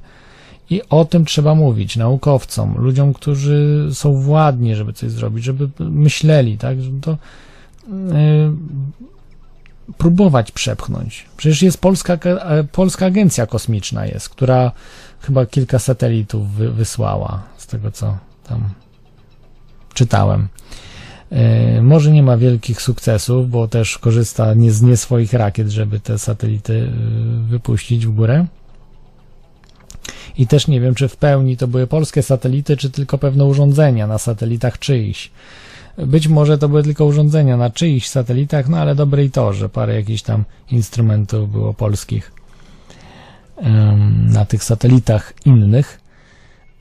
I 0.69 0.81
o 0.89 1.05
tym 1.05 1.25
trzeba 1.25 1.55
mówić 1.55 1.97
naukowcom, 1.97 2.75
ludziom, 2.77 3.13
którzy 3.13 3.89
są 3.93 4.13
władni, 4.13 4.75
żeby 4.75 4.93
coś 4.93 5.11
zrobić, 5.11 5.43
żeby 5.43 5.69
myśleli, 5.79 6.57
tak? 6.57 6.81
Żeby 6.81 7.01
to 7.01 7.11
y, 7.11 7.17
próbować 9.97 10.51
przepchnąć. 10.51 11.25
Przecież 11.37 11.61
jest 11.61 11.81
Polska, 11.81 12.13
e, 12.13 12.63
Polska 12.63 13.05
Agencja 13.05 13.45
Kosmiczna 13.45 14.05
jest, 14.05 14.29
która 14.29 14.71
chyba 15.19 15.45
kilka 15.45 15.79
satelitów 15.79 16.51
wy, 16.51 16.71
wysłała, 16.71 17.43
z 17.57 17.67
tego 17.67 17.91
co 17.91 18.17
tam 18.47 18.69
czytałem. 19.93 20.47
E, 21.31 21.81
Może 21.81 22.11
nie 22.11 22.23
ma 22.23 22.37
wielkich 22.37 22.81
sukcesów, 22.81 23.49
bo 23.49 23.67
też 23.67 23.97
korzysta 23.97 24.53
nie 24.53 24.71
z 24.71 24.81
nie 24.81 24.97
swoich 24.97 25.33
rakiet, 25.33 25.69
żeby 25.69 25.99
te 25.99 26.19
satelity 26.19 26.73
y, 26.73 26.89
wypuścić 27.47 28.07
w 28.07 28.11
górę. 28.11 28.45
I 30.37 30.47
też 30.47 30.67
nie 30.67 30.81
wiem, 30.81 30.95
czy 30.95 31.07
w 31.07 31.17
pełni 31.17 31.57
to 31.57 31.67
były 31.67 31.87
polskie 31.87 32.23
satelity, 32.23 32.77
czy 32.77 32.89
tylko 32.89 33.17
pewne 33.17 33.45
urządzenia 33.45 34.07
na 34.07 34.17
satelitach 34.17 34.79
czyichś. 34.79 35.31
Być 35.97 36.27
może 36.27 36.57
to 36.57 36.69
były 36.69 36.83
tylko 36.83 37.05
urządzenia 37.05 37.57
na 37.57 37.69
czyichś 37.69 38.07
satelitach, 38.07 38.69
no 38.69 38.77
ale 38.77 38.95
dobre 38.95 39.25
i 39.25 39.29
to, 39.31 39.53
że 39.53 39.69
parę 39.69 39.95
jakichś 39.95 40.21
tam 40.21 40.43
instrumentów 40.71 41.51
było 41.51 41.73
polskich 41.73 42.31
na 44.27 44.45
tych 44.45 44.63
satelitach 44.63 45.33
innych. 45.45 45.99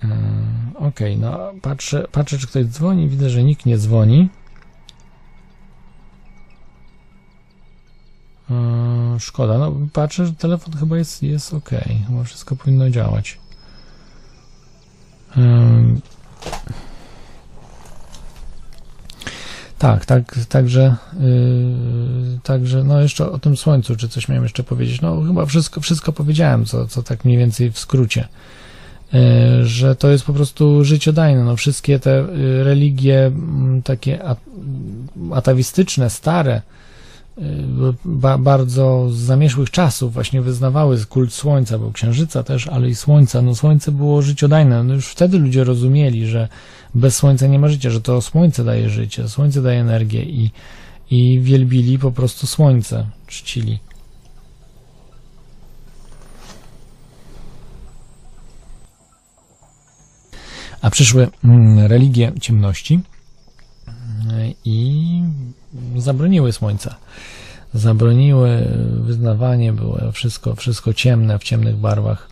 Em, 0.04 0.72
Okej, 0.74 1.16
no 1.16 1.52
patrzę, 1.62 2.06
patrzę, 2.12 2.38
czy 2.38 2.46
ktoś 2.46 2.64
dzwoni. 2.66 3.08
Widzę, 3.08 3.30
że 3.30 3.44
nikt 3.44 3.66
nie 3.66 3.78
dzwoni. 3.78 4.28
Eee, 8.50 9.20
Szkoda, 9.20 9.58
no 9.58 9.72
patrzę, 9.92 10.26
że 10.26 10.32
telefon 10.32 10.74
chyba 10.74 10.96
jest, 10.98 11.22
jest 11.22 11.54
ok, 11.54 11.70
chyba 12.08 12.24
wszystko 12.24 12.56
powinno 12.56 12.90
działać. 12.90 13.38
Em, 15.36 16.00
Tak, 19.82 20.06
tak, 20.06 20.36
także, 20.48 20.96
yy, 21.20 22.38
także, 22.42 22.84
no 22.84 23.00
jeszcze 23.00 23.30
o 23.30 23.38
tym 23.38 23.56
słońcu, 23.56 23.96
czy 23.96 24.08
coś 24.08 24.28
miałem 24.28 24.42
jeszcze 24.42 24.64
powiedzieć? 24.64 25.00
No 25.00 25.22
chyba 25.22 25.46
wszystko, 25.46 25.80
wszystko 25.80 26.12
powiedziałem, 26.12 26.64
co, 26.64 26.88
co 26.88 27.02
tak 27.02 27.24
mniej 27.24 27.38
więcej 27.38 27.72
w 27.72 27.78
skrócie. 27.78 28.28
Yy, 29.12 29.66
że 29.66 29.96
to 29.96 30.10
jest 30.10 30.24
po 30.24 30.32
prostu 30.32 30.84
życiodajne, 30.84 31.44
no 31.44 31.56
wszystkie 31.56 31.98
te 31.98 32.20
y, 32.20 32.64
religie 32.64 33.26
mm, 33.26 33.82
takie 33.82 34.18
atawistyczne, 35.32 36.10
stare, 36.10 36.62
y, 37.38 37.42
ba, 38.04 38.38
bardzo 38.38 39.08
z 39.10 39.16
zamieszłych 39.16 39.70
czasów 39.70 40.12
właśnie 40.12 40.42
wyznawały 40.42 41.04
kult 41.08 41.34
słońca, 41.34 41.78
był 41.78 41.92
księżyca 41.92 42.42
też, 42.42 42.68
ale 42.68 42.88
i 42.88 42.94
słońca. 42.94 43.42
No 43.42 43.54
słońce 43.54 43.92
było 43.92 44.22
życiodajne. 44.22 44.84
No 44.84 44.94
już 44.94 45.08
wtedy 45.08 45.38
ludzie 45.38 45.64
rozumieli, 45.64 46.26
że 46.26 46.48
bez 46.94 47.16
słońca 47.16 47.46
nie 47.46 47.58
ma 47.58 47.68
życia, 47.68 47.90
że 47.90 48.00
to 48.00 48.22
słońce 48.22 48.64
daje 48.64 48.90
życie, 48.90 49.28
słońce 49.28 49.62
daje 49.62 49.80
energię 49.80 50.22
i, 50.22 50.50
i 51.10 51.40
wielbili 51.40 51.98
po 51.98 52.12
prostu 52.12 52.46
słońce, 52.46 53.06
czcili. 53.26 53.78
Przyszły 60.92 61.28
mm, 61.44 61.86
religie 61.86 62.32
ciemności 62.40 63.00
mm, 63.86 64.52
i 64.64 65.22
zabroniły 65.96 66.52
słońca. 66.52 66.96
Zabroniły 67.74 68.68
wyznawanie, 69.00 69.72
było 69.72 70.12
wszystko, 70.12 70.54
wszystko 70.54 70.94
ciemne, 70.94 71.38
w 71.38 71.42
ciemnych 71.42 71.76
barwach. 71.76 72.28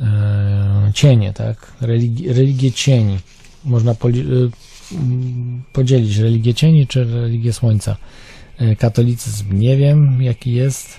E, 0.00 0.90
cienie, 0.94 1.32
tak? 1.32 1.72
Religi 1.80 2.32
religie 2.32 2.72
cieni. 2.72 3.18
Można 3.64 3.94
mm, 4.04 5.62
podzielić 5.72 6.16
religię 6.16 6.54
cieni 6.54 6.86
czy 6.86 7.04
religię 7.04 7.52
słońca. 7.52 7.96
E, 8.58 8.76
Katolicyzm 8.76 9.58
nie 9.58 9.76
wiem, 9.76 10.22
jaki 10.22 10.52
jest, 10.52 10.96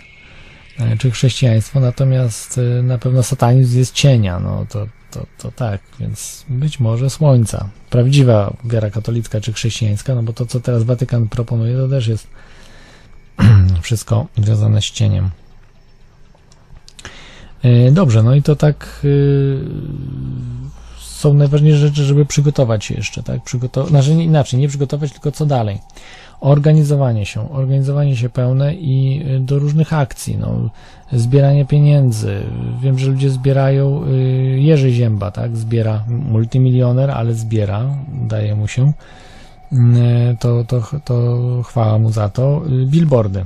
e, 0.79 0.97
czy 0.97 1.11
chrześcijaństwo, 1.11 1.79
natomiast 1.79 2.57
e, 2.57 2.83
na 2.83 2.97
pewno 2.97 3.23
satanizm 3.23 3.77
jest 3.77 3.93
cienia, 3.93 4.39
no 4.39 4.65
to, 4.69 4.87
to, 5.15 5.25
to 5.37 5.51
tak, 5.51 5.81
więc 5.99 6.45
być 6.49 6.79
może 6.79 7.09
słońca. 7.09 7.69
Prawdziwa 7.89 8.53
wiara 8.63 8.89
katolicka 8.89 9.41
czy 9.41 9.53
chrześcijańska, 9.53 10.15
no 10.15 10.23
bo 10.23 10.33
to, 10.33 10.45
co 10.45 10.59
teraz 10.59 10.83
Watykan 10.83 11.29
proponuje, 11.29 11.77
to 11.77 11.87
też 11.87 12.07
jest 12.07 12.27
wszystko 13.81 14.27
związane 14.37 14.81
z 14.81 14.85
cieniem. 14.85 15.29
E, 17.63 17.91
Dobrze, 17.91 18.23
no 18.23 18.35
i 18.35 18.41
to 18.41 18.55
tak 18.55 19.01
y, 19.03 19.59
są 20.99 21.33
najważniejsze 21.33 21.79
rzeczy, 21.79 22.03
żeby 22.03 22.25
przygotować 22.25 22.85
się 22.85 22.95
jeszcze, 22.95 23.23
tak? 23.23 23.43
Przygotować, 23.43 23.89
znaczy 23.89 24.11
inaczej, 24.11 24.59
nie 24.59 24.67
przygotować, 24.67 25.11
tylko 25.11 25.31
co 25.31 25.45
dalej. 25.45 25.79
Organizowanie 26.39 27.25
się, 27.25 27.51
organizowanie 27.51 28.17
się 28.17 28.29
pełne 28.29 28.75
i 28.75 29.23
y, 29.35 29.39
do 29.39 29.59
różnych 29.59 29.93
akcji, 29.93 30.37
no, 30.37 30.69
zbieranie 31.13 31.65
pieniędzy. 31.65 32.43
Wiem, 32.81 32.99
że 32.99 33.11
ludzie 33.11 33.29
zbierają, 33.29 34.03
y, 34.03 34.59
Jerzy 34.59 34.91
Zięba, 34.91 35.31
tak? 35.31 35.57
Zbiera, 35.57 36.03
multimilioner, 36.07 37.11
ale 37.11 37.33
zbiera, 37.33 37.85
daje 38.27 38.55
mu 38.55 38.67
się. 38.67 38.93
Y, 39.73 40.37
To, 40.39 40.63
to, 40.63 40.81
to 41.05 41.37
chwała 41.63 41.99
mu 41.99 42.11
za 42.11 42.29
to. 42.29 42.61
Billboardy. 42.85 43.45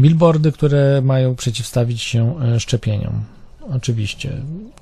Billboardy, 0.00 0.52
które 0.52 1.02
mają 1.02 1.34
przeciwstawić 1.34 2.02
się 2.02 2.34
szczepieniom. 2.58 3.24
Oczywiście. 3.76 4.32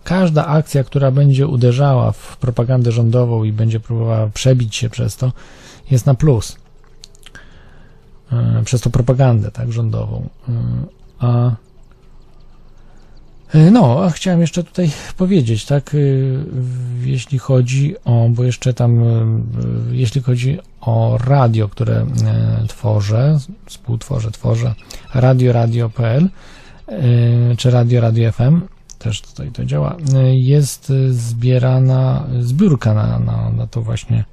Każda 0.04 0.46
akcja, 0.46 0.84
która 0.84 1.10
będzie 1.10 1.46
uderzała 1.46 2.12
w 2.12 2.36
propagandę 2.36 2.92
rządową 2.92 3.44
i 3.44 3.52
będzie 3.52 3.80
próbowała 3.80 4.26
przebić 4.26 4.76
się 4.76 4.90
przez 4.90 5.16
to, 5.16 5.32
jest 5.90 6.06
na 6.06 6.14
plus. 6.14 6.56
E, 8.32 8.62
Przez 8.64 8.80
tą 8.80 8.90
propagandę, 8.90 9.50
tak, 9.50 9.72
rządową. 9.72 10.28
E, 10.48 10.52
A 11.18 11.50
E, 13.54 13.70
No, 13.70 14.04
a 14.04 14.10
chciałem 14.10 14.40
jeszcze 14.40 14.64
tutaj 14.64 14.90
powiedzieć, 15.16 15.64
tak, 15.64 15.96
jeśli 17.02 17.38
chodzi 17.38 17.94
o, 18.04 18.28
bo 18.30 18.44
jeszcze 18.44 18.74
tam, 18.74 19.02
jeśli 19.90 20.22
chodzi 20.22 20.58
o 20.80 21.18
radio, 21.24 21.68
które 21.68 22.06
tworzę, 22.68 23.38
współtworzę, 23.66 24.30
tworzę, 24.30 24.74
radio 25.14 25.52
radio.pl, 25.52 26.28
czy 27.56 27.70
radio 27.70 28.00
radio 28.00 28.32
FM, 28.32 28.60
też 28.98 29.22
tutaj 29.22 29.50
to 29.50 29.64
działa, 29.64 29.96
jest 30.32 30.92
zbierana 31.10 32.26
zbiórka 32.40 32.94
na, 32.94 33.18
na, 33.18 33.50
na 33.50 33.66
to 33.66 33.82
właśnie, 33.82 34.24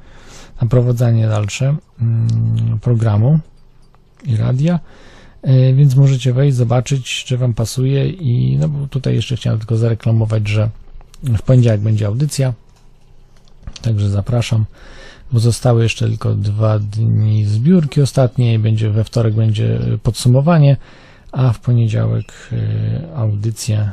na 0.64 0.70
prowadzenie 0.70 1.28
dalsze 1.28 1.76
mm, 2.02 2.80
programu 2.82 3.40
i 4.26 4.38
radia. 4.38 4.80
E, 5.42 5.74
Więc 5.74 5.96
możecie 5.96 6.34
wejść, 6.34 6.58
zobaczyć, 6.58 7.24
czy 7.24 7.38
Wam 7.38 7.54
pasuje 7.54 8.10
i 8.10 8.58
no 8.58 8.70
bo 8.70 8.88
tutaj 8.88 9.16
jeszcze 9.16 9.36
chciałem 9.36 9.60
tylko 9.60 9.78
zareklamować, 9.78 10.48
że 10.48 10.70
w 11.24 11.42
poniedziałek 11.42 11.82
będzie 11.82 12.08
audycja, 12.08 12.54
także 13.82 14.10
zapraszam, 14.10 14.66
bo 15.32 15.40
zostały 15.40 15.84
jeszcze 15.84 16.08
tylko 16.08 16.36
dwa 16.36 16.80
dni 16.80 17.46
zbiórki 17.46 18.02
ostatniej, 18.02 18.60
będzie 18.60 18.90
we 18.90 19.04
wtorek 19.04 19.34
będzie 19.34 19.80
podsumowanie, 20.04 20.78
a 21.32 21.54
w 21.54 21.60
poniedziałek 21.60 22.34
e, 22.52 23.16
audycja, 23.16 23.92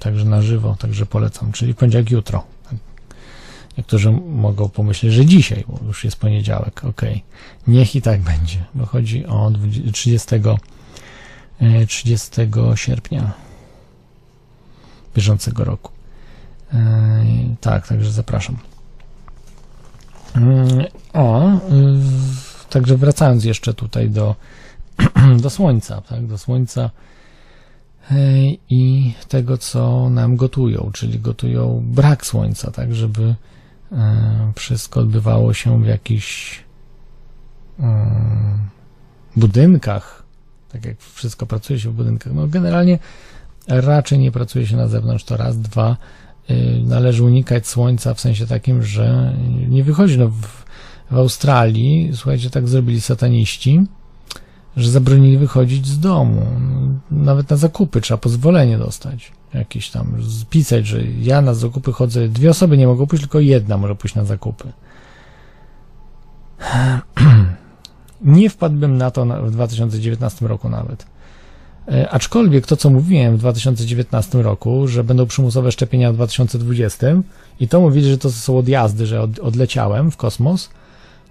także 0.00 0.24
na 0.24 0.42
żywo, 0.42 0.76
także 0.78 1.06
polecam, 1.06 1.52
czyli 1.52 1.72
w 1.72 1.76
poniedziałek 1.76 2.10
jutro. 2.10 2.44
Niektórzy 3.80 4.12
mogą 4.12 4.68
pomyśleć, 4.68 5.12
że 5.12 5.26
dzisiaj, 5.26 5.64
bo 5.68 5.86
już 5.86 6.04
jest 6.04 6.16
poniedziałek, 6.16 6.84
ok. 6.84 7.02
Niech 7.66 7.96
i 7.96 8.02
tak 8.02 8.20
będzie, 8.20 8.64
bo 8.74 8.86
chodzi 8.86 9.26
o 9.26 9.50
20 9.50 9.92
30 9.92 10.28
e, 11.60 11.86
30 11.86 12.30
sierpnia 12.74 13.32
bieżącego 15.14 15.64
roku. 15.64 15.92
E, 16.72 17.24
Tak, 17.60 17.88
także 17.88 18.12
zapraszam. 18.12 18.56
Mm, 20.34 20.84
O, 21.12 21.50
także 22.70 22.96
wracając 22.96 23.44
jeszcze 23.44 23.74
tutaj 23.74 24.10
do, 24.10 24.34
do 25.42 25.50
słońca, 25.50 26.00
tak, 26.00 26.26
do 26.26 26.38
słońca 26.38 26.90
e, 28.10 28.16
i 28.70 29.14
tego, 29.28 29.58
co 29.58 30.10
nam 30.10 30.36
gotują, 30.36 30.90
czyli 30.92 31.20
gotują 31.20 31.82
brak 31.84 32.26
słońca, 32.26 32.70
tak, 32.70 32.94
żeby 32.94 33.22
e, 33.22 33.34
wszystko 34.54 35.00
odbywało 35.00 35.54
się 35.54 35.82
w 35.82 35.86
jakichś 35.86 36.60
e, 37.80 38.10
budynkach, 39.36 40.22
tak 40.72 40.84
jak 40.84 41.00
wszystko 41.00 41.46
pracuje 41.46 41.80
się 41.80 41.90
w 41.90 41.92
budynkach. 41.92 42.32
No 42.32 42.46
generalnie 42.46 42.98
raczej 43.68 44.18
nie 44.18 44.32
pracuje 44.32 44.66
się 44.66 44.76
na 44.76 44.88
zewnątrz, 44.88 45.24
to 45.24 45.36
raz, 45.36 45.58
dwa, 45.58 45.96
y, 46.50 46.82
należy 46.84 47.24
unikać 47.24 47.66
słońca 47.66 48.14
w 48.14 48.20
sensie 48.20 48.46
takim, 48.46 48.82
że 48.82 49.34
nie 49.68 49.84
wychodzi. 49.84 50.18
No 50.18 50.28
w, 50.28 50.64
w 51.10 51.16
Australii, 51.16 52.10
słuchajcie, 52.14 52.50
tak 52.50 52.68
zrobili 52.68 53.00
sataniści, 53.00 53.80
że 54.76 54.90
zabronili 54.90 55.38
wychodzić 55.38 55.86
z 55.86 55.98
domu. 55.98 56.46
Nawet 57.10 57.50
na 57.50 57.56
zakupy 57.56 58.00
trzeba 58.00 58.18
pozwolenie 58.18 58.78
dostać. 58.78 59.32
Jakieś 59.54 59.90
tam, 59.90 60.16
spisać, 60.40 60.86
że 60.86 61.02
ja 61.02 61.42
na 61.42 61.54
zakupy 61.54 61.92
chodzę, 61.92 62.28
dwie 62.28 62.50
osoby 62.50 62.78
nie 62.78 62.86
mogą 62.86 63.06
pójść, 63.06 63.22
tylko 63.22 63.40
jedna 63.40 63.78
może 63.78 63.94
pójść 63.94 64.14
na 64.14 64.24
zakupy. 64.24 64.72
Nie 68.20 68.50
wpadłbym 68.50 68.96
na 68.96 69.10
to 69.10 69.26
w 69.26 69.50
2019 69.50 70.48
roku 70.48 70.68
nawet. 70.68 71.06
E, 71.88 72.10
Aczkolwiek 72.10 72.66
to, 72.66 72.76
co 72.76 72.90
mówiłem 72.90 73.36
w 73.36 73.40
2019 73.40 74.42
roku, 74.42 74.88
że 74.88 75.04
będą 75.04 75.26
przymusowe 75.26 75.72
szczepienia 75.72 76.12
w 76.12 76.14
2020 76.14 77.06
i 77.60 77.68
to 77.68 77.80
mówili, 77.80 78.10
że 78.10 78.18
to 78.18 78.30
są 78.30 78.58
odjazdy, 78.58 79.06
że 79.06 79.20
od, 79.20 79.38
odleciałem 79.38 80.10
w 80.10 80.16
kosmos, 80.16 80.70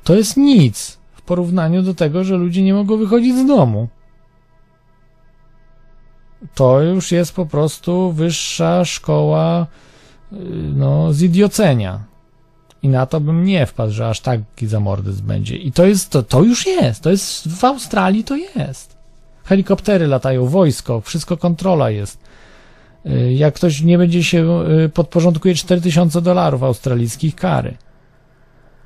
to 0.03 0.15
jest 0.15 0.38
nic 0.38 0.98
w 1.14 1.22
porównaniu 1.22 1.81
do 1.81 1.93
tego, 1.93 2.23
że 2.23 2.38
ludzie 2.38 2.64
nie 2.64 2.73
mogą 2.73 2.98
wychodzić 2.98 3.35
z 3.35 3.45
domu. 3.45 3.88
To 6.56 6.82
już 6.82 7.11
jest 7.11 7.35
po 7.35 7.45
prostu 7.45 8.11
wyższa 8.11 8.85
szkoła 8.85 9.68
y, 10.34 10.35
no, 10.76 11.14
zidiocenia. 11.14 12.00
I 12.84 12.90
na 12.90 13.06
to 13.06 13.19
bym 13.19 13.43
nie 13.43 13.66
wpadł, 13.66 13.93
że 13.93 14.09
aż 14.09 14.19
taki 14.19 14.68
zamordyzm 14.68 15.27
będzie. 15.27 15.56
I 15.56 15.72
to 15.72 15.85
jest, 15.85 16.09
to, 16.09 16.24
to 16.24 16.43
już 16.43 16.66
jest. 16.66 17.03
To 17.03 17.09
jest, 17.09 17.48
w 17.48 17.64
Australii 17.64 18.24
to 18.24 18.35
jest. 18.35 18.98
Helikoptery 19.43 20.08
latają, 20.08 20.48
wojsko, 20.48 21.01
wszystko 21.01 21.38
kontrola 21.38 21.90
jest. 21.90 22.19
Y, 23.06 23.34
Jak 23.34 23.53
ktoś 23.53 23.82
nie 23.82 23.98
będzie 23.98 24.24
się 24.24 24.64
y, 24.85 24.90
podporządkuje 24.90 25.56
4000 25.56 26.22
dolarów 26.22 26.64
australijskich 26.64 27.35
kary. 27.35 27.77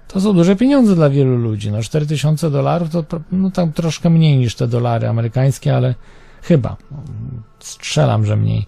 To 0.08 0.22
są 0.22 0.34
duże 0.34 0.56
pieniądze 0.56 0.96
dla 0.96 1.10
wielu 1.10 1.38
ludzi. 1.38 1.72
No 1.72 1.82
4000 1.82 2.52
dolarów 2.52 2.90
to 2.90 3.06
no, 3.32 3.52
tam 3.52 3.74
troszkę 3.74 4.10
mniej 4.10 4.38
niż 4.38 4.56
te 4.56 4.68
dolary 4.68 5.08
amerykańskie, 5.08 5.76
ale 5.76 5.96
chyba. 6.44 6.78
Strzelam, 7.60 8.26
że 8.26 8.36
mniej. 8.36 8.66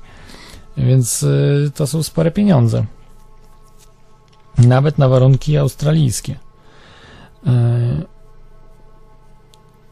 Więc 0.77 1.23
y, 1.23 1.71
to 1.75 1.87
są 1.87 2.03
spore 2.03 2.31
pieniądze. 2.31 2.85
Nawet 4.57 4.97
na 4.97 5.07
warunki 5.07 5.57
australijskie. 5.57 6.35
Y, 7.47 7.49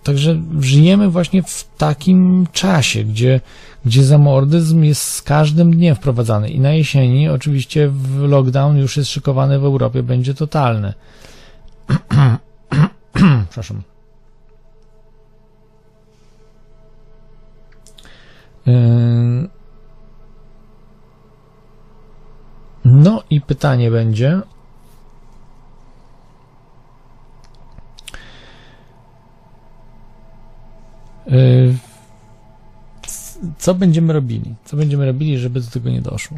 Także 0.03 0.41
żyjemy 0.59 1.09
właśnie 1.09 1.43
w 1.43 1.67
takim 1.77 2.47
czasie, 2.51 3.03
gdzie, 3.03 3.41
gdzie 3.85 4.03
zamordyzm 4.03 4.83
jest 4.83 5.01
z 5.01 5.21
każdym 5.21 5.75
dniem 5.75 5.95
wprowadzany. 5.95 6.49
I 6.49 6.59
na 6.59 6.71
jesieni 6.71 7.29
oczywiście 7.29 7.91
lockdown 8.19 8.77
już 8.77 8.97
jest 8.97 9.09
szykowany 9.09 9.59
w 9.59 9.65
Europie, 9.65 10.03
będzie 10.03 10.33
totalny. 10.33 10.93
Przepraszam. 13.49 13.92
No 22.85 23.23
i 23.29 23.41
pytanie 23.41 23.91
będzie. 23.91 24.41
Yy, 31.27 31.75
Co 33.57 33.75
będziemy 33.75 34.13
robili? 34.13 34.55
Co 34.65 34.77
będziemy 34.77 35.05
robili, 35.05 35.37
żeby 35.37 35.61
do 35.61 35.71
tego 35.71 35.89
nie 35.89 36.01
doszło? 36.01 36.37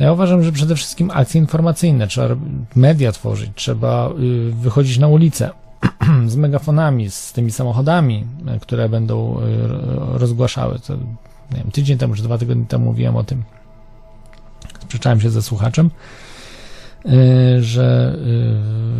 No 0.00 0.06
ja 0.06 0.12
uważam, 0.12 0.42
że 0.42 0.52
przede 0.52 0.76
wszystkim 0.76 1.10
akcje 1.10 1.40
informacyjne, 1.40 2.06
trzeba 2.06 2.36
media 2.76 3.12
tworzyć, 3.12 3.50
trzeba 3.54 4.10
y, 4.10 4.52
wychodzić 4.52 4.98
na 4.98 5.08
ulicę 5.08 5.50
z 6.26 6.36
megafonami, 6.36 7.10
z 7.10 7.32
tymi 7.32 7.50
samochodami, 7.52 8.26
y, 8.56 8.60
które 8.60 8.88
będą 8.88 9.40
y, 9.40 9.42
rozgłaszały. 10.18 10.78
To, 10.78 10.96
nie 11.50 11.56
wiem, 11.56 11.70
tydzień 11.70 11.98
temu 11.98 12.14
czy 12.14 12.22
dwa 12.22 12.38
tygodnie 12.38 12.66
temu 12.66 12.84
mówiłem 12.84 13.16
o 13.16 13.24
tym. 13.24 13.42
Sprzeczałem 14.80 15.20
się 15.20 15.30
ze 15.30 15.42
słuchaczem, 15.42 15.90
y, 17.06 17.62
że 17.62 18.16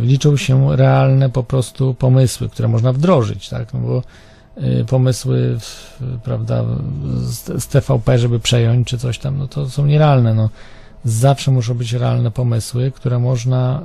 liczą 0.01 0.37
się 0.37 0.75
realne 0.75 1.29
po 1.29 1.43
prostu 1.43 1.93
pomysły, 1.93 2.49
które 2.49 2.67
można 2.67 2.93
wdrożyć, 2.93 3.49
tak? 3.49 3.73
No 3.73 3.79
bo 3.79 4.03
pomysły, 4.87 5.57
prawda, 6.23 6.63
z, 7.57 7.67
TVP, 7.67 8.19
żeby 8.19 8.39
przejąć 8.39 8.87
czy 8.87 8.97
coś 8.97 9.19
tam, 9.19 9.37
no 9.37 9.47
to 9.47 9.69
są 9.69 9.85
nierealne. 9.85 10.33
No. 10.33 10.49
Zawsze 11.05 11.51
muszą 11.51 11.73
być 11.73 11.93
realne 11.93 12.31
pomysły, 12.31 12.91
które 12.91 13.19
można 13.19 13.81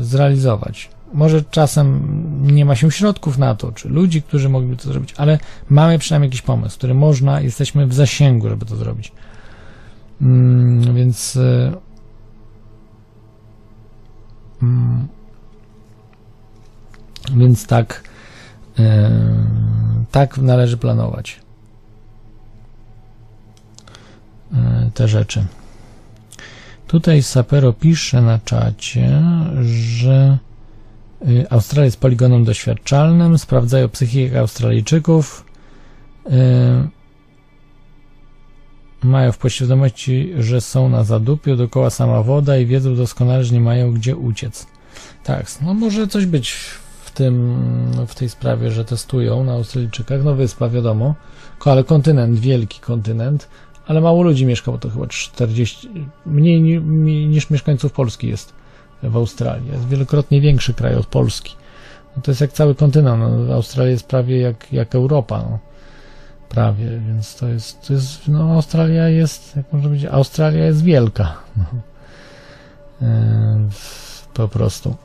zrealizować. 0.00 0.90
Może 1.12 1.42
czasem 1.42 2.02
nie 2.42 2.64
ma 2.64 2.76
się 2.76 2.90
środków 2.90 3.38
na 3.38 3.54
to, 3.54 3.72
czy 3.72 3.88
ludzi, 3.88 4.22
którzy 4.22 4.48
mogliby 4.48 4.76
to 4.76 4.88
zrobić, 4.88 5.14
ale 5.16 5.38
mamy 5.68 5.98
przynajmniej 5.98 6.28
jakiś 6.28 6.42
pomysł, 6.42 6.78
który 6.78 6.94
można, 6.94 7.40
jesteśmy 7.40 7.86
w 7.86 7.94
zasięgu, 7.94 8.48
żeby 8.48 8.66
to 8.66 8.76
zrobić. 8.76 9.12
Mm, 10.22 10.94
więc 10.94 11.36
y, 11.36 11.72
mm, 14.62 15.08
więc 17.36 17.66
tak 17.66 18.02
y, 18.78 18.82
tak 20.10 20.38
należy 20.38 20.76
planować 20.76 21.40
y, 24.52 24.56
te 24.94 25.08
rzeczy. 25.08 25.44
Tutaj 26.86 27.22
Sapero 27.22 27.72
pisze 27.72 28.22
na 28.22 28.38
czacie, 28.38 29.22
że 29.62 30.38
Australia 31.50 31.84
jest 31.84 32.00
poligonem 32.00 32.44
doświadczalnym, 32.44 33.38
sprawdzają 33.38 33.88
psychikę 33.88 34.40
Australijczyków, 34.40 35.44
y, 36.26 36.30
mają 39.02 39.32
w 39.32 39.38
podświadomości, 39.38 40.32
że 40.38 40.60
są 40.60 40.88
na 40.88 41.04
zadupiu, 41.04 41.56
dookoła 41.56 41.90
sama 41.90 42.22
woda 42.22 42.56
i 42.58 42.66
wiedzą 42.66 42.96
doskonale, 42.96 43.44
że 43.44 43.54
nie 43.54 43.60
mają 43.60 43.92
gdzie 43.92 44.16
uciec. 44.16 44.66
Tak, 45.24 45.46
no 45.62 45.74
może 45.74 46.08
coś 46.08 46.26
być 46.26 46.50
w 47.04 47.10
tym, 47.10 47.56
w 48.06 48.14
tej 48.14 48.28
sprawie, 48.28 48.70
że 48.70 48.84
testują 48.84 49.44
na 49.44 49.52
Australijczykach. 49.52 50.24
No 50.24 50.34
wyspa, 50.34 50.68
wiadomo, 50.68 51.14
ale 51.64 51.84
kontynent, 51.84 52.38
wielki 52.40 52.80
kontynent, 52.80 53.48
ale 53.86 54.00
mało 54.00 54.22
ludzi 54.22 54.46
mieszka, 54.46 54.72
bo 54.72 54.78
to 54.78 54.90
chyba 54.90 55.06
40, 55.06 55.88
mniej 56.26 56.62
ni- 56.62 56.80
mniej 56.80 57.26
niż 57.26 57.50
mieszkańców 57.50 57.92
Polski 57.92 58.28
jest 58.28 58.57
w 59.02 59.16
Australii. 59.16 59.70
Jest 59.72 59.88
wielokrotnie 59.88 60.40
większy 60.40 60.74
kraj 60.74 60.94
od 60.94 61.06
Polski. 61.06 61.54
No 62.16 62.22
to 62.22 62.30
jest 62.30 62.40
jak 62.40 62.52
cały 62.52 62.74
kontynent. 62.74 63.48
No, 63.48 63.54
Australia 63.54 63.90
jest 63.90 64.06
prawie 64.06 64.40
jak, 64.40 64.72
jak 64.72 64.94
Europa. 64.94 65.38
No. 65.50 65.58
Prawie, 66.48 67.00
więc 67.06 67.36
to 67.36 67.48
jest, 67.48 67.86
to 67.86 67.92
jest, 67.92 68.28
no 68.28 68.52
Australia 68.52 69.08
jest, 69.08 69.56
jak 69.56 69.72
można 69.72 69.88
powiedzieć, 69.88 70.10
Australia 70.12 70.64
jest 70.64 70.82
wielka. 70.82 71.36
No. 71.56 71.64
E, 73.02 73.58
po 74.34 74.48
prostu. 74.48 74.96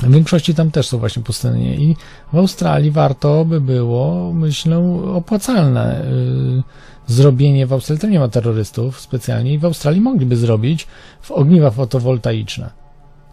W 0.00 0.12
większości 0.12 0.54
tam 0.54 0.70
też 0.70 0.88
są 0.88 0.98
właśnie 0.98 1.22
pustynie 1.22 1.76
i 1.76 1.96
w 2.32 2.36
Australii 2.36 2.90
warto 2.90 3.44
by 3.44 3.60
było, 3.60 4.32
myślę, 4.32 4.78
opłacalne 5.14 6.04
y, 6.04 6.62
zrobienie 7.06 7.66
w 7.66 7.72
Australii, 7.72 8.00
tam 8.00 8.10
nie 8.10 8.20
ma 8.20 8.28
terrorystów 8.28 9.00
specjalnie 9.00 9.52
i 9.52 9.58
w 9.58 9.64
Australii 9.64 10.00
mogliby 10.00 10.36
zrobić 10.36 10.86
w 11.20 11.30
ogniwa 11.30 11.70
fotowoltaiczne. 11.70 12.70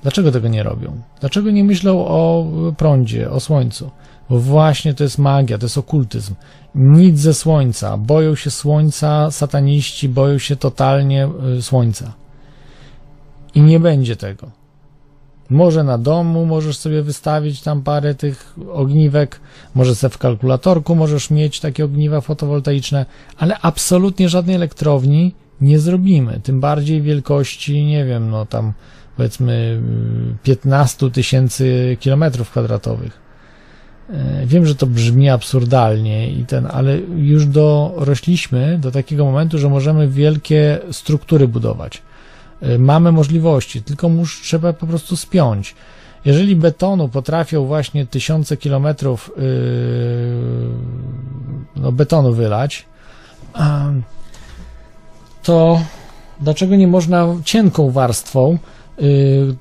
Dlaczego 0.01 0.32
tego 0.32 0.48
nie 0.48 0.64
robią? 0.64 1.01
Dlaczego 1.19 1.51
nie 1.51 1.64
myślą 1.64 2.06
o 2.06 2.45
prądzie, 2.77 3.32
o 3.32 3.40
słońcu? 3.40 3.91
Bo 4.30 4.40
właśnie 4.40 4.93
to 4.93 5.03
jest 5.03 5.17
magia, 5.17 5.58
to 5.58 5.66
jest 5.66 5.77
okultyzm. 5.77 6.35
Nic 6.75 7.19
ze 7.19 7.33
słońca. 7.33 7.98
Boją 7.98 8.35
się 8.35 8.51
słońca, 8.51 9.32
sataniści 9.32 10.09
boją 10.09 10.38
się 10.38 10.56
totalnie 10.56 11.30
y, 11.58 11.61
słońca. 11.61 12.14
I 13.56 13.61
nie 13.61 13.80
będzie 13.80 14.16
tego. 14.16 14.60
Może 15.52 15.84
na 15.84 15.98
domu 15.98 16.46
możesz 16.46 16.78
sobie 16.78 17.02
wystawić 17.02 17.62
tam 17.62 17.82
parę 17.82 18.16
tych 18.16 18.56
ogniwek, 18.74 19.40
może 19.76 19.96
sobie 19.96 20.14
w 20.14 20.18
kalkulatorku 20.18 20.96
możesz 20.96 21.30
mieć 21.32 21.60
takie 21.60 21.86
ogniwa 21.86 22.22
fotowoltaiczne, 22.22 23.06
ale 23.38 23.58
absolutnie 23.62 24.30
żadnej 24.30 24.56
elektrowni 24.56 25.36
nie 25.62 25.80
zrobimy. 25.80 26.40
Tym 26.44 26.60
bardziej 26.60 27.02
wielkości, 27.02 27.86
nie 27.86 28.06
wiem, 28.06 28.30
no 28.30 28.46
tam 28.46 28.74
powiedzmy 29.18 29.82
y, 30.34 30.44
15 30.44 31.12
tysięcy 31.12 31.98
kilometrów 32.00 32.52
kwadratowych. 32.52 33.20
E, 34.10 34.46
Wiem, 34.46 34.66
że 34.66 34.76
to 34.76 34.88
brzmi 34.88 35.30
absurdalnie 35.30 36.32
i 36.32 36.46
ten, 36.46 36.68
ale 36.72 36.98
już 37.16 37.46
dorośliśmy 37.46 38.78
do 38.78 38.92
takiego 38.92 39.26
momentu, 39.26 39.58
że 39.58 39.70
możemy 39.70 40.08
wielkie 40.08 40.80
struktury 40.92 41.48
budować. 41.48 42.02
E, 42.61 42.77
Mamy 42.77 43.11
możliwości, 43.11 43.83
tylko 43.83 44.09
mus, 44.09 44.41
trzeba 44.41 44.73
po 44.73 44.88
prostu 44.88 45.17
spiąć. 45.17 45.75
Jeżeli 46.25 46.56
betonu 46.56 47.09
potrafią 47.09 47.65
właśnie 47.65 48.06
tysiące 48.06 48.57
kilometrów 48.57 49.31
yy, 49.38 49.43
no, 51.75 51.91
betonu 51.91 52.33
wylać, 52.33 52.85
to 55.43 55.81
dlaczego 56.40 56.75
nie 56.75 56.88
można 56.88 57.27
cienką 57.45 57.91
warstwą, 57.91 58.57
yy, 58.98 59.56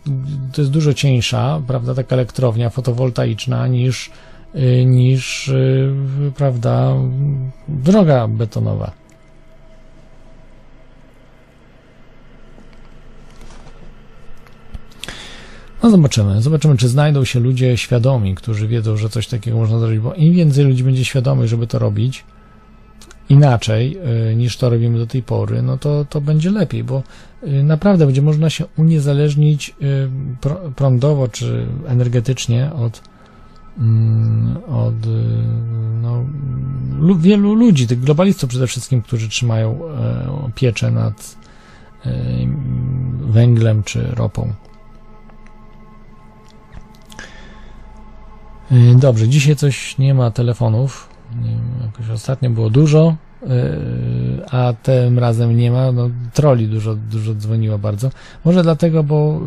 to 0.52 0.60
jest 0.62 0.70
dużo 0.70 0.94
cieńsza, 0.94 1.60
prawda, 1.66 1.94
taka 1.94 2.16
elektrownia 2.16 2.70
fotowoltaiczna 2.70 3.66
niż, 3.66 4.10
yy, 4.54 4.84
niż 4.84 5.48
yy, 5.48 6.32
prawda, 6.36 6.94
droga 7.68 8.28
betonowa. 8.28 8.99
No 15.82 15.90
zobaczymy. 15.90 16.42
Zobaczymy, 16.42 16.76
czy 16.76 16.88
znajdą 16.88 17.24
się 17.24 17.40
ludzie 17.40 17.76
świadomi, 17.76 18.34
którzy 18.34 18.68
wiedzą, 18.68 18.96
że 18.96 19.08
coś 19.08 19.26
takiego 19.26 19.56
można 19.56 19.78
zrobić, 19.78 20.00
bo 20.00 20.14
im 20.14 20.34
więcej 20.34 20.64
ludzi 20.64 20.84
będzie 20.84 21.04
świadomych, 21.04 21.48
żeby 21.48 21.66
to 21.66 21.78
robić 21.78 22.24
inaczej 23.28 23.98
y, 24.30 24.36
niż 24.36 24.56
to 24.56 24.70
robimy 24.70 24.98
do 24.98 25.06
tej 25.06 25.22
pory, 25.22 25.62
no 25.62 25.78
to, 25.78 26.04
to 26.04 26.20
będzie 26.20 26.50
lepiej, 26.50 26.84
bo 26.84 27.02
y, 27.44 27.62
naprawdę 27.62 28.06
będzie 28.06 28.22
można 28.22 28.50
się 28.50 28.64
uniezależnić 28.76 29.74
y, 29.82 30.74
prądowo 30.76 31.28
czy 31.28 31.66
energetycznie 31.86 32.72
od, 32.72 33.02
mm, 33.78 34.56
od 34.68 34.94
no, 36.02 36.24
lu- 36.98 37.18
wielu 37.18 37.54
ludzi, 37.54 37.86
tych 37.86 38.00
globalistów 38.00 38.50
przede 38.50 38.66
wszystkim, 38.66 39.02
którzy 39.02 39.28
trzymają 39.28 39.80
e, 39.88 40.50
pieczę 40.54 40.90
nad 40.90 41.36
e, 42.06 42.12
węglem 43.20 43.82
czy 43.82 44.02
ropą. 44.02 44.52
Dobrze, 48.96 49.28
dzisiaj 49.28 49.56
coś 49.56 49.98
nie 49.98 50.14
ma 50.14 50.30
telefonów. 50.30 51.08
Nie 51.42 51.48
wiem, 51.50 51.60
jakoś 51.82 52.10
ostatnio 52.10 52.50
było 52.50 52.70
dużo, 52.70 53.16
y, 53.42 53.46
a 54.50 54.72
tym 54.82 55.18
razem 55.18 55.56
nie 55.56 55.70
ma. 55.70 55.92
No, 55.92 56.10
troli 56.34 56.68
dużo, 56.68 56.94
dużo 56.94 57.34
dzwoniło 57.34 57.78
bardzo. 57.78 58.10
Może 58.44 58.62
dlatego, 58.62 59.04
bo 59.04 59.40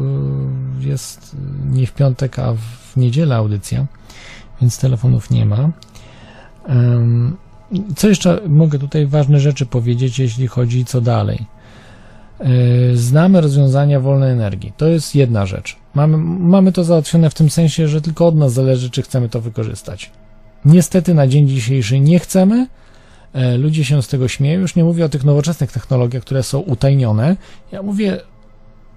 y, 0.82 0.88
jest 0.88 1.36
nie 1.72 1.88
w 1.88 1.94
piątek, 1.94 2.40
a 2.40 2.54
w 2.54 2.98
niedzielę 2.98 3.36
audycja, 3.36 3.86
więc 4.62 4.80
telefonów 4.80 5.30
nie 5.30 5.46
ma. 5.46 5.70
Co 7.96 8.10
jeszcze 8.10 8.42
mogę 8.48 8.80
tutaj 8.80 9.08
ważne 9.08 9.40
rzeczy 9.40 9.66
powiedzieć, 9.66 10.20
jeśli 10.20 10.48
chodzi 10.48 10.86
co 10.86 11.02
dalej? 11.02 11.46
Yy, 12.40 12.98
Znamy 12.98 13.42
rozwiązania 13.42 14.00
wolnej 14.00 14.32
energii. 14.32 14.74
To 14.78 14.88
jest 14.88 15.16
jedna 15.16 15.46
rzecz. 15.46 15.76
Mamy, 15.94 16.18
mamy 16.40 16.72
to 16.72 16.84
załatwione 16.84 17.30
w 17.30 17.34
tym 17.34 17.50
sensie, 17.50 17.88
że 17.88 18.02
tylko 18.02 18.28
od 18.28 18.36
nas 18.36 18.54
zależy, 18.54 18.90
czy 18.90 19.02
chcemy 19.02 19.30
to 19.30 19.42
wykorzystać. 19.42 20.12
Niestety 20.66 21.14
na 21.14 21.28
dzień 21.28 21.48
dzisiejszy 21.48 22.00
nie 22.00 22.20
chcemy. 22.20 22.68
E, 23.34 23.58
Ludzie 23.58 23.86
się 23.86 24.04
z 24.04 24.08
tego 24.08 24.28
śmieją. 24.28 24.60
Już 24.60 24.76
nie 24.76 24.84
mówię 24.84 25.06
o 25.06 25.10
tych 25.10 25.24
nowoczesnych 25.24 25.72
technologiach, 25.72 26.24
które 26.24 26.44
są 26.44 26.60
utajnione. 26.60 27.38
Ja 27.72 27.82
mówię 27.84 28.22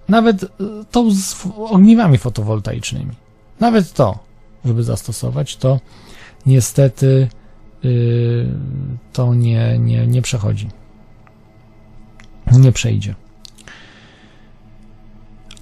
nawet 0.09 0.45
e, 0.45 0.49
tą 0.91 1.11
z 1.11 1.47
ogniwami 1.57 2.19
fotowoltaicznymi. 2.19 3.13
Nawet 3.61 3.93
to, 3.93 4.19
żeby 4.65 4.83
zastosować, 4.83 5.57
to 5.57 5.81
niestety 6.47 7.29
yy, 7.83 8.47
to 9.13 9.35
nie, 9.35 9.79
nie, 9.79 10.07
nie 10.07 10.23
przechodzi. 10.23 10.69
Nie 12.53 12.73
przejdzie. 12.73 13.15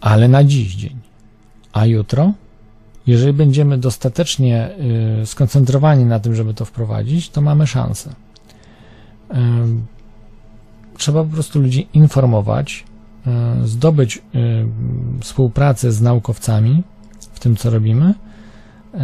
Ale 0.05 0.29
na 0.29 0.45
dziś 0.45 0.75
dzień. 0.75 0.97
A 1.73 1.87
jutro? 1.87 2.33
Jeżeli 3.07 3.33
będziemy 3.33 3.79
dostatecznie 3.79 4.71
y, 5.23 5.27
skoncentrowani 5.27 6.05
na 6.05 6.21
tym, 6.21 6.35
żeby 6.35 6.55
to 6.55 6.65
wprowadzić, 6.65 7.31
to 7.31 7.41
mamy 7.41 7.67
szansę. 7.67 8.15
Ym, 9.35 9.87
Trzeba 10.99 11.25
po 11.25 11.31
prostu 11.31 11.61
ludzi 11.61 11.89
informować, 11.95 12.85
y, 13.63 13.69
zdobyć 13.69 14.17
y, 14.17 14.21
współpracę 15.21 15.93
z 15.93 16.01
naukowcami 16.01 16.83
w 17.33 17.41
tym, 17.41 17.57
co 17.57 17.71
robimy. 17.71 18.15
Y, 18.95 18.99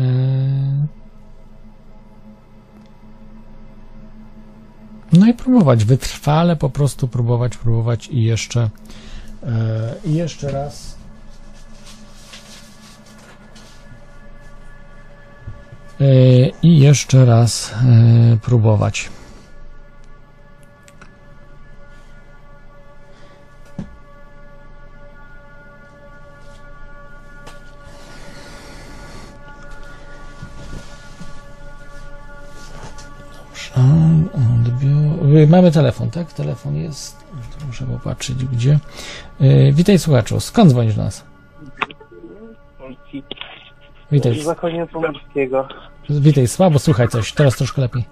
No 5.13 5.27
i 5.27 5.35
próbować, 5.35 5.85
wytrwale 5.85 6.57
po 6.57 6.71
prostu 6.71 7.09
próbować, 7.09 7.57
próbować 7.57 8.09
i 8.09 8.23
jeszcze 8.23 8.71
i 10.05 10.15
jeszcze 10.15 10.51
raz 10.51 10.97
e, 16.01 16.49
i 16.63 16.79
jeszcze 16.79 17.25
raz 17.25 17.73
e, 17.73 18.37
próbować. 18.37 19.11
Mamy 35.49 35.73
telefon, 35.73 36.11
tak? 36.11 36.33
Telefon 36.33 36.77
jest. 36.77 37.17
Muszę 37.67 37.87
popatrzeć 37.87 38.45
gdzie. 38.45 38.79
E, 39.41 39.73
witaj 39.73 39.99
słuchaczu, 39.99 40.41
skąd 40.41 40.71
dzwonisz 40.71 40.95
do 40.95 41.03
nas? 41.03 41.25
Polski. 42.79 43.23
Witaj. 44.13 44.35
Z 44.35 44.45
zachodniopomorskiego. 44.45 45.69
Witaj, 46.11 46.47
słabo 46.47 46.79
słychaj 46.79 47.09
coś, 47.09 47.33
teraz 47.33 47.57
troszkę 47.57 47.83
lepiej. 47.83 48.05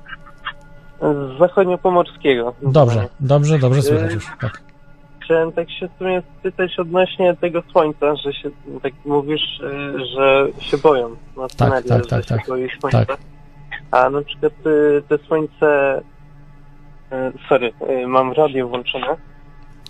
Z 1.01 1.39
zachodniopomorskiego. 1.39 2.55
Dobrze, 2.63 3.09
dobrze, 3.21 3.59
dobrze 3.59 3.83
słychać 3.83 4.15
już. 4.15 4.27
Tak. 4.41 4.63
Chciałem 5.25 5.53
tak 5.53 5.71
się 5.71 5.89
w 5.89 5.99
sumie 5.99 6.23
spytać 6.39 6.79
odnośnie 6.79 7.37
tego 7.37 7.63
słońca, 7.73 8.17
że 8.17 8.33
się, 8.33 8.51
tak 8.83 8.93
mówisz, 9.05 9.61
y, 9.61 10.07
że 10.15 10.47
się 10.61 10.79
boją 10.79 11.17
na 11.37 11.49
scenariusz, 11.49 11.89
tak, 11.89 12.03
że 12.03 12.09
tak, 12.09 12.23
się 12.23 12.35
tak. 12.35 12.47
boi 12.49 12.69
słońca. 12.81 13.07
Tak. 13.07 13.19
A 13.91 14.11
na 14.11 14.23
przykład 14.23 14.53
y, 14.67 15.03
te 15.09 15.19
słońce... 15.19 16.01
Sorry, 17.49 17.73
mam 18.07 18.33
radio 18.33 18.69
włączone. 18.69 19.17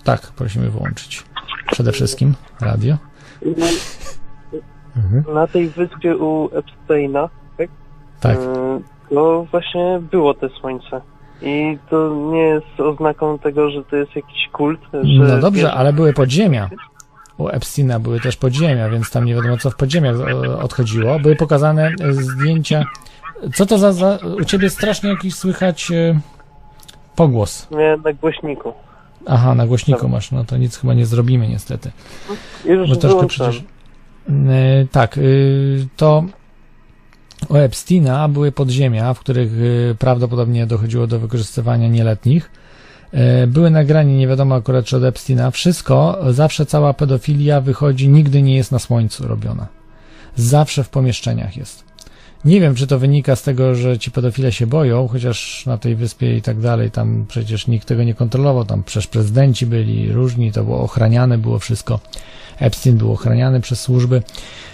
Tak, 0.03 0.21
prosimy 0.21 0.69
wyłączyć. 0.69 1.23
Przede 1.71 1.91
wszystkim 1.91 2.33
radio. 2.61 2.97
I 3.41 3.55
Mhm. 4.97 5.33
Na 5.35 5.47
tej 5.47 5.69
wyspie 5.69 6.17
u 6.17 6.49
Epsteina, 6.57 7.29
tak? 7.57 7.69
Tak. 8.19 8.37
Y, 8.37 8.43
To 9.15 9.45
właśnie 9.51 9.99
było 10.11 10.33
te 10.33 10.49
słońce. 10.49 11.01
I 11.41 11.77
to 11.89 12.15
nie 12.31 12.39
jest 12.41 12.79
oznaką 12.79 13.39
tego, 13.39 13.69
że 13.71 13.83
to 13.83 13.95
jest 13.95 14.15
jakiś 14.15 14.49
kult, 14.51 14.79
że... 14.93 15.25
No 15.25 15.37
dobrze, 15.39 15.73
ale 15.73 15.93
były 15.93 16.13
podziemia. 16.13 16.69
U 17.37 17.47
Epsteina 17.47 17.99
były 17.99 18.19
też 18.19 18.35
podziemia, 18.37 18.89
więc 18.89 19.11
tam 19.11 19.25
nie 19.25 19.35
wiadomo 19.35 19.57
co 19.57 19.69
w 19.69 19.75
podziemiach 19.75 20.15
e, 20.15 20.57
odchodziło. 20.59 21.19
Były 21.19 21.35
pokazane 21.35 21.87
e, 22.01 22.13
zdjęcia. 22.13 22.83
Co 23.53 23.65
to 23.65 23.77
za, 23.77 23.93
za 23.93 24.19
u 24.41 24.45
ciebie 24.45 24.69
strasznie 24.69 25.09
jakiś 25.09 25.35
słychać 25.35 25.91
e, 25.91 26.19
pogłos? 27.15 27.67
Miałem 27.71 28.01
na 28.01 28.13
głośniku. 28.13 28.73
Aha, 29.29 29.55
na 29.55 29.67
głośniku 29.67 30.09
masz, 30.09 30.31
no 30.31 30.45
to 30.45 30.57
nic 30.57 30.77
chyba 30.77 30.93
nie 30.93 31.05
zrobimy 31.05 31.47
niestety. 31.47 31.91
Już 32.65 32.89
Bo 32.89 32.95
troszkę 32.95 33.27
przecież. 33.27 33.63
E, 34.29 34.85
tak, 34.91 35.17
y, 35.17 35.87
to 35.97 36.23
u 37.49 37.55
Epsteina 37.55 38.27
były 38.27 38.51
podziemia, 38.51 39.13
w 39.13 39.19
których 39.19 39.53
y, 39.53 39.95
prawdopodobnie 39.99 40.67
dochodziło 40.67 41.07
do 41.07 41.19
wykorzystywania 41.19 41.87
nieletnich. 41.87 42.51
E, 43.11 43.47
Były 43.47 43.69
nagrania, 43.69 44.17
nie 44.17 44.27
wiadomo 44.27 44.55
akurat 44.55 44.85
czy 44.85 44.97
od 44.97 45.03
Epsteina. 45.03 45.51
Wszystko, 45.51 46.19
zawsze 46.29 46.65
cała 46.65 46.93
pedofilia 46.93 47.61
wychodzi, 47.61 48.09
nigdy 48.09 48.41
nie 48.41 48.55
jest 48.55 48.71
na 48.71 48.79
słońcu 48.79 49.27
robiona. 49.27 49.67
Zawsze 50.35 50.83
w 50.83 50.89
pomieszczeniach 50.89 51.57
jest. 51.57 51.88
Nie 52.45 52.61
wiem, 52.61 52.75
czy 52.75 52.87
to 52.87 52.99
wynika 52.99 53.35
z 53.35 53.43
tego, 53.43 53.75
że 53.75 53.97
ci 53.99 54.11
pedofile 54.11 54.51
się 54.51 54.67
boją, 54.67 55.07
chociaż 55.07 55.65
na 55.65 55.77
tej 55.77 55.95
wyspie 55.95 56.37
i 56.37 56.41
tak 56.41 56.59
dalej, 56.59 56.91
tam 56.91 57.25
przecież 57.27 57.67
nikt 57.67 57.87
tego 57.87 58.03
nie 58.03 58.13
kontrolował, 58.13 58.65
tam 58.65 58.83
przecież 58.83 59.07
prezydenci 59.07 59.65
byli 59.65 60.11
różni, 60.13 60.51
to 60.51 60.63
było 60.63 60.79
ochraniane, 60.81 61.37
było 61.37 61.59
wszystko. 61.59 61.99
Epstein 62.59 62.97
był 62.97 63.11
ochraniany 63.11 63.61
przez 63.61 63.81
służby, 63.81 64.21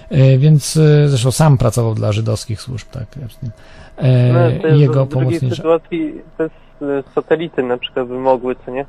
e, 0.10 0.38
więc 0.38 0.78
e, 0.78 1.10
zresztą 1.10 1.32
sam 1.32 1.58
pracował 1.58 1.96
dla 1.96 2.12
żydowskich 2.12 2.62
służb, 2.62 2.88
tak, 2.92 3.04
Epstein. 3.24 3.52
E, 3.98 4.34
No, 4.62 4.68
Jego 4.76 5.06
pomocnicze. 5.06 5.56
sytuacji 5.56 6.14
y, 6.42 7.04
satelity 7.16 7.64
na 7.64 7.78
przykład 7.78 8.08
by 8.08 8.14
mogły, 8.20 8.56
co 8.66 8.72
nie? 8.72 8.86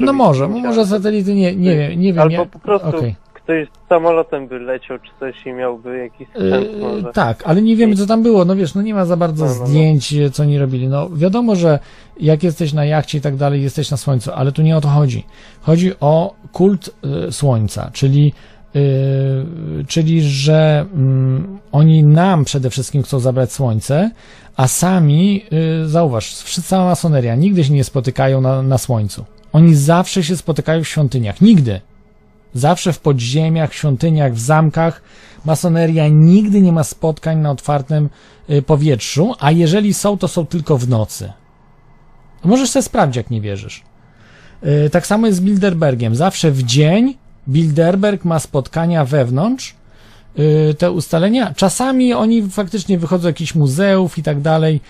No 0.00 0.12
może, 0.12 0.48
może 0.48 0.86
satelity, 0.86 1.34
nie, 1.34 1.56
nie 1.56 1.76
wiem, 1.76 2.00
nie 2.00 2.12
wiem. 2.12 2.22
Albo 2.22 2.34
ja- 2.34 2.46
po 2.46 2.58
prostu 2.58 2.88
okej. 2.88 3.14
Ktoś 3.44 3.68
samolotem 3.88 4.48
by 4.48 4.58
leciał 4.58 4.98
czy 4.98 5.10
coś 5.20 5.46
i 5.46 5.52
miałby 5.52 5.98
jakiś 5.98 6.28
sprzęt 6.28 6.72
Yy, 6.72 6.78
może. 6.80 7.12
tak, 7.12 7.42
ale 7.46 7.62
nie 7.62 7.76
wiemy 7.76 7.96
co 7.96 8.06
tam 8.06 8.22
było, 8.22 8.44
no 8.44 8.56
wiesz, 8.56 8.74
no 8.74 8.82
nie 8.82 8.94
ma 8.94 9.04
za 9.04 9.16
bardzo 9.16 9.44
No, 9.44 9.52
no, 9.54 9.60
no. 9.60 9.66
zdjęć, 9.66 10.12
e, 10.14 10.30
co 10.30 10.42
oni 10.42 10.58
robili. 10.58 10.88
No 10.88 11.08
wiadomo, 11.10 11.56
że 11.56 11.78
jak 12.20 12.42
jesteś 12.42 12.72
na 12.72 12.84
jachcie 12.84 13.18
i 13.18 13.20
tak 13.20 13.36
dalej, 13.36 13.62
jesteś 13.62 13.90
na 13.90 13.96
słońcu, 13.96 14.30
ale 14.34 14.52
tu 14.52 14.62
nie 14.62 14.76
o 14.76 14.80
to 14.80 14.88
chodzi. 14.88 15.24
Chodzi 15.60 15.92
o 16.00 16.34
kult 16.52 16.90
y, 17.28 17.32
słońca, 17.32 17.90
czyli 17.92 18.32
y, 18.76 19.84
czyli 19.88 20.22
że 20.22 20.86
mm, 20.94 21.58
oni 21.72 22.04
nam 22.04 22.44
przede 22.44 22.70
wszystkim 22.70 23.02
chcą 23.02 23.20
zabrać 23.20 23.52
słońce, 23.52 24.10
a 24.56 24.68
sami, 24.68 25.44
y, 25.84 25.88
zauważ, 25.88 26.34
cała 26.44 26.84
masoneria 26.84 27.34
nigdy 27.34 27.64
się 27.64 27.72
nie 27.72 27.84
spotykają 27.84 28.40
na, 28.40 28.62
na 28.62 28.78
słońcu. 28.78 29.24
Oni 29.52 29.74
zawsze 29.74 30.22
się 30.22 30.36
spotykają 30.36 30.82
w 30.84 30.88
świątyniach. 30.88 31.40
Nigdy. 31.40 31.80
Zawsze 32.54 32.92
w 32.92 33.00
podziemiach, 33.00 33.74
świątyniach, 33.74 34.34
w 34.34 34.40
zamkach. 34.40 35.02
Masoneria 35.44 36.08
nigdy 36.08 36.60
nie 36.60 36.72
ma 36.72 36.84
spotkań 36.84 37.38
na 37.38 37.50
otwartym 37.50 38.08
y, 38.50 38.62
powietrzu, 38.62 39.34
a 39.40 39.50
jeżeli 39.50 39.94
są, 39.94 40.18
to 40.18 40.28
są 40.28 40.46
tylko 40.46 40.78
w 40.78 40.88
nocy. 40.88 41.32
Możesz 42.44 42.70
sobie 42.70 42.82
sprawdzić, 42.82 43.16
jak 43.16 43.30
nie 43.30 43.40
wierzysz. 43.40 43.82
Y, 44.86 44.90
Tak 44.90 45.06
samo 45.06 45.26
jest 45.26 45.38
z 45.38 45.42
Bilderbergiem. 45.42 46.14
Zawsze 46.14 46.50
w 46.50 46.62
dzień 46.62 47.16
Bilderberg 47.48 48.24
ma 48.24 48.38
spotkania 48.38 49.04
wewnątrz, 49.04 49.74
y, 50.38 50.74
te 50.78 50.90
ustalenia. 50.90 51.54
Czasami 51.54 52.14
oni 52.14 52.42
faktycznie 52.42 52.98
wychodzą 52.98 53.22
do 53.22 53.28
jakichś 53.28 53.54
muzeów 53.54 54.18
i 54.18 54.22
tak 54.22 54.40
dalej, 54.40 54.80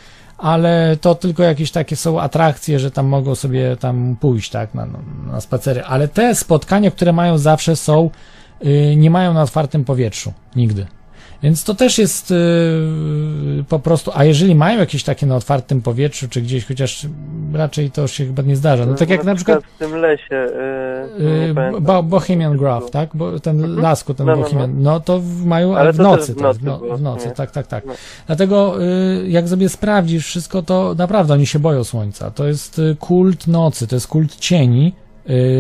ale 0.45 0.97
to 1.01 1.15
tylko 1.15 1.43
jakieś 1.43 1.71
takie 1.71 1.97
są 1.97 2.21
atrakcje, 2.21 2.79
że 2.79 2.91
tam 2.91 3.07
mogą 3.07 3.35
sobie 3.35 3.77
tam 3.77 4.17
pójść, 4.21 4.51
tak, 4.51 4.75
na, 4.75 4.87
na 5.27 5.41
spacery. 5.41 5.85
Ale 5.85 6.09
te 6.09 6.35
spotkania, 6.35 6.91
które 6.91 7.13
mają 7.13 7.39
zawsze 7.39 7.77
są, 7.77 8.11
y, 8.65 8.95
nie 8.97 9.11
mają 9.11 9.35
na 9.35 9.43
otwartym 9.43 9.85
powietrzu. 9.85 10.33
Nigdy. 10.57 10.87
Więc 11.45 11.65
to 11.65 11.75
też 11.75 11.99
jest 11.99 12.31
y, 12.31 12.35
po 13.69 13.79
prostu, 13.79 14.11
a 14.15 14.25
jeżeli 14.25 14.55
mają 14.55 14.79
jakieś 14.79 15.05
takie 15.05 15.27
na 15.27 15.37
otwartym 15.37 15.83
powietrzu, 15.83 16.29
czy 16.29 16.43
gdzieś, 16.43 16.67
chociaż 16.67 17.07
raczej 17.53 17.91
to 17.91 18.07
się 18.07 18.27
chyba 18.27 18.43
nie 18.43 18.57
zdarza. 18.57 18.87
No 18.87 18.95
tak 18.95 19.11
jak 19.11 19.25
na 19.25 19.35
przykład 19.35 19.65
w 19.65 19.79
tym 19.79 19.97
lesie. 19.97 20.49
Yy, 21.19 21.51
y, 21.51 21.55
pamiętam. 21.55 21.85
Bo, 21.85 22.03
Bohemian 22.03 22.57
Grove, 22.57 22.91
tak? 22.91 23.11
Bo 23.15 23.41
ten 23.41 23.77
lasku, 23.77 24.15
ten 24.15 24.27
No, 24.27 24.33
no, 24.33 24.39
no. 24.39 24.45
Bohemian, 24.45 24.83
no 24.83 25.01
to 25.01 25.21
w- 25.21 25.45
mają, 25.47 25.71
ale, 25.71 25.81
Ale 25.81 25.93
w 25.93 25.97
to 25.97 26.03
nocy, 26.03 26.33
w 26.33 26.37
tak, 26.37 26.43
nocy 26.43 26.61
w, 26.61 26.65
no, 26.65 26.79
było, 26.79 26.97
w 26.97 27.03
nocy, 27.03 27.31
tak, 27.37 27.51
tak, 27.51 27.67
tak. 27.67 27.87
No. 27.87 27.93
Dlatego 28.27 28.83
y, 28.83 29.29
jak 29.29 29.49
sobie 29.49 29.69
sprawdzisz 29.69 30.27
wszystko, 30.27 30.63
to 30.63 30.95
naprawdę 30.99 31.35
oni 31.35 31.47
się 31.47 31.59
boją 31.59 31.85
słońca. 31.85 32.31
To 32.31 32.47
jest 32.47 32.79
y, 32.79 32.97
kult 33.01 33.47
nocy, 33.47 33.87
to 33.87 33.97
jest 33.97 34.07
kult 34.09 34.37
cieni, 34.37 34.93
y, 34.99 35.04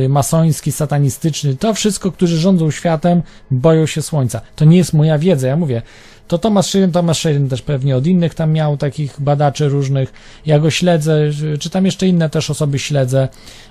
masoński, 0.09 0.73
satanistyczny. 0.73 1.57
To 1.57 1.75
wszystko, 1.75 2.13
którzy 2.13 2.39
rządzą 2.39 2.71
światem, 2.71 3.23
boją 3.51 3.87
się 3.87 4.03
słońca. 4.03 4.41
To 4.57 4.65
nie 4.65 4.77
jest 4.77 4.95
moja 4.95 5.19
wiedza, 5.19 5.49
ja 5.49 5.57
mówię. 5.57 5.83
To 6.29 6.39
Thomas 6.39 6.67
Schrein, 6.67 6.93
Thomas 6.93 7.19
Schrein 7.19 7.49
też 7.49 7.63
pewnie 7.63 7.97
od 7.97 8.07
innych 8.07 8.35
tam 8.35 8.53
miał 8.53 8.77
takich 8.77 9.21
badaczy 9.21 9.69
różnych. 9.69 10.13
Ja 10.47 10.59
go 10.59 10.71
śledzę, 10.71 11.21
y, 11.55 11.59
czy 11.59 11.71
tam 11.71 11.85
jeszcze 11.85 12.07
inne 12.07 12.31
też 12.31 12.51
osoby 12.51 12.79
śledzę. 12.79 13.29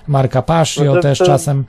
Marka 0.08 0.42
Paszio 0.42 0.84
Może 0.84 1.00
też 1.00 1.18
to 1.18 1.24
czasem 1.26 1.64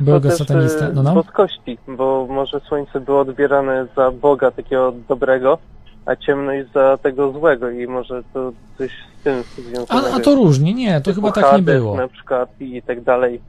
byłego 0.00 0.28
też, 0.28 0.38
satanistę. 0.38 0.86
e, 0.86 0.92
No, 0.92 1.02
no. 1.02 1.14
boskości, 1.14 1.78
bo 1.88 2.26
może 2.30 2.60
słońce 2.60 3.00
było 3.00 3.20
odbierane 3.20 3.86
za 3.96 4.10
Boga 4.10 4.50
takiego 4.50 4.92
dobrego, 5.08 5.58
a 6.06 6.16
ciemność 6.16 6.72
za 6.74 6.98
tego 7.02 7.32
złego 7.32 7.70
i 7.70 7.86
może 7.86 8.22
to 8.34 8.52
coś 8.78 8.90
z 9.20 9.24
tym 9.24 9.42
związane. 9.58 10.10
A, 10.12 10.16
a 10.16 10.20
to 10.20 10.34
różnie, 10.34 10.74
nie, 10.74 11.00
to 11.00 11.14
chyba 11.14 11.32
tak 11.32 11.56
nie 11.56 11.62
było. 11.62 11.96
na 11.96 12.08
przykład 12.08 12.48
i 12.60 12.82
tak 12.82 13.00
dalej. 13.02 13.40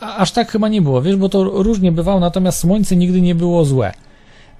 Aż 0.00 0.32
tak 0.32 0.50
chyba 0.50 0.68
nie 0.68 0.82
było, 0.82 1.02
wiesz, 1.02 1.16
bo 1.16 1.28
to 1.28 1.44
różnie 1.44 1.92
bywało, 1.92 2.20
natomiast 2.20 2.58
słońce 2.58 2.96
nigdy 2.96 3.20
nie 3.20 3.34
było 3.34 3.64
złe. 3.64 3.92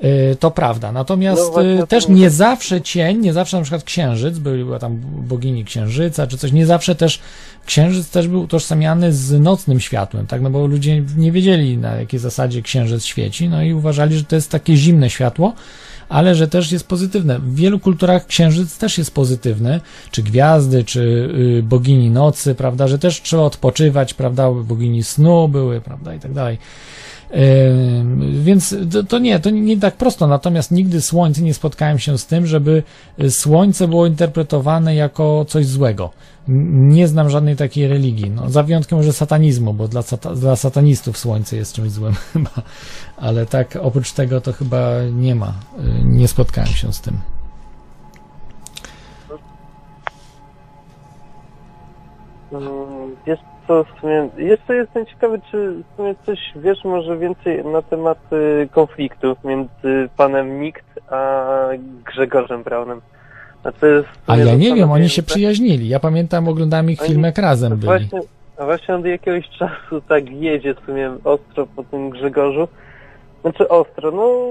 Y, 0.05 0.37
To 0.41 0.51
prawda. 0.51 0.93
No 0.93 0.99
Natomiast 1.01 1.53
właśnie 1.53 1.83
y, 1.83 1.87
też 1.87 2.09
nie 2.09 2.31
zawsze 2.31 2.81
cień, 2.81 3.19
nie 3.19 3.33
zawsze 3.33 3.57
na 3.57 3.63
przykład 3.63 3.85
księżyc, 3.85 4.39
była 4.39 4.79
tam 4.79 4.97
bogini 5.29 5.65
księżyca 5.65 6.27
czy 6.27 6.39
coś, 6.39 6.53
nie 6.53 6.67
zawsze 6.67 6.95
też 6.95 7.21
księżyc 7.67 8.11
też 8.11 8.29
był 8.29 8.41
utożsamiany 8.41 9.13
z 9.13 9.41
nocnym 9.41 9.81
światłem, 9.81 10.27
tak, 10.27 10.41
no 10.41 10.51
bo 10.51 10.67
ludzie 10.67 11.03
nie 11.17 11.33
wiedzieli 11.33 11.79
na 11.79 11.95
jakiej 11.95 12.21
zasadzie 12.21 12.63
księżyc 12.63 13.05
świeci, 13.05 13.49
no 13.49 13.63
i 13.63 13.73
uważali, 13.73 14.19
że 14.19 14.25
to 14.25 14.37
jest 14.37 14.51
takie 14.51 14.77
zimne 14.77 15.11
światło, 15.11 15.53
ale 16.09 16.35
że 16.35 16.49
też 16.49 16.73
jest 16.73 16.89
pozytywne. 16.89 17.39
W 17.39 17.55
wielu 17.55 17.79
kulturach 17.81 18.27
księżyc 18.27 18.79
też 18.79 18.99
jest 18.99 19.15
pozytywny, 19.15 19.81
czy 20.11 20.23
gwiazdy, 20.23 20.85
czy 20.85 21.01
y, 21.59 21.63
bogini 21.63 22.11
nocy, 22.11 22.55
prawda, 22.55 22.89
że 22.89 22.99
też 22.99 23.23
trzeba 23.23 23.43
odpoczywać, 23.43 24.15
prawda, 24.15 24.51
bogini 24.51 25.03
snu 25.03 25.49
były, 25.49 25.81
prawda, 25.81 26.15
i 26.15 26.21
tak 26.21 26.33
dalej. 26.33 26.59
Więc 28.41 28.77
to, 28.93 29.05
to 29.05 29.19
nie, 29.19 29.41
to 29.41 29.51
nie, 29.51 29.77
tak 29.81 29.97
prosto. 29.97 30.27
Natomiast 30.27 30.71
nigdy 30.71 31.01
słońce 31.01 31.43
nie 31.43 31.55
spotkałem 31.55 31.99
się 31.99 32.19
z 32.19 32.27
tym, 32.27 32.47
żeby 32.47 32.83
y, 33.23 33.31
słońce 33.31 33.89
było 33.89 34.07
interpretowane 34.07 34.95
jako 34.95 35.45
coś 35.49 35.67
złego. 35.67 36.11
Nie 36.49 37.09
znam 37.09 37.31
żadnej 37.31 37.57
takiej 37.57 37.89
religii. 37.89 38.31
No, 38.31 38.51
za 38.51 38.63
wyjątkiem 38.63 38.99
może 38.99 39.13
satanizmu, 39.13 39.75
bo 39.75 39.89
dla, 39.89 40.03
sata, 40.03 40.35
dla 40.35 40.57
satanistów 40.57 41.19
słońce 41.19 41.57
jest 41.57 41.73
czymś 41.75 41.91
złym 41.91 42.15
chyba. 42.33 42.51
Ale 43.17 43.47
tak 43.47 43.79
oprócz 43.83 44.13
tego 44.13 44.41
to 44.41 44.53
chyba 44.53 44.91
nie 45.13 45.35
ma. 45.35 45.53
Y, 46.01 46.05
Nie 46.05 46.29
spotkałem 46.29 46.71
się 46.71 46.93
z 46.93 47.01
tym. 47.01 47.19
Mm, 52.53 53.17
Jest 53.27 53.43
to 53.69 53.85
w 53.85 54.01
sumie, 54.01 54.29
jeszcze 54.37 54.77
jestem 54.77 55.07
ciekawy, 55.07 55.41
czy 55.51 55.71
w 55.71 55.97
sumie 55.97 56.15
coś 56.27 56.39
wiesz 56.57 56.85
może 56.85 57.19
więcej 57.19 57.65
na 57.65 57.83
temat 57.83 58.19
y, 58.33 58.69
konfliktu 58.73 59.37
między 59.45 60.09
panem 60.17 60.61
Nikt 60.61 60.85
a 61.11 61.47
Grzegorzem 62.05 62.63
Braunem. 62.63 63.01
W 63.65 64.05
A 64.27 64.37
ja 64.37 64.55
nie 64.55 64.75
wiem, 64.75 64.91
oni 64.91 65.09
się 65.09 65.23
przyjaźnili. 65.23 65.89
Ja 65.89 66.01
pamiętam, 66.01 66.49
oglądałem 66.49 66.91
ich 66.91 67.01
Oni- 67.01 67.09
film, 67.09 67.23
jak 67.23 67.39
razem 67.39 67.71
byli. 67.71 67.85
Właśnie, 67.87 68.21
a 68.59 68.65
właśnie 68.65 68.95
od 68.95 69.05
jakiegoś 69.05 69.49
czasu 69.49 70.01
tak 70.09 70.31
jedzie 70.31 70.75
w 70.75 70.87
sumie 70.87 71.11
ostro 71.25 71.67
po 71.67 71.85
tym 71.85 72.11
Grzegorzu. 72.11 72.69
Znaczy 73.43 73.69
ostro, 73.69 74.11
no 74.11 74.45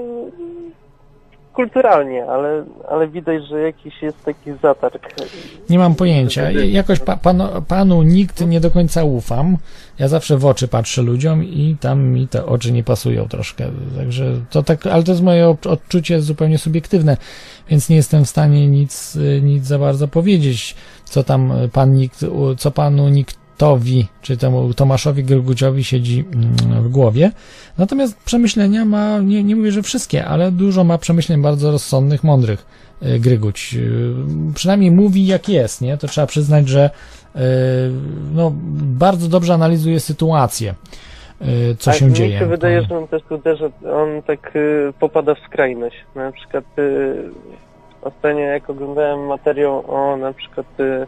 kulturalnie, 1.57 2.25
ale, 2.25 2.65
ale 2.89 3.07
widać, 3.07 3.47
że 3.47 3.61
jakiś 3.61 4.01
jest 4.01 4.23
taki 4.25 4.53
zatarg. 4.61 5.07
Nie 5.69 5.79
mam 5.79 5.95
pojęcia. 5.95 6.51
Jakoś 6.51 6.99
pa, 6.99 7.17
panu, 7.17 7.43
panu 7.67 8.03
nikt 8.03 8.45
nie 8.45 8.59
do 8.59 8.71
końca 8.71 9.03
ufam. 9.03 9.57
Ja 9.99 10.07
zawsze 10.07 10.37
w 10.37 10.45
oczy 10.45 10.67
patrzę 10.67 11.01
ludziom 11.01 11.43
i 11.43 11.75
tam 11.79 12.03
mi 12.03 12.27
te 12.27 12.45
oczy 12.45 12.71
nie 12.71 12.83
pasują 12.83 13.27
troszkę. 13.27 13.65
Także 13.97 14.25
to 14.49 14.63
tak, 14.63 14.87
ale 14.87 15.03
to 15.03 15.11
jest 15.11 15.23
moje 15.23 15.49
odczucie 15.49 16.21
zupełnie 16.21 16.57
subiektywne, 16.57 17.17
więc 17.69 17.89
nie 17.89 17.95
jestem 17.95 18.25
w 18.25 18.29
stanie 18.29 18.67
nic, 18.67 19.15
y, 19.15 19.41
nic 19.43 19.65
za 19.65 19.79
bardzo 19.79 20.07
powiedzieć, 20.07 20.75
co 21.03 21.23
tam 21.23 21.53
pan 21.73 21.93
nikt, 21.93 22.25
co 22.57 22.71
panu 22.71 23.09
niktowi, 23.57 24.07
czy 24.21 24.37
temu 24.37 24.73
Tomaszowi 24.73 25.23
Gryguciowi 25.23 25.83
siedzi 25.83 26.25
mm, 26.33 26.83
w 26.83 26.89
głowie. 26.89 27.31
Natomiast 27.77 28.23
przemyślenia 28.23 28.85
ma, 28.85 29.19
nie, 29.19 29.43
nie 29.43 29.55
mówię, 29.55 29.71
że 29.71 29.81
wszystkie, 29.81 30.25
ale 30.25 30.51
dużo 30.51 30.83
ma 30.83 30.97
przemyśleń 30.97 31.41
bardzo 31.41 31.71
rozsądnych, 31.71 32.23
mądrych. 32.23 32.65
y, 33.03 33.19
Gryguć. 33.19 33.75
Y, 33.75 34.53
Przynajmniej 34.55 34.91
mówi 34.91 35.27
jak 35.27 35.49
jest, 35.49 35.81
nie? 35.81 35.97
To 35.97 36.07
trzeba 36.07 36.27
przyznać, 36.27 36.67
że 36.67 36.89
y, 37.35 37.39
no, 38.33 38.51
bardzo 39.01 39.27
dobrze 39.27 39.53
analizuje 39.53 39.99
sytuację, 39.99 40.73
co 41.79 41.91
tak, 41.91 41.99
się 41.99 42.11
dzieje. 42.11 42.33
Mi 42.33 42.39
się 42.39 42.45
wydaje, 42.45 42.81
że 42.81 42.97
on 42.97 43.07
też 43.07 43.21
uderza, 43.29 43.65
on 43.93 44.21
tak 44.27 44.55
y, 44.55 44.93
popada 44.99 45.35
w 45.35 45.39
skrajność. 45.39 45.95
Na 46.15 46.31
przykład 46.31 46.63
y, 46.79 47.15
ostatnio 48.01 48.39
jak 48.39 48.69
oglądałem 48.69 49.27
materiał 49.27 49.83
o 49.87 50.17
na 50.17 50.33
przykład 50.33 50.79
y, 50.79 51.07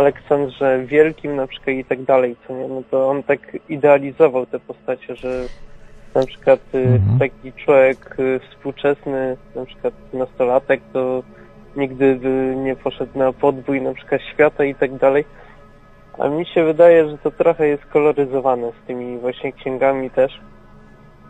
Aleksandrze 0.00 0.84
Wielkim 0.86 1.36
na 1.36 1.46
przykład 1.46 1.76
i 1.76 1.84
tak 1.84 2.02
dalej, 2.02 2.36
co 2.46 2.54
nie, 2.54 2.68
no 2.68 2.82
to 2.90 3.08
on 3.08 3.22
tak 3.22 3.40
idealizował 3.68 4.46
te 4.46 4.60
postacie, 4.60 5.16
że 5.16 5.44
na 6.14 6.26
przykład 6.26 6.60
y, 6.74 6.78
Mhm. 6.78 7.18
taki 7.18 7.52
człowiek 7.52 8.16
y, 8.18 8.40
współczesny, 8.48 9.36
na 9.54 9.64
przykład 9.64 9.94
nastolatek, 10.12 10.80
to 10.92 11.22
nigdy 11.76 12.14
by 12.14 12.54
nie 12.56 12.76
poszedł 12.76 13.18
na 13.18 13.32
podbój 13.32 13.82
na 13.82 13.94
przykład 13.94 14.20
świata 14.34 14.64
i 14.64 14.74
tak 14.74 14.96
dalej. 14.96 15.24
A 16.18 16.28
mi 16.28 16.46
się 16.46 16.64
wydaje, 16.64 17.08
że 17.10 17.18
to 17.18 17.30
trochę 17.30 17.68
jest 17.68 17.84
koloryzowane 17.86 18.70
z 18.70 18.86
tymi 18.86 19.18
właśnie 19.18 19.52
księgami 19.52 20.10
też, 20.10 20.40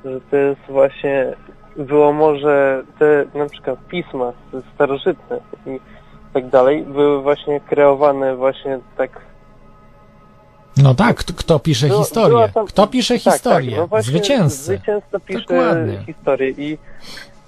że 0.04 0.20
to 0.30 0.36
jest 0.36 0.60
właśnie, 0.68 1.26
było 1.76 2.12
może 2.12 2.82
te 2.98 3.24
na 3.34 3.46
przykład 3.46 3.78
pisma 3.88 4.32
starożytne 4.74 5.40
i 5.66 5.80
tak 6.32 6.48
dalej, 6.48 6.82
były 6.82 7.22
właśnie 7.22 7.60
kreowane 7.60 8.36
właśnie 8.36 8.78
tak 8.96 9.10
No 10.76 10.94
tak, 10.94 11.16
kto, 11.16 11.58
pisze 11.58 11.86
Było- 11.88 11.98
historię? 12.04 12.48
tam- 12.54 12.66
Kto 12.66 12.86
pisze 12.86 13.14
tak, 13.18 13.32
historię? 13.34 13.76
Tak, 13.76 13.90
no 13.90 14.02
Zwycięzcy. 14.02 14.64
Zwycięzca 14.64 15.20
pisze 15.20 15.40
Dokładnie. 15.40 16.04
historię 16.06 16.50
i 16.50 16.78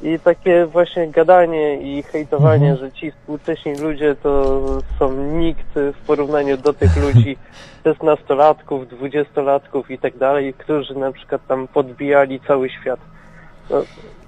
I 0.05 0.19
takie 0.19 0.67
właśnie 0.67 1.09
gadanie 1.09 1.81
i 1.83 2.03
hejtowanie, 2.03 2.71
Mhm. 2.71 2.77
że 2.91 2.93
ci 3.01 3.11
współcześni 3.11 3.75
ludzie 3.77 4.17
to 4.23 4.61
są 4.99 5.13
nikt 5.13 5.67
w 5.75 6.07
porównaniu 6.07 6.57
do 6.57 6.73
tych 6.73 6.97
ludzi 6.97 7.37
16-latków, 7.85 8.87
20-latków 8.87 9.91
i 9.91 9.99
tak 9.99 10.17
dalej, 10.19 10.55
którzy 10.55 10.95
na 10.95 11.13
przykład 11.13 11.47
tam 11.49 11.69
podbijali 11.69 12.41
cały 12.41 12.71
świat. 12.71 13.01
No, 13.71 13.83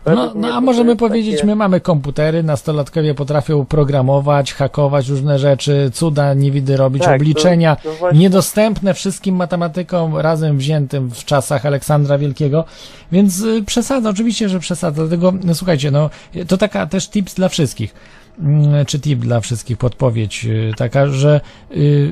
No, 0.07 0.33
no 0.35 0.49
a 0.49 0.53
to 0.53 0.61
możemy 0.61 0.97
powiedzieć, 0.97 1.35
takie- 1.37 1.47
my 1.47 1.55
mamy 1.57 1.81
komputery, 1.81 2.43
nastolatkowie 2.43 3.15
potrafią 3.15 3.65
programować, 3.65 4.55
hakować 4.55 5.09
różne 5.09 5.39
rzeczy, 5.39 5.91
cuda 5.95 6.35
niewidy 6.35 6.77
robić, 6.77 7.03
Tak, 7.03 7.11
to- 7.11 7.15
obliczenia 7.17 7.77
to 7.77 7.93
właśnie- 7.93 8.19
niedostępne 8.19 8.95
wszystkim 8.95 9.37
matematykom 9.37 10.17
razem 10.17 10.59
wziętym 10.59 11.11
w 11.11 11.25
czasach 11.25 11.67
Aleksandra 11.67 12.19
Wielkiego, 12.19 12.65
więc 13.13 13.41
y, 13.41 13.63
przesada, 13.67 14.11
oczywiście, 14.11 14.49
że 14.49 14.61
przesada, 14.61 14.97
dlatego 14.97 15.33
no, 15.45 15.55
słuchajcie, 15.55 15.91
no 15.91 16.11
to 16.49 16.57
taka 16.57 16.87
też 16.87 17.09
tips 17.09 17.35
dla 17.35 17.49
wszystkich. 17.49 17.95
Mm, 18.39 18.87
Czy 18.87 19.01
tip 19.01 19.19
dla 19.19 19.41
wszystkich, 19.41 19.77
podpowiedź 19.77 20.45
y, 20.45 20.73
taka, 20.77 21.07
że 21.07 21.41
y, 21.71 21.77
y, 21.77 22.11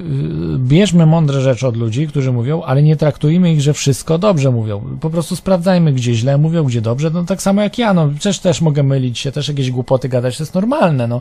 bierzmy 0.58 1.06
mądre 1.06 1.40
rzeczy 1.40 1.66
od 1.66 1.76
ludzi, 1.76 2.08
którzy 2.08 2.32
mówią, 2.32 2.62
ale 2.62 2.82
nie 2.82 2.96
traktujmy 2.96 3.52
ich, 3.52 3.60
że 3.60 3.72
wszystko 3.72 4.18
dobrze 4.18 4.50
mówią. 4.50 4.98
Po 5.00 5.10
prostu 5.10 5.36
sprawdzajmy, 5.36 5.92
gdzie 5.92 6.14
źle 6.14 6.38
mówią, 6.38 6.64
gdzie 6.64 6.80
dobrze. 6.80 7.10
No 7.10 7.24
tak 7.24 7.42
samo 7.42 7.62
jak 7.62 7.78
ja, 7.78 7.94
no 7.94 8.08
przecież 8.18 8.38
też 8.38 8.60
mogę 8.60 8.82
mylić 8.82 9.18
się, 9.18 9.32
też 9.32 9.48
jakieś 9.48 9.70
głupoty 9.70 10.08
gadać, 10.08 10.36
to 10.36 10.42
jest 10.42 10.54
normalne, 10.54 11.06
no. 11.06 11.20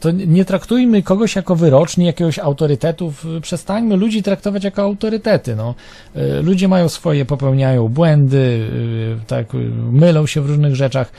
To 0.00 0.10
nie 0.10 0.44
traktujmy 0.44 1.02
kogoś 1.02 1.36
jako 1.36 1.56
wyroczni, 1.56 2.06
jakiegoś 2.06 2.38
autorytetów, 2.38 3.26
przestańmy 3.42 3.96
ludzi 3.96 4.22
traktować 4.22 4.64
jako 4.64 4.82
autorytety, 4.82 5.56
no. 5.56 5.74
Ludzie 6.42 6.68
mają 6.68 6.88
swoje, 6.88 7.24
popełniają 7.24 7.88
błędy, 7.88 8.66
tak, 9.26 9.46
mylą 9.92 10.26
się 10.26 10.40
w 10.40 10.46
różnych 10.46 10.76
rzeczach. 10.76 11.12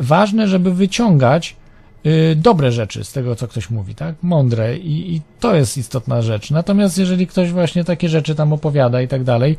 Ważne, 0.00 0.48
żeby 0.48 0.74
wyciągać 0.74 1.56
dobre 2.36 2.72
rzeczy 2.72 3.04
z 3.04 3.12
tego, 3.12 3.36
co 3.36 3.48
ktoś 3.48 3.70
mówi, 3.70 3.94
tak? 3.94 4.14
Mądre 4.22 4.78
i, 4.78 5.14
i 5.14 5.20
to 5.40 5.54
jest 5.56 5.78
istotna 5.78 6.22
rzecz. 6.22 6.50
Natomiast 6.50 6.98
jeżeli 6.98 7.26
ktoś 7.26 7.52
właśnie 7.52 7.84
takie 7.84 8.08
rzeczy 8.08 8.34
tam 8.34 8.52
opowiada 8.52 9.02
i 9.02 9.08
tak 9.08 9.24
dalej, 9.24 9.56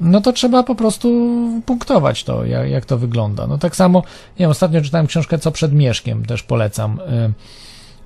no 0.00 0.20
to 0.20 0.32
trzeba 0.32 0.62
po 0.62 0.74
prostu 0.74 1.28
punktować 1.66 2.24
to, 2.24 2.44
jak, 2.44 2.70
jak 2.70 2.84
to 2.84 2.98
wygląda. 2.98 3.46
No 3.46 3.58
tak 3.58 3.76
samo, 3.76 3.98
nie 3.98 4.38
wiem, 4.44 4.50
ostatnio 4.50 4.82
czytałem 4.82 5.06
książkę 5.06 5.38
Co 5.38 5.50
przed 5.50 5.72
Mieszkiem, 5.72 6.24
też 6.24 6.42
polecam, 6.42 7.00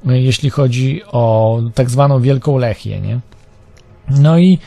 y, 0.06 0.10
y, 0.12 0.20
jeśli 0.20 0.50
chodzi 0.50 1.02
o 1.06 1.60
tak 1.74 1.90
zwaną 1.90 2.20
Wielką 2.20 2.58
Lechię, 2.58 3.00
nie? 3.00 3.20
No 4.10 4.39
i 4.39 4.58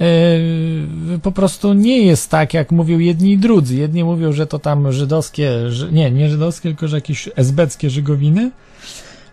Yy, 0.00 1.18
po 1.18 1.32
prostu 1.32 1.72
nie 1.72 2.02
jest 2.02 2.30
tak, 2.30 2.54
jak 2.54 2.72
mówią 2.72 2.98
jedni 2.98 3.32
i 3.32 3.38
drudzy. 3.38 3.76
Jedni 3.76 4.04
mówią, 4.04 4.32
że 4.32 4.46
to 4.46 4.58
tam 4.58 4.92
żydowskie, 4.92 5.70
ży- 5.70 5.92
nie, 5.92 6.10
nie 6.10 6.30
żydowskie, 6.30 6.68
tylko 6.68 6.88
że 6.88 6.96
jakieś 6.96 7.28
esbeckie 7.36 7.90
żygowiny, 7.90 8.50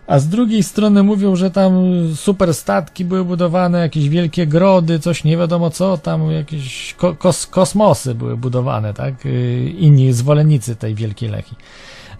a 0.06 0.18
z 0.18 0.28
drugiej 0.28 0.62
strony 0.62 1.02
mówią, 1.02 1.36
że 1.36 1.50
tam 1.50 1.72
super 2.14 2.54
statki 2.54 3.04
były 3.04 3.24
budowane, 3.24 3.78
jakieś 3.78 4.08
wielkie 4.08 4.46
grody, 4.46 4.98
coś 4.98 5.24
nie 5.24 5.36
wiadomo 5.36 5.70
co, 5.70 5.98
tam 5.98 6.30
jakieś 6.30 6.94
ko- 6.94 7.14
kos- 7.14 7.50
kosmosy 7.50 8.14
były 8.14 8.36
budowane, 8.36 8.94
tak? 8.94 9.24
Yy, 9.24 9.70
Inni 9.70 10.12
zwolennicy 10.12 10.76
tej 10.76 10.94
wielkiej 10.94 11.28
leki. 11.28 11.56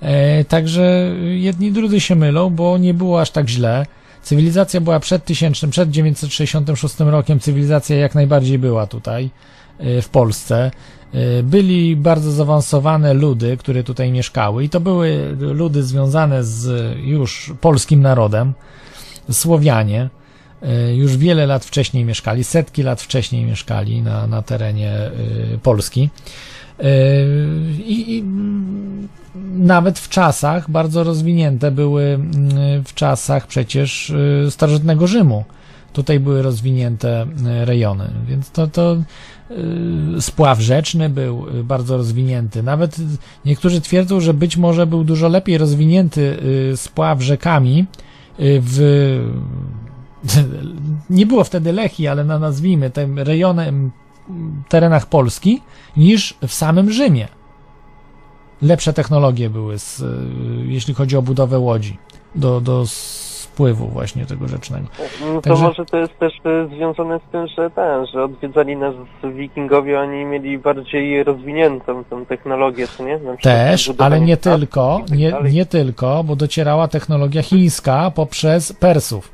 E, 0.00 0.44
także 0.44 1.14
jedni 1.34 1.72
drudzy 1.72 2.00
się 2.00 2.14
mylą, 2.14 2.50
bo 2.50 2.78
nie 2.78 2.94
było 2.94 3.20
aż 3.20 3.30
tak 3.30 3.48
źle. 3.48 3.86
Cywilizacja 4.22 4.80
była 4.80 5.00
przed 5.00 5.24
1000, 5.24 5.60
przed 5.70 5.90
966 5.90 7.00
rokiem, 7.00 7.40
cywilizacja 7.40 7.96
jak 7.96 8.14
najbardziej 8.14 8.58
była 8.58 8.86
tutaj, 8.86 9.30
w 9.78 10.08
Polsce. 10.08 10.70
E, 11.12 11.42
Byli 11.42 11.96
bardzo 11.96 12.30
zaawansowane 12.32 13.14
ludy, 13.14 13.56
które 13.56 13.84
tutaj 13.84 14.12
mieszkały 14.12 14.64
i 14.64 14.68
to 14.68 14.80
były 14.80 15.36
ludy 15.38 15.82
związane 15.82 16.44
z 16.44 16.96
już 16.98 17.52
polskim 17.60 18.02
narodem, 18.02 18.52
Słowianie. 19.30 20.08
E, 20.62 20.94
Już 20.94 21.16
wiele 21.16 21.46
lat 21.46 21.64
wcześniej 21.64 22.04
mieszkali, 22.04 22.44
setki 22.44 22.82
lat 22.82 23.02
wcześniej 23.02 23.44
mieszkali 23.44 24.02
na, 24.02 24.26
na 24.26 24.42
terenie 24.42 24.90
e, 24.92 25.10
Polski. 25.62 26.10
E, 26.80 26.84
I, 27.86 28.16
i 28.16 28.24
nawet 29.54 29.98
w 29.98 30.08
czasach 30.08 30.70
bardzo 30.70 31.04
rozwinięte 31.04 31.70
były 31.70 32.04
mm, 32.04 32.84
w 32.84 32.94
czasach 32.94 33.46
przecież 33.46 34.12
starożytnego 34.50 35.06
Rzymu. 35.06 35.44
Tutaj 35.94 36.20
były 36.20 36.42
rozwinięte 36.42 37.22
y, 37.22 37.64
rejony, 37.64 38.10
więc 38.26 38.50
to, 38.50 38.66
to 38.66 38.96
y, 40.16 40.22
spław 40.22 40.60
rzeczny 40.60 41.08
był 41.08 41.48
y, 41.48 41.64
bardzo 41.64 41.96
rozwinięty. 41.96 42.62
Nawet 42.62 42.96
niektórzy 43.44 43.80
twierdzą, 43.80 44.20
że 44.20 44.34
być 44.34 44.56
może 44.56 44.86
był 44.86 45.04
dużo 45.04 45.28
lepiej 45.28 45.58
rozwinięty 45.58 46.38
spław 46.76 47.22
rzekami 47.22 47.86
w 48.38 48.78
nie 51.10 51.26
było 51.26 51.44
wtedy 51.44 51.72
Lechii, 51.72 52.08
ale 52.08 52.24
na 52.24 52.38
nazwijmy 52.38 52.90
tym 52.90 53.18
rejonem, 53.18 53.90
terenach 54.68 55.06
Polski, 55.06 55.60
niż 55.96 56.34
w 56.46 56.52
samym 56.52 56.92
Rzymie. 56.92 57.28
Lepsze 58.62 58.92
technologie 58.92 59.50
były, 59.50 59.78
z, 59.78 60.02
jeśli 60.66 60.94
chodzi 60.94 61.16
o 61.16 61.22
budowę 61.22 61.58
łodzi 61.58 61.98
do, 62.34 62.60
do 62.60 62.84
spływu 63.54 63.86
właśnie 63.88 64.26
tego 64.26 64.48
rzecznego. 64.48 64.86
No 65.20 65.34
to 65.34 65.40
Także- 65.40 65.64
może 65.64 65.84
to 65.84 65.96
jest 65.96 66.18
też 66.18 66.32
związane 66.76 67.18
z 67.28 67.32
tym, 67.32 67.46
że 67.46 67.70
ten, 67.70 68.06
że 68.06 68.24
odwiedzali 68.24 68.76
nas 68.76 68.94
wikingowie, 69.34 70.00
oni 70.00 70.24
mieli 70.24 70.58
bardziej 70.58 71.24
rozwiniętą 71.24 72.04
tą 72.04 72.26
technologię, 72.26 72.86
co 72.88 73.04
nie? 73.04 73.20
Też, 73.42 73.92
ale 73.98 74.20
nie 74.20 74.36
statków 74.36 74.60
tylko, 74.60 75.00
tak 75.08 75.18
nie, 75.18 75.32
nie 75.52 75.66
tylko, 75.66 76.24
bo 76.24 76.36
docierała 76.36 76.88
technologia 76.88 77.42
chińska 77.42 78.10
poprzez 78.14 78.72
Persów. 78.72 79.32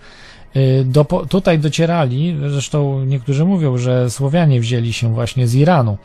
Y, 0.57 0.85
Do, 0.85 1.05
tutaj 1.05 1.59
docierali, 1.59 2.37
zresztą 2.49 3.05
niektórzy 3.05 3.45
mówią, 3.45 3.79
że 3.79 4.11
Słowianie 4.11 4.61
wzięli 4.61 4.93
się 4.93 5.15
właśnie 5.15 5.47
z 5.47 5.55
Iranu. 5.55 5.97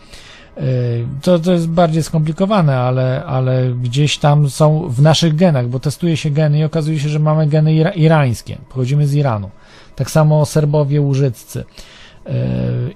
Y, 0.57 1.05
To, 1.21 1.39
to 1.39 1.51
jest 1.51 1.69
bardziej 1.69 2.03
skomplikowane, 2.03 2.77
ale, 2.77 3.23
ale 3.25 3.73
gdzieś 3.83 4.17
tam 4.17 4.49
są 4.49 4.89
w 4.89 5.01
naszych 5.01 5.35
genach, 5.35 5.67
bo 5.67 5.79
testuje 5.79 6.17
się 6.17 6.29
geny 6.29 6.59
i 6.59 6.63
okazuje 6.63 6.99
się, 6.99 7.09
że 7.09 7.19
mamy 7.19 7.47
geny 7.47 7.73
ira, 7.73 7.89
irańskie, 7.89 8.57
pochodzimy 8.69 9.07
z 9.07 9.15
Iranu. 9.15 9.49
Tak 9.95 10.11
samo 10.11 10.45
Serbowie, 10.45 11.01
Łużyccy. 11.01 11.59
Y, 11.59 12.31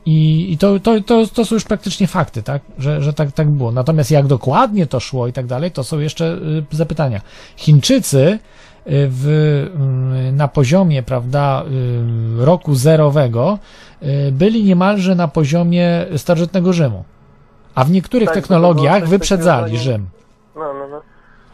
I, 0.05 0.51
i 0.53 0.57
to, 0.57 0.79
to, 0.79 1.01
to, 1.01 1.27
to 1.27 1.45
są 1.45 1.55
już 1.55 1.63
praktycznie 1.63 2.07
fakty, 2.07 2.43
tak? 2.43 2.61
Że, 2.77 3.01
że 3.01 3.13
tak, 3.13 3.31
tak 3.31 3.49
było. 3.49 3.71
Natomiast 3.71 4.11
jak 4.11 4.27
dokładnie 4.27 4.88
to 4.88 4.99
szło 4.99 5.27
i 5.27 5.33
tak 5.33 5.45
dalej, 5.45 5.71
to 5.71 5.83
są 5.83 5.99
jeszcze 5.99 6.39
y, 6.73 6.75
zapytania. 6.75 7.21
Chińczycy 7.57 8.39
w, 8.85 9.67
na 10.33 10.47
poziomie, 10.47 11.03
prawda, 11.03 11.63
roku 12.38 12.75
zerowego 12.75 13.59
byli 14.31 14.63
niemalże 14.63 15.15
na 15.15 15.27
poziomie 15.27 16.05
starożytnego 16.17 16.73
Rzymu. 16.73 17.03
A 17.75 17.83
w 17.83 17.91
niektórych 17.91 18.30
Tak, 18.30 18.35
technologiach 18.35 19.07
wyprzedzali 19.07 19.77
Rzym. 19.77 20.06
No, 20.56 20.73
no, 20.73 20.88
no. 20.88 21.01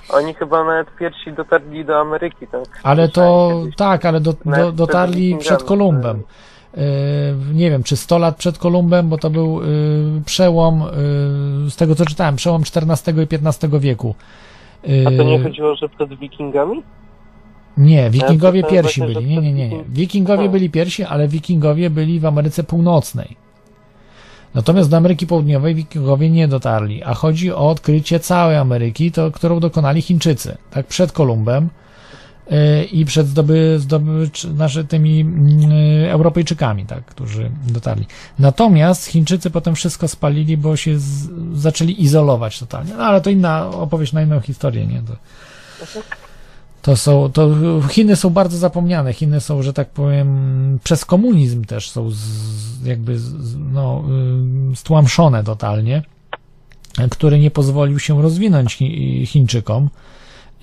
Oni 0.09 0.33
chyba 0.33 0.63
nawet 0.63 0.87
pierwsi 0.99 1.33
dotarli 1.33 1.85
do 1.85 1.99
Ameryki, 1.99 2.47
tak? 2.47 2.79
Ale 2.83 3.09
to 3.09 3.51
tak, 3.77 4.05
ale 4.05 4.19
do, 4.21 4.33
do, 4.45 4.71
dotarli 4.71 5.37
przed 5.37 5.63
Kolumbem. 5.63 6.23
Yy, 6.77 6.83
nie 7.53 7.69
wiem, 7.69 7.83
czy 7.83 7.97
100 7.97 8.17
lat 8.17 8.35
przed 8.35 8.57
Kolumbem, 8.57 9.09
bo 9.09 9.17
to 9.17 9.29
był 9.29 9.61
yy, 9.61 10.21
przełom, 10.25 10.79
yy, 11.63 11.69
z 11.69 11.75
tego 11.75 11.95
co 11.95 12.05
czytałem, 12.05 12.35
przełom 12.35 12.61
XIV 12.61 13.17
i 13.17 13.47
XV 13.47 13.79
wieku. 13.79 14.15
A 15.07 15.17
to 15.17 15.23
nie 15.23 15.43
chodziło, 15.43 15.75
że 15.75 15.89
przed 15.89 16.19
wikingami? 16.19 16.83
Nie, 17.77 18.09
wikingowie 18.09 18.59
Ja 18.59 18.67
pierwsi 18.67 19.01
byli. 19.01 19.25
nie, 19.25 19.53
nie, 19.53 19.69
nie. 19.69 19.83
Wikingowie 19.87 20.49
byli 20.49 20.69
pierwsi, 20.69 21.03
ale 21.03 21.27
wikingowie 21.27 21.89
byli 21.89 22.19
w 22.19 22.25
Ameryce 22.25 22.63
Północnej. 22.63 23.44
Natomiast 24.55 24.89
do 24.89 24.97
Ameryki 24.97 25.27
Południowej 25.27 25.75
wikingowie 25.75 26.29
nie 26.29 26.47
dotarli, 26.47 27.03
a 27.03 27.13
chodzi 27.13 27.51
o 27.51 27.69
odkrycie 27.69 28.19
całej 28.19 28.57
Ameryki, 28.57 29.11
to, 29.11 29.31
którą 29.31 29.59
dokonali 29.59 30.01
Chińczycy, 30.01 30.57
tak 30.71 30.87
przed 30.87 31.11
Kolumbem 31.11 31.69
yy, 32.49 32.83
i 32.83 33.05
przed 33.05 33.27
zdoby, 33.27 33.79
zdobycz, 33.79 34.43
znaczy 34.43 34.85
tymi 34.85 35.17
yy, 35.99 36.11
Europejczykami, 36.11 36.85
tak, 36.85 37.05
którzy 37.05 37.51
dotarli. 37.67 38.05
Natomiast 38.39 39.05
Chińczycy 39.05 39.49
potem 39.49 39.75
wszystko 39.75 40.07
spalili, 40.07 40.57
bo 40.57 40.75
się 40.75 40.99
z, 40.99 41.29
zaczęli 41.53 42.03
izolować 42.03 42.59
totalnie. 42.59 42.93
No 42.97 43.03
ale 43.03 43.21
to 43.21 43.29
inna 43.29 43.67
opowieść 43.67 44.13
na 44.13 44.21
inną 44.21 44.39
historię, 44.39 44.87
nie? 44.87 45.01
To, 45.01 45.13
to 46.85 46.97
są, 46.97 47.31
to 47.31 47.49
Chiny 47.89 48.15
są 48.15 48.29
bardzo 48.29 48.57
zapomniane. 48.57 49.13
Chiny 49.13 49.41
są, 49.41 49.61
że 49.61 49.73
tak 49.73 49.89
powiem, 49.89 50.79
przez 50.83 51.05
komunizm 51.05 51.65
też 51.65 51.89
są 51.89 52.11
z, 52.11 52.19
jakby 52.83 53.19
z, 53.19 53.55
no, 53.73 54.03
stłamszone 54.75 55.43
totalnie, 55.43 56.03
który 57.11 57.39
nie 57.39 57.51
pozwolił 57.51 57.99
się 57.99 58.21
rozwinąć 58.21 58.77
Chi- 58.77 59.25
Chińczykom 59.25 59.89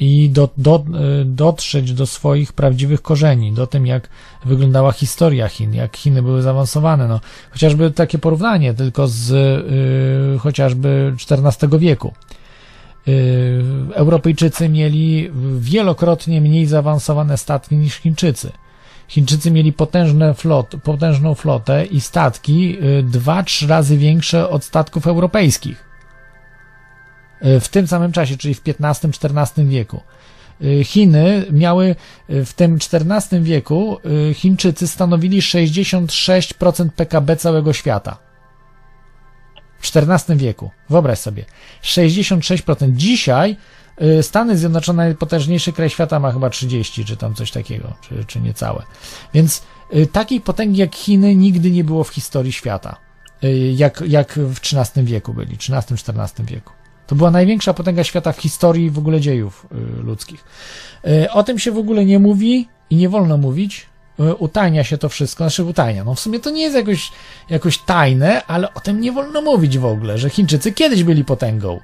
i 0.00 0.30
do, 0.30 0.48
do, 0.56 0.84
y, 1.20 1.24
dotrzeć 1.24 1.92
do 1.92 2.06
swoich 2.06 2.52
prawdziwych 2.52 3.02
korzeni, 3.02 3.52
do 3.52 3.66
tym, 3.66 3.86
jak 3.86 4.08
wyglądała 4.44 4.92
historia 4.92 5.48
Chin, 5.48 5.74
jak 5.74 5.96
Chiny 5.96 6.22
były 6.22 6.42
zaawansowane. 6.42 7.08
No, 7.08 7.20
chociażby 7.50 7.90
takie 7.90 8.18
porównanie 8.18 8.74
tylko 8.74 9.08
z 9.08 9.30
y, 10.36 10.38
chociażby 10.38 11.14
XIV 11.30 11.78
wieku. 11.78 12.12
Y, 13.08 13.62
Europejczycy 13.94 14.68
mieli 14.68 15.30
wielokrotnie 15.58 16.40
mniej 16.40 16.66
zaawansowane 16.66 17.36
statki 17.38 17.76
niż 17.76 17.94
Chińczycy. 17.94 18.52
Chińczycy 19.08 19.50
mieli 19.50 19.72
potężne 19.72 20.34
flot, 20.34 20.74
potężną 20.82 21.34
flotę 21.34 21.86
i 21.86 22.00
statki 22.00 22.78
y, 22.82 23.02
dwa, 23.02 23.42
trzy 23.42 23.66
razy 23.66 23.96
większe 23.98 24.48
od 24.48 24.64
statków 24.64 25.06
europejskich. 25.06 25.84
Y, 27.44 27.60
W 27.60 27.68
tym 27.68 27.86
samym 27.86 28.12
czasie, 28.12 28.36
czyli 28.36 28.54
w 28.54 28.62
XV-XIV 28.62 29.68
wieku. 29.68 30.00
Y, 30.64 30.84
Chiny 30.84 31.46
miały 31.50 31.96
y, 32.30 32.44
w 32.44 32.52
tym 32.54 32.74
XIV 32.92 33.42
wieku, 33.42 33.98
y, 34.30 34.34
Chińczycy 34.34 34.88
stanowili 34.88 35.40
66% 35.40 36.88
PKB 36.96 37.36
całego 37.36 37.72
świata. 37.72 38.31
W 39.82 39.96
XIV 39.96 40.36
wieku. 40.36 40.70
Wyobraź 40.90 41.18
sobie. 41.18 41.44
66%. 41.82 42.92
Dzisiaj 42.92 43.56
y, 44.02 44.22
Stany 44.22 44.56
Zjednoczone, 44.58 45.04
najpotężniejszy 45.04 45.72
kraj 45.72 45.90
świata, 45.90 46.20
ma 46.20 46.32
chyba 46.32 46.50
30, 46.50 47.04
czy 47.04 47.16
tam 47.16 47.34
coś 47.34 47.50
takiego, 47.50 47.92
czy, 48.08 48.24
czy 48.24 48.40
niecałe. 48.40 48.82
Więc 49.34 49.62
y, 49.94 50.06
takiej 50.06 50.40
potęgi 50.40 50.80
jak 50.80 50.94
Chiny 50.94 51.34
nigdy 51.34 51.70
nie 51.70 51.84
było 51.84 52.04
w 52.04 52.08
historii 52.08 52.52
świata. 52.52 52.96
Y, 53.44 53.72
Jak, 53.76 54.04
jak 54.06 54.32
w 54.32 54.58
XIII 54.58 55.04
wieku 55.04 55.34
byli, 55.34 55.54
XIII-XIV 55.54 56.46
wieku. 56.46 56.72
To 57.06 57.14
była 57.14 57.30
największa 57.30 57.74
potęga 57.74 58.04
świata 58.04 58.32
w 58.32 58.38
historii 58.38 58.90
w 58.90 58.98
ogóle 58.98 59.20
dziejów 59.20 59.66
ludzkich. 60.04 60.44
O 61.30 61.42
tym 61.42 61.58
się 61.58 61.72
w 61.72 61.78
ogóle 61.78 62.04
nie 62.04 62.18
mówi 62.18 62.68
i 62.90 62.96
nie 62.96 63.08
wolno 63.08 63.36
mówić. 63.36 63.86
Y, 64.20 64.34
Utajnia 64.34 64.84
się 64.84 64.98
to 64.98 65.08
wszystko, 65.08 65.44
znaczy 65.44 65.64
utajnia. 65.64 66.04
No 66.04 66.14
w 66.14 66.20
sumie 66.20 66.40
to 66.40 66.50
nie 66.50 66.62
jest 66.62 66.76
jakoś, 66.76 67.12
jakoś 67.50 67.78
tajne, 67.78 68.42
ale 68.46 68.74
o 68.74 68.80
tym 68.80 69.00
nie 69.00 69.12
wolno 69.12 69.42
mówić 69.42 69.78
w 69.78 69.84
ogóle, 69.86 70.18
że 70.18 70.30
Chińczycy 70.30 70.72
kiedyś 70.72 71.04
byli 71.04 71.24
potęgą, 71.24 71.80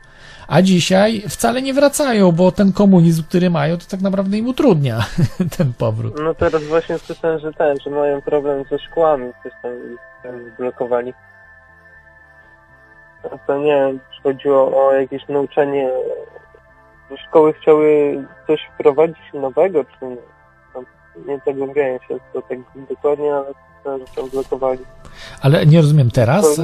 a 0.48 0.62
dzisiaj 0.62 1.22
wcale 1.28 1.62
nie 1.62 1.74
wracają, 1.74 2.32
bo 2.32 2.52
ten 2.52 2.72
komunizm, 2.72 3.24
który 3.24 3.50
mają, 3.50 3.76
to 3.78 3.84
tak 3.90 4.00
naprawdę 4.00 4.36
im 4.36 4.46
utrudnia 4.46 4.98
ten 5.58 5.72
powrót. 5.78 6.20
No 6.22 6.34
teraz 6.34 6.62
właśnie 6.62 6.98
słyszałem, 6.98 7.38
że 7.38 7.52
ten, 7.52 7.80
że 7.80 7.90
mają 7.90 8.22
problem 8.22 8.64
ze 8.70 8.78
szkołami, 8.78 9.32
coś 9.42 9.52
tam 9.62 9.72
zblokowali. 10.54 11.14
A 13.32 13.38
to 13.38 13.58
nie 13.58 13.72
wiem, 13.72 14.00
chodziło 14.22 14.86
o 14.86 14.92
jakieś 14.92 15.28
nauczanie, 15.28 15.90
szkoły 17.28 17.52
chciały 17.52 18.24
coś 18.46 18.60
wprowadzić 18.74 19.32
nowego, 19.34 19.84
czy 19.84 20.06
nie. 20.06 20.37
Nie 21.26 21.40
zagłębiałem 21.46 21.98
się 22.08 22.18
to 22.32 22.42
tak 22.42 22.58
dokładnie, 22.88 23.34
ale 23.34 23.54
słyszałem, 23.74 24.00
że 24.00 24.14
tam 24.14 24.30
blokowali. 24.30 24.84
Ale 25.42 25.66
nie 25.66 25.80
rozumiem 25.80 26.10
teraz. 26.10 26.60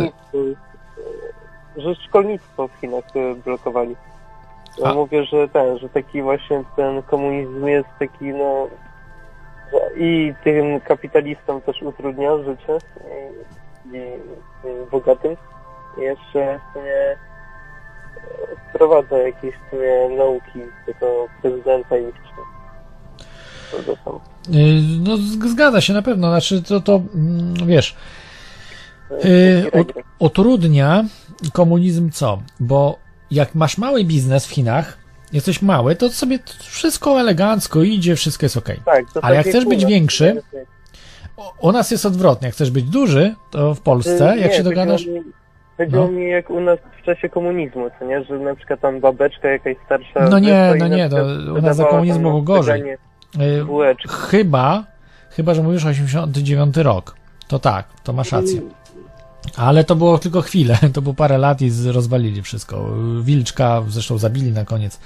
Że 1.76 1.94
szkolnictwo 1.94 2.68
w 2.68 2.80
Chinach 2.80 3.04
e, 3.16 3.34
blokowali. 3.34 3.96
Ja 4.78 4.94
mówię, 4.94 5.24
że 5.24 5.48
ten, 5.48 5.78
że 5.78 5.88
taki 5.88 6.22
właśnie 6.22 6.64
ten 6.76 7.02
komunizm 7.02 7.66
jest 7.66 7.88
taki, 7.98 8.24
no 8.24 8.68
że 9.72 10.00
i 10.00 10.34
tym 10.44 10.80
kapitalistom 10.80 11.60
też 11.60 11.82
utrudnia 11.82 12.36
życie 12.36 12.78
i, 13.92 13.96
i, 13.96 14.00
i 14.68 14.90
bogatym. 14.90 15.36
I 15.98 16.00
jeszcze 16.00 16.60
w 16.70 16.72
sumie 16.72 16.92
e, 16.92 17.16
wprowadza 18.68 19.18
jakieś 19.18 19.54
w 19.54 19.70
sumie 19.70 20.16
nauki 20.16 20.60
tego 20.86 21.26
prezydenta 21.42 21.96
i 21.96 22.12
to 23.86 23.96
tam. 24.04 24.33
Y, 24.48 24.82
No, 25.00 25.16
zgadza 25.48 25.80
się 25.80 25.92
na 25.92 26.02
pewno. 26.02 26.28
Znaczy, 26.28 26.62
to, 26.62 26.80
to 26.80 27.02
mm, 27.14 27.54
wiesz, 27.66 27.96
y, 29.24 29.70
ut, 29.80 29.92
utrudnia 30.18 31.04
komunizm 31.52 32.10
co? 32.10 32.42
Bo 32.60 32.98
jak 33.30 33.54
masz 33.54 33.78
mały 33.78 34.04
biznes 34.04 34.46
w 34.46 34.50
Chinach, 34.50 34.98
jesteś 35.32 35.62
mały, 35.62 35.96
to 35.96 36.10
sobie 36.10 36.38
wszystko 36.58 37.20
elegancko 37.20 37.82
idzie, 37.82 38.16
wszystko 38.16 38.46
jest 38.46 38.56
ok. 38.56 38.68
Tak, 38.84 39.04
Ale 39.22 39.36
jak 39.36 39.44
tak 39.44 39.52
chcesz 39.52 39.64
jak 39.64 39.68
być 39.68 39.86
większy, 39.86 40.42
u 41.60 41.72
nas 41.72 41.90
jest 41.90 42.06
odwrotnie. 42.06 42.46
Jak 42.48 42.54
chcesz 42.54 42.70
być 42.70 42.84
duży, 42.84 43.34
to 43.50 43.74
w 43.74 43.80
Polsce, 43.80 44.34
Y, 44.34 44.38
jak 44.38 44.50
nie, 44.50 44.56
się 44.56 44.62
dogadasz. 44.62 45.06
Chodziło 45.76 46.04
No. 46.04 46.10
mi 46.12 46.30
jak 46.30 46.50
u 46.50 46.60
nas 46.60 46.78
w 47.02 47.04
czasie 47.04 47.28
komunizmu, 47.28 47.90
co 47.98 48.04
nie? 48.04 48.24
Że 48.24 48.38
na 48.38 48.54
przykład 48.54 48.80
tam 48.80 49.00
babeczka 49.00 49.48
jakaś 49.48 49.76
starsza... 49.86 50.28
No 50.30 50.38
nie, 50.38 50.72
no 50.78 50.88
nie, 50.88 51.08
przykład 51.08 51.26
u 51.58 51.62
nas 51.62 51.76
za 51.76 51.84
komunizmu 51.84 52.28
było 52.28 52.42
gorzej. 52.42 52.82
Y, 52.82 52.98
bułeczki. 53.66 54.08
Chyba, 54.08 54.84
chyba, 55.30 55.54
że 55.54 55.62
mówisz 55.62 55.84
89 55.84 56.76
rok. 56.76 57.16
To 57.48 57.58
tak, 57.58 57.86
to 58.02 58.12
masz 58.12 58.32
rację. 58.32 58.60
Ale 59.56 59.84
to 59.84 59.96
było 59.96 60.18
tylko 60.18 60.42
chwilę, 60.42 60.78
to 60.94 61.02
było 61.02 61.14
parę 61.14 61.38
lat 61.38 61.62
i 61.62 61.70
rozwalili 61.92 62.42
wszystko. 62.42 62.96
Wilczka 63.22 63.82
zresztą 63.88 64.18
zabili 64.18 64.52
na 64.52 64.64
koniec, 64.64 65.00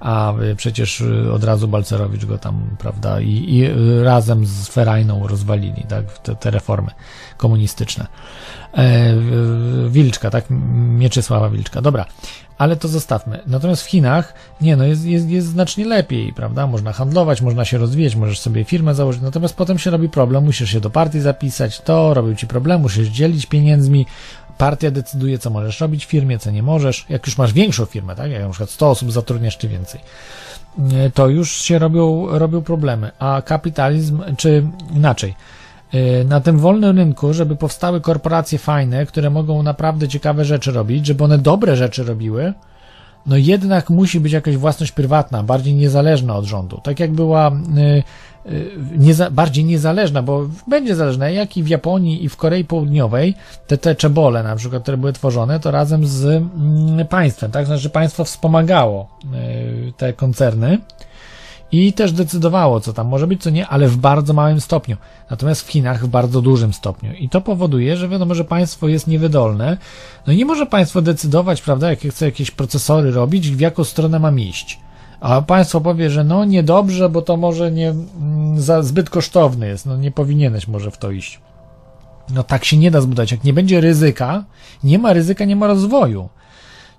a 0.00 0.32
y, 0.40 0.56
przecież 0.56 1.00
y, 1.00 1.32
od 1.32 1.44
razu 1.44 1.68
Balcerowicz 1.68 2.24
go 2.24 2.38
tam, 2.38 2.76
prawda, 2.78 3.20
i, 3.20 3.30
i 3.30 3.64
y, 3.64 4.04
razem 4.04 4.46
z 4.46 4.68
Ferajną 4.68 5.26
rozwalili, 5.26 5.84
tak, 5.88 6.18
te, 6.18 6.36
te 6.36 6.50
reformy 6.50 6.90
komunistyczne. 7.36 8.06
E, 8.74 9.12
y, 9.12 9.90
Wilczka, 9.90 10.30
tak, 10.30 10.44
Mieczysława 10.74 11.50
Wilczka, 11.50 11.82
dobra. 11.82 12.04
Ale 12.58 12.76
to 12.76 12.88
zostawmy. 12.88 13.40
Natomiast 13.46 13.82
w 13.82 13.86
Chinach, 13.86 14.34
nie 14.60 14.76
no, 14.76 14.84
jest, 14.84 15.04
jest, 15.04 15.28
jest 15.28 15.46
znacznie 15.46 15.84
lepiej, 15.84 16.32
prawda? 16.32 16.66
Można 16.66 16.92
handlować, 16.92 17.40
można 17.40 17.64
się 17.64 17.78
rozwijać, 17.78 18.16
możesz 18.16 18.40
sobie 18.40 18.64
firmę 18.64 18.94
założyć, 18.94 19.22
natomiast 19.22 19.56
potem 19.56 19.78
się 19.78 19.90
robi 19.90 20.08
problem, 20.08 20.44
musisz 20.44 20.70
się 20.70 20.80
do 20.80 20.90
partii 20.90 21.20
zapisać, 21.20 21.80
to 21.80 22.14
robił 22.14 22.34
ci 22.34 22.46
problem, 22.46 22.80
musisz 22.80 23.08
dzielić 23.08 23.46
pieniędzmi, 23.46 24.06
partia 24.58 24.90
decyduje, 24.90 25.38
co 25.38 25.50
możesz 25.50 25.80
robić 25.80 26.06
w 26.06 26.08
firmie, 26.08 26.38
co 26.38 26.50
nie 26.50 26.62
możesz. 26.62 27.06
Jak 27.08 27.26
już 27.26 27.38
masz 27.38 27.52
większą 27.52 27.84
firmę, 27.84 28.16
tak? 28.16 28.30
Jak 28.30 28.42
na 28.42 28.48
przykład 28.48 28.70
100 28.70 28.90
osób 28.90 29.12
zatrudniasz 29.12 29.58
czy 29.58 29.68
więcej, 29.68 30.00
e, 30.92 31.10
to 31.10 31.28
już 31.28 31.62
się 31.62 31.78
robią, 31.78 32.26
robią 32.38 32.62
problemy. 32.62 33.10
A 33.18 33.42
kapitalizm, 33.42 34.22
czy 34.36 34.66
inaczej, 34.94 35.34
na 36.24 36.40
tym 36.40 36.58
wolnym 36.58 36.96
rynku, 36.96 37.32
żeby 37.32 37.56
powstały 37.56 38.00
korporacje 38.00 38.58
fajne, 38.58 39.06
które 39.06 39.30
mogą 39.30 39.62
naprawdę 39.62 40.08
ciekawe 40.08 40.44
rzeczy 40.44 40.72
robić, 40.72 41.06
żeby 41.06 41.24
one 41.24 41.38
dobre 41.38 41.76
rzeczy 41.76 42.04
robiły, 42.04 42.54
no 43.26 43.36
jednak 43.36 43.90
musi 43.90 44.20
być 44.20 44.32
jakaś 44.32 44.56
własność 44.56 44.92
prywatna, 44.92 45.42
bardziej 45.42 45.74
niezależna 45.74 46.36
od 46.36 46.44
rządu. 46.44 46.80
Tak 46.82 47.00
jak 47.00 47.12
była 47.12 47.50
y, 47.50 48.52
y, 48.52 48.70
nieza, 48.98 49.30
bardziej 49.30 49.64
niezależna, 49.64 50.22
bo 50.22 50.48
będzie 50.66 50.96
zależna, 50.96 51.30
jak 51.30 51.56
i 51.56 51.62
w 51.62 51.68
Japonii 51.68 52.24
i 52.24 52.28
w 52.28 52.36
Korei 52.36 52.64
Południowej, 52.64 53.34
te, 53.66 53.78
te 53.78 53.94
czebole 53.94 54.42
na 54.42 54.56
przykład, 54.56 54.82
które 54.82 54.96
były 54.96 55.12
tworzone, 55.12 55.60
to 55.60 55.70
razem 55.70 56.06
z 56.06 56.24
mm, 56.24 57.06
państwem, 57.06 57.50
tak? 57.50 57.66
Znaczy 57.66 57.90
państwo 57.90 58.24
wspomagało 58.24 59.08
y, 59.88 59.92
te 59.96 60.12
koncerny 60.12 60.78
i 61.72 61.92
też 61.92 62.12
decydowało, 62.12 62.80
co 62.80 62.92
tam 62.92 63.08
może 63.08 63.26
być, 63.26 63.42
co 63.42 63.50
nie, 63.50 63.66
ale 63.66 63.88
w 63.88 63.96
bardzo 63.96 64.32
małym 64.32 64.60
stopniu. 64.60 64.96
Natomiast 65.30 65.62
w 65.62 65.70
Chinach 65.70 66.04
w 66.04 66.08
bardzo 66.08 66.42
dużym 66.42 66.72
stopniu. 66.72 67.12
I 67.12 67.28
to 67.28 67.40
powoduje, 67.40 67.96
że 67.96 68.08
wiadomo, 68.08 68.34
że 68.34 68.44
państwo 68.44 68.88
jest 68.88 69.06
niewydolne. 69.06 69.76
No 70.26 70.32
i 70.32 70.36
nie 70.36 70.44
może 70.44 70.66
państwo 70.66 71.02
decydować, 71.02 71.62
prawda, 71.62 71.90
jak 71.90 72.00
chce 72.00 72.24
jakieś 72.24 72.50
procesory 72.50 73.10
robić, 73.10 73.50
w 73.50 73.60
jaką 73.60 73.84
stronę 73.84 74.18
mam 74.18 74.40
iść. 74.40 74.78
A 75.20 75.42
państwo 75.42 75.80
powie, 75.80 76.10
że 76.10 76.24
no 76.24 76.44
niedobrze, 76.44 77.08
bo 77.08 77.22
to 77.22 77.36
może 77.36 77.72
nie 77.72 77.88
mm, 77.88 78.60
za, 78.60 78.82
zbyt 78.82 79.10
kosztowny 79.10 79.68
jest, 79.68 79.86
no 79.86 79.96
nie 79.96 80.10
powinieneś 80.10 80.68
może 80.68 80.90
w 80.90 80.98
to 80.98 81.10
iść. 81.10 81.40
No 82.30 82.42
tak 82.42 82.64
się 82.64 82.76
nie 82.76 82.90
da 82.90 83.00
zbudować. 83.00 83.32
Jak 83.32 83.44
nie 83.44 83.52
będzie 83.52 83.80
ryzyka, 83.80 84.44
nie 84.84 84.98
ma 84.98 85.12
ryzyka, 85.12 85.44
nie 85.44 85.56
ma 85.56 85.66
rozwoju. 85.66 86.28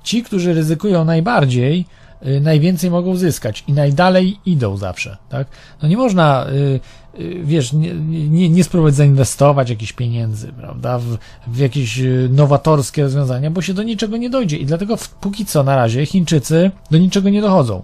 Ci, 0.03 0.23
którzy 0.23 0.53
ryzykują 0.53 1.05
najbardziej, 1.05 1.85
najwięcej 2.21 2.91
mogą 2.91 3.15
zyskać 3.15 3.63
i 3.67 3.73
najdalej 3.73 4.37
idą 4.45 4.77
zawsze, 4.77 5.17
tak? 5.29 5.47
No 5.81 5.89
nie 5.89 5.97
można, 5.97 6.47
y, 6.47 6.79
y, 7.19 7.41
wiesz, 7.43 7.73
nie, 7.73 7.93
nie, 8.29 8.49
nie 8.49 8.63
spróbować 8.63 8.95
zainwestować 8.95 9.69
jakichś 9.69 9.93
pieniędzy, 9.93 10.53
prawda, 10.53 10.99
w, 10.99 11.17
w 11.47 11.57
jakieś 11.57 11.99
y, 11.99 12.29
nowatorskie 12.31 13.03
rozwiązania, 13.03 13.51
bo 13.51 13.61
się 13.61 13.73
do 13.73 13.83
niczego 13.83 14.17
nie 14.17 14.29
dojdzie 14.29 14.57
i 14.57 14.65
dlatego 14.65 14.97
póki 15.21 15.45
co 15.45 15.63
na 15.63 15.75
razie 15.75 16.05
Chińczycy 16.05 16.71
do 16.91 16.97
niczego 16.97 17.29
nie 17.29 17.41
dochodzą. 17.41 17.83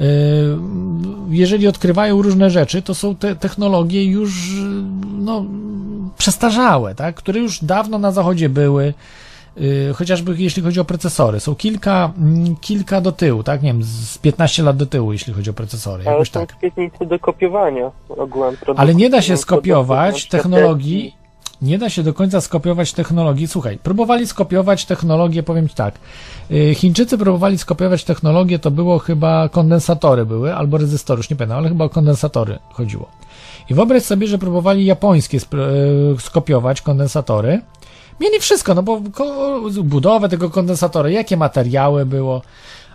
Y, 0.00 0.04
Jeżeli 1.30 1.68
odkrywają 1.68 2.22
różne 2.22 2.50
rzeczy, 2.50 2.82
to 2.82 2.94
są 2.94 3.16
te 3.16 3.36
technologie 3.36 4.04
już 4.04 4.52
y, 4.52 4.62
no, 5.18 5.44
przestarzałe, 6.18 6.94
tak? 6.94 7.14
które 7.14 7.40
już 7.40 7.64
dawno 7.64 7.98
na 7.98 8.12
zachodzie 8.12 8.48
były, 8.48 8.84
y, 8.84 8.94
chociażby 9.94 10.34
jeśli 10.38 10.62
chodzi 10.62 10.80
o 10.80 10.84
procesory. 10.84 11.40
Są 11.40 11.54
kilka, 11.54 12.12
mm, 12.18 12.56
kilka 12.56 13.00
do 13.00 13.12
tyłu, 13.12 13.42
tak? 13.42 13.62
Nie 13.62 13.72
wiem, 13.72 13.82
z 13.82 14.18
15 14.18 14.62
lat 14.62 14.76
do 14.76 14.86
tyłu, 14.86 15.12
jeśli 15.12 15.32
chodzi 15.32 15.50
o 15.50 15.52
procesory. 15.52 16.02
Ale 16.06 16.12
Jakoś 16.12 16.30
tak. 16.30 16.54
świetnicy 16.58 17.06
do 17.06 17.18
kopiowania 17.18 17.90
ogółem. 18.08 18.56
Ale 18.76 18.94
nie 18.94 19.10
da 19.10 19.22
się 19.22 19.36
skopiować 19.36 20.28
technologii, 20.28 21.14
nie 21.62 21.78
da 21.78 21.90
się 21.90 22.02
do 22.02 22.14
końca 22.14 22.40
skopiować 22.40 22.92
technologii. 22.92 23.46
Słuchaj, 23.46 23.78
próbowali 23.78 24.26
skopiować 24.26 24.84
technologię, 24.84 25.42
powiem 25.42 25.68
Ci 25.68 25.74
tak. 25.74 25.94
y, 26.50 26.74
Chińczycy 26.74 27.18
próbowali 27.18 27.58
skopiować 27.58 28.04
technologię, 28.04 28.58
to 28.58 28.70
było 28.70 28.98
chyba 28.98 29.48
kondensatory 29.48 30.26
były, 30.26 30.54
albo 30.54 30.78
rezystory, 30.78 31.18
już 31.18 31.30
nie 31.30 31.36
pamiętam, 31.36 31.58
ale 31.58 31.68
chyba 31.68 31.84
o 31.84 31.88
kondensatory 31.88 32.58
chodziło. 32.72 33.08
I 33.70 33.74
wyobraź 33.74 34.02
sobie, 34.02 34.26
że 34.26 34.38
próbowali 34.38 34.84
japońskie 34.86 35.38
y, 35.38 35.40
skopiować 36.18 36.82
kondensatory. 36.82 37.60
Mieli 38.20 38.40
wszystko, 38.40 38.74
no 38.74 38.82
bo 38.82 39.00
budowę 39.82 40.28
tego 40.28 40.50
kondensatora, 40.50 41.10
jakie 41.10 41.36
materiały 41.36 42.06
było, 42.06 42.42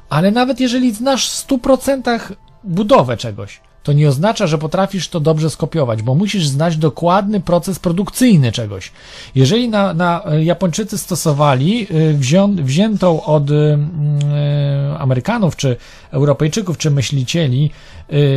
Ale 0.09 0.31
nawet 0.31 0.59
jeżeli 0.59 0.93
znasz 0.93 1.29
w 1.29 1.47
100% 1.47 2.19
budowę 2.63 3.17
czegoś, 3.17 3.61
to 3.83 3.93
nie 3.93 4.09
oznacza, 4.09 4.47
że 4.47 4.57
potrafisz 4.57 5.09
to 5.09 5.19
dobrze 5.19 5.49
skopiować, 5.49 6.01
bo 6.01 6.15
musisz 6.15 6.47
znać 6.47 6.77
dokładny 6.77 7.39
proces 7.39 7.79
produkcyjny 7.79 8.51
czegoś. 8.51 8.91
Jeżeli 9.35 9.69
na, 9.69 9.93
na 9.93 10.23
Japończycy 10.39 10.97
stosowali 10.97 11.87
y, 11.91 12.13
wzią, 12.13 12.55
wziętą 12.55 13.23
od 13.23 13.51
y, 13.51 13.77
Amerykanów, 14.99 15.55
czy 15.55 15.77
Europejczyków, 16.11 16.77
czy 16.77 16.91
myślicieli, 16.91 17.71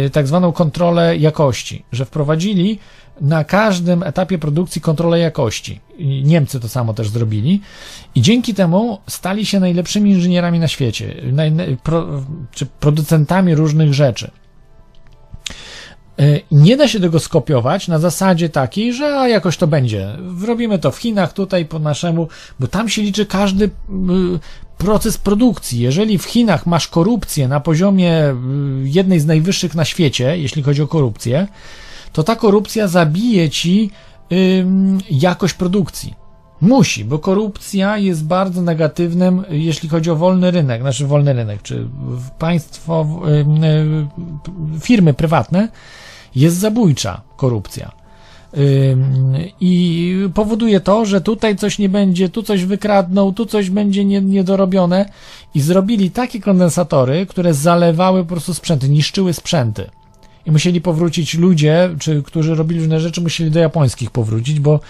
y, 0.06 0.10
tak 0.10 0.26
zwaną 0.26 0.52
kontrolę 0.52 1.16
jakości, 1.16 1.84
że 1.92 2.04
wprowadzili 2.04 2.78
na 3.20 3.44
każdym 3.44 4.02
etapie 4.02 4.38
produkcji 4.38 4.80
kontrolę 4.80 5.18
jakości. 5.18 5.80
Niemcy 6.22 6.60
to 6.60 6.68
samo 6.68 6.94
też 6.94 7.08
zrobili 7.08 7.60
i 8.14 8.22
dzięki 8.22 8.54
temu 8.54 8.98
stali 9.06 9.46
się 9.46 9.60
najlepszymi 9.60 10.10
inżynierami 10.10 10.58
na 10.58 10.68
świecie, 10.68 11.14
czy 12.52 12.66
producentami 12.66 13.54
różnych 13.54 13.94
rzeczy. 13.94 14.30
Y, 16.20 16.42
Nie 16.50 16.76
da 16.76 16.88
się 16.88 17.00
tego 17.00 17.20
skopiować 17.20 17.88
na 17.88 17.98
zasadzie 17.98 18.48
takiej, 18.48 18.94
że 18.94 19.20
a 19.20 19.28
jakoś 19.28 19.56
to 19.56 19.66
będzie. 19.66 20.08
Robimy 20.46 20.78
to 20.78 20.90
w 20.90 20.98
Chinach, 20.98 21.32
tutaj 21.32 21.66
po 21.66 21.78
naszemu, 21.78 22.28
bo 22.60 22.66
tam 22.66 22.88
się 22.88 23.02
liczy 23.02 23.26
każdy 23.26 23.64
y, 23.64 23.70
proces 24.78 25.18
produkcji. 25.18 25.80
Jeżeli 25.80 26.18
w 26.18 26.24
Chinach 26.24 26.66
masz 26.66 26.88
korupcję 26.88 27.48
na 27.48 27.60
poziomie 27.60 28.28
y, 28.28 28.34
jednej 28.84 29.20
z 29.20 29.26
najwyższych 29.26 29.74
na 29.74 29.84
świecie, 29.84 30.38
jeśli 30.38 30.62
chodzi 30.62 30.82
o 30.82 30.86
korupcję, 30.86 31.46
to 32.14 32.22
ta 32.22 32.36
korupcja 32.36 32.88
zabije 32.88 33.50
ci 33.50 33.90
jakość 35.10 35.54
produkcji. 35.54 36.14
Musi, 36.60 37.04
bo 37.04 37.18
korupcja 37.18 37.98
jest 37.98 38.24
bardzo 38.24 38.62
negatywnym, 38.62 39.44
jeśli 39.50 39.88
chodzi 39.88 40.10
o 40.10 40.16
wolny 40.16 40.50
rynek, 40.50 40.80
znaczy 40.80 41.06
wolny 41.06 41.32
rynek, 41.32 41.62
czy 41.62 41.88
państwo, 42.38 43.06
y, 43.28 44.80
firmy 44.80 45.14
prywatne, 45.14 45.68
jest 46.34 46.56
zabójcza 46.56 47.20
korupcja. 47.36 47.92
I 49.60 50.28
powoduje 50.34 50.80
to, 50.80 51.04
że 51.04 51.20
tutaj 51.20 51.56
coś 51.56 51.78
nie 51.78 51.88
będzie, 51.88 52.28
tu 52.28 52.42
coś 52.42 52.64
wykradną, 52.64 53.34
tu 53.34 53.46
coś 53.46 53.70
będzie 53.70 54.04
nie, 54.04 54.20
niedorobione 54.20 55.10
i 55.54 55.60
zrobili 55.60 56.10
takie 56.10 56.40
kondensatory, 56.40 57.26
które 57.26 57.54
zalewały 57.54 58.22
po 58.22 58.28
prostu 58.28 58.54
sprzęty, 58.54 58.88
niszczyły 58.88 59.32
sprzęty. 59.32 59.90
I 60.46 60.50
musieli 60.50 60.80
powrócić 60.80 61.34
ludzie, 61.34 61.90
czy 62.00 62.22
którzy 62.22 62.54
robili 62.54 62.80
różne 62.80 63.00
rzeczy, 63.00 63.20
musieli 63.20 63.50
do 63.50 63.60
japońskich 63.60 64.10
powrócić, 64.10 64.60
bo 64.60 64.80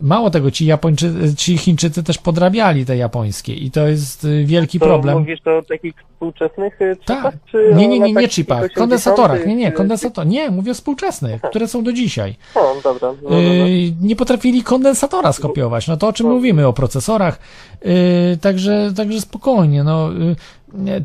mało 0.00 0.30
tego, 0.30 0.50
ci 0.50 0.66
Japończycy, 0.66 1.36
ci 1.36 1.58
Chińczycy 1.58 2.02
też 2.02 2.18
podrabiali 2.18 2.86
te 2.86 2.96
japońskie 2.96 3.54
i 3.54 3.70
to 3.70 3.88
jest 3.88 4.24
y, 4.24 4.44
wielki 4.44 4.80
To 4.80 4.86
problem. 4.86 5.18
mówisz 5.18 5.40
o 5.46 5.62
takich 5.62 5.94
współczesnych 6.12 6.82
y, 6.82 6.96
chipach? 7.00 7.22
Tak. 7.22 7.34
czy 7.50 7.72
Nie, 7.74 7.88
nie, 7.88 7.98
nie, 7.98 8.12
nie 8.12 8.28
chipach, 8.28 8.58
80., 8.58 8.78
kondensatorach, 8.78 9.46
nie, 9.46 9.56
nie, 9.56 9.72
kondensator, 9.72 10.26
nie, 10.26 10.50
mówię 10.50 10.70
o 10.70 10.74
współczesnych, 10.74 11.42
które 11.42 11.68
są 11.68 11.84
do 11.84 11.92
dzisiaj. 11.92 12.34
O, 12.54 12.74
dobra. 12.84 13.12
No, 13.22 13.30
no, 13.30 13.30
no. 13.30 13.40
Yy, 13.40 13.92
nie 14.00 14.16
potrafili 14.16 14.62
kondensatora 14.62 15.32
skopiować. 15.32 15.88
No 15.88 15.96
to 15.96 16.08
o 16.08 16.12
czym 16.12 16.26
mówimy, 16.26 16.66
o 16.66 16.72
procesorach. 16.72 17.38
Yy, 17.84 17.92
także, 18.40 18.92
także 18.96 19.20
spokojnie. 19.20 19.84
No, 19.84 20.12
yy, 20.12 20.36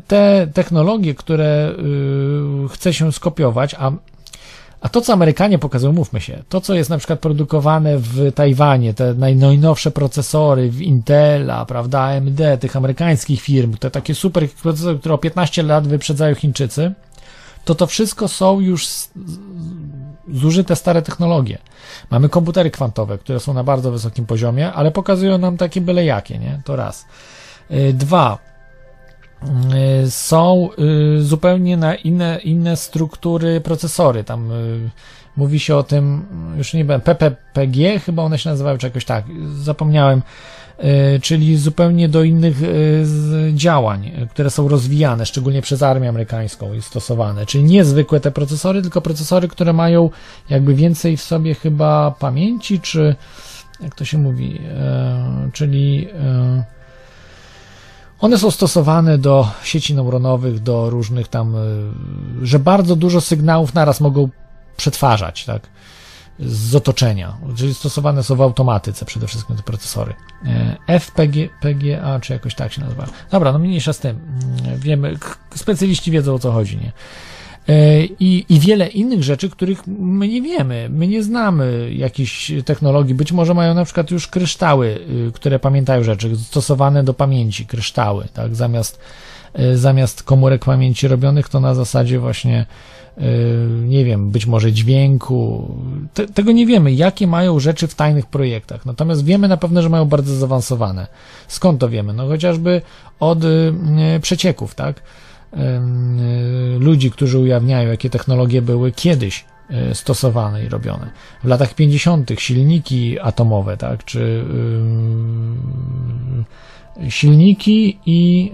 te 0.06 0.46
technologie, 0.54 1.14
które 1.14 1.72
yy, 2.62 2.68
chce 2.68 2.94
się 2.94 3.12
skopiować, 3.12 3.74
a, 3.78 3.92
a 4.80 4.88
to, 4.88 5.00
co 5.00 5.12
Amerykanie 5.12 5.58
pokazują, 5.58 5.92
mówmy 5.92 6.20
się, 6.20 6.42
to, 6.48 6.60
co 6.60 6.74
jest 6.74 6.90
na 6.90 6.98
przykład 6.98 7.20
produkowane 7.20 7.98
w 7.98 8.32
Tajwanie, 8.32 8.94
te 8.94 9.14
naj- 9.14 9.36
najnowsze 9.36 9.90
procesory 9.90 10.70
w 10.70 10.82
Intela, 10.82 11.66
prawda, 11.66 12.00
AMD, 12.00 12.40
tych 12.60 12.76
amerykańskich 12.76 13.40
firm, 13.40 13.76
te 13.76 13.90
takie 13.90 14.14
super 14.14 14.50
procesory, 14.50 14.98
które 14.98 15.14
o 15.14 15.18
15 15.18 15.62
lat 15.62 15.88
wyprzedzają 15.88 16.34
Chińczycy, 16.34 16.92
to 17.64 17.74
to 17.74 17.86
wszystko 17.86 18.28
są 18.28 18.60
już 18.60 18.86
zużyte 20.32 20.76
stare 20.76 21.02
technologie. 21.02 21.58
Mamy 22.10 22.28
komputery 22.28 22.70
kwantowe, 22.70 23.18
które 23.18 23.40
są 23.40 23.54
na 23.54 23.64
bardzo 23.64 23.90
wysokim 23.90 24.26
poziomie, 24.26 24.72
ale 24.72 24.90
pokazują 24.90 25.38
nam 25.38 25.56
takie 25.56 25.80
byle 25.80 26.04
jakie, 26.04 26.38
nie? 26.38 26.62
To 26.64 26.76
raz. 26.76 27.06
Y, 27.70 27.92
Dwa. 27.92 28.53
Y, 30.04 30.10
Są 30.10 30.68
y, 31.18 31.22
zupełnie 31.22 31.76
na 31.76 31.94
inne, 31.94 32.38
inne 32.44 32.76
struktury 32.76 33.60
procesory. 33.60 34.24
Tam 34.24 34.52
y, 34.52 34.90
mówi 35.36 35.60
się 35.60 35.76
o 35.76 35.82
tym, 35.82 36.24
już 36.56 36.74
nie 36.74 36.84
wiem, 36.84 37.00
PPPG 37.00 37.98
chyba 37.98 38.22
one 38.22 38.38
się 38.38 38.50
nazywały, 38.50 38.78
czy 38.78 38.86
jakoś 38.86 39.04
tak, 39.04 39.24
zapomniałem. 39.54 40.22
Czyli 41.22 41.56
zupełnie 41.56 42.08
do 42.08 42.22
innych 42.22 42.56
działań, 43.54 44.10
które 44.30 44.50
są 44.50 44.68
rozwijane, 44.68 45.26
szczególnie 45.26 45.62
przez 45.62 45.82
armię 45.82 46.08
amerykańską 46.08 46.74
i 46.74 46.82
stosowane. 46.82 47.46
Czyli 47.46 47.64
nie 47.64 47.84
zwykłe 47.84 48.20
te 48.20 48.30
procesory, 48.30 48.82
tylko 48.82 49.00
procesory, 49.00 49.48
które 49.48 49.72
mają 49.72 50.10
jakby 50.50 50.74
więcej 50.74 51.16
w 51.16 51.22
sobie 51.22 51.54
chyba 51.54 52.14
pamięci, 52.18 52.80
czy 52.80 53.14
jak 53.80 53.94
to 53.94 54.04
się 54.04 54.18
mówi, 54.18 54.60
czyli 55.52 56.08
one 58.20 58.38
są 58.38 58.50
stosowane 58.50 59.18
do 59.18 59.50
sieci 59.62 59.94
neuronowych, 59.94 60.60
do 60.60 60.90
różnych 60.90 61.28
tam, 61.28 61.56
e, 61.56 61.60
że 62.42 62.58
bardzo 62.58 62.96
dużo 62.96 63.20
sygnałów 63.20 63.74
naraz 63.74 64.00
mogą 64.00 64.28
przetwarzać, 64.76 65.44
tak, 65.44 65.68
z 66.38 66.74
otoczenia, 66.74 67.36
czyli 67.56 67.74
stosowane 67.74 68.22
są 68.22 68.36
w 68.36 68.40
automatyce 68.42 69.04
przede 69.04 69.26
wszystkim 69.26 69.56
te 69.56 69.62
procesory. 69.62 70.14
E, 70.46 70.98
FPG, 71.00 71.48
PGA, 71.60 72.20
czy 72.20 72.32
jakoś 72.32 72.54
tak 72.54 72.72
się 72.72 72.80
nazywa. 72.80 73.06
Dobra, 73.30 73.52
no 73.52 73.58
mniejsza 73.58 73.92
z 73.92 73.98
tym. 73.98 74.20
Mm, 74.64 74.78
Wiemy, 74.78 75.16
specjaliści 75.54 76.10
wiedzą 76.10 76.34
o 76.34 76.38
co 76.38 76.52
chodzi, 76.52 76.76
nie? 76.76 76.92
E, 77.68 78.04
I, 78.04 78.46
I 78.48 78.60
wiele 78.60 78.88
innych 78.88 79.22
rzeczy, 79.22 79.50
których 79.50 79.86
my 79.86 80.28
nie 80.28 80.42
wiemy. 80.42 80.88
My 80.90 81.08
nie 81.08 81.22
znamy 81.22 81.90
jakichś 81.94 82.52
technologii. 82.64 83.14
Być 83.14 83.32
może 83.32 83.54
mają 83.54 83.74
na 83.74 83.84
przykład 83.84 84.10
już 84.10 84.28
kryształy, 84.28 84.98
y, 85.28 85.32
które 85.32 85.58
pamiętają 85.58 86.02
rzeczy, 86.02 86.36
stosowane 86.36 87.04
do 87.04 87.14
pamięci, 87.14 87.66
kryształy, 87.66 88.28
tak? 88.34 88.54
Zamiast, 88.54 89.00
y, 89.58 89.78
zamiast 89.78 90.22
komórek 90.22 90.64
pamięci 90.64 91.08
robionych, 91.08 91.48
to 91.48 91.60
na 91.60 91.74
zasadzie 91.74 92.20
właśnie, 92.20 92.66
y, 93.18 93.22
nie 93.84 94.04
wiem, 94.04 94.30
być 94.30 94.46
może 94.46 94.72
dźwięku. 94.72 95.70
Te, 96.14 96.26
tego 96.26 96.52
nie 96.52 96.66
wiemy, 96.66 96.92
jakie 96.92 97.26
mają 97.26 97.60
rzeczy 97.60 97.86
w 97.86 97.94
tajnych 97.94 98.26
projektach. 98.26 98.86
Natomiast 98.86 99.24
wiemy 99.24 99.48
na 99.48 99.56
pewno, 99.56 99.82
że 99.82 99.88
mają 99.88 100.04
bardzo 100.04 100.36
zaawansowane. 100.36 101.06
Skąd 101.48 101.80
to 101.80 101.88
wiemy? 101.88 102.12
No 102.12 102.28
chociażby 102.28 102.82
od 103.20 103.38
przecieków, 104.20 104.74
tak? 104.74 105.02
Y, 105.56 106.78
ludzi, 106.78 107.10
którzy 107.10 107.38
ujawniają, 107.38 107.90
jakie 107.90 108.10
technologie 108.10 108.62
były 108.62 108.92
kiedyś 108.92 109.44
y, 109.90 109.94
stosowane 109.94 110.64
i 110.64 110.68
robione. 110.68 111.10
W 111.44 111.48
latach 111.48 111.74
50. 111.74 112.30
silniki 112.38 113.20
atomowe, 113.20 113.76
tak, 113.76 114.04
czy 114.04 114.44
silniki 117.08 117.98
i 118.06 118.52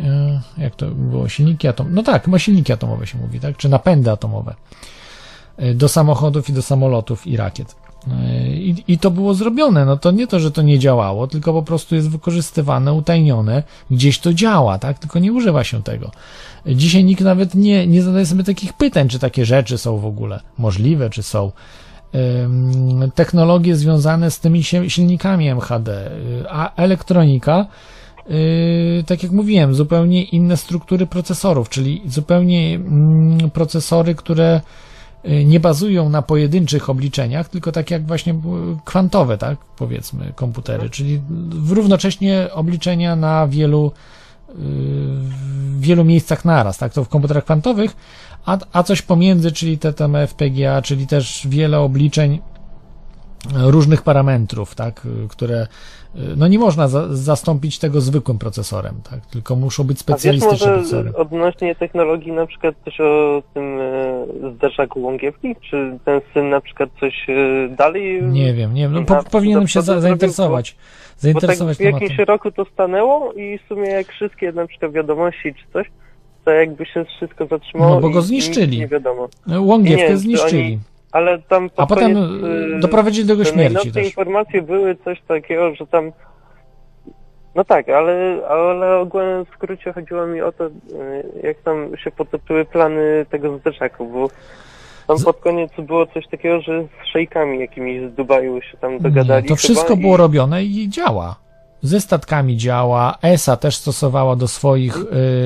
y, 0.58 0.60
jak 0.62 0.76
to 0.76 0.90
było, 0.90 1.28
silniki 1.28 1.68
atomowe, 1.68 1.94
no 1.94 2.02
tak, 2.02 2.24
chyba 2.24 2.38
silniki 2.38 2.72
atomowe 2.72 3.06
się 3.06 3.18
mówi, 3.18 3.40
tak, 3.40 3.56
czy 3.56 3.68
napędy 3.68 4.10
atomowe 4.10 4.54
do 5.74 5.88
samochodów 5.88 6.48
i 6.48 6.52
do 6.52 6.62
samolotów 6.62 7.26
i 7.26 7.36
rakiet. 7.36 7.79
I, 8.54 8.84
I 8.88 8.98
to 8.98 9.10
było 9.10 9.34
zrobione. 9.34 9.84
No 9.84 9.96
to 9.96 10.10
nie 10.10 10.26
to, 10.26 10.40
że 10.40 10.50
to 10.50 10.62
nie 10.62 10.78
działało, 10.78 11.26
tylko 11.26 11.52
po 11.52 11.62
prostu 11.62 11.94
jest 11.94 12.10
wykorzystywane, 12.10 12.92
utajnione. 12.92 13.62
Gdzieś 13.90 14.18
to 14.18 14.34
działa, 14.34 14.78
tak? 14.78 14.98
Tylko 14.98 15.18
nie 15.18 15.32
używa 15.32 15.64
się 15.64 15.82
tego. 15.82 16.10
Dzisiaj 16.66 17.04
nikt 17.04 17.22
nawet 17.22 17.54
nie, 17.54 17.86
nie 17.86 18.02
zadaje 18.02 18.26
sobie 18.26 18.44
takich 18.44 18.72
pytań, 18.72 19.08
czy 19.08 19.18
takie 19.18 19.44
rzeczy 19.44 19.78
są 19.78 19.98
w 19.98 20.06
ogóle 20.06 20.40
możliwe, 20.58 21.10
czy 21.10 21.22
są. 21.22 21.52
Technologie 23.14 23.76
związane 23.76 24.30
z 24.30 24.40
tymi 24.40 24.64
si- 24.64 24.90
silnikami 24.90 25.48
MHD, 25.48 26.10
y, 26.10 26.44
a 26.50 26.74
elektronika, 26.74 27.66
y, 28.30 29.04
tak 29.06 29.22
jak 29.22 29.32
mówiłem, 29.32 29.74
zupełnie 29.74 30.22
inne 30.24 30.56
struktury 30.56 31.06
procesorów, 31.06 31.68
czyli 31.68 32.02
zupełnie 32.06 32.74
mm, 32.74 33.50
procesory, 33.50 34.14
które 34.14 34.60
nie 35.24 35.60
bazują 35.60 36.08
na 36.08 36.22
pojedynczych 36.22 36.90
obliczeniach, 36.90 37.48
tylko 37.48 37.72
tak 37.72 37.90
jak 37.90 38.06
właśnie 38.06 38.32
y, 38.32 38.36
kwantowe, 38.84 39.38
tak, 39.38 39.58
powiedzmy, 39.76 40.32
komputery, 40.36 40.90
czyli 40.90 41.20
w- 41.50 41.72
równocześnie 41.72 42.48
obliczenia 42.52 43.16
na 43.16 43.46
wielu 43.48 43.92
w 44.54 45.80
wielu 45.80 46.04
miejscach 46.04 46.44
naraz, 46.44 46.78
tak, 46.78 46.92
to 46.92 47.04
w 47.04 47.08
komputerach 47.08 47.44
kwantowych, 47.44 47.96
a, 48.44 48.58
a 48.72 48.82
coś 48.82 49.02
pomiędzy, 49.02 49.52
czyli 49.52 49.78
te 49.78 49.92
tam 49.92 50.16
FPGA, 50.26 50.82
czyli 50.82 51.06
też 51.06 51.46
wiele 51.50 51.80
obliczeń 51.80 52.40
różnych 53.54 54.02
parametrów, 54.02 54.74
tak, 54.74 55.06
które 55.28 55.66
no 56.14 56.48
nie 56.48 56.58
można 56.58 56.88
za, 56.88 57.16
zastąpić 57.16 57.78
tego 57.78 58.00
zwykłym 58.00 58.38
procesorem, 58.38 58.94
tak, 59.10 59.26
tylko 59.26 59.56
muszą 59.56 59.84
być 59.84 59.96
A 59.96 59.98
wiesz 59.98 60.00
specjalistyczne 60.02 60.72
procesory. 60.72 61.16
odnośnie 61.16 61.74
technologii 61.74 62.32
na 62.32 62.46
przykład 62.46 62.74
coś 62.84 63.00
o 63.00 63.42
tym 63.54 63.78
e, 63.80 64.26
zderzaku 64.56 65.02
Łągiewki? 65.02 65.56
Czy 65.70 65.98
ten 66.04 66.20
syn 66.34 66.50
na 66.50 66.60
przykład 66.60 66.90
coś 67.00 67.26
e, 67.28 67.68
dalej... 67.76 68.22
Nie 68.22 68.54
wiem, 68.54 68.74
nie 68.74 68.82
wiem, 68.82 68.92
no, 68.92 69.02
po, 69.02 69.24
powinienem 69.30 69.68
się 69.68 69.82
za, 69.82 69.94
do- 69.94 70.00
zainteresować, 70.00 70.72
Bo 70.72 71.20
zainteresować 71.20 71.78
tak 71.78 71.86
w 71.86 71.90
jakimś 72.00 72.18
roku 72.18 72.50
to 72.52 72.64
stanęło 72.64 73.32
i 73.32 73.58
w 73.58 73.68
sumie 73.68 73.88
jak 73.90 74.12
wszystkie 74.12 74.52
na 74.52 74.66
przykład 74.66 74.92
wiadomości 74.92 75.54
czy 75.54 75.72
coś, 75.72 75.86
to 76.44 76.50
jakby 76.50 76.86
się 76.86 77.04
wszystko 77.04 77.46
zatrzymało. 77.46 77.94
No 77.94 78.00
bo 78.00 78.10
go 78.10 78.22
zniszczyli. 78.22 78.78
Nie 78.78 78.88
wiadomo. 78.88 79.28
Łągiewkę 79.58 80.02
Nie, 80.04 80.08
czy 80.10 80.16
zniszczyli. 80.18 80.62
Oni, 80.64 80.78
ale 81.12 81.38
tam 81.38 81.70
pod 81.70 81.80
A 81.80 81.86
potem 81.86 82.14
koniec, 82.14 82.44
y, 82.76 82.80
doprowadzili 82.80 83.26
do 83.26 83.32
jego 83.32 83.44
te 83.44 83.50
śmierci 83.50 83.74
najnowsze 83.74 83.90
też. 83.92 84.06
informacje 84.06 84.62
były 84.62 84.96
coś 84.96 85.20
takiego, 85.28 85.74
że 85.74 85.86
tam 85.86 86.12
no 87.54 87.64
tak, 87.64 87.88
ale, 87.88 88.40
ale 88.48 88.98
ogólnie 88.98 89.44
w 89.50 89.54
skrócie 89.54 89.92
chodziło 89.92 90.26
mi 90.26 90.40
o 90.40 90.52
to, 90.52 90.66
y, 90.66 90.70
jak 91.42 91.60
tam 91.62 91.96
się 91.96 92.10
potoczyły 92.10 92.64
plany 92.64 93.26
tego 93.30 93.58
zdeczaku, 93.58 94.06
bo 94.06 94.28
tam 95.06 95.24
pod 95.24 95.36
koniec 95.40 95.70
było 95.78 96.06
coś 96.06 96.26
takiego, 96.28 96.60
że 96.60 96.82
z 96.82 97.06
szejkami 97.12 97.60
jakimiś 97.60 98.10
z 98.10 98.14
Dubaju 98.14 98.62
się 98.62 98.76
tam 98.76 98.98
dogadali. 98.98 99.42
Nie, 99.42 99.48
to 99.48 99.56
wszystko 99.56 99.94
i- 99.94 99.96
było 99.96 100.16
robione 100.16 100.64
i 100.64 100.88
działa. 100.88 101.36
Ze 101.82 102.00
statkami 102.00 102.56
działa, 102.56 103.18
ESA 103.22 103.56
też 103.56 103.76
stosowała 103.76 104.36
do 104.36 104.48
swoich, 104.48 104.96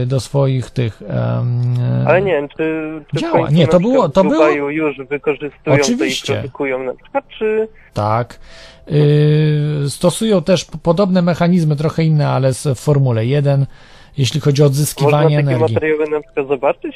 y, 0.03 0.07
do 0.07 0.21
swoich 0.21 0.71
tych... 0.71 1.03
em, 1.03 1.75
Ale 2.07 2.23
nie 2.23 2.33
wiem, 2.33 2.49
czy, 2.49 2.91
czy 3.15 3.21
Działa. 3.21 3.51
Nie, 3.51 3.69
to 3.69 3.81
było- 3.81 4.09
to 4.09 4.25
było- 4.25 4.49
już 4.71 4.97
wykorzystują 5.11 5.77
Oczywiście. 5.77 6.33
i 6.33 6.37
produkują 6.37 6.83
na 6.85 6.95
przykład, 6.95 7.25
czy... 7.39 7.69
Tak. 7.95 8.39
Y, 8.93 9.85
stosują 9.89 10.43
też 10.43 10.67
podobne 10.83 11.23
mechanizmy, 11.23 11.77
trochę 11.77 12.05
inne, 12.05 12.29
ale 12.29 12.53
w 12.53 12.65
Formule 12.77 13.27
1, 13.27 13.67
jeśli 14.19 14.41
chodzi 14.41 14.63
o 14.63 14.65
Można 14.65 14.73
odzyskiwanie 14.73 15.37
takie 15.37 15.49
energii. 15.49 15.75
materiały 15.75 16.09
na 16.11 16.21
przykład 16.21 16.49
zobaczyć? 16.49 16.95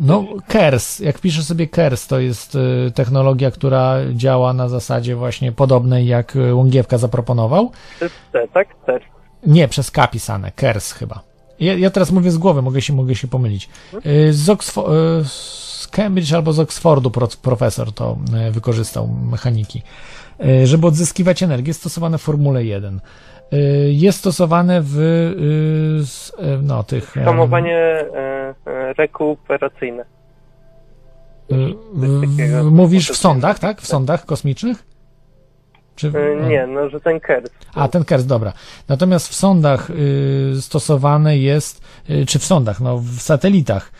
No, 0.00 0.24
KERS, 0.48 0.98
jak 0.98 1.20
piszę 1.20 1.42
sobie 1.42 1.66
KERS, 1.66 2.06
to 2.06 2.18
jest 2.20 2.54
y, 2.54 2.92
technologia, 2.94 3.50
która 3.50 3.96
działa 4.14 4.52
na 4.52 4.68
zasadzie 4.68 5.16
właśnie 5.16 5.52
podobnej, 5.52 6.06
jak 6.06 6.36
y, 6.36 6.54
Łągiewka 6.54 6.98
zaproponował. 6.98 7.70
Jest 8.00 8.14
C, 8.32 8.48
tak? 8.54 8.68
C. 8.86 8.98
Nie, 9.46 9.68
przez 9.68 9.90
K 9.90 10.08
pisane, 10.08 10.52
KERS 10.52 10.92
chyba. 10.92 11.22
Ja, 11.60 11.74
ja 11.74 11.90
teraz 11.90 12.10
mówię 12.10 12.30
z 12.30 12.38
głowy, 12.38 12.62
mogę 12.62 12.82
się, 12.82 12.92
mogę 12.92 13.14
się 13.14 13.28
pomylić. 13.28 13.68
Y, 14.06 14.32
Z, 14.32 14.48
Oxfo- 14.48 15.24
z 15.24 15.88
Cambridge 15.90 16.32
albo 16.32 16.52
z 16.52 16.58
Oxfordu 16.60 17.10
pro, 17.10 17.28
profesor 17.42 17.92
to 17.92 18.16
wykorzystał 18.50 19.08
mechaniki. 19.08 19.82
Żeby 20.64 20.86
odzyskiwać 20.86 21.42
energię, 21.42 21.74
stosowane 21.74 22.18
w 22.18 22.22
Formule 22.22 22.64
1. 22.64 23.00
Y, 23.52 23.92
Jest 23.92 24.18
stosowane 24.18 24.80
w 24.82 24.98
y, 24.98 26.42
y, 26.44 26.58
no, 26.62 26.82
tych... 26.82 27.12
Hamowanie 27.12 27.76
e, 27.76 28.54
e, 28.66 28.92
rekuperacyjne. 28.92 30.04
w, 31.94 32.70
mówisz 32.70 33.10
w 33.10 33.16
sondach, 33.16 33.58
tak? 33.58 33.80
W 33.80 33.86
sondach 33.86 34.26
kosmicznych? 34.26 34.84
Czy, 35.96 36.12
E, 36.14 36.48
Nie, 36.48 36.66
no, 36.66 36.88
że 36.88 37.00
ten 37.00 37.20
KERS. 37.20 37.50
A, 37.74 37.88
ten 37.88 38.04
KERS, 38.04 38.26
dobra. 38.26 38.52
Natomiast 38.88 39.28
w 39.28 39.34
sondach 39.34 39.90
y, 39.90 40.52
stosowane 40.60 41.38
jest, 41.38 41.82
y, 42.10 42.26
czy 42.26 42.38
w 42.38 42.44
sondach, 42.44 42.80
no 42.80 42.98
w 42.98 43.20
satelitach, 43.20 43.92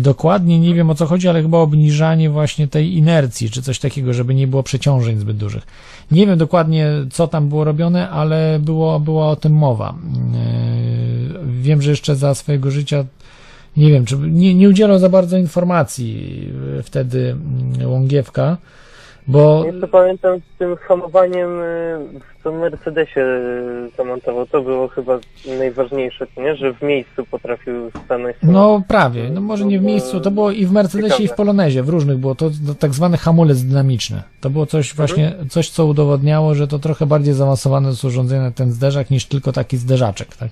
dokładnie 0.00 0.60
nie 0.60 0.74
wiem 0.74 0.90
o 0.90 0.94
co 0.94 1.06
chodzi, 1.06 1.28
ale 1.28 1.42
chyba 1.42 1.58
obniżanie 1.58 2.30
właśnie 2.30 2.68
tej 2.68 2.96
inercji, 2.96 3.50
czy 3.50 3.62
coś 3.62 3.78
takiego, 3.78 4.14
żeby 4.14 4.34
nie 4.34 4.46
było 4.46 4.62
przeciążeń 4.62 5.18
zbyt 5.18 5.36
dużych. 5.36 5.66
Nie 6.10 6.26
wiem 6.26 6.38
dokładnie, 6.38 6.88
co 7.10 7.28
tam 7.28 7.48
było 7.48 7.64
robione, 7.64 8.10
ale 8.10 8.58
było, 8.62 9.00
była 9.00 9.28
o 9.28 9.36
tym 9.36 9.52
mowa. 9.52 9.94
Y, 9.94 11.62
wiem, 11.62 11.82
że 11.82 11.90
jeszcze 11.90 12.16
za 12.16 12.34
swojego 12.34 12.70
życia 12.70 13.04
nie 13.76 13.90
wiem, 13.90 14.04
czy 14.04 14.16
nie, 14.16 14.54
nie 14.54 14.68
udzielał 14.68 14.98
za 14.98 15.08
bardzo 15.08 15.36
informacji 15.38 16.42
y, 16.78 16.82
wtedy 16.82 17.36
y, 17.82 17.88
Łągiewka, 17.88 18.56
bo 19.26 19.64
Jeszcze 19.64 19.88
pamiętam 19.88 20.38
z 20.38 20.58
tym 20.58 20.76
hamowaniem 20.76 21.50
e, 21.50 21.62
w 22.40 22.42
tym 22.42 22.58
Mercedesie 22.58 23.20
e, 23.20 23.96
zamontował. 23.96 24.46
To 24.46 24.62
było 24.62 24.88
chyba 24.88 25.18
najważniejsze, 25.58 26.26
nie? 26.36 26.56
Że 26.56 26.74
w 26.74 26.82
miejscu 26.82 27.26
potrafił 27.30 27.90
stanąć. 28.04 28.36
No 28.42 28.82
prawie, 28.88 29.30
no 29.30 29.40
może 29.40 29.64
nie 29.64 29.78
w 29.78 29.82
miejscu, 29.82 30.20
to 30.20 30.30
było 30.30 30.50
i 30.50 30.66
w 30.66 30.72
Mercedesie 30.72 31.22
i 31.22 31.28
w 31.28 31.32
Polonezie, 31.32 31.82
w 31.82 31.88
różnych 31.88 32.18
było, 32.18 32.34
to, 32.34 32.50
tak 32.78 32.94
zwany 32.94 33.16
hamulec 33.16 33.62
dynamiczny. 33.62 34.22
To 34.40 34.50
było 34.50 34.66
coś 34.66 34.94
właśnie, 34.94 35.34
coś 35.50 35.70
co 35.70 35.86
udowodniało, 35.86 36.54
że 36.54 36.68
to 36.68 36.78
trochę 36.78 37.06
bardziej 37.06 37.34
zaawansowane 37.34 37.88
jest 37.88 38.04
urządzenie 38.04 38.52
ten 38.54 38.72
zderzak 38.72 39.10
niż 39.10 39.26
tylko 39.26 39.52
taki 39.52 39.76
zderzaczek, 39.76 40.36
tak? 40.36 40.50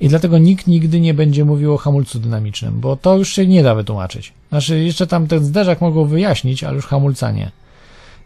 I 0.00 0.08
dlatego 0.08 0.38
nikt 0.38 0.66
nigdy 0.66 1.00
nie 1.00 1.14
będzie 1.14 1.44
mówił 1.44 1.74
o 1.74 1.76
hamulcu 1.76 2.18
dynamicznym, 2.18 2.80
bo 2.80 2.96
to 2.96 3.16
już 3.16 3.28
się 3.28 3.46
nie 3.46 3.62
da 3.62 3.74
wytłumaczyć. 3.74 4.32
Znaczy, 4.48 4.78
jeszcze 4.78 5.06
tam 5.06 5.26
ten 5.26 5.44
zderzak 5.44 5.80
mogą 5.80 6.04
wyjaśnić, 6.04 6.64
ale 6.64 6.74
już 6.74 6.86
hamulca 6.86 7.30
nie. 7.30 7.50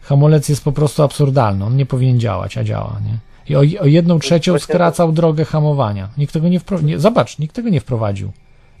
Hamulec 0.01 0.49
jest 0.49 0.63
po 0.63 0.71
prostu 0.71 1.03
absurdalny, 1.03 1.65
on 1.65 1.75
nie 1.75 1.85
powinien 1.85 2.19
działać, 2.19 2.57
a 2.57 2.63
działa, 2.63 2.99
nie? 3.05 3.17
I 3.49 3.55
o, 3.55 3.81
o 3.81 3.85
jedną 3.85 4.19
trzecią 4.19 4.59
skracał 4.59 5.11
drogę 5.11 5.45
hamowania. 5.45 6.09
Nikt 6.17 6.33
tego 6.33 6.47
nie 6.49 6.59
wprowadził. 6.59 6.99
Zobacz, 6.99 7.39
nikt 7.39 7.55
tego 7.55 7.69
nie 7.69 7.81
wprowadził. 7.81 8.31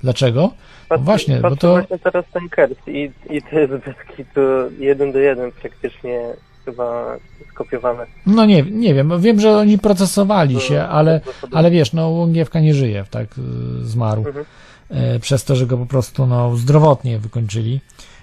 Dlaczego? 0.01 0.51
No 0.89 0.97
właśnie, 0.97 1.39
bo 1.39 1.55
to. 1.55 1.71
właśnie 1.71 1.99
teraz 1.99 2.25
ten 2.33 2.49
KERS 2.49 2.77
i, 2.87 3.11
i 3.29 3.41
to 3.41 3.59
jest 3.59 3.73
bez 3.73 3.95
kitu 4.17 4.41
jeden 4.79 5.11
do 5.11 5.19
jeden 5.19 5.51
praktycznie 5.51 6.33
chyba 6.65 7.17
skopiowane. 7.53 8.05
No 8.25 8.45
nie, 8.45 8.63
nie 8.63 8.93
wiem, 8.93 9.21
wiem, 9.21 9.39
że 9.39 9.57
oni 9.57 9.77
procesowali 9.77 10.61
się, 10.61 10.81
ale, 10.83 11.21
ale 11.51 11.71
wiesz, 11.71 11.93
no 11.93 12.09
Łągiewka 12.09 12.59
nie 12.59 12.73
żyje, 12.73 13.05
tak, 13.09 13.27
y, 13.37 13.85
zmarł. 13.85 14.23
Mhm. 14.27 14.45
E, 14.89 15.19
Przez 15.19 15.43
to, 15.43 15.55
że 15.55 15.65
go 15.67 15.77
po 15.77 15.85
prostu 15.85 16.25
no, 16.25 16.55
zdrowotnie 16.55 17.19
wykończyli. 17.19 17.81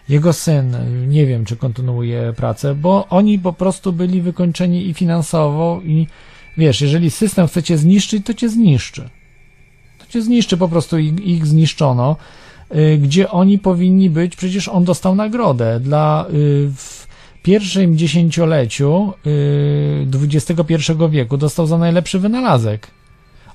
Jego 0.09 0.33
syn, 0.33 0.77
nie 1.09 1.27
wiem, 1.27 1.45
czy 1.45 1.57
kontynuuje 1.57 2.33
pracę, 2.37 2.75
bo 2.75 3.07
oni 3.11 3.39
po 3.39 3.53
prostu 3.53 3.93
byli 3.93 4.23
wykończeni 4.23 4.89
i 4.89 4.95
finansowo, 4.95 5.81
i 5.85 6.07
wiesz, 6.57 6.81
jeżeli 6.81 7.11
system 7.11 7.47
chcecie 7.47 7.79
zniszczyć, 7.79 8.27
to 8.27 8.35
cię 8.35 8.49
zniszczy. 8.49 9.09
To 9.99 10.07
cię 10.13 10.23
zniszczy, 10.23 10.57
po 10.57 10.69
prostu 10.69 10.99
ich, 10.99 11.21
ich 11.27 11.47
zniszczono, 11.47 12.17
y, 12.77 12.99
gdzie 13.03 13.31
oni 13.31 13.59
powinni 13.59 14.11
być, 14.11 14.37
przecież 14.37 14.69
on 14.69 14.85
dostał 14.85 15.15
nagrodę 15.15 15.81
dla 15.81 16.27
y, 16.29 16.69
w 16.77 17.09
pierwszym 17.43 17.97
dziesięcioleciu 17.99 19.13
y, 19.27 20.07
XXI 20.23 20.75
wieku 21.11 21.37
dostał 21.37 21.67
za 21.67 21.79
najlepszy 21.79 22.19
wynalazek 22.19 22.87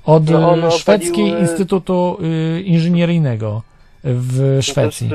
od 0.06 0.30
No, 0.30 0.72
Szwedzkiej 0.72 1.32
obaliły- 1.33 1.40
Instytutu 1.41 2.17
y, 2.57 2.61
Inżynieryjnego 2.61 3.61
w 4.03 4.59
Szwecji. 4.61 5.09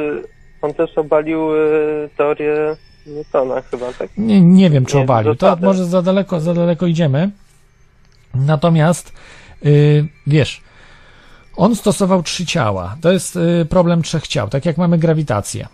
On 0.62 0.74
też 0.74 0.98
obalił 0.98 1.54
y, 1.54 2.08
teorię 2.16 2.76
Newtona 3.06 3.62
chyba, 3.62 3.92
tak? 3.92 4.10
Nie, 4.16 4.40
nie 4.40 4.70
wiem, 4.70 4.86
czy 4.86 4.96
Nie, 4.96 5.02
obalił. 5.02 5.34
To 5.34 5.56
może 5.62 5.84
za 5.84 6.02
daleko, 6.02 6.40
za 6.40 6.54
daleko 6.54 6.86
idziemy. 6.86 7.30
Natomiast, 8.34 9.12
y, 9.66 10.06
wiesz, 10.26 10.60
on 11.56 11.76
stosował 11.76 12.22
trzy 12.22 12.46
ciała. 12.46 12.96
To 13.00 13.12
jest 13.12 13.36
y, 13.36 13.66
problem 13.70 14.02
trzech 14.02 14.26
ciał, 14.26 14.48
tak 14.48 14.66
jak 14.66 14.78
mamy 14.78 14.98
grawitację. 14.98 15.68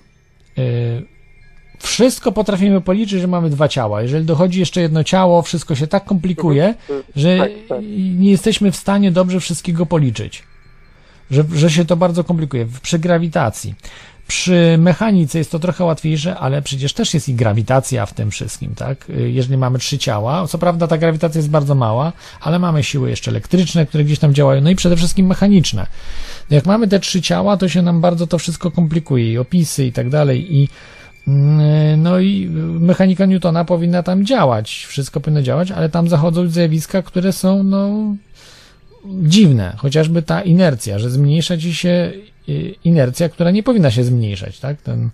Wszystko 1.78 2.32
potrafimy 2.32 2.80
policzyć, 2.80 3.20
że 3.20 3.26
mamy 3.26 3.50
dwa 3.50 3.68
ciała. 3.68 4.02
Jeżeli 4.02 4.24
dochodzi 4.24 4.60
jeszcze 4.60 4.80
jedno 4.80 5.04
ciało, 5.04 5.42
wszystko 5.42 5.74
się 5.74 5.86
tak 5.86 6.04
komplikuje, 6.04 6.64
Mhm. 6.66 7.02
że 7.16 7.38
Tak, 7.38 7.50
tak. 7.68 7.78
nie 8.16 8.30
jesteśmy 8.30 8.72
w 8.72 8.76
stanie 8.76 9.10
dobrze 9.12 9.40
wszystkiego 9.40 9.86
policzyć. 9.86 10.42
Że, 11.30 11.44
że 11.54 11.70
się 11.70 11.84
to 11.84 11.96
bardzo 11.96 12.24
komplikuje. 12.24 12.66
Przy 12.82 12.98
grawitacji. 12.98 13.74
Przy 14.27 14.77
mechanice 14.78 15.39
jest 15.39 15.51
to 15.51 15.59
trochę 15.59 15.85
łatwiejsze, 15.85 16.36
ale 16.36 16.62
przecież 16.62 16.93
też 16.93 17.15
jest 17.15 17.28
i 17.28 17.35
grawitacja 17.35 18.07
w 18.07 18.15
tym 18.15 18.31
wszystkim, 18.31 18.75
tak? 18.75 19.07
Jeżeli 19.27 19.57
mamy 19.57 19.78
trzy 19.78 19.99
ciała, 19.99 20.47
co 20.47 20.59
prawda 20.59 20.86
ta 20.86 20.99
grawitacja 20.99 21.39
jest 21.39 21.51
bardzo 21.51 21.75
mała, 21.75 22.12
ale 22.41 22.59
mamy 22.59 22.83
siły 22.83 23.11
jeszcze 23.11 23.31
elektryczne, 23.31 23.86
które 23.86 24.05
gdzieś 24.05 24.19
tam 24.19 24.35
działają, 24.35 24.61
no 24.61 24.70
i 24.70 24.77
przede 24.77 24.97
wszystkim 24.97 25.27
mechaniczne. 25.27 25.86
Jak 26.51 26.67
mamy 26.67 26.89
te 26.89 27.01
trzy 27.01 27.23
ciała, 27.23 27.57
to 27.57 27.69
się 27.69 27.83
nam 27.83 28.01
bardzo 28.01 28.27
to 28.27 28.39
wszystko 28.39 28.70
komplikuje, 28.70 29.33
i 29.33 29.39
opisy 29.39 29.86
i 29.86 29.93
tak 29.93 30.11
dalej, 30.11 30.57
i 30.57 30.69
mm, 31.28 32.03
no 32.03 32.20
i 32.20 32.49
mechanika 32.81 33.27
Newtona 33.27 33.65
powinna 33.65 34.03
tam 34.03 34.27
działać, 34.27 34.86
wszystko 34.89 35.20
powinno 35.20 35.43
działać, 35.43 35.70
ale 35.70 35.89
tam 35.89 36.09
zachodzą 36.09 36.49
zjawiska, 36.49 37.03
które 37.03 37.33
są, 37.33 37.62
no, 37.62 38.15
dziwne, 39.05 39.74
chociażby 39.76 40.23
ta 40.23 40.42
inercja, 40.42 40.99
że 40.99 41.10
zmniejsza 41.10 41.58
ci 41.58 41.74
się 41.74 42.12
y, 42.49 42.74
inercja, 42.84 43.28
która 43.28 43.50
nie 43.50 43.62
powinna 43.62 43.91
się 43.91 44.05
zmniejszać, 44.05 44.60
tak? 44.60 44.83
Ten, 44.83 45.10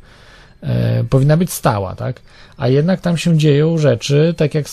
e, 0.62 1.04
powinna 1.04 1.36
być 1.36 1.52
stała, 1.52 1.94
tak? 1.94 2.20
A 2.56 2.68
jednak 2.68 3.00
tam 3.00 3.16
się 3.16 3.38
dzieją 3.38 3.78
rzeczy, 3.78 4.34
tak 4.36 4.54
jak, 4.54 4.66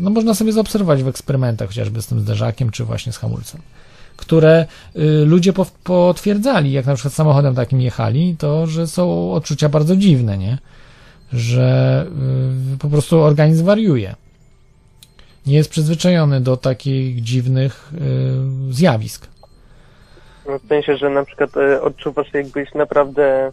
no 0.00 0.10
można 0.10 0.34
sobie 0.34 0.52
zaobserwować 0.52 1.02
w 1.02 1.08
eksperymentach, 1.08 1.68
chociażby 1.68 2.02
z 2.02 2.06
tym 2.06 2.20
zderzakiem, 2.20 2.70
czy 2.70 2.84
właśnie 2.84 3.12
z 3.12 3.16
hamulcem, 3.16 3.60
które 4.16 4.66
y, 4.96 5.24
ludzie 5.24 5.52
po, 5.52 5.66
potwierdzali, 5.84 6.72
jak 6.72 6.86
na 6.86 6.94
przykład 6.94 7.14
samochodem 7.14 7.54
takim 7.54 7.80
jechali, 7.80 8.36
to, 8.38 8.66
że 8.66 8.86
są 8.86 9.32
odczucia 9.32 9.68
bardzo 9.68 9.96
dziwne, 9.96 10.38
nie? 10.38 10.58
Że 11.32 12.06
y, 12.74 12.78
po 12.78 12.88
prostu 12.88 13.20
organizm 13.20 13.64
wariuje 13.64 14.14
nie 15.46 15.56
jest 15.56 15.70
przyzwyczajony 15.70 16.40
do 16.40 16.56
takich 16.56 17.22
dziwnych 17.22 17.92
y, 18.70 18.74
zjawisk. 18.74 19.26
No, 20.48 20.58
w 20.58 20.68
sensie, 20.68 20.96
że 20.96 21.10
na 21.10 21.24
przykład 21.24 21.56
y, 21.56 21.82
odczuwasz 21.82 22.34
jakbyś 22.34 22.74
naprawdę 22.74 23.52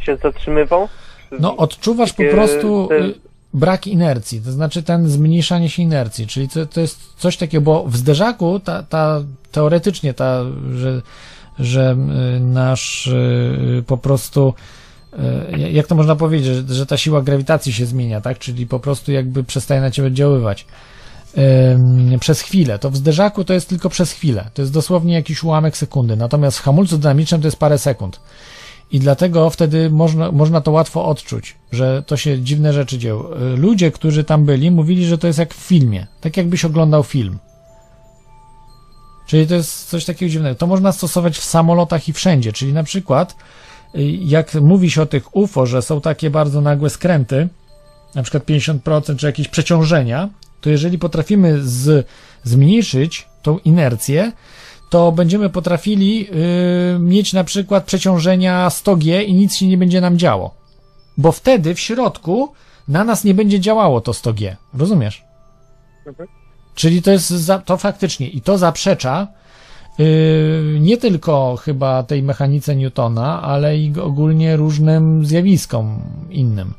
się 0.00 0.16
zatrzymywał? 0.16 0.88
No, 1.40 1.56
odczuwasz 1.56 2.12
po 2.12 2.22
Takie 2.22 2.30
prostu 2.34 2.86
te- 2.88 2.98
y, 2.98 3.14
brak 3.54 3.86
inercji, 3.86 4.40
to 4.40 4.52
znaczy 4.52 4.82
ten 4.82 5.08
zmniejszanie 5.08 5.68
się 5.68 5.82
inercji, 5.82 6.26
czyli 6.26 6.48
to, 6.48 6.66
to 6.66 6.80
jest 6.80 7.14
coś 7.16 7.36
takiego, 7.36 7.62
bo 7.62 7.84
w 7.84 7.96
zderzaku 7.96 8.60
ta, 8.60 8.82
ta 8.82 9.22
teoretycznie 9.52 10.14
ta, 10.14 10.44
że 10.74 11.02
że 11.58 11.96
y, 12.36 12.40
nasz 12.40 13.06
y, 13.06 13.84
po 13.86 13.96
prostu 13.96 14.54
jak 15.70 15.86
to 15.86 15.94
można 15.94 16.16
powiedzieć, 16.16 16.68
że, 16.68 16.86
ta 16.86 16.96
siła 16.96 17.22
grawitacji 17.22 17.72
się 17.72 17.86
zmienia, 17.86 18.20
tak? 18.20 18.38
Czyli 18.38 18.66
po 18.66 18.80
prostu 18.80 19.12
jakby 19.12 19.44
przestaje 19.44 19.80
na 19.80 19.90
ciebie 19.90 20.08
oddziaływać 20.08 20.66
przez 22.20 22.40
chwilę. 22.40 22.78
To 22.78 22.90
w 22.90 22.96
zderzaku 22.96 23.44
to 23.44 23.52
jest 23.52 23.68
tylko 23.68 23.88
przez 23.88 24.12
chwilę. 24.12 24.50
To 24.54 24.62
jest 24.62 24.72
dosłownie 24.72 25.14
jakiś 25.14 25.42
ułamek 25.42 25.76
sekundy. 25.76 26.16
Natomiast 26.16 26.58
w 26.58 26.62
hamulcu 26.62 26.98
dynamicznym 26.98 27.40
to 27.40 27.46
jest 27.46 27.58
parę 27.58 27.78
sekund. 27.78 28.20
I 28.92 29.00
dlatego 29.00 29.50
wtedy 29.50 29.90
można, 29.90 30.32
można 30.32 30.60
to 30.60 30.70
łatwo 30.70 31.04
odczuć, 31.04 31.56
że 31.72 32.02
to 32.06 32.16
się 32.16 32.40
dziwne 32.40 32.72
rzeczy 32.72 32.98
dzieją. 32.98 33.24
Y, 33.32 33.56
Ludzie, 33.56 33.90
którzy 33.90 34.24
tam 34.24 34.44
byli, 34.44 34.70
mówili, 34.70 35.06
że 35.06 35.18
to 35.18 35.26
jest 35.26 35.38
jak 35.38 35.54
w 35.54 35.58
filmie. 35.58 36.06
Tak 36.20 36.36
jakbyś 36.36 36.64
oglądał 36.64 37.02
film. 37.02 37.38
Czyli 39.26 39.46
to 39.46 39.54
jest 39.54 39.88
coś 39.88 40.04
takiego 40.04 40.30
dziwnego. 40.30 40.54
To 40.54 40.66
można 40.66 40.92
stosować 40.92 41.38
w 41.38 41.44
samolotach 41.44 42.08
i 42.08 42.12
wszędzie. 42.12 42.52
Czyli 42.52 42.72
na 42.72 42.82
przykład, 42.82 43.36
y, 43.94 44.02
jak 44.10 44.54
mówi 44.54 44.90
się 44.90 45.02
o 45.02 45.06
tych 45.06 45.36
UFO, 45.36 45.66
że 45.66 45.82
są 45.82 46.00
takie 46.00 46.30
bardzo 46.30 46.60
nagłe 46.60 46.90
skręty, 46.90 47.48
na 48.14 48.22
przykład 48.22 48.44
50% 48.44 49.16
czy 49.16 49.26
jakieś 49.26 49.48
przeciążenia, 49.48 50.28
to 50.60 50.70
jeżeli 50.70 50.98
potrafimy 50.98 51.58
z, 51.62 52.06
zmniejszyć 52.44 53.28
tą 53.42 53.58
inercję, 53.58 54.32
to 54.90 55.12
będziemy 55.12 55.50
potrafili 55.50 56.28
y, 56.94 56.98
mieć 56.98 57.32
na 57.32 57.44
przykład 57.44 57.84
przeciążenia 57.84 58.68
100G 58.68 59.24
i 59.24 59.34
nic 59.34 59.56
się 59.56 59.66
nie 59.66 59.78
będzie 59.78 60.00
nam 60.00 60.18
działo. 60.18 60.54
Bo 61.16 61.32
wtedy 61.32 61.74
w 61.74 61.80
środku 61.80 62.52
na 62.88 63.04
nas 63.04 63.24
nie 63.24 63.34
będzie 63.34 63.60
działało 63.60 64.00
to 64.00 64.12
100G. 64.12 64.56
Rozumiesz? 64.74 65.24
Czyli 66.74 67.02
to 67.02 67.10
jest 67.10 67.28
za, 67.30 67.58
to 67.58 67.76
faktycznie 67.76 68.28
i 68.28 68.40
to 68.40 68.58
zaprzecza 68.58 69.28
yy, 69.98 70.78
nie 70.80 70.96
tylko 70.96 71.56
chyba 71.56 72.02
tej 72.02 72.22
mechanice 72.22 72.76
Newtona, 72.76 73.42
ale 73.42 73.78
i 73.78 74.00
ogólnie 74.00 74.56
różnym 74.56 75.26
zjawiskom 75.26 76.02
innym. 76.30 76.74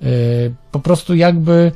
Yy, 0.00 0.08
po 0.72 0.80
prostu 0.80 1.14
jakby 1.14 1.72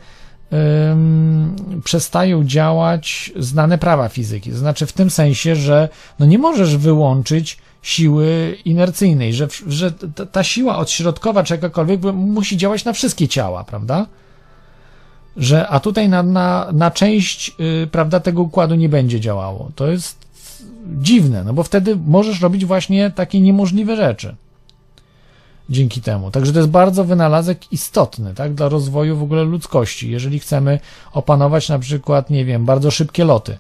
przestają 1.85 2.45
działać 2.45 3.33
znane 3.37 3.79
prawa 3.79 4.09
fizyki. 4.09 4.51
To 4.51 4.57
znaczy 4.57 4.87
w 4.87 4.93
tym 4.93 5.11
sensie, 5.11 5.57
że 5.57 5.89
no 6.19 6.27
nie 6.27 6.39
możesz 6.39 6.77
wyłączyć 6.77 7.59
siły 7.83 8.57
inercyjnej, 8.65 9.33
że, 9.33 9.49
że 9.67 9.93
ta, 10.33 10.43
siła 10.43 10.79
odśrodkowa 10.79 11.45
czy 11.45 11.55
jakakolwiek 11.55 12.03
musi 12.03 12.57
działać 12.57 12.85
na 12.85 12.93
wszystkie 12.93 13.29
ciała, 13.29 13.65
prawda? 13.65 14.07
Że, 15.37 15.69
a 15.69 15.81
tutaj 15.81 16.09
na, 16.09 16.23
na, 16.23 16.69
na 16.73 16.91
część 16.91 17.55
yy, 17.59 17.87
prawda, 17.93 18.21
tego 18.21 18.43
układu 18.43 18.75
nie 18.75 18.89
będzie 18.89 19.21
działało. 19.21 19.71
To 19.75 19.87
jest 19.87 20.27
dziwne, 20.87 21.45
no 21.45 21.53
bo 21.53 21.63
wtedy 21.63 21.97
możesz 22.07 22.41
robić 22.41 22.65
właśnie 22.65 23.11
takie 23.11 23.41
niemożliwe 23.41 23.97
rzeczy 23.97 24.37
dzięki 25.71 26.01
temu. 26.03 26.31
Także 26.31 26.53
to 26.53 26.59
jest 26.59 26.71
bardzo 26.71 27.05
wynalazek 27.05 27.73
istotny, 27.73 28.35
tak, 28.35 28.55
dla 28.55 28.69
rozwoju 28.69 29.17
w 29.17 29.23
ogóle 29.23 29.45
ludzkości. 29.45 30.11
Jeżeli 30.11 30.39
chcemy 30.39 30.81
opanować 31.13 31.69
na 31.69 31.79
przykład, 31.79 32.31
nie 32.31 32.45
wiem, 32.45 32.65
bardzo 32.65 32.91
szybkie 32.91 33.25
loty, 33.25 33.59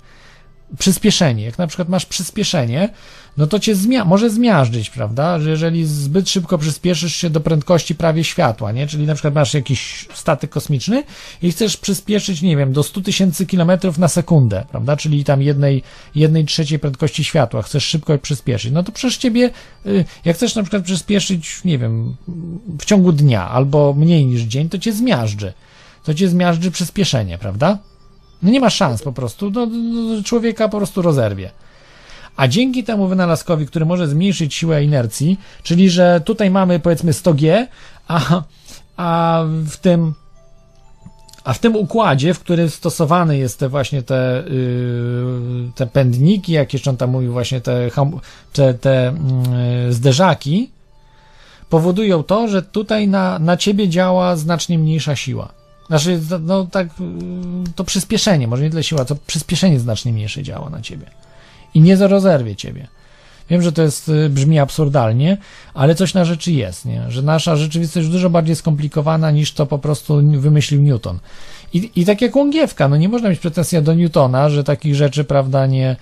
przyspieszenie, 0.78 1.44
jak 1.44 1.58
na 1.58 1.66
przykład 1.66 1.88
masz 1.88 2.06
przyspieszenie, 2.06 2.88
no 3.36 3.46
to 3.46 3.60
cię 3.60 3.74
zmia 3.74 4.04
może 4.04 4.30
zmiażdżyć, 4.30 4.90
prawda, 4.90 5.40
że 5.40 5.50
jeżeli 5.50 5.86
zbyt 5.86 6.30
szybko 6.30 6.58
przyspieszysz 6.58 7.14
się 7.14 7.30
do 7.30 7.40
prędkości 7.40 7.94
prawie 7.94 8.24
światła, 8.24 8.72
nie, 8.72 8.86
czyli 8.86 9.06
na 9.06 9.14
przykład 9.14 9.34
masz 9.34 9.54
jakiś 9.54 10.08
statek 10.14 10.50
kosmiczny 10.50 11.04
i 11.42 11.52
chcesz 11.52 11.76
przyspieszyć, 11.76 12.42
nie 12.42 12.56
wiem, 12.56 12.72
do 12.72 12.82
100 12.82 13.00
tysięcy 13.00 13.46
kilometrów 13.46 13.98
na 13.98 14.08
sekundę, 14.08 14.64
prawda, 14.70 14.96
czyli 14.96 15.24
tam 15.24 15.42
jednej, 15.42 15.82
jednej 16.14 16.44
trzeciej 16.44 16.78
prędkości 16.78 17.24
światła, 17.24 17.62
chcesz 17.62 17.84
szybko 17.84 18.18
przyspieszyć, 18.18 18.72
no 18.72 18.82
to 18.82 18.92
przecież 18.92 19.16
ciebie, 19.16 19.50
y, 19.86 20.04
jak 20.24 20.36
chcesz 20.36 20.54
na 20.54 20.62
przykład 20.62 20.84
przyspieszyć, 20.84 21.64
nie 21.64 21.78
wiem, 21.78 22.16
w 22.78 22.84
ciągu 22.84 23.12
dnia 23.12 23.48
albo 23.50 23.94
mniej 23.94 24.26
niż 24.26 24.42
dzień, 24.42 24.68
to 24.68 24.78
cię 24.78 24.92
zmiażdży, 24.92 25.52
to 26.04 26.14
cię 26.14 26.28
zmiażdży 26.28 26.70
przyspieszenie, 26.70 27.38
prawda? 27.38 27.78
No 28.42 28.50
nie 28.50 28.60
ma 28.60 28.70
szans 28.70 29.02
po 29.02 29.12
prostu, 29.12 29.50
no, 29.50 29.66
no, 29.66 30.22
człowieka 30.22 30.68
po 30.68 30.76
prostu 30.76 31.02
rozerwie. 31.02 31.50
A 32.36 32.48
dzięki 32.48 32.84
temu 32.84 33.08
wynalazkowi, 33.08 33.66
który 33.66 33.86
może 33.86 34.08
zmniejszyć 34.08 34.54
siłę 34.54 34.84
inercji, 34.84 35.38
czyli 35.62 35.90
że 35.90 36.20
tutaj 36.24 36.50
mamy 36.50 36.80
powiedzmy 36.80 37.12
100G, 37.12 37.66
a, 38.08 38.42
a 38.96 39.42
w 39.66 39.76
tym 39.76 40.14
a 41.44 41.52
w 41.52 41.58
tym 41.58 41.76
układzie, 41.76 42.34
w 42.34 42.40
którym 42.40 42.70
stosowane 42.70 43.38
jest 43.38 43.58
te 43.58 43.68
właśnie 43.68 44.02
te, 44.02 44.44
yy, 44.48 45.70
te 45.74 45.86
pędniki, 45.86 46.52
jak 46.52 46.72
jeszcze 46.72 46.90
on 46.90 46.96
tam 46.96 47.10
mówił, 47.10 47.32
właśnie 47.32 47.60
te, 47.60 47.90
te, 48.52 48.74
te 48.74 49.14
yy, 49.86 49.92
zderzaki, 49.92 50.70
powodują 51.70 52.22
to, 52.22 52.48
że 52.48 52.62
tutaj 52.62 53.08
na, 53.08 53.38
na 53.38 53.56
ciebie 53.56 53.88
działa 53.88 54.36
znacznie 54.36 54.78
mniejsza 54.78 55.16
siła. 55.16 55.55
Znaczy, 55.86 56.20
no 56.40 56.66
tak, 56.66 56.88
to 57.74 57.84
przyspieszenie, 57.84 58.48
może 58.48 58.62
nie 58.62 58.70
tyle 58.70 58.82
siła, 58.82 59.04
to 59.04 59.16
przyspieszenie 59.26 59.80
znacznie 59.80 60.12
mniejsze 60.12 60.42
działa 60.42 60.70
na 60.70 60.80
ciebie. 60.80 61.06
I 61.74 61.80
nie 61.80 61.96
rozerwie 61.96 62.56
ciebie. 62.56 62.88
Wiem, 63.50 63.62
że 63.62 63.72
to 63.72 63.82
jest, 63.82 64.10
brzmi 64.30 64.58
absurdalnie, 64.58 65.36
ale 65.74 65.94
coś 65.94 66.14
na 66.14 66.24
rzeczy 66.24 66.52
jest, 66.52 66.84
nie? 66.84 67.04
że 67.08 67.22
nasza 67.22 67.56
rzeczywistość 67.56 68.04
jest 68.04 68.12
dużo 68.12 68.30
bardziej 68.30 68.56
skomplikowana 68.56 69.30
niż 69.30 69.52
to 69.52 69.66
po 69.66 69.78
prostu 69.78 70.22
wymyślił 70.40 70.82
Newton. 70.82 71.18
I, 71.72 71.90
i 71.96 72.04
tak 72.04 72.22
jak 72.22 72.36
łągiewka, 72.36 72.88
no 72.88 72.96
nie 72.96 73.08
można 73.08 73.28
mieć 73.28 73.40
pretensji 73.40 73.82
do 73.82 73.94
Newtona, 73.94 74.48
że 74.48 74.64
takich 74.64 74.94
rzeczy, 74.94 75.24
prawda, 75.24 75.66
nie, 75.66 75.96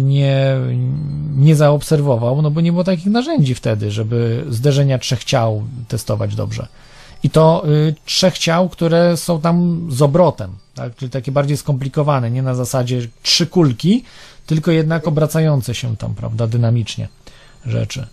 nie, 0.00 0.56
nie 1.36 1.56
zaobserwował, 1.56 2.42
no 2.42 2.50
bo 2.50 2.60
nie 2.60 2.72
było 2.72 2.84
takich 2.84 3.06
narzędzi 3.06 3.54
wtedy, 3.54 3.90
żeby 3.90 4.44
zderzenia 4.48 4.98
trzech 4.98 5.24
ciał 5.24 5.62
testować 5.88 6.34
dobrze. 6.34 6.66
I 7.22 7.30
to 7.30 7.62
y, 7.68 7.94
trzech 8.04 8.38
ciał, 8.38 8.68
które 8.68 9.16
są 9.16 9.40
tam 9.40 9.86
z 9.90 10.02
obrotem, 10.02 10.50
tak? 10.74 10.96
czyli 10.96 11.10
takie 11.10 11.32
bardziej 11.32 11.56
skomplikowane, 11.56 12.30
nie 12.30 12.42
na 12.42 12.54
zasadzie 12.54 13.00
trzy 13.22 13.46
kulki, 13.46 14.04
tylko 14.46 14.70
jednak 14.70 15.08
obracające 15.08 15.74
się 15.74 15.96
tam, 15.96 16.14
prawda, 16.14 16.46
dynamicznie 16.46 17.08
rzeczy. 17.66 18.06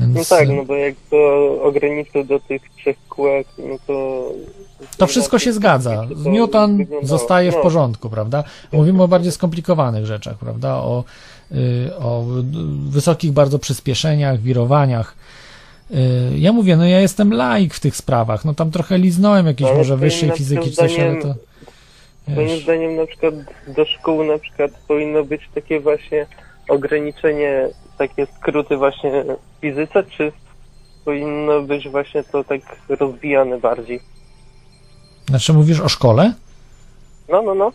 Więc... 0.00 0.14
No 0.14 0.36
tak, 0.36 0.48
no 0.48 0.64
bo 0.64 0.74
jak 0.74 0.94
to 1.10 1.16
ograniczył 1.62 2.24
do 2.24 2.40
tych 2.40 2.62
trzech 2.76 2.96
kółek, 3.08 3.46
no 3.58 3.76
to... 3.86 4.28
To 4.96 5.06
wszystko 5.06 5.38
się 5.38 5.52
zgadza. 5.52 6.06
Newton 6.16 6.86
zostaje 7.02 7.52
w 7.52 7.54
no. 7.54 7.62
porządku, 7.62 8.10
prawda? 8.10 8.44
Mówimy 8.72 9.02
o 9.02 9.08
bardziej 9.08 9.32
skomplikowanych 9.32 10.06
rzeczach, 10.06 10.38
prawda? 10.38 10.74
O, 10.74 11.04
y, 11.52 11.96
o 11.98 12.24
wysokich 12.88 13.32
bardzo 13.32 13.58
przyspieszeniach, 13.58 14.40
wirowaniach. 14.40 15.14
Y, 15.94 16.38
Ja 16.38 16.52
mówię, 16.52 16.76
no 16.76 16.86
ja 16.86 17.00
jestem 17.00 17.32
laik 17.32 17.74
w 17.74 17.80
tych 17.80 17.96
sprawach, 17.96 18.44
no 18.44 18.54
tam 18.54 18.70
trochę 18.70 18.98
liznąłem 18.98 19.46
jakieś 19.46 19.66
Ale 19.68 19.76
może 19.78 19.96
wyższej 19.96 20.30
fizyki 20.30 20.70
czy 20.70 20.76
coś, 20.76 20.98
ale 20.98 21.16
to... 21.16 21.28
zdaniem- 21.28 22.36
Moim 22.36 22.60
zdaniem 22.60 22.96
na 22.96 23.06
przykład 23.06 23.34
do 23.76 23.84
szkół 23.84 24.24
na 24.24 24.38
przykład 24.38 24.70
powinno 24.88 25.24
być 25.24 25.42
takie 25.54 25.80
właśnie 25.80 26.26
ograniczenie, 26.68 27.68
takie 27.98 28.26
skróty 28.26 28.76
właśnie 28.76 29.24
w 29.24 29.60
fizyce, 29.60 30.04
czy 30.04 30.32
powinno 31.04 31.60
być 31.62 31.88
właśnie 31.88 32.24
to 32.24 32.44
tak 32.44 32.60
rozwijane 32.88 33.58
bardziej? 33.60 34.00
Znaczy 35.28 35.52
mówisz 35.52 35.80
o 35.80 35.88
szkole? 35.88 36.32
No, 37.28 37.42
no, 37.42 37.54
no. 37.54 37.72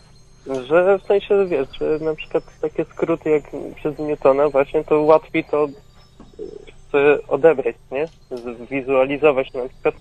Że 0.68 1.00
w 1.04 1.08
sensie, 1.08 1.46
wiesz, 1.50 1.68
że 1.82 2.06
na 2.06 2.16
przykład 2.16 2.44
takie 2.62 2.86
skróty 2.86 3.30
jak 3.30 3.44
przez 3.76 4.00
Newtona 4.00 4.50
właśnie, 4.50 4.84
to 4.84 5.02
łatwiej 5.02 5.44
to 5.44 5.68
odebrać, 7.28 7.76
nie? 7.92 8.08
Zwizualizować 8.66 9.54
na 9.54 9.62
przykład 9.70 9.96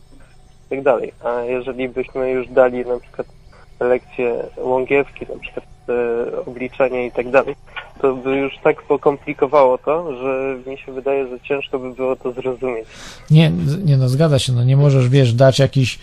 i 0.67 0.71
tak 0.71 0.83
dalej. 0.83 1.13
A 1.25 1.41
jeżeli 1.41 1.89
byśmy 1.89 2.31
już 2.31 2.49
dali 2.49 2.87
na 2.87 3.01
przykład 3.01 3.27
lekcje 3.81 4.45
łągiewki, 4.57 5.27
na 5.35 5.39
przykład 5.41 5.67
e, 5.89 6.45
obliczenia 6.47 7.07
i 7.07 7.13
tak 7.13 7.31
dalej, 7.31 7.55
to 8.01 8.15
by 8.15 8.37
już 8.37 8.53
tak 8.65 8.83
pokomplikowało 8.83 9.79
to, 9.79 10.17
że 10.17 10.59
mi 10.71 10.79
się 10.79 10.93
wydaje, 10.93 11.29
że 11.29 11.41
ciężko 11.41 11.79
by 11.79 11.95
było 11.95 12.17
to 12.17 12.33
zrozumieć. 12.33 12.87
Nie, 13.31 13.53
nie 13.85 13.97
no, 13.97 14.09
zgadza 14.09 14.39
się, 14.39 14.53
no 14.53 14.65
nie 14.65 14.77
możesz, 14.77 15.09
wiesz, 15.09 15.33
dać 15.35 15.59
jakichś 15.59 15.95
y, 15.95 15.99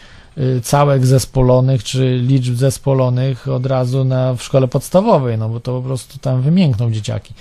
całek 0.63 1.05
zespolonych 1.05 1.83
czy 1.83 2.17
liczb 2.21 2.55
zespolonych 2.55 3.47
od 3.47 3.65
razu 3.65 4.03
na, 4.03 4.33
w 4.33 4.43
szkole 4.43 4.67
podstawowej, 4.67 5.37
no 5.37 5.49
bo 5.49 5.59
to 5.59 5.81
po 5.81 5.87
prostu 5.87 6.19
tam 6.19 6.41
wymiękną 6.41 6.91
dzieciaki. 6.91 7.33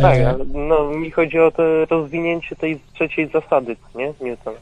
Tak, 0.00 0.16
E, 0.18 0.28
ale 0.30 0.44
no, 0.54 0.84
mi 0.90 1.10
chodzi 1.10 1.38
o 1.38 1.50
to 1.50 1.62
rozwinięcie 1.90 2.56
tej 2.56 2.80
trzeciej 2.94 3.28
zasady, 3.28 3.76
nie? 3.94 4.12
Newtona. 4.20 4.56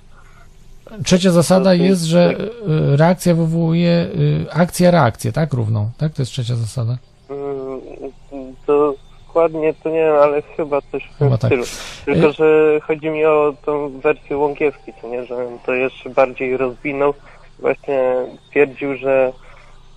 Trzecia 1.04 1.30
zasada 1.30 1.74
jest, 1.74 2.02
że 2.02 2.30
y, 2.32 2.96
reakcja 2.96 3.34
wywołuje 3.34 3.90
y, 3.90 4.46
akcja 4.52 4.90
reakcję, 4.90 5.32
tak? 5.32 5.52
Równą, 5.54 5.90
tak? 5.98 6.12
To 6.12 6.22
jest 6.22 6.32
trzecia 6.32 6.56
zasada. 6.56 6.96
Mm, 7.30 7.80
To 8.66 8.94
dokładnie 9.26 9.74
to 9.82 9.88
nie 9.88 9.94
wiem, 9.96 10.14
ale 10.22 10.42
chyba 10.42 10.80
coś 10.92 11.04
w 11.04 11.18
tym 11.18 11.28
Chyba 11.28 11.38
tak. 11.38 11.48
stylu. 11.50 11.64
Tylko, 12.04 12.28
Y- 12.28 12.32
że 12.32 12.80
chodzi 12.86 13.10
mi 13.10 13.24
o 13.24 13.54
tą 13.66 14.00
wersję 14.00 14.36
łąkiewki, 14.36 14.92
co 15.02 15.08
nie, 15.08 15.24
że 15.26 15.36
to 15.66 15.72
jeszcze 15.74 16.10
bardziej 16.10 16.56
rozwinął. 16.56 17.14
Właśnie 17.58 18.14
twierdził, 18.50 18.96
że 18.96 19.32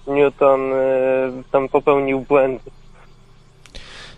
Newton 0.08 0.74
y, 0.74 0.76
tam 1.52 1.70
popełnił 1.70 2.20
błędy. 2.20 2.72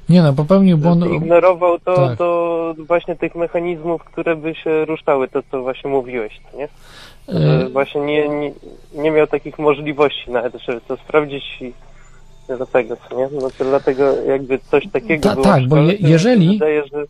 Nie 0.09 0.21
no, 0.21 0.33
popełnił 0.33 0.77
błąd. 0.77 1.05
Ignorował 1.05 1.79
to 1.79 1.95
Tak. 1.95 2.17
do 2.17 2.75
właśnie 2.87 3.15
tych 3.15 3.35
mechanizmów, 3.35 4.03
które 4.03 4.35
by 4.35 4.55
się 4.55 4.85
ruszały, 4.85 5.27
to 5.27 5.39
co 5.51 5.61
właśnie 5.61 5.89
mówiłeś, 5.89 6.41
nie? 6.57 6.67
Że 7.39 7.69
właśnie 7.69 8.01
nie, 8.01 8.29
nie, 8.29 8.51
nie 8.93 9.11
miał 9.11 9.27
takich 9.27 9.59
możliwości 9.59 10.31
nawet, 10.31 10.53
żeby 10.61 10.81
to 10.87 10.97
sprawdzić 10.97 11.43
i 11.61 11.73
do 12.59 12.65
tego, 12.65 12.95
co 13.09 13.15
nie? 13.17 13.27
No 13.41 13.49
to 13.57 13.63
dlatego 13.65 14.21
jakby 14.21 14.59
coś 14.59 14.83
takiego 14.93 15.23
Ta- 15.29 15.33
było 15.35 15.43
tak, 15.45 15.63
w 15.63 15.67
bo 15.67 15.75
szkole, 15.75 15.93
je- 15.93 15.99
to 15.99 16.07
jeżeli-. 16.07 16.53
Wydaje, 16.53 16.83
że 16.93 17.03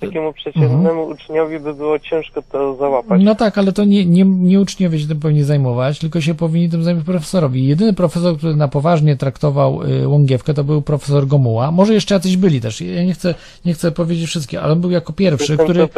takiemu 0.00 0.32
przeciętnemu 0.32 1.06
uczniowi 1.06 1.60
by 1.60 1.74
było 1.74 1.98
ciężko 1.98 2.42
to 2.42 2.76
załapać. 2.76 3.22
No 3.24 3.34
tak, 3.34 3.58
ale 3.58 3.72
to 3.72 3.84
nie, 3.84 4.06
nie, 4.06 4.24
nie 4.24 4.60
uczniowie 4.60 4.98
się 4.98 5.08
tym 5.08 5.20
powinni 5.20 5.42
zajmować, 5.42 5.98
tylko 5.98 6.20
się 6.20 6.34
powinni 6.34 6.68
tym 6.68 6.84
zajmować 6.84 7.06
profesorowi. 7.06 7.66
Jedyny 7.66 7.92
profesor, 7.92 8.36
który 8.36 8.56
na 8.56 8.68
poważnie 8.68 9.16
traktował 9.16 9.82
y, 9.82 10.08
Łągiewkę, 10.08 10.54
to 10.54 10.64
był 10.64 10.82
profesor 10.82 11.26
Gomuła. 11.26 11.70
Może 11.70 11.94
jeszcze 11.94 12.14
jacyś 12.14 12.36
byli 12.36 12.60
też. 12.60 12.80
Ja 12.80 13.04
nie 13.04 13.14
chcę, 13.14 13.34
nie 13.64 13.74
chcę 13.74 13.92
powiedzieć 13.92 14.26
wszystkich, 14.26 14.64
ale 14.64 14.72
on 14.72 14.80
był 14.80 14.90
jako 14.90 15.12
pierwszy, 15.12 15.56
Ten, 15.56 15.66
który 15.66 15.88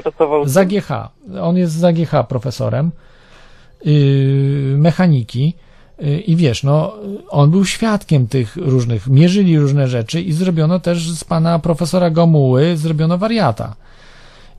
z 0.45 0.57
AGH. 0.57 0.91
On 1.43 1.57
jest 1.57 1.73
z 1.73 1.85
AGH 1.85 2.29
profesorem 2.29 2.91
yy, 3.85 4.75
mechaniki. 4.79 5.55
Yy, 5.99 6.21
I 6.21 6.37
wiesz, 6.37 6.63
no, 6.63 6.95
on 7.29 7.51
był 7.51 7.65
świadkiem 7.65 8.27
tych 8.27 8.57
różnych, 8.57 9.07
mierzyli 9.07 9.59
różne 9.59 9.89
rzeczy 9.89 10.21
i 10.21 10.33
zrobiono 10.33 10.79
też 10.79 11.11
z 11.11 11.25
pana 11.25 11.59
profesora 11.59 12.11
Gomuły, 12.11 12.77
zrobiono 12.77 13.19
wariata. 13.19 13.82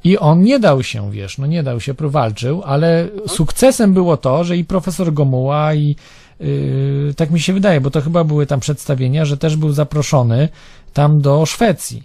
I 0.04 0.18
on 0.18 0.42
nie 0.42 0.60
dał 0.60 0.84
się, 0.84 1.12
wiesz, 1.12 1.38
no 1.38 1.48
nie 1.48 1.64
dał 1.64 1.80
się, 1.80 1.94
walczył, 2.00 2.64
ale 2.66 3.08
sukcesem 3.28 3.94
było 3.94 4.18
to, 4.18 4.44
że 4.44 4.58
i 4.58 4.66
profesor 4.66 5.14
Gomuła 5.14 5.74
i 5.74 5.96
yy, 6.40 7.14
tak 7.18 7.32
mi 7.32 7.40
się 7.40 7.54
wydaje, 7.54 7.82
bo 7.82 7.92
to 7.92 8.02
chyba 8.02 8.24
były 8.24 8.46
tam 8.46 8.60
przedstawienia, 8.60 9.26
że 9.26 9.38
też 9.38 9.56
był 9.56 9.72
zaproszony 9.72 10.50
tam 10.94 11.22
do 11.22 11.46
Szwecji 11.46 12.04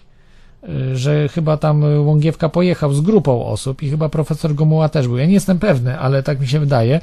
y, 0.68 0.97
że 0.97 1.28
chyba 1.28 1.57
tam 1.57 1.85
Łągiewka 2.07 2.49
pojechał 2.49 2.94
z 2.94 3.01
grupą 3.01 3.47
osób 3.47 3.83
i 3.83 3.91
chyba 3.91 4.09
profesor 4.09 4.55
Gomuła 4.55 4.89
też 4.89 5.09
był. 5.09 5.18
Ja 5.18 5.27
nie 5.27 5.35
jestem 5.35 5.59
pewny, 5.59 5.99
ale 5.99 6.23
tak 6.23 6.41
mi 6.41 6.49
się 6.49 6.60
wydaje, 6.60 7.01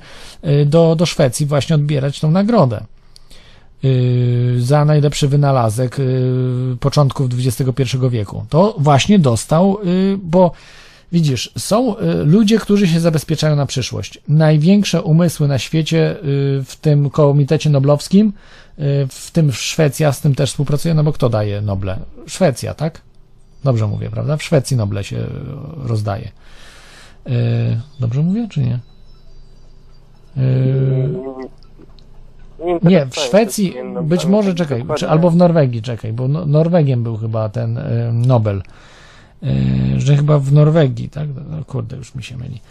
y, 0.47 0.65
do, 0.65 0.95
do 0.95 1.05
Szwecji 1.05 1.45
właśnie 1.45 1.75
odbierać 1.75 2.19
tą 2.19 2.31
nagrodę 2.31 2.83
y, 3.85 4.55
za 4.59 4.85
najlepszy 4.85 5.27
wynalazek 5.27 5.97
początków 6.79 7.29
XXI 7.45 7.97
wieku. 8.09 8.45
To 8.49 8.75
właśnie 8.77 9.19
dostał, 9.19 9.77
bo 10.17 10.51
widzisz, 11.15 11.51
są 11.57 11.97
y, 11.97 12.23
ludzie, 12.23 12.59
którzy 12.59 12.87
się 12.87 12.99
zabezpieczają 12.99 13.55
na 13.55 13.65
przyszłość. 13.65 14.19
Największe 14.27 15.01
umysły 15.01 15.47
na 15.47 15.59
świecie 15.59 16.11
y, 16.11 16.63
w 16.65 16.75
tym 16.81 17.09
komitecie 17.09 17.69
noblowskim, 17.69 18.27
y, 18.27 19.07
w 19.09 19.31
tym 19.31 19.51
Szwecja 19.51 20.11
z 20.11 20.21
tym 20.21 20.35
też 20.35 20.49
współpracuje, 20.49 20.93
no 20.93 21.03
bo 21.03 21.13
kto 21.13 21.29
daje 21.29 21.61
Noble? 21.61 21.99
Szwecja, 22.27 22.73
tak? 22.73 23.01
Dobrze 23.63 23.87
mówię, 23.87 24.09
prawda? 24.09 24.37
W 24.37 24.43
Szwecji 24.43 24.77
Noble 24.77 25.03
się 25.03 25.27
rozdaje. 25.83 26.31
Dobrze 27.99 28.21
mówię, 28.21 28.47
czy 28.49 28.59
nie? 28.59 28.79
Nie, 32.83 33.05
w 33.05 33.15
Szwecji, 33.15 33.73
być 34.03 34.25
może, 34.25 34.53
czekaj, 34.53 34.85
czy, 34.97 35.09
albo 35.09 35.29
w 35.29 35.35
Norwegii, 35.35 35.81
czekaj, 35.81 36.13
bo 36.13 36.27
no, 36.27 36.45
Norwegiem 36.45 37.03
był 37.03 37.17
chyba 37.17 37.49
ten 37.49 37.79
Nobel, 38.13 38.61
że 39.97 40.15
chyba 40.15 40.39
w 40.39 40.53
Norwegii, 40.53 41.09
tak? 41.09 41.29
No, 41.49 41.65
kurde, 41.65 41.97
już 41.97 42.15
mi 42.15 42.23
się 42.23 42.37
myli. 42.37 42.61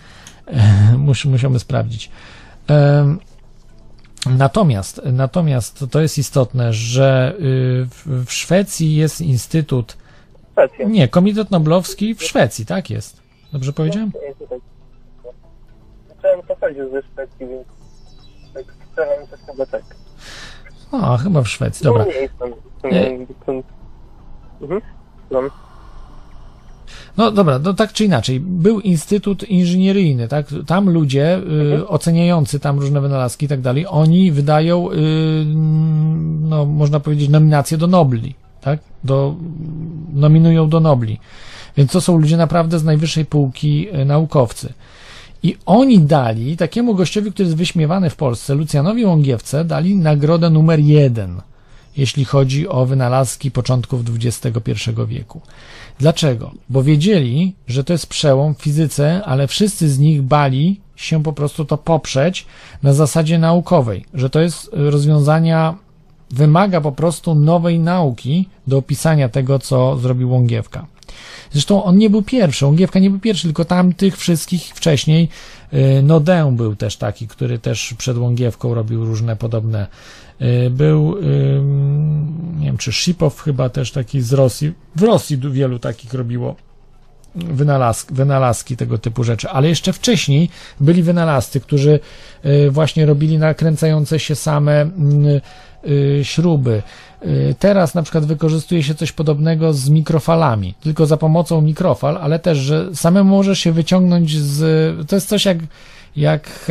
E, 0.46 0.92
mus, 0.98 1.24
musimy 1.24 1.58
sprawdzić. 1.58 2.10
Em, 2.68 3.18
Natomiast, 4.30 5.00
natomiast 5.04 5.84
to 5.90 6.00
jest 6.00 6.18
istotne, 6.18 6.72
że 6.72 7.34
y, 7.40 7.86
w, 8.06 8.32
Szwecji 8.32 8.96
jest 8.96 9.20
instytut. 9.20 9.96
Szwecja. 10.52 10.88
Nie, 10.88 11.08
Komitet 11.08 11.50
Noblowski 11.50 12.14
w 12.14 12.22
Szwecji, 12.22 12.66
tak 12.66 12.90
jest. 12.90 13.22
Dobrze 13.52 13.72
powiedziałem? 13.72 14.12
Zacząłem 16.08 16.46
pochodzić 16.46 16.78
ze 16.92 17.02
Szwecji, 17.02 17.46
więc 17.46 17.66
tak 18.54 18.64
strzelam, 18.90 19.26
że 19.30 19.36
chyba 19.36 19.66
tak. 19.66 19.82
O, 20.92 21.16
chyba 21.16 21.42
w 21.42 21.48
Szwecji, 21.48 21.84
dobra. 21.84 22.04
No, 22.04 22.10
nie 22.10 23.00
jestem. 23.00 23.62
Mhm. 24.60 24.80
No. 27.16 27.30
Dobra, 27.30 27.58
no 27.58 27.74
tak 27.74 27.92
czy 27.92 28.04
inaczej, 28.04 28.40
był 28.40 28.80
instytut 28.80 29.48
inżynieryjny, 29.48 30.28
tak? 30.28 30.46
Tam 30.66 30.90
ludzie 30.90 31.40
y, 31.78 31.88
oceniający 31.88 32.60
tam 32.60 32.78
różne 32.78 33.00
wynalazki 33.00 33.46
i 33.46 33.48
tak 33.48 33.60
dalej, 33.60 33.86
oni 33.88 34.32
wydają, 34.32 34.92
y, 34.92 34.96
no 36.40 36.64
można 36.64 37.00
powiedzieć, 37.00 37.28
nominacje 37.28 37.78
do 37.78 37.86
Nobli, 37.86 38.34
tak? 38.60 38.78
Do, 39.04 39.34
nominują 40.14 40.68
do 40.68 40.80
Nobli. 40.80 41.18
Więc 41.76 41.92
to 41.92 42.00
są 42.00 42.18
ludzie 42.18 42.36
naprawdę 42.36 42.78
z 42.78 42.84
najwyższej 42.84 43.24
półki 43.24 43.88
y, 43.88 44.04
naukowcy. 44.04 44.72
I 45.42 45.56
oni 45.66 46.00
dali 46.00 46.56
takiemu 46.56 46.94
gościowi, 46.94 47.32
który 47.32 47.46
jest 47.46 47.56
wyśmiewany 47.56 48.10
w 48.10 48.16
Polsce, 48.16 48.54
Lucjanowi 48.54 49.04
Łągiewce, 49.04 49.64
dali 49.64 49.96
nagrodę 49.96 50.50
numer 50.50 50.80
jeden, 50.80 51.40
jeśli 51.96 52.24
chodzi 52.24 52.68
o 52.68 52.86
wynalazki 52.86 53.50
początków 53.50 54.00
XXI 54.24 54.72
wieku. 55.08 55.40
Dlaczego? 55.98 56.52
Bo 56.70 56.82
wiedzieli, 56.82 57.54
że 57.68 57.84
to 57.84 57.92
jest 57.92 58.06
przełom 58.06 58.54
w 58.54 58.62
fizyce, 58.62 59.24
ale 59.24 59.46
wszyscy 59.46 59.88
z 59.88 59.98
nich 59.98 60.22
bali 60.22 60.80
się 60.96 61.22
po 61.22 61.32
prostu 61.32 61.64
to 61.64 61.78
poprzeć 61.78 62.46
na 62.82 62.92
zasadzie 62.92 63.38
naukowej, 63.38 64.04
że 64.14 64.30
to 64.30 64.40
jest 64.40 64.70
rozwiązania, 64.72 65.74
wymaga 66.30 66.80
po 66.80 66.92
prostu 66.92 67.34
nowej 67.34 67.78
nauki 67.78 68.48
do 68.66 68.78
opisania 68.78 69.28
tego, 69.28 69.58
co 69.58 69.98
zrobił 69.98 70.30
Łągiewka. 70.30 70.86
Zresztą 71.52 71.84
on 71.84 71.98
nie 71.98 72.10
był 72.10 72.22
pierwszy, 72.22 72.66
Łągiewka 72.66 72.98
nie 72.98 73.10
był 73.10 73.18
pierwszy, 73.18 73.42
tylko 73.42 73.64
tamtych 73.64 74.16
wszystkich 74.16 74.62
wcześniej. 74.62 75.28
y, 75.72 76.02
Nodę 76.02 76.54
był 76.56 76.76
też 76.76 76.96
taki, 76.96 77.28
który 77.28 77.58
też 77.58 77.94
przed 77.98 78.18
Łągiewką 78.18 78.74
robił 78.74 79.04
różne 79.04 79.36
podobne. 79.36 79.86
Y, 80.44 80.70
Był, 80.70 81.16
nie 82.58 82.66
wiem, 82.66 82.76
czy 82.78 82.92
Szipow 82.92 83.40
chyba 83.40 83.68
też 83.68 83.92
taki 83.92 84.20
z 84.20 84.32
Rosji. 84.32 84.72
W 84.96 85.02
Rosji 85.02 85.38
wielu 85.38 85.78
takich 85.78 86.14
robiło 86.14 86.56
wynalazk, 87.34 88.12
wynalazki 88.12 88.76
tego 88.76 88.98
typu 88.98 89.24
rzeczy, 89.24 89.48
ale 89.48 89.68
jeszcze 89.68 89.92
wcześniej 89.92 90.48
byli 90.80 91.02
wynalazcy, 91.02 91.60
którzy 91.60 92.00
y, 92.44 92.70
właśnie 92.70 93.06
robili 93.06 93.38
nakręcające 93.38 94.18
się 94.18 94.34
same 94.34 94.90
y, 95.86 96.24
śruby. 96.24 96.82
Teraz 97.58 97.94
na 97.94 98.02
przykład 98.02 98.24
wykorzystuje 98.24 98.82
się 98.82 98.94
coś 98.94 99.12
podobnego 99.12 99.72
z 99.72 99.88
mikrofalami, 99.88 100.74
tylko 100.80 101.06
za 101.06 101.16
pomocą 101.16 101.60
mikrofal, 101.60 102.18
ale 102.18 102.38
też, 102.38 102.58
że 102.58 102.94
samemu 102.94 103.30
możesz 103.30 103.58
się 103.58 103.72
wyciągnąć 103.72 104.38
z. 104.38 105.08
To 105.08 105.16
jest 105.16 105.28
coś 105.28 105.44
jak, 105.44 105.58
jak 106.16 106.70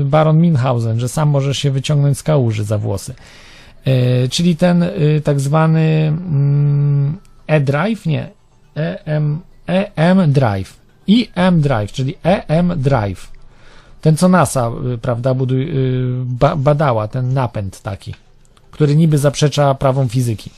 y, 0.00 0.04
Baron 0.04 0.40
Minhausen, 0.40 1.00
że 1.00 1.08
sam 1.08 1.28
możesz 1.28 1.58
się 1.58 1.70
wyciągnąć 1.70 2.18
z 2.18 2.22
kałuży 2.22 2.64
za 2.64 2.78
włosy. 2.78 3.14
Y, 3.86 4.28
Czyli 4.28 4.56
ten 4.56 4.82
y, 4.82 5.20
tak 5.24 5.40
zwany 5.40 5.80
mm, 5.80 7.18
e-drive, 7.46 8.06
nie, 8.06 8.28
EM, 8.74 9.40
EM 9.96 10.32
Drive. 10.32 10.84
EM 11.34 11.60
Drive, 11.60 11.92
czyli 11.92 12.14
EM 12.22 12.72
Drive. 12.76 13.34
Ten, 14.00 14.16
co 14.16 14.28
NASA, 14.28 14.70
prawda, 15.02 15.34
buduj, 15.34 15.72
ba, 16.24 16.56
badała, 16.56 17.08
ten 17.08 17.34
napęd 17.34 17.82
taki, 17.82 18.14
który 18.70 18.96
niby 18.96 19.18
zaprzecza 19.18 19.74
prawom 19.74 20.08
fizyki. 20.08 20.50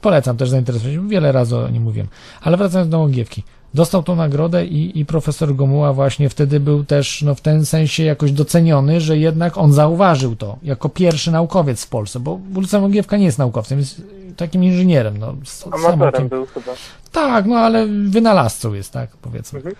Polecam 0.00 0.36
też 0.36 0.48
zainteresować 0.50 0.98
wiele 1.08 1.32
razy 1.32 1.56
o 1.56 1.68
nim 1.68 1.82
mówiłem. 1.82 2.08
Ale 2.40 2.56
wracając 2.56 2.90
do 2.90 2.98
Łągiewki. 2.98 3.42
Dostał 3.74 4.02
tą 4.02 4.16
nagrodę 4.16 4.66
i, 4.66 5.00
i 5.00 5.06
profesor 5.06 5.54
Gomuła 5.54 5.92
właśnie 5.92 6.28
wtedy 6.28 6.60
był 6.60 6.84
też 6.84 7.22
no, 7.22 7.34
w 7.34 7.40
ten 7.40 7.66
sensie 7.66 8.04
jakoś 8.04 8.32
doceniony, 8.32 9.00
że 9.00 9.18
jednak 9.18 9.58
on 9.58 9.72
zauważył 9.72 10.36
to 10.36 10.56
jako 10.62 10.88
pierwszy 10.88 11.30
naukowiec 11.30 11.84
w 11.84 11.88
Polsce, 11.88 12.20
bo 12.20 12.40
Lucjan 12.54 12.82
Łągiewka 12.82 13.16
nie 13.16 13.24
jest 13.24 13.38
naukowcem, 13.38 13.78
jest 13.78 14.02
takim 14.36 14.64
inżynierem. 14.64 15.18
No, 15.18 15.34
Amatorem 15.72 16.28
był 16.28 16.46
chyba. 16.46 16.72
Tak, 17.12 17.46
no 17.46 17.56
ale 17.56 17.86
wynalazcą 17.86 18.74
jest, 18.74 18.92
tak, 18.92 19.10
powiedzmy. 19.22 19.58
Mhm. 19.58 19.76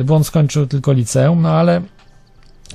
Y, 0.00 0.04
Bo 0.04 0.14
on 0.14 0.24
skończył 0.24 0.66
tylko 0.66 0.92
liceum, 0.92 1.42
no 1.42 1.50
ale, 1.50 1.82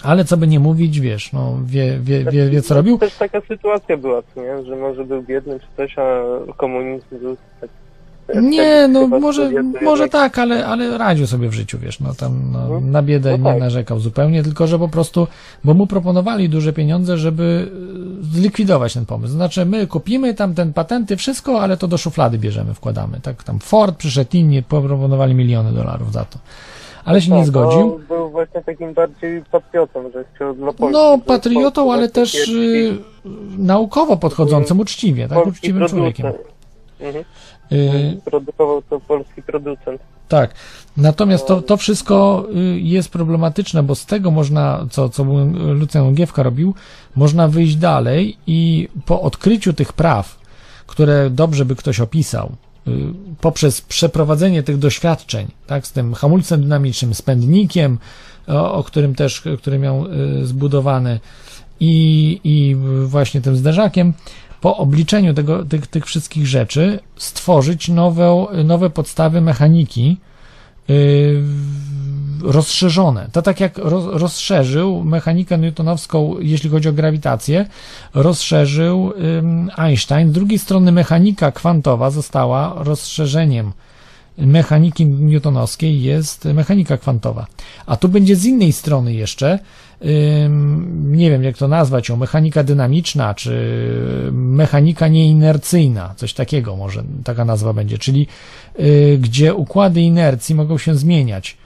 ale 0.03 0.25
co 0.25 0.37
by 0.37 0.47
nie 0.47 0.59
mówić, 0.59 0.99
wiesz, 0.99 1.33
no 1.33 1.57
wie, 1.65 1.99
wie, 1.99 2.23
wie, 2.23 2.49
wie 2.49 2.61
co 2.61 2.75
robił. 2.75 2.97
Też 2.97 3.15
taka 3.15 3.41
sytuacja 3.41 3.97
była, 3.97 4.21
nie? 4.35 4.65
Że 4.65 4.75
może 4.75 5.05
był 5.05 5.23
biedny 5.23 5.59
czy 5.59 5.67
coś, 5.77 5.95
a 5.97 6.23
komunizm 6.57 7.05
był 7.11 7.37
tak... 7.61 7.69
Nie, 8.41 8.87
no 8.87 9.07
może, 9.07 9.51
może 9.81 10.09
tak, 10.09 10.39
ale, 10.39 10.65
ale 10.65 10.97
radził 10.97 11.27
sobie 11.27 11.49
w 11.49 11.53
życiu, 11.53 11.77
wiesz, 11.79 11.99
no 11.99 12.13
tam 12.13 12.51
no, 12.51 12.59
Mhm. 12.63 12.91
na 12.91 13.01
biedę 13.01 13.31
No 13.31 13.37
nie 13.37 13.43
tak. 13.43 13.59
narzekał 13.59 13.99
zupełnie, 13.99 14.43
tylko 14.43 14.67
że 14.67 14.79
po 14.79 14.87
prostu, 14.87 15.27
bo 15.63 15.73
mu 15.73 15.87
proponowali 15.87 16.49
duże 16.49 16.73
pieniądze, 16.73 17.17
żeby 17.17 17.69
y, 18.21 18.35
zlikwidować 18.35 18.93
ten 18.93 19.05
pomysł. 19.05 19.33
Znaczy, 19.33 19.65
my 19.65 19.87
kupimy 19.87 20.33
tam 20.33 20.53
ten 20.55 20.73
patenty, 20.73 21.17
wszystko, 21.17 21.61
ale 21.61 21.77
to 21.77 21.87
do 21.87 21.97
szuflady 21.97 22.37
bierzemy, 22.37 22.73
wkładamy. 22.73 23.19
Tak, 23.21 23.43
tam 23.43 23.59
Ford 23.59 23.97
przyszedł 23.97 24.29
inni, 24.33 24.63
proponowali 24.63 25.33
miliony 25.35 25.71
dolarów 25.71 26.11
za 26.13 26.25
to. 26.25 26.39
Ale 27.05 27.21
się 27.21 27.31
nie 27.31 27.37
Tak, 27.37 27.47
zgodził. 27.47 27.95
on 27.95 28.03
Był 28.07 28.29
właśnie 28.29 28.61
takim 28.61 28.93
bardziej 28.93 29.43
patriotą, 29.51 30.11
że 30.13 30.23
chciał 30.35 30.53
dla 30.55 30.73
Polski. 30.73 30.93
No, 30.93 31.17
patriotą, 31.25 31.93
ale 31.93 32.09
też 32.09 32.47
y, 32.49 32.97
naukowo 33.57 34.17
podchodzącym, 34.17 34.79
uczciwie, 34.79 35.27
tak, 35.27 35.47
uczciwym 35.47 35.87
człowiekiem. 35.87 36.25
Mhm. 36.25 37.23
Y, 37.73 38.21
Produkował 38.25 38.81
to 38.81 38.99
polski 38.99 39.41
producent. 39.41 40.01
tak. 40.27 40.53
Natomiast 40.97 41.47
to, 41.47 41.61
to 41.61 41.77
wszystko 41.77 42.45
y, 42.55 42.79
jest 42.79 43.09
problematyczne, 43.09 43.83
bo 43.83 43.95
z 43.95 44.05
tego 44.05 44.31
można, 44.31 44.85
co, 44.91 45.09
co 45.09 45.23
Lucjan 45.73 46.03
Łągiewka 46.03 46.43
robił, 46.43 46.73
można 47.15 47.47
wyjść 47.47 47.75
dalej 47.75 48.37
i 48.47 48.89
po 49.05 49.21
odkryciu 49.21 49.73
tych 49.73 49.93
praw, 49.93 50.39
które 50.87 51.29
dobrze 51.29 51.65
by 51.65 51.75
ktoś 51.75 51.99
opisał, 51.99 52.51
y, 52.87 52.91
poprzez 53.41 53.81
przeprowadzenie 53.81 54.63
tych 54.63 54.77
doświadczeń, 54.77 55.47
tak, 55.67 55.87
z 55.87 55.91
tym 55.91 56.13
hamulcem 56.13 56.61
dynamicznym, 56.61 57.13
z 57.13 57.21
pędnikiem, 57.21 57.97
o, 58.47 58.73
o 58.73 58.83
którym 58.83 59.15
też, 59.15 59.43
który 59.59 59.79
miał 59.79 60.05
zbudowany 60.43 61.19
i, 61.79 62.39
i 62.43 62.75
właśnie 63.05 63.41
tym 63.41 63.55
zderzakiem, 63.55 64.13
po 64.63 64.77
obliczeniu 64.77 65.33
tego, 65.33 65.65
tych, 65.65 65.87
tych 65.87 66.05
wszystkich 66.05 66.47
rzeczy 66.47 66.99
stworzyć 67.15 67.89
nowe, 67.89 68.45
nowe 68.63 68.89
podstawy 68.89 69.41
mechaniki 69.41 70.17
yy, 70.87 71.43
rozszerzone. 72.41 73.29
To 73.31 73.41
tak 73.41 73.59
jak 73.59 73.77
roz, 73.77 74.05
rozszerzył 74.21 75.03
mechanikę 75.03 75.57
newtonowską, 75.57 76.35
jeśli 76.39 76.69
chodzi 76.69 76.89
o 76.89 76.93
grawitację, 76.93 77.65
rozszerzył 78.13 79.13
ym, 79.37 79.71
Einstein. 79.75 80.29
Z 80.29 80.33
drugiej 80.33 80.59
strony 80.59 80.91
mechanika 80.91 81.51
kwantowa 81.51 82.09
została 82.09 82.73
rozszerzeniem 82.77 83.71
mechaniki 84.37 85.05
newtonowskiej 85.05 86.03
jest 86.03 86.45
mechanika 86.45 86.97
kwantowa. 86.97 87.47
A 87.85 87.97
tu 87.97 88.09
będzie 88.09 88.35
z 88.35 88.45
innej 88.45 88.73
strony 88.73 89.13
jeszcze, 89.13 89.59
nie 91.03 91.29
wiem 91.29 91.43
jak 91.43 91.57
to 91.57 91.67
nazwać 91.67 92.09
ją, 92.09 92.17
mechanika 92.17 92.63
dynamiczna, 92.63 93.33
czy 93.33 93.51
mechanika 94.31 95.07
nieinercyjna, 95.07 96.13
coś 96.17 96.33
takiego 96.33 96.75
może 96.75 97.03
taka 97.23 97.45
nazwa 97.45 97.73
będzie, 97.73 97.97
czyli 97.97 98.27
y, 98.79 99.17
gdzie 99.21 99.53
układy 99.53 100.01
inercji 100.01 100.55
mogą 100.55 100.77
się 100.77 100.95
zmieniać. 100.95 101.57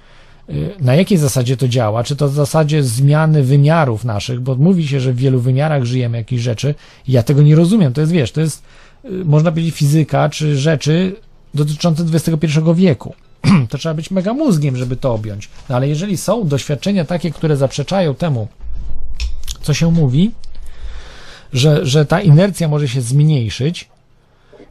Y, 0.50 0.70
Na 0.80 0.96
jakiej 0.96 1.18
zasadzie 1.18 1.58
to 1.58 1.68
działa? 1.68 2.04
Czy 2.04 2.16
to 2.16 2.28
w 2.28 2.34
zasadzie 2.34 2.84
zmiany 2.84 3.44
wymiarów 3.44 4.06
naszych, 4.06 4.40
bo 4.40 4.56
mówi 4.56 4.88
się, 4.88 5.00
że 5.00 5.14
w 5.14 5.18
wielu 5.18 5.40
wymiarach 5.40 5.84
żyjemy 5.84 6.18
jakieś 6.18 6.42
rzeczy. 6.42 6.76
Ja 7.08 7.24
tego 7.24 7.42
nie 7.42 7.56
rozumiem. 7.56 7.94
To 7.94 8.02
jest, 8.02 8.14
wiesz, 8.14 8.32
to 8.32 8.42
jest, 8.42 8.64
y, 9.06 9.10
można 9.26 9.52
powiedzieć, 9.52 9.76
fizyka, 9.76 10.30
czy 10.30 10.58
rzeczy 10.58 11.16
dotyczące 11.54 12.04
XXI 12.14 12.60
wieku. 12.76 13.14
To 13.70 13.78
trzeba 13.78 13.96
być 13.96 14.12
mega 14.12 14.34
mózgiem, 14.34 14.78
żeby 14.78 14.96
to 14.96 15.14
objąć. 15.14 15.50
No 15.70 15.76
ale 15.76 15.88
jeżeli 15.88 16.18
są 16.18 16.48
doświadczenia 16.48 17.06
takie, 17.06 17.32
które 17.32 17.58
zaprzeczają 17.58 18.16
temu, 18.16 18.48
co 19.62 19.74
się 19.74 19.92
mówi, 19.92 20.32
że, 21.54 21.86
że 21.86 22.06
ta 22.06 22.22
inercja 22.22 22.68
może 22.68 22.88
się 22.88 23.02
zmniejszyć, 23.02 23.90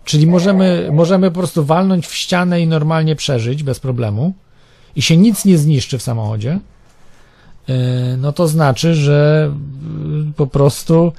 czyli 0.04 0.26
możemy, 0.26 0.88
możemy 0.92 1.30
po 1.30 1.38
prostu 1.38 1.64
walnąć 1.64 2.06
w 2.06 2.14
ścianę 2.14 2.60
i 2.60 2.66
normalnie 2.66 3.16
przeżyć 3.16 3.62
bez 3.62 3.80
problemu 3.80 4.34
i 4.96 5.02
się 5.02 5.16
nic 5.16 5.44
nie 5.44 5.58
zniszczy 5.58 5.98
w 5.98 6.02
samochodzie, 6.02 6.58
yy, 7.68 7.74
no 8.18 8.32
to 8.32 8.48
znaczy, 8.48 8.94
że 8.94 9.52
yy, 10.26 10.32
po 10.36 10.46
prostu 10.46 11.12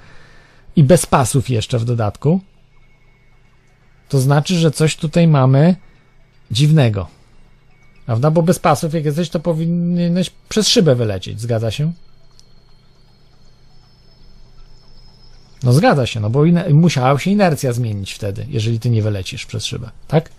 i 0.76 0.84
bez 0.84 1.06
pasów 1.06 1.50
jeszcze 1.50 1.80
w 1.80 1.86
dodatku, 1.86 2.40
to 4.10 4.20
znaczy, 4.20 4.56
że 4.56 4.72
coś 4.72 4.96
tutaj 4.96 5.28
mamy 5.28 5.76
dziwnego. 6.52 7.17
Prawda? 8.08 8.32
Bo 8.32 8.44
bez 8.44 8.60
pasów, 8.60 8.94
jak 8.94 9.06
jesteś, 9.06 9.30
to 9.30 9.40
powinieneś 9.40 10.30
przez 10.50 10.68
szybę 10.68 10.96
wylecieć. 10.96 11.42
Zgadza 11.42 11.72
się? 11.72 11.92
No 15.64 15.74
zgadza 15.74 16.06
się, 16.06 16.20
no 16.20 16.30
bo 16.30 16.44
musiała 16.72 17.20
się 17.20 17.32
inercja 17.32 17.74
zmienić 17.74 18.14
wtedy, 18.14 18.46
jeżeli 18.50 18.80
ty 18.80 18.90
nie 18.90 19.02
wylecisz 19.02 19.46
przez 19.46 19.66
szybę, 19.66 19.92
tak? 20.08 20.30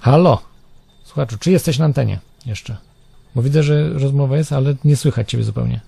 Halo? 0.00 0.42
Słuchaczu, 1.04 1.38
czy 1.38 1.50
jesteś 1.50 1.78
na 1.78 1.84
antenie 1.84 2.20
jeszcze? 2.46 2.76
Bo 3.34 3.42
widzę, 3.42 3.62
że 3.62 3.88
rozmowa 3.88 4.36
jest, 4.36 4.52
ale 4.52 4.74
nie 4.84 4.96
słychać 4.96 5.30
ciebie 5.30 5.44
zupełnie. 5.44 5.80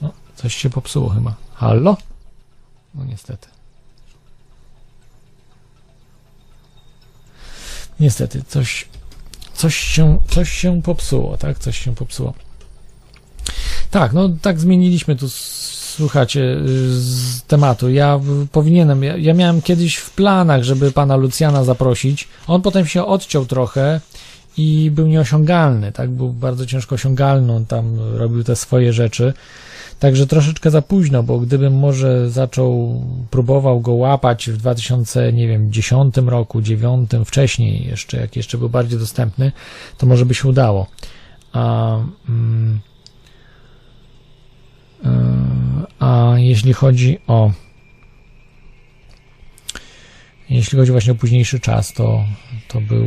No, 0.00 0.12
coś 0.34 0.54
się 0.54 0.70
popsuło 0.70 1.08
chyba. 1.08 1.34
Halo? 1.54 1.96
No 2.94 3.04
niestety. 3.04 3.55
Niestety, 8.00 8.42
coś, 8.48 8.88
coś, 9.54 9.76
się, 9.76 10.18
coś 10.28 10.50
się 10.50 10.82
popsuło, 10.82 11.36
tak? 11.36 11.58
Coś 11.58 11.78
się 11.78 11.94
popsuło. 11.94 12.34
Tak, 13.90 14.12
no 14.12 14.28
tak 14.42 14.60
zmieniliśmy 14.60 15.16
tu, 15.16 15.28
słuchacie, 15.96 16.56
z 16.88 17.42
tematu. 17.42 17.90
Ja 17.90 18.20
powinienem, 18.52 19.02
ja, 19.02 19.16
ja 19.16 19.34
miałem 19.34 19.62
kiedyś 19.62 19.96
w 19.96 20.10
planach, 20.10 20.62
żeby 20.62 20.92
pana 20.92 21.16
Lucjana 21.16 21.64
zaprosić. 21.64 22.28
On 22.46 22.62
potem 22.62 22.86
się 22.86 23.04
odciął 23.04 23.46
trochę 23.46 24.00
i 24.56 24.90
był 24.90 25.06
nieosiągalny, 25.06 25.92
tak? 25.92 26.10
Był 26.10 26.32
bardzo 26.32 26.66
ciężko 26.66 26.94
osiągalny, 26.94 27.52
on 27.52 27.66
tam 27.66 27.98
robił 28.16 28.44
te 28.44 28.56
swoje 28.56 28.92
rzeczy. 28.92 29.32
Także 29.98 30.26
troszeczkę 30.26 30.70
za 30.70 30.82
późno, 30.82 31.22
bo 31.22 31.38
gdybym 31.38 31.78
może 31.78 32.30
zaczął, 32.30 33.02
próbował 33.30 33.80
go 33.80 33.92
łapać 33.92 34.50
w 34.50 34.56
2000, 34.56 35.32
nie 35.32 35.48
wiem, 35.48 35.72
10 35.72 36.16
roku, 36.16 36.62
9, 36.62 37.10
wcześniej 37.24 37.86
jeszcze, 37.86 38.16
jak 38.16 38.36
jeszcze 38.36 38.58
był 38.58 38.68
bardziej 38.68 38.98
dostępny, 38.98 39.52
to 39.98 40.06
może 40.06 40.26
by 40.26 40.34
się 40.34 40.48
udało. 40.48 40.86
A, 41.52 41.96
mm, 42.28 42.80
y, 45.04 45.08
a 45.98 46.34
jeśli 46.36 46.72
chodzi 46.72 47.18
o 47.26 47.50
jeśli 50.50 50.78
chodzi 50.78 50.92
właśnie 50.92 51.12
o 51.12 51.16
późniejszy 51.16 51.60
czas, 51.60 51.92
to, 51.92 52.24
to 52.68 52.80
był 52.80 53.06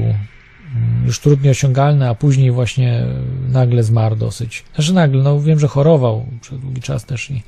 już 1.05 1.19
trudnie 1.19 1.51
osiągalny, 1.51 2.09
a 2.09 2.15
później 2.15 2.51
właśnie 2.51 3.05
nagle 3.49 3.83
zmarł 3.83 4.15
dosyć. 4.15 4.65
Znaczy 4.75 4.93
nagle, 4.93 5.23
no 5.23 5.41
wiem, 5.41 5.59
że 5.59 5.67
chorował 5.67 6.25
przez 6.41 6.59
długi 6.59 6.81
czas 6.81 7.05
też 7.05 7.29
i, 7.29 7.43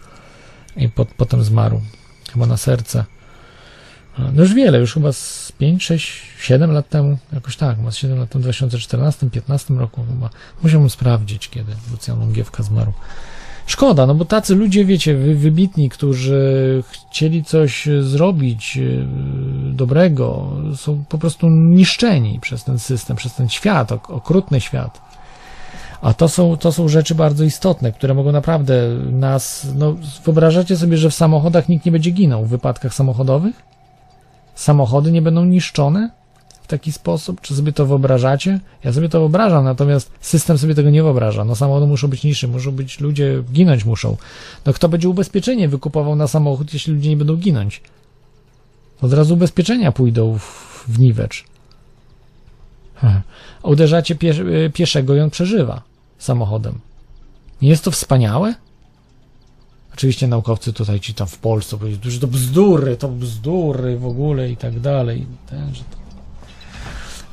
i 0.77 0.90
po, 0.90 1.06
potem 1.06 1.43
zmarł. 1.43 1.82
Chyba 2.33 2.45
na 2.45 2.58
serce. 2.58 3.06
No 4.17 4.41
już 4.41 4.53
wiele, 4.53 4.80
już 4.80 4.93
chyba 4.93 5.11
z 5.11 5.51
5, 5.58 5.83
6, 5.83 6.22
7 6.40 6.72
lat 6.72 6.90
temu, 6.90 7.17
jakoś 7.33 7.56
tak, 7.56 7.77
chyba 7.77 7.91
z 7.91 7.95
7 7.95 8.19
lat 8.19 8.30
temu, 8.30 8.43
w 8.43 8.48
2014-15 8.48 9.77
roku 9.77 10.06
chyba. 10.09 10.30
Musiałbym 10.64 10.90
sprawdzić, 10.90 11.50
kiedy 11.50 11.72
Lucjan 11.91 12.19
Łągiewka 12.19 12.64
zmarł. 12.64 12.93
Szkoda, 13.66 14.06
no 14.06 14.16
bo 14.16 14.26
tacy 14.26 14.56
ludzie, 14.56 14.86
wiecie, 14.86 15.16
wy, 15.16 15.36
wybitni, 15.36 15.90
którzy 15.90 16.84
chcieli 16.90 17.44
coś 17.44 17.88
zrobić 18.02 18.78
e, 18.78 18.82
dobrego, 19.74 20.52
są 20.76 21.04
po 21.10 21.18
prostu 21.18 21.50
niszczeni 21.50 22.40
przez 22.40 22.64
ten 22.64 22.80
system, 22.80 23.18
przez 23.18 23.36
ten 23.36 23.50
świat, 23.50 23.92
ok- 23.92 24.12
okrutny 24.12 24.62
świat. 24.62 25.02
A 26.02 26.14
to 26.14 26.30
są, 26.30 26.58
to 26.58 26.72
są 26.72 26.88
rzeczy 26.88 27.16
bardzo 27.16 27.44
istotne, 27.44 27.92
które 27.92 28.14
mogą 28.14 28.32
naprawdę 28.32 28.90
nas. 29.12 29.68
No, 29.76 29.96
wyobrażacie 30.26 30.78
sobie, 30.78 30.98
że 30.98 31.10
w 31.10 31.14
samochodach 31.14 31.70
nikt 31.70 31.86
nie 31.86 31.92
będzie 31.92 32.12
ginął 32.12 32.46
w 32.46 32.50
wypadkach 32.50 32.94
samochodowych? 32.94 33.64
Samochody 34.56 35.12
nie 35.12 35.22
będą 35.22 35.46
niszczone 35.46 36.10
taki 36.72 36.91
sposób? 36.91 37.41
Czy 37.41 37.56
sobie 37.56 37.74
to 37.74 37.85
wyobrażacie? 37.85 38.59
Ja 38.83 38.93
sobie 38.93 39.09
to 39.09 39.19
wyobrażam, 39.19 39.64
natomiast 39.64 40.11
system 40.22 40.58
sobie 40.58 40.75
tego 40.75 40.90
nie 40.90 41.03
wyobraża. 41.03 41.45
No 41.45 41.56
samochody 41.56 41.88
muszą 41.88 42.08
być 42.08 42.24
niższe, 42.24 42.48
muszą 42.48 42.72
być 42.72 43.00
ludzie, 43.00 43.43
ginąć 43.51 43.85
muszą. 43.85 44.17
No 44.66 44.74
kto 44.74 44.90
będzie 44.90 45.09
ubezpieczenie 45.09 45.69
wykupował 45.69 46.16
na 46.16 46.27
samochód, 46.27 46.74
jeśli 46.74 46.93
ludzie 46.93 47.09
nie 47.09 47.17
będą 47.17 47.35
ginąć? 47.35 47.82
Od 49.01 49.14
razu 49.14 49.33
ubezpieczenia 49.33 49.91
pójdą 49.91 50.38
w, 50.40 50.85
w 50.88 51.00
niwecz. 51.00 51.43
Hmm. 52.95 53.22
Uderzacie 53.64 54.16
piesz, 54.16 54.40
y, 54.40 54.72
pieszego 54.74 55.16
i 55.16 55.19
on 55.19 55.30
przeżywa 55.30 55.82
samochodem. 56.17 56.80
Nie 57.61 57.69
jest 57.69 57.83
to 57.83 57.91
wspaniałe? 57.91 58.56
Oczywiście 59.93 60.27
naukowcy 60.27 60.74
tutaj 60.74 61.00
ci 61.00 61.14
tam 61.14 61.27
w 61.27 61.38
Polsce 61.38 61.77
powiedzieli, 61.77 62.11
że 62.11 62.19
to 62.19 62.27
bzdury, 62.27 62.98
to 62.98 63.08
bzdury 63.09 63.98
w 63.98 64.06
ogóle 64.06 64.50
i 64.50 64.58
tak 64.58 64.80
dalej. 64.80 65.25
Ten, 65.50 65.75
że, 65.75 65.83
to, 65.83 65.98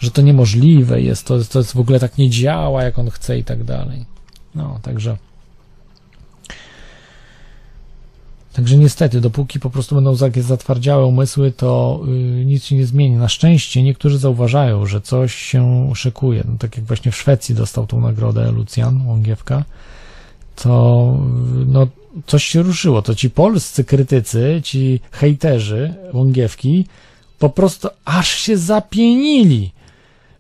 że 0.01 0.11
to 0.11 0.23
niemożliwe 0.23 1.03
jest, 1.03 1.27
to, 1.27 1.45
to 1.45 1.59
jest 1.59 1.73
w 1.73 1.81
ogóle 1.81 2.01
tak 2.01 2.19
nie 2.19 2.31
działa, 2.31 2.85
jak 2.85 2.99
on 2.99 3.11
chce 3.11 3.39
i 3.39 3.45
tak 3.45 3.65
dalej. 3.65 4.05
No, 4.55 4.79
także. 4.83 5.17
Także 8.53 8.79
niestety, 8.79 9.21
dopóki 9.21 9.61
po 9.61 9.71
prostu 9.71 9.95
będą 9.95 10.17
takie 10.17 10.43
zatwardziałe 10.43 11.07
umysły, 11.07 11.53
to 11.53 12.01
y, 12.41 12.45
nic 12.45 12.65
się 12.65 12.77
nie 12.77 12.87
zmieni. 12.87 13.17
Na 13.17 13.29
szczęście 13.29 13.83
niektórzy 13.83 14.19
zauważają, 14.19 14.87
że 14.87 15.01
coś 15.01 15.35
się 15.35 15.91
szykuje. 15.95 16.45
No, 16.49 16.55
tak 16.59 16.77
jak 16.77 16.87
właśnie 16.87 17.13
w 17.13 17.17
Szwecji 17.17 17.55
dostał 17.55 17.87
tą 17.87 18.01
nagrodę 18.01 18.53
Lucjan 18.53 19.07
Łągiewka, 19.07 19.65
to 20.57 21.15
y, 21.63 21.67
no, 21.67 21.87
coś 22.27 22.45
się 22.45 22.63
ruszyło. 22.63 23.03
To 23.03 23.15
ci 23.15 23.31
polscy 23.31 23.85
krytycy, 23.85 24.61
ci 24.65 25.01
hejterzy 25.13 25.95
Łągiewki 26.13 26.87
po 27.39 27.51
prostu 27.51 27.89
aż 28.05 28.29
się 28.29 28.59
zapienili. 28.59 29.71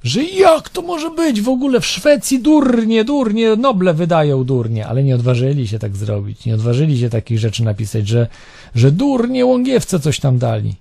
Że 0.02 0.24
jak 0.24 0.68
to 0.68 0.82
może 0.82 1.10
być? 1.10 1.40
W 1.40 1.48
ogóle 1.48 1.80
w 1.80 1.86
Szwecji 1.86 2.42
durnie, 2.42 3.04
durnie, 3.04 3.56
Noble 3.56 3.94
wydają 3.94 4.44
durnie, 4.44 4.86
ale 4.86 5.04
nie 5.04 5.14
odważyli 5.14 5.68
się 5.68 5.78
tak 5.78 5.96
zrobić, 5.96 6.46
nie 6.46 6.54
odważyli 6.54 6.98
się 6.98 7.10
takich 7.10 7.38
rzeczy 7.38 7.64
napisać, 7.64 8.08
że, 8.08 8.26
że 8.74 8.92
durnie 8.92 9.46
Łągiewce 9.46 10.00
coś 10.00 10.20
tam 10.20 10.38
dali. 10.38 10.74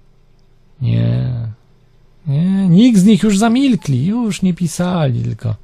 Nie, 0.81 1.33
nie, 2.27 2.67
nikt 2.69 2.99
z 2.99 3.03
nich 3.03 3.23
już 3.23 3.37
zamilkli, 3.37 4.05
już 4.05 4.41
nie 4.41 4.53
pisali, 4.53 5.21
tylko 5.21 5.55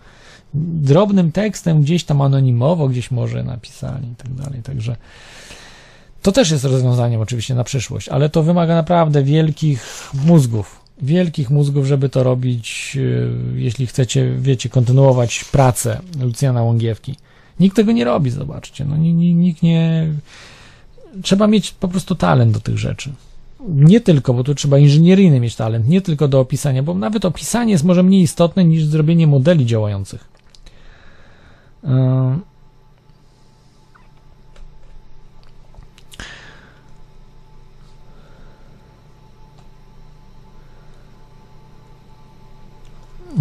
drobnym 0.53 1.31
tekstem 1.31 1.81
gdzieś 1.81 2.03
tam 2.03 2.21
anonimowo, 2.21 2.87
gdzieś 2.87 3.11
może 3.11 3.43
napisali 3.43 4.07
i 4.07 4.15
tak 4.15 4.33
dalej, 4.33 4.61
także 4.63 4.95
to 6.21 6.31
też 6.31 6.51
jest 6.51 6.65
rozwiązaniem 6.65 7.21
oczywiście 7.21 7.55
na 7.55 7.63
przyszłość, 7.63 8.09
ale 8.09 8.29
to 8.29 8.43
wymaga 8.43 8.75
naprawdę 8.75 9.23
wielkich 9.23 10.09
mózgów, 10.25 10.82
wielkich 11.01 11.49
mózgów, 11.49 11.85
żeby 11.85 12.09
to 12.09 12.23
robić, 12.23 12.95
yy, 12.95 13.31
jeśli 13.55 13.87
chcecie, 13.87 14.35
wiecie, 14.39 14.69
kontynuować 14.69 15.43
pracę 15.43 16.01
Lucjana 16.21 16.63
Łągiewki. 16.63 17.15
Nikt 17.59 17.75
tego 17.75 17.91
nie 17.91 18.03
robi, 18.03 18.29
zobaczcie, 18.29 18.85
no 18.85 18.97
ni- 18.97 19.13
ni- 19.13 19.33
nikt 19.33 19.63
nie... 19.63 20.07
Trzeba 21.21 21.47
mieć 21.47 21.71
po 21.71 21.87
prostu 21.87 22.15
talent 22.15 22.51
do 22.53 22.59
tych 22.59 22.77
rzeczy. 22.77 23.13
Nie 23.67 24.01
tylko, 24.01 24.33
bo 24.33 24.43
tu 24.43 24.55
trzeba 24.55 24.77
inżynieryjny 24.77 25.39
mieć 25.39 25.55
talent, 25.55 25.87
nie 25.87 26.01
tylko 26.01 26.27
do 26.27 26.39
opisania, 26.39 26.83
bo 26.83 26.93
nawet 26.93 27.25
opisanie 27.25 27.71
jest 27.71 27.83
może 27.83 28.03
mniej 28.03 28.21
istotne 28.21 28.65
niż 28.65 28.85
zrobienie 28.85 29.27
modeli 29.27 29.65
działających. 29.65 30.25
Yy. 31.83 31.89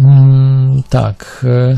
Mm, 0.03 0.83
tak. 0.89 1.45
e. 1.49 1.77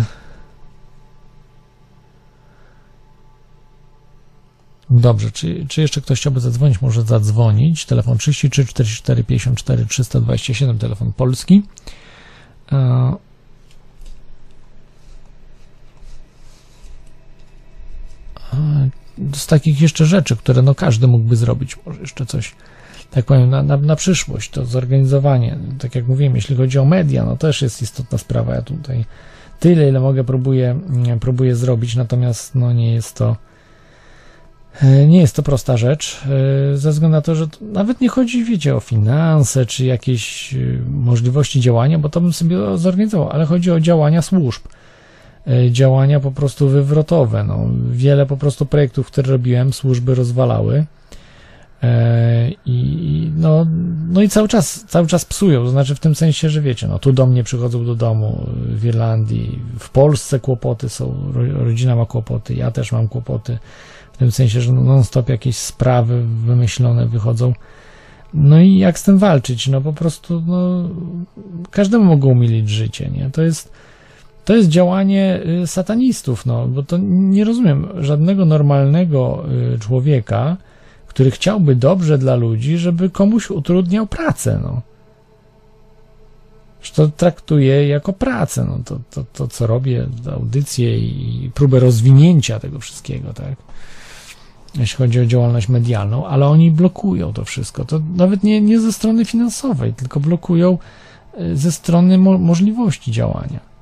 Dobrze, 4.89 5.31
czy, 5.31 5.65
czy 5.69 5.81
jeszcze 5.81 6.01
ktoś 6.01 6.19
chciałby 6.19 6.39
zadzwonić? 6.39 6.81
Może 6.81 7.01
zadzwonić. 7.01 7.85
Telefon 7.85 8.17
33 8.17 8.65
44 8.65 9.23
54 9.23 9.85
327, 9.85 10.77
telefon 10.77 11.13
polski. 11.13 11.63
E, 12.71 13.15
Z 19.33 19.47
takich 19.47 19.81
jeszcze 19.81 20.05
rzeczy, 20.05 20.35
które 20.35 20.61
no 20.61 20.75
każdy 20.75 21.07
mógłby 21.07 21.35
zrobić, 21.35 21.77
może 21.85 22.01
jeszcze 22.01 22.25
coś, 22.25 22.55
tak 23.11 23.25
powiem, 23.25 23.49
na, 23.49 23.63
na, 23.63 23.77
na 23.77 23.95
przyszłość, 23.95 24.49
to 24.49 24.65
zorganizowanie. 24.65 25.57
Tak 25.79 25.95
jak 25.95 26.07
mówiłem, 26.07 26.35
jeśli 26.35 26.55
chodzi 26.55 26.79
o 26.79 26.85
media, 26.85 27.25
no 27.25 27.37
też 27.37 27.61
jest 27.61 27.81
istotna 27.81 28.17
sprawa. 28.17 28.55
Ja 28.55 28.61
tutaj 28.61 29.05
tyle, 29.59 29.89
ile 29.89 29.99
mogę, 29.99 30.23
próbuję, 30.23 30.71
mm, 30.89 31.19
próbuję 31.19 31.55
zrobić, 31.55 31.95
natomiast 31.95 32.55
no 32.55 32.73
nie 32.73 32.93
jest 32.93 33.15
to 33.15 33.35
e, 34.81 35.07
nie 35.07 35.19
jest 35.19 35.35
to 35.35 35.43
prosta 35.43 35.77
rzecz, 35.77 36.21
e, 36.73 36.77
ze 36.77 36.91
względu 36.91 37.15
na 37.15 37.21
to, 37.21 37.35
że 37.35 37.47
nawet 37.61 38.01
nie 38.01 38.09
chodzi, 38.09 38.43
wiecie, 38.43 38.75
o 38.75 38.79
finanse 38.79 39.65
czy 39.65 39.85
jakieś 39.85 40.53
e, 40.53 40.57
możliwości 40.89 41.59
działania, 41.61 41.99
bo 41.99 42.09
to 42.09 42.21
bym 42.21 42.33
sobie 42.33 42.57
zorganizował, 42.75 43.29
ale 43.29 43.45
chodzi 43.45 43.71
o 43.71 43.79
działania 43.79 44.21
służb, 44.21 44.61
działania 45.71 46.19
po 46.19 46.31
prostu 46.31 46.69
wywrotowe. 46.69 47.43
No, 47.43 47.69
wiele 47.91 48.25
po 48.25 48.37
prostu 48.37 48.65
projektów, 48.65 49.07
które 49.07 49.31
robiłem, 49.31 49.73
służby 49.73 50.15
rozwalały. 50.15 50.85
E, 51.85 52.51
I 52.65 53.31
no, 53.37 53.65
no 54.09 54.21
i 54.21 54.29
cały 54.29 54.47
czas, 54.47 54.85
cały 54.87 55.07
czas 55.07 55.25
psują, 55.25 55.63
to 55.63 55.69
znaczy 55.69 55.95
w 55.95 55.99
tym 55.99 56.15
sensie, 56.15 56.49
że 56.49 56.61
wiecie, 56.61 56.87
no 56.87 56.99
tu 56.99 57.13
do 57.13 57.25
mnie 57.25 57.43
przychodzą 57.43 57.85
do 57.85 57.95
domu 57.95 58.45
w 58.67 58.85
Irlandii, 58.85 59.59
w 59.79 59.89
Polsce 59.89 60.39
kłopoty 60.39 60.89
są, 60.89 61.15
ro- 61.33 61.63
rodzina 61.65 61.95
ma 61.95 62.05
kłopoty, 62.05 62.53
ja 62.55 62.71
też 62.71 62.91
mam 62.91 63.07
kłopoty, 63.07 63.57
w 64.13 64.17
tym 64.17 64.31
sensie, 64.31 64.61
że 64.61 64.73
non-stop 64.73 65.29
jakieś 65.29 65.57
sprawy 65.57 66.23
wymyślone 66.45 67.07
wychodzą. 67.07 67.53
No 68.33 68.59
i 68.59 68.77
jak 68.77 68.99
z 68.99 69.03
tym 69.03 69.17
walczyć? 69.17 69.67
No 69.67 69.81
po 69.81 69.93
prostu, 69.93 70.43
no, 70.47 70.89
każdemu 71.71 72.03
mogą 72.03 72.29
umilić 72.29 72.69
życie, 72.69 73.09
nie? 73.09 73.29
To 73.29 73.41
jest, 73.41 73.71
to 74.45 74.55
jest 74.55 74.69
działanie 74.69 75.39
y, 75.63 75.67
satanistów, 75.67 76.45
no, 76.45 76.67
bo 76.67 76.83
to 76.83 76.97
nie 77.01 77.43
rozumiem 77.45 77.87
żadnego 77.99 78.45
normalnego 78.45 79.45
y, 79.75 79.79
człowieka, 79.79 80.57
który 81.15 81.31
chciałby 81.31 81.75
dobrze 81.75 82.17
dla 82.17 82.35
ludzi, 82.35 82.77
żeby 82.77 83.09
komuś 83.09 83.49
utrudniał 83.49 84.07
pracę, 84.07 84.59
no. 84.63 84.81
Że 86.81 86.91
to 86.93 87.07
traktuję 87.07 87.87
jako 87.87 88.13
pracę, 88.13 88.65
no. 88.69 88.79
To, 88.85 88.99
to, 89.11 89.23
to 89.33 89.47
co 89.47 89.67
robię, 89.67 90.07
audycję 90.33 90.97
i 90.97 91.51
próbę 91.53 91.79
rozwinięcia 91.79 92.59
tego 92.59 92.79
wszystkiego, 92.79 93.33
tak. 93.33 93.55
Jeśli 94.75 94.97
chodzi 94.97 95.19
o 95.19 95.25
działalność 95.25 95.69
medialną, 95.69 96.27
ale 96.27 96.47
oni 96.47 96.71
blokują 96.71 97.33
to 97.33 97.45
wszystko. 97.45 97.85
To 97.85 98.01
nawet 98.15 98.43
nie, 98.43 98.61
nie 98.61 98.79
ze 98.79 98.93
strony 98.93 99.25
finansowej, 99.25 99.93
tylko 99.93 100.19
blokują 100.19 100.77
y, 101.39 101.57
ze 101.57 101.71
strony 101.71 102.17
mo 102.17 102.37
możliwości 102.37 103.11
działania. 103.11 103.74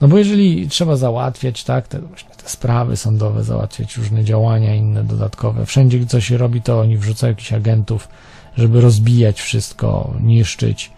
No 0.00 0.08
bo 0.08 0.18
jeżeli 0.18 0.68
trzeba 0.68 0.96
załatwiać, 0.96 1.64
tak, 1.64 1.88
te, 1.88 2.00
właśnie 2.00 2.30
te 2.30 2.48
sprawy 2.48 2.96
sądowe, 2.96 3.44
załatwiać 3.44 3.96
różne 3.96 4.24
działania 4.24 4.74
inne 4.74 5.04
dodatkowe, 5.04 5.66
wszędzie 5.66 5.98
gdzie 5.98 6.06
coś 6.06 6.26
się 6.26 6.38
robi, 6.38 6.62
to 6.62 6.80
oni 6.80 6.96
wrzucają 6.96 7.30
jakichś 7.30 7.52
agentów, 7.52 8.08
żeby 8.56 8.80
rozbijać 8.80 9.40
wszystko, 9.40 10.14
niszczyć. 10.20 10.90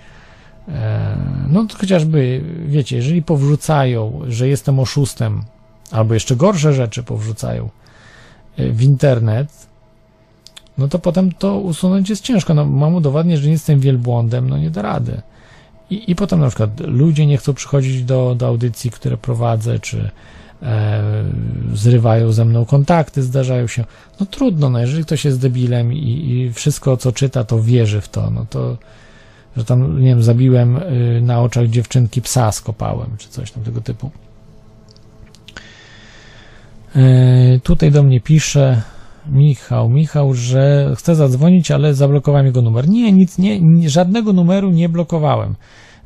E, 0.68 1.16
No 1.48 1.64
to 1.64 1.78
chociażby, 1.78 2.42
wiecie, 2.66 2.96
jeżeli 2.96 3.22
powrzucają, 3.22 4.20
że 4.28 4.48
jestem 4.48 4.80
oszustem, 4.80 5.42
albo 5.90 6.14
jeszcze 6.14 6.36
gorsze 6.36 6.72
rzeczy 6.72 7.02
powrzucają 7.02 7.70
e, 8.56 8.70
w 8.70 8.82
internet, 8.82 9.48
no 10.78 10.88
to 10.88 10.98
potem 10.98 11.32
to 11.32 11.58
usunąć 11.58 12.10
jest 12.10 12.24
ciężko. 12.24 12.54
No, 12.54 12.64
mam 12.64 12.94
udowadniać, 12.94 13.40
że 13.40 13.46
nie 13.46 13.52
jestem 13.52 13.80
wielbłądem, 13.80 14.50
no 14.50 14.58
nie 14.58 14.70
da 14.70 14.82
rady. 14.82 15.22
I, 15.92 16.10
I 16.10 16.14
potem 16.14 16.40
na 16.40 16.48
przykład 16.48 16.80
ludzie 16.80 17.26
nie 17.26 17.36
chcą 17.36 17.54
przychodzić 17.54 18.04
do, 18.04 18.34
do 18.34 18.46
audycji, 18.46 18.90
które 18.90 19.16
prowadzę, 19.16 19.78
czy 19.78 20.10
e, 20.62 21.02
zrywają 21.74 22.32
ze 22.32 22.44
mną 22.44 22.64
kontakty, 22.64 23.22
zdarzają 23.22 23.66
się. 23.66 23.84
No 24.20 24.26
trudno, 24.26 24.70
no 24.70 24.78
jeżeli 24.78 25.04
ktoś 25.04 25.24
jest 25.24 25.40
debilem 25.40 25.92
i, 25.92 26.30
i 26.30 26.52
wszystko 26.52 26.96
co 26.96 27.12
czyta, 27.12 27.44
to 27.44 27.62
wierzy 27.62 28.00
w 28.00 28.08
to, 28.08 28.30
no 28.30 28.46
to, 28.50 28.76
że 29.56 29.64
tam, 29.64 30.00
nie 30.00 30.08
wiem, 30.08 30.22
zabiłem 30.22 30.76
y, 30.76 31.20
na 31.22 31.40
oczach 31.40 31.66
dziewczynki 31.66 32.22
psa, 32.22 32.52
skopałem, 32.52 33.10
czy 33.18 33.28
coś 33.28 33.50
tam 33.50 33.62
tego 33.62 33.80
typu. 33.80 34.10
E, 36.96 37.60
tutaj 37.62 37.90
do 37.90 38.02
mnie 38.02 38.20
pisze 38.20 38.82
Michał, 39.26 39.88
Michał, 39.88 40.34
że 40.34 40.92
chce 40.96 41.14
zadzwonić, 41.14 41.70
ale 41.70 41.94
zablokowałem 41.94 42.46
jego 42.46 42.62
numer. 42.62 42.88
Nie, 42.88 43.12
nic, 43.12 43.38
nie, 43.38 43.60
nie, 43.60 43.90
żadnego 43.90 44.32
numeru 44.32 44.70
nie 44.70 44.88
blokowałem. 44.88 45.54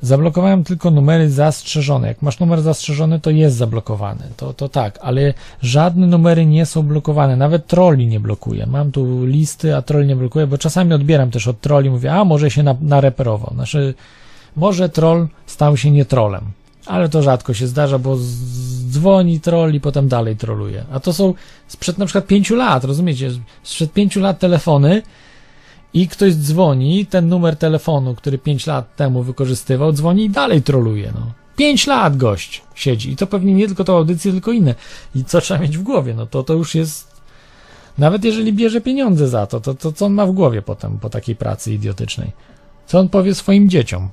Zablokowałem 0.02 0.64
tylko 0.64 0.90
numery 0.90 1.30
zastrzeżone. 1.30 2.08
Jak 2.08 2.22
masz 2.22 2.40
numer 2.40 2.62
zastrzeżony, 2.62 3.20
to 3.20 3.30
jest 3.30 3.56
zablokowany. 3.56 4.22
To, 4.36 4.52
to 4.52 4.68
tak, 4.68 4.98
ale 5.02 5.34
żadne 5.62 6.06
numery 6.06 6.46
nie 6.46 6.66
są 6.66 6.82
blokowane. 6.82 7.36
Nawet 7.36 7.66
trolli 7.66 8.06
nie 8.06 8.20
blokuję. 8.20 8.66
Mam 8.66 8.92
tu 8.92 9.26
listy, 9.26 9.76
a 9.76 9.82
troll 9.82 10.06
nie 10.06 10.16
blokuje, 10.16 10.46
bo 10.46 10.58
czasami 10.58 10.92
odbieram 10.92 11.30
też 11.30 11.48
od 11.48 11.60
trolli. 11.60 11.90
Mówię, 11.90 12.12
a 12.12 12.24
może 12.24 12.50
się 12.50 12.62
na, 12.62 12.76
nareperował. 12.80 13.50
Znaczy, 13.54 13.94
może 14.56 14.88
troll 14.88 15.28
stał 15.46 15.76
się 15.76 15.90
nie 15.90 16.04
trolem. 16.04 16.44
Ale 16.86 17.08
to 17.08 17.22
rzadko 17.22 17.54
się 17.54 17.66
zdarza, 17.66 17.98
bo 17.98 18.16
dzwoni 18.90 19.40
troll 19.40 19.74
i 19.74 19.80
potem 19.80 20.08
dalej 20.08 20.36
troluje. 20.36 20.84
A 20.92 21.00
to 21.00 21.12
są 21.12 21.34
sprzed 21.68 21.98
na 21.98 22.06
przykład 22.06 22.26
pięciu 22.26 22.56
lat, 22.56 22.84
rozumiecie? 22.84 23.30
Sprzed 23.62 23.92
pięciu 23.92 24.20
lat 24.20 24.38
telefony 24.38 25.02
i 25.96 26.08
ktoś 26.08 26.34
dzwoni, 26.34 27.06
ten 27.06 27.28
numer 27.28 27.56
telefonu, 27.56 28.14
który 28.14 28.38
pięć 28.38 28.66
lat 28.66 28.96
temu 28.96 29.22
wykorzystywał, 29.22 29.92
dzwoni 29.92 30.24
i 30.24 30.30
dalej 30.30 30.62
troluje. 30.62 31.12
No. 31.14 31.32
Pięć 31.56 31.86
lat 31.86 32.16
gość 32.16 32.62
siedzi 32.74 33.12
i 33.12 33.16
to 33.16 33.26
pewnie 33.26 33.54
nie 33.54 33.66
tylko 33.66 33.84
tą 33.84 33.96
audycję, 33.96 34.32
tylko 34.32 34.52
inne. 34.52 34.74
I 35.14 35.24
co 35.24 35.40
trzeba 35.40 35.60
mieć 35.60 35.78
w 35.78 35.82
głowie? 35.82 36.14
No 36.14 36.26
to 36.26 36.42
to 36.42 36.54
już 36.54 36.74
jest. 36.74 37.16
Nawet 37.98 38.24
jeżeli 38.24 38.52
bierze 38.52 38.80
pieniądze 38.80 39.28
za 39.28 39.46
to, 39.46 39.60
to, 39.60 39.74
to 39.74 39.92
co 39.92 40.06
on 40.06 40.12
ma 40.12 40.26
w 40.26 40.32
głowie 40.32 40.62
potem 40.62 40.98
po 40.98 41.10
takiej 41.10 41.36
pracy 41.36 41.72
idiotycznej? 41.72 42.32
Co 42.86 42.98
on 42.98 43.08
powie 43.08 43.34
swoim 43.34 43.68
dzieciom? 43.68 44.08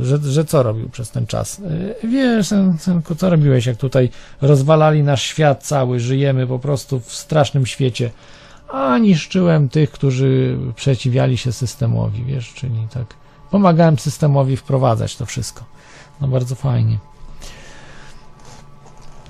Że, 0.00 0.18
że 0.18 0.44
co 0.44 0.62
robił 0.62 0.88
przez 0.88 1.10
ten 1.10 1.26
czas? 1.26 1.58
Yy, 2.02 2.10
Wiesz, 2.10 2.46
syn- 2.46 2.78
synku, 2.78 3.14
co 3.14 3.30
robiłeś, 3.30 3.66
jak 3.66 3.76
tutaj 3.76 4.10
rozwalali 4.40 5.02
nasz 5.02 5.22
świat 5.22 5.64
cały, 5.64 6.00
żyjemy 6.00 6.46
po 6.46 6.58
prostu 6.58 7.00
w 7.00 7.12
strasznym 7.12 7.66
świecie, 7.66 8.10
a 8.72 8.98
niszczyłem 8.98 9.68
tych, 9.68 9.90
którzy 9.90 10.58
przeciwiali 10.76 11.38
się 11.38 11.52
systemowi, 11.52 12.24
wiesz, 12.24 12.54
czyli 12.54 12.86
tak 12.94 13.14
pomagałem 13.50 13.98
systemowi 13.98 14.56
wprowadzać 14.56 15.16
to 15.16 15.26
wszystko. 15.26 15.64
No 16.20 16.28
bardzo 16.28 16.54
fajnie. 16.54 16.98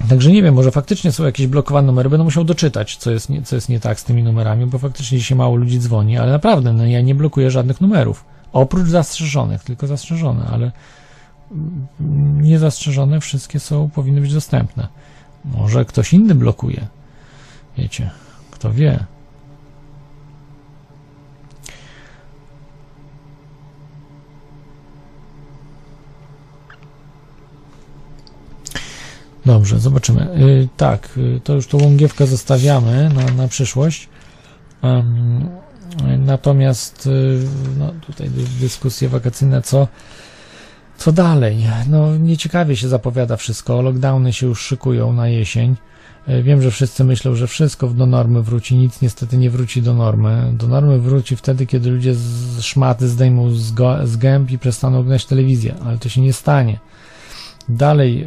Także 0.08 0.33
nie 0.33 0.42
wiem, 0.42 0.55
może 0.55 0.70
faktycznie 0.70 1.12
są 1.12 1.25
jakieś 1.25 1.47
blokowane 1.47 1.86
numery, 1.86 2.10
będę 2.10 2.25
musiał 2.25 2.44
doczytać, 2.44 2.97
co 2.97 3.10
jest, 3.10 3.31
nie, 3.31 3.42
co 3.42 3.57
jest 3.57 3.68
nie 3.68 3.81
tak 3.81 4.00
z 4.00 4.05
tymi 4.05 4.23
numerami, 4.23 4.67
bo 4.67 4.78
faktycznie 4.78 5.18
dzisiaj 5.18 5.39
mało 5.39 5.57
ludzi 5.57 5.78
dzwoni, 5.78 6.18
ale 6.18 6.33
naprawdę, 6.33 6.73
no 6.73 6.86
ja 6.86 7.00
nie 7.00 7.15
blokuję 7.15 7.50
żadnych 7.50 7.81
numerów. 7.81 8.25
Oprócz 8.52 8.89
zastrzeżonych, 8.89 9.65
tylko 9.65 9.86
zastrzeżone, 9.86 10.47
ale 10.52 10.73
niezastrzeżone 12.41 13.20
wszystkie 13.20 13.60
są, 13.60 13.91
powinny 13.91 14.20
być 14.20 14.34
dostępne. 14.34 14.89
Może 15.44 15.84
ktoś 15.84 16.12
inny 16.12 16.34
blokuje. 16.34 16.86
Wiecie, 17.78 18.10
kto 18.50 18.73
wie. 18.73 19.05
Dobrze, 29.47 29.78
zobaczymy. 29.78 30.28
Y, 30.41 30.68
tak, 30.76 31.08
y, 31.17 31.41
to 31.44 31.55
już 31.55 31.67
tą 31.67 31.78
łągiewkę 31.83 32.26
zostawiamy 32.26 33.10
na, 33.15 33.33
na 33.42 33.49
przyszłość. 33.49 34.08
Natomiast 36.18 37.07
y, 37.07 37.39
no, 37.78 37.92
tutaj 38.07 38.31
dy- 38.31 38.44
dyskusje 38.60 39.08
wakacyjne, 39.08 39.62
co, 39.62 39.89
co 40.99 41.12
dalej? 41.12 41.57
No, 41.89 42.17
nieciekawie 42.17 42.76
się 42.76 42.89
zapowiada 42.89 43.36
wszystko. 43.36 43.83
Lockdowny 43.83 44.33
się 44.33 44.47
już 44.47 44.60
szykują 44.60 45.12
na 45.12 45.28
jesień. 45.28 45.76
Y, 46.28 46.42
Wiem, 46.42 46.62
że 46.62 46.70
wszyscy 46.70 47.05
myślą, 47.05 47.34
że 47.34 47.47
wszystko 47.47 47.89
do 47.89 48.07
normy 48.07 48.42
wróci. 48.42 48.76
Nic 48.76 49.00
niestety 49.02 49.39
nie 49.39 49.50
wróci 49.50 49.83
do 49.83 49.94
normy. 49.94 50.52
Do 50.52 50.68
normy 50.68 50.99
wróci 50.99 51.36
wtedy, 51.36 51.67
kiedy 51.67 51.91
ludzie 51.91 52.15
z 52.15 52.60
szmaty 52.60 53.08
zdejmą 53.08 53.50
z, 53.50 53.73
go, 53.73 54.07
z 54.07 54.17
gęb 54.17 54.50
i 54.50 54.58
przestaną 54.58 54.99
oglądać 54.99 55.26
telewizję, 55.26 55.75
ale 55.84 55.99
to 55.99 56.08
się 56.08 56.20
nie 56.20 56.33
stanie 56.33 56.78
dalej 57.68 58.22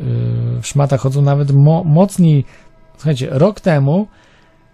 y, 0.57 0.61
w 0.61 0.67
szmatach 0.67 1.01
chodzą 1.01 1.21
nawet 1.21 1.51
mo 1.51 1.83
mocniej. 1.83 2.45
Słuchajcie, 2.97 3.27
rok 3.31 3.59
temu 3.59 4.07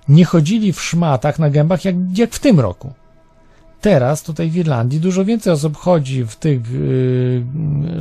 nie 0.09 0.25
chodzili 0.25 0.73
w 0.73 0.81
szmatach 0.81 1.39
na 1.39 1.49
gębach 1.49 1.85
jak, 1.85 1.95
jak 2.13 2.33
w 2.33 2.39
tym 2.39 2.59
roku. 2.59 2.93
Teraz 3.81 4.23
tutaj 4.23 4.49
w 4.49 4.55
Irlandii 4.55 4.99
dużo 4.99 5.25
więcej 5.25 5.53
osób 5.53 5.77
chodzi 5.77 6.25
w 6.25 6.35
tych 6.35 6.61
y, 6.73 7.43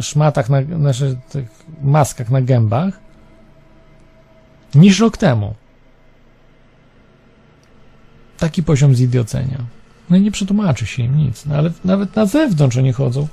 szmatach, 0.00 0.50
na, 0.50 0.62
znaczy 0.62 1.16
tych 1.28 1.48
maskach 1.82 2.30
na 2.30 2.42
gębach 2.42 3.00
niż 4.74 5.00
rok 5.00 5.16
temu. 5.16 5.54
Taki 8.38 8.62
poziom 8.62 8.94
zidiocenia. 8.94 9.58
No 10.10 10.16
i 10.16 10.20
nie 10.20 10.30
przetłumaczy 10.30 10.86
się 10.86 11.02
im 11.02 11.16
nic. 11.16 11.46
No 11.46 11.54
ale 11.54 11.70
nawet 11.84 12.16
na 12.16 12.26
zewnątrz 12.26 12.76
oni 12.76 12.92
chodzą. 12.92 13.28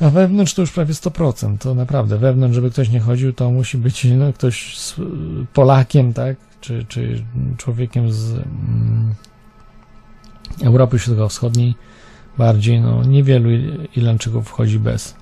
A 0.00 0.10
wewnątrz 0.10 0.54
to 0.54 0.62
już 0.62 0.72
prawie 0.72 0.94
100%. 0.94 1.58
To 1.58 1.74
naprawdę, 1.74 2.18
wewnątrz, 2.18 2.54
żeby 2.54 2.70
ktoś 2.70 2.90
nie 2.90 3.00
chodził, 3.00 3.32
to 3.32 3.50
musi 3.50 3.78
być 3.78 4.04
no, 4.04 4.32
ktoś 4.32 4.78
z, 4.78 4.94
Polakiem, 5.52 6.12
tak? 6.12 6.36
Czy, 6.60 6.84
czy 6.88 7.24
człowiekiem 7.56 8.12
z 8.12 8.32
mm, 8.32 9.14
Europy 10.62 10.98
Środkowo-Wschodniej 10.98 11.74
bardziej. 12.38 12.80
No, 12.80 13.04
niewielu 13.04 13.50
Irlandczyków 13.96 14.48
wchodzi 14.48 14.78
bez. 14.78 15.14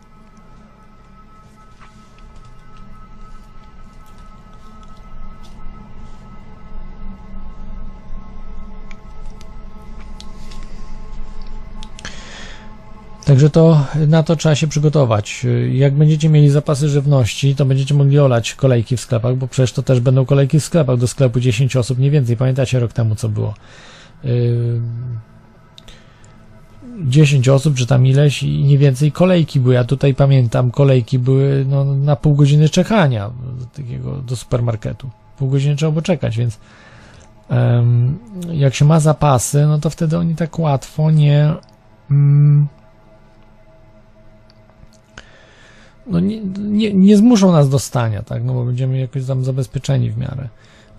Także 13.26 13.50
to 13.50 13.86
na 14.08 14.22
to 14.22 14.36
trzeba 14.36 14.54
się 14.54 14.66
przygotować. 14.66 15.46
Jak 15.72 15.94
będziecie 15.94 16.28
mieli 16.28 16.50
zapasy 16.50 16.88
żywności, 16.88 17.54
to 17.54 17.64
będziecie 17.64 17.94
mogli 17.94 18.18
olać 18.18 18.54
kolejki 18.54 18.96
w 18.96 19.00
sklepach, 19.00 19.36
bo 19.36 19.48
przecież 19.48 19.72
to 19.72 19.82
też 19.82 20.00
będą 20.00 20.24
kolejki 20.24 20.60
w 20.60 20.64
sklepach. 20.64 20.98
Do 20.98 21.08
sklepu 21.08 21.40
10 21.40 21.76
osób, 21.76 21.98
nie 21.98 22.10
więcej. 22.10 22.36
Pamiętacie 22.36 22.80
rok 22.80 22.92
temu, 22.92 23.14
co 23.14 23.28
było? 23.28 23.54
Yy, 24.24 24.80
10 27.04 27.48
osób, 27.48 27.74
czy 27.74 27.86
tam 27.86 28.06
ileś 28.06 28.42
i 28.42 28.64
nie 28.64 28.78
więcej 28.78 29.12
kolejki 29.12 29.60
były. 29.60 29.74
Ja 29.74 29.84
tutaj 29.84 30.14
pamiętam, 30.14 30.70
kolejki 30.70 31.18
były 31.18 31.64
no, 31.68 31.84
na 31.84 32.16
pół 32.16 32.34
godziny 32.34 32.68
czekania 32.68 33.30
do, 33.58 33.66
takiego, 33.66 34.16
do 34.16 34.36
supermarketu. 34.36 35.10
Pół 35.38 35.50
godziny 35.50 35.76
trzeba 35.76 35.92
było 35.92 36.02
czekać, 36.02 36.36
więc 36.36 36.58
jak 38.52 38.74
się 38.74 38.84
ma 38.84 39.00
zapasy, 39.00 39.66
no 39.66 39.78
to 39.78 39.90
wtedy 39.90 40.18
oni 40.18 40.34
tak 40.34 40.58
łatwo 40.58 41.10
nie... 41.10 41.54
no 46.06 46.20
nie, 46.20 46.40
nie, 46.58 46.94
nie 46.94 47.16
zmuszą 47.16 47.52
nas 47.52 47.68
do 47.68 47.78
stania, 47.78 48.22
tak, 48.22 48.44
no 48.44 48.54
bo 48.54 48.64
będziemy 48.64 48.98
jakoś 48.98 49.26
tam 49.26 49.44
zabezpieczeni 49.44 50.10
w 50.10 50.18
miarę, 50.18 50.48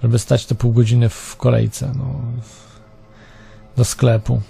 żeby 0.03 0.19
stać 0.19 0.45
te 0.45 0.55
pół 0.55 0.73
godziny 0.73 1.09
w 1.09 1.35
kolejce, 1.37 1.91
no, 1.97 2.21
do 3.75 3.85
sklepu. 3.85 4.41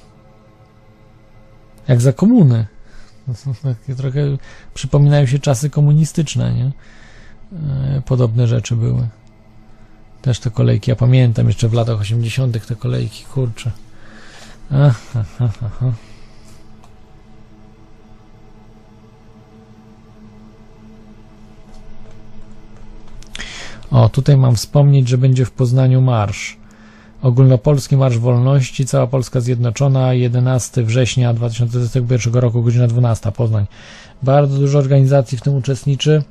Jak 1.88 2.02
za 2.02 2.14
komuny. 2.14 2.66
Takie 3.64 3.96
trochę 3.96 4.22
przypominają 4.74 5.26
się 5.26 5.40
czasy 5.40 5.70
komunistyczne, 5.70 6.54
nie? 6.54 6.72
E, 7.98 8.02
Podobne 8.06 8.48
rzeczy 8.48 8.76
były. 8.76 9.08
Też 10.22 10.40
te 10.40 10.52
kolejki, 10.52 10.92
ja 10.92 10.96
pamiętam 10.96 11.48
jeszcze 11.48 11.70
w 11.70 11.74
latach 11.74 12.00
80. 12.00 12.68
te 12.68 12.76
kolejki, 12.76 13.24
kurczę. 13.24 13.72
Ach, 14.72 15.02
ach, 15.16 15.54
ach, 15.64 15.84
O, 23.92 24.10
tutaj 24.10 24.38
mam 24.38 24.56
wspomnieć, 24.56 25.08
że 25.08 25.18
będzie 25.18 25.46
w 25.46 25.52
Poznaniu 25.52 26.02
marsz. 26.02 26.58
Ogólnopolski 27.22 27.98
Marsz 27.98 28.18
Wolności, 28.18 28.86
cała 28.86 29.08
Polska 29.08 29.42
Zjednoczona, 29.42 30.14
11 30.14 30.84
września 30.84 31.34
2021 31.34 32.34
roku, 32.34 32.64
godzina 32.64 32.88
12, 32.88 33.32
Poznań. 33.32 33.66
Bardzo 34.24 34.58
dużo 34.58 34.80
organizacji 34.80 35.38
w 35.38 35.42
tym 35.42 35.56
uczestniczy. 35.56 36.24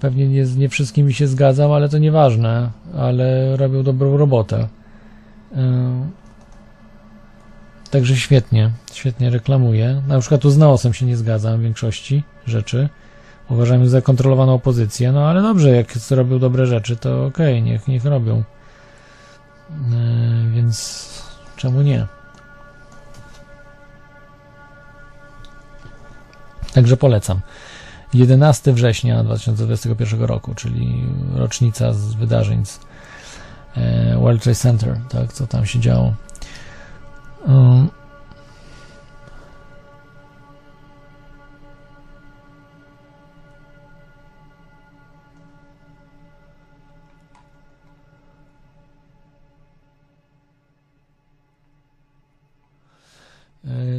Pewnie 0.00 0.28
nie, 0.28 0.46
z 0.46 0.56
nie 0.56 0.68
wszystkimi 0.68 1.14
się 1.14 1.26
zgadzam, 1.26 1.72
ale 1.72 1.88
to 1.88 1.98
nieważne, 1.98 2.70
ale 2.98 3.56
robią 3.56 3.82
dobrą 3.82 4.16
robotę. 4.16 4.68
Yy. 5.52 5.58
Także 7.90 8.16
świetnie, 8.16 8.70
świetnie 8.92 9.30
reklamuję. 9.30 10.02
Na 10.08 10.20
przykład 10.20 10.40
tu 10.40 10.50
z 10.50 10.58
Naosem 10.58 10.94
się 10.94 11.06
nie 11.06 11.16
zgadzam 11.16 11.60
w 11.60 11.62
większości 11.62 12.22
rzeczy. 12.46 12.88
Uważam 13.48 13.82
ich 13.82 13.88
za 13.88 14.02
kontrolowaną 14.02 14.54
opozycję, 14.54 15.12
no 15.12 15.28
ale 15.28 15.42
dobrze, 15.42 15.70
jak 15.70 15.86
robią 16.10 16.38
dobre 16.38 16.66
rzeczy, 16.66 16.96
to 16.96 17.26
okej, 17.26 17.62
niech, 17.62 17.88
niech 17.88 18.04
robią. 18.04 18.42
Yy, 19.70 20.50
więc 20.50 21.08
czemu 21.56 21.82
nie? 21.82 22.06
Także 26.74 26.96
polecam. 26.96 27.40
11 28.14 28.72
września 28.72 29.24
2021 29.24 30.22
roku, 30.22 30.54
czyli 30.54 31.04
rocznica 31.34 31.92
z 31.92 32.14
wydarzeń 32.14 32.66
z 32.66 32.80
e, 33.76 34.18
World 34.18 34.42
Trade 34.42 34.58
Center, 34.58 35.00
tak, 35.08 35.32
co 35.32 35.46
tam 35.46 35.66
się 35.66 35.80
działo. 35.80 36.14
Um, 37.46 37.88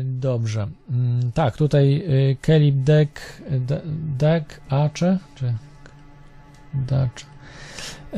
Dobrze. 0.04 0.68
Mm, 0.90 1.32
Tak, 1.32 1.58
tutaj 1.58 2.04
y, 2.32 2.38
Kelly 2.42 2.72
Deck, 2.72 3.20
De- 3.52 3.82
Deck 4.18 4.62
Acze, 4.70 5.18
czy 5.36 5.54
Dacz. 6.74 7.26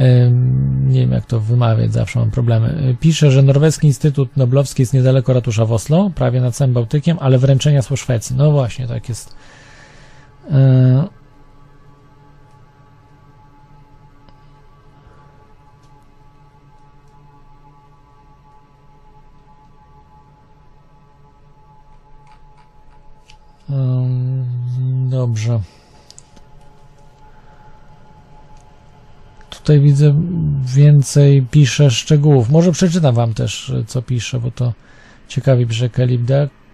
Ym, 0.01 0.90
Nie 0.90 1.00
wiem, 1.00 1.11
jak 1.11 1.26
to 1.26 1.40
wymawiać, 1.40 1.93
zawsze 1.93 2.19
mam 2.19 2.32
problemy. 2.32 2.90
Y, 2.90 2.95
Pisze, 3.00 3.32
że 3.32 3.43
Norweski 3.43 3.88
Instytut 3.88 4.38
Noblowski 4.38 4.82
jest 4.82 4.93
niedaleko 4.93 5.34
ratusza 5.34 5.66
w 5.66 5.72
Oslo, 5.72 6.11
prawie 6.16 6.42
nad 6.42 6.56
całym 6.56 6.74
Bałtykiem, 6.74 7.17
ale 7.19 7.38
wręczenia 7.38 7.82
są 7.82 7.95
Szwecji. 7.95 8.35
No 8.35 8.51
właśnie, 8.51 8.88
tak 8.88 9.09
jest. 9.09 9.35
Dobrze. 25.10 25.62
Tutaj 29.50 29.80
widzę 29.80 30.22
więcej 30.62 31.48
pisze 31.52 31.92
szczegółów. 31.92 32.50
Może 32.50 32.72
przeczytam 32.72 33.16
wam 33.16 33.34
też, 33.34 33.74
co 33.88 34.02
pisze, 34.02 34.40
bo 34.40 34.52
to 34.52 34.74
ciekawie 35.28 35.66
pisze 35.66 35.90
Kelly 35.90 36.18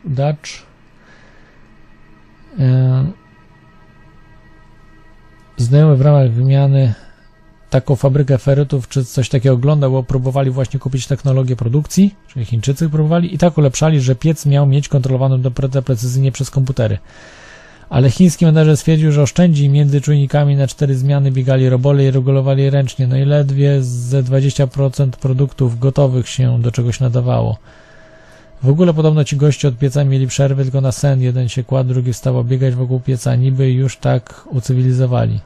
Dutch. 0.05 0.49
Ym, 2.59 3.13
Znajomy 5.57 5.95
w 5.95 6.01
ramach 6.01 6.31
wymiany 6.31 6.93
taką 7.73 7.95
fabrykę 7.95 8.37
ferytów, 8.37 8.87
czy 8.87 9.05
coś 9.05 9.29
takiego 9.29 9.55
oglądał, 9.55 9.91
bo 9.91 10.03
próbowali 10.03 10.51
właśnie 10.51 10.79
kupić 10.79 11.07
technologię 11.07 11.55
produkcji, 11.55 12.15
czyli 12.27 12.45
Chińczycy 12.45 12.89
próbowali 12.89 13.35
i 13.35 13.37
tak 13.37 13.57
ulepszali, 13.57 14.01
że 14.01 14.15
piec 14.15 14.45
miał 14.45 14.65
mieć 14.65 14.87
kontrolowaną 14.87 15.41
temperaturę 15.41 15.81
precyzyjnie 15.81 16.31
przez 16.31 16.49
komputery. 16.49 16.97
Ale 17.89 18.09
chiński 18.09 18.45
menedżer 18.45 18.77
stwierdził, 18.77 19.11
że 19.11 19.21
oszczędzi 19.21 19.69
między 19.69 20.01
czujnikami 20.01 20.55
na 20.55 20.67
cztery 20.67 20.95
zmiany 20.95 21.31
biegali 21.31 21.69
robole 21.69 22.05
i 22.05 22.11
regulowali 22.11 22.69
ręcznie. 22.69 23.07
No 23.07 23.17
i 23.17 23.25
ledwie 23.25 23.83
ze 23.83 24.23
20% 24.23 25.09
produktów 25.09 25.79
gotowych 25.79 26.29
się 26.29 26.61
do 26.61 26.71
czegoś 26.71 26.99
nadawało. 26.99 27.57
W 28.63 28.69
ogóle 28.69 28.93
podobno 28.93 29.23
ci 29.23 29.37
goście 29.37 29.67
od 29.67 29.77
pieca 29.77 30.03
mieli 30.03 30.27
przerwy 30.27 30.63
tylko 30.63 30.81
na 30.81 30.91
sen. 30.91 31.21
Jeden 31.21 31.49
się 31.49 31.63
kładł, 31.63 31.89
drugi 31.89 32.13
wstawał 32.13 32.43
biegać 32.43 32.75
wokół 32.75 32.99
pieca. 32.99 33.35
Niby 33.35 33.71
już 33.71 33.97
tak 33.97 34.43
ucywilizowali. 34.51 35.39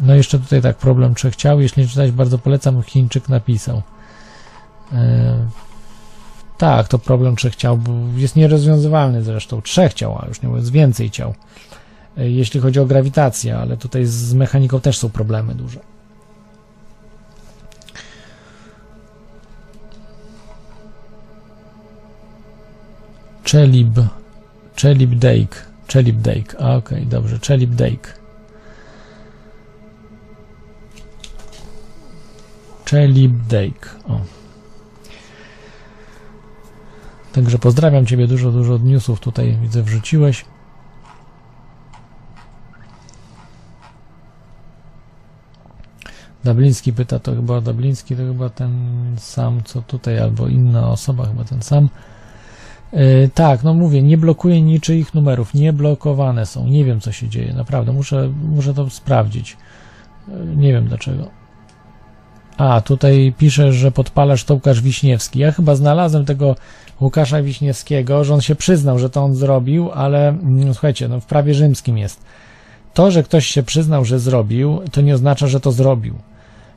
No 0.00 0.14
jeszcze 0.14 0.38
tutaj 0.38 0.62
tak 0.62 0.76
problem 0.76 1.14
trzech 1.14 1.36
ciał. 1.36 1.60
Jeśli 1.60 1.82
nie 1.82 1.88
czytać, 1.88 2.10
bardzo 2.10 2.38
polecam. 2.38 2.82
Chińczyk 2.82 3.28
napisał. 3.28 3.82
E, 4.92 5.36
tak, 6.58 6.88
to 6.88 6.98
problem 6.98 7.36
trzech 7.36 7.56
ciał 7.56 7.76
bo 7.76 7.92
jest 8.16 8.36
nierozwiązywalny 8.36 9.22
zresztą. 9.22 9.62
Trzech 9.62 9.94
ciał, 9.94 10.18
a 10.22 10.26
już 10.28 10.42
nie 10.42 10.48
mówiąc 10.48 10.70
więcej 10.70 11.10
ciał. 11.10 11.34
E, 12.18 12.30
jeśli 12.30 12.60
chodzi 12.60 12.80
o 12.80 12.86
grawitację, 12.86 13.58
ale 13.58 13.76
tutaj 13.76 14.04
z 14.04 14.34
mechaniką 14.34 14.80
też 14.80 14.98
są 14.98 15.10
problemy 15.10 15.54
duże. 15.54 15.80
Czelib. 23.44 24.00
Czelib 24.74 25.14
Dake. 25.14 25.56
Czelib 25.86 26.16
Dake. 26.16 26.58
Okej, 26.58 26.76
okay, 26.76 27.06
dobrze. 27.06 27.38
Czelib 27.38 27.74
Dake. 27.74 28.15
Czelib 32.86 33.46
Dake. 33.46 33.88
O. 34.08 34.20
Także 37.32 37.58
pozdrawiam 37.58 38.06
Ciebie, 38.06 38.26
dużo, 38.26 38.52
dużo 38.52 38.78
newsów 38.78 39.20
tutaj 39.20 39.56
widzę 39.62 39.82
wrzuciłeś. 39.82 40.44
Dabliński 46.44 46.92
pyta, 46.92 47.18
to 47.18 47.34
chyba 47.34 47.60
Dabliński, 47.60 48.16
to 48.16 48.22
chyba 48.22 48.50
ten 48.50 48.72
sam, 49.18 49.62
co 49.64 49.82
tutaj, 49.82 50.18
albo 50.18 50.48
inna 50.48 50.88
osoba, 50.88 51.26
chyba 51.26 51.44
ten 51.44 51.62
sam. 51.62 51.88
Yy, 52.92 53.30
tak, 53.34 53.62
no 53.64 53.74
mówię, 53.74 54.02
nie 54.02 54.18
blokuję 54.18 54.62
niczyich 54.62 55.14
numerów, 55.14 55.54
nie 55.54 55.72
blokowane 55.72 56.46
są, 56.46 56.66
nie 56.66 56.84
wiem 56.84 57.00
co 57.00 57.12
się 57.12 57.28
dzieje, 57.28 57.52
naprawdę, 57.52 57.92
muszę, 57.92 58.28
muszę 58.28 58.74
to 58.74 58.90
sprawdzić. 58.90 59.56
Yy, 60.28 60.56
nie 60.56 60.72
wiem 60.72 60.88
dlaczego. 60.88 61.45
A, 62.56 62.80
tutaj 62.80 63.34
pisze, 63.38 63.72
że 63.72 63.92
podpalasz 63.92 64.50
Łukasz 64.50 64.80
Wiśniewski. 64.80 65.38
Ja 65.38 65.52
chyba 65.52 65.74
znalazłem 65.74 66.24
tego 66.24 66.56
Łukasza 67.00 67.42
Wiśniewskiego, 67.42 68.24
że 68.24 68.34
on 68.34 68.40
się 68.40 68.54
przyznał, 68.54 68.98
że 68.98 69.10
to 69.10 69.22
on 69.22 69.34
zrobił, 69.34 69.90
ale 69.92 70.36
no, 70.42 70.74
słuchajcie, 70.74 71.08
no 71.08 71.20
w 71.20 71.26
prawie 71.26 71.54
rzymskim 71.54 71.98
jest. 71.98 72.20
To, 72.94 73.10
że 73.10 73.22
ktoś 73.22 73.46
się 73.46 73.62
przyznał, 73.62 74.04
że 74.04 74.18
zrobił, 74.18 74.80
to 74.92 75.00
nie 75.00 75.14
oznacza, 75.14 75.46
że 75.46 75.60
to 75.60 75.72
zrobił. 75.72 76.14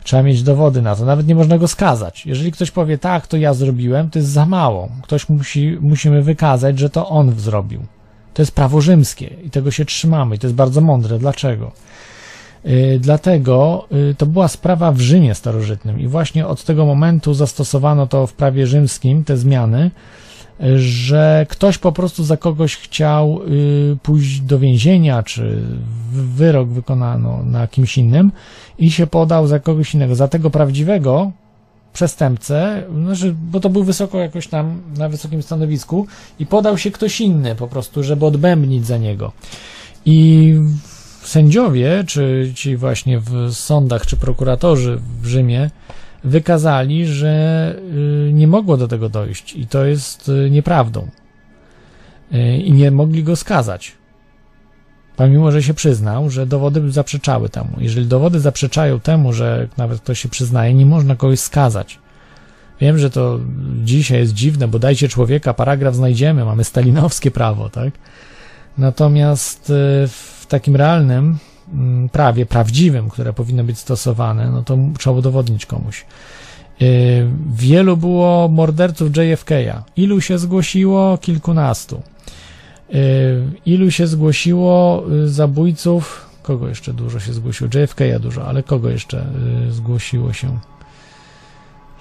Trzeba 0.04 0.24
mieć 0.24 0.44
dowody 0.44 0.82
na 0.82 0.96
to, 0.96 1.06
nawet 1.06 1.28
nie 1.28 1.36
można 1.36 1.58
go 1.58 1.68
skazać. 1.68 2.26
Jeżeli 2.26 2.52
ktoś 2.52 2.72
powie, 2.72 2.98
tak, 2.98 3.28
to 3.28 3.38
ja 3.38 3.54
zrobiłem, 3.54 4.10
to 4.10 4.20
jest 4.20 4.32
za 4.32 4.46
mało. 4.46 4.90
Ktoś 5.04 5.30
musi, 5.30 5.78
musimy 5.82 6.22
wykazać, 6.22 6.80
że 6.80 6.90
to 6.90 7.10
on 7.10 7.40
zrobił. 7.40 7.86
To 8.34 8.42
jest 8.42 8.52
prawo 8.52 8.82
rzymskie 8.82 9.28
i 9.44 9.50
tego 9.50 9.72
się 9.72 9.86
trzymamy 9.86 10.36
i 10.36 10.40
to 10.40 10.48
jest 10.48 10.56
bardzo 10.56 10.82
mądre. 10.82 11.20
Dlaczego? 11.20 11.72
Yy, 12.66 13.00
dlatego 13.00 13.88
yy, 13.92 14.16
to 14.18 14.26
była 14.26 14.48
sprawa 14.48 14.92
w 14.92 15.00
Rzymie 15.00 15.36
starożytnym 15.36 16.00
i 16.00 16.08
właśnie 16.08 16.48
od 16.48 16.64
tego 16.64 16.86
momentu 16.86 17.34
zastosowano 17.34 18.08
to 18.08 18.28
w 18.28 18.34
prawie 18.34 18.68
rzymskim, 18.68 19.24
te 19.24 19.38
zmiany, 19.38 19.92
że 20.76 21.46
ktoś 21.50 21.78
po 21.78 21.92
prostu 21.92 22.24
za 22.24 22.38
kogoś 22.38 22.76
chciał 22.76 23.42
pójść 24.04 24.40
do 24.42 24.60
więzienia, 24.60 25.24
czy 25.24 25.64
wyrok 26.12 26.70
wykonano 26.70 27.44
na 27.44 27.68
kimś 27.68 27.98
innym 27.98 28.32
i 28.78 28.92
się 28.92 29.08
podał 29.08 29.48
za 29.48 29.60
kogoś 29.60 29.94
innego, 29.94 30.16
za 30.16 30.28
tego 30.28 30.50
prawdziwego 30.50 31.32
przestępcę, 31.94 32.84
znaczy, 33.04 33.36
bo 33.52 33.60
to 33.60 33.70
był 33.70 33.84
wysoko 33.84 34.20
jakoś 34.20 34.48
tam 34.48 34.82
na 34.98 35.10
wysokim 35.10 35.44
stanowisku 35.44 36.08
i 36.40 36.46
podał 36.46 36.78
się 36.78 36.92
ktoś 36.92 37.22
inny 37.22 37.56
po 37.56 37.68
prostu, 37.68 38.04
żeby 38.04 38.26
odbębnić 38.26 38.86
za 38.86 38.98
niego. 38.98 39.32
I 40.06 40.56
sędziowie, 41.28 42.04
czy 42.08 42.52
ci 42.56 42.78
właśnie 42.78 43.20
w 43.20 43.54
sądach, 43.54 44.06
czy 44.06 44.18
prokuratorzy 44.18 45.00
w 45.22 45.26
Rzymie 45.26 45.70
wykazali, 46.24 47.08
że 47.08 47.76
y, 48.28 48.34
nie 48.34 48.48
mogło 48.48 48.78
do 48.78 48.88
tego 48.88 49.10
dojść 49.10 49.56
i 49.56 49.68
to 49.68 49.86
jest 49.86 50.30
y, 50.30 50.50
nieprawdą. 50.50 51.08
Y, 52.34 52.58
I 52.58 52.72
nie 52.72 52.92
mogli 52.92 53.24
go 53.24 53.36
skazać. 53.36 53.92
Pomimo, 55.16 55.52
że 55.52 55.64
się 55.64 55.74
przyznał, 55.74 56.30
że 56.30 56.46
dowody 56.46 56.92
zaprzeczały 56.92 57.50
temu. 57.50 57.70
Jeżeli 57.78 58.08
dowody 58.08 58.40
zaprzeczają 58.40 59.00
temu, 59.00 59.34
że 59.34 59.68
nawet 59.78 60.02
ktoś 60.02 60.20
się 60.20 60.30
przyznaje, 60.30 60.74
nie 60.74 60.86
można 60.86 61.16
kogoś 61.16 61.40
skazać. 61.40 62.00
Wiem, 62.82 62.98
że 62.98 63.10
to 63.10 63.40
dzisiaj 63.84 64.20
jest 64.20 64.34
dziwne, 64.34 64.68
bo 64.68 64.80
dajcie 64.80 65.08
człowieka, 65.08 65.54
paragraf 65.54 65.96
znajdziemy, 65.96 66.46
mamy 66.46 66.64
stalinowskie 66.64 67.32
prawo, 67.32 67.70
tak? 67.70 67.94
Natomiast 68.78 69.74
w 70.08 70.39
takim 70.50 70.76
realnym 70.76 71.38
mm, 71.74 72.10
prawie, 72.10 72.46
prawdziwym, 72.46 73.10
które 73.10 73.34
powinno 73.34 73.64
być 73.64 73.80
stosowane, 73.80 74.52
no 74.52 74.64
to 74.64 74.78
trzeba 74.98 75.16
udowodnić 75.16 75.66
komuś. 75.66 76.06
Wielu 77.56 77.98
było 77.98 78.48
morderców 78.48 79.12
JFK'a. 79.12 79.82
Ilu 79.98 80.22
się 80.22 80.38
zgłosiło? 80.38 81.18
Kilkunastu. 81.18 82.02
Ilu 83.66 83.92
się 83.92 84.08
zgłosiło 84.08 85.04
zabójców? 85.26 86.30
Kogo 86.44 86.68
jeszcze 86.68 86.94
dużo 86.94 87.20
się 87.20 87.34
zgłosiło? 87.34 87.70
JFK'a 87.70 88.20
dużo, 88.20 88.48
ale 88.48 88.64
kogo 88.64 88.90
jeszcze 88.90 89.26
zgłosiło 89.70 90.34
się? 90.34 90.60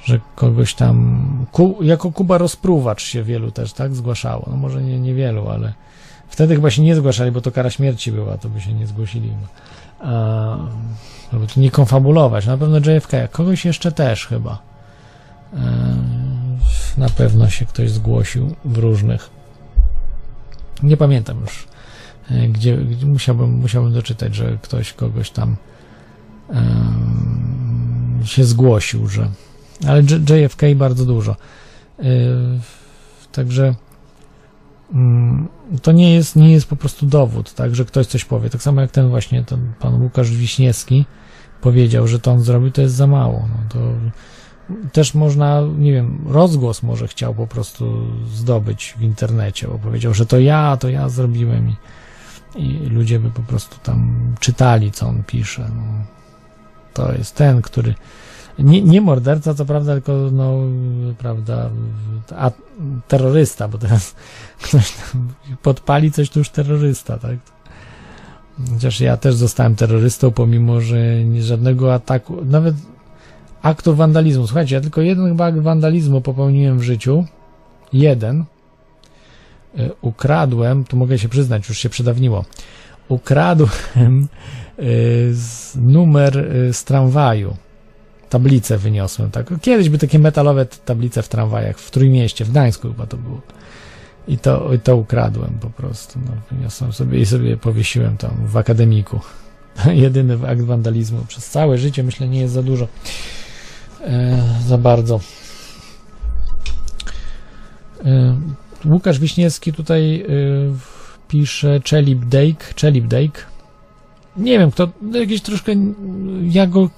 Że 0.04 0.20
kogoś 0.34 0.74
tam. 0.74 1.46
Ku, 1.52 1.78
jako 1.82 2.12
Kuba 2.12 2.38
rozpruwacz 2.38 3.02
się 3.02 3.22
wielu 3.22 3.50
też, 3.50 3.72
tak? 3.72 3.94
Zgłaszało. 3.94 4.46
No 4.50 4.56
może 4.56 4.82
nie, 4.82 5.00
niewielu, 5.00 5.48
ale 5.48 5.72
Wtedy 6.28 6.54
chyba 6.54 6.70
się 6.70 6.82
nie 6.82 6.96
zgłaszali, 6.96 7.30
bo 7.30 7.40
to 7.40 7.52
kara 7.52 7.70
śmierci 7.70 8.12
była, 8.12 8.38
to 8.38 8.48
by 8.48 8.60
się 8.60 8.72
nie 8.72 8.86
zgłosili. 8.86 9.32
A, 10.00 10.56
żeby 11.32 11.46
nie 11.56 11.70
konfabulować. 11.70 12.46
Na 12.46 12.58
pewno 12.58 12.78
JFK, 12.78 13.12
kogoś 13.30 13.64
jeszcze 13.64 13.92
też 13.92 14.26
chyba. 14.26 14.58
E, 15.54 15.58
na 16.96 17.08
pewno 17.08 17.50
się 17.50 17.66
ktoś 17.66 17.90
zgłosił 17.90 18.54
w 18.64 18.78
różnych. 18.78 19.30
Nie 20.82 20.96
pamiętam 20.96 21.40
już, 21.40 21.66
e, 22.30 22.48
gdzie, 22.48 22.76
gdzie 22.76 23.06
musiałbym, 23.06 23.50
musiałbym 23.50 23.92
doczytać, 23.92 24.34
że 24.34 24.58
ktoś 24.62 24.92
kogoś 24.92 25.30
tam 25.30 25.56
um, 26.48 28.22
się 28.24 28.44
zgłosił, 28.44 29.08
że. 29.08 29.28
Ale 29.86 30.02
JFK 30.02 30.62
bardzo 30.76 31.04
dużo. 31.04 31.36
Także 33.32 33.74
to 35.82 35.92
nie 35.92 36.14
jest, 36.14 36.36
nie 36.36 36.52
jest 36.52 36.66
po 36.66 36.76
prostu 36.76 37.06
dowód, 37.06 37.54
tak, 37.54 37.74
że 37.74 37.84
ktoś 37.84 38.06
coś 38.06 38.24
powie. 38.24 38.50
Tak 38.50 38.62
samo 38.62 38.80
jak 38.80 38.90
ten 38.90 39.08
właśnie 39.08 39.44
ten 39.44 39.72
pan 39.80 40.02
Łukasz 40.02 40.30
Wiśniewski 40.30 41.04
powiedział, 41.60 42.08
że 42.08 42.20
to 42.20 42.30
on 42.32 42.40
zrobił, 42.40 42.70
to 42.70 42.82
jest 42.82 42.94
za 42.94 43.06
mało. 43.06 43.48
No 43.48 43.68
to 43.68 43.78
też 44.92 45.14
można, 45.14 45.62
nie 45.78 45.92
wiem, 45.92 46.24
rozgłos 46.26 46.82
może 46.82 47.08
chciał 47.08 47.34
po 47.34 47.46
prostu 47.46 48.06
zdobyć 48.34 48.94
w 48.98 49.02
internecie, 49.02 49.68
bo 49.68 49.78
powiedział, 49.78 50.14
że 50.14 50.26
to 50.26 50.40
ja, 50.40 50.76
to 50.76 50.88
ja 50.88 51.08
zrobiłem 51.08 51.68
i, 51.68 51.76
i 52.62 52.86
ludzie 52.86 53.20
by 53.20 53.30
po 53.30 53.42
prostu 53.42 53.76
tam 53.82 54.34
czytali, 54.40 54.92
co 54.92 55.08
on 55.08 55.22
pisze. 55.26 55.70
No, 55.76 56.04
to 56.94 57.12
jest 57.12 57.36
ten, 57.36 57.62
który 57.62 57.94
nie, 58.58 58.82
nie 58.82 59.00
morderca, 59.00 59.54
co 59.54 59.64
prawda, 59.64 59.92
tylko 59.92 60.12
no, 60.32 60.58
prawda, 61.18 61.70
a, 62.36 62.50
terrorysta, 63.08 63.68
bo 63.68 63.78
teraz 63.78 64.14
ktoś 64.62 64.94
podpali 65.62 66.12
coś, 66.12 66.30
to 66.30 66.38
już 66.38 66.50
terrorysta, 66.50 67.18
tak? 67.18 67.36
Chociaż 68.72 69.00
ja 69.00 69.16
też 69.16 69.34
zostałem 69.34 69.76
terrorystą, 69.76 70.30
pomimo, 70.30 70.80
że 70.80 71.24
nie 71.24 71.42
żadnego 71.42 71.94
ataku, 71.94 72.44
nawet 72.44 72.74
aktu 73.62 73.94
wandalizmu. 73.94 74.46
Słuchajcie, 74.46 74.74
ja 74.74 74.80
tylko 74.80 75.00
jeden 75.00 75.28
chyba 75.28 75.46
akt 75.46 75.58
wandalizmu 75.58 76.20
popełniłem 76.20 76.78
w 76.78 76.82
życiu. 76.82 77.24
Jeden. 77.92 78.44
E, 79.78 79.90
ukradłem, 80.00 80.84
tu 80.84 80.96
mogę 80.96 81.18
się 81.18 81.28
przyznać, 81.28 81.68
już 81.68 81.78
się 81.78 81.88
przedawniło. 81.88 82.44
Ukradłem 83.08 84.28
e, 84.78 84.82
numer 85.76 86.38
e, 86.38 86.72
z 86.72 86.84
tramwaju 86.84 87.56
tablicę 88.28 88.78
wyniosłem. 88.78 89.30
Tak. 89.30 89.46
Kiedyś 89.60 89.88
by 89.88 89.98
takie 89.98 90.18
metalowe 90.18 90.66
tablice 90.66 91.22
w 91.22 91.28
tramwajach, 91.28 91.78
w 91.78 91.90
Trójmieście, 91.90 92.44
w 92.44 92.50
Gdańsku 92.50 92.88
chyba 92.88 93.06
to 93.06 93.16
było. 93.16 93.40
I 94.28 94.38
to, 94.38 94.74
i 94.74 94.78
to 94.78 94.96
ukradłem 94.96 95.58
po 95.60 95.70
prostu. 95.70 96.18
No, 96.26 96.32
wyniosłem 96.56 96.92
sobie 96.92 97.18
i 97.18 97.26
sobie 97.26 97.56
powiesiłem 97.56 98.16
tam 98.16 98.30
w 98.46 98.56
akademiku. 98.56 99.20
Jedyny 100.04 100.48
akt 100.48 100.60
wandalizmu. 100.60 101.24
Przez 101.28 101.50
całe 101.50 101.78
życie 101.78 102.02
myślę 102.02 102.28
nie 102.28 102.40
jest 102.40 102.54
za 102.54 102.62
dużo. 102.62 102.88
E, 104.00 104.38
za 104.66 104.78
bardzo. 104.78 105.20
E, 108.04 108.36
Łukasz 108.84 109.18
Wiśniewski 109.18 109.72
tutaj 109.72 110.24
y, 110.28 110.72
pisze 111.28 111.80
Chelip 111.90 112.24
Dake, 112.24 112.74
Chelip 112.80 113.06
Dake. 113.06 113.40
Nie 114.38 114.58
wiem, 114.58 114.70
kto, 114.70 114.88
jakieś 115.12 115.40
troszkę, 115.40 115.72
ja 116.42 116.66
go, 116.66 116.90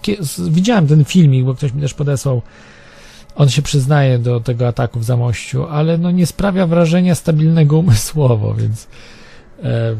widziałem 0.51 0.86
ten 0.86 1.05
filmik, 1.05 1.44
bo 1.44 1.55
ktoś 1.55 1.73
mi 1.73 1.83
też 1.83 1.94
podesłał. 1.94 2.43
On 3.36 3.49
się 3.49 3.62
przyznaje 3.62 4.19
do 4.19 4.41
tego 4.41 4.69
ataku 4.69 4.99
w 4.99 5.05
Zamościu, 5.05 5.67
ale 5.67 5.99
no 5.99 6.10
nie 6.10 6.27
sprawia 6.27 6.67
wrażenia 6.67 7.15
stabilnego 7.15 7.78
umysłowo, 7.78 8.55
więc 8.55 8.86
e, 9.62 9.97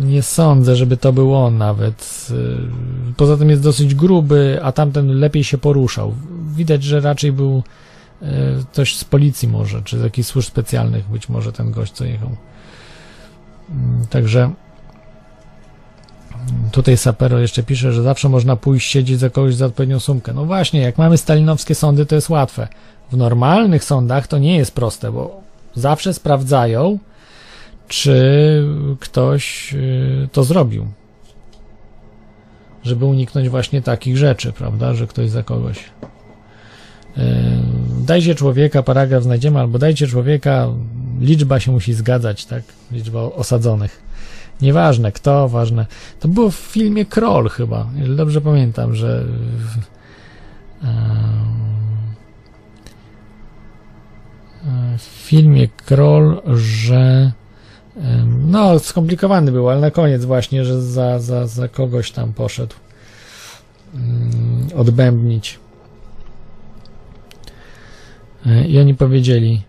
nie 0.00 0.22
sądzę, 0.22 0.76
żeby 0.76 0.96
to 0.96 1.12
był 1.12 1.34
on 1.34 1.58
nawet. 1.58 2.28
E, 2.30 3.14
poza 3.16 3.36
tym 3.36 3.50
jest 3.50 3.62
dosyć 3.62 3.94
gruby, 3.94 4.60
a 4.62 4.72
tamten 4.72 5.20
lepiej 5.20 5.44
się 5.44 5.58
poruszał. 5.58 6.14
Widać, 6.56 6.82
że 6.82 7.00
raczej 7.00 7.32
był 7.32 7.62
e, 8.22 8.26
ktoś 8.72 8.96
z 8.96 9.04
policji 9.04 9.48
może, 9.48 9.82
czy 9.82 9.98
z 9.98 10.02
jakichś 10.02 10.28
służb 10.28 10.48
specjalnych, 10.48 11.08
być 11.08 11.28
może 11.28 11.52
ten 11.52 11.70
gość, 11.70 11.92
co 11.92 12.04
jechał. 12.04 12.30
Mm, 13.70 14.06
Także 14.06 14.50
Tutaj 16.72 16.96
Sapero 16.96 17.38
jeszcze 17.38 17.62
pisze, 17.62 17.92
że 17.92 18.02
zawsze 18.02 18.28
można 18.28 18.56
pójść 18.56 18.90
siedzieć 18.90 19.18
za 19.18 19.30
kogoś 19.30 19.54
za 19.54 19.66
odpowiednią 19.66 20.00
sumkę. 20.00 20.32
No 20.32 20.44
właśnie, 20.44 20.80
jak 20.80 20.98
mamy 20.98 21.18
stalinowskie 21.18 21.74
sądy, 21.74 22.06
to 22.06 22.14
jest 22.14 22.30
łatwe. 22.30 22.68
W 23.12 23.16
normalnych 23.16 23.84
sądach 23.84 24.26
to 24.26 24.38
nie 24.38 24.56
jest 24.56 24.74
proste, 24.74 25.12
bo 25.12 25.40
zawsze 25.74 26.14
sprawdzają, 26.14 26.98
czy 27.88 28.66
ktoś 29.00 29.74
y, 29.74 30.28
to 30.32 30.44
zrobił. 30.44 30.86
Żeby 32.82 33.04
uniknąć 33.04 33.48
właśnie 33.48 33.82
takich 33.82 34.16
rzeczy, 34.16 34.52
prawda, 34.52 34.94
że 34.94 35.06
ktoś 35.06 35.30
za 35.30 35.42
kogoś. 35.42 35.78
Y, 35.78 37.22
Dajcie 38.06 38.34
człowieka, 38.34 38.82
paragraf 38.82 39.22
znajdziemy, 39.22 39.60
albo 39.60 39.78
dajcie 39.78 40.06
człowieka, 40.06 40.68
liczba 41.20 41.60
się 41.60 41.72
musi 41.72 41.94
zgadzać, 41.94 42.46
tak? 42.46 42.62
Liczba 42.92 43.20
osadzonych. 43.20 44.03
Nieważne 44.62 45.12
kto, 45.12 45.48
ważne. 45.48 45.86
To 46.20 46.28
było 46.28 46.50
w 46.50 46.54
filmie 46.54 47.04
Kroll 47.04 47.48
chyba. 47.48 47.86
Dobrze 48.16 48.40
pamiętam, 48.40 48.94
że. 48.94 49.24
w 54.98 55.02
filmie 55.02 55.68
Kroll, 55.68 56.42
że. 56.54 57.32
No, 58.46 58.78
skomplikowany 58.78 59.52
był, 59.52 59.70
ale 59.70 59.80
na 59.80 59.90
koniec 59.90 60.24
właśnie, 60.24 60.64
że 60.64 60.82
za, 60.82 61.18
za, 61.18 61.46
za 61.46 61.68
kogoś 61.68 62.10
tam 62.10 62.32
poszedł 62.32 62.74
mm, 63.94 64.68
odbębnić. 64.76 65.58
E, 68.46 68.66
I 68.66 68.78
oni 68.78 68.94
powiedzieli: 68.94 69.62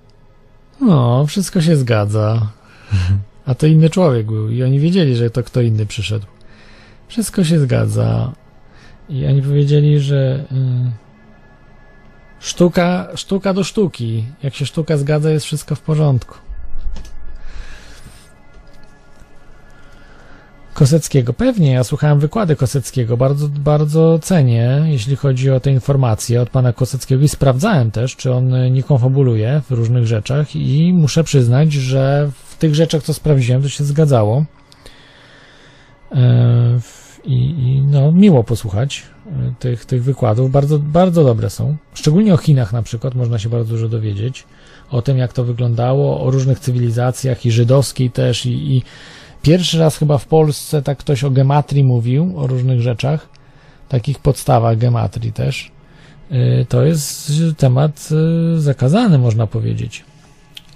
No, 0.82 1.26
wszystko 1.28 1.62
się 1.62 1.76
zgadza. 1.76 2.48
A 3.46 3.56
to 3.56 3.68
inny 3.68 3.90
człowiek 3.90 4.26
był 4.26 4.50
i 4.50 4.64
oni 4.64 4.80
wiedzieli, 4.80 5.16
że 5.16 5.30
to 5.30 5.44
kto 5.44 5.62
inny 5.62 5.86
przyszedł. 5.86 6.26
Wszystko 7.08 7.44
się 7.44 7.60
zgadza. 7.60 8.34
I 9.10 9.26
oni 9.26 9.42
powiedzieli, 9.42 10.00
że 10.00 10.46
y, 10.52 10.92
sztuka, 12.40 13.08
sztuka 13.16 13.54
do 13.54 13.64
sztuki. 13.64 14.26
Jak 14.44 14.56
się 14.56 14.66
sztuka 14.66 14.98
zgadza, 14.98 15.30
jest 15.30 15.46
wszystko 15.46 15.76
w 15.76 15.82
porządku. 15.82 16.38
Koseckiego. 20.74 21.34
Pewnie, 21.34 21.72
ja 21.72 21.84
słuchałem 21.84 22.20
wykłady 22.20 22.56
Koseckiego, 22.56 23.18
bardzo, 23.18 23.48
bardzo 23.50 24.20
cenię, 24.20 24.84
jeśli 24.86 25.16
chodzi 25.16 25.52
o 25.52 25.60
te 25.60 25.72
informacje 25.72 26.42
od 26.42 26.50
pana 26.50 26.74
Koseckiego 26.74 27.24
i 27.24 27.28
sprawdzałem 27.28 27.92
też, 27.92 28.16
czy 28.16 28.34
on 28.34 28.74
nie 28.74 28.84
konfabuluje 28.84 29.62
w 29.70 29.72
różnych 29.72 30.08
rzeczach 30.08 30.56
i 30.56 30.94
muszę 30.94 31.24
przyznać, 31.24 31.74
że 31.74 32.32
w 32.56 32.58
tych 32.58 32.76
rzeczach, 32.76 33.04
co 33.04 33.14
sprawdziłem, 33.14 33.62
to 33.62 33.70
się 33.70 33.84
zgadzało. 33.84 34.46
E, 36.12 36.80
I, 37.26 37.36
i 37.36 37.82
no, 37.82 38.12
miło 38.12 38.44
posłuchać 38.44 39.04
e, 39.28 39.54
tych, 39.60 39.86
tych 39.86 40.04
wykładów, 40.04 40.52
bardzo, 40.52 40.80
bardzo 40.80 41.24
dobre 41.24 41.50
są. 41.50 41.76
Szczególnie 41.94 42.34
o 42.34 42.38
Chinach 42.38 42.74
na 42.74 42.82
przykład 42.82 43.16
można 43.16 43.40
się 43.40 43.50
bardzo 43.50 43.70
dużo 43.70 43.90
dowiedzieć. 43.90 44.44
O 44.90 45.02
tym, 45.02 45.18
jak 45.18 45.34
to 45.34 45.44
wyglądało, 45.44 46.22
o 46.22 46.32
różnych 46.32 46.60
cywilizacjach 46.60 47.46
i 47.46 47.52
żydowskiej 47.52 48.12
też 48.12 48.46
i, 48.46 48.76
i 48.76 48.84
Pierwszy 49.42 49.80
raz 49.80 49.98
chyba 49.98 50.18
w 50.18 50.26
Polsce 50.26 50.82
tak 50.82 50.98
ktoś 50.98 51.24
o 51.24 51.32
gematrii 51.32 51.84
mówił, 51.84 52.34
o 52.36 52.48
różnych 52.48 52.82
rzeczach, 52.82 53.30
takich 53.90 54.20
podstawach 54.20 54.78
gematrii 54.78 55.34
też. 55.34 55.72
Y, 56.32 56.66
To 56.70 56.84
jest 56.84 57.32
temat 57.58 58.10
zakazany, 58.58 59.18
można 59.18 59.48
powiedzieć. 59.48 60.04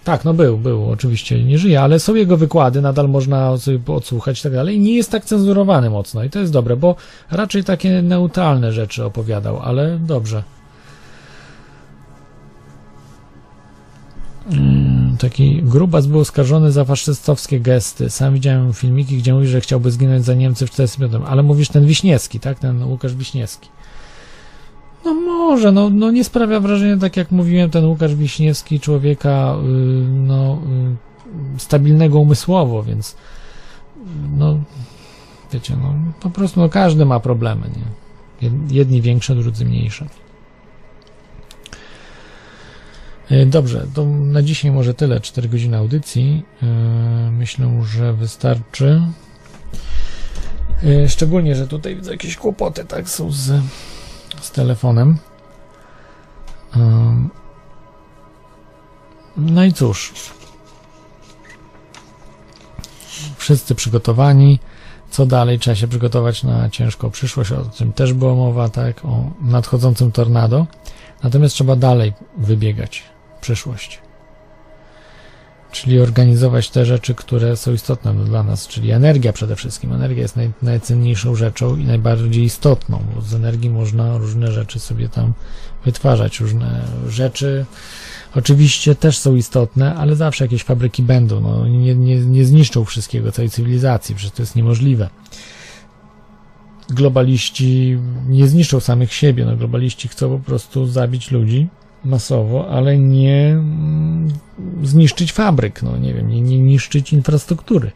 Tak, 0.03 0.25
no 0.25 0.33
był, 0.33 0.57
był, 0.57 0.89
oczywiście 0.89 1.43
nie 1.43 1.57
żyje, 1.57 1.81
ale 1.81 1.99
są 1.99 2.15
jego 2.15 2.37
wykłady, 2.37 2.81
nadal 2.81 3.09
można 3.09 3.57
sobie 3.57 3.79
odsłuchać 3.87 4.39
i 4.39 4.43
tak 4.43 4.53
dalej. 4.53 4.79
Nie 4.79 4.95
jest 4.95 5.11
tak 5.11 5.25
cenzurowany 5.25 5.89
mocno 5.89 6.23
i 6.23 6.29
to 6.29 6.39
jest 6.39 6.53
dobre, 6.53 6.75
bo 6.75 6.95
raczej 7.31 7.63
takie 7.63 8.01
neutralne 8.01 8.71
rzeczy 8.71 9.05
opowiadał, 9.05 9.59
ale 9.59 9.99
dobrze. 9.99 10.43
Mm, 14.51 14.99
Taki 15.19 15.63
grubas 15.63 16.07
był 16.07 16.19
oskarżony 16.19 16.71
za 16.71 16.85
faszystowskie 16.85 17.59
gesty. 17.59 18.09
Sam 18.09 18.33
widziałem 18.33 18.73
filmiki, 18.73 19.17
gdzie 19.17 19.33
mówi, 19.33 19.47
że 19.47 19.61
chciałby 19.61 19.91
zginąć 19.91 20.25
za 20.25 20.33
Niemcy 20.33 20.67
w 20.67 20.69
1945. 20.69 21.31
Ale 21.31 21.43
mówisz 21.43 21.69
ten 21.69 21.85
Wiśniewski, 21.85 22.39
tak? 22.39 22.59
Ten 22.59 22.83
Łukasz 22.83 23.15
Wiśniewski. 23.15 23.69
No 25.05 25.13
może, 25.13 25.71
no, 25.71 25.89
no 25.89 26.11
nie 26.11 26.23
sprawia 26.23 26.59
wrażenia, 26.59 26.97
tak 26.97 27.17
jak 27.17 27.31
mówiłem, 27.31 27.69
ten 27.69 27.85
Łukasz 27.85 28.15
Wiśniewski, 28.15 28.79
człowieka 28.79 29.55
y, 29.63 29.67
no, 30.09 30.59
y, 31.55 31.59
stabilnego 31.59 32.19
umysłowo, 32.19 32.83
więc 32.83 33.15
no 34.37 34.59
wiecie, 35.53 35.75
no 35.81 35.93
po 36.21 36.29
prostu 36.29 36.59
no, 36.59 36.69
każdy 36.69 37.05
ma 37.05 37.19
problemy, 37.19 37.69
nie? 37.77 38.49
Jed- 38.49 38.71
Jedni 38.71 39.01
większe, 39.01 39.35
drudzy 39.35 39.65
mniejsze. 39.65 40.07
E, 43.31 43.45
Dobrze, 43.45 43.87
to 43.93 44.05
na 44.05 44.41
dzisiaj 44.41 44.71
może 44.71 44.93
tyle. 44.93 45.19
4 45.19 45.49
godziny 45.49 45.77
audycji. 45.77 46.43
Myślę, 47.31 47.81
że 47.85 48.13
wystarczy. 48.13 49.01
Szczególnie, 51.07 51.55
że 51.55 51.67
tutaj 51.67 51.95
widzę 51.95 52.11
jakieś 52.11 52.35
kłopoty, 52.37 52.85
tak, 52.85 53.09
są 53.09 53.31
z, 53.31 53.61
z 54.41 54.51
telefonem. 54.51 55.17
Em, 56.75 57.29
No 59.37 59.63
i 59.63 59.73
cóż. 59.73 60.13
Wszyscy 63.37 63.75
przygotowani. 63.75 64.59
Co 65.09 65.25
dalej? 65.25 65.59
Trzeba 65.59 65.75
się 65.75 65.87
przygotować 65.87 66.43
na 66.43 66.69
ciężką 66.69 67.09
przyszłość. 67.09 67.51
O 67.51 67.61
tym 67.61 67.93
też 67.93 68.13
była 68.13 68.35
mowa, 68.35 68.69
tak, 68.69 69.05
o 69.05 69.23
nadchodzącym 69.41 70.11
tornado. 70.11 70.67
Natomiast 71.23 71.55
trzeba 71.55 71.75
dalej 71.75 72.13
wybiegać 72.37 73.03
w 73.37 73.41
przyszłość. 73.41 74.01
Czyli 75.71 75.99
organizować 75.99 76.69
te 76.69 76.85
rzeczy, 76.85 77.15
które 77.15 77.57
są 77.57 77.73
istotne 77.73 78.13
dla 78.13 78.43
nas, 78.43 78.67
czyli 78.67 78.91
energia 78.91 79.33
przede 79.33 79.55
wszystkim. 79.55 79.93
Energia 79.93 80.21
jest 80.21 80.35
naj, 80.35 80.51
najcenniejszą 80.61 81.35
rzeczą 81.35 81.75
i 81.75 81.85
najbardziej 81.85 82.43
istotną, 82.43 83.03
bo 83.15 83.21
z 83.21 83.33
energii 83.33 83.69
można 83.69 84.17
różne 84.17 84.51
rzeczy 84.51 84.79
sobie 84.79 85.09
tam 85.09 85.33
wytwarzać. 85.85 86.39
Różne 86.39 86.81
rzeczy 87.09 87.65
oczywiście 88.35 88.95
też 88.95 89.17
są 89.17 89.35
istotne, 89.35 89.95
ale 89.95 90.15
zawsze 90.15 90.43
jakieś 90.43 90.63
fabryki 90.63 91.03
będą. 91.03 91.41
No, 91.41 91.67
nie, 91.67 91.95
nie, 91.95 92.15
nie 92.15 92.45
zniszczą 92.45 92.85
wszystkiego, 92.85 93.31
całej 93.31 93.49
cywilizacji, 93.49 94.15
przecież 94.15 94.35
to 94.35 94.41
jest 94.41 94.55
niemożliwe 94.55 95.09
globaliści 96.89 97.97
nie 98.27 98.47
zniszczą 98.47 98.79
samych 98.79 99.13
siebie. 99.13 99.45
No, 99.45 99.57
globaliści 99.57 100.07
chcą 100.07 100.39
po 100.39 100.45
prostu 100.45 100.87
zabić 100.87 101.31
ludzi 101.31 101.67
masowo, 102.05 102.69
ale 102.69 102.97
nie 102.97 103.47
mm, 103.47 104.27
zniszczyć 104.83 105.33
fabryk, 105.33 105.83
no 105.83 105.97
nie 105.97 106.13
wiem, 106.13 106.27
nie, 106.27 106.41
nie 106.41 106.59
niszczyć 106.59 107.13
infrastruktury. 107.13 107.91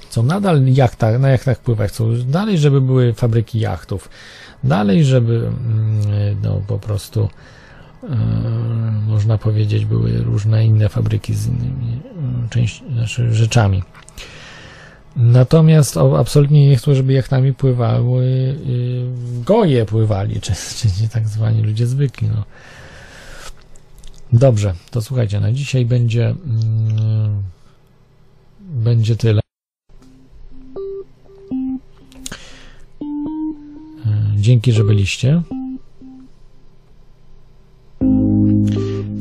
Chcą 0.00 0.22
nadal 0.22 0.64
jachta, 0.66 1.18
na 1.18 1.28
jachtach 1.28 1.58
pływać, 1.58 1.90
chcą 1.90 2.16
dalej, 2.26 2.58
żeby 2.58 2.80
były 2.80 3.12
fabryki 3.12 3.60
jachtów, 3.60 4.08
dalej, 4.64 5.04
żeby 5.04 5.46
mm, 5.46 6.40
no 6.42 6.62
po 6.66 6.78
prostu 6.78 7.28
e, 8.02 8.16
można 9.06 9.38
powiedzieć, 9.38 9.84
były 9.84 10.18
różne 10.22 10.66
inne 10.66 10.88
fabryki 10.88 11.34
z 11.34 11.46
innymi 11.46 12.00
e, 12.90 12.92
znaczy 12.94 13.34
rzeczami. 13.34 13.82
Natomiast 15.16 15.96
absolutnie 15.96 16.68
nie 16.68 16.76
chcą, 16.76 16.94
żeby 16.94 17.12
jachtami 17.12 17.54
pływały 17.54 18.24
y, 18.24 19.06
goje 19.44 19.86
pływali, 19.86 20.40
czy, 20.40 20.52
czy 20.78 21.08
tak 21.08 21.28
zwani 21.28 21.62
ludzie 21.62 21.86
zwykli. 21.86 22.28
No. 22.28 22.44
Dobrze, 24.32 24.74
to 24.90 25.02
słuchajcie, 25.02 25.40
na 25.40 25.52
dzisiaj 25.52 25.84
będzie, 25.84 26.20
yy, 26.20 26.34
będzie 28.60 29.16
tyle. 29.16 29.40
E, 34.06 34.32
dzięki, 34.36 34.72
że 34.72 34.84
byliście. 34.84 35.42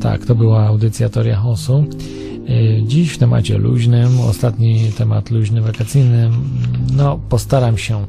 Tak, 0.02 0.26
to 0.26 0.36
była 0.36 0.68
audycja 0.68 1.10
Toria 1.10 1.36
Hosu. 1.38 1.86
Y, 2.50 2.84
Dziś 2.88 3.12
w 3.12 3.18
temacie 3.18 3.58
luźnym, 3.58 4.20
ostatni 4.20 4.92
temat 4.98 5.32
luźny, 5.32 5.62
wakacyjny. 5.62 6.30
No, 6.96 7.20
postaram 7.30 7.78
się, 7.78 8.06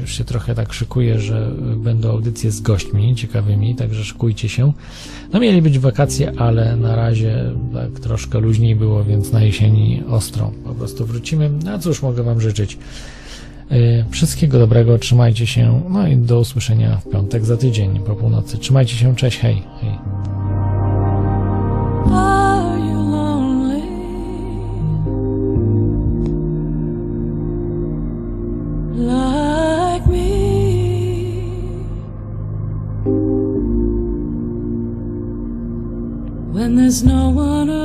już 0.00 0.18
się 0.18 0.24
trochę 0.24 0.54
tak 0.54 0.72
szykuję, 0.72 1.20
że 1.20 1.50
będą 1.76 2.10
audycje 2.10 2.50
z 2.50 2.60
gośćmi 2.60 3.14
ciekawymi, 3.14 3.74
także 3.74 4.04
szykujcie 4.04 4.48
się. 4.48 4.72
No, 5.32 5.40
mieli 5.40 5.62
być 5.62 5.78
wakacje, 5.78 6.32
ale 6.38 6.76
na 6.76 6.96
razie 6.96 7.52
tak 7.74 8.00
troszkę 8.00 8.38
luźniej 8.40 8.76
było, 8.76 9.04
więc 9.04 9.32
na 9.32 9.42
jesieni 9.42 10.02
ostro 10.08 10.52
po 10.64 10.74
prostu 10.74 11.06
wrócimy. 11.06 11.50
A 11.74 11.78
cóż 11.78 12.02
mogę 12.02 12.22
Wam 12.22 12.40
życzyć? 12.40 12.78
Y, 13.72 14.04
Wszystkiego 14.10 14.58
dobrego, 14.58 14.98
trzymajcie 14.98 15.46
się, 15.46 15.82
no 15.90 16.08
i 16.08 16.16
do 16.16 16.40
usłyszenia 16.40 16.96
w 16.96 17.10
piątek 17.10 17.44
za 17.44 17.56
tydzień 17.56 18.00
po 18.00 18.14
północy. 18.14 18.58
Trzymajcie 18.58 18.96
się, 18.96 19.16
cześć, 19.16 19.38
hej, 19.38 19.62
hej. 19.80 20.37
No 37.02 37.30
one. 37.30 37.77